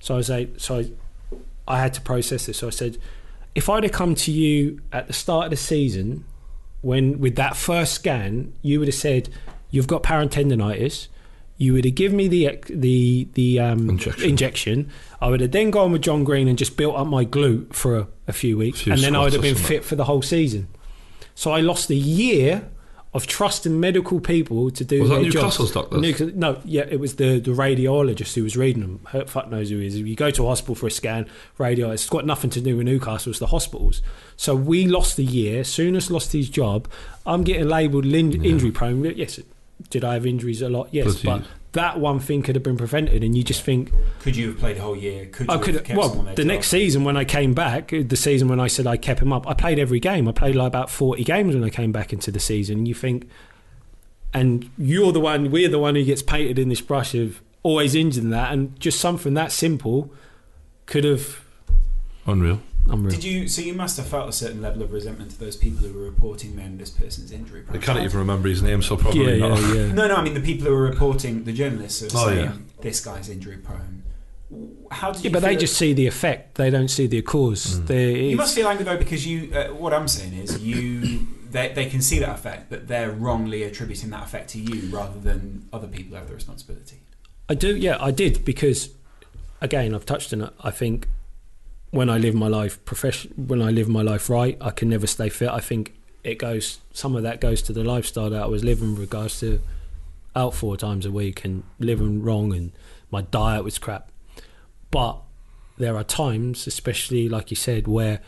So 0.00 0.14
I 0.14 0.16
was 0.16 0.30
like, 0.30 0.54
so 0.56 0.80
I, 0.80 0.90
I 1.68 1.78
had 1.78 1.94
to 1.94 2.00
process 2.00 2.46
this. 2.46 2.58
So 2.58 2.66
I 2.66 2.70
said, 2.70 2.98
if 3.54 3.68
I'd 3.68 3.84
have 3.84 3.92
come 3.92 4.16
to 4.16 4.32
you 4.32 4.80
at 4.92 5.06
the 5.06 5.12
start 5.12 5.44
of 5.44 5.50
the 5.50 5.56
season, 5.56 6.24
when 6.80 7.20
with 7.20 7.36
that 7.36 7.56
first 7.56 7.92
scan, 7.92 8.52
you 8.62 8.80
would 8.80 8.88
have 8.88 8.96
said 8.96 9.28
you've 9.70 9.86
got 9.86 10.02
paratendonitis. 10.02 11.06
You 11.58 11.74
would 11.74 11.84
have 11.84 11.94
given 11.94 12.16
me 12.16 12.28
the 12.28 12.58
the 12.68 13.28
the 13.34 13.60
um, 13.60 13.88
Injection. 13.90 14.28
injection. 14.28 14.90
I 15.20 15.28
would 15.28 15.40
have 15.40 15.52
then 15.52 15.70
gone 15.70 15.92
with 15.92 16.02
John 16.02 16.24
Green 16.24 16.48
and 16.48 16.58
just 16.58 16.76
built 16.76 16.96
up 16.96 17.06
my 17.06 17.24
glute 17.24 17.72
for 17.72 17.96
a, 17.98 18.08
a 18.26 18.32
few 18.32 18.56
weeks, 18.58 18.80
Few 18.82 18.92
and 18.92 19.02
then 19.02 19.14
I 19.14 19.20
would 19.22 19.32
have 19.32 19.42
been 19.42 19.54
fit 19.54 19.84
for 19.84 19.94
the 19.94 20.04
whole 20.04 20.22
season. 20.22 20.66
So 21.34 21.52
I 21.52 21.60
lost 21.60 21.88
a 21.90 21.94
year 21.94 22.68
of 23.14 23.26
trusting 23.26 23.78
medical 23.78 24.20
people 24.20 24.70
to 24.70 24.84
do 24.84 25.02
Was 25.02 25.10
that 25.10 25.20
Newcastle's 25.22 25.70
jobs. 25.72 25.90
doctors? 25.90 26.34
No, 26.34 26.58
yeah, 26.64 26.86
it 26.88 26.98
was 26.98 27.16
the, 27.16 27.38
the 27.40 27.50
radiologist 27.50 28.34
who 28.34 28.42
was 28.42 28.56
reading 28.56 28.80
them. 28.80 29.00
Her, 29.10 29.26
fuck 29.26 29.50
knows 29.50 29.68
who 29.68 29.78
he 29.78 29.86
is. 29.86 29.96
If 29.96 30.06
you 30.06 30.16
go 30.16 30.30
to 30.30 30.44
a 30.46 30.48
hospital 30.48 30.74
for 30.74 30.86
a 30.86 30.90
scan, 30.90 31.26
radio, 31.58 31.90
it's 31.90 32.08
got 32.08 32.24
nothing 32.24 32.48
to 32.50 32.60
do 32.62 32.74
with 32.78 32.86
Newcastle, 32.86 33.28
it's 33.30 33.38
the 33.38 33.48
hospitals. 33.48 34.00
So 34.38 34.54
we 34.56 34.86
lost 34.86 35.18
the 35.18 35.24
year. 35.24 35.62
Souness 35.62 36.10
lost 36.10 36.32
his 36.32 36.48
job. 36.48 36.88
I'm 37.26 37.44
getting 37.44 37.68
labelled 37.68 38.06
lin- 38.06 38.42
injury 38.44 38.70
prone. 38.72 39.04
Yes, 39.04 39.38
did 39.92 40.02
I 40.04 40.14
have 40.14 40.26
injuries 40.26 40.60
a 40.62 40.68
lot? 40.68 40.88
Yes, 40.90 41.14
But 41.14 41.22
but 41.24 41.38
you- 41.42 41.46
that 41.72 41.98
one 42.00 42.18
thing 42.18 42.42
could 42.42 42.54
have 42.56 42.62
been 42.62 42.76
prevented, 42.76 43.22
and 43.24 43.34
you 43.36 43.42
just 43.42 43.62
think, 43.62 43.92
Could 44.20 44.36
you 44.36 44.48
have 44.48 44.58
played 44.58 44.76
a 44.76 44.80
whole 44.82 44.96
year? 44.96 45.26
Could 45.26 45.46
you 45.46 45.52
I 45.52 45.56
have 45.56 45.64
could 45.64 45.84
kept 45.84 45.96
well 45.98 46.08
the 46.10 46.34
to 46.34 46.44
next 46.44 46.68
season 46.68 47.04
when 47.04 47.16
I 47.16 47.24
came 47.24 47.54
back, 47.54 47.88
the 47.96 48.16
season 48.16 48.48
when 48.48 48.58
I 48.60 48.66
said 48.66 48.86
I 48.86 48.96
kept 48.96 49.22
him 49.22 49.32
up, 49.32 49.46
I 49.48 49.54
played 49.54 49.78
every 49.78 50.00
game. 50.00 50.26
I 50.28 50.32
played 50.32 50.54
like 50.56 50.66
about 50.66 50.90
forty 50.90 51.24
games 51.24 51.54
when 51.54 51.64
I 51.64 51.70
came 51.70 51.92
back 51.92 52.12
into 52.12 52.30
the 52.30 52.40
season. 52.40 52.78
And 52.78 52.88
you 52.88 52.94
think, 52.94 53.26
and 54.34 54.68
you're 54.76 55.12
the 55.12 55.20
one, 55.20 55.50
we're 55.50 55.68
the 55.68 55.78
one 55.78 55.94
who 55.94 56.04
gets 56.04 56.22
painted 56.22 56.58
in 56.58 56.68
this 56.68 56.80
brush 56.80 57.14
of 57.14 57.40
always 57.62 57.94
injured 57.94 58.24
in 58.24 58.30
that, 58.30 58.52
and 58.52 58.78
just 58.80 59.00
something 59.00 59.34
that 59.34 59.52
simple 59.52 60.12
could 60.86 61.04
have. 61.04 61.40
Unreal. 62.26 62.60
Unreal. 62.86 63.10
Did 63.10 63.22
you? 63.24 63.48
So 63.48 63.62
you 63.62 63.74
must 63.74 63.96
have 63.96 64.06
felt 64.06 64.28
a 64.28 64.32
certain 64.32 64.60
level 64.60 64.82
of 64.82 64.92
resentment 64.92 65.30
to 65.30 65.38
those 65.38 65.56
people 65.56 65.86
who 65.86 65.96
were 65.96 66.04
reporting 66.04 66.56
then 66.56 66.78
this 66.78 66.90
person's 66.90 67.30
injury. 67.30 67.64
I 67.70 67.78
can't 67.78 68.00
even 68.00 68.18
remember 68.18 68.48
his 68.48 68.62
name, 68.62 68.82
so 68.82 68.96
probably 68.96 69.38
yeah, 69.38 69.48
not. 69.48 69.60
yeah, 69.60 69.74
yeah. 69.74 69.92
No, 69.92 70.08
no. 70.08 70.16
I 70.16 70.22
mean 70.22 70.34
the 70.34 70.40
people 70.40 70.66
who 70.66 70.72
were 70.72 70.82
reporting, 70.82 71.44
the 71.44 71.52
journalists, 71.52 72.02
are 72.02 72.18
Oh, 72.18 72.26
saying 72.26 72.44
yeah. 72.44 72.56
this 72.80 73.04
guy's 73.04 73.28
injury 73.28 73.58
prone. 73.58 74.02
How 74.90 75.12
did 75.12 75.22
you? 75.24 75.30
Yeah, 75.30 75.34
but 75.34 75.42
they 75.42 75.56
just 75.56 75.76
see 75.76 75.92
the 75.92 76.06
effect; 76.06 76.56
they 76.56 76.70
don't 76.70 76.88
see 76.88 77.06
the 77.06 77.22
cause. 77.22 77.78
Mm. 77.80 77.86
They, 77.86 78.22
You 78.30 78.36
must 78.36 78.54
feel 78.54 78.66
angry 78.66 78.84
though 78.84 78.98
because 78.98 79.26
you. 79.26 79.54
Uh, 79.54 79.68
what 79.68 79.94
I'm 79.94 80.08
saying 80.08 80.34
is 80.34 80.60
you. 80.60 81.26
They, 81.52 81.70
they 81.74 81.84
can 81.84 82.00
see 82.00 82.18
that 82.20 82.30
effect, 82.30 82.70
but 82.70 82.88
they're 82.88 83.10
wrongly 83.10 83.62
attributing 83.62 84.08
that 84.08 84.22
effect 84.22 84.48
to 84.50 84.58
you 84.58 84.88
rather 84.88 85.20
than 85.20 85.68
other 85.70 85.86
people 85.86 86.12
who 86.12 86.16
have 86.16 86.26
the 86.28 86.34
responsibility. 86.34 87.00
I 87.46 87.54
do, 87.54 87.76
yeah, 87.76 87.98
I 88.00 88.10
did 88.10 88.42
because, 88.42 88.88
again, 89.60 89.94
I've 89.94 90.06
touched 90.06 90.32
on 90.32 90.40
it. 90.40 90.52
I 90.60 90.70
think 90.70 91.08
when 91.92 92.08
I 92.10 92.18
live 92.18 92.34
my 92.34 92.48
life 92.48 92.82
profession, 92.84 93.32
when 93.36 93.62
I 93.62 93.70
live 93.70 93.88
my 93.88 94.02
life 94.02 94.28
right, 94.28 94.56
I 94.60 94.70
can 94.70 94.88
never 94.88 95.06
stay 95.06 95.28
fit. 95.28 95.50
I 95.50 95.60
think 95.60 95.94
it 96.24 96.38
goes. 96.38 96.78
Some 96.92 97.14
of 97.14 97.22
that 97.22 97.40
goes 97.40 97.62
to 97.62 97.72
the 97.72 97.84
lifestyle 97.84 98.30
that 98.30 98.42
I 98.42 98.46
was 98.46 98.64
living, 98.64 98.94
in 98.94 98.96
regards 98.96 99.38
to 99.40 99.60
out 100.34 100.54
four 100.54 100.76
times 100.76 101.04
a 101.06 101.12
week 101.12 101.44
and 101.44 101.62
living 101.78 102.22
wrong, 102.22 102.54
and 102.54 102.72
my 103.10 103.20
diet 103.20 103.62
was 103.62 103.78
crap. 103.78 104.10
But 104.90 105.18
there 105.76 105.96
are 105.96 106.04
times, 106.04 106.66
especially 106.66 107.28
like 107.28 107.50
you 107.50 107.56
said, 107.56 107.86
where 107.86 108.20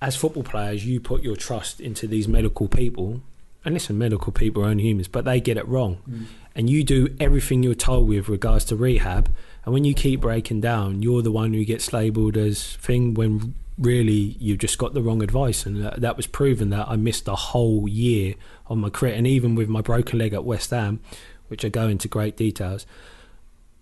as 0.00 0.14
football 0.14 0.44
players, 0.44 0.86
you 0.86 1.00
put 1.00 1.22
your 1.22 1.36
trust 1.36 1.80
into 1.80 2.06
these 2.06 2.28
medical 2.28 2.68
people. 2.68 3.20
And 3.64 3.74
listen, 3.74 3.98
medical 3.98 4.32
people 4.32 4.62
are 4.62 4.66
only 4.66 4.84
humans, 4.84 5.08
but 5.08 5.24
they 5.24 5.40
get 5.40 5.56
it 5.56 5.66
wrong 5.66 5.98
mm. 6.08 6.26
and 6.54 6.70
you 6.70 6.84
do 6.84 7.14
everything 7.18 7.62
you're 7.62 7.74
told 7.74 8.08
with 8.08 8.28
regards 8.28 8.64
to 8.66 8.76
rehab 8.76 9.34
and 9.68 9.74
when 9.74 9.84
you 9.84 9.92
keep 9.94 10.20
breaking 10.22 10.60
down 10.60 11.02
you're 11.02 11.20
the 11.22 11.30
one 11.30 11.52
who 11.52 11.64
gets 11.64 11.92
labelled 11.92 12.36
as 12.36 12.76
thing 12.76 13.12
when 13.14 13.54
really 13.78 14.34
you 14.40 14.56
just 14.56 14.78
got 14.78 14.94
the 14.94 15.02
wrong 15.02 15.22
advice 15.22 15.66
and 15.66 15.84
that, 15.84 16.00
that 16.00 16.16
was 16.16 16.26
proven 16.26 16.70
that 16.70 16.88
I 16.88 16.96
missed 16.96 17.28
a 17.28 17.36
whole 17.36 17.86
year 17.88 18.34
on 18.66 18.78
my 18.78 18.88
career 18.90 19.14
and 19.14 19.26
even 19.26 19.54
with 19.54 19.68
my 19.68 19.80
broken 19.82 20.18
leg 20.18 20.32
at 20.32 20.44
West 20.44 20.70
Ham 20.70 21.00
which 21.48 21.64
I 21.64 21.68
go 21.68 21.86
into 21.86 22.08
great 22.08 22.36
details 22.36 22.86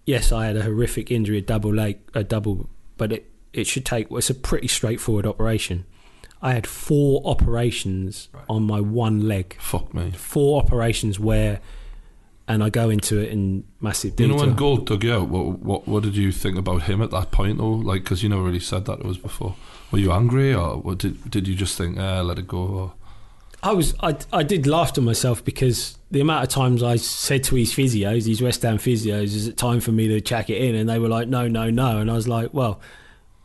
yes 0.05 0.32
I 0.32 0.47
had 0.47 0.56
a 0.56 0.62
horrific 0.62 1.10
injury 1.10 1.39
a 1.39 1.42
double 1.42 1.73
leg 1.73 1.98
a 2.15 2.23
double 2.24 2.68
but 2.97 3.12
it, 3.12 3.31
it 3.52 3.66
should 3.66 3.84
take 3.86 4.08
it's 4.10 4.28
a 4.31 4.34
pretty 4.34 4.68
straightforward 4.68 5.24
operation 5.26 5.84
I 6.42 6.52
had 6.52 6.66
four 6.66 7.23
operations 7.24 8.28
Right. 8.32 8.44
on 8.50 8.65
my 8.65 8.81
one 8.81 9.26
leg 9.26 9.56
Fuck 9.58 9.94
me. 9.94 10.10
four 10.10 10.60
operations 10.62 11.18
where, 11.18 11.60
and 12.49 12.62
I 12.62 12.70
go 12.70 12.91
into 12.91 13.18
it 13.18 13.31
in 13.31 13.65
massive 13.81 14.16
detail. 14.16 14.28
You 14.28 14.36
know 14.36 14.47
when 14.47 14.55
Gold 14.55 14.86
dug 14.86 15.02
you 15.05 15.12
out, 15.15 15.28
what, 15.28 15.58
what 15.60 15.89
what 15.89 16.02
did 16.02 16.16
you 16.16 16.31
think 16.33 16.57
about 16.58 16.83
him 16.83 17.02
at 17.02 17.10
that 17.10 17.31
point 17.31 17.58
though? 17.58 17.70
Like, 17.70 18.05
because 18.05 18.23
you 18.23 18.28
never 18.28 18.42
really 18.42 18.60
said 18.60 18.84
that 18.86 19.00
to 19.00 19.08
us 19.08 19.16
before. 19.16 19.55
Were 19.91 19.99
you 19.99 20.12
angry 20.12 20.55
or 20.55 20.76
what 20.78 20.99
did 20.99 21.31
did 21.31 21.47
you 21.49 21.55
just 21.55 21.76
think, 21.78 21.99
eh, 21.99 22.20
let 22.20 22.39
it 22.39 22.47
go? 22.49 22.58
Or, 22.58 22.92
I 23.62 23.73
was 23.73 23.94
I, 24.00 24.16
I 24.33 24.42
did 24.42 24.66
laugh 24.66 24.92
to 24.94 25.00
myself 25.00 25.44
because 25.44 25.99
the 26.10 26.20
amount 26.20 26.44
of 26.44 26.50
times 26.50 26.83
I 26.83 26.97
said 26.97 27.42
to 27.44 27.57
his 27.57 27.73
physios, 27.73 28.25
these 28.25 28.41
West 28.41 28.62
Ham 28.62 28.78
physios, 28.78 29.25
is 29.25 29.49
it 29.49 29.57
time 29.57 29.81
for 29.81 29.91
me 29.92 30.07
to 30.08 30.20
check 30.20 30.50
it 30.50 30.60
in? 30.62 30.75
And 30.76 30.89
they 30.89 30.99
were 31.00 31.08
like, 31.08 31.26
no, 31.28 31.49
no, 31.49 31.68
no. 31.70 31.99
And 31.99 32.08
I 32.10 32.15
was 32.15 32.28
like, 32.28 32.55
well, 32.55 32.81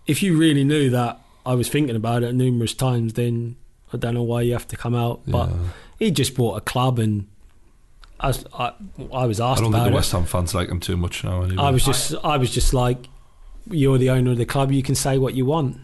if 0.05 0.21
you 0.21 0.37
really 0.37 0.63
knew 0.63 0.89
that 0.91 1.19
I 1.43 1.55
was 1.55 1.69
thinking 1.69 1.95
about 1.95 2.21
it 2.21 2.33
numerous 2.35 2.75
times, 2.75 3.13
then 3.13 3.55
I 3.91 3.97
don't 3.97 4.13
know 4.13 4.21
why 4.21 4.41
you 4.41 4.53
have 4.53 4.67
to 4.67 4.77
come 4.77 4.93
out. 4.93 5.21
But 5.25 5.49
Yeah. 5.49 5.55
he 5.97 6.11
just 6.11 6.35
bought 6.35 6.55
a 6.57 6.61
club, 6.61 6.99
and 6.99 7.27
I 8.21 8.27
was, 8.27 8.45
I, 8.53 8.73
I 9.13 9.25
was 9.25 9.39
I 9.39 9.51
asked 9.51 9.61
don't 9.61 9.71
think 9.71 9.85
the. 9.85 9.91
West 9.91 10.11
Ham 10.11 10.25
fans 10.25 10.53
like 10.53 10.69
him 10.69 10.79
too 10.79 10.95
much 10.97 11.23
now. 11.23 11.41
Anyway. 11.43 11.61
I 11.61 11.71
was 11.71 11.83
just 11.83 12.13
I 12.23 12.37
was 12.37 12.51
just 12.51 12.73
like, 12.73 13.07
you're 13.69 13.97
the 13.97 14.09
owner 14.11 14.31
of 14.31 14.37
the 14.37 14.45
club. 14.45 14.71
You 14.71 14.83
can 14.83 14.95
say 14.95 15.17
what 15.17 15.33
you 15.33 15.45
want. 15.45 15.77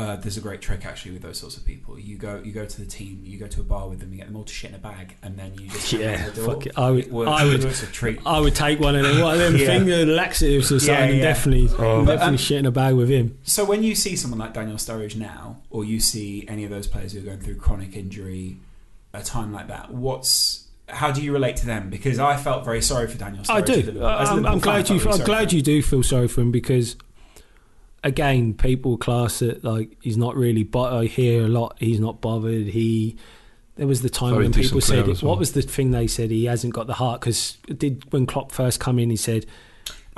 Uh, 0.00 0.16
there's 0.16 0.36
a 0.36 0.40
great 0.40 0.60
trick 0.60 0.84
actually 0.84 1.12
with 1.12 1.22
those 1.22 1.38
sorts 1.38 1.56
of 1.56 1.64
people. 1.64 1.96
You 1.96 2.18
go, 2.18 2.42
you 2.44 2.50
go 2.50 2.66
to 2.66 2.80
the 2.80 2.86
team, 2.86 3.20
you 3.24 3.38
go 3.38 3.46
to 3.46 3.60
a 3.60 3.62
bar 3.62 3.88
with 3.88 4.00
them, 4.00 4.10
you 4.10 4.16
get 4.18 4.26
them 4.26 4.34
all 4.34 4.42
to 4.42 4.52
shit 4.52 4.70
in 4.70 4.74
a 4.74 4.80
bag, 4.80 5.16
and 5.22 5.38
then 5.38 5.54
you 5.54 5.68
just 5.68 5.92
Yeah, 5.92 6.28
the 6.30 6.42
door. 6.42 6.54
fuck 6.54 6.66
it. 6.66 6.72
I 6.76 6.90
would- 6.90 7.04
It 7.06 7.12
works. 7.12 7.30
I 7.30 7.44
would- 7.44 7.64
It's 7.64 7.82
a 7.84 7.86
treat. 7.86 8.18
I 8.26 8.40
would 8.40 8.56
take 8.56 8.80
one 8.80 8.96
of 8.96 9.04
them. 9.04 9.20
What 9.22 9.36
are 9.36 9.38
them 9.38 9.56
Yeah. 9.56 9.66
finger 9.66 10.04
laxatives 10.04 10.72
or 10.72 10.80
something? 10.80 10.94
Yeah, 11.08 11.12
and. 11.12 11.22
Definitely, 11.22 11.68
Oh. 11.78 12.04
But, 12.04 12.14
definitely 12.16 12.28
um, 12.34 12.36
shit 12.38 12.58
in 12.58 12.66
a 12.66 12.72
bag 12.72 12.94
with 12.96 13.08
him. 13.08 13.38
So 13.44 13.64
when 13.64 13.84
you 13.84 13.94
see 13.94 14.16
someone 14.16 14.40
like 14.40 14.54
Daniel 14.54 14.76
Sturridge 14.76 15.14
now, 15.14 15.58
or 15.70 15.84
you 15.84 16.00
see 16.00 16.44
any 16.48 16.64
of 16.64 16.70
those 16.70 16.88
players 16.88 17.12
who 17.12 17.20
are 17.20 17.22
going 17.22 17.38
through 17.40 17.54
chronic 17.56 17.94
injury, 17.96 18.56
a 19.14 19.22
time 19.22 19.52
like 19.52 19.68
that, 19.68 19.92
what's 19.92 20.66
how 20.92 21.10
do 21.12 21.22
you 21.22 21.32
relate 21.32 21.56
to 21.56 21.66
them? 21.66 21.90
Because 21.90 22.18
I 22.18 22.36
felt 22.36 22.64
very 22.64 22.82
sorry 22.82 23.06
for 23.08 23.18
Daniel. 23.18 23.44
Sturridge. 23.44 23.50
I 23.50 23.60
do. 23.60 24.04
As 24.04 24.28
I'm, 24.30 24.46
I'm 24.46 24.58
glad 24.58 24.88
felt 24.88 24.90
you. 24.90 25.06
really 25.06 25.20
I'm 25.20 25.26
glad 25.26 25.52
you 25.52 25.62
do 25.62 25.82
feel 25.82 26.02
sorry 26.02 26.28
for 26.28 26.40
him 26.40 26.50
because, 26.50 26.96
again, 28.02 28.54
people 28.54 28.96
class 28.96 29.42
it 29.42 29.62
like 29.64 29.96
he's 30.00 30.16
not 30.16 30.36
really. 30.36 30.62
But 30.64 30.92
I 30.92 31.04
hear 31.06 31.44
a 31.44 31.48
lot. 31.48 31.76
He's 31.78 32.00
not 32.00 32.20
bothered. 32.20 32.68
He. 32.68 33.16
There 33.76 33.86
was 33.86 34.02
the 34.02 34.10
time 34.10 34.32
Very 34.34 34.44
when 34.44 34.52
people 34.52 34.80
said, 34.80 35.06
well. 35.06 35.16
"What 35.22 35.38
was 35.38 35.52
the 35.52 35.62
thing 35.62 35.90
they 35.90 36.06
said? 36.06 36.30
He 36.30 36.44
hasn't 36.44 36.74
got 36.74 36.86
the 36.86 36.94
heart." 36.94 37.20
Because 37.20 37.56
did 37.66 38.04
when 38.12 38.26
Klopp 38.26 38.52
first 38.52 38.78
come 38.78 38.98
in, 38.98 39.08
he 39.08 39.16
said, 39.16 39.46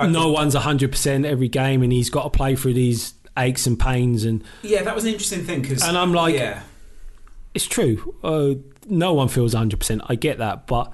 "No 0.01 0.31
one's 0.31 0.53
hundred 0.53 0.91
percent 0.91 1.25
every 1.25 1.47
game, 1.47 1.81
and 1.81 1.93
he's 1.93 2.09
got 2.09 2.23
to 2.23 2.29
play 2.29 2.55
through 2.55 2.73
these 2.73 3.13
aches 3.37 3.65
and 3.65 3.79
pains." 3.79 4.25
And 4.25 4.43
Yeah, 4.63 4.83
that 4.83 4.93
was 4.93 5.05
an 5.05 5.11
interesting 5.11 5.45
thing 5.45 5.61
because 5.61 5.81
And 5.81 5.97
I'm 5.97 6.13
like- 6.13 6.35
yeah, 6.35 6.63
it's 7.53 7.65
true. 7.65 8.15
Uh, 8.21 8.55
no 8.89 9.13
one 9.13 9.27
feels 9.27 9.53
100%. 9.53 10.01
I 10.07 10.15
get 10.15 10.37
that, 10.39 10.67
but 10.67 10.91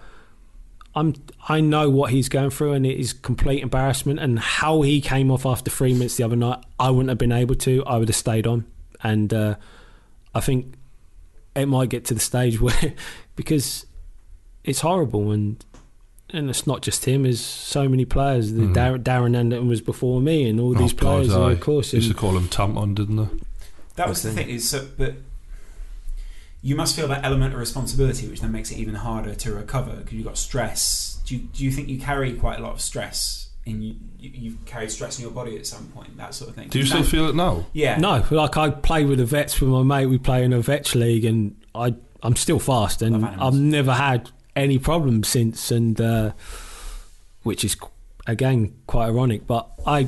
I'm 0.96 1.14
I 1.48 1.62
know 1.62 1.90
what 1.90 2.12
he's 2.12 2.30
going 2.30 2.50
through 2.50 2.74
and 2.74 2.86
it 2.86 2.98
is 3.00 3.14
complete 3.14 3.62
embarrassment 3.62 4.20
and 4.20 4.40
how 4.40 4.82
he 4.82 5.02
came 5.02 5.30
off 5.32 5.46
after 5.46 5.70
3 5.70 5.94
minutes 5.94 6.18
the 6.18 6.24
other 6.24 6.36
night, 6.36 6.64
I 6.80 6.90
wouldn't 6.90 7.10
have 7.10 7.18
been 7.18 7.32
able 7.32 7.56
to. 7.56 7.84
I 7.86 7.98
would 7.98 8.08
have 8.10 8.16
stayed 8.16 8.48
on. 8.48 8.66
And 9.04 9.34
uh, 9.34 9.56
I 10.34 10.40
think 10.42 10.74
it 11.56 11.68
might 11.68 11.90
get 11.90 12.06
to 12.06 12.14
the 12.14 12.20
stage 12.20 12.60
where 12.62 12.94
because 13.36 13.86
it's 14.64 14.82
horrible 14.82 15.32
and 15.32 15.64
and 16.32 16.48
it's 16.50 16.68
not 16.68 16.82
just 16.84 17.06
him. 17.06 17.24
There's 17.24 17.40
so 17.42 17.90
many 17.90 18.06
players. 18.06 18.54
The 18.54 18.62
Mhm. 18.64 18.76
Darren, 18.76 19.04
Darren 19.04 19.36
Anderton 19.36 19.68
was 19.68 19.82
before 19.82 20.22
me, 20.22 20.48
and 20.48 20.60
all 20.60 20.76
Oh, 20.78 20.80
these 20.80 20.94
God, 20.94 21.00
players. 21.24 21.34
and 21.34 21.44
aye. 21.44 21.52
of 21.54 21.60
course, 21.60 21.92
used 21.92 22.08
to 22.10 22.14
call 22.14 22.38
him 22.38 22.48
tampon, 22.50 22.94
didn't 22.94 23.16
they? 23.16 23.28
that 23.96 24.08
was 24.08 24.22
the 24.22 24.32
thing. 24.32 24.48
Is 24.48 24.70
so, 24.70 24.88
but 24.96 25.16
you 26.62 26.76
must 26.76 26.96
feel 26.96 27.08
that 27.08 27.24
element 27.24 27.54
of 27.54 27.60
responsibility, 27.60 28.28
which 28.28 28.42
then 28.42 28.52
makes 28.52 28.72
it 28.72 28.78
even 28.78 28.96
harder 28.96 29.34
to 29.34 29.54
recover 29.54 29.96
because 29.96 30.14
you've 30.14 30.26
got 30.26 30.38
stress. 30.38 31.20
Do 31.26 31.36
you, 31.36 31.42
do 31.44 31.64
you 31.64 31.72
think 31.72 31.88
you 31.90 32.00
carry 32.00 32.34
quite 32.34 32.60
a 32.60 32.62
lot 32.62 32.74
of 32.74 32.82
stress? 32.82 33.50
In 33.66 33.82
you, 33.82 33.96
you, 34.18 34.32
you've 34.34 34.66
carried 34.66 34.90
stress 34.90 35.20
in 35.20 35.24
your 35.24 35.32
body 35.32 35.56
at 35.58 35.68
some 35.68 35.88
point, 35.90 36.18
that 36.18 36.34
sort 36.34 36.50
of 36.50 36.56
thing. 36.56 36.70
Do 36.70 36.80
you 36.80 36.86
still 36.86 37.00
Sounds- 37.00 37.12
feel 37.12 37.30
it 37.30 37.36
now? 37.36 37.66
Yeah. 37.74 37.98
No, 37.98 38.26
like 38.32 38.58
I 38.58 38.72
play 38.72 39.06
with 39.06 39.20
the 39.20 39.26
vets 39.26 39.60
with 39.62 39.70
my 39.70 39.84
mate. 39.84 40.08
We 40.08 40.18
play 40.18 40.44
in 40.44 40.54
a 40.54 40.60
vets 40.62 40.96
league, 40.96 41.24
and 41.26 41.56
I 41.76 41.94
I'm 42.24 42.36
still 42.36 42.60
fast, 42.60 43.02
and 43.02 43.26
I've 43.26 43.54
never 43.54 43.94
had 43.94 44.30
any 44.56 44.80
problems 44.80 45.28
since, 45.28 45.72
and 45.72 46.00
uh, 46.02 46.32
which 47.44 47.64
is 47.64 47.78
again 48.28 48.74
quite 48.88 49.06
ironic. 49.08 49.46
But 49.48 49.70
I 49.86 50.08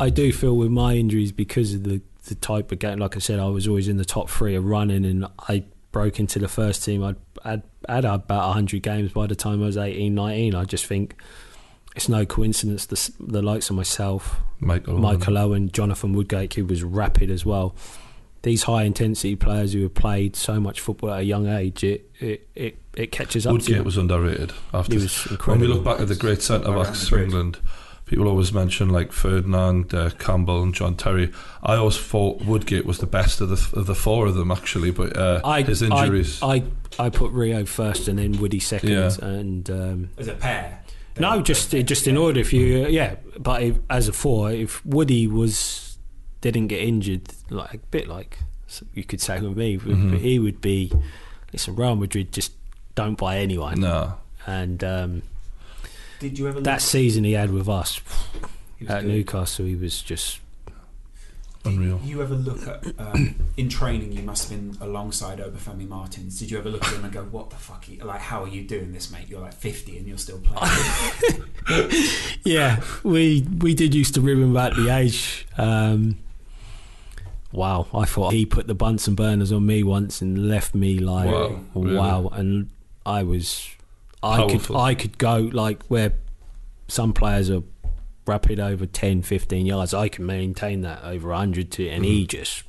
I 0.00 0.10
do 0.10 0.32
feel 0.32 0.56
with 0.56 0.70
my 0.70 0.94
injuries 0.94 1.30
because 1.32 1.74
of 1.74 1.84
the 1.84 2.00
the 2.26 2.34
type 2.34 2.72
of 2.72 2.78
game. 2.78 2.98
Like 2.98 3.16
I 3.16 3.20
said, 3.20 3.38
I 3.38 3.46
was 3.46 3.68
always 3.68 3.86
in 3.88 3.96
the 3.96 4.04
top 4.04 4.28
three 4.28 4.54
of 4.56 4.64
running, 4.64 5.04
and 5.04 5.26
I 5.48 5.64
broke 5.98 6.20
into 6.20 6.38
the 6.38 6.46
first 6.46 6.84
team. 6.84 7.02
I'd 7.02 7.16
I'd, 7.44 7.62
I'd 7.88 8.04
had 8.04 8.04
about 8.04 8.52
hundred 8.52 8.82
games 8.84 9.10
by 9.10 9.26
the 9.26 9.34
time 9.34 9.60
I 9.60 9.66
was 9.66 9.76
18, 9.76 10.14
19. 10.14 10.54
I 10.54 10.64
just 10.64 10.86
think. 10.86 11.16
It's 11.96 12.08
no 12.08 12.24
coincidence 12.24 12.86
the, 12.86 13.12
the 13.18 13.42
likes 13.42 13.70
of 13.70 13.74
myself, 13.74 14.36
Michael. 14.60 14.92
Owen. 14.92 15.02
Michael 15.02 15.36
Owen, 15.36 15.72
Jonathan 15.72 16.12
Woodgate, 16.12 16.54
who 16.54 16.64
was 16.64 16.84
rapid 16.84 17.28
as 17.28 17.44
well. 17.44 17.74
These 18.42 18.62
high 18.64 18.84
intensity 18.84 19.34
players 19.34 19.72
who 19.72 19.82
have 19.82 19.94
played 19.94 20.36
so 20.36 20.60
much 20.60 20.80
football 20.80 21.10
at 21.10 21.20
a 21.20 21.24
young 21.24 21.48
age, 21.48 21.82
it 21.82 22.08
it, 22.20 22.48
it, 22.54 22.78
it 22.94 23.10
catches 23.10 23.44
up 23.44 23.50
to 23.50 23.54
Woodgate 23.54 23.84
was 23.84 23.96
underrated. 23.96 24.52
After 24.72 24.94
He 24.94 25.02
was 25.02 25.24
when 25.46 25.58
we 25.58 25.66
look 25.66 25.82
back 25.82 25.98
at 25.98 26.06
the 26.06 26.14
great 26.14 26.42
centre 26.42 26.70
Around 26.70 26.84
backs 26.84 27.08
for 27.08 27.16
bridge. 27.16 27.24
England, 27.24 27.58
people 28.08 28.26
always 28.28 28.52
mention 28.52 28.88
like 28.88 29.12
Ferdinand, 29.12 29.94
uh, 29.94 30.10
Campbell, 30.18 30.62
and 30.62 30.74
John 30.74 30.96
Terry. 30.96 31.30
I 31.62 31.76
always 31.76 31.96
thought 31.98 32.42
Woodgate 32.42 32.84
was 32.86 32.98
the 32.98 33.06
best 33.06 33.40
of 33.40 33.48
the 33.50 33.78
of 33.78 33.86
the 33.86 33.94
four 33.94 34.26
of 34.26 34.34
them 34.34 34.50
actually, 34.50 34.90
but 34.90 35.16
uh, 35.16 35.40
I, 35.44 35.62
his 35.62 35.82
injuries. 35.82 36.42
I, 36.42 36.54
I 36.98 37.06
I 37.06 37.10
put 37.10 37.30
Rio 37.32 37.64
first 37.64 38.08
and 38.08 38.18
then 38.18 38.38
Woody 38.40 38.60
second, 38.60 38.90
Yeah. 38.90 39.10
and 39.20 39.70
um, 39.70 40.10
As 40.18 40.26
a 40.28 40.34
pair. 40.34 40.80
no, 41.18 41.40
just 41.42 41.70
just 41.70 42.06
in 42.08 42.16
order. 42.16 42.40
If 42.40 42.52
you 42.52 42.86
yeah, 42.88 43.16
but 43.38 43.62
if, 43.62 43.76
as 43.90 44.08
a 44.08 44.12
four, 44.12 44.50
if 44.50 44.84
Woody 44.84 45.26
was 45.26 45.98
didn't 46.40 46.68
get 46.68 46.80
injured, 46.80 47.22
like 47.50 47.74
a 47.74 47.78
bit 47.90 48.08
like 48.08 48.38
you 48.94 49.04
could 49.04 49.20
say 49.20 49.40
with 49.40 49.56
me, 49.56 49.78
Mhm. 49.78 50.18
he 50.18 50.38
would 50.38 50.60
be. 50.60 50.92
Listen, 51.52 51.76
Real 51.76 51.96
Madrid 51.96 52.32
just 52.32 52.52
don't 52.94 53.16
buy 53.16 53.38
anyone, 53.38 53.80
no, 53.80 54.14
and 54.46 54.82
um, 54.84 55.22
Did 56.20 56.38
you 56.38 56.48
ever 56.48 56.60
that 56.60 56.82
season 56.82 57.24
he 57.24 57.32
had 57.32 57.50
with 57.50 57.68
us 57.68 58.00
at 58.88 59.02
good. 59.02 59.08
Newcastle, 59.08 59.66
he 59.66 59.76
was 59.76 60.02
just 60.02 60.40
unreal. 61.64 62.00
You 62.04 62.22
ever 62.22 62.34
look 62.34 62.66
at 62.66 62.84
um, 62.98 63.34
in 63.56 63.68
training? 63.68 64.12
You 64.12 64.22
must 64.22 64.48
have 64.48 64.58
been 64.58 64.76
alongside 64.80 65.38
Obafemi 65.38 65.88
Martins. 65.88 66.38
Did 66.38 66.50
you 66.50 66.58
ever 66.58 66.70
look 66.70 66.84
at 66.84 66.94
him 66.94 67.04
and 67.04 67.12
go, 67.12 67.22
"What 67.24 67.50
the 67.50 67.56
fuck? 67.56 67.86
Are 67.88 67.92
you, 67.92 68.04
like, 68.04 68.20
how 68.20 68.44
are 68.44 68.48
you 68.48 68.62
doing 68.62 68.92
this, 68.92 69.10
mate? 69.10 69.28
You're 69.28 69.40
like 69.40 69.54
50 69.54 69.98
and 69.98 70.06
you're 70.06 70.18
still 70.18 70.40
playing." 70.42 71.44
yeah. 72.44 72.80
We 73.02 73.46
we 73.60 73.74
did 73.74 73.94
used 73.94 74.14
to 74.14 74.20
rib 74.20 74.38
him 74.38 74.50
about 74.50 74.74
the 74.76 74.88
age. 74.88 75.46
Um, 75.56 76.18
wow, 77.52 77.86
I 77.94 78.04
thought 78.04 78.32
he 78.32 78.46
put 78.46 78.66
the 78.66 78.74
Bunsen 78.74 79.14
burners 79.14 79.52
on 79.52 79.66
me 79.66 79.82
once 79.82 80.20
and 80.20 80.48
left 80.48 80.74
me 80.74 80.98
like 80.98 81.30
Wow, 81.30 81.60
really? 81.74 81.96
wow, 81.96 82.28
and 82.32 82.70
I 83.04 83.22
was 83.22 83.68
I 84.22 84.46
could 84.48 84.74
I 84.74 84.94
could 84.94 85.18
go 85.18 85.48
like 85.52 85.82
where 85.84 86.12
some 86.88 87.12
players 87.12 87.50
are 87.50 87.62
rapid 88.26 88.58
over 88.60 88.84
10, 88.86 89.22
15 89.22 89.64
yards. 89.66 89.94
I 89.94 90.08
can 90.08 90.26
maintain 90.26 90.80
that 90.82 91.02
over 91.04 91.32
hundred 91.32 91.70
to, 91.72 91.88
and 91.88 92.04
he 92.04 92.24
Mhm. 92.24 92.28
just 92.28 92.62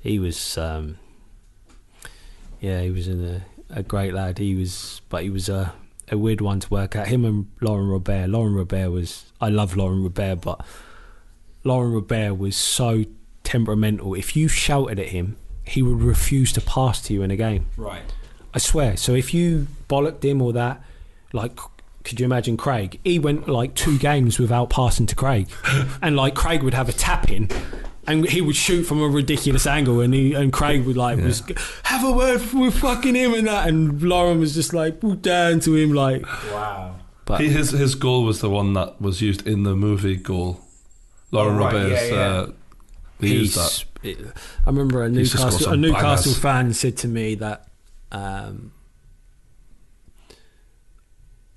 he 0.00 0.18
was 0.18 0.58
um, 0.58 0.98
yeah 2.60 2.80
he 2.82 2.90
was 2.90 3.08
in 3.08 3.24
a, 3.24 3.42
a 3.70 3.82
great 3.82 4.12
lad. 4.14 4.38
He 4.38 4.54
was, 4.54 5.00
but 5.08 5.22
he 5.22 5.30
was 5.30 5.48
a 5.48 5.72
a 6.10 6.18
weird 6.18 6.40
one 6.42 6.60
to 6.60 6.68
work 6.68 6.94
out. 6.96 7.08
Him 7.08 7.24
and 7.24 7.46
Laurent 7.62 7.90
Robert. 7.90 8.28
Laurent 8.28 8.56
Robert 8.56 8.90
was 8.90 9.24
I 9.40 9.48
love 9.48 9.76
Laurent 9.76 10.02
Robert, 10.02 10.40
but 10.42 10.66
Laurent 11.64 11.94
Robert 11.94 12.34
was 12.38 12.56
so 12.56 13.04
temperamental. 13.42 14.14
If 14.14 14.36
you 14.36 14.48
shouted 14.48 14.98
at 14.98 15.08
him, 15.08 15.36
he 15.64 15.82
would 15.82 16.02
refuse 16.02 16.52
to 16.54 16.60
pass 16.60 17.00
to 17.02 17.14
you 17.14 17.22
in 17.22 17.30
a 17.30 17.36
game. 17.36 17.66
right. 17.76 18.02
I 18.54 18.58
swear. 18.58 18.96
So 18.96 19.14
if 19.14 19.34
you 19.34 19.66
bollocked 19.88 20.22
him 20.24 20.40
or 20.40 20.52
that, 20.52 20.80
like, 21.32 21.58
could 22.04 22.20
you 22.20 22.24
imagine 22.26 22.56
Craig? 22.56 23.00
He 23.04 23.18
went 23.18 23.48
like 23.48 23.74
two 23.74 23.98
games 23.98 24.38
without 24.38 24.70
passing 24.70 25.06
to 25.06 25.14
Craig, 25.16 25.48
and 26.02 26.16
like 26.16 26.34
Craig 26.34 26.62
would 26.62 26.74
have 26.74 26.88
a 26.88 26.92
tap 26.92 27.30
in. 27.30 27.48
And 28.06 28.28
he 28.28 28.42
would 28.42 28.54
shoot 28.54 28.82
from 28.84 29.00
a 29.00 29.08
ridiculous 29.08 29.66
angle, 29.66 30.00
and 30.02 30.12
he 30.12 30.34
and 30.34 30.52
Craig 30.52 30.84
would 30.84 30.96
like 30.96 31.18
Yeah. 31.18 31.24
was 31.24 31.42
have 31.84 32.04
a 32.04 32.12
word 32.12 32.42
with 32.52 32.76
fucking 32.78 33.14
him 33.14 33.32
and 33.34 33.46
that, 33.46 33.66
and 33.68 34.02
Laurent 34.02 34.38
was 34.38 34.54
just 34.54 34.74
like 34.74 35.00
pulled 35.00 35.22
down 35.22 35.60
to 35.60 35.74
him 35.74 35.92
like. 35.92 36.22
Wow. 36.52 36.96
But 37.24 37.40
He, 37.40 37.48
his 37.48 37.70
his 37.70 37.94
goal 37.94 38.24
was 38.24 38.40
the 38.42 38.50
one 38.50 38.74
that 38.74 39.00
was 39.00 39.22
used 39.22 39.46
in 39.46 39.62
the 39.62 39.74
movie 39.74 40.16
Goal. 40.16 40.60
Laurent 41.30 41.56
Oh, 41.58 41.64
right, 41.64 41.74
Roberts. 41.74 42.02
yeah, 42.10 42.14
yeah. 42.14 42.20
Uh, 42.20 42.50
they 43.20 43.28
used 43.28 43.56
that. 43.56 43.84
It- 44.02 44.18
I 44.66 44.68
remember 44.70 45.02
a 45.02 45.10
He 45.10 45.20
used 45.20 45.32
to 45.32 45.38
score 45.38 45.50
Newcastle, 45.50 45.72
a 45.72 45.76
Newcastle 45.78 46.32
bangers. 46.32 46.38
fan 46.38 46.72
said 46.74 46.96
to 46.98 47.08
me 47.08 47.34
that 47.36 47.68
um, 48.14 48.72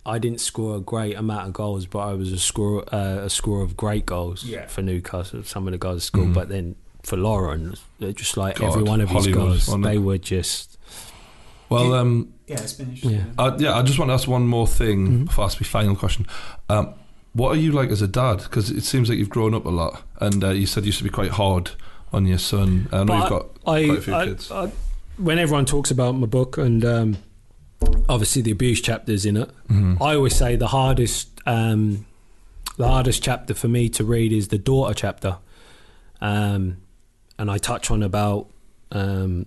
I 0.05 0.19
didn't 0.19 0.39
score 0.39 0.77
a 0.77 0.79
great 0.79 1.15
amount 1.17 1.47
of 1.47 1.53
goals, 1.53 1.85
but 1.85 1.99
I 1.99 2.13
was 2.13 2.31
a 2.31 2.39
score 2.39 2.83
uh, 2.93 3.25
a 3.25 3.29
scorer 3.29 3.61
of 3.63 3.75
great 3.75 4.05
goals 4.05 4.43
Yeah. 4.43 4.67
for 4.67 4.81
Newcastle. 4.81 5.43
Some 5.43 5.67
of 5.67 5.71
the 5.73 5.77
guys 5.77 6.03
scored, 6.05 6.29
Mhm. 6.29 6.33
but 6.33 6.49
then 6.49 6.75
for 7.03 7.17
Laurent, 7.17 7.77
just 7.99 8.37
like 8.37 8.57
God, 8.59 8.67
every 8.69 8.83
one 8.83 9.01
of 9.01 9.09
his 9.09 9.27
goals, 9.27 9.67
they 9.81 9.97
were 9.97 10.17
just 10.17 10.77
Well, 11.69 11.93
um, 11.95 12.29
Yeah, 12.47 12.61
it's 12.61 12.71
been 12.73 12.87
interesting. 12.91 13.11
Yeah. 13.19 13.25
Uh, 13.37 13.57
yeah, 13.59 13.75
I 13.77 13.81
just 13.81 13.99
want 13.99 14.07
to 14.07 14.13
ask 14.13 14.25
one 14.25 14.47
more 14.47 14.65
thing 14.65 15.07
Mhm. 15.07 15.25
before 15.25 15.43
I 15.43 15.47
ask 15.47 15.59
my 15.59 15.67
final 15.67 15.97
question. 15.97 16.25
Um, 16.69 16.93
what 17.33 17.49
are 17.51 17.59
you 17.59 17.73
like 17.73 17.89
as 17.89 18.01
a 18.01 18.07
dad? 18.07 18.37
Because 18.43 18.69
it 18.71 18.85
seems 18.85 19.09
like 19.09 19.17
you've 19.17 19.29
grown 19.29 19.53
up 19.53 19.65
a 19.65 19.69
lot, 19.69 20.01
and 20.21 20.41
uh, 20.45 20.49
you 20.51 20.65
said 20.65 20.83
you 20.83 20.87
used 20.87 20.99
to 20.99 21.03
be 21.03 21.09
quite 21.09 21.31
hard 21.31 21.71
on 22.13 22.25
your 22.25 22.37
son. 22.37 22.87
I 22.93 22.99
know 22.99 23.05
But 23.05 23.19
you've 23.19 23.29
got 23.29 23.45
I, 23.65 23.85
quite 23.85 23.97
a 23.97 24.01
few 24.01 24.15
I, 24.15 24.25
kids. 24.27 24.49
I, 24.49 24.71
when 25.17 25.39
everyone 25.39 25.65
talks 25.65 25.91
about 25.91 26.13
my 26.13 26.27
book 26.27 26.57
and 26.57 26.83
um, 26.85 27.17
obviously 28.09 28.41
the 28.41 28.51
abuse 28.51 28.81
chapters 28.81 29.25
in 29.25 29.37
it, 29.37 29.49
Mhm. 29.69 29.99
I 30.01 30.15
always 30.15 30.35
say 30.35 30.55
the 30.55 30.67
hardest 30.67 31.29
um, 31.45 32.05
the 32.77 32.87
hardest 32.87 33.23
chapter 33.23 33.53
for 33.53 33.67
me 33.67 33.89
to 33.89 34.03
read 34.03 34.31
is 34.31 34.49
the 34.49 34.57
daughter 34.59 34.93
chapter, 34.93 35.37
um, 36.21 36.77
and 37.39 37.49
I 37.49 37.57
touch 37.57 37.89
on 37.89 38.03
about 38.03 38.49
um, 38.91 39.45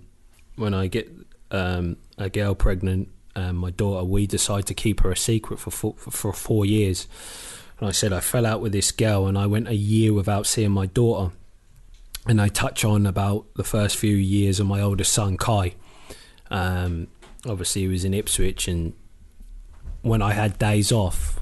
when 0.55 0.73
I 0.73 0.87
get 0.87 1.09
um, 1.51 1.95
a 2.17 2.29
girl 2.29 2.55
pregnant, 2.55 3.07
um, 3.35 3.55
my 3.57 3.69
daughter. 3.71 4.03
We 4.03 4.27
decide 4.27 4.65
to 4.67 4.73
keep 4.73 4.99
her 5.01 5.11
a 5.11 5.15
secret 5.17 5.59
for 5.59 5.71
four, 5.71 5.93
for 5.97 6.33
four 6.33 6.65
years, 6.65 7.07
and 7.79 7.87
I 7.87 7.91
said 7.91 8.11
I 8.11 8.19
fell 8.19 8.45
out 8.45 8.61
with 8.61 8.71
this 8.73 8.91
girl, 8.91 9.27
and 9.27 9.37
I 9.37 9.45
went 9.45 9.67
a 9.67 9.75
year 9.75 10.11
without 10.13 10.45
seeing 10.47 10.71
my 10.71 10.87
daughter. 10.87 11.31
And 12.27 12.39
I 12.39 12.49
touch 12.49 12.85
on 12.85 13.05
about 13.05 13.45
the 13.55 13.63
first 13.63 13.97
few 13.97 14.15
years 14.15 14.59
of 14.59 14.67
my 14.67 14.79
oldest 14.79 15.11
son 15.11 15.37
Kai. 15.37 15.73
Um, 16.51 17.07
obviously, 17.47 17.83
he 17.83 17.87
was 17.87 18.05
in 18.05 18.13
Ipswich, 18.13 18.67
and 18.67 18.93
when 20.01 20.21
I 20.21 20.33
had 20.33 20.59
days 20.59 20.91
off, 20.91 21.39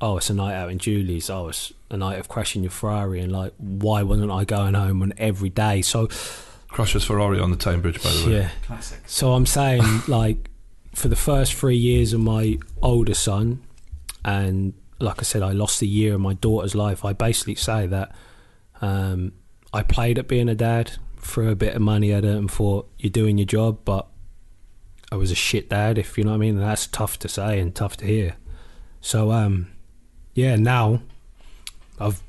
oh, 0.00 0.16
it's 0.16 0.30
a 0.30 0.34
night 0.34 0.54
out 0.54 0.70
in 0.70 0.78
Julie's. 0.78 1.28
Oh, 1.28 1.48
it's 1.48 1.72
a 1.90 1.96
night 1.96 2.18
of 2.18 2.28
crashing 2.28 2.62
your 2.62 2.70
Ferrari, 2.70 3.20
and 3.20 3.30
like, 3.30 3.52
why 3.58 4.02
wasn't 4.02 4.30
I 4.30 4.44
going 4.44 4.74
home 4.74 5.02
on 5.02 5.12
every 5.18 5.50
day? 5.50 5.82
So, 5.82 6.08
Crushes 6.68 7.04
Ferrari 7.04 7.38
on 7.38 7.50
the 7.50 7.56
Tyne 7.56 7.80
Bridge, 7.80 8.02
by 8.02 8.10
the 8.10 8.26
way. 8.26 8.32
yeah. 8.32 8.50
Classic. 8.64 9.00
So 9.06 9.32
I'm 9.32 9.46
saying, 9.46 9.82
like, 10.08 10.50
for 10.94 11.08
the 11.08 11.16
first 11.16 11.54
three 11.54 11.76
years 11.76 12.12
of 12.12 12.20
my 12.20 12.58
older 12.82 13.14
son, 13.14 13.62
and 14.24 14.72
like 14.98 15.18
I 15.18 15.22
said, 15.22 15.42
I 15.42 15.52
lost 15.52 15.82
a 15.82 15.86
year 15.86 16.14
of 16.14 16.20
my 16.20 16.34
daughter's 16.34 16.74
life. 16.74 17.04
I 17.04 17.12
basically 17.12 17.54
say 17.54 17.86
that 17.86 18.14
um, 18.80 19.32
I 19.72 19.82
played 19.82 20.18
at 20.18 20.28
being 20.28 20.48
a 20.48 20.54
dad, 20.54 20.92
threw 21.18 21.50
a 21.50 21.54
bit 21.56 21.74
of 21.74 21.82
money 21.82 22.12
at 22.12 22.24
it, 22.24 22.36
and 22.36 22.50
thought 22.50 22.88
you're 22.98 23.10
doing 23.10 23.38
your 23.38 23.46
job, 23.46 23.78
but 23.84 24.06
I 25.12 25.16
was 25.16 25.30
a 25.30 25.34
shit 25.36 25.68
dad, 25.70 25.98
if 25.98 26.16
you 26.18 26.24
know 26.24 26.30
what 26.30 26.36
I 26.36 26.38
mean. 26.40 26.56
And 26.56 26.64
that's 26.64 26.86
tough 26.86 27.18
to 27.20 27.28
say 27.28 27.60
and 27.60 27.74
tough 27.74 27.96
to 27.98 28.04
hear. 28.06 28.36
So, 29.00 29.30
um, 29.32 29.68
yeah, 30.34 30.56
now 30.56 31.00
I've, 31.98 32.20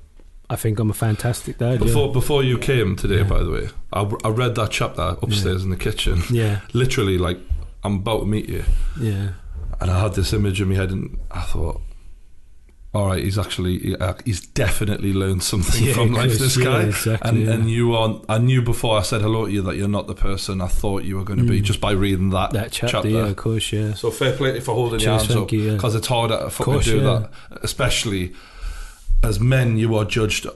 I 0.49 0.55
think 0.55 0.79
I'm 0.79 0.89
a 0.89 0.93
fantastic 0.93 1.57
dad. 1.57 1.79
Before 1.79 2.11
before 2.13 2.43
you 2.43 2.57
came 2.57 2.95
today, 2.95 3.17
Yeah. 3.17 3.23
by 3.23 3.43
the 3.43 3.51
way, 3.51 3.69
I, 3.91 4.09
I 4.23 4.29
read 4.29 4.55
that 4.55 4.71
chapter 4.71 5.17
upstairs 5.21 5.63
in 5.63 5.69
the 5.71 5.75
kitchen. 5.77 6.21
yeah, 6.31 6.61
Literally, 6.73 7.17
like 7.17 7.39
I'm 7.83 7.95
about 7.97 8.19
to 8.21 8.25
meet 8.25 8.47
you, 8.47 8.63
yeah, 8.99 9.29
and 9.81 9.91
I 9.91 9.99
had 10.01 10.13
this 10.13 10.31
image 10.33 10.61
in 10.61 10.69
my 10.69 10.75
head, 10.75 10.91
and 10.91 11.17
I 11.31 11.41
thought, 11.41 11.81
all 12.97 13.07
right, 13.07 13.23
he's 13.23 13.37
actually 13.37 13.95
uh, 13.95 14.15
he's 14.25 14.41
definitely 14.41 15.13
learned 15.13 15.43
something 15.43 15.83
Yeah, 15.83 15.93
from 15.93 16.13
life. 16.13 16.39
This 16.39 16.57
yeah, 16.57 16.63
guy, 16.63 16.81
exactly, 16.83 17.29
and 17.29 17.39
yeah. 17.45 17.53
and 17.53 17.69
you 17.69 17.93
are. 17.93 18.19
I 18.27 18.39
knew 18.39 18.63
before 18.63 18.97
I 18.97 19.03
said 19.03 19.21
hello 19.21 19.45
to 19.45 19.51
you 19.51 19.61
that 19.61 19.75
you're 19.75 19.87
not 19.87 20.07
the 20.07 20.15
person 20.15 20.61
I 20.61 20.67
thought 20.67 21.03
you 21.03 21.15
were 21.17 21.23
going 21.23 21.37
to 21.39 21.45
be 21.45 21.59
Mm. 21.61 21.63
just 21.63 21.79
by 21.79 21.91
reading 21.91 22.31
that, 22.31 22.51
that 22.53 22.71
chapter, 22.71 23.07
yeah, 23.07 23.27
of 23.27 23.35
course, 23.35 23.71
yeah. 23.71 23.93
So 23.93 24.09
fair 24.09 24.35
play 24.35 24.53
to 24.53 24.61
for 24.61 24.73
holding 24.73 24.99
your 24.99 25.11
Cheers, 25.11 25.21
hands 25.27 25.33
thank 25.35 25.43
up 25.43 25.51
yeah. 25.51 25.73
because 25.73 25.93
it's 25.93 26.07
hard 26.07 26.31
to 26.31 26.49
fucking 26.49 26.73
course, 26.73 26.85
do 26.85 26.97
yeah. 26.97 27.03
that, 27.03 27.29
especially 27.63 28.33
as 29.23 29.39
men. 29.39 29.77
You 29.77 29.95
are 29.95 30.05
judged 30.05 30.47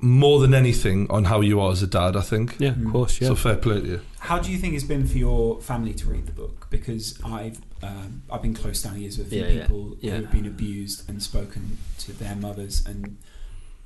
more 0.00 0.38
than 0.40 0.54
anything 0.54 1.06
on 1.10 1.24
how 1.24 1.40
you 1.40 1.60
are 1.60 1.72
as 1.72 1.82
a 1.82 1.86
dad. 1.86 2.16
I 2.16 2.20
think. 2.20 2.56
Yeah, 2.58 2.70
of 2.70 2.76
Mm. 2.76 2.92
course, 2.92 3.20
yeah. 3.20 3.28
So 3.28 3.34
fair 3.34 3.56
play 3.56 3.80
to 3.80 3.86
you. 3.86 4.00
How 4.20 4.38
do 4.38 4.50
you 4.52 4.58
think 4.58 4.74
it's 4.74 4.84
been 4.84 5.06
for 5.06 5.18
your 5.18 5.60
family 5.60 5.94
to 5.94 6.06
read 6.06 6.26
the 6.26 6.32
book? 6.32 6.66
Because 6.70 7.18
I've 7.24 7.60
um, 7.82 8.22
I've 8.30 8.42
been 8.42 8.54
close 8.54 8.82
down 8.82 9.00
years 9.00 9.18
with 9.18 9.28
a 9.28 9.30
few 9.30 9.40
Yeah, 9.40 9.48
yeah, 9.48 9.60
people 9.62 9.96
yeah. 10.00 10.16
who 10.16 10.22
have 10.22 10.32
been 10.32 10.46
abused 10.46 11.08
and 11.08 11.22
spoken 11.22 11.78
to 12.00 12.12
their 12.12 12.34
mothers, 12.36 12.84
and 12.86 13.16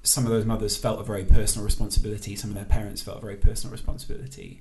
some 0.03 0.25
of 0.25 0.31
those 0.31 0.45
mothers 0.47 0.77
felt 0.77 0.99
a 1.01 1.05
very 1.05 1.25
personal 1.25 1.65
responsibility. 1.65 2.35
Some 2.37 2.51
of 2.51 2.57
their 2.57 2.65
parents 2.65 3.03
felt 3.03 3.19
a 3.19 3.21
very 3.21 3.37
personal 3.37 3.71
responsibility. 3.73 4.61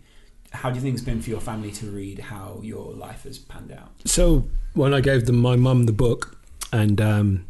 How 0.52 0.70
do 0.70 0.76
you 0.76 0.82
think 0.82 0.96
it's 0.96 1.04
been 1.04 1.22
for 1.22 1.30
your 1.30 1.40
family 1.40 1.72
to 1.72 1.86
read 1.90 2.20
how 2.20 2.60
your 2.62 2.94
life 2.94 3.24
has 3.24 3.40
panned 3.40 3.72
out? 3.72 3.92
So 4.06 4.50
when 4.74 4.94
I 4.94 5.00
gave 5.00 5.26
them 5.26 5.38
my 5.38 5.56
mum 5.56 5.86
the 5.86 5.94
book, 5.94 6.38
and 6.74 7.00
um, 7.00 7.46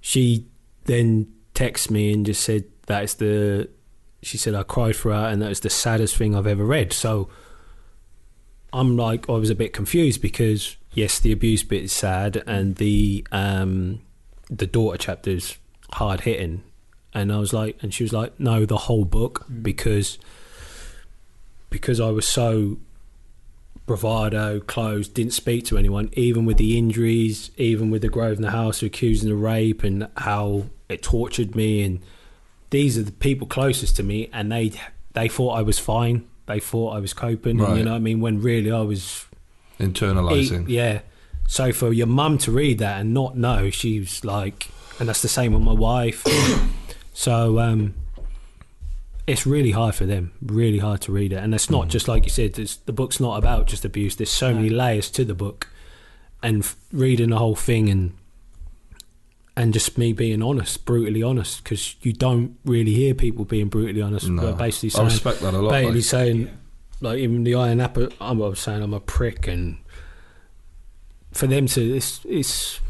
she 0.00 0.46
then 0.84 1.32
texted 1.60 1.90
me 1.90 2.12
and 2.12 2.24
just 2.26 2.42
said 2.42 2.64
that 2.86 3.04
is 3.04 3.14
the. 3.14 3.68
She 4.22 4.36
said 4.36 4.54
I 4.54 4.62
cried 4.62 4.96
throughout, 4.96 5.32
and 5.32 5.40
that 5.42 5.48
was 5.48 5.60
the 5.60 5.70
saddest 5.70 6.16
thing 6.16 6.34
I've 6.34 6.46
ever 6.46 6.64
read. 6.64 6.92
So 6.92 7.28
I'm 8.72 8.96
like, 8.96 9.28
I 9.28 9.32
was 9.32 9.50
a 9.50 9.54
bit 9.54 9.72
confused 9.72 10.20
because 10.20 10.76
yes, 10.92 11.18
the 11.18 11.32
abuse 11.32 11.62
bit 11.62 11.84
is 11.84 11.92
sad, 11.92 12.42
and 12.46 12.76
the 12.76 13.26
um, 13.32 14.00
the 14.48 14.66
daughter 14.66 14.98
chapter's 14.98 15.58
hard 15.94 16.20
hitting, 16.20 16.62
and 17.14 17.32
I 17.32 17.38
was 17.38 17.52
like, 17.52 17.78
and 17.82 17.92
she 17.94 18.04
was 18.04 18.12
like, 18.12 18.38
no, 18.38 18.64
the 18.66 18.76
whole 18.86 19.04
book 19.04 19.46
Mm. 19.50 19.62
because 19.62 20.18
because 21.70 22.00
I 22.00 22.10
was 22.10 22.26
so 22.26 22.78
bravado, 23.90 24.60
closed, 24.60 25.14
didn't 25.14 25.32
speak 25.32 25.64
to 25.64 25.76
anyone, 25.76 26.10
even 26.12 26.44
with 26.46 26.58
the 26.58 26.78
injuries, 26.78 27.50
even 27.56 27.90
with 27.90 28.02
the 28.02 28.08
Grosvenor 28.08 28.50
House 28.50 28.84
accusing 28.84 29.28
of 29.32 29.40
rape 29.40 29.82
and 29.82 30.06
how 30.16 30.66
it 30.88 31.02
tortured 31.02 31.56
me. 31.56 31.82
And 31.82 31.98
these 32.70 32.96
are 32.96 33.02
the 33.02 33.10
people 33.10 33.48
closest 33.48 33.96
to 33.96 34.04
me, 34.04 34.30
and 34.32 34.52
they 34.52 34.70
they 35.14 35.26
thought 35.26 35.58
I 35.58 35.62
was 35.62 35.80
fine. 35.80 36.24
They 36.46 36.60
thought 36.60 36.94
I 36.94 37.00
was 37.00 37.12
coping, 37.12 37.58
and 37.58 37.62
Right. 37.68 37.78
you 37.78 37.84
know 37.84 37.90
what 37.90 37.96
I 37.96 38.00
mean. 38.00 38.20
When 38.20 38.40
really 38.40 38.70
I 38.70 38.82
was, 38.82 39.26
Internalizing. 39.80 40.66
yeah. 40.68 41.00
So 41.48 41.72
for 41.72 41.92
your 41.92 42.06
mum 42.06 42.38
to 42.38 42.52
read 42.52 42.78
that 42.78 43.00
and 43.00 43.12
not 43.12 43.36
know, 43.36 43.70
she 43.70 43.98
was 43.98 44.24
like, 44.24 44.68
and 45.00 45.08
that's 45.08 45.20
the 45.22 45.26
same 45.26 45.52
with 45.52 45.62
my 45.62 45.72
wife. 45.72 46.24
so 47.12 47.58
um, 47.58 47.94
it's 49.26 49.46
really 49.46 49.70
hard 49.72 49.94
for 49.94 50.06
them, 50.06 50.32
really 50.42 50.78
hard 50.78 51.00
to 51.02 51.12
read 51.12 51.32
it, 51.32 51.36
and 51.36 51.54
it's 51.54 51.70
not 51.70 51.86
Mm. 51.86 51.90
just 51.90 52.08
like 52.08 52.24
you 52.24 52.30
said. 52.30 52.58
It's, 52.58 52.76
the 52.76 52.92
book's 52.92 53.20
not 53.20 53.36
about 53.38 53.66
just 53.66 53.84
abuse. 53.84 54.16
There's 54.16 54.30
so 54.30 54.52
many 54.54 54.70
layers 54.70 55.10
to 55.12 55.24
the 55.24 55.34
book, 55.34 55.68
and 56.42 56.62
f- 56.64 56.76
reading 56.92 57.30
the 57.30 57.38
whole 57.38 57.54
thing 57.56 57.88
and 57.90 58.12
and 59.56 59.74
just 59.74 59.98
me 59.98 60.12
being 60.12 60.42
honest, 60.42 60.84
brutally 60.86 61.22
honest, 61.22 61.62
because 61.62 61.96
you 62.02 62.12
don't 62.14 62.56
really 62.64 62.94
hear 62.94 63.12
people 63.14 63.44
being 63.44 63.68
brutally 63.68 64.00
honest. 64.00 64.26
No. 64.28 64.40
But 64.42 64.58
basically 64.58 64.88
I 64.90 64.92
saying, 64.92 65.04
respect 65.08 65.40
that 65.40 65.52
a 65.54 65.58
lot. 65.58 65.70
basically 65.72 65.96
like. 65.96 66.04
saying, 66.04 66.40
Yeah. 66.40 66.48
like 67.02 67.18
even 67.18 67.44
the 67.44 67.54
Iron 67.56 67.80
Apple, 67.80 68.08
I 68.20 68.32
was 68.32 68.58
saying 68.58 68.82
I'm 68.82 68.94
a 68.94 69.00
prick, 69.00 69.46
and 69.48 69.76
for 71.32 71.46
them 71.46 71.66
to, 71.66 71.80
it's, 71.96 72.20
it's 72.24 72.80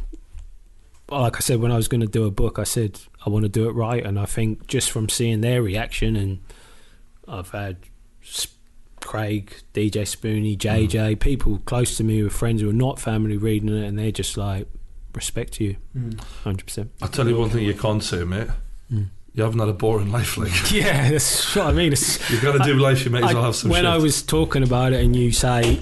like 1.08 1.36
I 1.36 1.40
said 1.40 1.60
when 1.60 1.72
I 1.72 1.76
was 1.76 1.88
going 1.88 2.02
to 2.02 2.06
do 2.06 2.24
a 2.24 2.30
book, 2.30 2.58
I 2.58 2.64
said 2.64 3.00
I 3.24 3.30
want 3.30 3.42
to 3.44 3.48
do 3.48 3.68
it 3.68 3.72
right, 3.72 4.04
and 4.04 4.18
I 4.18 4.24
think 4.26 4.66
just 4.66 4.90
from 4.90 5.08
seeing 5.08 5.40
their 5.42 5.62
reaction, 5.62 6.16
and 6.16 6.40
I've 7.28 7.50
had 7.50 7.76
Craig, 9.00 9.54
DJ 9.74 10.02
Spoonie, 10.02 10.56
JJ, 10.56 11.20
people 11.20 11.58
close 11.64 11.96
to 11.96 12.04
me 12.04 12.22
with 12.22 12.32
friends 12.32 12.60
who 12.60 12.68
are 12.70 12.74
not 12.74 12.98
family 13.00 13.36
reading 13.36 13.68
it, 13.70 13.86
and 13.86 13.98
they're 13.98 14.10
just 14.12 14.36
like 14.36 14.68
respect 15.14 15.54
to 15.54 15.64
you, 15.64 15.76
Mm. 15.96 16.20
hundred 16.44 16.64
percent. 16.66 16.90
I'll 17.02 17.08
tell 17.08 17.28
you 17.28 17.36
one 17.36 17.50
thing 17.50 17.64
you 17.64 17.74
can't 17.74 18.02
say, 18.02 18.24
mate. 18.24 18.48
Mm. 18.92 19.06
You 19.34 19.42
haven't 19.44 19.60
had 19.60 19.68
a 19.68 19.72
boring 19.72 20.10
life. 20.12 20.36
Like 20.36 20.50
Yeah, 20.72 21.10
that's 21.10 21.54
what 21.56 21.66
I 21.66 21.72
mean. 21.72 21.92
It's, 21.92 22.30
you 22.30 22.40
got 22.40 22.52
to 22.52 22.58
do 22.64 22.74
life. 22.78 23.04
You 23.04 23.10
may 23.10 23.22
as 23.22 23.32
well 23.34 23.44
have 23.44 23.56
some 23.56 23.70
when 23.70 23.82
shit. 23.84 23.90
I 23.90 23.96
was 23.98 24.22
talking 24.22 24.62
about 24.62 24.92
it, 24.92 25.04
and 25.04 25.14
you 25.16 25.32
say 25.32 25.80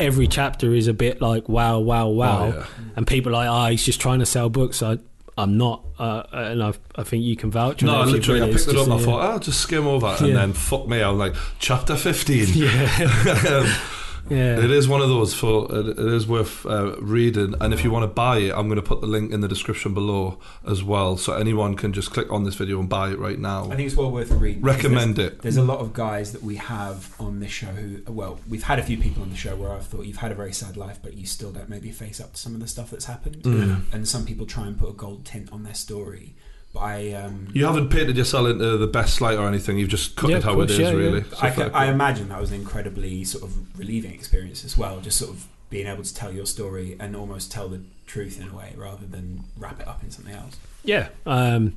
every 0.00 0.26
chapter 0.28 0.74
is 0.74 0.86
a 0.86 0.94
bit 0.94 1.20
like 1.20 1.48
wow, 1.48 1.78
wow, 1.80 2.08
wow, 2.08 2.44
Oh, 2.44 2.48
yeah. 2.58 2.66
and 2.96 3.06
people 3.06 3.32
are 3.34 3.44
like, 3.44 3.48
oh, 3.48 3.70
he's 3.70 3.84
just 3.84 4.00
trying 4.00 4.20
to 4.20 4.26
sell 4.26 4.48
books. 4.48 4.82
I, 4.82 4.98
I'm 5.38 5.56
not, 5.56 5.84
uh, 6.00 6.24
and 6.32 6.60
I, 6.64 6.72
I 6.96 7.04
think 7.04 7.22
you 7.22 7.36
can 7.36 7.52
vouch. 7.52 7.80
No, 7.84 8.02
literally, 8.02 8.42
I 8.42 8.50
picked 8.50 8.66
it 8.66 8.76
up 8.76 8.86
and 8.86 8.94
I 8.94 8.98
thought, 8.98 9.20
I'll 9.20 9.38
just 9.38 9.60
skim 9.60 9.86
over, 9.86 10.16
and 10.18 10.34
then 10.34 10.52
fuck 10.52 10.88
me, 10.88 11.00
I'm 11.00 11.16
like, 11.16 11.34
chapter 11.60 11.94
15. 11.94 12.46
yeah, 12.54 13.78
yeah, 14.30 14.58
It 14.58 14.70
is 14.70 14.88
one 14.88 15.00
of 15.00 15.08
those 15.08 15.34
for 15.34 15.66
it, 15.74 15.86
it 15.86 15.98
is 15.98 16.26
worth 16.26 16.66
uh, 16.66 16.96
reading, 17.00 17.54
and 17.60 17.72
if 17.72 17.84
you 17.84 17.90
want 17.90 18.02
to 18.04 18.08
buy 18.08 18.38
it, 18.38 18.52
I'm 18.54 18.68
going 18.68 18.76
to 18.76 18.82
put 18.82 19.00
the 19.00 19.06
link 19.06 19.32
in 19.32 19.40
the 19.40 19.48
description 19.48 19.94
below 19.94 20.38
as 20.66 20.82
well, 20.82 21.16
so 21.16 21.34
anyone 21.34 21.74
can 21.76 21.92
just 21.92 22.10
click 22.10 22.30
on 22.32 22.44
this 22.44 22.54
video 22.54 22.80
and 22.80 22.88
buy 22.88 23.10
it 23.10 23.18
right 23.18 23.38
now. 23.38 23.64
I 23.70 23.76
think 23.76 23.86
it's 23.86 23.96
well 23.96 24.10
worth 24.10 24.30
a 24.30 24.36
read. 24.36 24.62
because 24.62 24.76
Recommend 24.76 25.18
it. 25.18 25.42
There's 25.42 25.56
a 25.56 25.62
lot 25.62 25.78
of 25.78 25.92
guys 25.92 26.32
that 26.32 26.42
we 26.42 26.56
have 26.56 27.14
on 27.20 27.40
this 27.40 27.50
show 27.50 27.66
who, 27.66 28.02
well, 28.12 28.38
we've 28.48 28.62
had 28.62 28.78
a 28.78 28.82
few 28.82 28.98
people 28.98 29.22
on 29.22 29.30
the 29.30 29.36
show 29.36 29.56
where 29.56 29.70
I've 29.70 29.86
thought 29.86 30.06
you've 30.06 30.18
had 30.18 30.32
a 30.32 30.34
very 30.34 30.52
sad 30.52 30.76
life, 30.76 30.98
but 31.02 31.14
you 31.14 31.26
still 31.26 31.52
don't 31.52 31.68
maybe 31.68 31.90
face 31.90 32.20
up 32.20 32.32
to 32.34 32.38
some 32.38 32.54
of 32.54 32.60
the 32.60 32.68
stuff 32.68 32.90
that's 32.90 33.06
happened. 33.06 33.42
Mm. 33.42 33.82
And 33.92 34.08
some 34.08 34.24
people 34.24 34.46
try 34.46 34.66
and 34.66 34.78
put 34.78 34.88
a 34.88 34.92
gold 34.92 35.24
tint 35.24 35.52
on 35.52 35.62
their 35.62 35.74
story. 35.74 36.34
But 36.78 36.84
I, 36.84 37.12
um, 37.12 37.48
You 37.52 37.64
haven't 37.66 37.88
painted 37.90 38.16
yourself 38.16 38.48
into 38.48 38.76
the 38.78 38.86
best 38.86 39.20
light 39.20 39.38
or 39.38 39.46
anything. 39.48 39.78
You've 39.78 39.88
just 39.88 40.16
cut 40.16 40.30
Yeah, 40.30 40.36
it 40.38 40.44
how 40.44 40.54
course, 40.54 40.70
it 40.70 40.74
is, 40.74 40.78
yeah, 40.80 40.90
yeah. 40.90 40.96
really. 40.96 41.22
So 41.24 41.36
I, 41.40 41.50
fair 41.50 41.66
I 41.66 41.68
play. 41.70 41.88
imagine 41.90 42.28
that 42.28 42.40
was 42.40 42.50
an 42.50 42.56
incredibly 42.60 43.24
sort 43.24 43.44
of 43.44 43.78
relieving 43.78 44.12
experience 44.12 44.64
as 44.64 44.76
well. 44.78 45.00
Just 45.00 45.18
sort 45.18 45.30
of 45.30 45.46
being 45.70 45.86
able 45.86 46.02
to 46.02 46.14
tell 46.14 46.32
your 46.32 46.46
story 46.46 46.96
and 46.98 47.14
almost 47.16 47.52
tell 47.52 47.68
the 47.68 47.82
truth 48.06 48.40
in 48.40 48.48
a 48.48 48.54
way 48.56 48.72
rather 48.76 49.06
than 49.06 49.44
wrap 49.58 49.80
it 49.80 49.86
up 49.88 50.02
in 50.02 50.10
something 50.10 50.34
else. 50.34 50.56
yeah. 50.84 51.08
Um, 51.26 51.76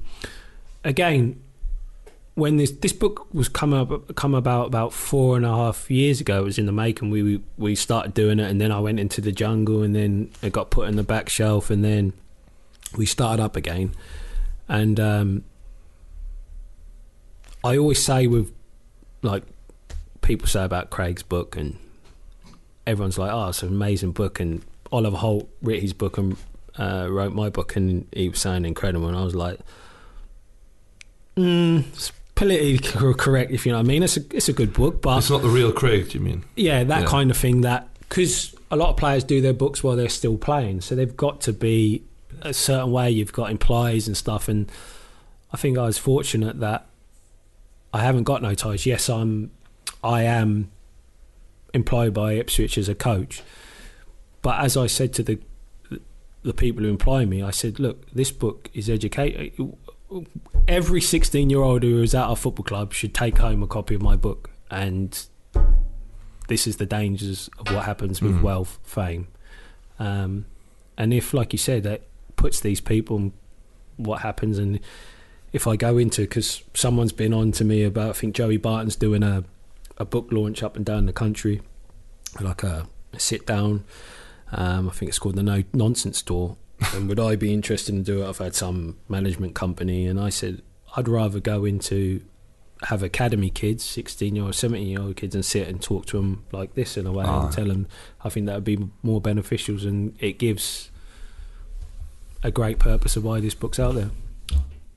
again, 0.83 1.41
when 2.35 2.55
this 2.57 2.71
this 2.71 2.93
book 2.93 3.27
was 3.33 3.49
come 3.49 3.73
up 3.73 4.15
come 4.15 4.33
about 4.33 4.67
about 4.67 4.93
four 4.93 5.35
and 5.35 5.45
a 5.45 5.49
half 5.49 5.91
years 5.91 6.21
ago, 6.21 6.39
it 6.41 6.45
was 6.45 6.57
in 6.57 6.65
the 6.65 6.71
making. 6.71 7.09
We 7.09 7.21
we, 7.23 7.41
we 7.57 7.75
started 7.75 8.13
doing 8.13 8.39
it, 8.39 8.49
and 8.49 8.61
then 8.61 8.71
I 8.71 8.79
went 8.79 8.99
into 8.99 9.19
the 9.19 9.31
jungle, 9.33 9.83
and 9.83 9.93
then 9.95 10.29
it 10.41 10.53
got 10.53 10.69
put 10.69 10.87
in 10.87 10.95
the 10.95 11.03
back 11.03 11.27
shelf, 11.27 11.69
and 11.69 11.83
then 11.83 12.13
we 12.95 13.05
started 13.05 13.43
up 13.43 13.55
again. 13.57 13.91
And 14.69 14.99
um, 14.99 15.43
I 17.63 17.77
always 17.77 18.03
say 18.03 18.27
with 18.27 18.51
like 19.21 19.43
people 20.21 20.47
say 20.47 20.63
about 20.63 20.89
Craig's 20.89 21.23
book, 21.23 21.55
and 21.55 21.77
everyone's 22.87 23.17
like, 23.17 23.31
"Oh, 23.31 23.49
it's 23.49 23.63
an 23.63 23.69
amazing 23.69 24.11
book." 24.13 24.39
And 24.39 24.61
Oliver 24.91 25.17
Holt 25.17 25.49
wrote 25.61 25.79
his 25.79 25.93
book 25.93 26.17
and 26.17 26.35
uh, 26.77 27.07
wrote 27.09 27.33
my 27.33 27.49
book, 27.49 27.75
and 27.75 28.07
he 28.13 28.29
was 28.29 28.39
saying 28.39 28.65
incredible, 28.65 29.07
and 29.07 29.17
I 29.17 29.23
was 29.23 29.35
like, 29.35 29.59
mm, 31.37 31.85
"It's 31.93 32.11
politically 32.35 33.13
correct, 33.13 33.51
if 33.51 33.65
you 33.65 33.71
know 33.71 33.77
what 33.79 33.85
I 33.85 33.87
mean." 33.87 34.03
It's 34.03 34.17
a 34.17 34.21
it's 34.35 34.49
a 34.49 34.53
good 34.53 34.73
book, 34.73 35.01
but 35.01 35.17
It's 35.19 35.29
not 35.29 35.41
the 35.41 35.49
real 35.49 35.71
Craig, 35.71 36.09
do 36.09 36.17
you 36.17 36.23
mean? 36.23 36.43
yeah, 36.55 36.83
that 36.83 37.01
Yeah. 37.01 37.07
kind 37.07 37.29
of 37.31 37.37
thing. 37.37 37.61
That 37.61 37.87
because 37.99 38.55
a 38.71 38.75
lot 38.75 38.89
of 38.89 38.97
players 38.97 39.23
do 39.23 39.41
their 39.41 39.53
books 39.53 39.83
while 39.83 39.95
they're 39.95 40.09
still 40.09 40.37
playing, 40.37 40.81
so 40.81 40.95
they've 40.95 41.15
got 41.15 41.41
to 41.41 41.53
be 41.53 42.03
a 42.41 42.53
certain 42.53 42.91
way. 42.91 43.09
You've 43.09 43.33
got 43.33 43.51
implies 43.51 44.07
and 44.07 44.15
stuff, 44.17 44.47
and 44.47 44.71
I 45.53 45.57
think 45.57 45.77
I 45.77 45.85
was 45.85 45.97
fortunate 45.97 46.59
that 46.59 46.87
I 47.93 48.01
haven't 48.03 48.23
got 48.23 48.41
no 48.41 48.53
ties. 48.55 48.85
Yes, 48.85 49.09
I'm, 49.09 49.51
I 50.03 50.23
am 50.23 50.71
employed 51.73 52.13
by 52.13 52.33
Ipswich 52.33 52.77
as 52.77 52.89
a 52.89 52.95
coach, 52.95 53.43
but 54.41 54.59
as 54.59 54.75
I 54.77 54.87
said 54.87 55.13
to 55.13 55.23
the 55.23 55.39
the 56.43 56.53
people 56.55 56.81
who 56.83 56.89
employ 56.89 57.23
me, 57.27 57.43
I 57.43 57.51
said, 57.51 57.79
look, 57.79 58.09
this 58.11 58.31
book 58.31 58.67
is 58.73 58.89
educate. 58.89 59.53
Every 60.67 60.99
sixteen-year-old 60.99 61.83
who 61.83 62.01
is 62.01 62.15
at 62.15 62.23
our 62.23 62.35
football 62.35 62.65
club 62.65 62.93
should 62.93 63.13
take 63.13 63.37
home 63.37 63.61
a 63.61 63.67
copy 63.67 63.93
of 63.93 64.01
my 64.01 64.15
book, 64.15 64.49
and 64.71 65.23
this 66.47 66.65
is 66.65 66.77
the 66.77 66.85
dangers 66.87 67.47
of 67.59 67.71
what 67.73 67.85
happens 67.85 68.21
with 68.21 68.37
Mhm. 68.37 68.41
wealth, 68.41 68.79
fame, 68.83 69.27
um, 69.99 70.45
and 70.97 71.13
if, 71.13 71.33
like 71.33 71.53
you 71.53 71.59
said, 71.59 71.83
that 71.83 72.01
puts 72.41 72.59
these 72.59 72.81
people, 72.81 73.17
in 73.17 73.33
what 73.97 74.21
happens, 74.21 74.57
and 74.57 74.79
if 75.53 75.67
I 75.67 75.75
go 75.75 75.97
into 75.97 76.21
because 76.21 76.63
someone's 76.73 77.11
been 77.11 77.33
on 77.33 77.51
to 77.53 77.63
me 77.65 77.83
about, 77.83 78.09
I 78.09 78.13
think 78.13 78.35
Joey 78.35 78.57
Barton's 78.57 78.95
doing 78.95 79.23
a 79.23 79.43
a 79.97 80.05
book 80.05 80.29
launch 80.31 80.63
up 80.63 80.75
and 80.75 80.85
down 80.85 81.05
the 81.05 81.13
country, 81.13 81.61
like 82.39 82.63
a, 82.63 82.87
a 83.13 83.19
sit 83.19 83.45
down. 83.45 83.83
Um, 84.51 84.89
I 84.89 84.91
think 84.91 85.09
it's 85.09 85.19
called 85.19 85.35
the 85.35 85.43
No 85.43 85.63
Nonsense 85.73 86.21
Tour. 86.21 86.57
and 86.95 87.07
would 87.07 87.19
I 87.19 87.35
be 87.35 87.53
interested 87.53 87.93
in 87.93 88.03
doing 88.03 88.23
it? 88.23 88.29
I've 88.29 88.39
had 88.39 88.55
some 88.55 88.97
management 89.07 89.55
company, 89.55 90.07
and 90.07 90.19
I 90.19 90.29
said 90.29 90.61
I'd 90.95 91.07
rather 91.07 91.39
go 91.39 91.65
into 91.65 92.21
have 92.83 93.03
academy 93.03 93.49
kids, 93.51 93.83
sixteen 93.83 94.35
year 94.35 94.45
old, 94.45 94.55
seventeen 94.55 94.87
year 94.87 95.01
old 95.01 95.15
kids, 95.15 95.35
and 95.35 95.45
sit 95.45 95.67
and 95.67 95.81
talk 95.81 96.05
to 96.07 96.17
them 96.17 96.45
like 96.51 96.73
this 96.73 96.97
in 96.97 97.05
a 97.05 97.11
way 97.11 97.25
Aye. 97.25 97.43
and 97.43 97.53
tell 97.53 97.67
them. 97.67 97.87
I 98.23 98.29
think 98.29 98.45
that 98.47 98.55
would 98.55 98.63
be 98.63 98.89
more 99.03 99.21
beneficial, 99.21 99.77
and 99.87 100.15
it 100.19 100.39
gives 100.39 100.90
a 102.43 102.51
great 102.51 102.79
purpose 102.79 103.15
of 103.15 103.23
why 103.23 103.39
this 103.39 103.53
book's 103.53 103.79
out 103.79 103.95
there. 103.95 104.11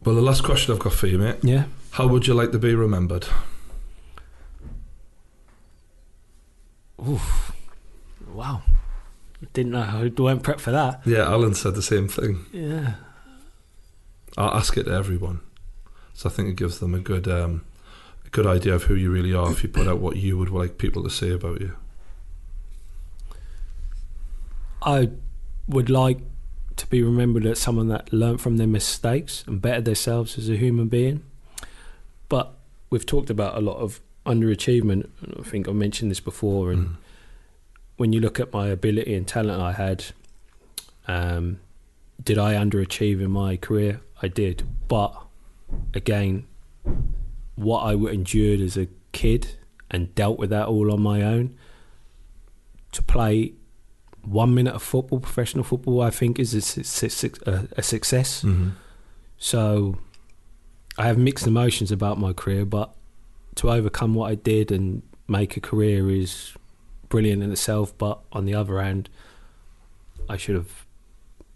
Well, 0.05 0.15
the 0.15 0.23
last 0.23 0.45
question 0.45 0.73
I've 0.73 0.81
got 0.81 0.93
for 0.93 1.07
you, 1.07 1.19
mate. 1.19 1.37
Yeah. 1.43 1.65
How 1.93 2.07
would 2.07 2.27
you 2.27 2.35
like 2.35 2.53
to 2.53 2.59
be 2.59 2.75
remembered? 2.75 3.27
Oof. 7.09 7.53
Wow. 8.33 8.63
Didn't 9.53 9.73
know. 9.73 9.81
I 9.81 10.11
weren't 10.21 10.43
prepped 10.43 10.61
for 10.61 10.71
that. 10.71 11.03
Yeah, 11.05 11.25
Alan 11.25 11.55
said 11.55 11.75
the 11.75 11.83
same 11.83 12.09
thing. 12.09 12.47
Yeah. 12.53 12.95
I'll 14.37 14.55
ask 14.55 14.77
it 14.77 14.85
to 14.85 14.93
everyone. 14.93 15.41
So 16.15 16.29
I 16.29 16.33
think 16.33 16.49
it 16.49 16.57
gives 16.57 16.79
them 16.79 16.95
a 16.95 17.01
good 17.01 17.29
um, 17.29 17.65
a 18.25 18.31
good 18.31 18.47
idea 18.47 18.75
of 18.75 18.85
who 18.85 18.95
you 18.95 19.11
really 19.11 19.35
are 19.35 19.51
if 19.51 19.63
you 19.63 19.69
put 19.69 19.87
out 19.87 19.99
what 19.99 20.17
you 20.17 20.39
would 20.39 20.51
like 20.51 20.79
people 20.79 21.03
to 21.03 21.11
say 21.11 21.31
about 21.31 21.61
you. 21.61 21.77
I 24.83 25.11
would 25.69 25.91
like 25.91 26.19
to 26.77 26.87
be 26.89 27.03
remembered 27.03 27.47
as 27.47 27.59
someone 27.61 27.89
that 27.89 28.13
learnt 28.13 28.41
from 28.41 28.57
their 28.57 28.67
mistakes 28.67 29.45
and 29.47 29.61
bettered 29.63 29.85
themselves 29.85 30.37
as 30.39 30.49
a 30.49 30.57
human 30.57 30.89
being. 30.89 31.23
But 32.29 32.55
we've 32.91 33.07
talked 33.07 33.31
about 33.31 33.57
a 33.57 33.61
lot 33.61 33.77
of 33.77 34.01
underachievement. 34.27 35.09
and 35.23 35.35
I 35.39 35.43
think 35.43 35.69
I 35.69 35.73
mentioned 35.73 36.11
this 36.11 36.21
before. 36.21 36.73
And 36.73 36.87
Mm. 36.87 36.97
when 37.97 38.13
you 38.13 38.21
look 38.21 38.41
at 38.41 38.53
my 38.53 38.69
ability 38.69 39.15
and 39.15 39.27
talent 39.27 39.61
I 39.61 39.73
had, 39.73 40.07
um, 41.07 41.61
did 42.23 42.39
I 42.39 42.55
underachieve 42.55 43.21
in 43.21 43.31
my 43.31 43.57
career? 43.57 44.01
I 44.23 44.29
did. 44.29 44.65
But 44.89 45.15
again, 45.93 46.47
what 47.57 47.81
I 47.83 47.93
endured 47.95 48.61
as 48.61 48.77
a 48.77 48.89
kid 49.13 49.49
and 49.91 50.15
dealt 50.15 50.39
with 50.39 50.51
that 50.51 50.67
all 50.67 50.93
on 50.93 51.01
my 51.03 51.23
own 51.23 51.55
to 52.93 53.03
play 53.03 53.53
one 54.27 54.55
minute 54.55 54.75
of 54.75 54.83
football, 54.83 55.21
professional 55.21 55.65
football, 55.65 56.01
I 56.01 56.11
think 56.11 56.39
is 56.39 56.55
a, 56.55 57.51
a, 57.51 57.69
a 57.77 57.83
success. 57.83 58.43
Mm-hmm. 58.43 58.71
So 59.39 59.99
I 60.97 61.07
have 61.07 61.19
mixed 61.19 61.47
emotions 61.47 61.91
about 61.91 62.19
my 62.19 62.33
career, 62.33 62.65
but 62.65 62.95
to 63.57 63.71
overcome 63.71 64.15
what 64.15 64.31
I 64.31 64.35
did 64.35 64.73
and 64.73 65.03
make 65.29 65.57
a 65.57 65.61
career 65.61 66.11
is 66.11 66.53
brilliant 67.09 67.43
in 67.43 67.53
itself. 67.53 67.97
But 67.97 68.21
on 68.33 68.45
the 68.45 68.55
other 68.55 68.81
hand, 68.81 69.09
I 70.29 70.37
should 70.37 70.55
have 70.55 70.87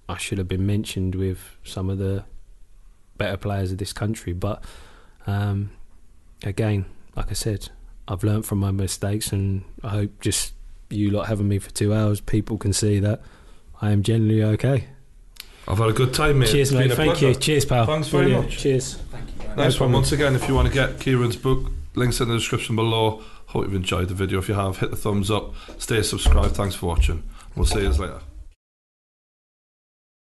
I 0.09 0.17
should 0.17 0.39
have 0.39 0.49
been 0.49 0.67
mentioned 0.67 1.15
with 1.15 1.57
some 1.65 1.91
of 1.91 1.99
the 1.99 2.25
better 3.17 3.37
players 3.37 3.73
of 3.73 3.79
this 3.79 3.93
country. 3.93 4.33
But 4.33 4.65
um, 5.27 5.71
again, 6.43 6.87
like 7.15 7.31
I 7.31 7.35
said, 7.35 7.69
I've 8.07 8.25
learned 8.25 8.47
from 8.47 8.59
my 8.59 8.71
mistakes, 8.71 9.33
and 9.33 9.65
I 9.83 9.89
hope 9.91 10.21
just 10.21 10.55
you 10.91 11.11
lot 11.11 11.27
having 11.29 11.49
me 11.49 11.59
for 11.59 11.71
two 11.71 11.93
hours, 11.95 12.21
people 12.21 12.59
can 12.59 12.73
see 12.73 12.99
that 13.01 13.21
I 13.81 13.91
am 13.93 14.03
generally 14.03 14.43
okay. 14.43 14.87
I've 15.67 15.79
had 15.79 15.89
a 15.91 15.93
good 15.93 16.15
time, 16.15 16.39
mate. 16.39 16.49
Cheers, 16.49 16.71
It's 16.71 16.79
been 16.79 16.89
mate. 16.89 16.93
a 16.93 16.97
Thank 16.97 17.11
pleasure. 17.13 17.29
you. 17.29 17.35
Cheers, 17.35 17.65
pal. 17.67 17.85
Thanks 17.87 18.09
very 18.09 18.25
Brilliant. 18.25 18.47
much. 18.47 18.59
Cheers. 18.59 18.95
Thank 19.11 19.27
you 19.27 19.33
very 19.37 19.49
much. 19.51 19.57
Nice 19.59 19.81
one. 19.81 19.93
Once 19.93 20.13
again, 20.13 20.35
if 20.35 20.49
you 20.49 20.55
want 20.55 20.69
to 20.69 20.73
get 20.75 20.99
Kieron's 20.99 21.37
book, 21.37 21.71
links 21.95 22.21
in 22.21 22.29
the 22.29 22.35
description 22.37 22.75
below. 22.75 23.23
Hope 23.47 23.65
you've 23.65 23.75
enjoyed 23.75 24.09
the 24.09 24.15
video. 24.15 24.39
If 24.39 24.49
you 24.49 24.55
have, 24.55 24.79
hit 24.79 24.91
the 24.91 24.97
thumbs 24.97 25.31
up. 25.31 25.55
Stay 25.79 26.03
subscribed. 26.03 26.55
Thanks 26.55 26.75
for 26.75 26.87
watching. 26.87 27.23
We'll 27.55 27.67
see 27.67 27.81
you 27.83 27.89
later. 27.91 28.21